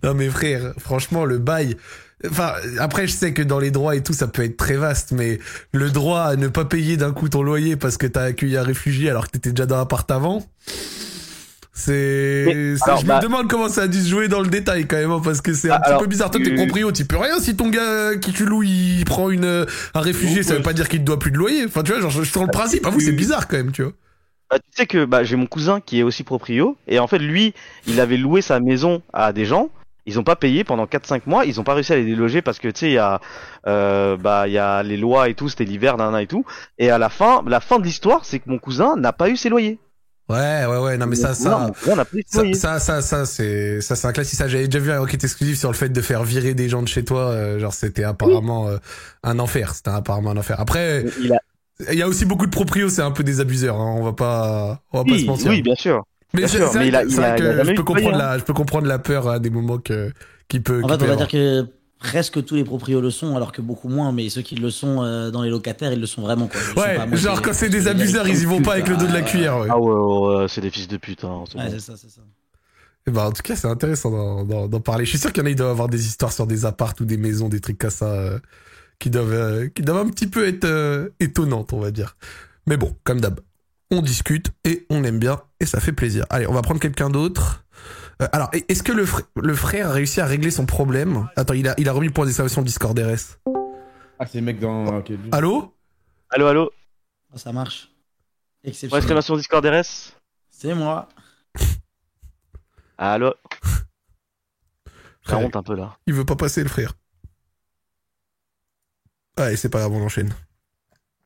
Non 0.03 0.15
mais 0.15 0.29
frère, 0.29 0.75
franchement, 0.79 1.25
le 1.25 1.39
bail. 1.39 1.77
Enfin, 2.31 2.53
après, 2.79 3.07
je 3.07 3.13
sais 3.13 3.33
que 3.35 3.43
dans 3.43 3.59
les 3.59 3.71
droits 3.71 3.97
et 3.97 4.03
tout, 4.03 4.13
ça 4.15 4.29
peut 4.29 4.43
être 4.45 4.57
très 4.57 4.77
vaste, 4.77 5.13
mais 5.13 5.39
le 5.73 5.91
droit 5.91 6.21
à 6.23 6.37
ne 6.37 6.49
pas 6.49 6.65
payer 6.65 6.97
d'un 6.97 7.13
coup 7.13 7.29
ton 7.29 7.43
loyer 7.43 7.77
parce 7.77 7.97
que 7.99 8.07
t'as 8.07 8.23
accueilli 8.25 8.57
un 8.57 8.63
réfugié 8.63 9.11
alors 9.11 9.27
que 9.27 9.33
t'étais 9.33 9.51
déjà 9.51 9.67
dans 9.67 9.77
l'appart 9.77 10.11
avant. 10.11 10.47
C'est, 11.77 12.77
alors, 12.87 13.01
je 13.01 13.07
bah- 13.07 13.17
me 13.17 13.23
demande 13.23 13.51
comment 13.51 13.69
ça 13.69 13.83
a 13.83 13.89
dû 13.89 14.01
se 14.01 14.09
jouer 14.09 14.29
dans 14.29 14.41
le 14.41 14.47
détail 14.49 14.87
quand 14.87 14.97
même, 14.97 15.11
hein, 15.11 15.21
parce 15.23 15.41
que 15.41 15.53
c'est 15.53 15.71
un 15.71 15.79
Ah, 15.83 15.91
petit 15.95 16.05
peu 16.05 16.07
bizarre. 16.07 16.31
Toi, 16.31 16.41
t'es 16.43 16.53
euh, 16.53 16.57
compris, 16.57 16.85
tu 16.93 17.05
peux 17.05 17.17
rien 17.17 17.41
si 17.41 17.57
ton 17.57 17.69
gars 17.69 18.15
qui 18.17 18.33
tu 18.33 18.47
loues, 18.47 18.63
il 18.63 19.05
prend 19.05 19.29
une, 19.29 19.45
euh, 19.45 19.67
un 19.93 20.01
réfugié, 20.01 20.45
ça 20.45 20.55
veut 20.55 20.63
pas 20.63 20.73
dire 20.73 20.89
qu'il 20.89 21.01
te 21.01 21.05
doit 21.05 21.19
plus 21.19 21.33
de 21.33 21.37
loyer. 21.37 21.65
Enfin, 21.67 21.83
tu 21.83 21.91
vois, 21.91 22.01
genre, 22.01 22.13
je 22.13 22.23
je 22.23 22.31
sens 22.31 22.45
le 22.45 22.51
principe. 22.53 22.87
À 22.87 22.91
vous, 22.91 23.01
c'est 23.01 23.11
bizarre 23.13 23.49
quand 23.49 23.57
même, 23.57 23.73
tu 23.73 23.83
vois. 23.83 23.93
Bah, 24.55 24.61
tu 24.61 24.77
sais 24.77 24.87
que 24.87 25.05
bah, 25.05 25.25
j'ai 25.25 25.35
mon 25.35 25.47
cousin 25.47 25.81
qui 25.81 25.99
est 25.99 26.05
aussi 26.05 26.23
proprio. 26.23 26.77
Et 26.87 27.01
en 27.01 27.09
fait, 27.09 27.19
lui, 27.19 27.55
il 27.89 27.99
avait 27.99 28.17
loué 28.17 28.41
sa 28.41 28.61
maison 28.61 29.03
à 29.13 29.33
des 29.33 29.47
gens. 29.47 29.69
Ils 30.07 30.21
ont 30.21 30.23
pas 30.23 30.37
payé 30.37 30.63
pendant 30.63 30.85
4-5 30.87 31.23
mois. 31.27 31.45
Ils 31.45 31.59
ont 31.59 31.65
pas 31.65 31.75
réussi 31.75 31.93
à 31.93 31.97
les 31.97 32.05
déloger 32.05 32.41
parce 32.41 32.61
que 32.61 32.69
tu 32.69 32.79
sais, 32.79 32.91
il 32.91 32.93
y 32.93 32.99
a, 32.99 33.21
euh, 33.67 34.17
bah, 34.17 34.47
il 34.47 34.53
y 34.53 34.59
a 34.59 34.85
les 34.85 34.97
lois 34.97 35.29
et 35.29 35.35
tout. 35.35 35.49
C'était 35.49 35.65
l'hiver, 35.65 35.97
nan, 35.97 36.13
nan, 36.13 36.21
et 36.21 36.29
tout. 36.29 36.45
Et 36.79 36.89
à 36.89 36.99
la 36.99 37.09
fin, 37.09 37.43
la 37.49 37.59
fin 37.59 37.81
de 37.81 37.85
l'histoire, 37.85 38.25
c'est 38.25 38.39
que 38.39 38.49
mon 38.49 38.59
cousin 38.59 38.95
n'a 38.95 39.13
pas 39.13 39.29
eu 39.29 39.37
ses 39.37 39.49
loyers. 39.49 39.81
Ouais, 40.29 40.65
ouais, 40.67 40.79
ouais. 40.79 40.97
Non, 40.99 41.07
mais 41.07 41.17
ça, 41.17 41.35
ça. 41.35 41.73
ses 42.31 42.55
Ça, 42.55 42.79
ça, 42.79 42.79
ça, 42.79 43.03
ça, 43.03 43.27
c'est, 43.27 43.81
ça, 43.81 43.97
c'est 43.97 44.07
un 44.07 44.13
classique. 44.13 44.39
Ça, 44.39 44.47
j'avais 44.47 44.69
déjà 44.69 44.79
vu 44.79 44.93
un 44.93 45.01
enquête 45.01 45.25
exclusive 45.25 45.57
sur 45.57 45.73
le 45.73 45.77
fait 45.77 45.89
de 45.89 46.01
faire 46.01 46.23
virer 46.23 46.55
des 46.55 46.69
gens 46.69 46.81
de 46.81 46.87
chez 46.89 47.05
toi. 47.05 47.31
euh, 47.31 47.59
genre, 47.59 47.75
c'était 47.75 48.05
apparemment 48.05 48.69
euh, 48.69 48.77
un 49.25 49.41
enfer. 49.41 49.75
C'était 49.75 49.91
apparemment 49.91 50.31
un 50.31 50.37
enfer. 50.37 50.61
Après, 50.61 51.05
Il 51.21 51.33
a... 51.33 51.39
il 51.93 51.99
y 51.99 52.03
a 52.03 52.09
aussi 52.09 52.25
beaucoup 52.25 52.47
de 52.47 52.51
proprios, 52.51 52.89
c'est 52.89 53.03
un 53.03 53.11
peu 53.11 53.25
des 53.25 53.41
abuseurs. 53.41 53.77
Hein, 53.81 53.97
on 53.99 54.05
va 54.05 54.13
pas, 54.13 54.83
on 54.93 54.99
va 54.99 55.05
pas 55.05 55.11
se 55.11 55.15
oui, 55.23 55.27
mentir. 55.27 55.51
oui, 55.51 55.63
bien 55.63 55.75
sûr. 55.75 56.03
mais 56.33 56.41
bien 56.41 56.49
c'est 56.49 56.59
sûr, 56.59 56.69
c'est 56.69 56.79
mais 56.79 56.91
vrai 56.91 57.07
il 57.09 57.17
a- 57.19 57.37
que- 57.37 57.65
je 57.65 57.71
eu 57.71 57.75
peux 57.75 57.83
comprendre 57.83 58.17
la, 58.19 58.39
je 58.39 58.45
peux 58.45 58.53
comprendre 58.55 58.87
la 58.87 58.99
peur 58.99 59.29
à 59.29 59.39
des 59.39 59.51
moments 59.51 59.79
que 59.79 60.13
qui 60.49 60.61
peut. 60.61 60.83
En 60.83 60.87
qui 60.87 60.93
fait, 60.93 60.99
peut 60.99 61.05
on 61.05 61.07
va 61.07 61.13
avoir. 61.15 61.29
dire 61.29 61.29
que 61.29 61.67
presque 61.99 62.45
tous 62.45 62.55
les 62.55 62.65
proprios 62.65 63.01
le 63.01 63.11
sont, 63.11 63.35
alors 63.35 63.51
que 63.51 63.63
beaucoup 63.63 63.89
moins, 63.89 64.13
mais 64.13 64.29
ceux 64.29 64.43
qui 64.43 64.57
le 64.57 64.71
sont 64.71 65.03
euh, 65.03 65.31
dans 65.31 65.43
les 65.43 65.51
locataires, 65.51 65.93
ils 65.93 66.01
le 66.01 66.07
sont 66.07 66.23
vraiment. 66.23 66.47
Quoi. 66.49 66.61
Ils 66.77 66.81
Ouais, 66.81 66.97
pas 67.09 67.17
genre 67.17 67.41
quand 67.43 67.55
c'est 67.55 67.71
des 67.71 67.89
abuseurs, 67.89 68.29
ils 68.29 68.43
y 68.43 68.45
vont 68.45 68.61
pas 68.63 68.75
avec 68.75 68.89
le 68.89 68.97
dos 68.97 69.07
de 69.07 69.13
la 69.13 69.21
ouais, 69.21 69.25
cuillère. 69.25 69.59
Ouais. 69.59 69.69
Ah 69.71 69.79
ouais, 69.79 69.91
ouais, 69.93 70.37
ouais, 70.43 70.49
c'est 70.49 70.61
des 70.61 70.71
fils 70.71 70.87
de 70.87 70.97
pute. 70.99 71.25
Hein, 71.25 71.45
c'est 71.51 71.59
Ouais, 71.59 71.65
bon. 71.65 71.71
c'est 71.73 71.81
ça, 71.81 71.95
c'est 71.97 72.11
ça. 72.11 72.21
Eh 73.07 73.11
ben, 73.11 73.23
en 73.25 73.33
tout 73.33 73.43
cas, 73.43 73.55
c'est 73.57 73.69
intéressant 73.69 74.45
d'en- 74.45 74.81
parler. 74.81 75.05
Je 75.05 75.11
suis 75.11 75.19
sûr 75.19 75.33
qu'il 75.33 75.43
y 75.43 75.45
en 75.45 75.47
a, 75.47 75.51
ils 75.51 75.57
doivent 75.57 75.71
avoir 75.71 75.89
des 75.89 76.07
histoires 76.07 76.33
sur 76.33 76.47
des 76.47 76.65
apparts 76.65 76.95
ou 77.01 77.05
des 77.05 77.19
maisons, 77.19 77.49
des 77.51 77.61
trucs 77.61 77.79
comme 77.79 77.91
ça, 77.91 78.07
euh, 78.07 78.39
qui 78.99 79.11
doivent, 79.11 79.33
euh, 79.33 79.69
qui 79.69 79.83
doivent 79.83 80.07
un 80.07 80.11
petit 80.11 80.27
peu 80.27 80.47
être 80.47 80.65
euh, 80.65 81.11
étonnantes, 81.21 81.73
on 81.73 81.81
va 81.81 81.91
dire. 81.91 82.17
Mais 82.67 82.77
bon, 82.77 82.97
comme 83.05 83.21
d'hab, 83.21 83.41
on 83.91 84.01
discute 84.03 84.51
et 84.65 84.87
on 84.91 85.05
aime 85.05 85.19
bien 85.19 85.43
et 85.61 85.67
ça 85.67 85.81
fait 85.81 85.93
plaisir. 85.93 86.25
Allez, 86.31 86.47
on 86.47 86.53
va 86.55 86.63
prendre 86.63 86.81
quelqu'un 86.81 87.11
d'autre. 87.11 87.65
Euh, 88.23 88.29
alors, 88.33 88.49
est-ce 88.53 88.83
que 88.83 88.93
le, 88.93 89.05
fr- 89.05 89.27
le 89.37 89.55
frère 89.55 89.89
a 89.91 89.93
réussi 89.93 90.21
à 90.21 90.27
régler 90.27 90.51
son 90.51 90.67
problème? 90.67 91.29
Attends, 91.37 91.55
il 91.55 91.69
a, 91.69 91.75
il 91.79 91.89
a 91.89 91.93
remis 91.93 92.07
le 92.07 92.13
point 92.13 92.25
d'exclamation 92.25 92.63
Discord 92.63 92.99
RS. 92.99 93.39
Ah, 94.19 94.27
c'est 94.27 94.39
le 94.39 94.45
mec 94.45 94.61
dans. 94.61 94.99
ok, 94.99 95.09
lui. 95.09 95.19
Allô? 95.33 95.75
Allô, 96.31 96.47
allô? 96.47 96.71
Ah, 97.35 97.39
Ça 97.39 97.53
marche. 97.53 97.91
Ouais, 98.63 98.71
Exceptionnel. 98.71 99.03
exclamation 99.03 99.37
Discord 99.37 99.67
RS. 99.67 100.13
C'est 100.51 100.75
moi. 100.75 101.09
Allô? 102.97 103.35
Ça 105.27 105.39
honte 105.39 105.57
un 105.57 105.63
peu 105.63 105.75
là. 105.75 105.97
Il 106.07 106.15
veut 106.15 106.25
pas 106.25 106.37
passer, 106.37 106.63
le 106.63 106.69
frère. 106.69 106.93
Allez, 109.37 109.57
c'est 109.57 109.69
pas 109.69 109.81
grave, 109.81 109.93
on 109.93 110.05
enchaîne. 110.05 110.33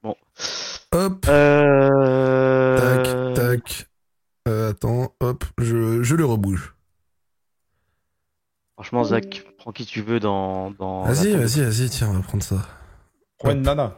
Bon. 0.03 0.17
Hop. 0.93 1.27
Euh... 1.29 2.79
Tac, 2.79 3.35
tac. 3.35 3.89
Euh, 4.49 4.71
attends, 4.71 5.15
hop, 5.21 5.45
je, 5.59 6.03
je 6.03 6.15
le 6.15 6.25
rebouge. 6.25 6.75
Franchement, 8.75 9.05
Zach, 9.05 9.45
prends 9.59 9.73
qui 9.73 9.85
tu 9.85 10.01
veux 10.01 10.21
dans. 10.21 10.71
dans 10.71 11.03
Vas-y, 11.03 11.35
vas-y, 11.35 11.61
vas-y, 11.63 11.91
tiens, 11.91 12.09
on 12.09 12.13
va 12.15 12.21
prendre 12.21 12.43
ça. 12.43 12.67
Prends 13.39 13.51
une 13.51 13.63
nana. 13.63 13.97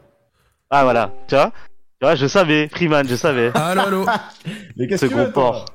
Ah 0.70 0.84
voilà, 0.84 1.12
tu 1.28 1.34
vois 1.34 1.52
Tu 2.00 2.06
vois, 2.06 2.14
je 2.16 2.26
savais, 2.26 2.68
Freeman, 2.68 3.06
je 3.06 3.14
savais. 3.14 3.52
Allô, 3.54 3.80
allô 3.82 4.06
Mais 4.76 4.88
qu'est-ce 4.88 5.06
que 5.06 5.26
tu 5.26 5.32
porc. 5.32 5.66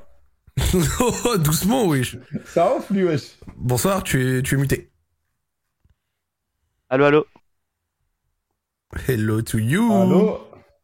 Oh, 1.00 1.36
Doucement, 1.38 1.86
wesh. 1.86 2.16
Ça 2.46 2.74
off, 2.74 2.90
lui, 2.90 3.04
wesh. 3.04 3.38
Bonsoir, 3.56 4.02
tu 4.02 4.38
es, 4.38 4.42
tu 4.42 4.54
es 4.56 4.58
muté. 4.58 4.90
Allô, 6.88 7.04
allô. 7.04 7.26
Hello 9.08 9.42
to 9.42 9.58
you. 9.58 9.92
Allô 9.92 10.40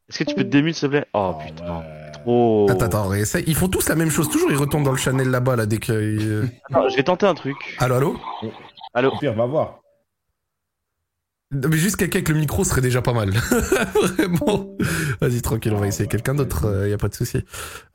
Est-ce 0.08 0.18
que 0.18 0.24
tu 0.24 0.34
peux 0.34 0.44
te 0.44 0.48
démute, 0.48 0.74
s'il 0.74 0.88
te 0.88 0.92
plaît? 0.92 1.06
Oh 1.14 1.34
Ah, 1.34 1.44
putain, 1.44 1.78
ouais. 1.78 2.12
trop. 2.12 2.66
Attends, 2.70 2.84
attends, 2.86 3.08
réessaye. 3.08 3.44
Ils 3.46 3.54
font 3.54 3.68
tous 3.68 3.88
la 3.88 3.94
même 3.94 4.10
chose. 4.10 4.28
Toujours, 4.28 4.50
ils 4.50 4.56
retournent 4.56 4.84
dans 4.84 4.92
le 4.92 4.98
Chanel 4.98 5.28
là-bas, 5.30 5.56
là, 5.56 5.66
dès 5.66 5.78
que... 5.78 5.92
euh, 5.92 6.46
Attends, 6.70 6.88
je 6.88 6.96
vais 6.96 7.02
tenter 7.02 7.26
un 7.26 7.34
truc. 7.34 7.56
Allô, 7.78 7.94
allô? 7.96 8.20
Allô. 8.94 9.10
Au 9.10 9.18
pire, 9.18 9.34
va 9.34 9.46
voir. 9.46 9.78
Non, 11.52 11.68
Mais 11.68 11.76
juste 11.76 11.96
quelqu'un 11.96 12.18
avec 12.18 12.28
le 12.30 12.34
micro 12.36 12.64
serait 12.64 12.80
déjà 12.80 13.02
pas 13.02 13.12
mal. 13.12 13.30
Vraiment. 13.94 14.74
Vas-y, 15.20 15.42
tranquille, 15.42 15.72
on 15.74 15.78
va 15.80 15.86
essayer 15.86 16.08
quelqu'un 16.08 16.34
d'autre, 16.34 16.64
euh, 16.66 16.88
y 16.88 16.92
a 16.94 16.98
pas 16.98 17.08
de 17.08 17.14
souci. 17.14 17.44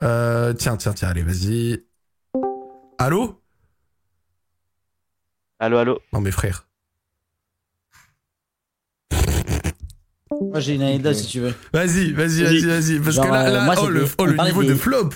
Euh, 0.02 0.52
tiens, 0.52 0.76
tiens, 0.76 0.92
tiens, 0.92 1.08
allez, 1.08 1.22
vas-y. 1.22 1.84
Allô? 2.98 3.40
Allô, 5.58 5.78
allô? 5.78 5.98
Non, 6.12 6.20
mais 6.20 6.30
frère. 6.30 6.67
Moi, 10.40 10.60
j'ai 10.60 10.74
une 10.74 10.82
anecdote 10.82 11.14
si 11.14 11.26
tu 11.26 11.40
veux. 11.40 11.54
Vas-y, 11.72 12.12
vas-y, 12.12 12.42
vas-y, 12.42 12.60
vas-y. 12.64 13.00
Parce 13.00 13.16
Genre, 13.16 13.26
que 13.26 13.30
là, 13.32 13.48
euh, 13.48 13.52
là 13.52 13.64
moi, 13.64 13.74
oh, 13.78 13.80
c'était- 13.86 13.92
le, 13.92 14.06
oh, 14.18 14.26
le 14.26 14.44
niveau 14.44 14.62
des- 14.62 14.68
de 14.70 14.74
flop. 14.74 15.10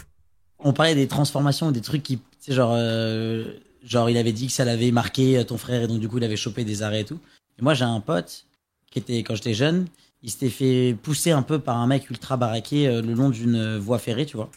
On 0.58 0.72
parlait 0.72 0.94
des 0.94 1.08
transformations, 1.08 1.70
des 1.72 1.80
trucs 1.80 2.02
qui, 2.02 2.18
tu 2.18 2.22
sais, 2.40 2.52
genre, 2.52 2.72
euh, 2.76 3.44
genre, 3.84 4.08
il 4.10 4.16
avait 4.16 4.32
dit 4.32 4.46
que 4.46 4.52
ça 4.52 4.64
l'avait 4.64 4.90
marqué 4.92 5.38
euh, 5.38 5.44
ton 5.44 5.58
frère 5.58 5.82
et 5.82 5.86
donc 5.88 5.98
du 6.00 6.08
coup, 6.08 6.18
il 6.18 6.24
avait 6.24 6.36
chopé 6.36 6.64
des 6.64 6.82
arrêts 6.82 7.00
et 7.00 7.04
tout. 7.04 7.18
Et 7.58 7.62
moi, 7.62 7.74
j'ai 7.74 7.84
un 7.84 8.00
pote 8.00 8.44
qui 8.90 8.98
était, 8.98 9.18
quand 9.22 9.34
j'étais 9.34 9.54
jeune, 9.54 9.86
il 10.22 10.30
s'était 10.30 10.50
fait 10.50 10.96
pousser 11.02 11.32
un 11.32 11.42
peu 11.42 11.58
par 11.58 11.78
un 11.78 11.86
mec 11.86 12.08
ultra 12.10 12.36
baraqué 12.36 12.86
euh, 12.86 13.02
le 13.02 13.14
long 13.14 13.28
d'une 13.30 13.76
voie 13.78 13.98
ferrée, 13.98 14.26
tu 14.26 14.36
vois. 14.36 14.50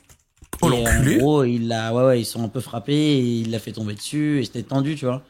Oh, 0.61 0.71
et 0.71 0.87
en 0.87 1.03
gros, 1.17 1.43
il 1.43 1.67
l'a, 1.67 1.93
ouais, 1.93 2.03
ouais, 2.05 2.21
ils 2.21 2.25
sont 2.25 2.43
un 2.43 2.47
peu 2.49 2.61
frappés, 2.61 2.93
et 2.93 3.19
il 3.41 3.51
l'a 3.51 3.59
fait 3.59 3.71
tomber 3.73 3.93
dessus, 3.95 4.39
et 4.41 4.45
c'était 4.45 4.63
tendu, 4.63 4.95
tu 4.95 5.05
vois. 5.05 5.21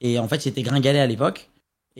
Et 0.00 0.18
en 0.18 0.28
fait, 0.28 0.44
il 0.44 0.50
était 0.50 0.62
gringalé 0.62 0.98
à 1.00 1.06
l'époque. 1.06 1.48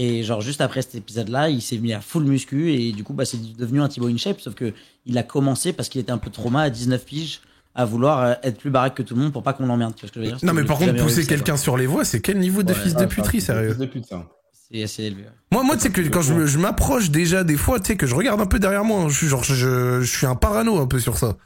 Et 0.00 0.22
genre, 0.22 0.40
juste 0.40 0.60
après 0.60 0.80
cet 0.82 0.94
épisode-là, 0.94 1.48
il 1.50 1.60
s'est 1.60 1.76
mis 1.78 1.92
à 1.92 2.00
full 2.00 2.22
muscu, 2.24 2.72
et 2.72 2.92
du 2.92 3.02
coup, 3.02 3.12
bah, 3.14 3.24
c'est 3.24 3.56
devenu 3.56 3.80
un 3.82 3.88
Thibaut 3.88 4.06
InShape, 4.08 4.40
sauf 4.40 4.54
que 4.54 4.72
il 5.06 5.18
a 5.18 5.24
commencé 5.24 5.72
parce 5.72 5.88
qu'il 5.88 6.00
était 6.00 6.12
un 6.12 6.18
peu 6.18 6.30
trauma 6.30 6.62
à 6.62 6.70
19 6.70 7.04
piges 7.04 7.40
à 7.74 7.84
vouloir 7.84 8.20
euh, 8.22 8.34
être 8.44 8.58
plus 8.58 8.70
baraque 8.70 8.94
que 8.94 9.02
tout 9.02 9.14
le 9.16 9.22
monde 9.22 9.32
pour 9.32 9.42
pas 9.42 9.52
qu'on 9.52 9.66
l'emmerde. 9.66 9.94
Tu 9.96 10.02
vois 10.02 10.08
ce 10.08 10.12
que 10.12 10.20
je 10.20 10.24
veux 10.30 10.36
dire? 10.36 10.44
Non, 10.46 10.52
mais 10.52 10.64
par 10.64 10.78
contre, 10.78 10.94
pousser 11.02 11.26
quelqu'un 11.26 11.56
sur 11.56 11.76
les 11.76 11.86
voies, 11.86 12.04
c'est 12.04 12.20
quel 12.20 12.38
niveau 12.38 12.62
de 12.62 12.72
Ouais, 12.72 12.78
fils 12.78 12.94
de 12.94 13.02
Ah, 13.02 13.06
puterie, 13.06 13.40
ça, 13.40 13.54
sérieux? 13.54 13.70
fils 13.70 13.78
de 13.78 13.86
pute, 13.86 14.06
ça. 14.06 14.16
quoi. 14.16 14.34
C'est 14.70 14.82
assez 14.82 15.02
élevé. 15.04 15.24
Moi, 15.50 15.62
moi, 15.64 15.76
tu 15.76 15.82
sais 15.82 15.90
que 15.90 16.00
quand 16.02 16.20
je, 16.22 16.58
m'approche 16.58 17.10
déjà 17.10 17.42
des 17.42 17.56
fois, 17.56 17.80
tu 17.80 17.86
sais 17.86 17.96
que 17.96 18.06
je 18.06 18.14
regarde 18.14 18.40
un 18.40 18.46
peu 18.46 18.58
derrière 18.58 18.84
moi, 18.84 19.00
hein, 19.02 19.08
je 19.08 19.16
suis 19.16 19.26
genre, 19.26 19.42
je, 19.42 20.00
je 20.00 20.04
suis 20.16 20.26
un 20.26 20.34
parano 20.36 20.78
un 20.78 20.86
peu 20.86 21.00
sur 21.00 21.16
ça. 21.18 21.36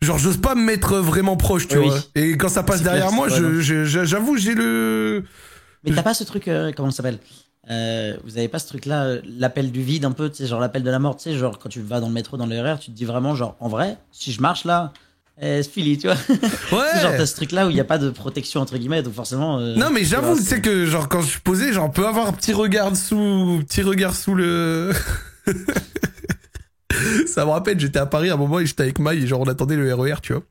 Genre, 0.00 0.18
j'ose 0.18 0.38
pas 0.38 0.54
me 0.56 0.62
mettre 0.64 0.96
vraiment 0.96 1.36
proche, 1.36 1.68
tu 1.68 1.78
Oui, 1.78 1.86
vois. 1.86 1.96
oui. 1.96 2.02
Et 2.22 2.36
quand 2.36 2.48
ça 2.48 2.62
passe 2.64 2.82
derrière 2.82 3.06
clair, 3.08 3.16
moi, 3.16 3.28
j'avoue, 3.28 4.36
j'ai 4.36 4.54
le. 4.54 5.22
Mais 5.84 5.92
t'as 5.94 6.02
pas 6.02 6.14
ce 6.14 6.24
truc, 6.24 6.48
euh, 6.48 6.72
comment 6.76 6.90
ça 6.90 6.98
s'appelle? 6.98 7.18
Euh, 7.70 8.16
Vous 8.24 8.38
avez 8.38 8.48
pas 8.48 8.58
ce 8.58 8.66
truc-là, 8.68 9.04
euh, 9.04 9.20
l'appel 9.38 9.70
du 9.72 9.82
vide 9.82 10.04
un 10.04 10.12
peu, 10.12 10.28
tu 10.30 10.36
sais, 10.36 10.46
genre 10.46 10.60
l'appel 10.60 10.82
de 10.82 10.90
la 10.90 10.98
mort, 10.98 11.16
tu 11.16 11.24
sais, 11.24 11.36
genre 11.36 11.58
quand 11.58 11.68
tu 11.68 11.80
vas 11.80 12.00
dans 12.00 12.08
le 12.08 12.12
métro, 12.14 12.36
dans 12.36 12.46
le 12.46 12.76
tu 12.78 12.86
te 12.90 12.96
dis 12.96 13.04
vraiment, 13.04 13.34
genre, 13.34 13.56
en 13.60 13.68
vrai, 13.68 13.96
si 14.10 14.32
je 14.32 14.40
marche 14.40 14.64
là, 14.64 14.92
eh, 15.40 15.62
c'est 15.62 15.70
fini, 15.70 15.96
tu 15.98 16.06
vois. 16.08 16.16
Ouais. 16.72 17.00
genre 17.00 17.12
t'as 17.16 17.26
ce 17.26 17.34
truc-là 17.36 17.66
où 17.66 17.70
il 17.70 17.76
y 17.76 17.80
a 17.80 17.84
pas 17.84 17.98
de 17.98 18.10
protection 18.10 18.60
entre 18.60 18.76
guillemets, 18.76 19.02
donc 19.02 19.14
forcément. 19.14 19.58
euh, 19.58 19.74
Non, 19.76 19.90
mais 19.90 20.04
j'avoue, 20.04 20.36
tu 20.36 20.42
sais 20.42 20.60
que, 20.60 20.86
genre, 20.86 21.08
quand 21.08 21.22
je 21.22 21.28
suis 21.28 21.40
posé, 21.40 21.72
genre, 21.72 21.86
on 21.86 21.90
peut 21.90 22.06
avoir 22.06 22.26
un 22.28 22.32
petit 22.32 22.52
regard 22.52 22.94
sous, 22.96 23.62
petit 23.66 23.82
regard 23.82 24.14
sous 24.14 24.34
le. 24.34 24.92
Ça 27.26 27.44
me 27.44 27.50
rappelle, 27.50 27.78
j'étais 27.80 27.98
à 27.98 28.06
Paris 28.06 28.30
à 28.30 28.34
un 28.34 28.36
moment 28.36 28.60
et 28.60 28.66
j'étais 28.66 28.82
avec 28.82 28.98
Maï 28.98 29.22
et 29.22 29.26
genre 29.26 29.40
on 29.40 29.48
attendait 29.48 29.76
le 29.76 29.92
RER, 29.94 30.16
tu 30.22 30.32
vois. 30.32 30.42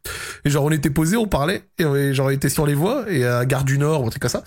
Et 0.45 0.49
genre 0.49 0.65
on 0.65 0.71
était 0.71 0.89
posé, 0.89 1.17
on 1.17 1.27
parlait 1.27 1.63
et 1.79 1.85
on- 1.85 2.13
genre 2.13 2.27
on 2.27 2.29
était 2.31 2.49
sur 2.49 2.65
les 2.65 2.73
voies 2.75 3.05
et 3.09 3.25
à 3.25 3.45
Gare 3.45 3.63
du 3.63 3.77
Nord 3.77 4.03
ou 4.03 4.07
un 4.07 4.09
truc 4.09 4.21
comme 4.21 4.31
ça. 4.31 4.43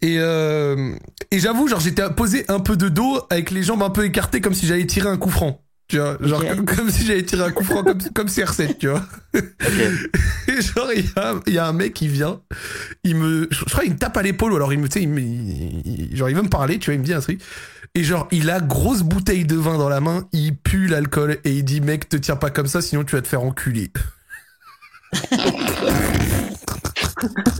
Et 0.00 0.16
euh, 0.18 0.94
et 1.30 1.38
j'avoue, 1.38 1.68
genre 1.68 1.80
j'étais 1.80 2.02
posé 2.16 2.44
un 2.48 2.60
peu 2.60 2.76
de 2.76 2.88
dos 2.88 3.20
avec 3.30 3.50
les 3.50 3.62
jambes 3.62 3.82
un 3.82 3.90
peu 3.90 4.04
écartées 4.04 4.40
comme 4.40 4.54
si 4.54 4.66
j'allais 4.66 4.86
tirer 4.86 5.08
un 5.08 5.16
coup 5.16 5.30
franc. 5.30 5.62
Tu 5.88 5.98
vois, 5.98 6.16
genre 6.22 6.42
comme, 6.56 6.64
comme 6.64 6.90
si 6.90 7.04
j'allais 7.04 7.22
tirer 7.24 7.44
un 7.44 7.50
coup 7.50 7.64
franc 7.64 7.82
comme 7.82 7.98
comme 8.14 8.26
CR7, 8.28 8.78
tu 8.78 8.88
vois. 8.88 9.04
Et 9.34 10.60
genre, 10.62 10.90
il 10.94 11.04
y 11.04 11.08
a, 11.16 11.34
il 11.46 11.52
y 11.54 11.58
a 11.58 11.66
un 11.66 11.72
mec 11.72 11.92
qui 11.94 12.08
vient, 12.08 12.40
il 13.04 13.16
me, 13.16 13.48
je 13.50 13.64
crois, 13.66 13.84
il 13.84 13.92
me 13.92 13.96
tape 13.98 14.16
à 14.16 14.22
l'épaule, 14.22 14.52
ou 14.52 14.56
alors 14.56 14.72
il 14.72 14.78
me, 14.78 14.88
tu 14.88 14.94
sais, 14.98 15.02
il 15.02 15.08
me, 15.08 15.20
il- 15.20 15.82
il- 16.12 16.16
genre, 16.16 16.28
il 16.30 16.36
veut 16.36 16.42
me 16.42 16.48
parler, 16.48 16.78
tu 16.78 16.86
vois, 16.86 16.94
il 16.94 17.00
me 17.00 17.04
dit 17.04 17.12
un 17.12 17.20
truc. 17.20 17.40
Et 17.94 18.04
genre, 18.04 18.26
il 18.30 18.48
a 18.48 18.60
grosse 18.60 19.02
bouteille 19.02 19.44
de 19.44 19.56
vin 19.56 19.76
dans 19.76 19.90
la 19.90 20.00
main, 20.00 20.26
il 20.32 20.56
pue 20.56 20.86
l'alcool, 20.86 21.38
et 21.44 21.52
il 21.52 21.62
dit, 21.62 21.82
mec, 21.82 22.08
te 22.08 22.16
tiens 22.16 22.36
pas 22.36 22.50
comme 22.50 22.66
ça, 22.66 22.80
sinon 22.80 23.04
tu 23.04 23.14
vas 23.14 23.20
te 23.20 23.28
faire 23.28 23.42
enculer. 23.42 23.90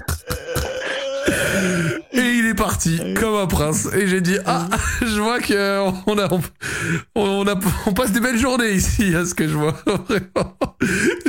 Parti 2.62 3.00
comme 3.18 3.34
un 3.34 3.46
prince. 3.46 3.88
Et 3.92 4.06
j'ai 4.06 4.20
dit 4.20 4.36
ah 4.46 4.68
je 5.00 5.20
vois 5.20 5.40
que 5.40 5.80
on 6.06 6.16
a 6.16 6.28
on, 7.16 7.46
a 7.48 7.54
on 7.86 7.92
passe 7.92 8.12
des 8.12 8.20
belles 8.20 8.38
journées 8.38 8.70
ici 8.72 9.14
à 9.16 9.24
ce 9.24 9.34
que 9.34 9.48
je 9.48 9.54
vois 9.54 9.74
vraiment. 9.86 10.56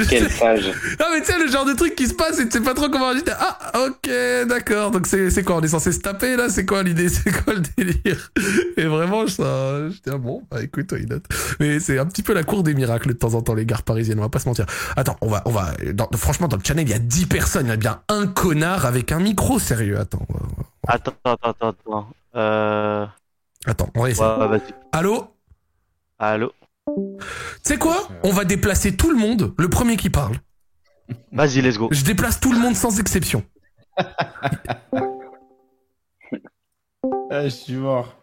Quel 0.10 0.30
sage. 0.40 0.72
Ah 1.00 1.06
mais 1.12 1.22
tu 1.22 1.32
sais 1.32 1.40
le 1.44 1.50
genre 1.52 1.66
de 1.66 1.74
truc 1.74 1.96
qui 1.96 2.08
se 2.08 2.14
passe 2.14 2.40
et 2.40 2.46
tu 2.46 2.52
sais 2.60 2.64
pas 2.64 2.76
trop 2.76 2.88
comment 2.90 3.10
agir. 3.10 3.24
Ah 3.40 3.72
ok 3.88 4.12
d'accord 4.48 4.92
donc 4.92 5.08
c'est 5.08 5.32
c'est 5.32 5.42
quoi 5.44 5.56
on 5.58 5.62
est 5.62 5.68
censé 5.70 5.92
se 5.92 6.00
taper 6.02 6.36
là? 6.36 6.50
C'est 6.50 6.66
quoi 6.66 6.84
l'idée? 6.84 7.10
C'est 7.10 7.32
quoi 7.44 7.54
le 7.56 7.62
délire? 7.78 8.32
Et 8.78 8.86
vraiment 8.86 9.26
ça 9.28 9.90
j'étais 9.90 10.12
ah, 10.14 10.18
bon 10.18 10.44
bah 10.52 10.62
écoute 10.62 10.94
il 11.00 11.08
note 11.08 11.26
mais 11.60 11.80
c'est 11.80 11.98
un 11.98 12.06
petit 12.06 12.22
peu 12.24 12.34
la 12.34 12.44
cour 12.44 12.62
des 12.64 12.76
miracles 12.76 13.08
de 13.10 13.14
temps 13.14 13.34
en 13.34 13.42
temps 13.42 13.56
les 13.56 13.66
gares 13.66 13.82
parisiennes 13.84 14.20
on 14.20 14.24
va 14.24 14.30
pas 14.30 14.40
se 14.40 14.48
mentir 14.48 14.66
attends 14.96 15.18
on 15.22 15.30
va 15.30 15.42
on 15.46 15.52
va 15.52 15.72
dans- 15.94 16.10
franchement 16.16 16.48
dans 16.48 16.58
le 16.58 16.64
channel 16.64 16.86
il 16.88 16.92
y 16.92 16.96
a 16.96 17.00
10 17.00 17.26
personnes 17.26 17.66
il 17.66 17.70
y 17.70 17.74
a 17.74 17.78
bien 17.78 18.02
un 18.10 18.28
connard 18.28 18.86
avec 18.86 19.12
un 19.12 19.20
micro 19.20 19.58
sérieux 19.60 20.00
attends 20.00 20.26
on 20.30 20.34
va- 20.34 20.70
Attends, 20.88 21.14
attends, 21.24 21.50
attends, 21.50 21.70
attends. 21.70 22.08
Euh... 22.36 23.06
attends 23.66 23.90
on 23.96 24.02
va 24.02 24.10
essayer 24.10 24.26
Ouais, 24.28 24.48
vas-y. 24.48 24.74
allô? 24.92 25.28
Allô? 26.20 26.52
Tu 26.88 27.24
sais 27.64 27.78
quoi? 27.78 27.96
On 28.24 28.32
va 28.32 28.44
déplacer 28.46 28.96
tout 28.98 29.10
le 29.12 29.18
monde 29.18 29.54
le 29.58 29.70
premier 29.70 29.96
qui 29.98 30.10
parle 30.10 30.36
Vas-y, 31.32 31.62
let's 31.62 31.78
go. 31.78 31.88
je 31.92 32.04
déplace 32.04 32.40
tout 32.40 32.52
le 32.52 32.60
monde 32.60 32.76
sans 32.76 33.00
exception 33.00 33.44
Eh, 37.32 37.44
je 37.44 37.48
suis 37.50 37.76
mort. 37.76 38.16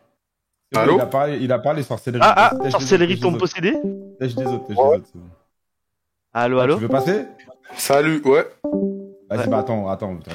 Allô? 0.75 0.95
Il 0.97 1.01
a 1.01 1.07
parlé, 1.07 1.39
il 1.41 1.53
a 1.53 1.59
parlé 1.59 1.83
sorcellerie. 1.83 2.23
Ah, 2.25 2.53
ah, 2.63 2.71
sorcellerie 2.71 3.19
tombe 3.19 3.39
tèche 3.39 3.55
les 3.63 3.73
possédé? 3.73 3.73
Autres. 3.83 4.19
Tèche 4.19 4.37
les 4.37 4.47
autres, 4.47 4.67
tèche 4.69 4.79
autres. 4.79 5.09
Allô, 6.33 6.59
Ah, 6.59 6.63
allô? 6.63 6.75
Tu 6.77 6.83
veux 6.83 6.89
passer? 6.89 7.27
Salut, 7.77 8.21
ouais. 8.25 8.47
Vas-y, 9.29 9.39
Ouais. 9.41 9.47
bah 9.49 9.59
attends, 9.59 9.89
attends. 9.89 10.17
attends. 10.19 10.33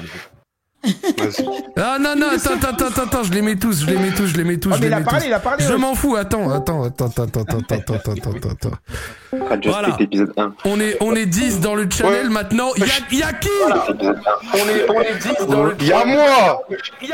Ah 1.76 1.96
non 2.00 2.14
non 2.16 2.26
attends 2.34 2.54
attends 2.54 2.86
attends 2.86 3.02
attends 3.02 3.22
je 3.24 3.32
les 3.32 3.42
mets 3.42 3.56
tous 3.56 3.80
je 3.82 3.86
les 3.86 3.96
mets 3.98 4.10
tous 4.12 4.26
je 4.26 4.36
les 4.36 4.44
mets 4.44 4.56
tous 4.58 4.70
Ah, 4.72 4.76
je 4.76 4.82
les 4.82 4.88
il 4.88 4.92
a 4.94 4.98
mets 4.98 5.04
parlé, 5.04 5.20
tous 5.20 5.26
il 5.28 5.32
a 5.32 5.38
parlé. 5.40 5.64
Je 5.64 5.72
ouais. 5.72 5.78
m'en 5.78 5.94
fous, 5.94 6.16
attends, 6.16 6.50
attends, 6.50 6.84
attends, 6.84 7.06
attends, 7.06 7.22
attends, 7.24 7.40
attends, 7.40 7.94
attends, 7.94 7.94
attends, 7.94 8.48
attends, 8.50 9.60
Voilà. 9.64 9.88
Street 9.92 10.04
épisode 10.04 10.32
1. 10.36 10.52
On 10.64 10.80
est, 10.80 10.96
on 11.00 11.14
est 11.14 11.26
10 11.26 11.60
dans 11.60 11.74
le 11.74 11.88
channel 11.90 12.26
Ouais. 12.26 12.32
maintenant. 12.32 12.70
Il 12.76 12.84
y 13.18 13.22
a, 13.22 13.32
qui 13.32 13.48
Épisode 13.48 14.02
1. 14.02 14.14
On 14.54 14.56
est, 14.56 14.90
on 14.90 15.00
est 15.00 15.14
10 15.40 15.46
dans 15.48 15.64
le 15.64 15.76
Il 15.80 15.86
y 15.86 15.92
a 15.92 16.04
moi 16.04 16.62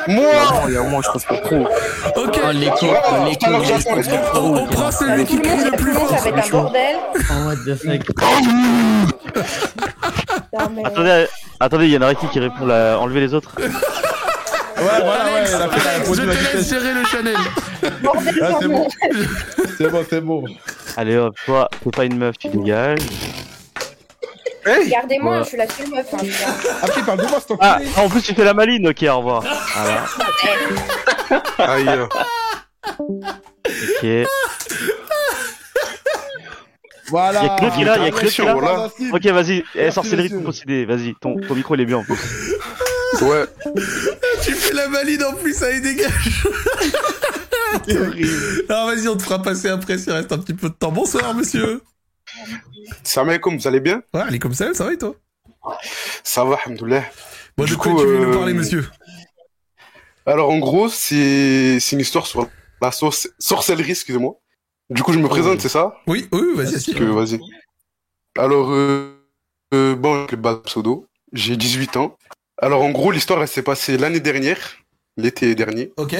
Moi 0.08 0.30
Il 0.68 0.74
y 0.74 0.76
a 0.76 0.82
moi, 0.82 1.00
je 1.04 1.10
pense 1.10 1.24
pas 1.24 1.38
trop. 1.38 1.56
Ok. 1.62 1.68
Oh, 2.16 2.46
oh, 2.48 2.52
laisse-moi. 2.52 3.02
On, 4.34 4.38
on 4.56 4.66
prend 4.66 4.90
celui 4.90 5.24
qui 5.24 5.40
crie 5.40 5.64
le 5.64 5.76
plus 5.76 5.92
fort. 5.92 6.08
Ça 6.18 6.30
va 6.30 6.38
être 6.38 6.46
un 6.46 6.50
bordel. 6.50 6.96
Oh, 7.14 7.46
what 7.46 7.56
the 7.66 7.74
fuck. 7.76 8.02
Non, 10.52 10.68
mais... 10.74 10.84
Attendez, 10.84 11.26
attendez, 11.60 11.84
il 11.86 11.92
y 11.92 11.96
en 11.96 12.02
a 12.02 12.14
qui 12.14 12.26
qui 12.28 12.38
répond 12.40 12.66
là, 12.66 12.98
enlever 12.98 13.20
les 13.20 13.34
autres. 13.34 13.52
Ouais, 14.74 14.88
voilà, 15.00 15.24
ouais, 15.26 15.44
il 15.46 15.54
a 15.54 15.68
fait 15.68 15.84
la 15.84 16.04
je 16.04 16.12
te 16.12 16.26
la 16.26 16.34
laisse 16.34 16.68
gérer 16.68 16.92
le. 16.92 17.90
Bordel, 18.02 18.34
Ah, 18.42 18.48
c'est 18.60 18.66
bon. 18.66 18.88
C'est 19.78 19.88
bon, 19.88 20.04
c'est 20.10 20.20
bon. 20.20 20.44
Allez 20.96 21.16
hop, 21.18 21.36
toi, 21.46 21.68
t'es 21.84 21.90
pas 21.90 22.04
une 22.04 22.16
meuf, 22.18 22.36
tu 22.36 22.48
dégages. 22.48 22.98
Regardez-moi, 24.66 25.36
Ouais. 25.38 25.44
je 25.44 25.48
suis 25.50 25.56
la 25.56 25.68
seule 25.68 25.88
meuf. 25.88 26.06
Hein, 26.12 26.16
putain. 26.18 26.76
Après, 26.82 27.02
parle 27.02 27.18
de 27.20 27.26
moi, 27.28 27.38
c'est 27.38 27.46
ton 27.46 27.58
Ah, 27.60 27.78
en 27.96 28.08
plus 28.08 28.22
tu 28.22 28.34
fais 28.34 28.42
la 28.44 28.54
maline, 28.54 28.88
ok, 28.88 29.04
au 29.08 29.16
revoir. 29.18 29.44
Voilà, 29.76 30.04
Aïe. 31.74 31.88
ok. 32.98 34.28
Voilà. 37.12 37.42
Y 37.42 37.46
a 37.46 37.56
Claude 37.58 37.72
qui 37.74 37.82
est 37.82 37.84
là, 37.84 37.98
y 37.98 38.08
a 38.08 38.10
Claude 38.10 38.30
qui 38.32 38.40
est 38.40 38.44
là. 38.44 38.54
Voilà. 38.54 38.90
Ok, 39.12 39.26
vas-y, 39.26 39.62
eh, 39.74 39.86
monsieur. 39.94 40.28
tombe 40.30 40.44
possédé, 40.44 40.86
vas-y, 40.86 41.14
ton, 41.20 41.36
ton 41.36 41.54
micro 41.54 41.74
il 41.74 41.82
est 41.82 41.86
bien 41.86 41.98
en 41.98 42.04
plus. 42.04 42.16
Ouais. 43.20 43.44
Tu 44.42 44.52
fais 44.52 44.72
la 44.72 44.88
valide 44.88 45.22
en 45.22 45.34
plus, 45.34 45.62
allez, 45.62 45.80
dégage. 45.82 46.08
C'est 47.86 47.98
horrible. 48.00 48.64
Alors 48.70 48.86
vas-y, 48.86 49.06
on 49.06 49.16
te 49.18 49.22
fera 49.22 49.42
passer 49.42 49.68
après 49.68 49.98
s'il 49.98 50.12
reste 50.12 50.32
un 50.32 50.38
petit 50.38 50.54
peu 50.54 50.70
de 50.70 50.74
temps. 50.74 50.90
Bonsoir, 50.90 51.34
monsieur. 51.34 51.82
Salam 53.04 53.28
alaikum, 53.28 53.56
vous 53.58 53.68
allez 53.68 53.80
bien? 53.80 54.02
Ouais, 54.14 54.22
allez 54.22 54.38
comme 54.38 54.54
ça, 54.54 54.72
ça 54.72 54.84
va 54.86 54.94
et 54.94 54.98
toi? 54.98 55.14
Ça 56.24 56.42
va, 56.44 56.58
alhamdoulilah. 56.64 57.04
Bon, 57.56 57.64
de 57.64 57.68
Du 57.68 57.76
quoi 57.76 57.92
coup, 57.92 58.00
tu 58.00 58.06
veux 58.06 58.20
euh, 58.22 58.26
nous 58.26 58.32
parler, 58.38 58.54
monsieur? 58.54 58.88
Alors, 60.24 60.50
en 60.50 60.58
gros, 60.58 60.88
c'est 60.88 61.78
une 61.92 62.00
histoire 62.00 62.26
sur 62.26 62.48
la 62.80 62.90
sorc- 62.90 63.28
sorcellerie, 63.38 63.90
excusez-moi. 63.90 64.34
Du 64.92 65.02
coup, 65.02 65.12
je 65.12 65.18
me 65.18 65.28
présente, 65.28 65.60
c'est 65.60 65.68
ça? 65.68 65.94
Oui, 66.06 66.28
oui, 66.32 66.40
vas-y, 66.54 66.94
que, 66.94 67.04
vas-y. 67.04 67.40
Alors, 68.38 68.70
euh, 68.72 69.14
euh, 69.74 69.94
bon, 69.94 70.26
le 70.30 70.36
bas 70.36 70.60
pseudo, 70.64 71.06
j'ai 71.32 71.56
18 71.56 71.96
ans. 71.96 72.16
Alors, 72.60 72.82
en 72.82 72.90
gros, 72.90 73.10
l'histoire, 73.10 73.40
elle 73.42 73.48
s'est 73.48 73.62
passée 73.62 73.96
l'année 73.98 74.20
dernière, 74.20 74.58
l'été 75.16 75.54
dernier. 75.54 75.92
Ok, 75.96 76.14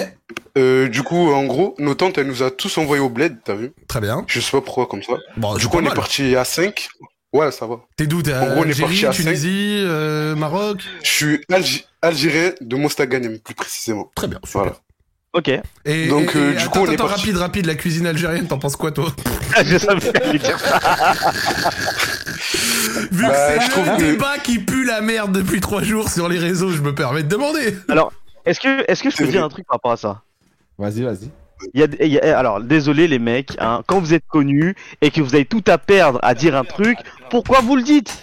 Euh, 0.59 0.89
du 0.89 1.03
coup, 1.03 1.33
en 1.33 1.45
gros, 1.47 1.75
nos 1.79 1.95
tantes, 1.95 2.19
elles 2.19 2.27
nous 2.27 2.43
a 2.43 2.51
tous 2.51 2.77
envoyés 2.77 3.03
au 3.03 3.09
bled, 3.09 3.39
t'as 3.45 3.55
vu? 3.55 3.73
Très 3.89 4.01
bien. 4.01 4.25
Je 4.27 4.41
sais 4.41 4.51
pas 4.51 4.61
pourquoi, 4.61 4.87
comme 4.87 5.03
ça. 5.03 5.15
Bon, 5.37 5.55
du 5.57 5.67
coup, 5.69 5.79
on 5.79 5.87
est 5.87 5.95
parti 5.95 6.37
à 6.37 6.45
5. 6.45 6.89
Ouais, 7.33 7.51
ça 7.51 7.67
va. 7.67 7.81
T'es 7.97 8.07
d'où? 8.07 8.21
T'es 8.21 8.35
En 8.35 8.41
gros, 8.47 8.61
on 8.61 8.65
est 8.65 8.69
Algérie, 8.69 9.01
parti 9.01 9.07
à 9.07 9.11
Tunisie, 9.25 9.83
euh, 9.87 10.35
Maroc? 10.37 10.83
Je 11.03 11.09
suis 11.11 11.41
Algi- 11.51 11.87
algérien 12.03 12.53
de 12.61 12.77
Mostaganem, 12.77 13.39
plus 13.39 13.55
précisément. 13.55 14.11
Très 14.15 14.29
bien, 14.29 14.39
super. 14.45 14.61
Voilà. 14.63 14.77
Ok, 15.35 15.49
Et, 15.87 16.09
Donc, 16.09 16.35
et- 16.35 16.39
euh, 16.39 16.51
et- 16.53 16.57
du 16.57 16.59
attends, 16.59 16.71
coup, 16.71 16.79
on 16.81 16.87
est 16.91 16.95
attends, 16.95 17.07
parti. 17.07 17.21
rapide, 17.23 17.37
rapide, 17.39 17.67
la 17.67 17.75
cuisine 17.75 18.07
algérienne, 18.07 18.47
t'en 18.47 18.59
penses 18.59 18.77
quoi, 18.77 18.93
toi 18.93 19.07
je 19.65 19.79
savais 19.79 20.01
que 20.13 20.19
t'allais 20.19 20.39
dire 20.39 20.59
ça. 20.59 20.79
Vu 23.11 23.27
Bah, 23.27 23.55
que 23.57 23.63
je 23.63 23.71
c'est 23.71 23.81
le 23.81 23.97
que- 23.97 24.03
débat 24.13 24.39
qui 24.43 24.59
pue 24.59 24.85
la 24.85 25.01
merde 25.01 25.33
depuis 25.33 25.61
trois 25.61 25.83
jours 25.83 26.11
sur 26.11 26.29
les 26.29 26.39
réseaux, 26.39 26.71
je 26.71 26.83
me 26.83 26.95
permets 26.95 27.23
de 27.23 27.29
demander. 27.29 27.77
Est-ce 28.45 28.61
que, 28.61 28.85
est-ce 28.91 29.03
que 29.03 29.09
je 29.11 29.17
peux 29.17 29.27
dire 29.27 29.43
un 29.45 29.49
truc 29.49 29.65
par 29.67 29.77
rapport 29.77 29.93
à 29.93 29.97
ça 29.97 30.21
Vas-y, 30.79 31.03
vas-y. 31.03 31.31
Il 31.75 31.81
y 31.81 31.85
a, 31.85 31.87
il 32.01 32.13
y 32.13 32.19
a- 32.19 32.39
alors, 32.39 32.61
désolé 32.61 33.07
les 33.09 33.21
mecs, 33.21 33.53
hein, 33.59 33.83
quand 33.87 34.01
vous 34.01 34.13
êtes 34.13 34.27
connus 34.29 34.75
et 35.01 35.11
que 35.11 35.21
vous 35.23 35.35
avez 35.35 35.45
tout 35.47 35.63
à 35.69 35.79
perdre 35.79 36.19
à 36.23 36.35
dire 36.35 36.57
un 36.57 36.65
truc, 36.65 36.99
pourquoi 37.31 37.61
vous 37.61 37.77
le 37.77 37.83
dites? 37.85 38.23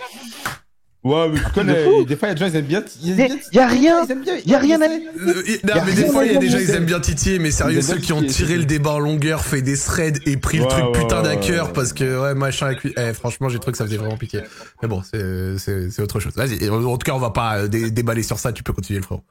Ouais, 1.01 1.29
mais 1.29 1.39
tu 1.39 1.45
connais, 1.55 2.05
des 2.05 2.15
fois, 2.17 2.27
il 2.27 2.31
y 2.31 2.31
a 2.31 2.33
des 2.35 2.39
gens, 2.41 2.47
ils 2.47 2.55
aiment 2.57 2.65
bien. 2.65 2.83
Bien 3.15 3.27
Y 3.53 3.59
a 3.59 3.67
rien, 3.67 4.05
bien. 4.05 4.35
y 4.45 4.53
a 4.53 4.59
rien 4.59 4.81
à. 4.81 4.85
Euh, 4.85 5.43
non, 5.63 5.73
a 5.73 5.85
mais 5.85 5.93
des 5.93 6.05
fois, 6.07 6.25
il 6.25 6.33
y 6.33 6.35
a 6.35 6.39
des 6.39 6.49
gens, 6.49 6.57
ils 6.57 6.69
aiment 6.71 6.85
bien 6.85 6.99
titiller, 6.99 7.39
mais 7.39 7.51
sérieux, 7.51 7.81
ceux 7.81 7.99
qui 7.99 8.11
ont 8.11 8.21
tiré 8.21 8.57
le 8.57 8.65
débat 8.65 8.91
en 8.91 8.99
longueur, 8.99 9.45
fait 9.45 9.61
des 9.61 9.77
threads 9.77 10.19
et 10.25 10.35
pris 10.35 10.57
le 10.57 10.65
truc 10.67 10.83
putain 10.93 11.21
d'à 11.21 11.37
cœur 11.37 11.71
parce 11.71 11.93
que, 11.93 12.21
ouais, 12.21 12.33
machin 12.35 12.65
avec 12.67 12.83
lui. 12.83 12.93
Eh, 12.97 13.13
franchement, 13.13 13.47
j'ai 13.47 13.59
trouvé 13.59 13.71
que 13.71 13.77
ça 13.77 13.85
faisait 13.85 13.97
vraiment 13.97 14.17
pitié. 14.17 14.41
Mais 14.81 14.89
bon, 14.89 15.01
c'est, 15.03 16.01
autre 16.01 16.19
chose. 16.19 16.33
Vas-y. 16.35 16.69
En 16.69 16.97
tout 16.97 17.05
cas, 17.05 17.13
on 17.13 17.19
va 17.19 17.29
pas 17.31 17.59
euh, 17.59 17.67
dé- 17.67 17.91
déballer 17.91 18.23
sur 18.23 18.37
ça, 18.37 18.51
tu 18.51 18.63
peux 18.63 18.73
continuer 18.73 18.99
le 18.99 19.05
frérot. 19.05 19.23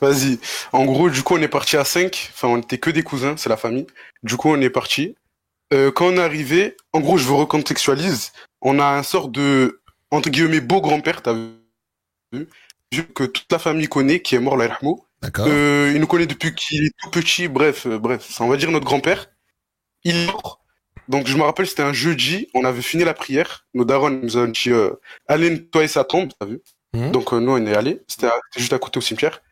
Vas-y. 0.00 0.38
En 0.72 0.84
gros, 0.84 1.10
du 1.10 1.22
coup, 1.22 1.36
on 1.36 1.42
est 1.42 1.48
parti 1.48 1.76
à 1.76 1.84
5. 1.84 2.32
Enfin, 2.34 2.48
on 2.48 2.58
était 2.58 2.78
que 2.78 2.90
des 2.90 3.02
cousins, 3.02 3.34
c'est 3.36 3.48
la 3.48 3.56
famille. 3.56 3.86
Du 4.22 4.36
coup, 4.36 4.50
on 4.50 4.60
est 4.60 4.70
parti. 4.70 5.14
Euh, 5.72 5.90
quand 5.92 6.06
on 6.08 6.16
est 6.16 6.20
arrivé, 6.22 6.76
en 6.92 7.00
gros, 7.00 7.18
je 7.18 7.24
vous 7.24 7.36
recontextualise. 7.36 8.32
On 8.60 8.78
a 8.78 8.84
un 8.84 9.02
sort 9.02 9.28
de, 9.28 9.80
entre 10.12 10.30
guillemets, 10.30 10.60
beau 10.60 10.80
grand-père, 10.80 11.22
t'as 11.22 11.34
vu 12.32 12.46
Que 13.14 13.24
toute 13.24 13.50
la 13.50 13.58
famille 13.58 13.88
connaît, 13.88 14.20
qui 14.20 14.34
est 14.34 14.40
mort, 14.40 14.56
D'accord. 14.56 15.46
Euh, 15.48 15.92
il 15.94 16.00
nous 16.00 16.06
connaît 16.06 16.26
depuis 16.26 16.54
qu'il 16.54 16.84
est 16.84 16.92
tout 17.00 17.10
petit. 17.10 17.46
Bref, 17.48 17.86
euh, 17.86 17.98
bref, 17.98 18.28
ça, 18.28 18.42
on 18.44 18.48
va 18.48 18.56
dire 18.56 18.70
notre 18.70 18.84
grand-père. 18.84 19.30
Il 20.04 20.16
est 20.16 20.26
mort. 20.26 20.62
Donc, 21.08 21.26
je 21.26 21.36
me 21.36 21.42
rappelle, 21.42 21.66
c'était 21.66 21.82
un 21.82 21.92
jeudi. 21.92 22.48
On 22.54 22.64
avait 22.64 22.82
fini 22.82 23.04
la 23.04 23.14
prière. 23.14 23.66
Nos 23.74 23.84
darons 23.84 24.10
nous 24.10 24.36
ont 24.36 24.46
dit, 24.46 24.70
euh, 24.70 24.90
allez 25.28 25.50
nettoyer 25.50 25.88
sa 25.88 26.04
tombe, 26.04 26.32
t'as 26.38 26.46
vu? 26.46 26.60
Mhm. 26.94 27.12
Donc, 27.12 27.32
euh, 27.32 27.40
nous, 27.40 27.52
on 27.52 27.66
est 27.66 27.74
allés. 27.74 28.02
C'était 28.08 28.28
juste 28.56 28.72
à 28.72 28.78
côté 28.78 28.98
au 28.98 29.00
cimetière. 29.00 29.42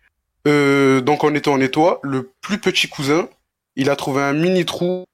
Euh, 0.47 1.01
donc, 1.01 1.25
en 1.25 1.35
étant 1.35 1.55
en 1.55 1.59
nettoie, 1.59 2.01
le 2.03 2.31
plus 2.41 2.59
petit 2.59 2.89
cousin, 2.89 3.29
il 3.77 3.91
a 3.91 3.97
trouvé 3.97 4.23
un 4.23 4.33
mini 4.33 4.65
trou. 4.65 5.05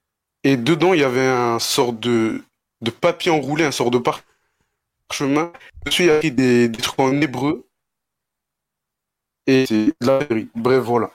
Et 0.45 0.57
dedans, 0.57 0.95
il 0.95 1.01
y 1.01 1.05
avait 1.05 1.27
un 1.27 1.59
sort 1.59 1.93
de, 1.93 2.43
de 2.81 2.91
papier 2.91 3.31
enroulé, 3.31 3.65
un 3.65 3.73
sort 3.73 3.91
de 3.91 3.99
parchemin. 5.09 5.53
Dessus, 5.85 6.03
il 6.05 6.07
y 6.07 6.11
a 6.11 6.17
écrit 6.17 6.33
des, 6.33 6.69
des 6.69 6.79
trucs 6.83 6.99
en 7.01 7.21
hébreu. 7.21 7.67
Et 9.47 9.67
c'est 9.67 9.95
la 10.01 10.19
vérité. 10.19 10.51
Bref, 10.55 10.83
voilà. 10.83 11.11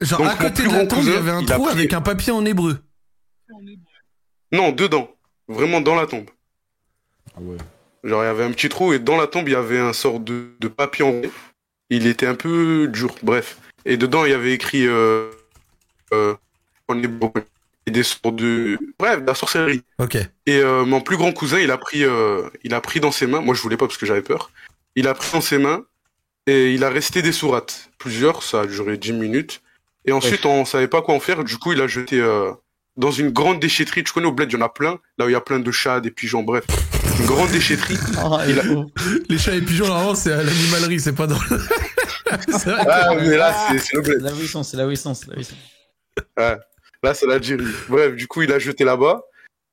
Genre, 0.00 0.18
Donc, 0.20 0.30
à 0.30 0.36
côté 0.36 0.62
de 0.62 0.68
la 0.68 0.84
grand 0.84 0.86
tombe, 0.86 1.04
il 1.04 1.12
y 1.12 1.16
avait 1.16 1.30
un 1.30 1.44
trou 1.44 1.64
pris- 1.64 1.72
avec 1.72 1.92
un 1.92 2.00
papier 2.00 2.32
en 2.32 2.44
hébreu. 2.46 2.78
Non, 4.52 4.72
dedans. 4.72 5.14
Vraiment 5.48 5.80
dans 5.80 5.94
la 5.94 6.06
tombe. 6.06 6.30
Ah 7.36 7.40
ouais. 7.40 7.56
Genre, 8.02 8.22
il 8.22 8.26
y 8.26 8.30
avait 8.30 8.44
un 8.44 8.52
petit 8.52 8.68
trou 8.70 8.92
et 8.94 8.98
dans 8.98 9.16
la 9.16 9.26
tombe, 9.26 9.48
il 9.48 9.52
y 9.52 9.56
avait 9.56 9.78
un 9.78 9.92
sort 9.92 10.20
de, 10.20 10.54
de 10.58 10.68
papier 10.68 11.04
enroulé. 11.04 11.30
Il 11.90 12.06
était 12.06 12.26
un 12.26 12.34
peu 12.34 12.88
dur, 12.88 13.14
bref. 13.22 13.58
Et 13.84 13.96
dedans, 13.96 14.24
il 14.24 14.30
y 14.30 14.34
avait 14.34 14.52
écrit 14.52 14.86
euh, 14.86 15.30
euh, 16.14 16.34
en 16.88 17.02
hébreu. 17.02 17.30
Et 17.90 17.92
des 17.92 18.02
sortes 18.04 18.36
de... 18.36 18.78
Bref, 19.00 19.20
de 19.22 19.26
la 19.26 19.34
sorcellerie. 19.34 19.82
Ok. 19.98 20.16
Et 20.46 20.58
euh, 20.58 20.84
mon 20.84 21.00
plus 21.00 21.16
grand 21.16 21.32
cousin, 21.32 21.58
il 21.58 21.72
a 21.72 21.76
pris, 21.78 22.04
euh, 22.04 22.42
il 22.62 22.72
a 22.72 22.80
pris 22.80 23.00
dans 23.00 23.10
ses 23.10 23.26
mains. 23.26 23.40
Moi, 23.40 23.54
je 23.56 23.60
voulais 23.62 23.76
pas 23.76 23.86
parce 23.86 23.98
que 23.98 24.06
j'avais 24.06 24.22
peur. 24.22 24.50
Il 24.94 25.08
a 25.08 25.14
pris 25.14 25.28
dans 25.32 25.40
ses 25.40 25.58
mains 25.58 25.82
et 26.46 26.72
il 26.72 26.84
a 26.84 26.88
resté 26.90 27.20
des 27.22 27.32
sourates. 27.32 27.90
Plusieurs, 27.98 28.42
ça 28.44 28.60
a 28.60 28.66
duré 28.66 28.96
10 28.96 29.12
minutes. 29.14 29.60
Et 30.04 30.12
ensuite, 30.12 30.46
on 30.46 30.64
savait 30.64 30.86
pas 30.88 31.02
quoi 31.02 31.14
en 31.14 31.20
faire. 31.20 31.42
Du 31.42 31.56
coup, 31.58 31.72
il 31.72 31.80
a 31.80 31.86
jeté 31.88 32.20
euh, 32.20 32.52
dans 32.96 33.10
une 33.10 33.30
grande 33.30 33.58
déchetterie. 33.60 34.04
Tu 34.04 34.12
connais 34.12 34.26
au 34.28 34.32
bled, 34.32 34.50
il 34.52 34.54
y 34.54 34.62
en 34.62 34.64
a 34.64 34.68
plein. 34.68 34.98
Là 35.18 35.26
où 35.26 35.28
il 35.28 35.32
y 35.32 35.34
a 35.34 35.40
plein 35.40 35.58
de 35.58 35.70
chats, 35.72 36.00
des 36.00 36.10
pigeons, 36.12 36.42
bref. 36.44 36.64
Une 37.18 37.26
grande 37.26 37.50
déchetterie. 37.50 37.98
Il 38.48 38.58
a- 38.60 38.64
Les 39.28 39.36
chats 39.38 39.54
et 39.56 39.60
pigeons, 39.62 39.88
normalement, 39.88 40.14
c'est 40.14 40.32
à 40.32 40.42
l'animalerie, 40.42 41.00
c'est 41.00 41.12
pas 41.12 41.26
dans 41.26 41.38
le... 41.50 41.58
C'est 42.56 42.70
Ah, 42.88 43.12
mais 43.16 43.36
là, 43.36 43.52
c'est 43.72 43.78
c'est 43.78 43.96
le 43.96 44.02
bled. 44.02 44.18
C'est 44.20 44.24
là 44.24 44.32
où 44.32 44.40
ils 44.40 44.48
sont, 44.48 44.62
c'est 44.62 44.76
là 44.76 44.86
où 44.86 44.90
ils 44.92 44.96
sont, 44.96 45.14
c'est 45.14 45.26
là 45.28 45.34
où 45.36 45.40
ils 45.40 45.44
sont. 45.44 45.54
Ouais. 46.38 46.56
Là, 47.02 47.14
c'est 47.14 47.26
l'Algérie. 47.26 47.64
Bref, 47.88 48.14
du 48.14 48.26
coup, 48.26 48.42
il 48.42 48.52
a 48.52 48.58
jeté 48.58 48.84
là-bas. 48.84 49.22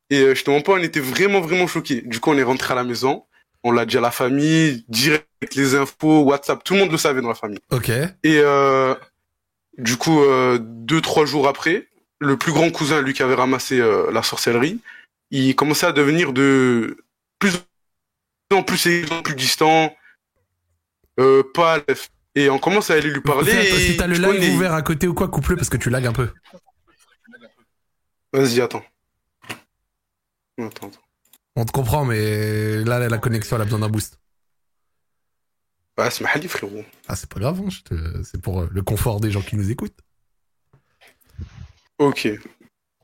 Et 0.10 0.22
euh, 0.22 0.36
je 0.36 0.44
te 0.44 0.50
mens 0.50 0.62
pas, 0.62 0.74
on 0.74 0.78
était 0.78 1.02
vraiment, 1.02 1.42
vraiment 1.42 1.68
choqués. 1.68 2.02
Du 2.02 2.20
coup, 2.20 2.32
on 2.32 2.38
est 2.38 2.44
rentré 2.44 2.72
à 2.74 2.76
la 2.76 2.84
maison. 2.84 3.26
On 3.64 3.72
l'a 3.72 3.86
dit 3.86 3.98
à 3.98 4.02
la 4.02 4.12
famille, 4.12 4.86
direct 4.88 5.26
les 5.56 5.76
infos, 5.76 6.22
WhatsApp, 6.22 6.64
tout 6.64 6.74
le 6.76 6.80
monde 6.80 6.92
le 6.92 6.98
savait 6.98 7.22
dans 7.22 7.28
la 7.28 7.36
famille. 7.36 7.60
Ok. 7.72 7.90
Et 7.90 8.40
euh, 8.40 8.96
du 9.78 9.98
coup, 9.98 10.22
euh, 10.24 10.58
deux, 10.62 11.02
trois 11.02 11.26
jours 11.26 11.48
après, 11.48 11.88
le 12.20 12.38
plus 12.38 12.54
grand 12.54 12.70
cousin, 12.70 13.02
lui 13.02 13.14
qui 13.14 13.24
avait 13.24 13.34
ramassé 13.34 13.80
euh, 13.80 14.10
la 14.12 14.24
sorcellerie, 14.24 14.80
il 15.32 15.56
commençait 15.56 15.88
à 15.88 15.92
devenir 15.92 16.32
de 16.32 16.98
plus 17.40 17.52
en 18.54 18.64
plus, 18.64 18.88
plus 19.24 19.36
distant, 19.36 19.94
euh, 21.20 21.44
pas 21.54 21.78
à. 21.78 21.80
Et 22.36 22.50
on 22.52 22.60
commence 22.60 22.92
à 22.92 22.94
aller 22.94 23.10
lui 23.10 23.22
parler. 23.22 23.52
Et 23.52 23.80
si 23.80 23.98
t'as 23.98 24.08
le 24.08 24.14
live 24.16 24.26
connais- 24.28 24.52
ouvert 24.52 24.74
à 24.74 24.82
côté 24.84 25.08
ou 25.08 25.14
quoi, 25.16 25.28
coupe-le 25.28 25.56
parce 25.58 25.70
que 25.70 25.78
tu 25.78 25.90
lags 25.90 26.06
un 26.06 26.14
peu. 26.14 26.30
Vas-y, 28.34 28.62
attends. 28.62 28.84
Attends, 30.60 30.88
attends. 30.88 31.02
On 31.56 31.66
te 31.66 31.72
comprend, 31.72 32.06
mais 32.06 32.84
là, 32.84 33.08
la 33.08 33.18
connexion, 33.18 33.56
elle 33.56 33.64
a 33.64 33.66
besoin 33.66 33.80
d'un 33.80 33.90
boost. 33.90 34.20
Bah, 35.96 36.12
c'est 36.12 36.24
ma 36.24 36.30
frérot. 36.48 36.84
Ah, 37.08 37.16
c'est 37.16 37.28
pas 37.30 37.40
grave, 37.40 37.60
hein, 37.66 37.70
te- 37.84 38.24
c'est 38.24 38.40
pour 38.40 38.62
euh, 38.62 38.70
le 38.72 38.82
confort 38.84 39.20
des 39.20 39.32
gens 39.32 39.42
qui 39.42 39.56
nous 39.56 39.72
écoutent. 39.72 39.98
Ok. 41.98 42.28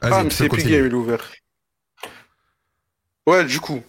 Ah, 0.01 0.23
mais 0.23 0.29
c'est 0.29 0.45
Epic. 0.45 0.59
Game, 0.67 0.85
il 0.85 0.91
est 0.91 0.93
ouvert. 0.93 1.31
Ouais, 3.25 3.43
du 3.45 3.59
coup. 3.59 3.81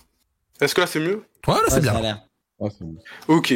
Est-ce 0.60 0.74
que 0.74 0.80
là, 0.80 0.86
c'est 0.86 1.00
mieux? 1.00 1.24
Ouais, 1.46 1.54
là, 1.54 1.62
c'est 1.68 1.74
Ouais, 1.74 1.80
bien. 1.80 1.92
ça 1.92 2.78
bon. 2.80 2.96
Ok. 3.28 3.52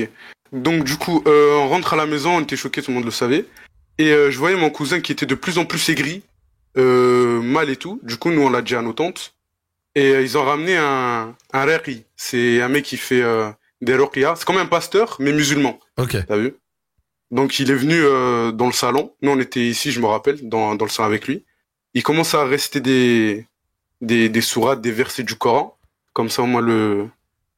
Donc 0.53 0.85
du 0.85 0.97
coup, 0.97 1.23
euh, 1.27 1.57
on 1.59 1.69
rentre 1.69 1.95
à 1.95 1.97
la 1.97 2.07
maison, 2.07 2.37
on 2.37 2.41
était 2.41 2.57
choqués, 2.57 2.83
tout 2.83 2.91
le 2.91 2.97
monde 2.97 3.05
le 3.05 3.11
savait. 3.11 3.47
Et 3.99 4.11
euh, 4.11 4.31
je 4.31 4.39
voyais 4.39 4.57
mon 4.57 4.71
cousin 4.71 5.01
qui 5.01 5.13
était 5.13 5.27
de 5.27 5.35
plus 5.35 5.59
en 5.59 5.65
plus 5.67 5.89
aigri, 5.89 6.23
euh, 6.77 7.41
mal 7.41 7.71
et 7.71 7.77
tout. 7.77 8.01
Du 8.03 8.17
coup, 8.17 8.31
nous, 8.31 8.43
on 8.43 8.51
l'a 8.51 8.63
dit 8.63 8.75
à 8.75 8.83
nos 8.83 8.93
tantes. 8.93 9.35
Et 9.95 10.13
euh, 10.13 10.23
ils 10.23 10.37
ont 10.37 10.45
ramené 10.45 10.77
un, 10.77 11.35
un 11.53 11.65
rari. 11.65 12.05
C'est 12.17 12.61
un 12.61 12.69
mec 12.69 12.85
qui 12.85 12.97
fait 12.97 13.23
euh, 13.23 13.51
des 13.81 13.95
ruqya. 13.95 14.35
C'est 14.37 14.45
comme 14.45 14.59
un 14.59 14.67
pasteur, 14.67 15.17
mais 15.19 15.33
musulman. 15.33 15.79
Ok. 15.97 16.17
T'as 16.27 16.37
vu? 16.37 16.55
Donc 17.31 17.59
il 17.59 17.71
est 17.71 17.75
venu 17.75 18.01
dans 18.55 18.67
le 18.67 18.73
salon. 18.73 19.13
Nous, 19.21 19.31
on 19.31 19.39
était 19.39 19.67
ici, 19.67 19.93
je 19.93 20.01
me 20.01 20.07
rappelle, 20.07 20.49
dans, 20.49 20.75
dans 20.77 20.85
le 20.87 20.91
salon 20.91 21.09
avec 21.09 21.27
lui. 21.27 21.45
Il 21.93 22.03
commence 22.03 22.35
à 22.35 22.45
réciter 22.45 22.81
des, 22.81 23.47
des, 24.01 24.29
des 24.29 24.41
sourates, 24.41 24.81
des 24.81 24.93
versets 24.93 25.25
du 25.25 25.35
Coran. 25.35 25.77
Comme 26.15 26.31
ça, 26.31 26.43
au 26.43 26.47
moins, 26.47 26.63
le... 26.63 27.07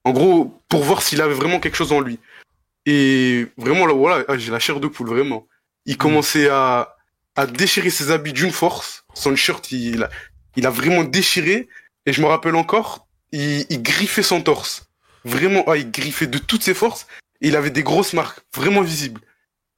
En 0.05 0.13
gros, 0.13 0.59
pour 0.69 0.83
voir 0.83 1.03
s'il 1.03 1.21
avait 1.23 1.35
vraiment 1.35 1.61
quelque 1.61 1.77
chose 1.77 1.93
en 1.93 2.01
lui. 2.01 2.19
Et 2.87 3.47
vraiment, 3.59 3.87
là, 3.87 3.93
voilà, 3.93 4.25
ah, 4.27 4.37
j'ai 4.39 4.51
la 4.51 4.59
chair 4.59 4.81
de 4.81 4.89
poule, 4.89 5.09
vraiment. 5.09 5.47
Il 5.87 5.97
commençait 5.97 6.49
à, 6.49 6.97
à 7.41 7.47
déchirer 7.47 7.91
ses 7.91 8.11
habits 8.11 8.33
d'une 8.33 8.51
force. 8.53 9.05
Son 9.15 9.35
shirt, 9.37 9.71
il, 9.73 10.03
a- 10.05 10.11
il 10.57 10.67
a 10.67 10.71
vraiment 10.71 11.05
déchiré. 11.05 11.69
Et 12.07 12.13
je 12.13 12.21
me 12.23 12.27
rappelle 12.27 12.55
encore, 12.57 13.07
il, 13.33 13.67
il 13.71 13.83
griffait 13.83 14.23
son 14.23 14.41
torse. 14.43 14.73
Vraiment, 15.25 15.65
ah, 15.67 15.77
il 15.77 15.91
griffait 15.91 16.27
de 16.27 16.39
toutes 16.39 16.63
ses 16.63 16.75
forces. 16.75 17.07
Et 17.41 17.49
il 17.49 17.57
avait 17.57 17.71
des 17.71 17.83
grosses 17.83 18.13
marques, 18.13 18.41
vraiment 18.55 18.83
visibles. 18.83 19.21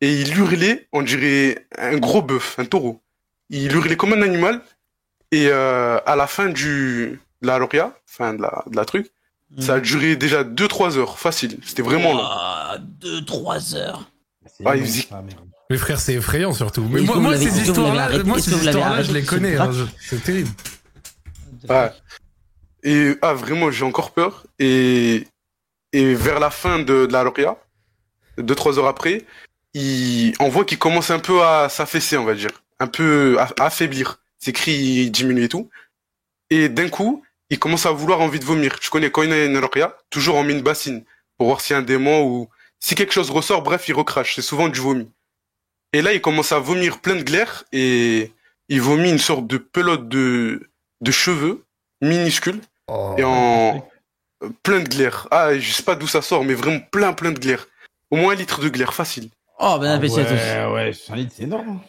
Et 0.00 0.12
il 0.20 0.36
hurlait, 0.36 0.88
on 0.92 1.02
dirait 1.02 1.66
un 1.78 1.96
gros 1.98 2.22
bœuf, 2.22 2.58
un 2.58 2.64
taureau. 2.64 3.00
Il 3.50 3.72
hurlait 3.72 3.96
comme 3.96 4.12
un 4.12 4.22
animal. 4.22 4.60
Et 5.30 5.46
euh, 5.48 5.98
à 6.04 6.16
la 6.16 6.26
fin 6.26 6.48
du, 6.48 7.20
de 7.42 7.46
la 7.46 7.58
lauréat, 7.58 7.92
fin 8.06 8.34
de 8.34 8.42
la, 8.42 8.64
de 8.66 8.76
la 8.76 8.84
truc, 8.84 9.10
ça 9.58 9.74
a 9.74 9.80
duré 9.80 10.16
déjà 10.16 10.42
2-3 10.44 10.96
heures, 10.98 11.18
facile. 11.18 11.58
C'était 11.64 11.82
vraiment 11.82 12.14
long. 12.14 12.22
Ah, 12.24 12.76
deux, 12.80 13.22
trois 13.24 13.74
heures. 13.74 14.10
C'est 14.46 14.64
Ah, 14.66 14.74
il 14.76 14.80
long, 14.80 14.86
faisait- 14.86 15.08
Mes 15.72 15.78
frères, 15.78 15.98
c'est 16.00 16.14
effrayant 16.14 16.52
surtout. 16.52 16.82
Mais 16.90 17.00
moi, 17.00 17.34
ces 17.38 17.60
histoires-là, 17.62 18.22
moi, 18.24 18.38
ces 18.40 18.50
histoires-là, 18.52 19.02
je 19.02 19.12
les 19.12 19.24
connais. 19.24 19.56
hein, 19.56 19.72
je- 19.72 19.84
C'est 20.08 20.22
terrible. 20.22 20.50
Ouais. 21.68 21.90
Et 22.82 23.16
ah 23.22 23.32
vraiment, 23.32 23.70
j'ai 23.70 23.84
encore 23.84 24.10
peur. 24.12 24.44
Et 24.58 25.26
et 25.94 26.14
vers 26.14 26.40
la 26.40 26.50
fin 26.50 26.78
de, 26.78 27.06
de 27.06 27.12
la 27.12 27.22
lauréat, 27.24 27.56
deux 28.38 28.54
trois 28.54 28.78
heures 28.78 28.86
après, 28.86 29.24
il, 29.74 30.34
on 30.40 30.48
voit 30.48 30.64
qu'il 30.66 30.78
commence 30.78 31.10
un 31.10 31.18
peu 31.18 31.42
à 31.42 31.68
s'affaisser, 31.70 32.16
on 32.18 32.24
va 32.24 32.34
dire, 32.34 32.50
un 32.80 32.86
peu 32.86 33.36
à, 33.38 33.48
à 33.58 33.66
affaiblir. 33.66 34.18
Ses 34.38 34.52
cris 34.52 35.10
diminuent 35.10 35.44
et 35.44 35.48
tout. 35.48 35.70
Et 36.50 36.68
d'un 36.68 36.88
coup, 36.90 37.22
il 37.48 37.58
commence 37.58 37.86
à 37.86 37.92
vouloir 37.92 38.20
envie 38.20 38.40
de 38.40 38.44
vomir. 38.44 38.78
Tu 38.78 38.90
connais 38.90 39.10
quand 39.10 39.22
il 39.22 39.30
y 39.30 39.32
a 39.32 39.44
une 39.46 39.58
lauréat, 39.58 39.96
toujours 40.10 40.34
on 40.36 40.44
met 40.44 40.52
une 40.52 40.62
bassine 40.62 41.04
pour 41.38 41.46
voir 41.46 41.60
s'il 41.62 41.72
y 41.74 41.76
a 41.76 41.78
un 41.78 41.82
démon 41.82 42.24
ou 42.26 42.48
si 42.80 42.94
quelque 42.94 43.12
chose 43.14 43.30
ressort. 43.30 43.62
Bref, 43.62 43.88
il 43.88 43.94
recrache. 43.94 44.34
C'est 44.34 44.42
souvent 44.42 44.68
du 44.68 44.80
vomi. 44.80 45.08
Et 45.92 46.02
là, 46.02 46.12
il 46.12 46.20
commence 46.20 46.52
à 46.52 46.58
vomir 46.58 47.00
plein 47.00 47.16
de 47.16 47.22
glaire 47.22 47.64
et 47.72 48.32
il 48.68 48.80
vomit 48.80 49.10
une 49.10 49.18
sorte 49.18 49.46
de 49.46 49.58
pelote 49.58 50.08
de 50.08 50.68
de 51.00 51.10
cheveux 51.10 51.64
minuscules 52.00 52.60
Oh. 52.88 53.14
et 53.16 53.22
en 53.24 53.88
plein 54.64 54.80
de 54.80 54.88
glaire. 54.88 55.28
Ah, 55.30 55.56
je 55.56 55.72
sais 55.72 55.84
pas 55.84 55.94
d'où 55.94 56.08
ça 56.08 56.20
sort, 56.20 56.44
mais 56.44 56.54
vraiment 56.54 56.80
plein, 56.80 57.12
plein 57.12 57.30
de 57.30 57.38
glaire. 57.38 57.66
Au 58.10 58.16
moins 58.16 58.32
un 58.32 58.36
litre 58.36 58.60
de 58.60 58.68
glaire, 58.68 58.92
facile. 58.92 59.30
Oh, 59.60 59.78
ben 59.80 59.86
Ah 59.92 59.94
appétit 59.94 60.20
à 60.20 60.24
tous. 60.24 60.32
ouais, 60.32 60.66
ouais, 60.72 60.92
un 61.10 61.16
litre, 61.16 61.32
c'est 61.36 61.44
énorme. 61.44 61.80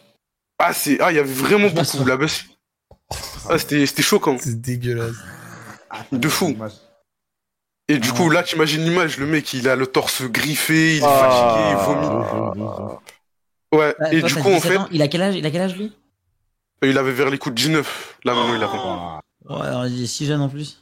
Ah, 0.58 0.72
c'est, 0.72 1.00
ah, 1.00 1.10
il 1.10 1.16
y 1.16 1.18
avait 1.18 1.32
vraiment 1.32 1.68
Je 1.68 1.74
beaucoup, 1.74 2.04
là-bas. 2.06 2.26
Ah, 3.48 3.58
c'était, 3.58 3.84
c'était 3.86 4.02
choquant. 4.02 4.36
C'est 4.38 4.60
dégueulasse. 4.60 5.16
De 6.12 6.28
fou. 6.28 6.56
Et 7.88 7.98
du 7.98 8.12
coup, 8.12 8.30
là, 8.30 8.42
t'imagines 8.44 8.82
l'image, 8.84 9.18
le 9.18 9.26
mec, 9.26 9.52
il 9.52 9.68
a 9.68 9.74
le 9.76 9.86
torse 9.88 10.22
griffé, 10.22 10.96
il 10.96 11.02
est 11.02 11.06
Ah. 11.06 11.18
fatigué, 11.18 11.70
il 11.70 11.76
vomit. 11.84 12.96
Ouais, 13.74 13.94
Ah, 14.00 14.12
et 14.12 14.20
toi, 14.20 14.28
du 14.28 14.34
coup, 14.36 14.48
en 14.48 14.54
17 14.56 14.72
fait, 14.72 14.76
ans. 14.78 14.88
Il 14.92 15.02
a 15.02 15.08
quel 15.08 15.22
âge 15.22 15.34
Il 15.36 15.44
a 15.46 15.50
quel 15.50 15.60
âge 15.62 15.76
lui? 15.76 15.92
Il 16.82 16.98
avait 16.98 17.12
vers 17.12 17.30
les 17.30 17.38
coups 17.38 17.54
de 17.54 17.60
19. 17.60 18.18
Là, 18.24 18.34
maintenant, 18.34 18.54
il 18.54 18.62
a 18.62 18.66
20. 18.66 18.72
Ah, 18.76 19.20
Ouais, 19.50 19.66
alors 19.66 19.86
il 19.86 20.02
est 20.02 20.06
si 20.06 20.26
jeune 20.26 20.40
en 20.40 20.48
plus. 20.48 20.80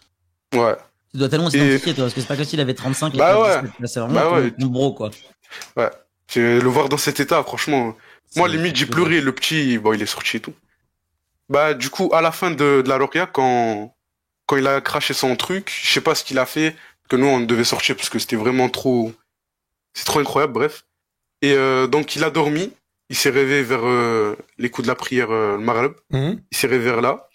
Ouais. 0.55 0.77
Tu 1.12 1.19
dois 1.19 1.28
tellement 1.28 1.48
Et- 1.48 1.52
s'identifier, 1.52 1.94
toi, 1.94 2.05
parce 2.05 2.14
que 2.14 2.20
c'est 2.20 2.27
pas 2.27 2.36
comme 2.36 2.44
s'il 2.44 2.60
avait 2.60 2.74
35 2.74 3.14
et 3.14 3.19
Bah 3.19 3.40
ouais. 3.40 3.62
17. 3.62 3.81
Là, 3.81 3.86
C'est 3.89 4.01
vraiment 4.01 4.14
Bah 4.14 4.32
ouais. 4.40 4.51
ton 4.52 4.66
bro, 4.66 4.93
quoi. 4.94 5.10
Ouais. 5.77 5.90
Le 6.36 6.60
voir 6.69 6.89
dans 6.89 6.97
cet 6.97 7.20
état, 7.20 7.43
franchement. 7.43 7.94
Moi, 8.36 8.48
limite, 8.48 8.77
j'ai 8.77 8.86
pleuré. 8.86 9.20
Le 9.20 9.32
petit, 9.35 9.78
bon, 9.78 9.93
il 9.93 10.01
est 10.02 10.06
sorti 10.06 10.39
et 10.39 10.40
tout. 10.40 10.55
Bah, 11.48 11.74
du 11.74 11.90
coup, 11.90 12.09
à 12.14 12.23
la 12.23 12.32
fin 12.32 12.51
de, 12.51 12.82
de 12.82 12.89
la 12.89 12.97
Lauria, 12.97 13.27
quand, 13.27 13.94
quand 14.47 14.56
il 14.56 14.66
a 14.66 14.81
craché 14.81 15.12
son 15.12 15.36
truc, 15.36 15.70
je 15.82 15.93
sais 15.93 16.01
pas 16.01 16.14
ce 16.14 16.24
qu'il 16.24 16.39
a 16.39 16.47
fait, 16.47 16.74
que 17.10 17.16
nous, 17.16 17.27
on 17.27 17.40
devait 17.40 17.64
sortir 17.64 17.94
parce 17.97 18.09
que 18.09 18.19
c'était 18.19 18.36
vraiment 18.36 18.70
trop, 18.70 19.12
c'est 19.93 20.05
trop 20.05 20.20
incroyable, 20.20 20.55
bref. 20.55 20.85
Et 21.43 21.52
euh, 21.52 21.86
donc, 21.86 22.16
il 22.16 22.24
a 22.24 22.31
dormi. 22.31 22.73
Il 23.12 23.16
s'est 23.16 23.30
réveillé 23.30 23.62
vers 23.62 23.84
euh, 23.86 24.34
les 24.59 24.70
coups 24.70 24.86
de 24.86 24.90
la 24.90 24.94
prière, 24.97 25.30
euh, 25.30 25.56
le 25.59 25.62
Maghreb. 25.62 25.93
Mhm. 26.10 26.40
Il 26.51 26.56
s'est 26.56 26.66
réveillé 26.66 26.90
vers 26.93 27.02
là. 27.02 27.28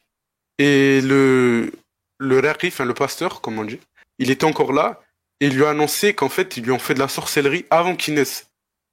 Et 0.57 1.01
le, 1.01 1.71
le 2.17 2.39
raqi, 2.39 2.67
enfin, 2.67 2.83
le 2.85 2.93
pasteur, 2.95 3.41
comme 3.41 3.59
on 3.59 3.63
dit, 3.63 3.79
il 4.17 4.31
était 4.31 4.45
encore 4.45 4.73
là. 4.73 4.99
Et 5.39 5.47
il 5.47 5.53
lui 5.55 5.63
a 5.65 5.69
annoncé 5.69 6.15
qu'en 6.15 6.29
fait, 6.29 6.57
ils 6.57 6.63
lui 6.63 6.71
ont 6.71 6.79
fait 6.79 6.95
de 6.95 6.99
la 6.99 7.07
sorcellerie 7.07 7.65
avant 7.69 7.95
qu'il 7.95 8.15
naisse. 8.15 8.47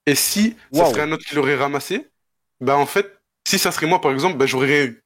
Et 0.06 0.14
si 0.14 0.56
ça 0.74 0.82
Waouh. 0.82 0.90
serait 0.92 1.02
un 1.02 1.12
autre 1.12 1.24
qui 1.24 1.34
l'aurait 1.34 1.56
ramassé, 1.56 2.06
bah 2.60 2.76
en 2.76 2.84
fait, 2.84 3.16
si 3.48 3.58
ça 3.58 3.72
serait 3.72 3.86
moi 3.86 4.00
par 4.02 4.12
exemple, 4.12 4.36
bah 4.36 4.44
j'aurais 4.44 4.66
rien 4.66 4.84
eu. 4.84 5.02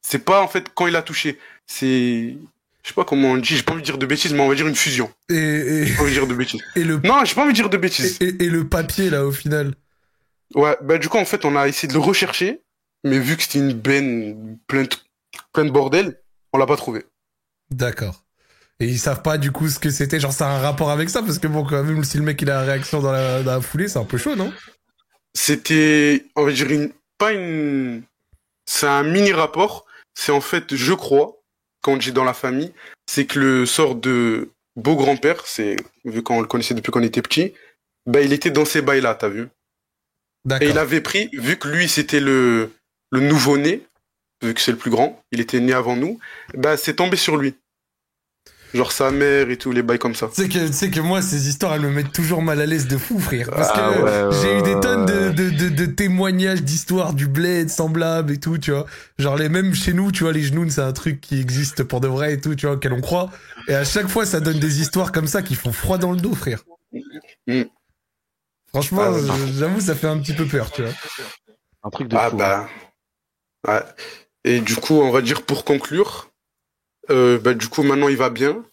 C'est 0.00 0.24
pas 0.24 0.40
en 0.42 0.48
fait 0.48 0.70
quand 0.74 0.86
il 0.86 0.96
a 0.96 1.02
touché, 1.02 1.38
c'est 1.66 2.34
je 2.82 2.88
sais 2.88 2.94
pas 2.94 3.04
comment 3.04 3.32
on 3.32 3.36
dit, 3.36 3.54
j'ai 3.56 3.62
pas 3.62 3.72
envie 3.72 3.82
de 3.82 3.84
dire 3.86 3.98
de 3.98 4.06
bêtises, 4.06 4.32
mais 4.32 4.40
on 4.40 4.48
va 4.48 4.54
dire 4.54 4.66
une 4.66 4.74
fusion. 4.76 5.12
Et, 5.28 5.34
et, 5.34 5.86
J'ai 5.86 5.94
pas 5.94 6.02
envie 6.04 6.10
de 6.14 6.18
dire 6.20 6.26
de 6.26 6.34
bêtises. 6.34 6.60
et 6.74 6.84
le, 6.84 6.98
Non, 7.04 7.22
j'ai 7.26 7.34
pas 7.34 7.42
envie 7.42 7.52
de 7.52 7.56
dire 7.56 7.68
de 7.68 7.76
bêtises. 7.76 8.16
et, 8.22 8.24
et- 8.28 8.44
et 8.44 8.48
le 8.48 8.66
papier, 8.66 9.10
là, 9.10 9.26
au 9.26 9.32
final. 9.32 9.74
Ouais, 10.54 10.76
bah 10.82 10.98
du 10.98 11.08
coup 11.08 11.18
en 11.18 11.24
fait, 11.24 11.44
on 11.44 11.56
a 11.56 11.68
essayé 11.68 11.88
de 11.88 11.94
le 11.94 12.00
rechercher, 12.00 12.62
mais 13.04 13.18
vu 13.18 13.36
que 13.36 13.42
c'était 13.42 13.58
une 13.58 13.72
benne 13.72 14.58
pleine 14.66 14.86
de, 14.86 14.96
plein 15.52 15.64
de 15.64 15.70
bordel, 15.70 16.20
on 16.52 16.58
l'a 16.58 16.66
pas 16.66 16.76
trouvé. 16.76 17.04
D'accord. 17.70 18.24
Et 18.80 18.86
ils 18.86 18.98
savent 18.98 19.22
pas, 19.22 19.38
du 19.38 19.50
coup, 19.50 19.68
ce 19.68 19.78
que 19.78 19.90
c'était? 19.90 20.20
Genre, 20.20 20.32
ça 20.32 20.48
a 20.48 20.56
un 20.56 20.60
rapport 20.60 20.90
avec 20.90 21.10
ça, 21.10 21.20
parce 21.22 21.38
que 21.38 21.48
bon, 21.48 21.64
quand 21.64 21.82
même, 21.82 22.04
si 22.04 22.16
le 22.16 22.22
mec, 22.22 22.40
il 22.40 22.50
a 22.50 22.60
la 22.60 22.72
réaction 22.72 23.00
dans 23.00 23.10
la, 23.10 23.42
dans 23.42 23.52
la 23.52 23.60
foulée, 23.60 23.88
c'est 23.88 23.98
un 23.98 24.04
peu 24.04 24.18
chaud, 24.18 24.36
non? 24.36 24.52
C'était, 25.34 26.26
on 26.36 26.44
va 26.44 26.52
dire 26.52 26.70
une, 26.70 26.92
pas 27.18 27.32
une, 27.32 28.04
c'est 28.66 28.86
un 28.86 29.02
mini 29.02 29.32
rapport. 29.32 29.84
C'est 30.14 30.32
en 30.32 30.40
fait, 30.40 30.74
je 30.74 30.92
crois, 30.94 31.42
quand 31.82 31.92
on 31.92 31.96
dit 31.96 32.12
dans 32.12 32.24
la 32.24 32.34
famille, 32.34 32.72
c'est 33.06 33.26
que 33.26 33.38
le 33.38 33.66
sort 33.66 33.96
de 33.96 34.50
beau 34.76 34.94
grand-père, 34.94 35.44
c'est, 35.44 35.76
vu 36.04 36.22
qu'on 36.22 36.40
le 36.40 36.46
connaissait 36.46 36.74
depuis 36.74 36.92
qu'on 36.92 37.02
était 37.02 37.22
petit, 37.22 37.54
bah, 38.06 38.20
il 38.20 38.32
était 38.32 38.50
dans 38.50 38.64
ces 38.64 38.80
bails-là, 38.80 39.16
t'as 39.16 39.28
vu? 39.28 39.48
Et 40.60 40.68
il 40.70 40.78
avait 40.78 41.00
pris, 41.00 41.28
vu 41.32 41.56
que 41.56 41.68
lui, 41.68 41.88
c'était 41.88 42.20
le, 42.20 42.70
le 43.10 43.20
nouveau-né, 43.20 43.82
vu 44.42 44.54
que 44.54 44.60
c'est 44.60 44.72
le 44.72 44.78
plus 44.78 44.90
grand, 44.90 45.22
il 45.32 45.40
était 45.40 45.60
né 45.60 45.72
avant 45.72 45.96
nous, 45.96 46.18
bah, 46.54 46.76
c'est 46.76 46.94
tombé 46.94 47.16
sur 47.16 47.36
lui. 47.36 47.54
Genre 48.74 48.92
sa 48.92 49.10
mère 49.10 49.48
et 49.48 49.56
tout, 49.56 49.72
les 49.72 49.82
bails 49.82 49.98
comme 49.98 50.14
ça. 50.14 50.28
Tu 50.28 50.42
sais 50.42 50.48
que, 50.48 50.66
tu 50.66 50.72
sais 50.74 50.90
que 50.90 51.00
moi, 51.00 51.22
ces 51.22 51.48
histoires, 51.48 51.74
elles 51.74 51.80
me 51.80 51.90
mettent 51.90 52.12
toujours 52.12 52.42
mal 52.42 52.60
à 52.60 52.66
l'aise 52.66 52.86
de 52.86 52.98
fou, 52.98 53.18
frère. 53.18 53.48
Parce 53.48 53.70
Ah 53.72 53.92
que 53.94 54.02
ouais, 54.02 54.22
ouais, 54.24 54.42
j'ai 54.42 54.58
eu 54.58 54.62
des 54.62 54.78
tonnes 54.78 55.06
de, 55.06 55.30
de, 55.30 55.68
de 55.70 55.86
témoignages 55.86 56.62
d'histoires 56.62 57.14
du 57.14 57.26
bled 57.28 57.70
semblables 57.70 58.30
et 58.30 58.38
tout, 58.38 58.58
tu 58.58 58.72
vois. 58.72 58.84
Genre, 59.18 59.36
les 59.36 59.48
mêmes 59.48 59.74
chez 59.74 59.94
nous, 59.94 60.12
tu 60.12 60.24
vois, 60.24 60.34
les 60.34 60.42
genoux, 60.42 60.68
c'est 60.68 60.82
un 60.82 60.92
truc 60.92 61.22
qui 61.22 61.40
existe 61.40 61.82
pour 61.82 62.02
de 62.02 62.08
vrai 62.08 62.34
et 62.34 62.40
tout, 62.40 62.54
tu 62.54 62.66
vois, 62.66 62.74
auquel 62.74 62.92
on 62.92 63.00
croit. 63.00 63.30
Et 63.68 63.74
à 63.74 63.84
chaque 63.84 64.08
fois, 64.08 64.26
ça 64.26 64.40
donne 64.40 64.58
des 64.60 64.82
histoires 64.82 65.12
comme 65.12 65.28
ça 65.28 65.40
qui 65.40 65.54
font 65.54 65.72
froid 65.72 65.96
dans 65.96 66.12
le 66.12 66.18
dos, 66.18 66.34
frère. 66.34 66.62
Mm. 67.46 67.62
Franchement, 68.68 69.02
Ah, 69.06 69.36
j'avoue, 69.56 69.80
ça 69.80 69.94
fait 69.94 70.06
un 70.06 70.18
petit 70.18 70.34
peu 70.34 70.44
peur, 70.46 70.70
tu 70.70 70.82
vois. 70.82 70.92
Un 71.84 71.90
truc 71.90 72.08
de 72.08 72.16
Ah 72.16 72.30
fou. 72.30 72.36
bah. 72.36 72.68
Ouais. 73.66 73.80
Et 74.44 74.60
du 74.60 74.76
coup, 74.76 74.94
on 75.00 75.10
va 75.10 75.20
dire 75.20 75.42
pour 75.42 75.64
conclure, 75.64 76.30
euh, 77.10 77.38
bah, 77.38 77.54
du 77.54 77.68
coup, 77.68 77.82
maintenant 77.82 78.08
il 78.08 78.16
va 78.16 78.30
bien. 78.30 78.64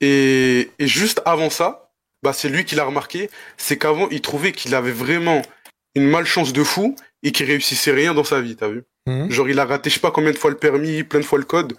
Et, 0.00 0.70
et 0.78 0.86
juste 0.86 1.22
avant 1.24 1.50
ça, 1.50 1.90
bah, 2.22 2.32
c'est 2.32 2.48
lui 2.48 2.64
qui 2.64 2.74
l'a 2.74 2.84
remarqué, 2.84 3.30
c'est 3.56 3.78
qu'avant, 3.78 4.08
il 4.10 4.20
trouvait 4.20 4.52
qu'il 4.52 4.74
avait 4.74 4.92
vraiment 4.92 5.42
une 5.94 6.08
malchance 6.08 6.52
de 6.52 6.62
fou 6.62 6.94
et 7.22 7.32
qu'il 7.32 7.46
réussissait 7.46 7.92
rien 7.92 8.14
dans 8.14 8.24
sa 8.24 8.40
vie, 8.40 8.56
t'as 8.56 8.68
vu 8.68 8.84
Mhm. 9.08 9.30
Genre, 9.30 9.48
il 9.48 9.60
a 9.60 9.64
raté 9.64 9.88
je 9.88 9.94
sais 9.94 10.00
pas 10.00 10.10
combien 10.10 10.32
de 10.32 10.36
fois 10.36 10.50
le 10.50 10.56
permis, 10.56 11.04
plein 11.04 11.20
de 11.20 11.24
fois 11.24 11.38
le 11.38 11.44
code. 11.44 11.74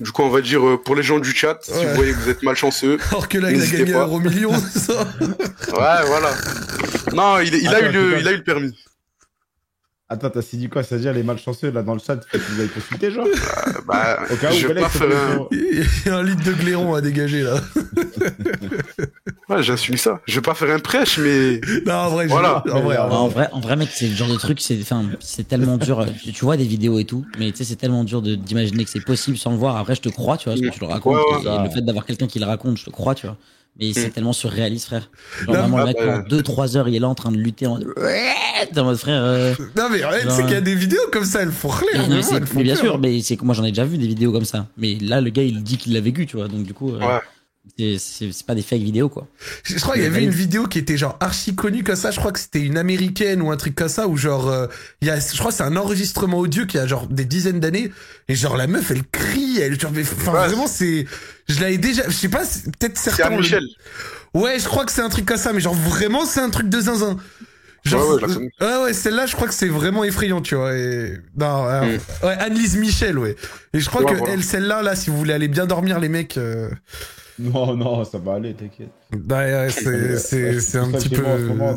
Du 0.00 0.10
coup, 0.10 0.22
on 0.22 0.30
va 0.30 0.40
dire, 0.40 0.66
euh, 0.66 0.82
pour 0.82 0.96
les 0.96 1.02
gens 1.02 1.18
du 1.18 1.30
chat, 1.32 1.58
si 1.62 1.72
vous 1.72 1.94
voyez 1.94 2.12
que 2.12 2.18
vous 2.18 2.30
êtes 2.30 2.42
malchanceux, 2.42 2.98
Alors 3.10 3.28
que 3.28 3.38
là, 3.38 3.50
il 3.52 3.62
a 3.62 3.66
gagné 3.66 3.94
un 3.94 4.00
euro 4.00 4.18
million, 4.20 4.52
c'est 4.72 4.78
ça 4.78 5.06
ouais, 5.20 6.06
voilà. 6.06 6.34
Non, 7.12 7.38
il, 7.40 7.54
il 7.54 7.68
a 7.68 7.80
eu 7.80 7.92
le, 7.92 8.18
il 8.20 8.26
a 8.26 8.32
eu 8.32 8.36
le 8.36 8.42
permis. 8.42 8.76
Attends, 10.12 10.30
t'as 10.30 10.40
dit 10.52 10.68
quoi 10.68 10.82
C'est-à-dire 10.82 11.12
les 11.12 11.22
malchanceux 11.22 11.70
là 11.70 11.82
dans 11.82 11.94
le 11.94 12.00
chat, 12.00 12.16
que 12.16 12.36
vous 12.38 12.60
allez 12.60 12.68
consulter, 12.68 13.10
genre 13.10 13.26
Euh, 13.26 13.70
bah, 13.86 14.20
Au 14.30 14.36
cas 14.36 14.50
où, 14.50 14.54
je 14.54 14.68
Alex, 14.68 14.86
un, 14.96 14.98
sur- 14.98 15.48
Il 15.50 15.86
y 16.06 16.08
a 16.08 16.16
un 16.18 16.22
litre 16.22 16.44
de 16.44 16.52
glairon 16.52 16.94
à 16.94 17.00
dégager, 17.00 17.42
là. 17.42 17.54
ouais, 19.48 19.62
j'assume 19.62 19.96
ça. 19.96 20.20
Je 20.26 20.34
vais 20.36 20.40
pas 20.40 20.54
faire 20.54 20.70
un 20.74 20.78
prêche, 20.78 21.18
mais 21.18 21.60
Non, 21.86 21.94
en 21.94 22.08
vrai, 22.10 22.24
je- 22.24 22.30
Voilà. 22.30 22.62
en 22.72 22.80
vrai, 22.80 22.96
en 22.98 23.28
vrai, 23.28 23.48
en 23.52 23.60
vrai, 23.60 23.76
mec, 23.76 23.88
c'est 23.92 24.08
le 24.08 24.14
genre 24.14 24.28
de 24.28 24.36
truc, 24.36 24.60
c'est, 24.60 24.78
enfin, 24.82 25.04
c'est 25.20 25.46
tellement 25.48 25.76
dur. 25.78 26.00
euh, 26.00 26.06
Tu, 26.22 26.32
tu 26.32 26.44
vois 26.44 26.56
des 26.56 26.64
vidéos 26.66 26.98
et 26.98 27.04
tout, 27.04 27.24
mais 27.38 27.50
tu 27.50 27.58
sais, 27.58 27.64
c'est 27.64 27.76
tellement 27.76 28.04
dur 28.04 28.22
de, 28.22 28.34
d'imaginer 28.34 28.84
que 28.84 28.90
c'est 28.90 29.04
possible 29.04 29.36
sans 29.36 29.50
le 29.52 29.56
voir. 29.58 29.76
Après, 29.76 29.94
je 29.94 30.00
te 30.00 30.08
crois, 30.08 30.36
tu 30.36 30.48
vois, 30.48 30.54
parce 30.58 30.66
que 30.66 30.72
tu 30.74 30.80
le 30.80 30.86
racontes. 30.86 31.16
Ouais, 31.16 31.48
ouais. 31.50 31.56
et 31.60 31.64
le 31.64 31.70
fait 31.70 31.82
d'avoir 31.82 32.04
quelqu'un 32.06 32.26
qui 32.26 32.38
le 32.38 32.46
raconte, 32.46 32.78
je 32.78 32.84
te 32.84 32.90
crois, 32.90 33.14
tu 33.14 33.26
vois. 33.26 33.36
Mais 33.80 33.92
c'est 33.94 34.08
Mm. 34.08 34.10
tellement 34.10 34.32
surréaliste, 34.34 34.86
frère. 34.86 35.10
Genre, 35.46 35.54
Non, 35.54 35.60
vraiment, 35.60 35.76
le 35.78 35.82
ah, 35.82 35.86
mec, 35.86 35.96
bah. 35.98 36.18
en 36.18 36.28
2-3 36.28 36.76
heures, 36.76 36.88
il 36.88 36.94
est 36.94 36.98
là 36.98 37.08
en 37.08 37.14
train 37.14 37.32
de 37.32 37.38
lutter 37.38 37.66
en 37.66 37.78
mode. 37.78 37.88
En 38.76 38.84
mode 38.84 38.96
frère. 38.98 39.22
euh, 39.24 39.54
Non, 39.76 39.88
mais 39.90 39.98
tu 40.00 40.04
sais 40.04 40.22
Genre, 40.24 40.36
qu'il 40.42 40.50
y 40.50 40.54
a 40.54 40.60
des 40.60 40.74
vidéos 40.74 41.00
comme 41.10 41.24
ça, 41.24 41.40
elles 41.42 41.52
font 41.52 41.68
rire. 41.68 42.06
mais, 42.08 42.22
c'est- 42.22 42.44
font 42.46 42.58
mais 42.58 42.64
bien 42.64 42.76
sûr, 42.76 42.98
mais 42.98 43.20
c'est 43.22 43.36
que 43.36 43.44
moi 43.44 43.54
j'en 43.54 43.64
ai 43.64 43.70
déjà 43.70 43.84
vu 43.86 43.96
des 43.96 44.06
vidéos 44.06 44.30
comme 44.30 44.44
ça. 44.44 44.66
Mais 44.76 44.96
là, 45.00 45.20
le 45.22 45.30
gars, 45.30 45.42
il 45.42 45.62
dit 45.62 45.78
qu'il 45.78 45.94
l'a 45.94 46.00
vécu, 46.00 46.26
tu 46.26 46.36
vois. 46.36 46.48
Donc, 46.48 46.64
du 46.64 46.74
coup, 46.74 46.90
euh, 46.94 46.98
Ouais. 46.98 47.20
c'est, 47.78 47.96
c'est, 47.98 48.30
c'est 48.32 48.44
pas 48.46 48.54
des 48.54 48.60
fake 48.62 48.82
vidéos, 48.82 49.08
quoi. 49.08 49.26
Je 49.64 49.78
crois 49.78 49.94
qu'il 49.94 50.02
y 50.02 50.06
avait 50.06 50.22
une 50.24 50.30
vidéo 50.30 50.66
qui 50.66 50.78
était 50.78 50.98
genre 50.98 51.16
archi 51.20 51.54
connue 51.54 51.82
comme 51.82 51.96
ça. 51.96 52.10
Je 52.10 52.18
crois 52.20 52.32
que 52.32 52.40
c'était 52.40 52.60
une 52.60 52.76
américaine 52.76 53.40
ou 53.40 53.50
un 53.50 53.56
truc 53.56 53.74
comme 53.74 53.88
ça 53.88 54.06
où 54.06 54.16
genre 54.18 54.48
euh, 54.48 54.66
il 55.00 55.08
y 55.08 55.10
a, 55.10 55.18
je 55.18 55.38
crois 55.38 55.50
que 55.50 55.56
c'est 55.56 55.62
un 55.62 55.76
enregistrement 55.76 56.38
audio 56.38 56.66
qui 56.66 56.76
a 56.76 56.86
genre 56.86 57.06
des 57.06 57.24
dizaines 57.24 57.60
d'années 57.60 57.90
et 58.28 58.34
genre 58.34 58.56
la 58.58 58.66
meuf 58.66 58.90
elle 58.90 59.02
crie, 59.10 59.60
elle 59.60 59.80
genre 59.80 59.92
mais 59.94 60.02
enfin 60.02 60.32
vraiment 60.32 60.66
c'est, 60.66 61.06
je 61.48 61.60
l'avais 61.60 61.78
déjà, 61.78 62.02
je 62.06 62.12
sais 62.14 62.28
pas, 62.28 62.44
c'est- 62.44 62.64
peut-être 62.78 62.96
c'est 62.98 63.10
certains. 63.10 63.30
le- 63.36 63.42
Michel. 63.42 63.64
Ouais, 64.34 64.58
je 64.58 64.64
crois 64.64 64.84
que 64.84 64.92
c'est 64.92 65.02
un 65.02 65.08
truc 65.08 65.26
comme 65.26 65.36
ça, 65.36 65.52
mais 65.52 65.60
genre 65.60 65.74
vraiment 65.74 66.24
c'est 66.24 66.40
un 66.40 66.50
truc 66.50 66.68
de 66.68 66.80
zinzin. 66.80 67.16
Genre, 67.84 68.00
Ouais, 68.00 68.14
ouais, 68.14 68.20
je 68.20 68.26
la 68.26 68.34
connais. 68.34 68.50
ouais, 68.60 68.82
ouais, 68.84 68.92
celle-là, 68.92 69.26
je 69.26 69.34
crois 69.34 69.48
que 69.48 69.54
c'est 69.54 69.66
vraiment 69.68 70.04
effrayant, 70.04 70.40
tu 70.40 70.54
vois. 70.54 70.72
Et... 70.76 71.18
Non, 71.36 71.66
euh, 71.68 71.82
Mm. 72.22 72.26
ouais, 72.26 72.32
Annelise 72.38 72.76
Michel, 72.76 73.18
ouais. 73.18 73.34
Et 73.74 73.80
je 73.80 73.88
crois 73.88 74.02
Ouais, 74.04 74.12
que 74.12 74.18
voilà. 74.18 74.34
elle, 74.34 74.44
celle-là, 74.44 74.82
là, 74.82 74.94
si 74.94 75.10
vous 75.10 75.18
voulez 75.18 75.32
aller 75.32 75.48
bien 75.48 75.66
dormir, 75.66 75.98
les 75.98 76.08
mecs, 76.08 76.36
euh, 76.38 76.70
Non, 77.38 77.76
non, 77.76 78.04
ça 78.04 78.18
va 78.18 78.34
aller, 78.34 78.56
t'inquiète. 78.56 78.96
ouais, 79.12 79.18
ouais, 79.30 79.70
c'est, 79.70 80.16
c'est, 80.18 80.60
c'est 80.60 80.78
un 80.78 80.92
petit 80.92 81.10
peu. 81.10 81.68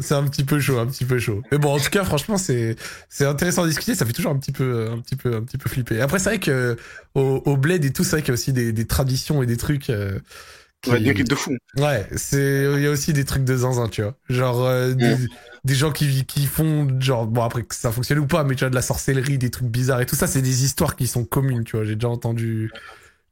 C'est 0.00 0.14
un 0.14 0.24
petit 0.28 0.44
peu 0.44 0.60
chaud, 0.60 0.78
un 0.78 0.86
petit 0.86 1.04
peu 1.04 1.18
chaud. 1.18 1.44
Mais 1.52 1.58
bon, 1.58 1.74
en 1.74 1.80
tout 1.80 1.90
cas, 1.90 2.04
franchement, 2.04 2.36
c'est 2.38 2.76
c'est 3.08 3.26
intéressant 3.26 3.64
à 3.64 3.68
discuter. 3.68 3.94
Ça 3.94 4.06
fait 4.06 4.12
toujours 4.12 4.32
un 4.32 4.38
petit 4.38 4.52
peu, 4.52 4.90
un 4.90 4.98
petit 5.00 5.16
peu, 5.16 5.34
un 5.36 5.42
petit 5.44 5.58
peu 5.58 5.68
flipper. 5.70 6.00
Après, 6.00 6.18
c'est 6.18 6.30
vrai 6.30 6.40
que 6.40 6.76
au, 7.14 7.42
au 7.46 7.56
bled 7.56 7.84
et 7.84 7.92
tout, 7.92 8.04
c'est 8.04 8.12
vrai 8.12 8.22
qu'il 8.22 8.28
y 8.28 8.32
a 8.32 8.34
aussi 8.34 8.52
des, 8.52 8.72
des 8.72 8.86
traditions 8.86 9.42
et 9.42 9.46
des 9.46 9.56
trucs. 9.56 9.90
euh, 9.90 10.18
qui- 10.82 10.90
Ouais, 10.92 11.00
des 11.00 11.12
rites 11.12 11.28
de 11.28 11.34
fou. 11.34 11.56
Ouais, 11.78 12.08
c'est 12.16 12.64
il 12.76 12.82
y 12.82 12.86
a 12.86 12.90
aussi 12.90 13.12
des 13.12 13.24
trucs 13.24 13.44
de 13.44 13.56
zinzin, 13.56 13.88
tu 13.88 14.02
vois. 14.02 14.16
Genre 14.28 14.60
euh, 14.66 14.92
des, 14.94 15.28
des 15.64 15.74
gens 15.74 15.92
qui 15.92 16.26
qui 16.26 16.46
font 16.46 16.88
genre 17.00 17.26
bon 17.28 17.42
après 17.44 17.62
que 17.62 17.74
ça 17.76 17.92
fonctionne 17.92 18.18
ou 18.18 18.26
pas, 18.26 18.42
mais 18.44 18.56
tu 18.56 18.60
vois 18.64 18.70
de 18.70 18.74
la 18.74 18.82
sorcellerie, 18.82 19.38
des 19.38 19.50
trucs 19.50 19.68
bizarres 19.68 20.00
et 20.00 20.06
tout 20.06 20.16
ça, 20.16 20.26
c'est 20.26 20.42
des 20.42 20.64
histoires 20.64 20.96
qui 20.96 21.06
sont 21.06 21.24
communes, 21.24 21.62
tu 21.64 21.76
vois. 21.76 21.84
J'ai 21.84 21.94
déjà 21.94 22.08
entendu 22.08 22.72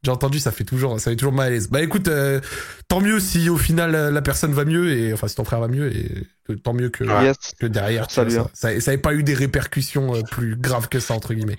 j'ai 0.05 0.11
entendu, 0.11 0.39
ça 0.39 0.53
fait 0.53 0.65
toujours 0.65 0.99
ça 1.01 1.11
fait 1.11 1.17
toujours 1.17 1.33
mal 1.33 1.49
à 1.49 1.51
l'aise. 1.51 1.69
Bah 1.69 1.83
écoute, 1.83 2.09
euh, 2.09 2.41
tant 2.89 3.01
mieux 3.01 3.19
si 3.21 3.49
au 3.51 3.57
final 3.57 3.93
la 4.13 4.23
personne 4.23 4.53
va 4.53 4.65
mieux 4.65 4.93
et 4.93 5.13
enfin 5.13 5.27
si 5.29 5.35
ton 5.35 5.45
frère 5.45 5.61
va 5.61 5.69
mieux 5.69 5.91
et 5.95 6.27
tant 6.63 6.73
mieux 6.73 6.89
que 6.89 7.05
Yes. 7.05 7.37
que 7.61 7.67
derrière 7.67 8.07
tu 8.07 8.15
vois, 8.15 8.25
Salut, 8.31 8.39
hein. 8.39 8.51
ça, 8.55 8.73
ça 8.75 8.81
ça 8.81 8.91
avait 8.93 9.01
pas 9.01 9.15
eu 9.15 9.23
des 9.23 9.35
répercussions 9.35 10.15
euh, 10.15 10.21
plus 10.31 10.57
graves 10.57 10.89
que 10.89 11.01
ça 11.01 11.15
entre 11.15 11.35
guillemets. 11.35 11.57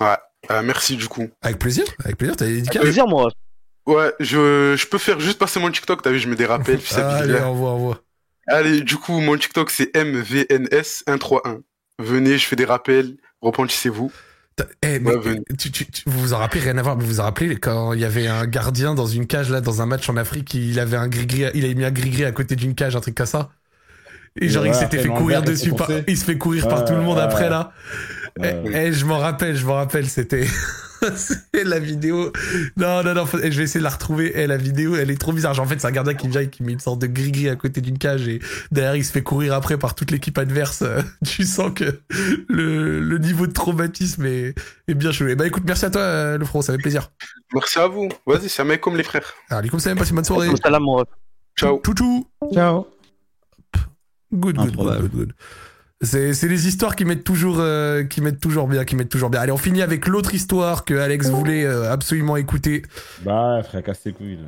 Ouais. 0.00 0.16
Euh, 0.50 0.62
merci 0.62 0.96
du 0.96 1.08
coup. 1.08 1.28
Avec 1.42 1.58
plaisir, 1.58 1.84
avec 2.04 2.16
plaisir, 2.16 2.36
t'as 2.36 2.46
des 2.46 2.54
dédicaces 2.56 2.82
Plaisir, 2.82 3.06
moi. 3.08 3.30
Ouais, 3.86 4.12
je, 4.20 4.74
je 4.76 4.86
peux 4.86 4.98
faire 4.98 5.20
juste 5.20 5.38
passer 5.38 5.60
mon 5.60 5.70
TikTok, 5.70 6.02
t'as 6.02 6.10
vu, 6.10 6.18
je 6.18 6.28
mets 6.28 6.36
des 6.36 6.46
rappels, 6.46 6.78
puis 6.78 6.92
ça 6.92 7.08
Ah, 7.08 7.16
Allez, 7.18 7.34
bien. 7.34 7.46
envoie, 7.46 7.70
envoie. 7.70 8.02
Allez, 8.48 8.80
du 8.80 8.96
coup, 8.96 9.20
mon 9.20 9.36
TikTok 9.36 9.70
c'est 9.70 9.92
MVNS131. 9.94 11.60
Venez, 11.98 12.38
je 12.38 12.46
fais 12.46 12.56
des 12.56 12.64
rappels, 12.64 13.16
repentissez-vous. 13.40 14.12
T'as- 14.56 14.64
Eh, 14.82 14.98
mais 15.00 15.14
Ouais, 15.14 15.40
tu, 15.58 15.70
tu, 15.70 15.84
tu- 15.86 16.02
vous 16.06 16.18
vous 16.18 16.32
en 16.32 16.38
rappelez 16.38 16.62
rien 16.62 16.78
à 16.78 16.82
voir, 16.82 16.96
mais 16.96 17.02
vous 17.04 17.10
vous 17.10 17.20
en 17.20 17.24
rappelez 17.24 17.56
quand 17.56 17.92
il 17.92 18.00
y 18.00 18.04
avait 18.06 18.26
un 18.26 18.46
gardien 18.46 18.94
dans 18.94 19.06
une 19.06 19.26
cage 19.26 19.50
là 19.50 19.60
dans 19.60 19.82
un 19.82 19.86
match 19.86 20.08
en 20.08 20.16
Afrique, 20.16 20.54
il 20.54 20.80
avait 20.80 20.96
un 20.96 21.08
gris 21.08 21.44
il 21.54 21.64
avait 21.64 21.74
mis 21.74 21.84
un 21.84 21.90
gris 21.90 22.24
à 22.24 22.32
côté 22.32 22.56
d'une 22.56 22.74
cage, 22.74 22.96
un 22.96 23.00
truc 23.00 23.14
comme 23.14 23.26
ça. 23.26 23.50
Et 24.40 24.48
genre 24.48 24.62
Ouais, 24.64 24.70
il 24.70 24.74
s'était 24.74 24.98
fait 24.98 25.08
courir 25.08 25.42
dessus 25.42 25.72
par, 25.72 25.88
il 26.08 26.16
se 26.16 26.24
fait 26.24 26.36
courir 26.38 26.68
par 26.68 26.84
tout 26.84 26.94
le 26.94 27.00
monde 27.02 27.18
après 27.18 27.48
là. 27.50 27.72
Eh, 28.42 28.54
eh, 28.72 28.92
je 28.92 29.04
m'en 29.06 29.18
rappelle, 29.18 29.56
je 29.56 29.64
m'en 29.66 29.74
rappelle, 29.74 30.06
c'était 30.08 30.46
c'est 31.16 31.64
la 31.64 31.78
vidéo. 31.78 32.32
Non, 32.76 33.02
non, 33.02 33.14
non, 33.14 33.24
faut- 33.26 33.38
je 33.38 33.48
vais 33.56 33.64
essayer 33.64 33.80
de 33.80 33.84
la 33.84 33.90
retrouver. 33.90 34.32
Eh, 34.34 34.46
la 34.46 34.56
vidéo, 34.56 34.94
elle 34.96 35.10
est 35.10 35.20
trop 35.20 35.32
bizarre. 35.32 35.54
Genre, 35.54 35.64
en 35.64 35.68
fait, 35.68 35.80
c'est 35.80 35.86
un 35.86 35.90
gardien 35.92 36.14
qui 36.14 36.28
vient 36.28 36.40
et 36.42 36.50
qui 36.50 36.62
met 36.62 36.72
une 36.72 36.80
sorte 36.80 36.98
de 37.00 37.06
gris-gris 37.06 37.48
à 37.48 37.56
côté 37.56 37.80
d'une 37.80 37.96
cage 37.98 38.28
et 38.28 38.40
derrière, 38.70 38.94
il 38.96 39.04
se 39.04 39.12
fait 39.12 39.22
courir 39.22 39.54
après 39.54 39.78
par 39.78 39.94
toute 39.94 40.10
l'équipe 40.10 40.36
adverse. 40.38 40.82
Euh, 40.82 41.00
Tu 41.26 41.44
sens 41.44 41.72
que 41.74 42.00
le, 42.48 43.00
le 43.00 43.18
niveau 43.18 43.46
de 43.46 43.52
traumatisme 43.52 44.24
est, 44.26 44.54
est 44.88 44.94
bien. 44.94 45.10
Eh 45.20 45.34
bah, 45.34 45.46
écoute, 45.46 45.62
merci 45.66 45.84
à 45.86 45.90
toi, 45.90 46.02
euh, 46.02 46.38
le 46.38 46.44
front, 46.44 46.60
ça 46.62 46.72
fait 46.72 46.78
plaisir. 46.78 47.10
Merci 47.54 47.78
à 47.78 47.86
vous. 47.88 48.08
Vas-y, 48.26 48.48
c'est 48.48 48.62
un 48.62 48.66
mec 48.66 48.80
comme 48.80 48.96
les 48.96 49.02
frères. 49.04 49.32
Allez, 49.50 49.68
comme 49.68 49.80
ça, 49.80 49.94
passe 49.94 50.10
une 50.10 50.16
bonne 50.16 50.24
soirée. 50.24 50.48
Salam, 50.62 50.82
mon 50.82 50.96
ref. 50.96 51.08
Ciao. 51.58 51.80
Chouchou. 51.84 52.26
Ciao. 52.52 52.86
Good, 54.32 54.56
good, 54.56 54.76
good, 54.76 55.00
good, 55.00 55.10
good. 55.12 55.32
C'est, 56.02 56.34
c'est 56.34 56.48
les 56.48 56.68
histoires 56.68 56.94
qui 56.94 57.06
mettent 57.06 57.24
toujours, 57.24 57.56
euh, 57.58 58.04
qui 58.04 58.20
mettent 58.20 58.40
toujours 58.40 58.68
bien, 58.68 58.84
qui 58.84 58.96
mettent 58.96 59.08
toujours 59.08 59.30
bien. 59.30 59.40
Allez, 59.40 59.52
on 59.52 59.56
finit 59.56 59.80
avec 59.80 60.06
l'autre 60.06 60.34
histoire 60.34 60.84
que 60.84 60.94
Alex 60.94 61.30
voulait 61.30 61.64
euh, 61.64 61.90
absolument 61.90 62.36
écouter. 62.36 62.82
Bah, 63.24 63.62
frère, 63.64 63.82
casse 63.82 64.02
tes 64.02 64.12
couilles, 64.12 64.36
là. 64.36 64.42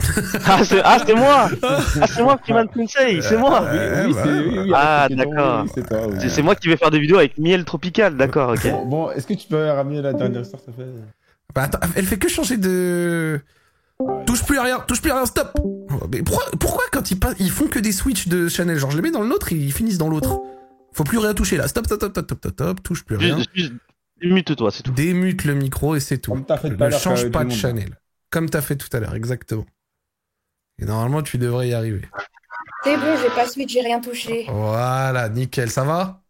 Ah, 0.46 0.64
c'est 0.64 0.80
ah, 0.82 0.98
c'est 1.06 1.14
moi 1.14 1.48
Ah, 1.62 2.06
c'est 2.06 2.22
moi, 2.22 2.38
Freeman 2.42 2.68
Princey, 2.68 3.20
c'est 3.22 3.36
moi 3.36 3.62
Ouais, 3.62 4.06
oui, 4.06 4.12
bah, 4.14 4.20
c'est 4.24 4.30
oui, 4.30 4.58
oui, 4.64 4.72
Ah, 4.74 5.06
d'accord. 5.10 5.62
oui, 5.64 5.70
C'est 5.74 5.86
toi, 5.86 6.06
oui. 6.08 6.16
C'est 6.20 6.28
c'est 6.30 6.42
moi 6.42 6.54
qui 6.56 6.68
vais 6.68 6.76
faire 6.76 6.90
des 6.90 6.98
vidéos 6.98 7.18
avec 7.18 7.38
miel 7.38 7.64
tropical, 7.64 8.16
d'accord, 8.16 8.50
ok. 8.50 8.70
Bon, 8.70 8.86
bon, 8.86 9.10
est-ce 9.10 9.26
que 9.26 9.34
tu 9.34 9.46
peux 9.46 9.70
ramener 9.70 10.02
la 10.02 10.12
dernière 10.14 10.40
histoire, 10.40 10.62
s'il 10.62 10.72
te 10.72 10.80
plaît? 10.80 10.90
Bah, 11.54 11.62
attends, 11.64 11.78
elle 11.96 12.06
fait 12.06 12.18
que 12.18 12.28
changer 12.28 12.56
de. 12.56 13.40
Touche 14.26 14.42
plus 14.44 14.58
à 14.58 14.62
rien, 14.62 14.80
touche 14.86 15.00
plus 15.00 15.10
à 15.12 15.16
rien, 15.16 15.26
stop 15.26 15.56
Mais 16.10 16.22
pourquoi, 16.22 16.44
pourquoi 16.58 16.84
quand 16.90 17.10
ils, 17.10 17.18
passent, 17.20 17.36
ils 17.38 17.50
font 17.50 17.66
que 17.66 17.78
des 17.78 17.92
switches 17.92 18.26
de 18.28 18.48
Chanel? 18.48 18.76
Genre, 18.78 18.90
je 18.90 18.96
les 18.96 19.02
mets 19.02 19.12
dans 19.12 19.22
le 19.22 19.28
nôtre 19.28 19.52
et 19.52 19.56
ils 19.56 19.72
finissent 19.72 19.98
dans 19.98 20.08
l'autre. 20.08 20.40
Faut 20.94 21.04
plus 21.04 21.18
rien 21.18 21.34
toucher 21.34 21.56
là, 21.56 21.66
stop, 21.68 21.86
stop, 21.86 21.98
stop, 21.98 22.12
stop, 22.12 22.24
stop, 22.26 22.38
stop, 22.38 22.52
stop, 22.52 22.82
touche 22.82 23.04
plus 23.04 23.16
rien. 23.16 23.36
Juste, 23.38 23.50
juste, 23.54 23.72
mute-toi, 24.22 24.70
c'est 24.70 24.82
tout. 24.84 24.92
Démute 24.92 25.44
le 25.44 25.54
micro 25.54 25.96
et 25.96 26.00
c'est 26.00 26.18
tout. 26.18 26.32
Comme 26.32 26.46
t'as 26.46 26.56
fait 26.56 26.68
tout 26.70 26.76
Ne 26.76 26.82
à 26.84 26.88
l'heure 26.88 27.00
change 27.00 27.20
avec 27.20 27.32
pas 27.32 27.44
de. 27.44 27.50
Chanel. 27.50 27.98
Comme 28.30 28.48
t'as 28.48 28.62
fait 28.62 28.76
tout 28.76 28.88
à 28.96 29.00
l'heure, 29.00 29.14
exactement. 29.14 29.66
Et 30.80 30.84
normalement, 30.84 31.22
tu 31.22 31.38
devrais 31.38 31.68
y 31.68 31.74
arriver. 31.74 32.02
C'est 32.84 32.96
bon, 32.96 33.16
j'ai 33.20 33.30
pas 33.34 33.48
suite, 33.48 33.68
j'ai 33.70 33.80
rien 33.80 34.00
touché. 34.00 34.46
Voilà, 34.48 35.28
nickel, 35.28 35.70
ça 35.70 35.84
va? 35.84 36.22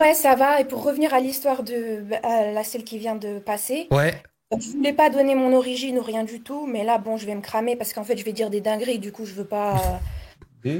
Ouais, 0.00 0.14
ça 0.14 0.34
va. 0.34 0.60
Et 0.60 0.64
pour 0.64 0.82
revenir 0.84 1.14
à 1.14 1.20
l'histoire 1.20 1.62
de 1.62 2.02
à 2.22 2.52
la 2.52 2.64
celle 2.64 2.84
qui 2.84 2.98
vient 2.98 3.16
de 3.16 3.38
passer, 3.38 3.86
Ouais. 3.90 4.22
je 4.56 4.68
voulais 4.70 4.92
pas 4.92 5.08
donner 5.10 5.34
mon 5.34 5.52
origine 5.56 5.98
ou 5.98 6.02
rien 6.02 6.22
du 6.24 6.42
tout, 6.42 6.66
mais 6.66 6.84
là, 6.84 6.98
bon, 6.98 7.16
je 7.16 7.26
vais 7.26 7.34
me 7.34 7.40
cramer 7.40 7.76
parce 7.76 7.92
qu'en 7.92 8.04
fait, 8.04 8.16
je 8.16 8.24
vais 8.24 8.32
dire 8.32 8.50
des 8.50 8.60
dingueries. 8.60 8.98
Du 8.98 9.10
coup, 9.10 9.24
je 9.24 9.32
veux 9.34 9.46
pas. 9.46 10.00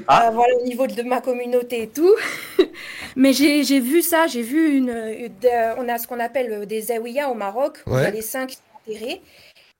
Ah. 0.09 0.29
Euh, 0.29 0.31
voilà, 0.31 0.53
au 0.61 0.65
niveau 0.65 0.87
de 0.87 1.03
ma 1.03 1.21
communauté 1.21 1.83
et 1.83 1.89
tout. 1.89 2.15
Mais 3.17 3.33
j'ai 3.33 3.63
j'ai 3.65 3.81
vu 3.81 4.03
ça, 4.03 4.27
j'ai 4.27 4.43
vu 4.43 4.77
une. 4.79 4.89
une- 4.91 5.29
de- 5.29 5.79
on 5.81 5.89
a 5.89 5.99
ce 5.99 6.07
qu'on 6.07 6.19
appelle 6.21 6.53
euh, 6.53 6.65
des 6.67 6.83
zaouïas 6.83 7.29
au 7.31 7.35
Maroc, 7.35 7.83
où 7.87 7.91
il 7.97 8.03
y 8.03 8.05
a 8.07 8.11
les 8.11 8.23
saints 8.23 8.47
qui 8.47 8.57
sont 8.57 8.63
enterrés. 8.93 9.23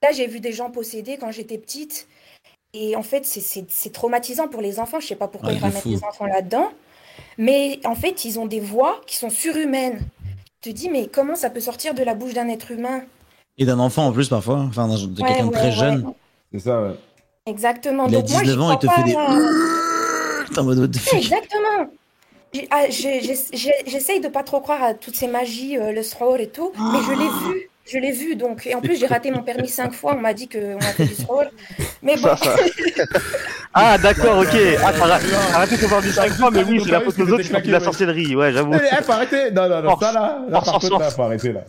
Là, 0.03 0.11
j'ai 0.11 0.27
vu 0.27 0.39
des 0.39 0.53
gens 0.53 0.69
possédés 0.71 1.17
quand 1.17 1.31
j'étais 1.31 1.57
petite. 1.57 2.07
Et 2.73 2.95
en 2.95 3.03
fait, 3.03 3.25
c'est- 3.25 3.41
c'est 3.41 3.65
c'est 3.69 3.91
traumatisant 3.91 4.47
pour 4.47 4.61
les 4.61 4.79
enfants. 4.79 4.99
Je 4.99 5.07
sais 5.07 5.15
pas 5.15 5.27
pourquoi 5.27 5.49
Ah, 5.51 5.53
ils 5.53 5.59
ramènent 5.59 5.81
fou. 5.81 5.89
les 5.89 6.03
enfants 6.03 6.25
là-dedans. 6.25 6.71
Mais 7.37 7.79
en 7.83 7.95
fait, 7.95 8.25
ils 8.25 8.39
ont 8.39 8.45
des 8.45 8.59
voix 8.59 9.01
qui 9.07 9.15
sont 9.15 9.29
surhumaines. 9.29 9.99
Tu 10.61 10.73
te 10.73 10.77
dis, 10.77 10.89
mais 10.89 11.07
comment 11.07 11.35
ça 11.35 11.49
peut 11.49 11.59
sortir 11.59 11.93
de 11.93 12.03
la 12.03 12.13
bouche 12.15 12.33
d'un 12.33 12.47
être 12.49 12.71
humain? 12.71 13.01
Et 13.57 13.65
d'un 13.65 13.79
enfant 13.79 14.07
en 14.07 14.11
plus 14.11 14.29
parfois, 14.29 14.59
enfin 14.59 14.87
d'un- 14.87 14.95
de 14.95 15.21
Ouais, 15.21 15.27
quelqu'un 15.27 15.43
de 15.45 15.49
ouais, 15.49 15.53
très 15.57 15.65
ouais. 15.69 15.71
jeune. 15.71 16.13
C'est 16.53 16.59
ça, 16.59 16.81
ouais. 16.81 16.95
Exactement. 17.45 18.07
Il 18.07 18.15
a 18.15 18.21
Donc 18.21 18.29
moi, 18.29 18.41
19 18.41 18.55
j'y 18.55 18.61
ans, 18.61 18.71
il 18.73 18.79
te 18.79 18.87
fait 18.93 19.03
des. 19.03 19.15
T'es 20.53 20.59
en 20.59 20.63
mode 20.63 20.79
what 20.79 20.87
the 20.87 20.97
fuck? 20.97 21.13
Exactement. 21.19 21.91
Ah, 22.71 22.85
J'essaye 22.89 24.19
de 24.19 24.29
pas 24.29 24.43
trop 24.43 24.61
croire 24.61 24.81
à 24.81 24.93
toutes 24.93 25.15
ces 25.15 25.27
magies, 25.27 25.77
euh, 25.77 25.91
le 25.91 26.01
srour 26.01 26.37
et 26.37 26.47
tout, 26.47 26.71
mais 26.77 26.99
je 27.05 27.11
l'ai 27.11 27.27
vu. 27.27 27.69
Je 27.85 27.97
l'ai 27.99 28.11
vu 28.11 28.35
donc. 28.35 28.65
Et 28.67 28.75
en 28.75 28.81
plus, 28.81 28.99
j'ai 28.99 29.07
raté 29.07 29.31
mon 29.31 29.43
permis 29.43 29.69
cinq 29.69 29.93
fois. 29.93 30.13
On 30.17 30.19
m'a 30.19 30.33
dit 30.33 30.49
qu'on 30.49 30.77
a 30.77 30.81
fait 30.81 31.05
du 31.05 31.15
srour. 31.15 31.43
Mais 32.01 32.17
bon. 32.17 32.29
Ah, 33.79 33.95
d'accord, 33.99 34.39
ok. 34.39 34.57
Ah, 34.83 34.91
t'as 34.91 35.57
raté 35.59 35.77
ton 35.77 35.87
permis 35.87 36.11
5 36.11 36.31
fois, 36.31 36.49
mais 36.49 36.63
oui, 36.63 36.81
c'est 36.83 36.89
la 36.89 37.01
faute 37.01 37.19
aux 37.19 37.29
autres 37.29 37.43
qui 37.43 37.49
font 37.49 37.59
de 37.59 37.71
la 37.71 37.79
sorcellerie, 37.79 38.35
ouais, 38.35 38.51
j'avoue. 38.51 38.73
Allez, 38.73 38.89
eh, 38.91 39.03
faut 39.03 39.11
arrêter 39.11 39.51
Non, 39.51 39.69
non, 39.69 39.83
non, 39.83 39.99
ça 39.99 40.11
là, 40.11 40.39
là 40.49 40.61
par 40.61 40.79
contre, 40.79 40.97
là, 40.97 41.11
faut 41.11 41.21
arrêter 41.21 41.51
là. 41.51 41.61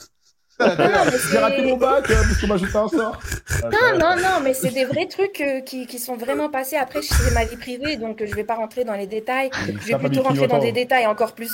J'ai 0.60 1.38
raté 1.38 1.56
c'est- 1.58 1.62
mon 1.62 1.76
bac, 1.76 2.10
euh, 2.10 2.14
parce 2.14 2.40
qu'on 2.40 2.46
m'a 2.48 2.54
ajouté 2.54 2.76
un 2.76 2.88
sort. 2.88 3.20
Non, 3.64 3.98
non, 3.98 4.16
non, 4.16 4.40
mais 4.42 4.54
c'est 4.54 4.70
des 4.72 4.84
vrais 4.84 5.06
trucs 5.06 5.40
euh, 5.40 5.60
qui, 5.60 5.86
qui 5.86 5.98
sont 5.98 6.16
vraiment 6.16 6.48
passés. 6.48 6.76
Après, 6.76 7.00
c'est 7.02 7.32
ma 7.32 7.44
vie 7.44 7.56
privée, 7.56 7.96
donc 7.96 8.20
euh, 8.20 8.26
je 8.28 8.34
vais 8.34 8.44
pas 8.44 8.54
rentrer 8.54 8.84
dans 8.84 8.94
les 8.94 9.06
détails. 9.06 9.50
Je 9.66 9.88
vais 9.92 9.98
plutôt 9.98 10.22
rentrer 10.22 10.46
dans 10.48 10.58
des 10.58 10.72
détails 10.72 11.06
encore 11.06 11.32
plus. 11.32 11.50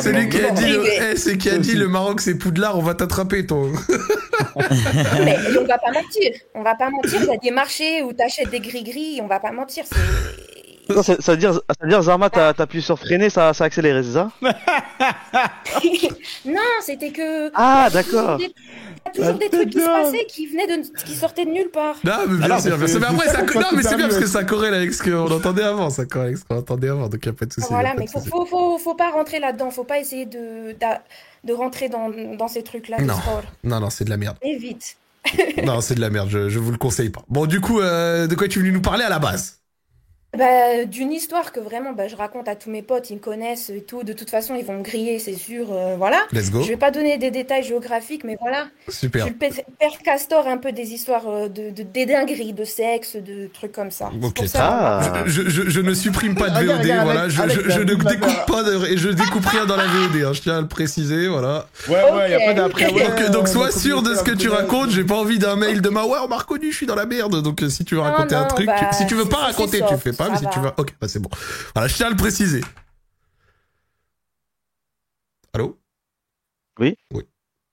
C'est 0.00 0.12
lui 0.12 0.28
qui 0.28 0.40
a 0.44 0.50
dit, 0.50 0.72
le... 0.72 0.84
Eh, 1.12 1.16
c'est 1.16 1.36
qui 1.38 1.48
a 1.50 1.58
dit 1.58 1.74
le 1.74 1.88
Maroc 1.88 2.20
c'est 2.20 2.34
Poudlard, 2.34 2.76
on 2.78 2.82
va 2.82 2.94
t'attraper 2.94 3.46
toi. 3.46 3.66
Mais 5.24 5.36
on 5.58 5.64
va 5.64 5.78
pas 5.78 5.92
mentir. 5.92 6.32
On 6.54 6.62
va 6.62 6.74
pas 6.74 6.90
mentir. 6.90 7.20
Il 7.22 7.26
y 7.28 7.30
a 7.32 7.36
des 7.36 7.50
marchés 7.50 8.02
où 8.02 8.12
t'achètes 8.12 8.50
des 8.50 8.60
gris-gris. 8.60 9.20
On 9.22 9.26
va 9.26 9.40
pas 9.40 9.52
mentir. 9.52 9.84
C'est. 9.86 9.96
Non, 10.94 11.02
ça, 11.02 11.16
ça 11.20 11.32
veut 11.32 11.38
dire, 11.38 11.54
ça 11.54 11.60
veut 11.80 11.88
dire, 11.88 12.02
Zarma, 12.02 12.30
t'as 12.30 12.52
t'as 12.54 12.64
appuyé 12.64 12.82
sur 12.82 12.98
freiner, 12.98 13.30
ça, 13.30 13.52
ça 13.54 13.64
a 13.64 13.66
accéléré, 13.68 14.02
c'est 14.02 14.12
ça 14.12 14.30
non, 16.44 16.54
c'était 16.82 17.10
que. 17.10 17.50
Ah, 17.54 17.86
il 17.90 17.92
d'accord. 17.94 18.38
Il 18.40 18.44
y 18.44 18.52
a 19.06 19.10
toujours 19.12 19.38
des 19.38 19.48
trucs 19.50 19.70
qui 19.70 19.80
se 19.80 19.86
passaient 19.86 20.26
qui 20.26 20.46
venaient 20.46 20.66
de, 20.66 20.82
qui 21.04 21.14
sortaient 21.14 21.44
de 21.46 21.50
nulle 21.50 21.70
part. 21.70 21.96
Non, 22.04 22.12
mais 22.28 22.46
bien 22.46 22.60
sûr, 22.60 22.76
mais 22.78 22.86
c'est- 22.86 22.96
après, 23.02 23.16
c'est 23.26 23.32
ça, 23.32 23.32
ça 23.38 23.42
qu'on 23.46 23.60
non, 23.60 23.66
mais 23.72 23.82
peut 23.82 23.88
c'est 23.88 23.96
bien 23.96 24.08
parce 24.08 24.20
que 24.20 24.26
ça 24.26 24.44
corrèle 24.44 24.74
avec 24.74 24.92
ce 24.92 25.02
qu'on 25.02 25.30
entendait 25.34 25.62
avant. 25.62 25.90
Ça 25.90 26.04
corrèle 26.04 26.28
avec 26.28 26.38
ce 26.38 26.44
qu'on 26.44 26.58
entendait 26.58 26.88
avant, 26.88 27.08
donc 27.08 27.24
y 27.24 27.28
a 27.28 27.32
pas 27.32 27.46
de 27.46 27.52
souci. 27.52 27.66
Voilà, 27.70 27.94
mais 27.98 28.06
faut, 28.06 28.20
faut, 28.20 28.44
faut, 28.44 28.78
faut 28.78 28.94
pas 28.94 29.10
rentrer 29.10 29.40
là-dedans. 29.40 29.70
Faut 29.70 29.84
pas 29.84 29.98
essayer 29.98 30.26
de, 30.26 30.76
de 31.44 31.52
rentrer 31.52 31.88
dans, 31.88 32.10
dans 32.36 32.48
ces 32.48 32.62
trucs-là. 32.62 32.98
Non. 33.00 33.14
Non, 33.64 33.80
non, 33.80 33.90
c'est 33.90 34.04
de 34.04 34.10
la 34.10 34.16
merde. 34.16 34.36
Évite. 34.42 34.96
Non, 35.64 35.80
c'est 35.80 35.94
de 35.94 36.00
la 36.00 36.10
merde, 36.10 36.28
je, 36.30 36.48
je 36.48 36.58
vous 36.58 36.70
le 36.72 36.78
conseille 36.78 37.10
pas. 37.10 37.22
Bon, 37.28 37.46
du 37.46 37.60
coup, 37.60 37.80
euh, 37.80 38.26
de 38.26 38.34
quoi 38.34 38.48
tu 38.48 38.58
es 38.58 38.62
venu 38.62 38.72
nous 38.72 38.80
parler 38.80 39.04
à 39.04 39.08
la 39.10 39.18
base? 39.18 39.59
Bah, 40.38 40.84
d'une 40.86 41.10
histoire 41.10 41.50
que 41.50 41.58
vraiment 41.58 41.92
bah, 41.92 42.06
je 42.06 42.14
raconte 42.14 42.46
à 42.46 42.54
tous 42.54 42.70
mes 42.70 42.82
potes, 42.82 43.10
ils 43.10 43.16
me 43.16 43.20
connaissent 43.20 43.68
et 43.68 43.82
tout. 43.82 44.04
De 44.04 44.12
toute 44.12 44.30
façon, 44.30 44.54
ils 44.54 44.64
vont 44.64 44.74
me 44.74 44.82
griller, 44.82 45.18
c'est 45.18 45.34
sûr. 45.34 45.72
euh, 45.72 45.96
voilà. 45.98 46.18
Let's 46.32 46.52
go. 46.52 46.62
Je 46.62 46.68
vais 46.68 46.76
pas 46.76 46.92
donner 46.92 47.18
des 47.18 47.32
détails 47.32 47.64
géographiques, 47.64 48.22
mais 48.22 48.36
voilà. 48.40 48.66
Super. 48.88 49.22
Je 49.22 49.24
suis 49.24 49.32
le 49.32 49.38
père 49.38 49.64
père 49.80 49.98
castor 50.04 50.46
un 50.46 50.56
peu 50.58 50.70
des 50.70 50.92
histoires 50.92 51.28
euh, 51.28 51.48
de, 51.48 51.70
de, 51.70 51.82
des 51.82 52.06
dingueries, 52.06 52.52
de 52.52 52.64
sexe, 52.64 53.16
de 53.16 53.48
trucs 53.52 53.72
comme 53.72 53.90
ça. 53.90 54.08
C'est 54.20 54.24
Ok, 54.28 54.34
pour 54.36 54.46
ça. 54.46 54.58
ça. 54.58 55.00
Ah. 55.02 55.22
Je, 55.26 55.48
je, 55.48 55.68
je 55.68 55.80
ne 55.80 55.92
supprime 55.94 56.36
pas 56.36 56.48
de 56.50 56.58
Regarde, 56.60 56.78
VOD, 56.78 56.82
regarde, 56.84 57.04
voilà. 57.04 57.20
Alex, 57.22 57.34
Je, 57.34 57.42
Alex, 57.42 57.60
je, 57.64 57.68
je 57.70 57.74
t'as 57.74 57.78
ne 57.80 57.84
découpe 57.94 58.20
barre. 58.20 58.46
pas 58.46 58.62
de, 58.62 58.86
et 58.86 58.96
je 58.96 59.08
découpe 59.08 59.46
rien 59.46 59.66
dans 59.66 59.76
la 59.76 59.86
VOD. 59.86 60.22
Hein, 60.24 60.32
je 60.32 60.42
tiens 60.42 60.58
à 60.58 60.60
le 60.60 60.68
préciser, 60.68 61.26
voilà. 61.26 61.66
Ouais, 61.88 61.94
ouais, 62.12 62.30
y 62.30 62.34
a 62.34 62.40
pas 62.46 62.54
d'après. 62.54 62.92
ouais, 62.92 63.04
donc, 63.04 63.30
donc 63.32 63.48
sois 63.48 63.72
sûr 63.72 64.02
de 64.02 64.14
ce 64.14 64.22
que 64.22 64.30
tu 64.30 64.48
racontes. 64.48 64.90
J'ai 64.90 65.02
pas 65.04 65.16
envie 65.16 65.40
d'un 65.40 65.56
mail 65.56 65.82
de 65.82 65.88
ma 65.88 66.04
ouais, 66.04 66.18
on 66.24 66.28
m'a 66.28 66.38
reconnu, 66.38 66.70
je 66.70 66.76
suis 66.76 66.86
dans 66.86 66.94
la 66.94 67.06
merde. 67.06 67.42
Donc 67.42 67.64
euh, 67.64 67.68
si 67.68 67.84
tu 67.84 67.96
veux 67.96 68.00
Non, 68.00 68.06
raconter 68.12 68.36
un 68.36 68.42
non, 68.42 68.46
truc, 68.48 68.66
bah, 68.66 68.92
si 68.92 69.06
tu 69.06 69.16
veux 69.16 69.24
c'est- 69.24 69.28
pas 69.28 69.38
c'est 69.40 69.46
raconter, 69.46 69.80
tu 69.80 69.88
soft, 69.88 70.02
fais 70.04 70.12
pas. 70.20 70.26
ça 70.26 70.32
Mais 70.32 70.38
si 70.38 70.54
tu 70.54 70.60
veux, 70.60 70.70
ok, 70.76 70.94
bah 71.00 71.08
c'est 71.08 71.18
bon. 71.18 71.30
Voilà, 71.74 71.88
je 71.88 71.94
tiens 71.94 72.06
à 72.06 72.10
le 72.10 72.16
préciser. 72.16 72.60
Allô? 75.52 75.78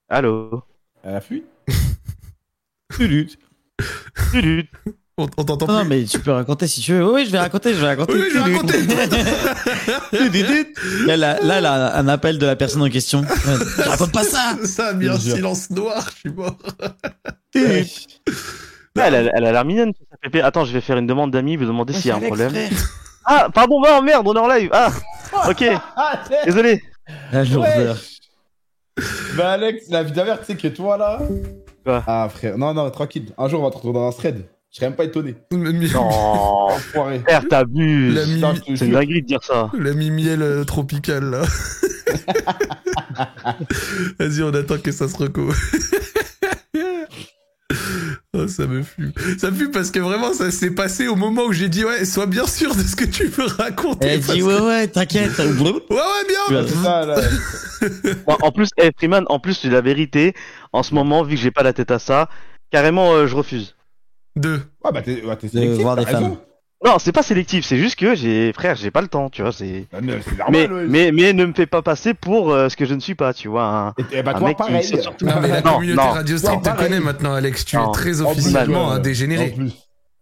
Allô? 0.10 0.64
Elle 1.03 1.15
a 1.15 1.22
fui 1.22 1.44
Tulut. 2.95 3.30
Tulut. 4.32 4.69
On, 5.19 5.28
on 5.38 5.44
t'entend 5.44 5.68
Non, 5.68 5.80
plus 5.82 5.90
mais 5.90 6.06
tu 6.06 6.19
peux 6.19 6.32
raconter 6.32 6.68
si 6.68 6.82
tu 6.82 6.94
veux. 6.94 7.11
Oui, 7.11 7.26
je 7.26 7.32
vais 7.32 7.40
raconter, 7.40 7.74
je 7.74 7.80
vais 7.80 7.88
raconter. 7.88 8.14
Oui, 8.14 8.19
oui, 8.22 8.30
je 8.32 8.38
vais 8.38 8.53
raconter. 8.53 8.82
Là, 11.07 11.18
là, 11.18 11.40
là, 11.41 11.61
là, 11.61 11.98
un 11.98 12.07
appel 12.07 12.38
de 12.38 12.45
la 12.45 12.56
personne 12.56 12.84
en 12.84 12.90
question. 12.90 13.24
Je 13.24 13.90
raconte 13.90 14.11
pas 14.11 14.24
ça. 14.24 14.56
Ça 14.65 14.90
a 14.90 14.94
mis 14.94 15.07
un 15.07 15.19
silence 15.19 15.69
noir, 15.72 16.07
je 16.14 16.19
suis 16.19 16.30
mort. 16.30 16.57
Elle, 19.06 19.15
a- 19.15 19.32
elle 19.38 19.45
a 19.45 19.52
l'air 19.52 19.65
mignonne, 19.65 19.94
sa 20.11 20.18
pépé. 20.18 20.41
Attends, 20.41 20.65
je 20.65 20.74
vais 20.74 20.82
faire 20.82 20.98
une 20.98 21.07
demande 21.07 21.32
d'amis, 21.32 21.56
vous 21.57 21.65
demander 21.65 21.94
s'il 21.94 22.07
y 22.07 22.11
a 22.11 22.15
un 22.15 22.19
problème. 22.22 22.53
Ah, 23.26 23.49
pardon, 23.53 23.80
non, 23.82 24.02
merde, 24.02 24.26
on 24.28 24.34
est 24.36 24.40
en 24.40 24.48
live. 24.48 24.69
Ah, 24.74 24.90
ok, 25.49 25.64
désolé. 26.45 26.82
La 27.32 27.44
lourdeur. 27.44 27.98
Bah, 29.36 29.52
Alex, 29.52 29.90
la 29.90 30.03
vie 30.03 30.11
d'avers, 30.11 30.40
tu 30.40 30.45
sais 30.45 30.56
que 30.56 30.68
toi 30.69 30.98
là. 30.98 31.19
Quoi? 31.86 32.03
Ah, 32.07 32.28
frère, 32.30 32.57
non, 32.57 32.74
non, 32.74 32.90
tranquille. 32.90 33.32
Un 33.38 33.48
jour, 33.48 33.61
on 33.61 33.65
va 33.65 33.69
te 33.69 33.76
retrouver 33.76 33.94
dans 33.99 34.07
un 34.07 34.11
thread. 34.11 34.45
Je 34.72 34.78
serais 34.78 34.88
même 34.88 34.95
pas 34.98 35.06
étonné. 35.06 35.36
Non, 35.52 35.99
Enfoiré. 36.69 37.19
frère, 37.19 37.48
t'abuses. 37.48 38.15
La 38.41 38.53
C'est 38.56 38.86
une 38.86 38.91
dinguerie 38.91 39.22
de 39.22 39.28
dire 39.28 39.44
ça. 39.44 39.69
L'ami 39.78 40.10
miel 40.11 40.41
euh, 40.41 40.64
tropical, 40.65 41.24
là. 41.24 41.41
Vas-y, 44.19 44.44
on 44.44 44.53
attend 44.53 44.78
que 44.78 44.91
ça 44.91 45.07
se 45.07 45.15
reco. 45.18 45.52
Oh, 48.43 48.47
ça 48.47 48.65
me 48.68 48.81
fume. 48.84 49.11
Ça 49.38 49.51
me 49.51 49.55
fume 49.55 49.72
parce 49.72 49.91
que 49.91 49.99
vraiment, 49.99 50.34
ça 50.34 50.51
s'est 50.51 50.72
passé 50.72 51.07
au 51.07 51.15
moment 51.15 51.45
où 51.45 51.51
j'ai 51.53 51.69
dit, 51.69 51.84
ouais, 51.85 52.05
sois 52.05 52.26
bien 52.26 52.47
sûr 52.47 52.76
de 52.76 52.81
ce 52.81 52.95
que 52.95 53.05
tu 53.05 53.26
veux 53.26 53.45
raconter. 53.45 54.07
Elle 54.07 54.19
dit, 54.22 54.39
que- 54.39 54.43
ouais, 54.43 54.59
ouais, 54.61 54.88
t'inquiète. 54.88 55.38
Ouais, 55.39 55.72
ouais, 55.89 56.27
bien. 56.49 56.68
Ça, 56.68 57.05
là. 57.05 57.15
En 58.41 58.51
plus, 58.51 58.69
eh, 58.77 58.91
Freeman, 58.97 59.26
en 59.27 59.39
plus, 59.39 59.53
c'est 59.53 59.69
la 59.69 59.81
vérité. 59.81 60.34
En 60.73 60.84
ce 60.84 60.93
moment, 60.93 61.23
vu 61.23 61.35
que 61.35 61.41
j'ai 61.41 61.51
pas 61.51 61.64
la 61.64 61.73
tête 61.73 61.91
à 61.91 61.99
ça, 61.99 62.30
carrément, 62.72 63.14
euh, 63.14 63.27
je 63.27 63.35
refuse. 63.35 63.76
Deux. 64.35 64.61
Ouais, 64.84 64.91
bah, 64.93 65.01
t'es 65.01 65.23
ouais, 65.23 65.35
t'es 65.35 65.47
De 65.47 65.81
voir 65.81 65.95
des 65.95 66.05
femmes. 66.05 66.38
Non, 66.85 66.99
c'est 66.99 67.11
pas 67.11 67.23
sélectif, 67.23 67.65
c'est 67.65 67.77
juste 67.77 67.95
que 67.97 68.13
j'ai, 68.13 68.53
frère, 68.53 68.75
j'ai 68.75 68.91
pas 68.91 69.01
le 69.01 69.07
temps, 69.07 69.29
tu 69.31 69.41
vois, 69.41 69.51
c'est. 69.51 69.87
Ah, 69.91 69.97
mais 70.01 70.19
c'est 70.21 70.31
Mais, 70.51 70.67
normal. 70.67 70.73
ouais. 70.73 70.85
mais, 70.87 71.11
mais 71.11 71.33
ne 71.33 71.45
me 71.45 71.53
fais 71.53 71.65
pas 71.65 71.81
passer 71.81 72.13
pour 72.13 72.51
euh, 72.51 72.69
ce 72.69 72.77
que 72.77 72.85
je 72.85 72.93
ne 72.93 72.99
suis 72.99 73.15
pas, 73.15 73.33
tu 73.33 73.47
vois. 73.47 73.63
Un, 73.65 73.93
Et, 74.11 74.17
et 74.19 74.23
bah, 74.23 74.33
un 74.35 74.39
toi, 74.39 74.47
mec 74.49 74.57
pareil. 74.57 74.83
surtout- 74.83 75.25
Non, 75.25 75.33
mais 75.41 75.47
la 75.47 75.61
Non, 75.61 75.73
communauté 75.75 76.01
non. 76.07 76.11
Radio 76.11 76.37
Street 76.37 76.53
Non, 76.55 76.61
te 76.61 76.77
connaît 76.77 76.99
maintenant, 76.99 77.33
Alex. 77.33 77.65
Tu 77.65 77.75
Non. 77.77 77.89
es 77.89 77.93
très 77.93 78.21
officiellement 78.21 78.85
En 78.85 78.99
dégénéré. 78.99 79.49
plus. 79.49 79.71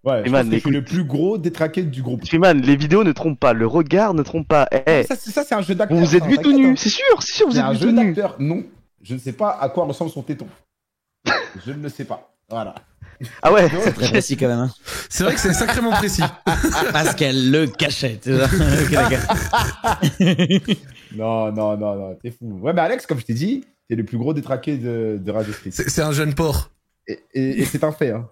Ouais, 0.06 0.18
je 0.18 0.22
Freeman, 0.22 0.41
pense 0.44 0.49
que 0.52 0.56
je 0.56 0.60
suis 0.61 0.72
le 0.72 0.84
plus 0.84 1.03
gros 1.03 1.38
détraqué 1.38 1.82
du 1.84 2.02
groupe. 2.02 2.26
Freeman, 2.26 2.61
les 2.61 2.76
vidéos 2.77 3.03
ne 3.03 3.11
trompent 3.11 3.40
pas, 3.40 3.53
le 3.53 3.68
regard 3.68 4.14
ne 4.14 4.22
trompe 4.23 4.48
pas. 4.48 4.68
Eh, 4.72 5.03
Ça, 5.03 5.15
c'est 5.15 5.32
ça, 5.32 5.44
c'est 5.44 5.56
un 5.56 5.61
jeu 5.61 5.76
d'acteur. 5.76 5.98
vous 5.98 6.06
vous 6.06 6.15
êtes 6.15 6.26
vu 6.26 6.38
tout 6.38 6.56
nu, 6.57 6.69
hein. 6.69 6.73
c'est 6.77 6.90
sûr, 6.90 7.03
c'est 7.19 7.34
sûr, 7.34 7.48
vous 7.48 7.53
C'est 7.53 7.60
êtes 7.60 7.65
un 7.65 7.73
vu 7.73 7.80
jeu 7.80 7.91
d'acteur. 7.91 8.36
Non, 8.40 8.64
je 9.02 9.15
ne 9.15 9.19
sais 9.19 9.34
pas 9.34 9.57
à 9.60 9.68
quoi 9.68 9.84
ressemble 9.86 10.11
son 10.11 10.22
téton. 10.22 10.48
je 11.65 11.72
ne 11.72 11.82
le 11.84 11.90
sais 11.90 12.06
pas. 12.06 12.32
Voilà. 12.49 12.76
Ah 13.42 13.52
ouais. 13.54 13.70
Très 13.70 13.92
précis 14.10 14.36
quand 14.38 14.48
même. 14.48 14.60
Hein. 14.60 14.72
C'est 15.10 15.24
vrai 15.24 15.34
que 15.36 15.40
c'est 15.40 15.54
sacrément 15.54 15.92
précis. 15.92 16.24
Parce 16.94 17.16
qu'elle 17.16 17.52
le 17.52 17.68
cachait. 17.68 18.20
tu 18.22 18.34
vois. 18.34 18.48
Non, 21.16 21.52
non, 21.52 21.78
non, 21.78 21.96
non, 21.96 22.16
t'es 22.22 22.32
fou. 22.32 22.60
Ouais, 22.62 22.74
mais 22.74 22.82
Alex, 22.82 23.06
comme 23.06 23.20
je 23.20 23.26
t'ai 23.26 23.34
dit, 23.34 23.64
t'es 23.88 23.96
le 23.96 24.04
plus 24.04 24.18
gros 24.18 24.34
détraqué 24.34 24.78
de, 24.78 25.18
de 25.24 25.32
Radio 25.32 25.54
Street. 25.54 25.70
C'est 25.72 25.90
c'est 25.90 26.02
un 26.02 26.12
jeune 26.12 26.34
porc. 26.34 26.72
Et, 27.08 27.20
et- 27.34 27.62
et 27.62 27.66
c'est 27.66 27.84
un 27.84 27.92
fait, 27.92 28.12
hein. 28.12 28.28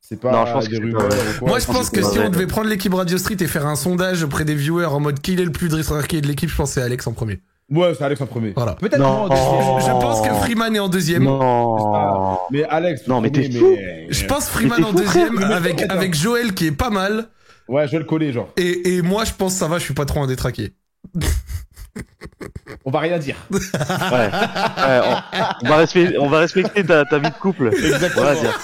C'est 0.00 0.18
pas 0.18 0.32
Non, 0.32 0.46
je 0.46 0.52
pense 0.52 0.68
des 0.68 0.78
que 0.80 0.84
c'est 0.86 0.92
pas 0.92 0.98
quoi. 1.38 1.48
Moi, 1.48 1.58
je 1.60 1.66
pense 1.66 1.90
que 1.90 2.02
c'est 2.02 2.10
si 2.10 2.18
on 2.18 2.30
devait 2.30 2.48
prendre 2.48 2.68
l'équipe 2.68 2.92
Radio 2.92 3.16
Street 3.18 3.36
et 3.38 3.46
faire 3.46 3.66
un 3.66 3.76
sondage 3.76 4.24
auprès 4.24 4.44
des 4.44 4.56
viewers 4.56 4.86
en 4.86 4.98
mode 4.98 5.20
qui 5.20 5.34
est 5.34 5.44
le 5.44 5.52
plus 5.52 5.68
détraqué 5.68 6.20
de 6.20 6.26
l'équipe, 6.26 6.50
je 6.50 6.56
pense 6.56 6.70
que 6.70 6.74
c'est 6.80 6.82
Alex 6.82 7.06
en 7.06 7.12
premier. 7.12 7.40
Ouais, 7.70 7.94
c'est 7.96 8.04
Alex 8.04 8.20
en 8.20 8.26
premier. 8.26 8.52
Voilà. 8.56 8.74
Peut-être 8.74 8.98
Non. 8.98 9.08
moi 9.08 9.20
en 9.20 9.28
deuxième. 9.28 9.80
Je, 9.80 9.86
je 9.86 9.90
pense 9.92 10.20
que 10.26 10.34
Freeman 10.34 10.74
est 10.74 10.80
en 10.80 10.88
deuxième. 10.88 11.22
Non. 11.24 12.38
Mais 12.50 12.64
Alex, 12.64 13.06
Non, 13.06 13.20
mais 13.20 13.30
t'es 13.30 13.50
fou. 13.50 13.76
Je 14.08 14.26
pense 14.26 14.48
Freeman 14.48 14.84
en 14.84 14.88
fou, 14.88 14.96
deuxième 14.96 15.36
frère. 15.36 15.90
avec, 15.90 16.14
Joël 16.14 16.52
qui 16.54 16.66
est 16.66 16.72
pas 16.72 16.90
mal. 16.90 17.28
Ouais, 17.68 17.86
je 17.86 17.92
vais 17.92 17.98
le 17.98 18.04
coller, 18.04 18.32
genre. 18.32 18.48
Et, 18.56 18.96
et 18.96 19.02
moi, 19.02 19.24
je 19.24 19.32
pense 19.32 19.54
ça 19.54 19.68
va, 19.68 19.78
je 19.78 19.84
suis 19.84 19.94
pas 19.94 20.04
trop 20.04 20.20
un 20.20 20.26
détraqué. 20.26 20.72
On 22.84 22.90
va 22.90 23.00
rien 23.00 23.18
dire. 23.18 23.36
Ouais. 23.50 24.30
Ouais, 24.30 25.00
on, 25.04 25.66
on 25.66 25.68
va 25.68 25.76
respecter, 25.76 26.18
on 26.18 26.28
va 26.28 26.38
respecter 26.40 26.84
ta, 26.84 27.04
ta 27.04 27.18
vie 27.18 27.30
de 27.30 27.34
couple. 27.34 27.68
Exactement. 27.72 28.32
Dire. 28.34 28.58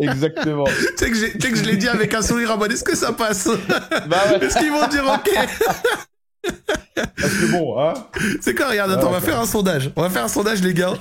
Exactement. 0.00 0.64
Tu 0.64 1.14
sais 1.14 1.50
que, 1.50 1.56
je 1.56 1.64
l'ai 1.64 1.76
dit 1.76 1.88
avec 1.88 2.14
un 2.14 2.22
sourire 2.22 2.52
en 2.52 2.58
mode 2.58 2.72
est-ce 2.72 2.84
que 2.84 2.96
ça 2.96 3.12
passe? 3.12 3.48
Bah 4.08 4.18
ouais. 4.30 4.46
Est-ce 4.46 4.58
qu'ils 4.58 4.70
vont 4.70 4.86
dire 4.88 5.04
ok? 5.06 5.30
Parce 6.94 7.32
que 7.34 7.50
bon, 7.50 7.78
hein. 7.80 7.94
C'est 8.40 8.54
quoi, 8.54 8.68
regarde, 8.70 8.90
attends, 8.92 9.08
on 9.08 9.12
va 9.12 9.20
faire 9.20 9.38
un 9.40 9.46
sondage. 9.46 9.90
On 9.96 10.02
va 10.02 10.10
faire 10.10 10.24
un 10.24 10.28
sondage, 10.28 10.62
les 10.62 10.74
gars. 10.74 10.94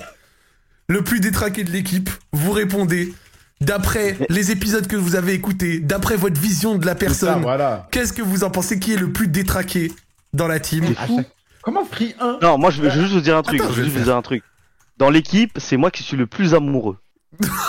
Le 0.88 1.04
plus 1.04 1.20
détraqué 1.20 1.64
de 1.64 1.72
l'équipe, 1.72 2.10
vous 2.32 2.52
répondez 2.52 3.14
d'après 3.62 4.18
les 4.30 4.52
épisodes 4.52 4.86
que 4.88 4.96
vous 4.96 5.16
avez 5.16 5.34
écoutés, 5.34 5.80
d'après 5.80 6.16
votre 6.18 6.40
vision 6.40 6.76
de 6.76 6.86
la 6.86 6.96
personne. 6.96 7.42
voilà. 7.42 7.88
Qu'est-ce 7.92 8.14
que 8.14 8.22
vous 8.22 8.44
en 8.44 8.50
pensez? 8.52 8.80
Qui 8.80 8.94
est 8.94 8.98
le 8.98 9.12
plus 9.12 9.28
détraqué 9.28 9.92
dans 10.34 10.48
la 10.48 10.60
team? 10.60 10.86
Chaque- 10.96 11.32
Comment 11.64 11.84
Free 11.86 12.14
1 12.20 12.38
Non, 12.44 12.60
moi 12.60 12.70
je 12.70 12.80
veux, 12.82 12.90
je 12.92 12.96
veux 12.98 13.02
juste 13.04 13.14
vous 13.16 13.22
dire 13.22 13.36
un 13.38 13.42
truc. 13.42 13.60
Attends, 13.60 13.70
je 13.72 13.76
je 13.76 13.80
veux 13.80 13.84
vais 13.86 13.90
juste 13.90 13.96
le 13.96 14.02
vous 14.04 14.10
dire 14.10 14.16
un 14.18 14.22
truc. 14.22 14.44
Dans 14.98 15.10
l'équipe, 15.10 15.54
c'est 15.58 15.78
moi 15.78 15.90
qui 15.90 16.04
suis 16.04 16.16
le 16.18 16.28
plus 16.28 16.54
amoureux. 16.54 16.98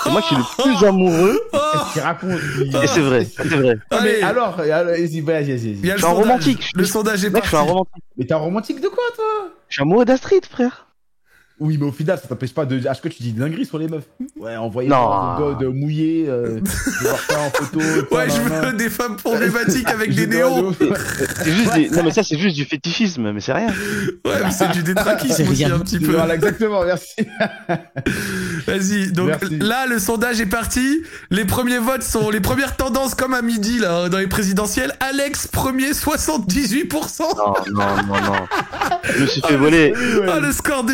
C'est 0.03 0.11
moi 0.11 0.21
qui 0.21 0.27
suis 0.29 0.35
le 0.37 0.63
plus 0.77 0.87
amoureux. 0.87 1.39
Qu'est-ce 1.51 1.93
qu'il 1.93 2.01
raconte 2.01 2.39
lui 2.39 2.69
Et 2.83 2.87
c'est 2.87 3.01
vrai, 3.01 3.25
c'est 3.25 3.43
vrai. 3.47 3.75
Mais 3.91 3.97
Allez. 3.97 4.21
alors, 4.21 4.59
alors, 4.59 4.85
vas-y, 4.93 5.19
vas-y, 5.21 5.51
vas-y. 5.51 5.69
Il 5.71 5.85
y 5.85 5.91
a 5.91 5.95
le 5.95 5.99
Je 5.99 6.05
suis 6.05 6.05
un 6.05 6.15
romantique. 6.15 6.71
Le 6.73 6.85
sondage 6.85 7.25
est 7.25 7.29
Mec, 7.29 7.43
je 7.45 7.49
parti. 7.51 7.55
suis 7.55 7.57
un 7.57 7.61
romantique. 7.73 8.03
Mais 8.17 8.25
t'es 8.25 8.33
un 8.33 8.37
romantique 8.37 8.81
de 8.81 8.87
quoi, 8.87 9.03
toi? 9.15 9.25
Je 9.67 9.73
suis 9.75 9.81
amoureux 9.81 10.05
d'Astrid, 10.05 10.45
frère. 10.45 10.86
Oui, 11.59 11.77
mais 11.79 11.87
au 11.87 11.91
final, 11.91 12.19
ça 12.21 12.27
t'empêche 12.27 12.53
pas 12.53 12.65
de. 12.65 12.87
À 12.87 12.93
ce 12.93 13.01
que 13.01 13.07
tu 13.07 13.23
dis 13.23 13.31
des 13.31 13.39
dingueries 13.39 13.65
sur 13.65 13.79
les 13.79 13.87
meufs? 13.87 14.03
Ouais, 14.39 14.55
envoyer 14.57 14.89
Non. 14.89 15.35
des 15.37 15.41
godes 15.43 15.75
mouillés, 15.75 16.25
euh, 16.29 16.59
voir 17.01 17.19
ça 17.27 17.39
en 17.39 17.49
photo. 17.49 17.79
Ouais, 18.11 18.27
je 18.29 18.41
veux 18.41 18.73
des 18.73 18.89
femmes 18.91 19.15
problématiques 19.15 19.89
avec 19.89 20.13
des 20.13 20.27
néons. 20.27 20.69
de- 20.71 20.75
C'est 21.43 21.51
juste 21.51 21.73
des... 21.73 21.89
Non, 21.89 22.03
mais 22.03 22.11
ça, 22.11 22.21
c'est 22.21 22.37
juste 22.37 22.55
du 22.55 22.63
fétichisme, 22.65 23.31
mais 23.31 23.41
c'est 23.41 23.53
rien. 23.53 23.69
Ouais, 24.23 24.39
mais 24.43 24.51
c'est 24.51 24.71
du 24.71 24.83
détraquisme 24.83 25.49
aussi 25.49 25.65
rien. 25.65 25.73
un 25.75 25.79
petit 25.79 25.99
peu. 25.99 26.11
Voilà, 26.13 26.35
exactement, 26.35 26.83
merci. 26.85 27.15
Vas-y, 28.67 29.11
donc 29.11 29.27
Merci. 29.27 29.57
là 29.59 29.85
le 29.87 29.97
sondage 29.99 30.39
est 30.41 30.45
parti. 30.45 31.01
Les 31.31 31.45
premiers 31.45 31.79
votes 31.79 32.03
sont 32.03 32.29
les 32.29 32.41
premières 32.41 32.75
tendances 32.75 33.15
comme 33.15 33.33
à 33.33 33.41
midi 33.41 33.79
là 33.79 34.09
dans 34.09 34.17
les 34.17 34.27
présidentielles. 34.27 34.93
Alex 34.99 35.47
premier 35.47 35.91
78%. 35.91 37.21
Non, 37.37 37.53
non, 37.71 37.85
non, 38.07 38.21
non. 38.21 38.33
Je 39.03 39.21
me 39.21 39.27
suis 39.27 39.41
fait 39.41 39.55
voler. 39.57 39.93
Ah 40.29 40.39
le 40.39 40.51
score 40.51 40.83
de 40.83 40.93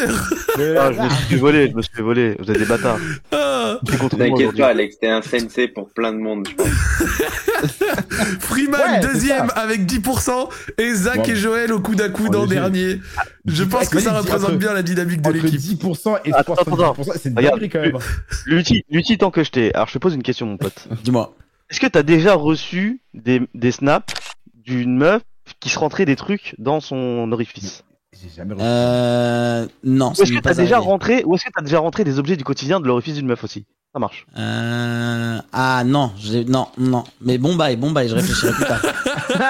Ah, 0.00 0.92
je 0.92 1.00
me 1.02 1.08
suis 1.08 1.24
fait 1.24 1.36
voler, 1.36 1.68
je 1.70 1.74
me 1.76 1.82
suis 1.82 1.94
fait 1.94 2.02
voler. 2.02 2.36
Vous 2.38 2.50
êtes 2.50 2.58
des 2.58 2.64
bâtards. 2.64 2.98
Ah, 3.32 3.78
C'est 3.88 3.98
contre 3.98 4.16
moi 4.16 4.26
T'inquiète 4.28 4.56
pas, 4.56 4.68
Alex, 4.68 4.98
t'es 5.00 5.08
un 5.08 5.22
sensei 5.22 5.68
pour 5.68 5.90
plein 5.90 6.12
de 6.12 6.18
monde, 6.18 6.46
je 6.48 6.54
pense. 6.54 6.68
Freeman 8.40 8.80
Ouais, 8.80 9.00
deuxième 9.00 9.48
avec 9.54 9.82
10% 9.82 10.48
et 10.78 10.94
Zach 10.94 11.16
Bon. 11.16 11.22
et 11.24 11.36
Joël 11.36 11.72
au 11.72 11.80
coude 11.80 12.00
à 12.00 12.08
coude 12.08 12.34
en 12.36 12.46
dernier. 12.46 13.00
Je 13.46 13.64
pense 13.64 13.88
que 13.88 14.00
ça 14.00 14.12
représente 14.18 14.50
entre- 14.50 14.58
bien 14.58 14.72
la 14.74 14.82
dynamique 14.82 15.22
de 15.22 15.30
l'équipe. 15.30 15.60
10% 15.60 16.18
et 16.24 16.32
Attends, 16.32 16.54
70%, 16.54 17.12
c'est 17.20 17.34
dinguerie 17.34 17.68
quand 17.68 17.80
même. 17.80 17.98
Lutti, 18.46 19.18
tant 19.18 19.30
que 19.30 19.42
je 19.44 19.50
t'ai. 19.50 19.74
Alors, 19.74 19.88
je 19.88 19.94
te 19.94 19.98
pose 19.98 20.14
une 20.14 20.22
question, 20.22 20.46
mon 20.46 20.56
pote. 20.56 20.88
Dis-moi. 21.04 21.34
Est-ce 21.70 21.80
que 21.80 21.86
t'as 21.86 22.02
déjà 22.02 22.34
reçu 22.34 23.00
des, 23.14 23.42
des 23.54 23.72
snaps 23.72 24.14
d'une 24.54 24.96
meuf 24.96 25.22
qui 25.60 25.68
se 25.68 25.78
rentrait 25.78 26.04
des 26.06 26.16
trucs 26.16 26.54
dans 26.58 26.80
son 26.80 27.30
orifice? 27.32 27.84
J'ai 28.20 28.30
jamais 28.36 28.54
reçu. 28.54 28.64
Euh, 28.64 29.66
non. 29.84 30.08
Ou 30.18 30.22
est-ce 30.22 30.32
que 30.32 30.38
t'as 30.40 30.54
déjà 30.54 30.78
rentré, 30.78 31.22
ou 31.24 31.34
est-ce 31.34 31.44
que 31.44 31.50
t'as 31.54 31.62
déjà 31.62 31.78
rentré 31.78 32.04
des 32.04 32.18
objets 32.18 32.36
du 32.36 32.44
quotidien 32.44 32.80
de 32.80 32.86
l'orifice 32.86 33.14
d'une 33.14 33.26
meuf 33.26 33.44
aussi? 33.44 33.64
Ça 33.92 33.98
marche. 34.00 34.26
Euh... 34.36 35.38
Ah 35.52 35.82
non, 35.84 36.12
j'ai- 36.18 36.44
non, 36.44 36.66
non. 36.76 37.04
Mais 37.22 37.38
bon 37.38 37.54
bail, 37.56 37.76
bon 37.76 37.90
bail, 37.90 38.08
je 38.08 38.14
réfléchirai 38.14 38.52
plus 38.52 38.64
tard. 38.64 38.82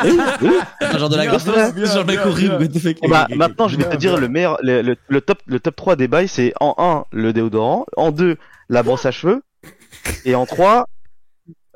Oui, 0.05 0.19
oui. 0.43 0.99
genre 0.99 1.09
de 1.09 1.17
la 1.17 1.27
grosse 1.27 1.45
bien, 1.45 1.71
bien, 1.71 1.85
genre 1.87 2.05
mec 2.05 2.19
bien, 2.19 2.27
horrible. 2.29 2.59
bien. 2.59 2.67
what 2.67 2.73
the 2.73 2.79
fuck. 2.79 2.97
Et 3.03 3.09
bah, 3.09 3.27
maintenant, 3.35 3.69
je 3.69 3.77
vais 3.77 3.85
te 3.89 3.97
dire 3.97 4.13
bien. 4.13 4.21
le 4.21 4.29
meilleur, 4.29 4.59
le, 4.63 4.83
le- 4.83 4.97
le 5.09 5.21
top, 5.21 5.39
le 5.47 5.61
top 5.61 5.77
3 5.77 5.97
des 5.97 6.09
bails, 6.09 6.29
c'est 6.29 6.53
en 6.61 6.75
1, 6.79 7.05
le 7.17 7.33
déodorant, 7.33 7.87
en 7.97 8.11
2, 8.11 8.37
la 8.69 8.83
brosse 8.83 9.07
à 9.07 9.11
cheveux, 9.13 9.43
et 10.25 10.35
en 10.35 10.47
3, 10.47 10.89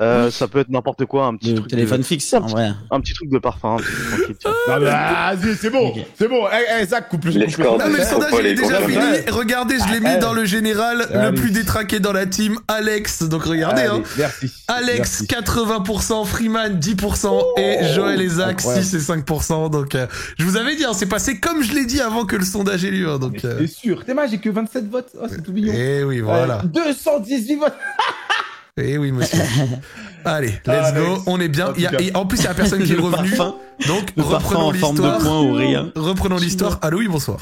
euh, 0.02 0.30
ça 0.30 0.48
peut 0.48 0.58
être 0.60 0.68
n'importe 0.68 1.04
quoi, 1.06 1.26
un 1.26 1.36
petit 1.36 1.50
Le 1.50 1.56
truc. 1.56 1.70
téléphone 1.70 1.98
de, 1.98 2.04
fixe, 2.04 2.32
en 2.34 2.40
vrai. 2.40 2.72
un 2.90 3.00
petit 3.00 3.14
truc 3.14 3.30
de 3.30 3.38
parfum, 3.38 3.74
un 3.74 3.76
petit 3.76 3.86
truc 3.92 4.08
tranquille, 4.08 4.36
tiens. 4.38 4.50
Non, 4.68 4.80
mais 4.80 4.86
vas-y, 4.86 5.56
c'est 5.56 5.70
bon, 5.70 5.94
c'est 6.18 6.28
bon. 6.28 6.46
Eh, 6.52 6.82
eh, 6.82 6.86
Zach, 6.86 7.08
coupe 7.08 7.24
le 7.24 7.32
Non 7.32 7.88
mais 7.90 7.98
le 7.98 8.04
sondage 8.04 8.32
il 8.40 8.46
est 8.46 8.54
déjà 8.54 8.80
fini. 8.80 9.02
Regardez, 9.30 9.76
je 9.78 9.92
l'ai 9.92 10.00
mis 10.00 10.18
dans 10.18 10.32
le 10.32 10.44
général, 10.44 11.06
le 11.12 11.32
plus 11.34 11.50
détraqué 11.50 12.00
dans 12.00 12.12
la 12.12 12.26
team, 12.26 12.58
Alex. 12.68 13.22
Donc 13.24 13.44
regardez, 13.44 13.82
Allez, 13.82 13.90
hein. 13.90 14.02
Merci. 14.18 14.50
Alex 14.68 15.24
Merci. 15.30 15.48
80%, 15.48 16.24
Freeman 16.26 16.78
10% 16.78 17.42
et 17.58 17.92
Joël 17.94 18.20
et 18.20 18.28
Zach 18.28 18.60
incroyable. 18.60 18.84
6 18.84 18.94
et 18.94 18.98
5%. 18.98 19.70
Donc 19.70 19.94
euh, 19.94 20.06
je 20.38 20.44
vous 20.44 20.56
avais 20.56 20.76
dit, 20.76 20.84
hein, 20.84 20.92
c'est 20.94 21.06
passé 21.06 21.38
comme 21.38 21.62
je 21.62 21.72
l'ai 21.74 21.86
dit 21.86 22.00
avant 22.00 22.24
que 22.24 22.36
le 22.36 22.44
sondage 22.44 22.84
ait 22.84 22.90
lieu. 22.90 23.08
hein, 23.08 23.18
donc 23.18 23.44
euh, 23.44 23.56
C'est 23.60 23.66
sûr. 23.68 24.04
T'es 24.04 24.14
mal, 24.14 24.28
j'ai 24.30 24.38
que 24.38 24.50
27 24.50 24.90
votes. 24.90 25.10
Oh, 25.20 25.26
c'est 25.28 25.42
tout 25.42 25.52
mignon. 25.52 25.72
eh 25.76 26.02
oui, 26.04 26.20
voilà. 26.20 26.58
Euh, 26.58 26.66
218 26.66 27.56
votes. 27.56 27.72
Eh 28.78 28.96
oui, 28.98 29.12
monsieur. 29.12 29.38
Allez, 30.24 30.48
let's 30.48 30.60
Ah, 30.68 30.92
go. 30.92 31.22
On 31.26 31.40
est 31.40 31.48
bien. 31.48 31.68
En 31.68 31.72
tout 31.72 31.78
Il 31.80 31.82
y 31.82 31.86
a- 31.86 31.90
cas. 31.90 31.98
et 32.00 32.14
en 32.16 32.24
plus, 32.26 32.38
il 32.38 32.44
y 32.44 32.46
a 32.46 32.54
personne 32.54 32.82
qui 32.84 32.92
est 32.92 32.96
Le 32.96 33.02
revenu. 33.02 33.28
parfum. 33.28 33.56
Donc 33.86 34.12
reprenons 34.16 34.70
l'histoire. 34.70 35.18
point 35.18 35.40
ou 35.42 35.52
rien. 35.54 35.92
Reprenons 35.94 36.36
l'histoire. 36.36 36.78
Allô, 36.82 36.98
oui, 36.98 37.08
bonsoir. 37.08 37.38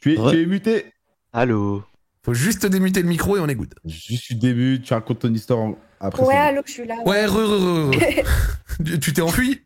Tu 0.00 0.14
es, 0.14 0.18
Ouais. 0.18 0.32
tu 0.32 0.42
es 0.42 0.46
muté. 0.46 0.92
Allô 1.32 1.82
Faut 2.24 2.32
juste 2.34 2.64
démuter 2.66 3.02
le 3.02 3.08
micro 3.08 3.36
et 3.36 3.40
on 3.40 3.48
est 3.48 3.54
good. 3.54 3.74
Juste 3.84 4.28
du 4.32 4.34
début, 4.36 4.80
tu 4.82 4.94
racontes 4.94 5.18
ton 5.20 5.32
histoire 5.34 5.72
après. 6.00 6.22
Ouais, 6.22 6.34
allô, 6.36 6.62
je 6.64 6.72
suis 6.72 6.86
là. 6.86 6.94
Ouais, 7.04 7.26
re, 7.26 7.32
re, 7.32 7.90
re, 7.90 7.90
re. 7.90 8.98
Tu- 9.00 9.12
t'es 9.12 9.20
enfui? 9.22 9.60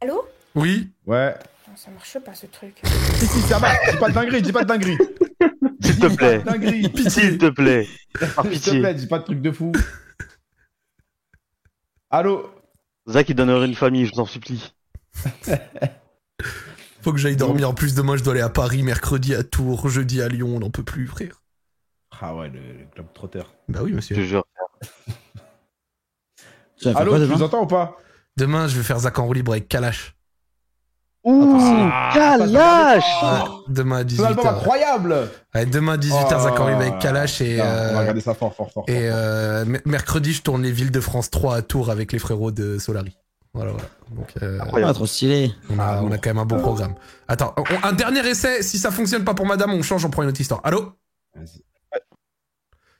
Allô? 0.00 0.24
Oui. 0.54 0.88
Ouais. 1.06 1.34
Non, 1.68 1.74
Ça 1.76 1.90
marche 1.92 2.18
pas 2.24 2.34
ce 2.34 2.46
truc. 2.46 2.74
Si, 3.18 3.26
si, 3.26 3.40
ça 3.42 3.58
va. 3.58 3.70
Dis 3.90 3.96
pas 3.98 4.08
de 4.08 4.14
dinguerie, 4.14 4.42
dis 4.42 4.52
pas 4.52 4.62
de 4.64 4.68
dinguerie. 4.68 4.98
S'il 5.86 5.98
te 5.98 6.06
plaît. 6.14 6.42
S'il 7.08 7.38
te 7.38 7.48
plaît. 7.50 7.84
S'il 8.18 8.28
te 8.28 8.48
pitié. 8.48 8.80
plaît, 8.80 8.94
dis 8.94 9.06
pas 9.06 9.18
de 9.18 9.24
truc 9.24 9.40
de 9.40 9.50
fou. 9.52 9.72
Allô? 12.10 12.50
Zach, 13.08 13.28
il 13.28 13.34
donnerait 13.34 13.66
une 13.66 13.74
famille, 13.74 14.06
je 14.06 14.12
t'en 14.12 14.26
supplie. 14.26 14.72
Faut 17.02 17.12
que 17.12 17.18
j'aille 17.18 17.36
dormir. 17.36 17.68
En 17.70 17.74
plus, 17.74 17.94
demain, 17.94 18.16
je 18.16 18.24
dois 18.24 18.32
aller 18.32 18.42
à 18.42 18.48
Paris, 18.48 18.82
mercredi 18.82 19.34
à 19.34 19.44
Tours, 19.44 19.88
jeudi 19.88 20.20
à 20.20 20.28
Lyon. 20.28 20.56
On 20.56 20.60
n'en 20.60 20.70
peut 20.70 20.82
plus, 20.82 21.06
frère. 21.06 21.42
Ah 22.20 22.34
ouais, 22.34 22.48
le, 22.48 22.60
le 22.60 22.86
club 22.92 23.06
trotter. 23.14 23.42
Bah 23.68 23.80
oui, 23.82 23.90
Je 23.90 23.96
monsieur. 23.96 24.22
jure. 24.24 24.44
Vas 26.82 26.92
faire 26.92 26.96
Allô, 26.98 27.16
tu 27.24 27.30
nous 27.32 27.42
entends 27.42 27.62
ou 27.62 27.66
pas? 27.66 27.96
Demain, 28.36 28.66
je 28.66 28.76
vais 28.76 28.82
faire 28.82 28.98
Zach 28.98 29.18
en 29.18 29.26
roue 29.26 29.32
libre 29.34 29.52
avec 29.52 29.68
Kalash. 29.68 30.15
Ouh, 31.28 31.56
Ah, 31.60 32.10
Kalash 32.14 33.04
Ouais, 33.22 33.50
demain 33.68 33.96
à 34.04 34.08
Son 34.08 34.24
album 34.24 34.44
18h. 34.44 34.48
incroyable 34.58 35.16
Ouais, 35.54 35.66
demain 35.66 35.94
à 35.94 35.96
18h, 35.96 36.40
Zach 36.40 36.60
en 36.60 36.62
roue 36.64 36.68
libre 36.70 36.80
avec 36.82 36.98
Kalash 37.00 37.40
et, 37.40 37.60
On 37.60 37.64
va 37.64 37.70
euh, 37.70 37.98
regarder 37.98 38.20
ça 38.20 38.32
fort, 38.34 38.54
fort, 38.54 38.70
fort. 38.70 38.84
et 38.86 39.08
euh, 39.10 39.64
mercredi, 39.84 40.32
je 40.32 40.42
tourne 40.42 40.62
les 40.62 40.70
villes 40.70 40.92
de 40.92 41.00
France 41.00 41.30
3 41.30 41.56
à 41.56 41.62
Tours 41.62 41.90
avec 41.90 42.12
les 42.12 42.20
frérots 42.20 42.52
de 42.52 42.78
Solari. 42.78 43.16
Voilà, 43.54 43.72
voilà. 43.72 43.88
Donc, 44.12 44.28
euh, 44.42 44.60
Incroyable. 44.60 44.90
Ah, 44.90 44.94
trop 44.94 45.06
stylé. 45.06 45.52
on, 45.70 45.78
a, 45.80 46.00
on 46.02 46.12
a 46.12 46.18
quand 46.18 46.30
même 46.30 46.38
un 46.38 46.44
bon 46.46 46.60
programme. 46.60 46.94
Attends, 47.26 47.54
on- 47.56 47.86
un 47.88 47.92
dernier 47.92 48.20
essai. 48.26 48.62
Si 48.62 48.78
ça 48.78 48.90
fonctionne 48.92 49.24
pas 49.24 49.34
pour 49.34 49.46
madame, 49.46 49.72
on 49.72 49.82
change, 49.82 50.04
on 50.04 50.10
prend 50.10 50.22
une 50.22 50.28
autre 50.28 50.40
histoire. 50.40 50.60
Allô? 50.62 50.92
Vas-y. 51.34 51.62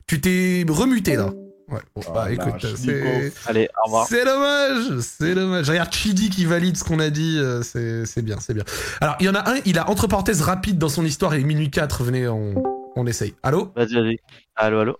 Tu 0.09 0.21
t'es 0.21 0.65
remuté 0.69 1.15
là. 1.17 1.31
Ouais, 1.69 1.81
bon, 1.97 2.03
Ah, 2.07 2.11
bah 2.13 2.25
la 2.29 2.33
écoute, 2.33 2.77
c'est. 2.77 3.33
Allez, 3.47 3.69
au 3.83 3.87
revoir. 3.87 4.07
C'est 4.07 4.25
dommage, 4.25 5.01
c'est 5.01 5.35
dommage. 5.35 5.69
Regarde 5.69 5.93
Chidi 5.93 6.31
qui 6.31 6.45
valide 6.45 6.77
ce 6.77 6.85
qu'on 6.85 7.01
a 7.01 7.11
dit, 7.11 7.39
euh, 7.39 7.63
c'est 7.63 8.07
c'est 8.07 8.23
bien, 8.23 8.39
c'est 8.39 8.55
bien. 8.55 8.63
Alors, 9.01 9.17
il 9.19 9.27
y 9.27 9.29
en 9.29 9.35
a 9.35 9.51
un, 9.51 9.57
il 9.65 9.77
a 9.79 9.91
entre 9.91 10.07
parenthèses 10.07 10.43
rapide 10.43 10.79
dans 10.79 10.89
son 10.89 11.05
histoire 11.05 11.35
et 11.35 11.43
minuit 11.43 11.71
4, 11.71 12.05
venez, 12.05 12.29
on, 12.29 12.55
on 12.95 13.07
essaye. 13.07 13.35
Allô? 13.43 13.73
Vas-y, 13.75 13.95
vas-y. 13.95 14.17
Allô, 14.55 14.79
allô? 14.81 14.97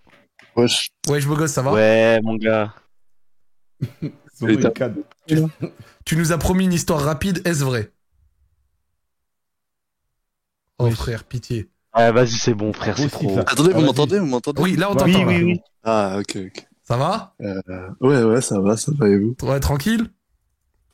Wesh. 0.57 0.89
Ouais, 1.09 1.21
je 1.21 1.29
beau 1.29 1.37
gosse, 1.37 1.53
ça 1.53 1.63
va? 1.63 1.73
Ouais, 1.73 2.21
mon 2.23 2.35
gars. 2.37 2.75
Cadre. 4.75 4.97
Tu 6.05 6.17
nous 6.17 6.33
as 6.33 6.39
promis 6.39 6.65
une 6.65 6.73
histoire 6.73 7.01
rapide, 7.01 7.47
est-ce 7.47 7.63
vrai? 7.65 7.93
Oh 10.79 10.91
frère, 10.91 11.25
pitié. 11.25 11.71
Ouais, 11.97 12.13
vas-y, 12.13 12.29
c'est 12.33 12.55
bon, 12.55 12.73
frère, 12.73 12.99
c'est 12.99 13.09
trop. 13.11 13.35
ça. 13.35 13.41
Attendez, 13.47 13.71
Ah, 13.73 13.75
vous 13.75 13.81
vas-y. 13.81 13.87
m'entendez 13.87 14.19
Vous 14.19 14.27
m'entendez 14.27 14.63
Oui, 14.63 14.77
là 14.77 14.91
on 14.91 14.95
t'entend. 14.95 15.07
Oui, 15.07 15.25
oui, 15.27 15.43
oui. 15.45 15.61
Ah, 15.85 16.17
ok, 16.21 16.37
ok. 16.47 16.67
Ça 16.85 16.97
va 16.97 17.35
Euh, 17.41 17.61
ouais, 18.01 18.23
ouais, 18.23 18.41
ça 18.41 18.61
va, 18.61 18.77
ça 18.77 18.93
va 18.97 19.09
et 19.09 19.17
vous? 19.19 19.35
Ouais, 19.43 19.59
tranquille 19.61 20.07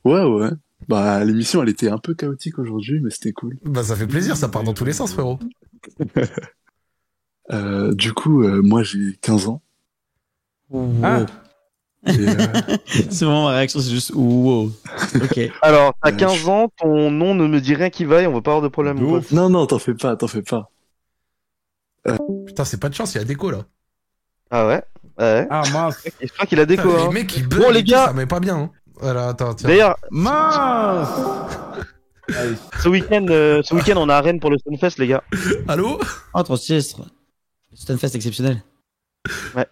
Ouais, 0.05 0.25
ouais. 0.25 0.51
Bah, 0.89 1.25
l'émission, 1.25 1.63
elle 1.63 1.69
était 1.69 1.89
un 1.91 1.99
peu 1.99 2.15
chaotique 2.15 2.59
aujourd'hui, 2.59 3.01
mais 3.01 3.11
c'était 3.11 3.33
cool. 3.33 3.57
Bah 3.65 3.83
ça 3.85 3.95
fait 3.95 4.07
plaisir, 4.07 4.37
ça 4.37 4.49
part 4.49 4.65
dans 4.65 4.75
tous 4.75 4.85
les 4.85 4.93
sens, 4.93 5.13
frérot. 5.13 5.39
Euh, 7.51 7.93
du 7.95 8.13
coup, 8.15 8.45
euh, 8.45 8.63
moi, 8.63 8.83
j'ai 8.83 9.17
15 9.21 9.49
ans. 9.49 9.63
Ah, 11.03 11.19
euh, 11.19 11.27
C'est 13.11 13.25
vraiment 13.25 13.45
ma 13.47 13.51
réaction, 13.57 13.81
c'est 13.81 13.91
juste 13.91 14.13
wow. 14.15 14.71
Ok. 15.21 15.39
Alors, 15.63 15.93
Euh, 16.07 16.11
15 16.13 16.39
je- 16.39 16.47
ans, 16.49 16.69
ton 16.79 17.11
nom 17.11 17.35
ne 17.35 17.47
me 17.47 17.61
dit 17.61 17.75
rien 17.75 17.91
qui 17.91 18.05
vaille, 18.05 18.27
on 18.27 18.33
veut 18.35 18.43
pas 18.43 18.53
avoir 18.53 18.63
de 18.63 18.69
problème. 18.69 18.99
non, 19.33 19.51
non, 19.51 19.67
t'en 19.67 19.79
fais 19.79 19.95
pas, 19.95 20.17
t'en 20.17 20.29
fais 20.29 20.43
pas. 20.43 20.71
Putain, 22.47 22.65
c'est 22.65 22.81
pas 22.81 22.89
de 22.89 22.95
chance, 22.95 23.15
il 23.15 23.19
y 23.19 23.21
a 23.21 23.25
déco 23.25 23.51
là. 23.51 23.65
Ah 24.51 24.67
ouais? 24.67 24.83
Ouais. 25.19 25.47
Ah, 25.51 25.63
mince. 25.73 25.97
Je 26.21 26.27
crois 26.33 26.47
qu'il 26.47 26.59
a 26.61 26.67
déco, 26.67 26.83
Putain, 26.83 27.03
hein. 27.05 27.09
Les 27.09 27.15
mecs, 27.15 27.37
ils 27.37 27.49
Bon, 27.49 27.71
les 27.71 27.83
gars. 27.83 28.07
ça 28.07 28.13
met 28.13 28.27
pas 28.27 28.41
bien. 28.41 28.57
Hein. 28.57 28.71
Voilà, 29.01 29.29
attends, 29.29 29.55
tiens. 29.55 29.69
D'ailleurs, 29.69 29.97
Mince 30.11 31.09
ce 32.83 32.89
week-end, 32.89 33.27
euh, 33.31 33.63
ce 33.63 33.75
week-end, 33.75 33.95
on 33.97 34.09
est 34.09 34.13
à 34.13 34.21
Rennes 34.21 34.41
pour 34.41 34.51
le 34.51 34.59
Stunfest, 34.59 34.99
les 34.99 35.07
gars. 35.09 35.23
Allô? 35.69 35.99
Oh, 36.35 36.43
trop 36.43 36.57
c'est 36.57 36.81
trop- 36.83 37.05
Stunfest 37.75 38.15
exceptionnel. 38.15 38.63
Ouais. 39.55 39.67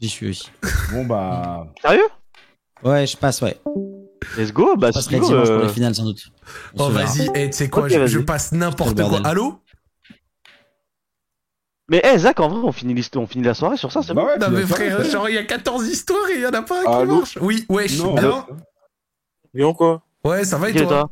J'y 0.00 0.08
suis 0.08 0.30
aussi. 0.30 0.50
Bon, 0.92 1.04
bah. 1.04 1.66
Sérieux? 1.82 2.08
Ouais, 2.82 3.06
je 3.06 3.16
passe, 3.16 3.40
ouais. 3.42 3.58
Let's 4.36 4.52
go, 4.52 4.76
bah 4.76 4.88
Je 4.88 4.94
passerai 4.94 5.20
dimanche 5.20 5.30
pour 5.48 5.56
euh, 5.58 5.62
les 5.62 5.68
finales, 5.68 5.94
sans 5.94 6.04
doute. 6.04 6.22
On 6.78 6.86
Oh, 6.86 6.88
vas-y, 6.88 7.28
eh, 7.34 7.50
tu 7.50 7.56
sais 7.56 7.68
quoi, 7.68 7.88
je, 7.88 8.06
je 8.06 8.18
passe 8.20 8.52
n'importe 8.52 9.00
quoi. 9.00 9.20
Allô? 9.24 9.60
Mais 11.90 12.00
eh 12.04 12.16
Zach, 12.18 12.40
en 12.40 12.48
vrai, 12.48 12.60
on 12.62 12.72
finit 12.72 12.94
l'histoire, 12.94 13.22
on 13.22 13.26
finit 13.26 13.44
la 13.44 13.52
soirée 13.54 13.76
sur 13.76 13.92
ça, 13.92 14.02
c'est 14.02 14.14
Bah 14.14 14.22
bon. 14.22 14.26
ouais, 14.28 14.38
Non, 14.38 14.50
mais 14.50 14.66
frère, 14.66 15.04
genre, 15.04 15.28
il 15.28 15.34
y 15.34 15.38
a 15.38 15.44
14 15.44 15.86
histoires 15.86 16.28
et 16.30 16.36
il 16.36 16.40
y 16.40 16.46
en 16.46 16.50
a 16.52 16.62
pas 16.62 16.80
un 16.80 16.82
qui 16.82 16.88
Allô 16.88 17.16
marche. 17.18 17.38
Oui, 17.40 17.66
wesh. 17.68 17.98
Non, 17.98 18.14
bien 18.14 18.46
Bien 19.52 19.72
quoi? 19.74 20.02
Ouais, 20.24 20.44
ça 20.44 20.56
va 20.56 20.70
et 20.70 20.74
toi? 20.74 21.10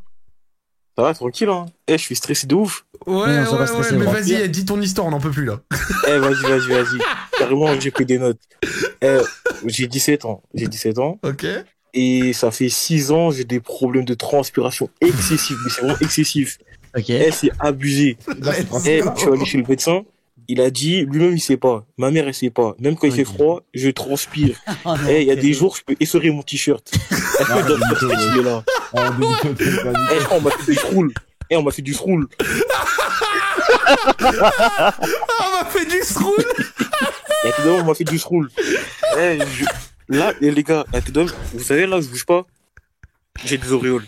Ça 0.95 1.01
va, 1.03 1.13
tranquille, 1.13 1.49
hein 1.49 1.65
Eh, 1.87 1.97
je 1.97 2.03
suis 2.03 2.15
stressé 2.15 2.45
de 2.47 2.55
ouf. 2.55 2.85
Ouais, 3.07 3.13
Non, 3.43 3.53
ouais, 3.53 3.59
ouais, 3.59 3.67
stresser, 3.67 3.97
mais 3.97 4.05
ouais. 4.05 4.13
vas-y, 4.13 4.33
eh, 4.33 4.47
dis 4.47 4.65
ton 4.65 4.79
histoire, 4.81 5.07
on 5.07 5.11
n'en 5.11 5.19
peut 5.19 5.31
plus 5.31 5.45
là. 5.45 5.59
Eh, 6.07 6.17
vas-y, 6.17 6.41
vas-y, 6.43 6.67
vas-y. 6.69 6.99
Carrément, 7.39 7.79
j'ai 7.79 7.89
pris 7.91 8.05
des 8.05 8.17
notes. 8.19 8.39
Eh, 9.01 9.17
j'ai 9.65 9.87
17 9.87 10.25
ans. 10.25 10.43
J'ai 10.53 10.67
17 10.67 10.99
ans. 10.99 11.19
Ok 11.23 11.45
Et 11.93 12.33
ça 12.33 12.51
fait 12.51 12.69
6 12.69 13.11
ans, 13.11 13.31
j'ai 13.31 13.43
des 13.43 13.59
problèmes 13.59 14.05
de 14.05 14.13
transpiration 14.13 14.89
excessifs. 15.01 15.57
Mais 15.63 15.69
c'est 15.71 15.81
vraiment 15.81 15.97
excessif. 15.99 16.57
Ok. 16.95 17.09
Eh, 17.09 17.31
c'est 17.31 17.51
abusé. 17.59 18.17
Eh, 18.85 19.01
je 19.01 19.19
suis 19.19 19.29
allé 19.29 19.45
chez 19.45 19.57
le 19.59 19.65
médecin. 19.67 20.03
Il 20.47 20.61
a 20.61 20.69
dit, 20.69 21.05
lui-même, 21.05 21.33
il 21.35 21.41
sait 21.41 21.57
pas. 21.57 21.85
Ma 21.97 22.11
mère, 22.11 22.25
elle 22.27 22.33
sait 22.33 22.49
pas. 22.49 22.75
Même 22.79 22.95
quand 22.95 23.07
il 23.07 23.13
fait 23.13 23.25
froid, 23.25 23.61
je 23.73 23.89
transpire. 23.89 24.57
Oh, 24.85 24.93
Eh, 25.09 25.21
il 25.21 25.27
y 25.27 25.31
a 25.31 25.35
des 25.35 25.51
jours, 25.53 25.75
je 25.77 25.83
peux 25.83 25.95
essorer 25.99 26.29
mon 26.31 26.43
t-shirt. 26.43 26.89
Eh, 27.11 27.43
dans 27.49 27.55
le 27.67 27.75
Nico, 27.75 28.07
t-shirt, 28.07 28.17
il 28.33 28.39
est 28.39 28.43
là. 28.43 28.63
On 28.93 30.39
Eh, 30.39 30.41
m'a 30.41 30.51
fait 30.51 30.71
du 30.71 30.75
sroule. 30.75 31.13
Eh, 31.49 31.55
on 31.57 31.63
m'a 31.63 31.71
fait 31.71 31.81
du 31.81 31.93
sroule. 31.93 32.27
Ah, 32.39 32.43
on 34.99 35.63
m'a 35.63 35.69
fait 35.69 35.85
du 35.85 36.01
scroll 36.03 36.43
Et 37.45 37.49
à 37.49 37.51
on 37.81 37.83
m'a 37.83 37.93
fait 37.93 38.03
du. 38.05 38.17
Eh, 39.17 39.39
je- 39.39 39.65
Là, 40.09 40.33
eh, 40.41 40.51
les 40.51 40.63
gars, 40.63 40.85
à 40.93 40.99
vous 41.53 41.63
savez, 41.63 41.87
là, 41.87 42.01
je 42.01 42.07
bouge 42.07 42.25
pas. 42.25 42.45
J'ai 43.45 43.57
des 43.57 43.71
auréoles. 43.71 44.05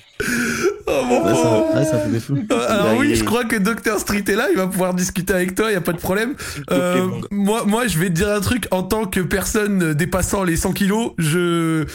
Ouais, 1.23 1.33
ça, 1.33 1.75
ouais, 1.79 1.85
ça 1.85 1.99
fait 1.99 2.09
des 2.09 2.19
fous. 2.19 2.37
Euh, 2.51 2.67
Alors 2.67 2.97
oui, 2.99 3.11
est- 3.11 3.15
je 3.15 3.23
crois 3.23 3.45
que 3.45 3.55
Dr 3.55 3.99
Street 3.99 4.23
est 4.27 4.35
là, 4.35 4.47
il 4.51 4.57
va 4.57 4.67
pouvoir 4.67 4.93
discuter 4.93 5.33
avec 5.33 5.55
toi, 5.55 5.69
il 5.71 5.73
y 5.73 5.77
a 5.77 5.81
pas 5.81 5.93
de 5.93 5.97
problème. 5.99 6.35
Euh, 6.71 7.07
moi, 7.31 7.63
moi, 7.65 7.87
je 7.87 7.97
vais 7.99 8.07
te 8.07 8.13
dire 8.13 8.29
un 8.31 8.41
truc. 8.41 8.67
En 8.71 8.83
tant 8.83 9.05
que 9.05 9.19
personne 9.19 9.93
dépassant 9.93 10.43
les 10.43 10.57
100 10.57 10.73
kilos, 10.73 11.11
je, 11.17 11.85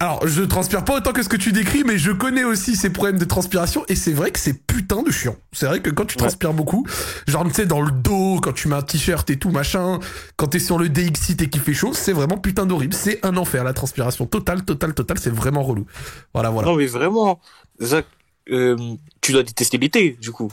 alors, 0.00 0.26
je 0.26 0.42
transpire 0.42 0.84
pas 0.84 0.96
autant 0.96 1.12
que 1.12 1.22
ce 1.22 1.28
que 1.28 1.36
tu 1.36 1.52
décris, 1.52 1.84
mais 1.84 1.98
je 1.98 2.10
connais 2.12 2.44
aussi 2.44 2.76
ces 2.76 2.90
problèmes 2.90 3.18
de 3.18 3.24
transpiration 3.24 3.84
et 3.88 3.94
c'est 3.94 4.12
vrai 4.12 4.30
que 4.30 4.38
c'est 4.38 4.66
putain 4.66 5.02
de 5.02 5.10
chiant. 5.10 5.36
C'est 5.52 5.66
vrai 5.66 5.80
que 5.80 5.90
quand 5.90 6.04
tu 6.04 6.16
Ouais. 6.16 6.20
transpires 6.20 6.52
beaucoup, 6.54 6.86
genre, 7.26 7.44
tu 7.44 7.52
sais, 7.54 7.66
dans 7.66 7.80
le 7.82 7.90
dos, 7.90 8.40
quand 8.42 8.52
tu 8.52 8.68
mets 8.68 8.74
un 8.76 8.82
t-shirt 8.82 9.28
et 9.30 9.36
tout, 9.38 9.50
machin, 9.50 9.98
quand 10.36 10.46
t'es 10.48 10.58
sur 10.58 10.78
le 10.78 10.88
DXit 10.88 11.40
et 11.42 11.48
qu'il 11.48 11.60
fait 11.60 11.74
chaud, 11.74 11.92
c'est 11.94 12.12
vraiment 12.12 12.38
putain 12.38 12.66
d'horrible. 12.66 12.94
C'est 12.94 13.24
un 13.24 13.36
enfer, 13.36 13.64
la 13.64 13.72
transpiration 13.72 14.26
totale, 14.26 14.64
totale, 14.64 14.94
totale, 14.94 15.18
c'est 15.20 15.32
vraiment 15.34 15.62
relou. 15.62 15.86
Voilà, 16.34 16.50
voilà. 16.50 16.68
Non, 16.68 16.76
mais 16.76 16.86
vraiment, 16.86 17.40
Zach, 17.82 18.06
euh, 18.50 18.76
tu 19.20 19.32
dois 19.32 19.42
détester 19.42 19.78
l'été, 19.78 20.16
du 20.20 20.30
coup. 20.32 20.50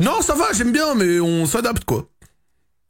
Non, 0.00 0.20
ça 0.22 0.34
va, 0.34 0.52
j'aime 0.52 0.72
bien, 0.72 0.94
mais 0.94 1.20
on 1.20 1.46
s'adapte, 1.46 1.84
quoi. 1.84 2.08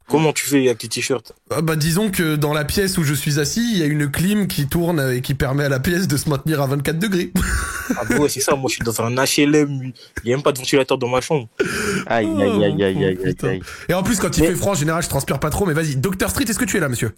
Comment 0.07 0.33
tu 0.33 0.45
fais 0.45 0.65
avec 0.65 0.79
tes 0.79 0.89
t-shirts? 0.89 1.31
Ah 1.51 1.61
bah 1.61 1.77
disons 1.77 2.11
que 2.11 2.35
dans 2.35 2.53
la 2.53 2.65
pièce 2.65 2.97
où 2.97 3.03
je 3.03 3.13
suis 3.13 3.39
assis, 3.39 3.61
il 3.73 3.79
y 3.79 3.83
a 3.83 3.85
une 3.85 4.11
clim 4.11 4.45
qui 4.47 4.67
tourne 4.67 4.99
et 5.13 5.21
qui 5.21 5.35
permet 5.35 5.63
à 5.63 5.69
la 5.69 5.79
pièce 5.79 6.05
de 6.09 6.17
se 6.17 6.27
maintenir 6.27 6.61
à 6.61 6.67
24 6.67 6.99
degrés. 6.99 7.31
Ah 7.95 8.01
bah 8.09 8.17
ouais, 8.17 8.27
c'est 8.27 8.41
ça, 8.41 8.55
moi 8.55 8.67
je 8.69 8.75
suis 8.75 8.83
dans 8.83 8.99
un 9.01 9.11
HLM, 9.15 9.93
il 10.25 10.29
y 10.29 10.33
a 10.33 10.35
même 10.35 10.43
pas 10.43 10.51
de 10.51 10.57
ventilateur 10.57 10.97
dans 10.97 11.07
ma 11.07 11.21
chambre. 11.21 11.47
Aïe, 12.07 12.27
aïe, 12.27 12.41
aïe, 12.41 12.63
aïe, 12.65 12.83
aïe, 12.83 13.05
aïe, 13.05 13.17
Putain. 13.23 13.47
aïe. 13.49 13.61
Et 13.87 13.93
en 13.93 14.03
plus, 14.03 14.19
quand 14.19 14.35
il 14.37 14.41
Mais- 14.41 14.49
fait 14.49 14.55
froid, 14.55 14.73
en 14.73 14.75
général, 14.75 15.01
je 15.01 15.07
transpire 15.07 15.39
pas 15.39 15.49
trop, 15.49 15.65
mais 15.65 15.73
vas-y. 15.73 15.95
Dr 15.95 16.29
Street, 16.29 16.43
est-ce 16.45 16.59
que 16.59 16.65
tu 16.65 16.75
es 16.75 16.81
là, 16.81 16.89
monsieur? 16.89 17.13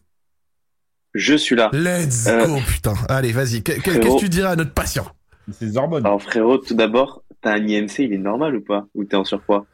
Je 1.15 1.35
suis 1.35 1.55
là. 1.55 1.72
Let's 1.73 2.27
Euh. 2.27 2.45
go, 2.45 2.60
putain. 2.68 2.93
Allez, 3.10 3.31
vas-y. 3.31 3.64
Que- 3.64 3.72
que- 3.73 3.81
Qu'est-ce 3.81 4.15
que 4.15 4.19
tu 4.19 4.30
dirais 4.30 4.49
à 4.49 4.55
notre 4.55 4.73
patient? 4.73 5.07
C'est. 5.52 5.78
Alors 5.78 6.22
frérot, 6.22 6.57
tout 6.57 6.74
d'abord, 6.74 7.24
t'as 7.41 7.53
un 7.53 7.68
IMC, 7.68 7.99
il 7.99 8.14
est 8.14 8.18
normal 8.18 8.56
ou 8.56 8.61
pas? 8.61 8.88
Ou 8.95 9.03
t'es 9.03 9.15
en 9.15 9.24
surpoids? 9.24 9.65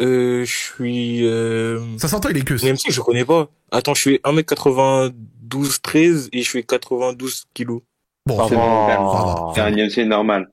Euh, 0.00 0.44
je 0.44 0.56
suis... 0.56 1.26
Euh... 1.26 1.80
Ça 1.98 2.08
s'entend, 2.08 2.28
il 2.28 2.36
est 2.36 2.44
que. 2.44 2.64
Même 2.64 2.76
si 2.76 2.92
je 2.92 3.00
connais 3.00 3.24
pas. 3.24 3.48
Attends, 3.70 3.94
je 3.94 4.02
fais 4.02 4.20
1m92, 4.24 5.80
13 5.82 6.28
et 6.32 6.42
je 6.42 6.50
fais 6.50 6.62
92 6.62 7.46
kilos. 7.54 7.82
Bon, 8.26 8.46
C'est 8.46 8.56
bon, 8.56 9.52
un 9.56 9.72
IMC 9.74 10.06
normal. 10.06 10.50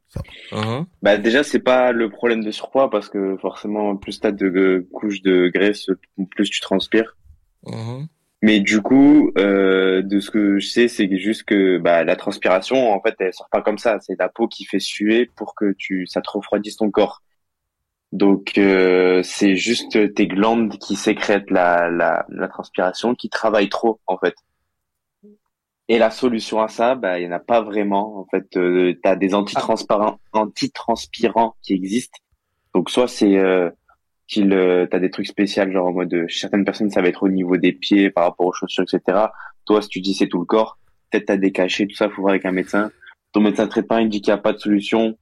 Hein 0.54 0.88
Bah 1.02 1.18
déjà, 1.18 1.44
c'est 1.44 1.60
pas 1.60 1.92
le 1.92 2.10
problème 2.10 2.42
de 2.42 2.52
surpoids 2.52 2.90
parce 2.90 3.10
que 3.10 3.36
forcément, 3.38 3.98
plus 3.98 4.22
t'as 4.22 4.32
de 4.32 4.46
euh, 4.46 4.88
couches 4.94 5.22
de 5.22 5.52
graisse, 5.54 5.88
plus 6.32 6.50
tu 6.50 6.62
transpires. 6.62 7.18
Mhm. 7.66 8.08
Mais 8.46 8.60
du 8.60 8.80
coup, 8.80 9.32
euh, 9.40 10.04
de 10.04 10.20
ce 10.20 10.30
que 10.30 10.60
je 10.60 10.68
sais, 10.68 10.88
c'est 10.88 11.10
juste 11.18 11.46
que 11.46 11.80
bah, 11.80 12.04
la 12.04 12.16
transpiration, 12.16 12.94
en 12.94 13.02
fait, 13.02 13.16
elle 13.18 13.34
sort 13.34 13.50
pas 13.50 13.64
comme 13.64 13.80
ça. 13.80 13.98
C'est 14.02 14.20
la 14.20 14.30
peau 14.30 14.48
qui 14.48 14.66
fait 14.66 14.78
suer 14.78 15.32
pour 15.36 15.56
que 15.56 15.74
tu, 15.76 16.06
ça 16.06 16.22
te 16.22 16.30
refroidisse 16.30 16.78
ton 16.78 16.92
corps. 16.92 17.24
Donc, 18.12 18.60
euh, 18.60 19.24
c'est 19.24 19.56
juste 19.56 20.14
tes 20.14 20.28
glandes 20.28 20.78
qui 20.78 20.96
sécrètent 20.96 21.50
la, 21.50 21.90
la, 21.90 22.28
la 22.30 22.48
transpiration, 22.48 23.16
qui 23.16 23.30
travaillent 23.30 23.70
trop, 23.70 24.00
en 24.06 24.20
fait. 24.20 24.36
Et 25.88 25.98
la 25.98 26.12
solution 26.12 26.62
à 26.62 26.68
ça, 26.68 26.94
bah, 26.94 27.20
il 27.20 27.26
y 27.26 27.28
en 27.28 27.32
a 27.32 27.40
pas 27.40 27.62
vraiment. 27.62 28.20
En 28.20 28.28
fait, 28.30 28.56
euh, 28.58 28.94
t'as 29.02 29.16
des 29.16 29.34
antitranspirants, 29.34 30.20
antitranspirants 30.34 31.56
qui 31.64 31.74
existent. 31.74 32.20
Donc, 32.76 32.92
soit 32.92 33.08
c'est 33.08 33.38
euh, 33.38 33.72
qu'il 34.28 34.54
euh, 34.54 34.88
t'as 34.90 35.00
des 35.00 35.10
trucs 35.10 35.28
spéciaux 35.28 35.70
genre 35.72 35.88
en 35.88 35.94
mode 35.94 36.14
euh, 36.14 36.28
certaines 36.30 36.66
personnes 36.66 36.90
ça 36.90 37.02
va 37.02 37.10
être 37.10 37.24
au 37.24 37.30
niveau 37.30 37.58
des 37.58 37.74
pieds 37.74 38.10
par 38.10 38.26
rapport 38.26 38.48
aux 38.48 38.54
chaussures 38.54 38.84
etc 38.84 39.28
toi 39.66 39.82
si 39.82 39.90
tu 39.90 40.02
dis 40.02 40.14
c'est 40.14 40.28
tout 40.28 40.40
le 40.40 40.46
corps 40.46 40.78
peut-être 41.10 41.28
t'as 41.28 41.38
des 41.38 41.52
cachets 41.52 41.88
tout 41.88 41.96
ça 41.96 42.10
faut 42.10 42.22
voir 42.22 42.32
avec 42.32 42.46
un 42.46 42.52
médecin. 42.52 42.92
Ton 43.32 43.42
médecin 43.42 43.68
traitant 43.68 43.98
il 43.98 44.10
dit 44.10 44.22
qu'il 44.22 44.34
n'y 44.34 44.40
a 44.40 44.42
pas 44.42 44.54
de 44.54 44.60
solution. 44.60 45.18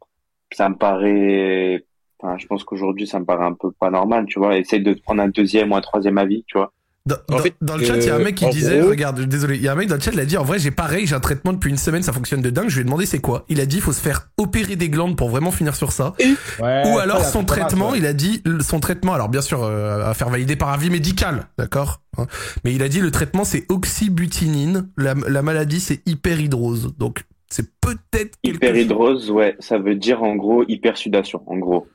Ça 0.52 0.70
me 0.70 0.76
paraît 0.76 1.86
enfin 2.20 2.38
je 2.38 2.48
pense 2.48 2.64
qu'aujourd'hui 2.64 3.08
ça 3.08 3.20
me 3.20 3.26
paraît 3.26 3.46
un 3.46 3.54
peu 3.54 3.72
pas 3.72 3.90
normal 3.90 4.26
tu 4.28 4.40
vois. 4.40 4.58
Essaye 4.58 4.82
de 4.82 4.94
te 4.94 5.02
prendre 5.02 5.22
un 5.22 5.30
deuxième 5.30 5.72
ou 5.72 5.76
un 5.76 5.82
troisième 5.82 6.18
avis 6.18 6.44
tu 6.48 6.58
vois 6.58 6.74
Dans, 7.06 7.18
En 7.30 7.36
dans- 7.36 7.40
fait, 7.40 7.54
dans 7.62 7.76
le 7.76 7.84
chat, 7.84 7.98
il 7.98 8.06
y 8.06 8.10
a 8.10 8.16
un 8.16 8.20
euh, 8.22 8.24
mec 8.24 8.36
qui 8.36 8.50
disait, 8.50 8.80
gros- 8.80 8.88
regarde, 8.90 9.20
désolé, 9.26 9.58
il 9.58 9.62
y 9.62 9.68
a 9.68 9.74
un 9.74 9.76
mec 9.76 9.90
dans 9.90 9.96
le 9.96 10.02
chat, 10.02 10.12
il 10.14 10.20
a 10.22 10.26
dit, 10.26 10.38
en 10.38 10.46
vrai, 10.46 10.58
j'ai 10.58 10.72
pareil, 10.72 11.06
j'ai 11.06 11.16
un 11.16 11.20
traitement 11.20 11.52
depuis 11.52 11.70
une 11.70 11.76
semaine, 11.78 12.02
ça 12.02 12.14
fonctionne 12.14 12.42
de 12.42 12.50
dingue. 12.50 12.70
Je 12.70 12.76
lui 12.76 12.82
ai 12.82 12.86
demandé 12.86 13.06
c'est 13.06 13.20
quoi. 13.20 13.44
Il 13.50 13.60
a 13.60 13.66
dit, 13.66 13.76
il 13.76 13.82
faut 13.82 13.92
se 13.92 14.00
faire 14.00 14.30
opérer 14.38 14.78
des 14.78 14.88
glandes 14.88 15.18
pour 15.18 15.30
vraiment 15.30 15.52
finir 15.52 15.76
sur 15.76 15.92
ça. 15.92 16.14
Ouais, 16.62 16.84
Ou 16.86 17.00
alors 17.00 17.26
son 17.26 17.40
mal, 17.40 17.46
traitement, 17.48 17.90
ouais. 17.92 17.98
il 17.98 18.06
a 18.06 18.14
dit 18.14 18.42
son 18.62 18.80
traitement, 18.80 19.14
alors 19.14 19.28
bien 19.28 19.42
sûr 19.42 19.64
euh, 19.64 20.10
à 20.10 20.14
faire 20.14 20.30
valider 20.30 20.56
par 20.56 20.70
avis 20.70 20.90
médical, 20.90 21.48
d'accord 21.58 22.00
hein. 22.18 22.26
Mais 22.64 22.74
il 22.74 22.82
a 22.82 22.88
dit 22.88 23.02
le 23.02 23.12
traitement 23.12 23.44
c'est 23.44 23.66
oxybutinine, 23.70 24.88
la, 24.96 25.14
la 25.28 25.42
maladie 25.42 25.82
c'est 25.82 26.02
hyperhidrose, 26.06 26.94
donc 26.98 27.26
c'est 27.50 27.70
peut-être 27.82 28.38
hyperhidrose 28.44 29.30
ouais 29.30 29.56
ça 29.60 29.78
veut 29.78 29.96
dire 29.96 30.24
en 30.24 30.36
gros 30.36 30.64
hypersudation 30.70 31.42
en 31.48 31.58
gros 31.58 31.88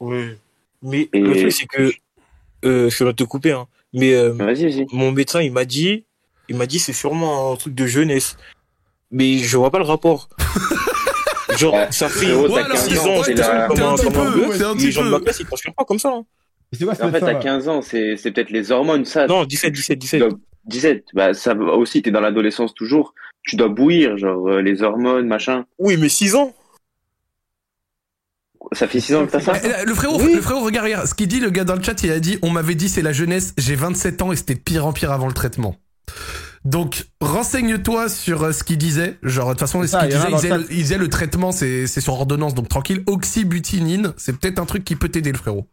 Ouais. 0.00 0.38
Mais 0.82 1.08
Et- 1.12 1.20
le 1.20 1.32
truc, 1.36 1.52
c'est 1.52 1.66
que... 1.66 1.90
Euh, 2.64 2.88
je 2.90 3.04
vais 3.04 3.12
te 3.14 3.24
couper, 3.24 3.52
hein. 3.52 3.66
Mais 3.94 4.12
euh, 4.14 4.34
mon 4.92 5.12
médecin, 5.12 5.40
il 5.40 5.52
m'a 5.52 5.64
dit... 5.64 6.04
Il 6.50 6.56
m'a 6.56 6.66
dit 6.66 6.78
c'est 6.78 6.92
sûrement 6.92 7.52
un 7.52 7.56
truc 7.56 7.74
de 7.74 7.86
jeunesse. 7.86 8.36
Mais 9.10 9.38
je 9.38 9.56
vois 9.56 9.70
pas 9.70 9.78
le 9.78 9.84
rapport. 9.84 10.28
Genre, 11.56 11.76
ça 11.90 12.08
fait 12.08 12.34
ouais, 12.34 12.62
t'as 12.68 12.76
6 12.76 12.88
15 12.94 13.06
ans, 13.06 13.22
là. 13.22 13.66
comme 13.68 13.76
un, 13.78 13.78
comme 13.78 13.82
un 13.82 13.94
petit 13.94 14.06
peu, 14.06 14.10
bœuf, 14.46 14.58
t'es 14.58 14.64
un 14.64 14.70
les 14.72 14.76
petit 14.76 14.92
gens 14.92 15.02
de 15.02 15.06
peu. 15.06 15.12
ma 15.12 15.20
classe, 15.20 15.38
ils 15.40 15.46
transpirent 15.46 15.74
pas 15.74 15.84
comme 15.84 15.98
ça. 16.00 16.10
hein. 16.10 16.24
C'est 16.72 16.84
quoi 16.84 16.94
En 17.00 17.12
fait, 17.12 17.22
à 17.22 17.34
15 17.36 17.68
ans, 17.68 17.80
c'est 17.80 18.16
c'est 18.16 18.32
peut-être 18.32 18.50
les 18.50 18.72
hormones, 18.72 19.04
ça. 19.04 19.26
Non, 19.28 19.44
17, 19.44 19.72
17, 19.72 19.98
17. 19.98 20.22
17, 20.66 21.04
bah 21.14 21.32
ça 21.32 21.54
aussi, 21.54 22.02
t'es 22.02 22.10
dans 22.10 22.20
l'adolescence 22.20 22.74
toujours. 22.74 23.14
Tu 23.44 23.54
dois 23.56 23.68
bouillir, 23.68 24.16
genre 24.18 24.48
euh, 24.48 24.62
les 24.62 24.82
hormones, 24.82 25.28
machin. 25.28 25.64
Oui, 25.78 25.96
mais 25.96 26.08
6 26.08 26.34
ans 26.34 26.52
Ça 28.74 28.88
fait 28.88 29.00
6 29.00 29.14
ans 29.14 29.26
que 29.26 29.32
t'as 29.32 29.40
ça 29.40 29.52
Eh, 29.62 29.84
Le 29.86 29.94
frérot, 29.94 30.18
le 30.20 30.40
frérot, 30.40 30.64
regarde, 30.64 30.86
regarde. 30.86 31.06
Ce 31.06 31.14
qu'il 31.14 31.28
dit, 31.28 31.40
le 31.40 31.50
gars 31.50 31.64
dans 31.64 31.76
le 31.76 31.82
chat, 31.82 32.02
il 32.02 32.10
a 32.10 32.20
dit, 32.20 32.38
on 32.42 32.50
m'avait 32.50 32.74
dit 32.74 32.88
c'est 32.88 33.02
la 33.02 33.12
jeunesse, 33.12 33.54
j'ai 33.58 33.74
27 33.76 34.22
ans 34.22 34.32
et 34.32 34.36
c'était 34.36 34.54
de 34.54 34.60
pire 34.60 34.86
en 34.86 34.92
pire 34.92 35.12
avant 35.12 35.26
le 35.26 35.32
traitement. 35.32 35.76
Donc, 36.64 37.04
renseigne-toi 37.20 38.08
sur 38.08 38.42
euh, 38.44 38.52
ce 38.52 38.64
qu'il 38.64 38.78
disait. 38.78 39.18
Genre, 39.22 39.48
de 39.48 39.52
toute 39.52 39.60
façon, 39.60 39.86
ce 39.86 39.96
qu'il 39.98 40.08
disait, 40.08 40.26
il 40.30 40.34
disait, 40.34 40.48
le 40.48 40.56
le, 40.58 40.66
il 40.72 40.76
disait 40.78 40.98
le 40.98 41.08
traitement, 41.08 41.52
c'est 41.52 41.86
c'est 41.86 42.00
sur 42.00 42.14
ordonnance, 42.14 42.54
donc 42.54 42.68
tranquille. 42.68 43.02
Oxybutinine, 43.06 44.14
c'est 44.16 44.38
peut-être 44.38 44.58
un 44.58 44.64
truc 44.64 44.82
qui 44.84 44.96
peut 44.96 45.10
t'aider, 45.10 45.30
le 45.30 45.38
frérot. 45.38 45.66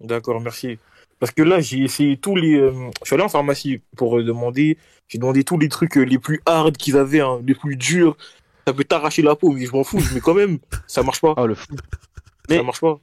D'accord, 0.00 0.40
merci. 0.40 0.78
Parce 1.20 1.32
que 1.32 1.42
là, 1.42 1.60
j'ai 1.60 1.78
essayé 1.82 2.16
tous 2.16 2.36
les. 2.36 2.54
euh, 2.54 2.72
je 3.02 3.06
suis 3.06 3.14
allé 3.14 3.24
en 3.24 3.28
pharmacie 3.28 3.80
pour 3.96 4.18
euh, 4.18 4.24
demander. 4.24 4.78
J'ai 5.08 5.18
demandé 5.18 5.42
tous 5.44 5.58
les 5.58 5.68
trucs 5.68 5.96
euh, 5.96 6.02
les 6.02 6.18
plus 6.18 6.40
hard 6.46 6.76
qu'ils 6.76 6.96
avaient, 6.96 7.20
hein, 7.20 7.40
les 7.46 7.54
plus 7.54 7.76
durs. 7.76 8.16
Ça 8.66 8.74
peut 8.74 8.84
t'arracher 8.84 9.22
la 9.22 9.34
peau, 9.34 9.50
mais 9.52 9.66
je 9.66 9.72
m'en 9.72 9.82
fous. 9.82 10.00
Mais 10.14 10.20
quand 10.20 10.34
même, 10.34 10.58
ça 10.86 11.02
marche 11.02 11.20
pas. 11.20 11.34
Ah, 11.36 11.46
le 11.46 11.54
fou. 11.54 11.66
Ça 12.56 12.62
marche 12.62 12.80
pas. 12.80 12.98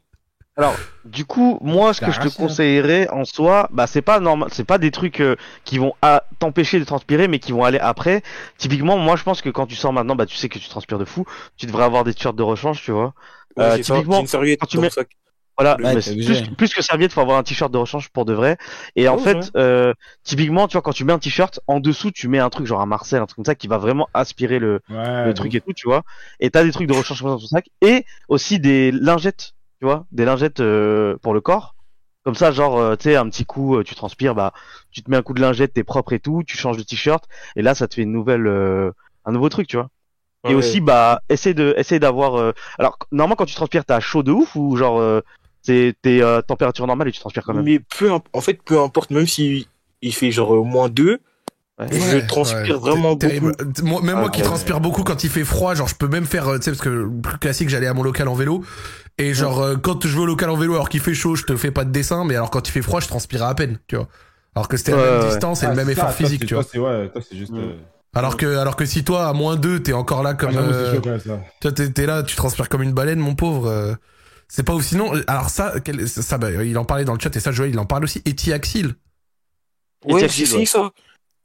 Alors, 0.58 0.76
du 1.04 1.26
coup, 1.26 1.58
moi, 1.62 1.94
ce 1.94 2.00
que 2.00 2.12
je 2.12 2.20
te 2.20 2.28
hein. 2.28 2.32
conseillerais 2.34 3.10
en 3.10 3.26
soi, 3.26 3.68
bah, 3.72 3.88
c'est 3.88 4.02
pas 4.02 4.22
normal, 4.22 4.50
c'est 4.54 4.64
pas 4.64 4.78
des 4.78 4.90
trucs 4.90 5.20
euh, 5.20 5.36
qui 5.66 5.78
vont 5.78 5.94
à- 6.02 6.24
t'empêcher 6.40 6.80
de 6.80 6.86
transpirer, 6.86 7.28
mais 7.28 7.40
qui 7.40 7.52
vont 7.52 7.66
aller 7.66 7.80
après. 7.80 8.24
Typiquement, 8.58 8.98
moi, 8.98 9.18
je 9.18 9.24
pense 9.24 9.42
que 9.42 9.50
quand 9.50 9.68
tu 9.68 9.76
sors 9.76 9.92
maintenant, 9.92 10.16
bah, 10.16 10.26
tu 10.26 10.38
sais 10.38 10.48
que 10.48 10.58
tu 10.58 10.70
transpires 10.70 10.98
de 10.98 11.04
fou. 11.06 11.26
Tu 11.58 11.66
devrais 11.66 11.84
avoir 11.84 12.06
des 12.06 12.14
t-shirts 12.14 12.38
de 12.38 12.44
rechange, 12.44 12.82
tu 12.82 12.92
vois. 12.92 13.14
Ouais, 13.58 13.64
Euh, 13.66 13.78
typiquement, 13.78 14.16
j'ai 14.16 14.22
une 14.22 14.28
serviette 14.28 14.60
quand 14.62 14.68
tu 14.68 14.78
mets. 14.78 14.90
Voilà, 15.58 15.76
plus, 15.78 16.42
plus 16.58 16.74
que 16.74 16.82
serviette, 16.82 17.14
faut 17.14 17.22
avoir 17.22 17.38
un 17.38 17.44
t-shirt 17.44 17.72
de 17.72 17.78
rechange 17.78 18.10
pour 18.10 18.26
de 18.26 18.34
vrai. 18.34 18.58
Et 18.96 19.08
en 19.08 19.18
fait, 19.18 19.38
ouais. 19.38 19.44
euh, 19.56 19.94
typiquement, 20.24 20.68
tu 20.68 20.74
vois, 20.74 20.82
quand 20.82 20.92
tu 20.92 21.06
mets 21.06 21.14
un 21.14 21.20
t-shirt, 21.20 21.60
en 21.68 21.80
dessous, 21.80 22.12
tu 22.12 22.28
mets 22.28 22.40
un 22.40 22.50
truc 22.50 22.68
genre 22.68 22.82
un 22.82 22.86
Marcel, 22.86 23.22
un 23.22 23.26
truc 23.26 23.38
comme 23.38 23.46
ça, 23.46 23.56
qui 23.56 23.68
va 23.68 23.78
vraiment 23.78 24.10
aspirer 24.14 24.60
le, 24.60 24.82
Ouais, 24.90 25.26
le 25.26 25.34
truc 25.34 25.56
et 25.56 25.62
tout, 25.62 25.74
tu 25.74 25.88
vois. 25.88 26.04
Et 26.40 26.50
t'as 26.50 26.64
des 26.64 26.72
trucs 26.72 26.88
de 26.88 26.94
rechange 26.94 27.22
comme 27.22 27.30
ça 27.30 27.36
dans 27.36 27.40
ton 27.42 27.48
sac. 27.48 27.70
Et 27.82 28.06
aussi 28.28 28.60
des 28.60 28.92
lingettes, 28.92 29.54
tu 29.80 29.86
vois, 29.86 30.06
des 30.12 30.26
lingettes 30.26 30.60
euh, 30.60 31.18
pour 31.22 31.34
le 31.34 31.42
corps. 31.42 31.76
Comme 32.26 32.36
ça, 32.36 32.52
genre, 32.52 32.78
euh, 32.80 32.96
tu 32.96 33.04
sais, 33.04 33.16
un 33.16 33.30
petit 33.30 33.46
coup, 33.46 33.78
euh, 33.78 33.84
tu 33.84 33.94
transpires, 33.96 34.34
bah, 34.34 34.52
tu 34.92 35.04
te 35.04 35.12
mets 35.12 35.18
un 35.18 35.22
coup 35.22 35.34
de 35.34 35.42
lingette, 35.42 35.74
t'es 35.74 35.84
propre 35.84 36.14
et 36.14 36.20
tout, 36.20 36.44
tu 36.46 36.58
changes 36.58 36.76
de 36.78 36.82
t-shirt, 36.84 37.24
et 37.56 37.62
là, 37.62 37.76
ça 37.76 37.88
te 37.88 37.94
fait 37.94 38.02
une 38.02 38.12
nouvelle, 38.12 38.48
euh, 38.48 38.92
un 39.26 39.32
nouveau 39.32 39.48
truc, 39.50 39.68
tu 39.68 39.78
vois. 39.78 39.90
Et 40.48 40.54
Ouais. 40.54 40.60
aussi, 40.60 40.82
bah, 40.82 41.22
essaie 41.30 41.54
de, 41.54 41.74
essaie 41.78 42.00
d'avoir. 42.00 42.36
euh, 42.36 42.52
Alors, 42.80 42.98
normalement, 43.12 43.36
quand 43.36 43.46
tu 43.46 43.56
transpires, 43.56 43.86
t'as 43.86 44.00
chaud 44.00 44.24
de 44.24 44.32
ouf 44.32 44.56
ou 44.56 44.76
genre, 44.76 45.00
euh, 45.00 45.22
c'est 45.66 45.96
t'es 46.02 46.22
euh, 46.22 46.42
température 46.42 46.86
normale 46.88 47.08
et 47.08 47.12
tu 47.12 47.20
transpires 47.20 47.44
quand 47.44 47.54
même. 47.54 47.66
Mais 47.66 47.80
peu, 47.80 48.12
en 48.12 48.42
fait, 48.42 48.60
peu 48.64 48.80
importe, 48.80 49.12
même 49.12 49.28
si 49.28 49.68
il 50.02 50.14
fait 50.14 50.32
genre 50.32 50.56
euh, 50.56 50.64
moins 50.64 50.90
2, 50.90 51.20
je 51.92 52.26
transpire 52.28 52.76
ouais, 52.76 52.80
vraiment 52.90 53.16
beaucoup. 53.16 53.52
Moi, 53.84 54.02
même 54.02 54.20
moi 54.20 54.30
qui 54.30 54.40
Ah, 54.40 54.44
ouais. 54.44 54.50
transpire 54.50 54.80
beaucoup 54.80 55.04
quand 55.04 55.24
il 55.24 55.30
fait 55.30 55.44
froid, 55.44 55.74
genre 55.76 55.88
je 55.90 55.96
peux 55.96 56.08
même 56.08 56.26
faire, 56.26 56.48
euh, 56.48 56.58
tu 56.58 56.64
sais, 56.64 56.72
parce 56.72 56.82
que 56.82 56.90
le 56.90 57.10
plus 57.22 57.38
classique, 57.38 57.68
j'allais 57.70 57.88
à 57.88 57.94
mon 57.94 58.04
local 58.04 58.28
en 58.30 58.34
vélo. 58.34 58.64
Et 59.18 59.34
genre, 59.34 59.62
euh, 59.62 59.76
quand 59.76 60.06
je 60.08 60.14
vais 60.16 60.22
au 60.22 60.26
local 60.26 60.50
en 60.50 60.56
vélo 60.58 60.74
alors 60.74 60.90
qu'il 60.90 61.00
fait 61.02 61.14
chaud, 61.14 61.36
je 61.36 61.44
te 61.44 61.56
fais 61.58 61.72
pas 61.72 61.84
de 61.84 61.92
dessin, 61.92 62.24
mais 62.26 62.36
alors 62.36 62.50
quand 62.52 62.68
il 62.68 62.72
fait 62.72 62.82
froid, 62.82 63.00
je 63.02 63.08
transpire 63.08 63.44
à 63.44 63.56
peine, 63.56 63.80
tu 63.88 63.96
vois. 63.98 64.08
Alors 64.56 64.68
que 64.70 64.78
c'était 64.78 64.92
la 64.92 64.98
même 64.98 65.20
ouais. 65.22 65.28
distance 65.30 65.64
et 65.64 65.66
Ah, 65.66 65.70
le 65.72 65.76
même 65.76 65.90
effort 65.90 66.06
toi, 66.06 66.14
physique, 66.14 66.46
tu 66.46 66.54
vois. 66.54 66.64
toi, 66.64 67.08
toi, 67.08 67.22
juste. 67.34 67.52
euh, 67.54 67.74
Alors 68.14 68.38
que, 68.38 68.58
alors 68.58 68.78
que 68.78 68.86
si 68.86 69.04
toi, 69.04 69.28
à 69.28 69.34
moins 69.34 69.58
2, 69.58 69.82
t'es 69.84 69.92
encore 69.92 70.24
là 70.24 70.34
comme. 70.34 70.52
Ah, 70.52 70.54
j'avoue, 70.54 70.72
c'est 70.72 70.78
euh, 70.78 70.96
chaud 70.96 71.02
quand 71.04 71.10
même, 71.10 71.20
ça. 71.20 71.40
Toi, 71.60 71.72
t'es, 71.74 71.90
t'es 71.90 72.06
là, 72.06 72.24
tu 72.24 72.38
transpires 72.38 72.70
comme 72.70 72.84
une 72.84 72.94
baleine, 72.94 73.20
mon 73.20 73.36
pauvre. 73.36 73.98
C'est 74.48 74.64
pas 74.64 74.74
ouf. 74.74 74.86
Sinon, 74.86 75.12
alors 75.28 75.50
ça, 75.50 75.76
quel- 75.84 76.08
ça, 76.08 76.22
ça, 76.22 76.38
bah, 76.38 76.64
il 76.64 76.78
en 76.78 76.86
parlait 76.86 77.06
dans 77.06 77.14
le 77.14 77.20
chat 77.20 77.36
et 77.36 77.40
ça, 77.40 77.52
Joël, 77.52 77.72
il 77.72 77.80
en 77.80 77.86
parle 77.86 78.04
aussi. 78.04 78.22
Etiaxil. 78.26 78.96
Ouais, 80.06 80.16
Etiaxil, 80.16 80.38
j'ai 80.38 80.44
essayé 80.44 80.60
ouais. 80.60 80.66
ça. 80.66 80.92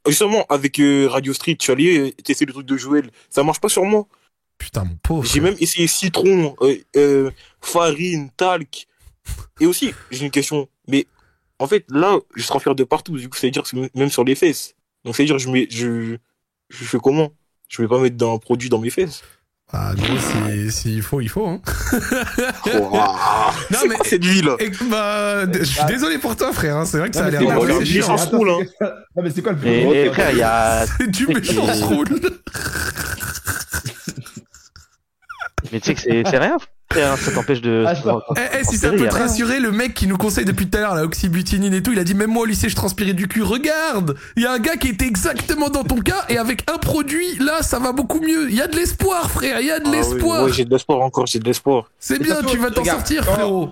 Justement, 0.07 0.45
avec 0.49 0.79
euh, 0.79 1.07
Radio 1.07 1.33
Street, 1.33 1.55
tu 1.55 1.71
allais 1.71 1.97
euh, 1.97 2.11
tester 2.23 2.45
le 2.45 2.53
truc 2.53 2.65
de 2.65 2.77
Joël. 2.77 3.11
Ça 3.29 3.43
marche 3.43 3.59
pas 3.59 3.69
sur 3.69 3.85
moi. 3.85 4.07
Putain, 4.57 4.83
mon 4.83 4.95
pauvre. 5.03 5.27
J'ai 5.27 5.39
même 5.39 5.55
essayé 5.59 5.87
citron, 5.87 6.55
euh, 6.61 6.77
euh, 6.95 7.31
farine, 7.61 8.29
talc. 8.37 8.87
Et 9.59 9.65
aussi, 9.65 9.93
j'ai 10.09 10.25
une 10.25 10.31
question. 10.31 10.67
Mais 10.87 11.05
en 11.59 11.67
fait, 11.67 11.85
là, 11.89 12.19
je 12.35 12.45
transpire 12.47 12.75
de 12.75 12.83
partout. 12.83 13.17
Du 13.17 13.29
coup, 13.29 13.37
ça 13.37 13.47
veut 13.47 13.51
dire 13.51 13.63
que 13.63 13.97
même 13.97 14.09
sur 14.09 14.23
les 14.23 14.35
fesses. 14.35 14.75
Donc, 15.03 15.15
ça 15.15 15.23
veut 15.23 15.27
dire 15.27 15.39
je 15.39 15.49
mets, 15.49 15.67
je, 15.69 16.17
je 16.69 16.83
fais 16.83 16.99
comment? 16.99 17.31
Je 17.67 17.81
vais 17.81 17.87
pas 17.87 17.99
mettre 17.99 18.17
d'un 18.17 18.37
produit 18.37 18.69
dans 18.69 18.79
mes 18.79 18.89
fesses. 18.89 19.23
Ah, 19.73 19.93
gros, 19.95 20.17
si, 20.17 20.71
s'il 20.71 21.01
faut, 21.01 21.21
il 21.21 21.29
faut, 21.29 21.47
hein. 21.47 21.61
non, 23.71 23.79
mais 23.87 23.95
c'est 24.03 24.17
lui, 24.21 24.41
là. 24.41 24.55
Et, 24.59 24.69
bah, 24.89 25.45
je 25.53 25.63
suis 25.63 25.85
désolé 25.85 26.17
pour 26.17 26.35
toi, 26.35 26.51
frère. 26.51 26.75
hein, 26.77 26.85
C'est 26.85 26.97
vrai 26.97 27.09
que 27.09 27.15
ça 27.15 27.25
a 27.25 27.31
Non, 27.31 27.63
l'air 27.63 27.77
assez 27.77 27.85
c'est-. 27.85 28.01
Attends, 28.03 28.37
roule, 28.37 28.51
c'est- 28.67 28.85
Non, 29.15 29.23
mais 29.23 29.29
c'est 29.29 29.41
quoi 29.41 29.53
le 29.53 29.57
plus 29.59 29.69
Et, 29.69 29.83
gros 29.83 29.93
et 29.93 30.01
truc 30.05 30.13
frère, 30.13 30.31
il 30.31 30.37
y 30.39 30.41
a. 30.43 30.85
C'est 30.97 31.07
du 31.09 31.27
méchant 31.27 31.65
roule. 31.87 32.07
Mais 35.71 35.79
tu 35.79 35.85
sais 35.85 35.95
que 35.95 36.01
c'est 36.01 36.23
c'est 36.29 36.37
rien, 36.37 36.57
ça 36.93 37.31
t'empêche 37.31 37.61
de. 37.61 37.83
Ah. 37.87 37.93
Eh, 38.37 38.59
eh, 38.59 38.63
si 38.63 38.77
ça 38.77 38.89
peut 38.91 39.05
a 39.05 39.09
te 39.09 39.15
rassurer, 39.15 39.59
le 39.59 39.71
mec 39.71 39.93
qui 39.93 40.07
nous 40.07 40.17
conseille 40.17 40.45
depuis 40.45 40.67
tout 40.67 40.77
à 40.77 40.81
l'heure, 40.81 40.95
la 40.95 41.03
oxybutinine 41.03 41.73
et 41.73 41.81
tout, 41.83 41.91
il 41.91 41.99
a 41.99 42.03
dit 42.03 42.13
même 42.15 42.31
moi 42.31 42.43
au 42.43 42.45
lycée 42.45 42.69
je 42.69 42.75
transpirais 42.75 43.13
du 43.13 43.27
cul. 43.27 43.41
Regarde, 43.43 44.15
il 44.35 44.43
y 44.43 44.45
a 44.45 44.51
un 44.53 44.59
gars 44.59 44.75
qui 44.75 44.87
était 44.89 45.05
exactement 45.07 45.69
dans 45.69 45.83
ton 45.83 45.97
cas 45.97 46.25
et 46.29 46.37
avec 46.37 46.69
un 46.71 46.77
produit, 46.77 47.35
là 47.39 47.61
ça 47.61 47.79
va 47.79 47.91
beaucoup 47.91 48.19
mieux. 48.19 48.49
Il 48.49 48.55
y 48.55 48.61
a 48.61 48.67
de 48.67 48.75
l'espoir, 48.75 49.29
frère, 49.31 49.59
il 49.61 49.67
y 49.67 49.71
a 49.71 49.79
de 49.79 49.85
Ah 49.85 49.89
oui, 49.89 49.97
l'espoir. 49.97 50.43
ouais, 50.45 50.53
j'ai 50.53 50.65
de 50.65 50.69
l'espoir 50.71 51.01
encore, 51.01 51.27
j'ai 51.27 51.39
de 51.39 51.45
l'espoir. 51.45 51.85
C'est 51.99 52.21
bien, 52.21 52.41
tu 52.47 52.57
vas 52.57 52.71
t'en 52.71 52.81
regarde, 52.81 52.99
sortir, 52.99 53.25
quand- 53.25 53.33
frérot. 53.33 53.69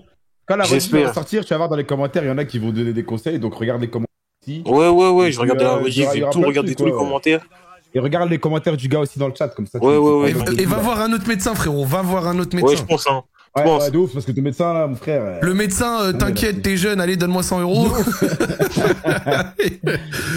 Quand 0.48 0.56
la 0.56 0.64
revue 0.64 1.04
va 1.04 1.14
sortir, 1.14 1.46
tu 1.46 1.50
vas 1.54 1.58
voir 1.58 1.70
dans 1.70 1.76
les 1.76 1.86
commentaires, 1.86 2.24
il 2.24 2.28
y 2.28 2.32
en 2.32 2.38
a 2.40 2.46
qui 2.46 2.58
vont 2.58 2.72
donner 2.72 2.92
des 2.94 3.04
conseils, 3.04 3.38
donc 3.40 3.54
regarde 3.54 3.82
les 3.82 3.90
commentaires. 3.90 4.10
Ouais, 4.48 4.88
ouais, 4.88 5.10
ouais, 5.10 5.32
je 5.32 5.40
regardais 5.40 5.64
la 5.64 5.76
euh, 5.76 5.86
et 5.88 6.24
aura 6.24 6.32
tout, 6.32 6.42
trucs, 6.42 6.76
tous 6.76 6.86
les 6.86 6.92
commentaires. 6.92 7.42
Et 7.94 8.00
regarde 8.00 8.30
les 8.30 8.38
commentaires 8.40 8.78
du 8.78 8.88
gars 8.88 9.00
aussi 9.00 9.18
dans 9.20 9.28
le 9.28 9.34
chat, 9.36 9.48
comme 9.50 9.66
ça. 9.68 9.80
Ouais, 9.80 9.94
tu 9.96 10.00
ouais, 10.00 10.34
ouais. 10.34 10.62
Et, 10.62 10.66
va 10.66 10.78
voir 10.78 11.00
un 11.02 11.12
autre 11.12 11.28
médecin, 11.28 11.56
frérot. 11.56 11.86
Va 11.86 12.02
voir 12.02 12.28
un 12.28 12.38
autre 12.40 12.56
Ouais, 12.56 12.62
médecin. 12.64 12.84
je 12.84 12.88
pense, 12.88 13.08
hein. 13.08 13.24
Ouais, 13.56 13.64
pense. 13.64 13.84
ouais, 13.84 13.90
de 13.92 13.98
ouf, 13.98 14.14
parce 14.14 14.26
que 14.26 14.32
ton 14.32 14.44
médecin, 14.44 14.74
là, 14.74 14.86
mon 14.86 14.96
frère. 14.96 15.24
euh, 15.24 15.40
Le 15.42 15.54
médecin, 15.56 16.02
euh, 16.04 16.14
t'inquiète, 16.14 16.62
t'es 16.62 16.78
jeune, 16.78 17.02
allez, 17.02 17.18
donne-moi 17.18 17.42
100 17.42 17.62
euros. 17.62 17.88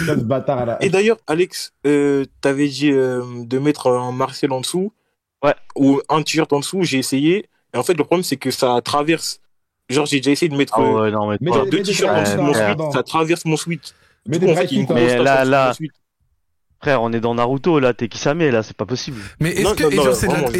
ce 0.07 0.13
bâtard 0.23 0.65
là. 0.65 0.77
Et 0.81 0.89
d'ailleurs, 0.89 1.17
Alex, 1.27 1.73
euh, 1.85 2.25
t'avais 2.41 2.67
dit 2.67 2.91
euh, 2.91 3.21
de 3.43 3.59
mettre 3.59 3.87
un 3.87 4.11
Marcel 4.11 4.51
en 4.51 4.61
dessous. 4.61 4.91
Ouais. 5.43 5.53
Ou 5.75 5.99
un 6.09 6.21
t-shirt 6.23 6.51
en 6.53 6.59
dessous, 6.59 6.83
j'ai 6.83 6.97
essayé. 6.99 7.49
Et 7.73 7.77
en 7.77 7.83
fait, 7.83 7.93
le 7.93 8.03
problème, 8.03 8.23
c'est 8.23 8.37
que 8.37 8.51
ça 8.51 8.79
traverse. 8.83 9.39
Genre, 9.89 10.05
j'ai 10.05 10.17
déjà 10.17 10.31
essayé 10.31 10.49
de 10.49 10.55
mettre 10.55 10.73
Ah 10.77 10.81
ouais, 10.81 11.11
non, 11.11 11.27
mais 11.29 11.37
Mais 11.41 11.51
deux 11.69 11.81
t-shirts 11.83 12.09
en 12.17 12.21
dessous 12.23 12.37
de 12.37 12.41
mon 12.41 12.53
suite. 12.53 12.93
Ça 12.93 13.03
traverse 13.03 13.45
mon 13.45 13.57
suite. 13.57 13.93
Mais 14.25 14.39
des 14.39 14.45
coup, 14.45 14.53
en 14.53 14.55
fait, 14.55 14.69
Mais 14.93 15.17
là, 15.17 15.33
en 15.33 15.39
dessous 15.41 15.45
de 15.45 15.51
là- 15.51 15.67
mon 15.67 15.73
suite. 15.73 15.91
Frère, 16.83 17.01
on 17.01 17.13
est 17.13 17.21
dans 17.21 17.33
Naruto 17.33 17.79
là, 17.79 17.93
t'es 17.93 18.09
Kisame 18.09 18.39
là, 18.39 18.61
c'est 18.61 18.75
pas 18.75 18.85
possible. 18.85 19.17
Mais 19.39 19.51
est-ce 19.51 19.73
que 19.73 19.83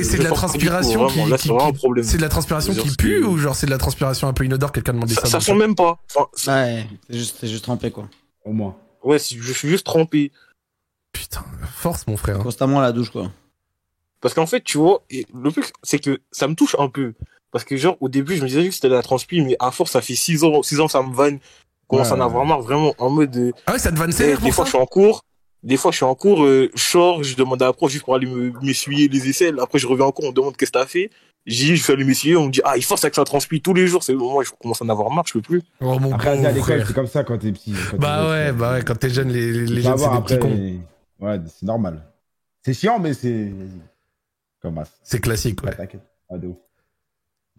c'est 0.06 0.18
de 0.18 0.24
la, 0.24 0.32
transpiration 0.32 1.06
vraiment, 1.06 1.36
qui, 1.38 2.04
c'est 2.06 2.16
de 2.16 2.22
la 2.22 2.30
transpiration 2.30 2.74
qui 2.74 2.95
pue 2.95 3.26
ou 3.26 3.38
genre 3.38 3.54
c'est 3.58 3.66
de 3.66 3.72
la 3.72 3.78
transpiration 3.78 4.30
un 4.30 4.32
peu 4.32 4.45
inodore 4.45 4.72
quelqu'un 4.72 4.94
demandé 4.94 5.16
ça 5.16 5.26
Ça, 5.26 5.41
sent 5.41 5.54
même 5.54 5.76
pas. 5.76 6.00
Ouais, 6.16 6.88
c'est 7.10 7.48
juste, 7.50 7.66
trempé, 7.66 7.91
quoi. 7.91 8.08
Au 8.45 8.54
moins. 8.54 8.74
ouais, 9.04 9.20
je 9.20 9.52
suis 9.52 9.68
juste 9.68 9.86
trempé. 9.86 10.32
Putain, 11.12 11.44
force 11.74 12.08
mon 12.08 12.16
frère. 12.16 12.40
Constamment 12.40 12.80
à 12.80 12.84
la 12.84 12.94
douche, 12.94 13.10
quoi. 13.10 13.30
Parce 14.22 14.34
qu'en 14.34 14.45
fait, 14.45 14.64
tu 14.64 14.78
vois, 14.78 15.04
le 15.12 15.52
truc, 15.52 15.74
c'est 15.84 16.00
que 16.00 16.22
ça 16.32 16.48
me 16.48 16.56
touche 16.56 16.78
un 16.80 16.88
peu. 16.88 17.16
Parce 17.52 17.66
que, 17.66 17.76
genre, 17.76 17.98
au 18.00 18.08
début, 18.08 18.38
je 18.38 18.44
me 18.44 18.48
disais 18.48 18.64
que 18.66 18.74
c'était 18.74 18.88
de 18.88 18.94
la 18.94 19.04
transpi, 19.04 19.41
mais 19.41 19.58
à 19.60 19.72
force, 19.72 19.91
ça 19.91 20.00
fait 20.00 20.16
6 20.16 20.45
ans, 20.45 20.64
6 20.64 20.80
ans, 20.80 20.88
ça 20.88 21.04
me 21.04 21.14
vanne. 21.14 21.40
Je 21.41 21.88
commence 21.90 22.12
à 22.12 22.16
en 22.16 22.22
avoir 22.22 22.45
marre, 22.45 22.62
vraiment, 22.62 22.95
en 22.98 23.10
mode. 23.10 23.52
Ah 23.68 23.74
ouais, 23.74 23.80
ça 23.80 23.91
te 23.91 23.98
vanne 23.98 24.14
eh, 24.18 24.38
des 24.38 24.52
fois, 24.54 24.64
je 24.64 24.70
suis 24.70 24.80
en 24.80 24.86
cours. 24.86 25.22
Des 25.64 25.77
fois, 25.77 25.91
je 25.91 25.95
suis 25.98 26.06
en 26.06 26.14
cours, 26.15 26.44
euh, 26.44 26.69
je 26.76 26.81
sors, 26.84 27.23
je 27.23 27.35
demande 27.35 27.61
à 27.61 27.68
la 27.68 27.73
prof 27.73 27.90
juste 27.91 28.03
pour 28.03 28.15
aller 28.15 28.27
me- 28.27 28.52
m'essuyer 28.61 29.07
les 29.07 29.30
aisselles. 29.30 29.60
Après, 29.61 29.80
je 29.80 29.88
reviens 29.88 30.06
en 30.06 30.11
cours, 30.11 30.26
on 30.26 30.30
me 30.31 30.34
demande 30.35 30.57
qu'est-ce 30.57 30.72
que 30.72 30.77
t'as 30.80 30.85
fait. 30.85 31.10
J'y 31.45 31.69
vais, 31.72 31.76
je 31.77 31.84
fais 31.84 31.94
aller 31.94 32.03
m'essuyer, 32.06 32.35
on 32.38 32.48
me 32.48 32.52
dit, 32.52 32.61
ah, 32.65 32.76
il 32.77 32.84
force 32.84 33.03
à 33.06 33.10
que 33.10 33.15
ça 33.15 33.23
transpire 33.23 33.61
tous 33.61 33.73
les 33.73 33.88
jours. 33.88 34.03
C'est, 34.03 34.14
moi, 34.14 34.44
je 34.44 34.52
commence 34.61 34.81
à 34.81 34.85
en 34.85 34.90
avoir 34.90 35.10
marre, 35.11 35.26
je 35.27 35.34
peux 35.34 35.41
plus. 35.41 35.61
Oh 35.81 35.98
mon 35.99 36.14
Après, 36.14 36.30
à 36.45 36.52
l'école, 36.52 36.61
frère. 36.64 36.88
c'est 36.88 36.94
comme 36.94 37.07
ça 37.07 37.23
quand 37.23 37.38
t'es 37.38 37.52
petit. 37.52 37.73
quand 37.91 37.98
Bah 37.98 38.19
t'es 38.23 38.30
ouais, 38.30 38.45
jeune, 38.48 38.56
bah 38.57 38.73
ouais, 38.73 38.84
quand 38.84 38.95
t'es 38.95 39.10
jeune, 39.10 39.30
les, 39.30 39.52
les 39.65 39.81
jeunes, 39.81 39.98
c'est 39.98 40.10
des 40.11 40.22
petits 40.22 40.40
cons. 40.40 40.80
Ouais, 41.26 41.40
c'est 41.48 41.65
normal. 41.65 42.03
C'est 42.65 42.73
chiant, 42.73 42.99
mais 42.99 43.14
c'est. 43.14 43.30
vas-y. 43.45 43.81
Comme 44.61 44.77
as. 44.77 44.90
C'est 45.03 45.19
classique, 45.19 45.61
ouais. 45.64 45.76
T'inquiète. 45.76 46.02
Ah, 46.30 46.38
de 46.38 46.48
ouf. 46.48 46.56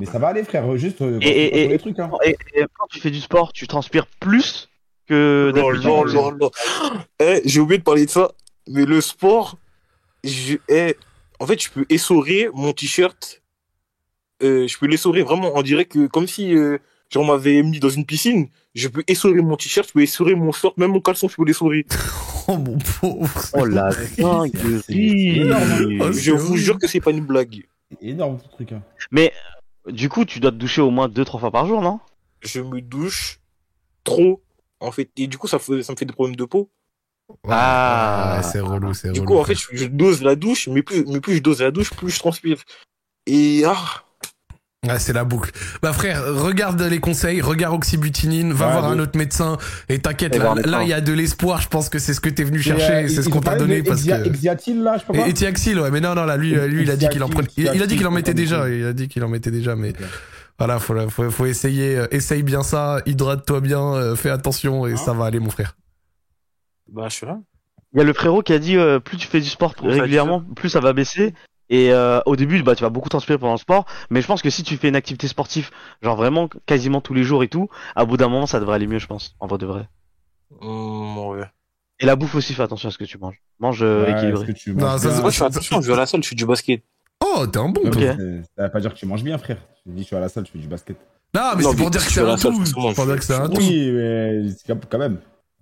Mais 0.01 0.07
ça 0.07 0.19
va 0.19 0.29
aller, 0.29 0.45
frère. 0.45 0.77
Juste. 0.77 1.03
euh, 1.03 1.19
Et, 1.21 1.29
et, 1.29 1.65
et, 1.65 1.69
les 1.69 1.79
trucs, 1.79 1.99
hein. 1.99 2.11
et- 2.25 2.37
et 2.55 2.65
quand 2.79 2.87
tu 2.91 3.01
fais 3.01 3.11
du 3.11 3.21
sport, 3.21 3.53
tu 3.53 3.67
transpires 3.67 4.07
plus 4.07 4.69
que 5.07 5.53
Oh 5.55 5.57
d'habitude. 5.57 6.15
là 6.15 6.31
là 6.31 6.37
là. 6.41 6.49
Eh, 7.21 7.43
j'ai 7.45 7.61
oublié 7.61 7.79
de 7.79 7.85
parler 7.85 8.07
de 8.07 8.11
ça, 8.11 8.33
mais 8.69 8.85
le 8.85 9.01
sport, 9.01 9.59
je, 10.23 10.57
eh, 10.69 10.97
en 11.41 11.47
fait, 11.47 11.63
je 11.63 11.71
peux 11.71 11.85
essorer 11.89 12.49
mon 12.55 12.73
t-shirt. 12.73 13.43
Euh, 14.43 14.67
je 14.67 14.79
peux 14.79 14.87
l'essorer 14.87 15.23
vraiment. 15.23 15.53
On 15.55 15.63
dirait 15.63 15.85
que 15.85 16.07
comme 16.07 16.27
si 16.27 16.55
euh, 16.55 16.79
genre, 17.11 17.23
on 17.23 17.27
m'avait 17.27 17.63
mis 17.63 17.81
dans 17.81 17.89
une 17.89 18.05
piscine. 18.05 18.49
Je 18.75 18.89
peux 18.89 19.05
essorer 19.07 19.41
mon 19.41 19.57
t-shirt, 19.57 19.87
je 19.89 19.93
peux 19.93 20.03
essorer 20.03 20.35
mon 20.35 20.51
short, 20.53 20.77
même 20.79 20.91
mon 20.91 21.01
caleçon, 21.01 21.29
je 21.29 21.37
peux 21.37 21.45
l'essorer. 21.45 21.87
Oh 22.47 22.59
mon 22.59 22.77
pauvre. 23.01 23.31
Oh 23.55 23.65
la 23.65 23.89
dinguerie. 24.19 25.51
Oh, 25.99 26.13
Je 26.13 26.31
vous 26.33 26.59
jure 26.59 26.79
que 26.79 26.87
c'est 26.87 27.01
pas 27.01 27.11
une 27.11 27.25
blague. 27.25 27.65
Énorme 28.03 28.39
ce 28.45 28.49
truc. 28.51 28.73
Hein. 28.73 28.83
Mais 29.11 29.33
du 29.87 30.11
coup, 30.11 30.27
tu 30.27 30.41
dois 30.41 30.51
te 30.51 30.57
doucher 30.57 30.83
au 30.83 30.91
moins 30.91 31.09
deux 31.09 31.25
trois 31.25 31.41
fois 31.41 31.51
par 31.51 31.67
jour, 31.67 31.81
non? 31.81 32.01
Je 32.43 32.61
me 32.61 32.83
douche 32.83 33.41
trop, 34.05 34.43
en 34.85 34.93
fait. 34.93 35.11
Et 35.17 35.27
du 35.27 35.39
coup, 35.39 35.49
ça, 35.49 35.59
fait- 35.59 35.83
ça 35.83 35.93
me 35.93 35.97
fait 35.97 36.05
des 36.05 36.13
problèmes 36.13 36.37
de 36.37 36.45
peau. 36.45 36.71
Ah. 37.49 38.37
Ouais, 38.39 38.43
c'est 38.51 38.61
relou, 38.61 38.93
c'est 38.95 39.11
Du 39.13 39.21
relou. 39.21 39.33
coup, 39.33 39.39
en 39.39 39.45
fait, 39.45 39.55
je, 39.55 39.67
je 39.77 39.87
dose 39.87 40.23
la 40.23 40.37
douche, 40.37 40.69
mais 40.69 40.83
plus, 40.83 41.05
mais 41.07 41.21
plus 41.21 41.37
je 41.37 41.43
dose 41.43 41.63
la 41.63 41.71
douche, 41.71 41.91
plus 41.91 42.11
je 42.11 42.19
transpire. 42.19 42.59
Et 43.27 43.63
ah, 43.67 43.77
Ouais, 44.87 44.99
c'est 44.99 45.15
la 45.15 45.25
boucle. 45.25 45.51
Bah 45.81 45.95
frère, 45.95 46.23
regarde 46.35 46.79
les 46.83 47.01
conseils, 47.01 47.41
regarde 47.41 47.75
oxybutinine, 47.75 48.53
va 48.53 48.67
Ouais, 48.67 48.73
voir 48.73 48.85
un 48.91 48.99
autre 48.99 49.17
médecin 49.17 49.57
et 49.89 49.99
t'inquiète 49.99 50.37
là, 50.37 50.83
il 50.83 50.89
y 50.91 50.93
a 50.93 51.01
de 51.01 51.13
l'espoir, 51.15 51.63
je 51.63 51.69
pense 51.69 51.89
que 51.89 51.99
c'est 51.99 52.13
ce 52.13 52.21
que 52.21 52.29
t'es 52.29 52.45
venu 52.45 52.61
chercher, 52.61 52.93
euh, 52.93 53.09
c'est 53.09 53.23
ce 53.23 53.31
qu'on 53.31 53.41
t'a 53.41 53.57
donné 53.57 53.83
parce 53.83 54.05
que 54.05 54.27
Exiatil 54.27 54.83
là, 54.83 54.97
je 54.97 55.01
sais 55.01 55.07
pas 55.07 55.15
et 55.15 55.19
quoi. 55.21 55.29
Etiaxil 55.29 55.81
ouais, 55.81 55.91
mais 55.91 56.01
non 56.01 56.15
non 56.15 56.27
là 56.27 56.37
lui 56.37 56.55
euh, 56.55 56.67
lui 56.67 56.83
il 56.83 56.91
a 56.91 56.97
dit 56.97 57.09
qu'il 57.09 57.23
en 57.23 57.31
prenait 57.31 57.49
il, 57.57 57.71
il 57.75 57.83
a 57.83 57.87
dit 57.87 57.97
qu'il 57.97 58.07
en 58.07 58.11
mettait 58.11 58.35
déjà, 58.35 58.69
il 58.69 58.85
a 58.85 58.93
dit 58.93 59.09
qu'il 59.09 59.25
en 59.25 59.29
mettait 59.31 59.51
déjà 59.51 59.75
mais 59.75 59.95
voilà, 60.59 60.79
faut 60.79 61.09
faut, 61.11 61.31
faut 61.31 61.47
essayer 61.47 61.97
euh, 61.97 62.07
essaye 62.11 62.43
bien 62.43 62.63
ça, 62.63 63.01
hydrate-toi 63.07 63.61
bien, 63.61 63.95
euh, 63.95 64.17
fais 64.17 64.31
attention 64.31 64.87
et 64.87 64.97
ça 64.97 65.13
va 65.13 65.27
aller 65.27 65.41
mon 65.41 65.51
frère. 65.51 65.77
bah, 66.89 67.09
je 67.09 67.15
suis 67.15 67.27
là. 67.27 67.39
Il 67.93 67.99
y 67.99 68.01
a 68.01 68.05
le 68.05 68.13
frérot 68.13 68.43
qui 68.43 68.53
a 68.53 68.59
dit 68.59 68.77
euh, 68.77 68.99
plus 68.99 69.17
tu 69.17 69.27
fais 69.29 69.41
du 69.41 69.49
sport 69.49 69.75
ça, 69.77 69.87
régulièrement, 69.87 70.41
plus 70.41 70.69
ça 70.69 70.81
va 70.81 70.93
baisser. 70.93 71.35
Et 71.71 71.93
euh, 71.93 72.21
au 72.27 72.37
début, 72.37 72.63
bah, 72.63 72.75
tu 72.75 72.83
vas 72.83 72.91
beaucoup 72.91 73.09
transpirer 73.09 73.39
pendant 73.39 73.53
le 73.55 73.59
sport, 73.59 73.87
mais 74.11 74.21
je 74.21 74.27
pense 74.27 74.43
que 74.43 74.51
si 74.51 74.63
tu 74.63 74.77
fais 74.77 74.89
une 74.89 74.97
activité 74.97 75.29
sportive, 75.29 75.71
genre 76.03 76.17
vraiment 76.17 76.49
quasiment 76.67 77.01
tous 77.01 77.15
les 77.15 77.23
jours 77.25 77.43
et 77.43 77.49
tout, 77.49 77.69
à 77.97 78.05
bout 78.05 78.17
d'un 78.17 78.29
moment, 78.29 78.47
ça 78.47 78.61
devrait 78.61 78.75
aller 78.77 78.87
mieux, 78.87 78.99
je 78.99 79.07
pense, 79.07 79.35
en 79.41 79.47
vrai 79.47 79.59
de 79.59 79.67
vrai. 79.67 79.89
Hum, 80.61 81.17
ouais. 81.29 81.45
Et 82.01 82.07
la 82.07 82.17
bouffe 82.17 82.35
aussi, 82.35 82.53
fais 82.55 82.63
attention 82.63 82.89
à 82.89 82.93
ce 82.93 82.99
que 82.99 83.05
tu 83.05 83.19
manges. 83.19 83.41
Mange 83.61 83.83
euh, 83.83 84.05
Ouais, 84.05 84.13
équilibré. 84.13 84.47
que 84.47 84.53
tu 84.53 84.75
Non, 84.75 84.87
manges 84.89 85.01
ça, 85.01 85.09
bien 85.09 85.21
Moi, 85.21 85.31
je 85.31 85.39
fais 85.39 85.45
attention, 85.45 85.81
je 85.81 85.87
vais 85.87 85.95
à 85.95 85.97
la 85.97 86.07
salle, 86.07 86.23
je 86.23 86.29
fais 86.29 86.35
du 86.35 86.45
basket. 86.47 86.83
Oh, 87.37 87.47
t'es 87.47 87.59
un 87.59 87.69
bon 87.69 87.91
toi. 87.91 88.01
Ça 88.03 88.63
veut 88.65 88.71
pas 88.73 88.81
dire 88.81 88.93
que 88.95 88.99
tu 88.99 89.07
manges 89.07 89.25
bien, 89.25 89.39
frère. 89.39 89.59
Tu 89.83 89.91
dis, 89.93 90.03
je 90.03 90.07
suis 90.07 90.17
à 90.17 90.21
la 90.21 90.29
salle, 90.29 90.47
je 90.47 90.53
fais 90.53 90.59
du 90.59 90.69
basket. 90.69 90.97
Non, 91.35 91.41
mais 91.57 91.63
Non, 91.65 91.71
c'est 91.71 91.77
pour 91.77 91.91
dire 91.91 92.05
que 92.07 92.13
c'est 92.13 92.21
à 92.21 92.25
un 92.25 92.27
la 92.27 92.37
salle, 92.37 92.53
tout, 92.53 92.59
forcément, 92.59 92.89
c'est 92.91 92.95
pour 92.95 93.07
dire 93.07 93.17
que 93.17 93.25
c'est 93.25 93.35
un 93.35 93.49
tout. 93.49 93.57
Oui, 93.61 93.91
mais 93.93 94.49
c'est 94.51 94.67
quand- 94.67 94.87
quand 94.89 94.99
même. 94.99 95.19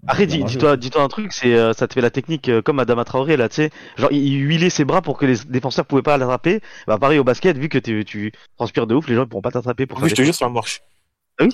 Après, 0.07 0.27
dis, 0.27 0.43
dis-toi, 0.45 0.77
dis-toi 0.77 1.03
un 1.03 1.09
truc, 1.09 1.33
c'est, 1.33 1.55
euh, 1.55 1.73
ça 1.73 1.87
te 1.87 1.95
fait 1.95 2.01
la 2.01 2.11
technique 2.11 2.49
euh, 2.49 2.61
comme 2.61 2.81
Adama 2.81 3.05
Traoré 3.05 3.37
là, 3.37 3.49
tu 3.49 3.55
sais, 3.55 3.71
genre 3.97 4.11
il, 4.11 4.19
il 4.27 4.41
huilait 4.41 4.69
ses 4.69 4.85
bras 4.85 5.01
pour 5.01 5.17
que 5.17 5.27
les 5.27 5.37
défenseurs 5.49 5.87
pouvaient 5.87 6.03
pas 6.03 6.17
l'attraper. 6.19 6.61
Bah 6.89 6.99
pareil 6.99 7.21
au 7.21 7.25
basket, 7.25 7.57
vu 7.57 7.69
que 7.69 7.79
tu, 7.79 8.05
tu 8.05 8.33
transpires 8.57 8.89
de 8.89 8.97
ouf, 8.97 9.07
les 9.09 9.15
gens 9.15 9.23
ils 9.23 9.29
pourront 9.29 9.43
pas 9.43 9.53
t'attraper 9.53 9.87
pour 9.87 9.99
faire 9.99 10.07
plus, 10.07 10.11
je 10.11 10.15
des 10.17 10.23
te 10.23 10.25
jure, 10.25 10.35
ça 10.35 10.49
marche. 10.49 10.83
Ah 11.39 11.45
oui 11.45 11.51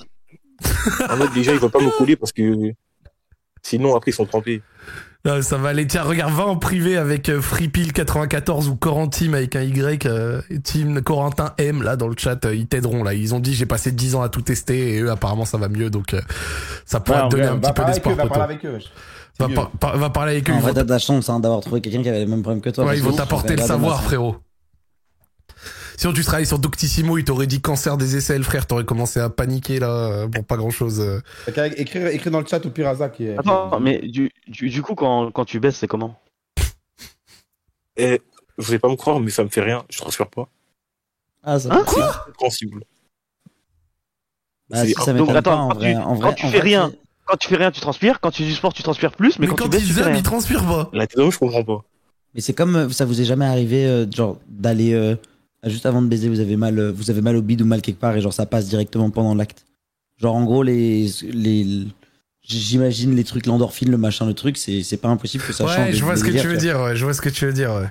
En 1.09 1.17
mode, 1.17 1.31
déjà, 1.33 1.53
ils 1.53 1.59
vont 1.59 1.69
pas 1.69 1.79
me 1.79 1.95
coller 1.95 2.15
parce 2.15 2.31
que 2.31 2.71
sinon, 3.61 3.95
après, 3.95 4.09
ils 4.09 4.15
sont 4.15 4.25
trempés. 4.25 4.63
Non, 5.25 5.41
ça 5.41 5.57
va 5.57 5.69
aller. 5.69 5.85
Tiens, 5.85 6.03
regarde, 6.03 6.33
va 6.33 6.45
en 6.45 6.55
privé 6.55 6.95
avec 6.95 7.27
euh, 7.27 7.41
FreePil94 7.41 8.67
ou 8.69 8.75
Corentim 8.77 9.33
avec 9.33 9.55
un 9.57 9.61
Y. 9.63 10.05
euh, 10.05 10.41
Team 10.63 11.01
Corentin 11.01 11.53
M, 11.57 11.83
là, 11.83 11.97
dans 11.97 12.07
le 12.07 12.15
chat, 12.17 12.45
euh, 12.45 12.55
ils 12.55 12.67
t'aideront, 12.67 13.03
là. 13.03 13.13
Ils 13.13 13.35
ont 13.35 13.39
dit, 13.39 13.53
j'ai 13.53 13.65
passé 13.65 13.91
10 13.91 14.15
ans 14.15 14.21
à 14.21 14.29
tout 14.29 14.41
tester 14.41 14.95
et 14.95 15.01
eux, 15.01 15.11
apparemment, 15.11 15.43
ça 15.43 15.57
va 15.57 15.67
mieux. 15.67 15.89
Donc, 15.89 16.13
euh, 16.13 16.21
ça 16.85 17.01
pourra 17.01 17.23
Ouais, 17.23 17.29
te 17.29 17.35
donner 17.35 17.47
un 17.47 17.57
petit 17.57 17.73
peu 17.73 17.83
d'espoir, 17.85 18.15
Va 18.15 18.27
parler 18.27 18.43
avec 18.55 18.65
eux. 18.65 18.79
Va, 19.39 19.47
mieux. 19.49 19.55
par- 19.55 19.69
par- 19.71 19.97
va 19.97 20.09
parler 20.09 20.31
avec 20.33 20.49
eux. 20.49 20.53
En 20.53 20.59
vrai, 20.59 20.73
t'as 20.73 20.83
de 20.85 20.89
la 20.89 20.99
chance 20.99 21.29
hein, 21.29 21.39
d'avoir 21.41 21.59
trouvé 21.61 21.81
quelqu'un 21.81 22.01
qui 22.01 22.09
avait 22.09 22.21
le 22.21 22.27
même 22.27 22.41
problème 22.41 22.61
que 22.61 22.69
toi. 22.69 22.85
Ouais, 22.85 22.97
ils 22.97 23.03
vont 23.03 23.11
t'apporter 23.13 23.55
le 23.57 23.61
savoir, 23.61 24.01
frérot. 24.03 24.37
Sinon, 25.99 26.13
tu 26.13 26.23
allé 26.31 26.45
sur 26.45 26.59
Doctissimo, 26.59 27.17
il 27.17 27.25
t'aurait 27.25 27.45
dit 27.45 27.59
cancer 27.59 27.97
des 27.97 28.15
aisselles, 28.15 28.45
frère. 28.45 28.65
T'aurais 28.65 28.85
commencé 28.85 29.19
à 29.19 29.29
paniquer, 29.29 29.79
là, 29.79 30.29
pour 30.33 30.45
pas 30.45 30.55
grand 30.55 30.69
chose. 30.69 31.03
Écrire, 31.45 32.07
écrire 32.07 32.31
dans 32.31 32.39
le 32.39 32.45
chat 32.45 32.65
au 32.65 32.69
pire 32.69 32.87
Azak. 32.87 33.17
qui 33.17 33.25
est- 33.25 33.37
Attends, 33.37 33.81
mais 33.81 33.99
du, 33.99 34.31
du, 34.47 34.69
du 34.69 34.81
coup, 34.81 34.95
quand, 34.95 35.29
quand 35.31 35.43
tu 35.43 35.59
baisses, 35.59 35.75
c'est 35.75 35.87
comment? 35.89 36.17
Et 37.97 38.21
vous 38.57 38.69
allez 38.71 38.79
pas 38.79 38.87
me 38.87 38.95
croire, 38.95 39.19
mais 39.19 39.29
ça 39.29 39.43
me 39.43 39.49
fait 39.49 39.59
rien, 39.59 39.83
je 39.89 39.97
transpire 39.97 40.27
pas. 40.29 40.47
Ah, 41.43 41.59
ça 41.59 41.67
Hein, 41.69 41.83
c'est- 41.85 41.99
Compréhensible. 42.27 42.83
Bah, 44.69 44.85
si, 44.85 44.93
ça 44.93 45.11
Donc 45.11 45.27
m'étonne 45.27 45.27
pas, 45.27 45.51
attends, 45.51 45.63
en 45.65 45.67
quand, 45.67 45.75
vrai. 45.79 45.91
tu, 45.91 45.97
en 45.99 46.03
quand 46.05 46.15
vrai, 46.15 46.35
tu 46.35 46.45
en 46.45 46.49
fais 46.49 46.57
vrai, 46.59 46.65
rien, 46.69 46.91
quand 47.25 47.35
tu 47.35 47.49
fais 47.49 47.57
rien, 47.57 47.71
tu 47.71 47.81
transpires. 47.81 48.21
Quand 48.21 48.31
tu 48.31 48.43
fais 48.43 48.47
du 48.47 48.55
sport, 48.55 48.73
tu 48.73 48.83
transpires 48.83 49.11
plus. 49.11 49.37
Mais, 49.37 49.47
Mais 49.47 49.47
quand, 49.47 49.55
quand 49.57 49.63
tu 49.65 49.69
baisses, 49.71 49.81
il 49.81 49.87
tu 49.89 49.93
fais 50.01 50.17
il 50.17 50.23
transpire 50.23 50.63
pas. 50.65 50.89
La 50.93 51.07
théorie, 51.07 51.31
je 51.31 51.39
comprends 51.39 51.65
pas. 51.65 51.83
Mais 52.35 52.39
c'est 52.39 52.53
comme 52.53 52.75
euh, 52.77 52.89
ça 52.89 53.03
vous 53.03 53.19
est 53.19 53.25
jamais 53.25 53.45
arrivé, 53.45 53.85
euh, 53.85 54.05
genre 54.09 54.37
d'aller 54.47 54.93
euh, 54.93 55.15
juste 55.65 55.85
avant 55.85 56.01
de 56.01 56.07
baiser, 56.07 56.29
vous 56.29 56.39
avez 56.39 56.55
mal, 56.57 56.77
euh, 56.79 56.91
vous 56.91 57.09
avez 57.09 57.21
mal 57.21 57.35
au 57.35 57.41
bide 57.41 57.61
ou 57.61 57.65
mal 57.65 57.81
quelque 57.81 57.99
part 57.99 58.15
et 58.15 58.21
genre 58.21 58.33
ça 58.33 58.45
passe 58.45 58.67
directement 58.67 59.09
pendant 59.09 59.35
l'acte. 59.35 59.65
Genre 60.17 60.35
en 60.35 60.43
gros 60.45 60.63
les 60.63 61.07
les 61.31 61.85
j'imagine 62.41 63.15
les 63.15 63.23
trucs 63.23 63.45
l'endorphine, 63.45 63.91
le 63.91 63.97
machin, 63.97 64.25
le 64.25 64.33
truc, 64.33 64.57
c'est 64.57 64.83
c'est 64.83 64.97
pas 64.97 65.09
impossible 65.09 65.43
que 65.43 65.53
ça 65.53 65.65
change. 65.67 65.77
Ouais, 65.77 65.85
des- 65.91 65.93
je 65.97 66.03
vois 66.03 66.15
ce 66.15 66.23
que 66.23 66.31
tu 66.31 66.47
veux 66.47 66.57
dire, 66.57 66.79
ouais. 66.81 66.95
Je 66.95 67.03
vois 67.03 67.13
ce 67.13 67.21
que 67.21 67.29
tu 67.29 67.45
veux 67.45 67.53
dire, 67.53 67.71
ouais. 67.73 67.87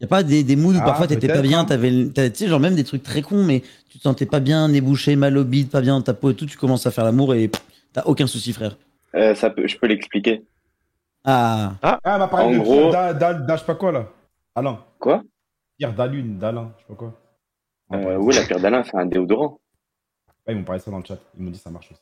Y 0.00 0.04
a 0.04 0.08
pas 0.08 0.22
des, 0.22 0.44
des 0.44 0.56
moods 0.56 0.74
où 0.74 0.78
Ah, 0.80 0.84
parfois 0.84 1.06
t'étais 1.06 1.26
pas 1.26 1.40
bien, 1.40 1.60
hein. 1.60 1.64
t'avais, 1.64 1.90
tu 1.90 2.30
sais, 2.34 2.48
genre 2.48 2.60
même 2.60 2.74
des 2.74 2.84
trucs 2.84 3.02
très 3.02 3.22
cons, 3.22 3.42
mais 3.44 3.62
tu 3.88 3.96
te 3.98 4.02
sentais 4.02 4.26
pas 4.26 4.40
bien, 4.40 4.68
nébouché, 4.68 5.16
mal 5.16 5.36
au 5.38 5.44
bide, 5.44 5.70
pas 5.70 5.80
bien 5.80 5.94
dans 5.94 6.02
ta 6.02 6.12
peau 6.12 6.30
et 6.30 6.34
tout, 6.34 6.44
tu 6.44 6.58
commences 6.58 6.86
à 6.86 6.90
faire 6.90 7.04
l'amour 7.04 7.34
et 7.34 7.50
t'as 7.94 8.02
aucun 8.04 8.26
souci, 8.26 8.52
frère. 8.52 8.76
Euh, 9.14 9.34
ça 9.34 9.48
peut, 9.48 9.66
je 9.66 9.76
peux 9.78 9.86
l'expliquer. 9.86 10.42
Ah, 11.24 11.74
Ah, 11.82 11.98
m'a 12.18 12.28
parlé 12.28 12.56
En 12.58 12.62
gros- 12.62 12.92
Da- 12.92 13.14
je 13.54 13.58
sais 13.58 13.64
pas 13.64 13.74
quoi 13.74 13.90
là. 13.90 14.06
Alain. 14.54 14.78
Quoi? 14.98 15.22
Pierre 15.78 15.94
Dalune, 15.94 16.38
d'Alain, 16.38 16.72
je 16.76 16.82
sais 16.82 16.88
pas 16.88 16.94
quoi. 16.94 17.20
Ah, 17.90 17.96
euh, 17.96 18.16
Oui, 18.16 18.34
la 18.34 18.44
pierre 18.44 18.60
d'Alain, 18.60 18.82
c'est 18.84 18.96
un 18.96 19.06
déodorant. 19.06 19.60
Ouais, 20.46 20.54
ils 20.54 20.56
m'ont 20.56 20.64
parlé 20.64 20.78
de 20.80 20.84
ça 20.84 20.90
dans 20.90 20.98
le 20.98 21.04
chat. 21.04 21.18
Ils 21.36 21.44
m'ont 21.44 21.50
dit 21.50 21.58
ça 21.58 21.70
marche 21.70 21.90
aussi. 21.92 22.00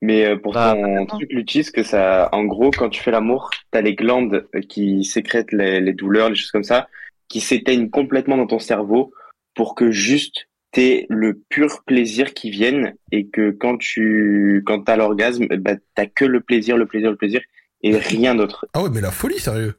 Mais 0.00 0.26
euh, 0.26 0.36
pour 0.36 0.52
Bah, 0.52 0.74
ton 0.74 1.06
truc, 1.06 1.32
Lutis, 1.32 1.70
que 1.72 1.82
ça, 1.82 2.28
en 2.32 2.44
gros, 2.44 2.70
quand 2.72 2.88
tu 2.88 3.00
fais 3.00 3.12
l'amour, 3.12 3.50
t'as 3.70 3.80
les 3.82 3.94
glandes 3.94 4.46
euh, 4.54 4.60
qui 4.60 5.04
sécrètent 5.04 5.52
les, 5.52 5.80
les 5.80 5.92
douleurs, 5.92 6.28
les 6.28 6.34
choses 6.34 6.50
comme 6.50 6.64
ça, 6.64 6.88
qui 7.28 7.40
s'éteignent 7.40 7.88
complètement 7.90 8.36
dans 8.36 8.46
ton 8.46 8.58
cerveau 8.58 9.12
pour 9.54 9.74
que 9.74 9.90
juste 9.90 10.48
t'aies 10.72 11.06
le 11.08 11.40
pur 11.50 11.84
plaisir 11.84 12.34
qui 12.34 12.50
vienne 12.50 12.94
et 13.12 13.28
que 13.28 13.50
quand 13.50 13.76
tu, 13.76 14.62
quand 14.66 14.82
t'as 14.82 14.96
l'orgasme, 14.96 15.46
bah, 15.58 15.74
t'as 15.94 16.06
que 16.06 16.24
le 16.24 16.40
plaisir, 16.40 16.76
le 16.76 16.86
plaisir, 16.86 17.10
le 17.10 17.16
plaisir 17.16 17.42
et 17.82 17.96
rien 17.96 18.34
d'autre. 18.34 18.66
Ah 18.72 18.82
ouais, 18.82 18.90
mais 18.90 19.00
la 19.02 19.10
folie, 19.10 19.38
sérieux. 19.38 19.74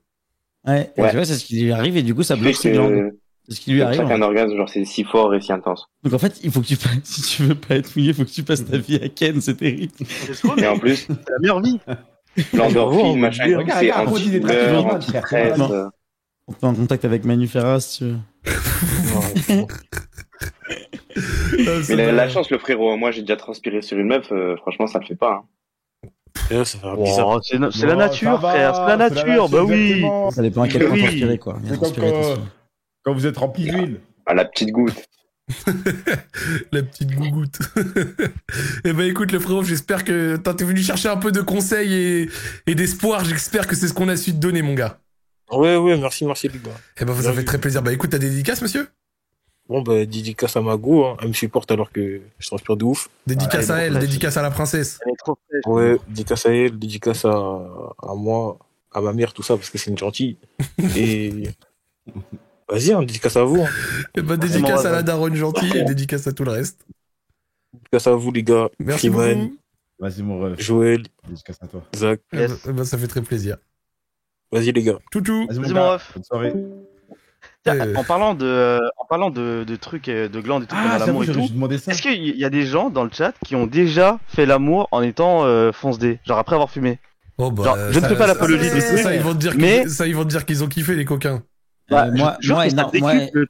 ouais, 0.67 0.91
Ouais. 0.97 1.09
tu 1.09 1.15
vois, 1.15 1.25
c'est 1.25 1.33
ce 1.35 1.45
qui 1.45 1.63
lui 1.63 1.71
arrive 1.71 1.97
et 1.97 2.03
du 2.03 2.13
coup 2.15 2.23
ça 2.23 2.35
bloque 2.35 2.55
ses 2.55 2.71
glandes. 2.71 3.11
C'est 3.49 3.55
ce 3.55 3.61
qui 3.61 3.71
lui 3.73 3.81
arrive. 3.81 3.99
en 4.01 4.07
qu'un 4.07 4.17
fait. 4.17 4.21
orgasme, 4.23 4.55
genre, 4.55 4.69
c'est 4.69 4.85
si 4.85 5.03
fort 5.03 5.33
et 5.35 5.41
si 5.41 5.51
intense. 5.51 5.87
Donc 6.03 6.13
en 6.13 6.17
fait, 6.19 6.39
il 6.43 6.51
faut 6.51 6.61
que 6.61 6.65
tu 6.67 6.77
passes, 6.77 6.97
si 7.03 7.21
tu 7.21 7.43
veux 7.43 7.55
pas 7.55 7.75
être 7.75 7.93
mouillé, 7.95 8.09
il 8.09 8.13
faut 8.15 8.23
que 8.25 8.29
tu 8.29 8.43
passes 8.43 8.65
ta 8.65 8.77
vie 8.77 8.95
à 9.03 9.09
Ken, 9.09 9.41
c'est 9.41 9.55
terrible. 9.55 9.91
Et 10.57 10.67
en 10.67 10.77
plus, 10.79 11.07
C'est 11.07 11.29
la 11.29 11.39
meilleure 11.39 11.61
vie. 11.61 11.79
l'endorphine, 12.53 13.19
machin, 13.19 13.63
c'est 13.79 13.91
anti-stress. 13.91 15.59
Euh. 15.59 15.89
On 16.47 16.51
peut 16.53 16.67
en 16.67 16.73
contact 16.75 17.05
avec 17.05 17.25
Manu 17.25 17.47
Ferras, 17.47 17.79
si 17.81 17.97
tu 17.99 18.05
veux. 18.05 18.17
Mais 21.89 21.95
la, 21.95 22.11
la 22.11 22.29
chance, 22.29 22.49
le 22.49 22.57
frérot, 22.57 22.97
moi 22.97 23.11
j'ai 23.11 23.21
déjà 23.21 23.35
transpiré 23.37 23.81
sur 23.81 23.97
une 23.97 24.07
meuf, 24.07 24.31
euh, 24.31 24.55
franchement 24.57 24.87
ça 24.87 24.99
le 24.99 25.05
fait 25.05 25.15
pas. 25.15 25.43
hein. 25.43 25.43
Ça 26.49 26.65
fait. 26.65 26.77
Oh, 26.97 27.39
c'est 27.41 27.57
c'est 27.71 27.85
la 27.87 27.95
nature, 27.95 28.37
va, 28.37 28.49
frère. 28.49 28.75
C'est 28.75 28.87
la 28.87 28.97
nature. 28.97 29.49
Bah 29.49 29.63
oui. 29.63 30.03
Ça 30.31 30.41
dépend 30.41 30.63
à 30.63 30.67
quel 30.67 30.85
point 30.87 30.93
Oui. 30.93 31.01
transpirer, 31.03 31.37
quoi. 31.37 31.57
Il 31.63 31.69
y 31.69 31.73
a 31.73 31.77
comme 31.77 31.79
transpirer, 31.93 32.11
quand, 33.03 33.13
vous 33.13 33.25
êtes 33.27 33.37
rempli 33.37 33.65
d'huile. 33.65 33.99
À 34.25 34.33
la 34.33 34.45
petite 34.45 34.71
goutte. 34.71 35.07
La 36.71 36.81
petite 36.83 37.13
gougoute. 37.15 37.59
eh 38.85 38.93
ben 38.93 39.01
écoute 39.09 39.33
le 39.33 39.39
frérot, 39.39 39.63
j'espère 39.63 40.05
que 40.05 40.37
t'as- 40.37 40.53
t'es 40.53 40.63
venu 40.63 40.81
chercher 40.81 41.09
un 41.09 41.17
peu 41.17 41.33
de 41.33 41.41
conseils 41.41 41.93
et, 41.93 42.29
et 42.65 42.75
d'espoir. 42.75 43.25
J'espère 43.25 43.67
que 43.67 43.75
c'est 43.75 43.89
ce 43.89 43.93
qu'on 43.93 44.07
a 44.07 44.15
su 44.15 44.31
te 44.31 44.37
donner, 44.37 44.61
mon 44.61 44.73
gars. 44.73 44.99
Ouais, 45.51 45.75
ouais, 45.75 45.97
merci, 45.97 46.25
merci, 46.25 46.47
gars. 46.47 46.71
Eh 46.99 47.03
ben 47.05 47.11
vous 47.11 47.27
avez 47.27 47.39
vu. 47.39 47.45
très 47.45 47.57
plaisir. 47.59 47.81
Bah 47.83 47.91
écoute, 47.91 48.11
t'as 48.11 48.19
des 48.19 48.29
dédicaces, 48.29 48.61
monsieur? 48.61 48.87
Bon, 49.67 49.81
bah, 49.81 50.05
dédicace 50.05 50.55
à 50.55 50.61
Mago, 50.61 51.05
hein. 51.05 51.17
Elle 51.21 51.27
me 51.29 51.33
supporte 51.33 51.69
alors 51.71 51.91
que 51.91 52.21
je 52.39 52.47
transpire 52.47 52.77
de 52.77 52.85
ouf. 52.85 53.09
Dédicace 53.27 53.67
Ouais, 53.67 53.73
à 53.75 53.77
elle, 53.79 53.99
dédicace 53.99 54.37
à 54.37 54.41
la 54.41 54.49
princesse. 54.51 54.99
Elle 55.05 55.11
est 55.11 55.15
trop 55.17 55.37
fraîche. 55.49 55.63
Ouais, 55.65 55.97
dédicace 56.07 56.45
à 56.45 56.53
elle, 56.53 56.79
dédicace 56.79 57.25
à, 57.25 57.29
à 57.31 58.15
moi, 58.15 58.57
à 58.93 59.01
ma 59.01 59.11
mère, 59.11 59.33
tout 59.33 59.43
ça, 59.43 59.55
parce 59.57 59.69
que 59.69 59.77
c'est 59.77 59.91
une 59.91 59.97
gentille. 59.97 60.37
Et. 60.97 61.49
Vas-y, 62.73 62.91
hein, 62.91 62.99
dédicace 63.01 63.35
à 63.37 63.43
vous. 63.43 63.61
Hein. 63.61 63.69
Eh 64.15 64.21
ben 64.21 64.35
dédicace 64.37 64.83
à 64.85 64.91
la 64.91 65.03
daronne 65.03 65.35
gentille 65.35 65.77
et 65.77 65.83
dédicace 65.83 66.27
à 66.27 66.31
tout 66.33 66.43
le 66.43 66.51
reste. 66.51 66.85
Dédicace 67.73 68.07
à 68.07 68.11
vous, 68.15 68.31
les 68.31 68.43
gars. 68.43 68.69
Merci 68.79 69.09
Freeman, 69.09 69.41
beaucoup. 69.43 69.57
Vas-y, 69.99 70.23
mon 70.23 70.39
ref. 70.39 70.59
Joël, 70.59 71.03
Dédicace 71.27 71.57
à 71.61 71.67
toi. 71.67 71.83
Zach. 71.95 72.19
Eh 72.33 72.37
ben, 72.37 72.57
eh 72.67 72.71
ben, 72.71 72.83
ça 72.83 72.97
fait 72.97 73.07
très 73.07 73.21
plaisir. 73.21 73.57
Vas-y, 74.51 74.71
les 74.71 74.83
gars. 74.83 74.97
Toutou. 75.11 75.45
Vas-y, 75.47 75.57
mon 75.57 75.61
Vas-y, 75.63 75.73
gars. 75.73 75.79
mon 75.81 75.89
ref. 75.91 76.11
Bonne 76.15 76.23
soirée. 76.23 76.53
Tiens, 77.63 77.79
Euh. 77.79 77.93
En 77.95 78.03
parlant 78.03 78.33
de, 78.35 78.79
en 78.97 79.05
parlant 79.05 79.29
de, 79.29 79.63
de 79.65 79.75
trucs, 79.75 80.07
de 80.07 80.41
glandes 80.41 80.63
et 80.63 80.65
tout, 80.67 80.75
Ah, 80.77 80.97
l'amour 80.99 81.23
et 81.23 81.27
tout. 81.27 81.39
Est-ce 81.89 82.01
qu'il 82.01 82.37
y 82.37 82.43
a 82.45 82.49
des 82.49 82.65
gens 82.65 82.89
dans 82.89 83.03
le 83.03 83.09
chat 83.11 83.33
qui 83.45 83.55
ont 83.55 83.67
déjà 83.67 84.19
fait 84.27 84.45
l'amour 84.45 84.87
en 84.91 85.01
étant 85.01 85.45
euh, 85.45 85.71
fonce-dé, 85.71 86.19
genre 86.25 86.37
après 86.39 86.55
avoir 86.55 86.69
fumé? 86.71 86.99
Oh 87.37 87.51
bah, 87.51 87.63
Genre, 87.63 87.77
je 87.91 87.99
ne 87.99 88.05
fais 88.05 88.15
pas 88.15 88.27
l'apologie 88.27 88.67
ça, 88.69 88.75
du 88.75 88.81
ça, 88.81 88.91
tout, 88.91 88.97
ça, 88.97 89.15
ils 89.15 89.21
vont 89.21 89.33
te 89.33 89.39
dire 89.39 89.53
mais- 89.57 89.87
ça, 89.87 90.05
ils 90.07 90.15
vont 90.15 90.23
te 90.23 90.29
dire 90.29 90.45
qu'ils 90.45 90.63
ont 90.63 90.67
kiffé 90.67 90.95
les 90.95 91.05
coquins. 91.05 91.41
Bah, 91.89 92.05
Euh, 92.07 92.11
moi, 92.13 92.37
je 92.39 92.53
que 92.53 92.69
ça 92.69 92.89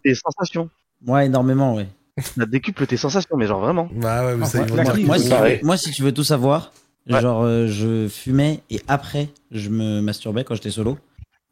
tes 0.03 0.15
sensations. 0.15 0.69
moi, 1.05 1.23
énormément, 1.25 1.75
ouais. 1.75 1.87
Ça 2.21 2.45
décuple 2.45 2.85
tes 2.87 2.97
sensations, 2.97 3.35
mais 3.37 3.47
genre 3.47 3.61
vraiment. 3.61 3.89
Ouais, 3.93 4.35
mais 4.35 4.45
ça, 4.45 4.65
Moi, 4.65 5.17
si, 5.17 5.63
moi, 5.63 5.77
tu 5.91 6.03
veux 6.03 6.11
tout 6.13 6.23
savoir, 6.23 6.71
Ouais. 7.09 7.19
Genre, 7.19 7.41
euh, 7.43 7.67
je 7.67 8.07
fumais 8.07 8.61
et 8.69 8.79
après, 8.87 9.27
je 9.51 9.69
me 9.69 9.99
masturbais 9.99 10.45
quand 10.45 10.55
j'étais 10.55 10.71
solo. 10.71 10.97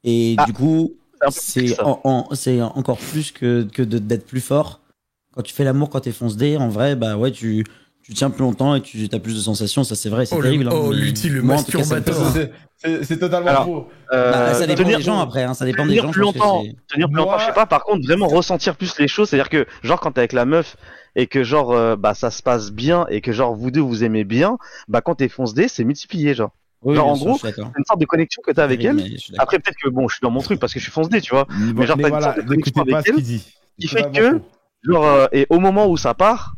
Et 0.06 0.35
Ah, 0.38 0.45
du 0.45 0.53
coup, 0.53 0.93
c'est 1.30 1.77
en- 1.82 2.00
en- 2.06 2.30
encore 2.61 2.98
plus 2.98 3.32
que, 3.34 3.64
que 3.64 3.82
de- 3.82 3.98
d'être 4.00 4.26
plus 4.26 4.40
fort. 4.40 4.80
Quand 5.35 5.42
tu 5.42 5.53
fais 5.53 5.66
l'amour, 5.66 5.90
quand 5.90 6.00
t'es 6.00 6.14
fonce 6.14 6.38
D, 6.38 6.56
en 6.56 6.69
vrai, 6.69 6.95
bah 6.95 7.18
ouais, 7.18 7.32
tu, 7.32 7.66
tu 8.03 8.13
tiens 8.13 8.30
plus 8.30 8.41
longtemps 8.41 8.75
et 8.75 8.81
tu 8.81 9.07
as 9.11 9.19
plus 9.19 9.35
de 9.35 9.39
sensations, 9.39 9.83
ça 9.83 9.95
c'est 9.95 10.09
vrai, 10.09 10.25
c'est 10.25 10.35
Oh, 10.35 10.39
le- 10.39 10.43
terrible. 10.43 10.67
hein, 10.67 10.71
oh, 10.73 10.91
l'utile, 10.91 11.33
le 11.33 11.41
masturbateur. 11.41 12.31
C'est- 12.33 12.51
C'est 12.83 13.03
c'est 13.03 13.19
totalement 13.19 13.47
Alors, 13.49 13.65
faux. 13.65 13.88
Euh, 14.11 14.31
Bah, 14.31 14.53
ça 14.55 14.65
dépend 14.65 14.81
tenir- 14.81 14.97
des 14.97 15.03
gens 15.03 15.19
après, 15.19 15.43
hein, 15.43 15.53
ça 15.53 15.65
dépend 15.65 15.83
des 15.83 15.89
tenir 15.89 16.03
gens. 16.05 16.11
plus 16.11 16.21
longtemps, 16.21 16.63
tenir 16.88 17.07
plus 17.09 17.15
longtemps, 17.17 17.38
je 17.38 17.45
sais 17.45 17.53
pas. 17.53 17.67
Par 17.67 17.83
contre, 17.83 18.03
vraiment 18.07 18.27
ressentir 18.27 18.75
plus 18.75 18.97
les 18.97 19.07
choses, 19.07 19.30
c'est-à-dire 19.30 19.49
que 19.49 19.67
genre 19.83 19.99
quand 19.99 20.13
t'es 20.13 20.21
avec 20.21 20.33
la 20.33 20.45
meuf 20.45 20.77
et 21.15 21.27
que 21.27 21.43
genre 21.43 21.73
euh, 21.73 21.95
bah 21.95 22.15
ça 22.15 22.31
se 22.31 22.41
passe 22.41 22.71
bien 22.71 23.05
et 23.09 23.21
que 23.21 23.31
genre 23.33 23.53
vous 23.55 23.69
deux 23.69 23.81
vous 23.81 24.03
aimez 24.03 24.23
bien, 24.23 24.57
bah 24.88 25.01
quand 25.01 25.13
t'es 25.13 25.30
fonce 25.30 25.53
D, 25.53 25.67
c'est 25.67 25.83
multiplié 25.83 26.33
genre. 26.33 26.49
Oui, 26.81 26.95
genre 26.95 27.09
en 27.09 27.15
sûr, 27.15 27.25
gros, 27.27 27.38
c'est 27.38 27.55
une 27.59 27.85
sorte 27.85 27.99
de 28.01 28.05
connexion 28.07 28.41
que 28.43 28.51
t'as 28.51 28.63
avec 28.63 28.80
Oui, 28.80 28.88
elle. 28.88 29.15
Après 29.38 29.59
peut-être 29.59 29.77
que 29.83 29.89
bon, 29.89 30.07
je 30.07 30.15
suis 30.15 30.23
dans 30.23 30.31
mon 30.31 30.41
truc 30.41 30.59
parce 30.59 30.73
que 30.73 30.80
je 30.80 30.83
suis 30.85 30.91
fonce 30.91 31.07
D, 31.09 31.21
tu 31.21 31.35
vois. 31.35 31.45
Mais 31.75 31.85
genre 31.85 31.97
t'as 32.01 32.09
une 32.09 32.19
sorte 32.21 32.38
de 32.38 32.41
connexion 32.41 32.81
avec 32.81 32.93
pas 32.95 33.01
ce 33.03 33.09
elle 33.11 33.23
qui 33.23 33.88
fait 33.88 34.11
que 34.11 34.41
genre 34.89 35.05
euh, 35.05 35.27
et 35.31 35.45
au 35.51 35.59
moment 35.59 35.85
où 35.88 35.97
ça 35.97 36.15
part, 36.15 36.55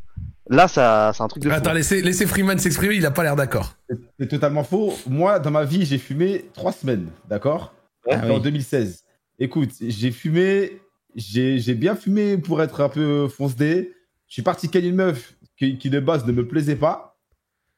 là 0.54 0.68
ça 0.68 1.12
c'est 1.16 1.24
un 1.24 1.28
truc 1.28 1.44
de 1.44 1.50
fou. 1.50 1.56
Attends, 1.56 1.74
laissez, 1.74 2.02
laissez 2.02 2.26
Freeman 2.26 2.58
s'exprimer, 2.60 2.96
il 2.96 3.06
a 3.06 3.12
pas 3.12 3.24
l'air 3.24 3.36
d'accord. 3.36 3.76
C'est 4.20 4.28
totalement 4.28 4.64
faux. 4.64 4.94
Moi, 5.08 5.40
dans 5.40 5.52
ma 5.52 5.66
vie, 5.66 5.86
j'ai 5.86 5.98
fumé 5.98 6.46
trois 6.54 6.72
semaines, 6.72 7.08
d'accord? 7.30 7.74
En 8.08 8.40
2016. 8.40 9.04
Écoute, 9.40 9.72
j'ai 9.82 10.12
fumé, 10.12 10.80
j'ai 11.16 11.60
j'ai 11.60 11.74
bien 11.74 11.96
fumé 11.96 12.38
pour 12.38 12.62
être 12.62 12.82
un 12.82 12.90
peu 12.90 13.28
fonce 13.28 13.56
D. 13.56 13.94
Je 14.28 14.34
suis 14.34 14.42
parti 14.42 14.70
ken 14.70 14.84
une 14.86 14.96
meuf 14.96 15.36
qui, 15.58 15.78
qui 15.78 15.90
de 15.90 16.00
base 16.00 16.26
ne 16.26 16.32
me 16.32 16.48
plaisait 16.48 16.76
pas. 16.76 17.18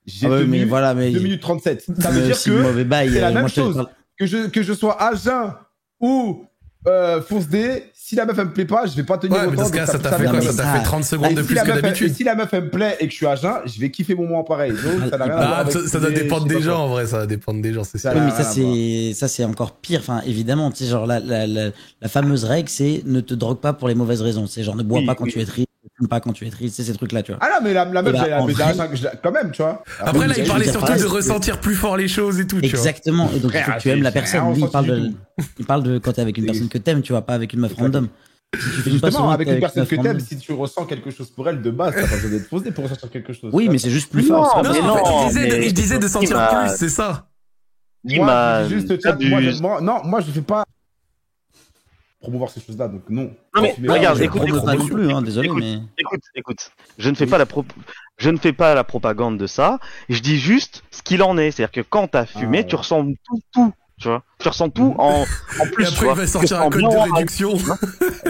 J'ai 0.05 0.27
Ah 0.27 0.29
ouais, 0.29 0.45
mais 0.45 0.65
voilà, 0.65 0.93
mais- 0.93 1.11
2 1.11 1.19
minutes 1.19 1.41
37. 1.41 1.85
Ça 1.99 2.11
veut 2.11 2.21
dire 2.21 2.41
que 2.41 2.61
mauvais 2.61 2.83
bail, 2.83 3.09
c'est 3.11 3.21
la 3.21 3.29
euh, 3.29 3.33
même 3.33 3.47
chose. 3.47 3.75
parle- 3.75 3.89
Que 4.17 4.25
je, 4.25 4.47
que 4.47 4.61
je 4.63 4.71
sois 4.73 5.01
à 5.01 5.15
jeun 5.15 5.53
ou 5.99 6.45
euh, 6.87 7.21
fonce 7.21 7.47
D, 7.47 7.83
si 7.93 8.15
la 8.15 8.25
meuf 8.25 8.37
elle 8.37 8.45
me 8.45 8.53
plaît 8.53 8.65
pas, 8.65 8.85
je 8.85 8.95
vais 8.95 9.03
pas 9.03 9.17
tenir 9.17 9.35
Ouais, 9.37 9.47
mais 9.49 9.55
dans 9.55 9.65
ce 9.65 9.71
cas, 9.71 9.85
ça 9.87 9.97
t'a 9.97 10.11
fait 10.17 10.25
quoi? 10.25 10.39
Ça 10.41 10.53
t'a 10.53 10.73
fait 10.73 10.83
30 10.83 11.03
secondes 11.03 11.31
Et 11.31 11.33
de 11.35 11.41
si 11.41 11.47
plus 11.47 11.55
que 11.55 11.81
d'habitude. 11.81 12.13
Si 12.13 12.23
la 12.23 12.35
meuf 12.35 12.49
elle 12.53 12.65
me 12.65 12.69
plaît 12.69 12.97
et 12.99 13.05
que 13.07 13.11
je 13.11 13.15
suis 13.17 13.25
à 13.25 13.35
jeun, 13.35 13.53
je 13.65 13.79
vais 13.79 13.89
kiffer 13.89 14.13
mon 14.15 14.23
moment 14.27 14.43
pareil. 14.43 14.71
Donc 14.71 15.09
ça 15.09 15.17
n'a 15.17 15.25
rien 15.25 15.33
à 15.33 15.37
voir 15.37 15.53
Ah, 15.55 15.59
avec 15.61 15.73
ça, 15.73 15.87
ça 15.87 15.99
doit 15.99 16.11
dépendre 16.11 16.45
des 16.45 16.61
gens 16.61 16.83
en 16.85 16.87
vrai, 16.89 17.07
ça 17.07 17.17
va 17.19 17.25
dépendre 17.25 17.61
des 17.61 17.73
gens, 17.73 17.83
c'est 17.83 17.97
sûr. 17.97 18.11
Ça 18.11 18.15
Oui, 18.15 18.21
mais 18.25 18.31
ça 18.31 18.43
c'est 18.43 19.13
ça 19.15 19.27
c'est 19.27 19.43
encore 19.43 19.71
pire. 19.73 19.99
Enfin, 20.01 20.21
évidemment, 20.25 20.69
tu 20.71 20.83
sais, 20.83 20.89
genre 20.89 21.07
la, 21.07 21.19
la, 21.19 21.47
la, 21.47 21.69
la 22.01 22.07
fameuse 22.07 22.43
règle, 22.43 22.69
c'est 22.69 23.01
ne 23.05 23.19
te 23.21 23.33
drogue 23.33 23.59
pas 23.59 23.73
pour 23.73 23.87
les 23.87 23.95
mauvaises 23.95 24.21
raisons. 24.21 24.45
C'est 24.47 24.63
genre 24.63 24.75
ne 24.75 24.83
bois 24.83 24.99
Oui, 24.99 25.05
pas 25.05 25.15
quand 25.15 25.25
oui. 25.25 25.33
tu 25.33 25.41
es 25.41 25.45
triste, 25.45 25.67
pas 26.09 26.19
quand 26.19 26.33
tu 26.33 26.45
es 26.45 26.49
triste. 26.49 26.75
C'est 26.75 26.83
ces 26.83 26.93
trucs 26.93 27.11
là, 27.11 27.23
tu 27.23 27.31
vois. 27.31 27.39
Ah 27.41 27.49
non, 27.53 27.59
mais 27.63 27.73
la, 27.73 27.85
la 27.85 28.01
meuf, 28.01 28.15
j'ai 28.15 28.53
vrai- 28.53 28.89
j'ai- 28.93 29.07
quand 29.23 29.31
même, 29.31 29.51
tu 29.51 29.61
vois. 29.61 29.83
Après, 29.99 30.27
là, 30.27 30.33
je 30.35 30.41
il 30.41 30.47
parlait 30.47 30.69
surtout 30.71 30.93
de 30.93 31.05
ressentir 31.05 31.59
plus 31.59 31.75
fort 31.75 31.97
les 31.97 32.07
choses 32.07 32.39
et 32.39 32.47
tout, 32.47 32.59
tu 32.61 32.67
vois. 32.69 32.79
Exactement. 32.79 33.29
Et 33.35 33.39
donc 33.39 33.51
il 33.53 33.61
faut 33.61 33.71
que 33.71 33.79
tu 33.79 33.89
aimes 33.89 34.03
la 34.03 34.11
personne. 34.11 34.53
Lui, 34.53 34.61
il 34.61 34.69
parle 34.69 34.85
de, 34.87 35.11
il 35.59 35.65
parle 35.65 35.83
de 35.83 35.97
quand 35.97 36.13
t'es 36.13 36.21
avec 36.21 36.37
une 36.37 36.45
personne 36.45 36.69
que 36.69 36.77
t'aimes, 36.77 37.01
tu 37.01 37.13
vois, 37.13 37.21
pas 37.21 37.33
avec 37.33 37.53
une 37.53 37.59
meuf 37.61 37.73
random. 37.75 38.07
Si 38.53 38.83
tu 38.83 38.89
Justement, 38.91 39.31
avec 39.31 39.49
une 39.49 39.59
personne 39.59 39.85
que 39.85 39.95
t'aimes, 39.95 40.19
si 40.19 40.37
tu 40.37 40.53
ressens 40.53 40.85
quelque 40.85 41.11
chose 41.11 41.29
pour 41.29 41.49
elle 41.49 41.61
de 41.61 41.71
base, 41.71 41.93
t'as 41.95 42.07
pas 42.07 42.15
besoin 42.15 42.29
d'être 42.31 42.49
posé 42.49 42.71
pour 42.71 42.83
ressentir 42.83 43.09
quelque 43.11 43.33
chose. 43.33 43.49
Oui, 43.53 43.67
mais 43.69 43.77
c'est 43.77 43.89
juste 43.89 44.11
plus 44.11 44.23
fort. 44.23 44.61
c'est 44.63 44.81
Non, 44.81 45.27
il 45.27 45.73
disait, 45.73 45.99
de, 45.99 46.07
sentir 46.07 46.49
plus, 46.49 46.75
c'est 46.77 46.89
ça. 46.89 47.27
Moi, 48.03 48.63
je 48.69 48.75
juste, 48.75 48.93
je- 49.01 49.61
moi- 49.61 49.81
non, 49.81 50.01
moi, 50.03 50.21
je 50.21 50.31
fais 50.31 50.41
pas 50.41 50.63
promouvoir 52.25 52.49
ces 52.49 52.59
choses-là, 52.59 52.87
donc 52.87 53.03
non. 53.09 53.31
Non 53.55 53.61
mais 53.61 53.75
regarde, 53.87 54.19
écoute, 54.21 54.41
écoute, 54.45 54.65
pas 54.65 54.73
non 54.73 54.79
écoute, 54.79 54.91
plus, 54.93 55.11
hein, 55.13 55.21
désolé, 55.21 55.47
écoute, 55.47 55.59
mais 55.63 55.79
écoute, 55.97 56.21
écoute, 56.35 56.71
je 56.97 57.09
ne 57.09 57.15
fais 57.15 57.25
pas 57.27 57.37
la 57.37 57.45
pro- 57.45 57.65
je 58.17 58.29
ne 58.29 58.37
fais 58.37 58.53
pas 58.53 58.73
la 58.75 58.83
propagande 58.83 59.37
de 59.37 59.47
ça. 59.47 59.79
Je 60.09 60.19
dis 60.19 60.37
juste 60.37 60.83
ce 60.91 61.01
qu'il 61.03 61.21
en 61.23 61.37
est, 61.37 61.51
c'est-à-dire 61.51 61.71
que 61.71 61.81
quand 61.87 62.07
t'as 62.09 62.25
fumé, 62.25 62.59
Ah, 62.61 62.63
tu 62.63 62.75
ressens 62.75 63.05
tout, 63.23 63.39
tout, 63.53 63.73
tu 63.99 64.07
vois, 64.07 64.23
tu 64.39 64.47
ressens 64.47 64.69
tout 64.69 64.95
en, 64.97 65.23
en 65.59 65.65
plus. 65.73 65.85
Et 65.85 65.87
tu 65.87 65.93
après, 65.93 66.05
vois. 66.05 66.13
il 66.13 66.17
va 66.17 66.27
sortir 66.27 66.61
un 66.61 66.69
code 66.69 66.81
de 66.81 66.85
en- 66.87 67.03
réduction. 67.03 67.57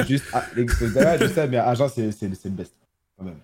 Juste, 0.08 0.26
ah, 0.34 0.44
les- 0.56 0.68
je 0.68 1.28
sais, 1.34 1.48
mais 1.48 1.58
agent, 1.58 1.88
c'est 1.90 2.12
c'est- 2.12 2.36
c'est 2.36 2.50
le 2.50 2.56
best. 2.56 2.74
Quand 3.18 3.26
même. 3.26 3.36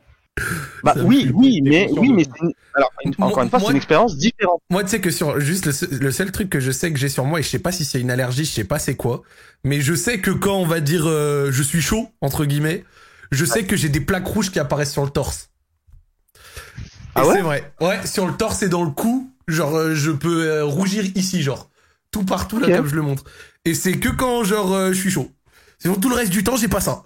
Bah 0.84 0.94
oui, 1.04 1.30
oui, 1.34 1.62
mais 1.62 1.90
oui, 1.92 2.14
mais 2.14 2.24
c'est 2.24 2.42
une- 2.46 2.54
alors 2.74 2.92
une- 3.04 3.14
Moi- 3.18 3.28
encore 3.28 3.44
une 3.44 3.50
fois, 3.50 3.60
moi- 3.60 3.68
c'est 3.68 3.72
une 3.74 3.78
expérience 3.78 4.18
différente. 4.18 4.62
Moi, 4.70 4.84
tu 4.84 4.90
sais 4.90 5.02
que 5.02 5.12
sur 5.12 5.40
juste 5.40 5.66
le, 5.66 5.72
seul- 5.74 5.90
le 6.00 6.12
seul 6.12 6.32
truc 6.32 6.50
que 6.50 6.60
je 6.60 6.72
sais 6.72 6.92
que 6.92 6.98
j'ai 6.98 7.10
sur 7.10 7.26
moi 7.26 7.40
et 7.40 7.44
je 7.44 7.50
sais 7.50 7.60
pas 7.60 7.72
si 7.72 7.84
c'est 7.86 8.00
une 8.00 8.10
allergie, 8.10 8.46
je 8.46 8.52
sais 8.52 8.64
pas 8.64 8.80
c'est 8.80 8.96
quoi, 8.96 9.22
mais 9.64 9.82
je 9.82 9.94
sais 9.94 10.20
que 10.22 10.32
quand 10.32 10.56
on 10.56 10.66
va 10.66 10.80
dire 10.80 11.04
euh, 11.06 11.52
je 11.52 11.62
suis 11.62 11.82
chaud 11.82 12.10
entre 12.22 12.46
guillemets, 12.46 12.86
je 13.32 13.44
sais 13.46 13.66
que 13.66 13.76
j'ai 13.76 13.90
des 13.90 14.00
plaques 14.00 14.26
rouges 14.28 14.52
qui 14.52 14.60
apparaissent 14.60 14.94
sur 14.94 15.04
le 15.04 15.12
torse. 15.12 15.50
Ah 17.14 17.28
ouais 17.28 17.36
c'est 17.36 17.42
vrai. 17.42 17.74
Ouais, 17.82 18.00
sur 18.08 18.26
le 18.26 18.34
torse 18.34 18.64
et 18.64 18.70
dans 18.70 18.84
le 18.86 18.92
cou, 18.92 19.30
genre 19.48 19.76
euh, 19.76 19.96
je 19.96 20.12
peux 20.12 20.46
euh, 20.46 20.64
rougir 20.64 21.04
ici, 21.16 21.42
genre 21.42 21.70
tout 22.10 22.24
partout 22.24 22.58
là 22.60 22.68
comme 22.78 22.88
je 22.88 22.96
le 22.96 23.02
montre. 23.02 23.26
Et 23.66 23.74
c'est 23.74 24.00
que 24.00 24.10
quand 24.10 24.44
genre 24.46 24.88
je 24.88 24.94
suis 24.98 25.12
chaud. 25.12 25.30
Sinon 25.78 25.96
tout 25.96 26.10
le 26.10 26.16
reste 26.16 26.32
du 26.32 26.44
temps 26.44 26.56
j'ai 26.56 26.70
pas 26.70 26.80
ça. 26.82 27.04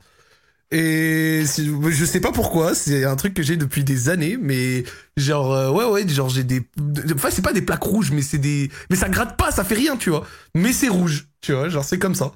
Et 0.77 1.45
je 1.45 2.03
sais 2.03 2.19
pas 2.19 2.33
pourquoi, 2.33 2.75
c'est 2.75 3.05
un 3.05 3.15
truc 3.15 3.33
que 3.33 3.41
j'ai 3.41 3.55
depuis 3.55 3.85
des 3.85 4.09
années, 4.09 4.37
mais 4.37 4.83
genre 5.15 5.53
euh, 5.53 5.71
ouais 5.71 5.85
ouais, 5.85 6.05
genre 6.05 6.27
j'ai 6.27 6.43
des, 6.43 6.67
enfin 7.13 7.29
c'est 7.31 7.41
pas 7.41 7.53
des 7.53 7.61
plaques 7.61 7.83
rouges, 7.83 8.11
mais 8.11 8.21
c'est 8.21 8.39
des, 8.39 8.69
mais 8.89 8.97
ça 8.97 9.07
gratte 9.07 9.37
pas, 9.37 9.51
ça 9.51 9.63
fait 9.63 9.75
rien, 9.75 9.95
tu 9.95 10.09
vois. 10.09 10.27
Mais 10.53 10.73
c'est 10.73 10.89
rouge, 10.89 11.29
tu 11.39 11.53
vois, 11.53 11.69
genre 11.69 11.85
c'est 11.85 11.97
comme 11.97 12.13
ça. 12.13 12.33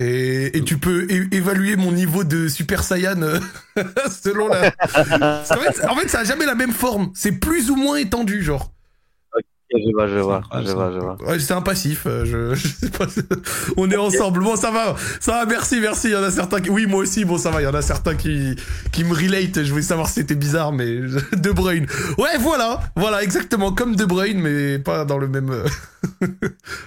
Et, 0.00 0.60
tu 0.66 0.76
peux 0.76 1.06
évaluer 1.32 1.76
mon 1.76 1.92
niveau 1.92 2.24
de 2.24 2.46
Super 2.46 2.84
Saiyan 2.84 3.22
euh, 3.22 3.38
selon 4.22 4.48
la. 4.48 4.72
Qu'en 4.72 5.04
fait, 5.04 5.86
en 5.86 5.96
fait, 5.96 6.08
ça 6.08 6.18
a 6.20 6.24
jamais 6.24 6.44
la 6.44 6.56
même 6.56 6.72
forme. 6.72 7.10
C'est 7.14 7.32
plus 7.32 7.70
ou 7.70 7.76
moins 7.76 7.96
étendu, 7.96 8.42
genre. 8.42 8.70
Je 9.74 9.92
vois, 9.94 10.06
je 10.06 10.18
vois, 10.18 10.42
je 10.64 10.70
vois, 10.72 10.92
je 10.92 10.98
vois. 10.98 11.16
Ouais, 11.26 11.38
c'est 11.38 11.54
un 11.54 11.62
passif. 11.62 12.02
euh, 12.06 12.24
Je, 12.24 12.54
je 12.56 12.68
sais 12.68 12.90
pas. 12.90 13.06
On 13.76 13.90
est 13.90 13.96
ensemble. 13.96 14.40
Bon, 14.42 14.54
ça 14.56 14.70
va, 14.70 14.94
ça 15.20 15.32
va. 15.32 15.46
Merci, 15.46 15.80
merci. 15.80 16.08
Il 16.08 16.12
y 16.12 16.16
en 16.16 16.22
a 16.22 16.30
certains 16.30 16.60
qui. 16.60 16.68
Oui, 16.70 16.86
moi 16.86 17.00
aussi. 17.00 17.24
Bon, 17.24 17.38
ça 17.38 17.50
va. 17.50 17.60
Il 17.62 17.64
y 17.64 17.68
en 17.68 17.74
a 17.74 17.82
certains 17.82 18.14
qui 18.14 18.54
qui 18.92 19.04
me 19.04 19.14
relate. 19.14 19.62
Je 19.64 19.70
voulais 19.70 19.82
savoir 19.82 20.08
si 20.08 20.14
c'était 20.14 20.34
bizarre, 20.34 20.72
mais 20.72 20.96
De 21.36 21.52
Bruyne. 21.52 21.86
Ouais, 22.18 22.36
voilà, 22.40 22.80
voilà, 22.96 23.22
exactement 23.22 23.72
comme 23.72 23.96
De 23.96 24.04
Bruyne, 24.04 24.40
mais 24.40 24.78
pas 24.78 25.04
dans 25.04 25.18
le 25.18 25.28
même. 25.28 25.50
euh, 25.50 25.66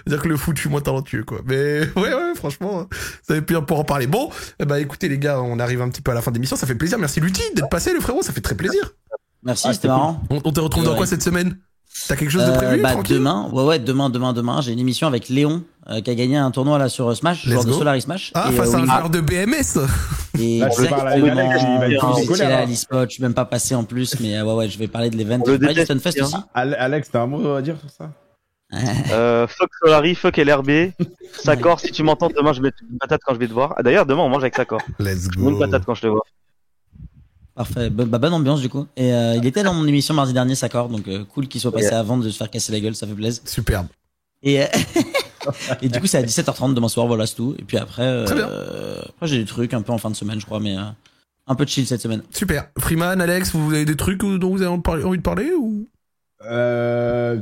dire 0.07 0.21
que 0.21 0.27
le 0.27 0.37
foot, 0.37 0.55
je 0.55 0.61
suis 0.61 0.69
moins 0.69 0.81
talentueux, 0.81 1.23
quoi. 1.23 1.39
Mais 1.45 1.79
ouais, 1.95 2.13
ouais, 2.13 2.35
franchement, 2.35 2.87
ça 3.23 3.33
avait 3.33 3.41
bien 3.41 3.61
pour 3.61 3.79
en 3.79 3.83
parler. 3.83 4.07
Bon, 4.07 4.29
eh 4.59 4.65
ben, 4.65 4.75
écoutez, 4.77 5.09
les 5.09 5.17
gars, 5.17 5.41
on 5.41 5.59
arrive 5.59 5.81
un 5.81 5.89
petit 5.89 6.01
peu 6.01 6.11
à 6.11 6.13
la 6.13 6.21
fin 6.21 6.31
de 6.31 6.35
l'émission. 6.35 6.55
Ça 6.55 6.67
fait 6.67 6.75
plaisir. 6.75 6.99
Merci 6.99 7.19
Lutti 7.19 7.41
d'être 7.55 7.69
passé, 7.69 7.93
le 7.93 7.99
frérot. 7.99 8.21
Ça 8.21 8.31
fait 8.33 8.41
très 8.41 8.55
plaisir. 8.55 8.93
Merci, 9.43 9.67
Ah, 9.69 9.73
c'était 9.73 9.87
marrant. 9.87 10.21
On, 10.29 10.41
on 10.43 10.51
te 10.51 10.59
retrouve 10.59 10.83
Ouais, 10.83 10.89
dans 10.89 10.95
quoi 10.95 11.05
cette 11.05 11.21
semaine? 11.23 11.57
T'as 12.07 12.15
quelque 12.15 12.29
chose 12.29 12.45
de 12.45 12.51
Euh, 12.51 12.57
prévu 12.57 12.81
bah, 12.81 12.95
demain, 13.07 13.49
ouais, 13.53 13.63
ouais, 13.63 13.79
demain, 13.79 14.09
demain, 14.09 14.33
demain, 14.33 14.59
j'ai 14.61 14.73
une 14.73 14.79
émission 14.79 15.07
avec 15.07 15.29
Léon 15.29 15.63
euh, 15.89 16.01
qui 16.01 16.09
a 16.09 16.15
gagné 16.15 16.35
un 16.37 16.51
tournoi 16.51 16.77
là 16.77 16.89
sur 16.89 17.09
euh, 17.09 17.15
Smash, 17.15 17.45
Let's 17.45 17.53
joueur 17.53 17.65
de 17.65 17.71
go. 17.71 17.77
Solaris 17.77 18.01
Smash. 18.01 18.31
Ah, 18.35 18.49
Et, 18.51 18.55
face 18.55 18.73
euh, 18.73 18.77
à 18.77 18.81
un 18.81 18.85
joueur 18.85 19.09
de 19.09 19.21
BMS 19.21 19.79
Et 20.39 20.59
Là, 20.59 20.67
exactement. 20.67 22.11
en 22.11 22.15
J'étais 22.17 22.49
là 22.49 22.59
à 22.59 22.65
l'e-sport, 22.65 23.05
je 23.05 23.09
suis 23.13 23.23
même 23.23 23.33
pas 23.33 23.45
passé 23.45 23.75
en 23.75 23.83
plus, 23.85 24.19
mais 24.19 24.37
euh, 24.37 24.43
ouais, 24.43 24.53
ouais, 24.53 24.69
je 24.69 24.77
vais 24.77 24.87
parler 24.87 25.09
de 25.09 25.15
l'event. 25.15 25.39
Le 25.45 25.57
déteste, 25.57 25.91
hein. 25.91 26.23
aussi. 26.23 26.35
Al- 26.53 26.75
Alex, 26.77 27.09
t'as 27.11 27.21
un 27.21 27.27
mot 27.27 27.53
à 27.53 27.61
dire 27.61 27.77
sur 27.79 27.89
ça? 27.89 28.11
Euh, 29.11 29.47
fuck 29.47 29.69
Solari, 29.81 30.15
fuck 30.15 30.35
LRB. 30.37 30.91
Sakor, 31.43 31.79
si 31.79 31.91
tu 31.91 32.03
m'entends, 32.03 32.27
demain 32.35 32.51
je 32.51 32.61
vais 32.61 32.71
te 32.71 32.77
une 32.91 32.97
patate 32.97 33.21
quand 33.25 33.33
je 33.35 33.39
vais 33.39 33.47
te 33.47 33.53
voir. 33.53 33.73
Ah, 33.77 33.83
D'ailleurs, 33.83 34.05
demain 34.05 34.23
on 34.23 34.29
mange 34.29 34.41
avec 34.43 34.55
Sakor. 34.55 34.81
Let's 34.99 35.27
mets 35.37 35.43
une 35.49 35.51
go. 35.53 35.59
patate 35.59 35.85
quand 35.85 35.93
je 35.93 36.01
te 36.01 36.07
vois. 36.07 36.23
Parfait, 37.55 37.89
bah, 37.89 38.17
bonne 38.19 38.33
ambiance 38.33 38.59
du 38.61 38.67
coup. 38.69 38.85
Et 38.97 39.13
euh, 39.13 39.35
il 39.37 39.45
était 39.45 39.63
dans 39.63 39.73
mon 39.73 39.87
émission 39.87 40.13
mardi 40.13 40.33
dernier, 40.33 40.55
Sakor, 40.55 40.89
donc 40.89 41.07
euh, 41.07 41.23
cool 41.33 41.47
qu'il 41.47 41.61
soit 41.61 41.71
passé 41.71 41.85
Yeah. 41.87 41.99
avant 41.99 42.17
de 42.17 42.29
se 42.29 42.37
faire 42.37 42.49
casser 42.49 42.71
la 42.73 42.79
gueule, 42.81 42.95
ça 42.95 43.07
fait 43.07 43.13
plaisir. 43.13 43.41
Superbe. 43.45 43.87
Et, 44.43 44.61
euh, 44.61 44.65
et 45.81 45.87
du 45.87 45.99
coup, 46.01 46.07
c'est 46.07 46.17
à 46.17 46.23
17h30 46.23 46.73
demain 46.73 46.89
soir, 46.89 47.07
voilà, 47.07 47.25
c'est 47.25 47.35
tout. 47.35 47.55
Et 47.57 47.63
puis 47.63 47.77
après, 47.77 48.03
euh, 48.03 48.25
Très 48.25 48.35
bien. 48.35 48.49
après 49.09 49.27
j'ai 49.27 49.37
des 49.39 49.45
trucs 49.45 49.73
un 49.73 49.81
peu 49.81 49.93
en 49.93 49.97
fin 49.97 50.09
de 50.09 50.15
semaine, 50.15 50.39
je 50.39 50.45
crois, 50.45 50.59
mais 50.59 50.77
euh, 50.77 50.81
un 51.47 51.55
peu 51.55 51.63
de 51.63 51.69
chill 51.69 51.87
cette 51.87 52.01
semaine. 52.01 52.23
Super. 52.29 52.67
Freeman, 52.77 53.21
Alex, 53.21 53.51
vous 53.55 53.73
avez 53.73 53.85
des 53.85 53.95
trucs 53.95 54.19
dont 54.19 54.49
vous 54.49 54.61
avez 54.61 54.67
envie 55.05 55.17
de 55.17 55.23
parler 55.23 55.51
ou? 55.57 55.87
Euh. 56.45 57.39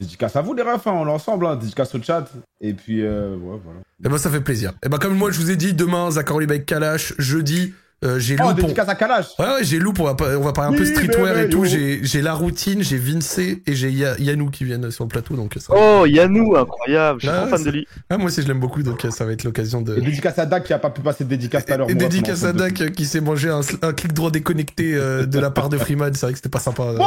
Dédicace 0.00 0.34
à 0.34 0.40
vous, 0.40 0.54
les 0.54 0.62
refs, 0.62 0.86
hein, 0.86 0.92
on 0.94 1.06
est 1.06 1.10
ensemble, 1.10 1.44
hein. 1.46 1.56
dédicace 1.56 1.94
au 1.94 2.02
chat. 2.02 2.24
Et 2.62 2.72
puis, 2.72 3.02
euh, 3.02 3.36
ouais, 3.36 3.60
voilà. 3.62 3.80
Eh 4.02 4.08
ben 4.08 4.16
ça 4.16 4.30
fait 4.30 4.40
plaisir. 4.40 4.72
Eh 4.82 4.88
ben 4.88 4.96
comme 4.96 5.14
moi 5.14 5.30
je 5.30 5.38
vous 5.38 5.50
ai 5.50 5.56
dit, 5.56 5.74
demain 5.74 6.10
Zachary 6.10 6.44
avec 6.44 6.64
Kalash, 6.64 7.12
jeudi 7.18 7.74
euh, 8.02 8.18
j'ai 8.18 8.36
Oh, 8.38 8.42
Lou 8.42 8.48
pour... 8.54 8.62
dédicace 8.62 8.88
à 8.88 8.94
Kalash 8.94 9.26
Ouais 9.38 9.44
ouais 9.46 9.62
j'ai 9.64 9.78
Lou 9.78 9.92
pour 9.92 10.06
on 10.06 10.40
va 10.40 10.52
parler 10.52 10.74
un 10.74 10.78
peu 10.78 10.84
streetwear 10.86 11.34
mais 11.34 11.44
et 11.44 11.48
tout. 11.50 11.64
J'ai 11.66 12.00
j'ai 12.02 12.22
la 12.22 12.32
routine, 12.34 12.82
j'ai 12.82 12.96
Vince 12.96 13.38
et 13.38 13.62
j'ai 13.66 13.90
Ya- 13.90 14.16
Yanou 14.18 14.48
qui 14.50 14.64
viennent 14.64 14.90
sur 14.90 15.04
le 15.04 15.08
plateau 15.08 15.36
donc 15.36 15.54
ça. 15.60 15.74
Oh, 15.76 16.06
Yannou, 16.06 16.56
incroyable. 16.56 17.20
Je 17.20 17.26
suis 17.26 17.36
Ah, 17.36 17.40
trop 17.46 17.56
fan 17.56 17.64
de 17.64 17.70
lui. 17.70 17.86
Ah, 18.08 18.16
moi 18.16 18.26
aussi 18.28 18.42
je 18.42 18.48
l'aime 18.48 18.60
beaucoup 18.60 18.82
donc 18.82 19.04
euh, 19.04 19.10
ça 19.10 19.24
va 19.24 19.32
être 19.32 19.44
l'occasion 19.44 19.82
de. 19.82 19.96
Et 19.96 20.00
dédicace 20.00 20.38
à 20.38 20.46
Dak 20.46 20.64
qui 20.64 20.72
a 20.72 20.78
pas 20.78 20.90
pu 20.90 21.00
passer 21.02 21.24
de 21.24 21.28
dédicace 21.28 21.66
tout 21.66 21.72
à 21.72 21.76
l'heure. 21.76 21.86
Dédicace 21.88 22.44
à 22.44 22.52
Dak 22.52 22.80
euh, 22.80 22.88
qui 22.88 23.04
s'est 23.04 23.20
mangé 23.20 23.50
un, 23.50 23.60
un 23.82 23.92
clic 23.92 24.12
droit 24.12 24.30
déconnecté 24.30 24.94
euh, 24.94 25.26
de 25.26 25.38
la 25.38 25.50
part 25.50 25.68
de 25.68 25.76
Freeman. 25.78 26.12
C'est 26.14 26.26
vrai 26.26 26.32
que 26.32 26.38
c'était 26.38 26.48
pas 26.48 26.60
sympa. 26.60 26.82
euh. 26.84 26.98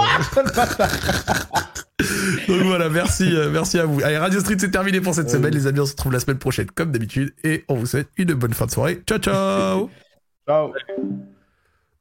Donc 2.48 2.62
voilà, 2.64 2.90
merci, 2.90 3.24
euh, 3.34 3.50
merci 3.52 3.80
à 3.80 3.86
vous. 3.86 4.02
Allez, 4.04 4.18
Radio 4.18 4.40
Street, 4.40 4.56
c'est 4.60 4.72
terminé 4.72 5.00
pour 5.00 5.14
cette 5.16 5.30
semaine. 5.30 5.54
Les 5.54 5.68
amis, 5.68 5.80
on 5.80 5.86
se 5.86 5.92
retrouve 5.92 6.12
la 6.12 6.20
semaine 6.20 6.38
prochaine, 6.38 6.68
comme 6.74 6.92
d'habitude. 6.92 7.34
Et 7.44 7.64
on 7.70 7.76
vous 7.76 7.86
souhaite 7.86 8.10
une 8.18 8.34
bonne 8.34 8.54
fin 8.54 8.66
de 8.66 8.72
soirée. 8.72 9.02
Ciao, 9.08 9.20
ciao 9.20 9.90
Ciao 10.48 10.74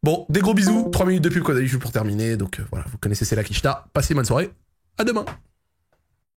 Bon, 0.03 0.27
des 0.29 0.41
gros 0.41 0.55
bisous. 0.55 0.89
3 0.91 1.07
minutes 1.07 1.23
de 1.23 1.29
pub 1.29 1.43
qu'on 1.45 1.57
a 1.57 1.61
eu 1.61 1.79
pour 1.79 1.93
terminer. 1.93 2.37
Donc 2.37 2.59
euh, 2.59 2.65
voilà, 2.71 2.85
vous 2.91 2.99
connaissez, 2.99 3.25
c'est 3.25 3.37
la 3.37 3.45
Kishta. 3.45 3.87
Passez 3.93 4.13
une 4.13 4.17
bonne 4.17 4.25
soirée. 4.25 4.51
À 4.99 5.03
À 5.03 5.05
demain. 5.05 5.25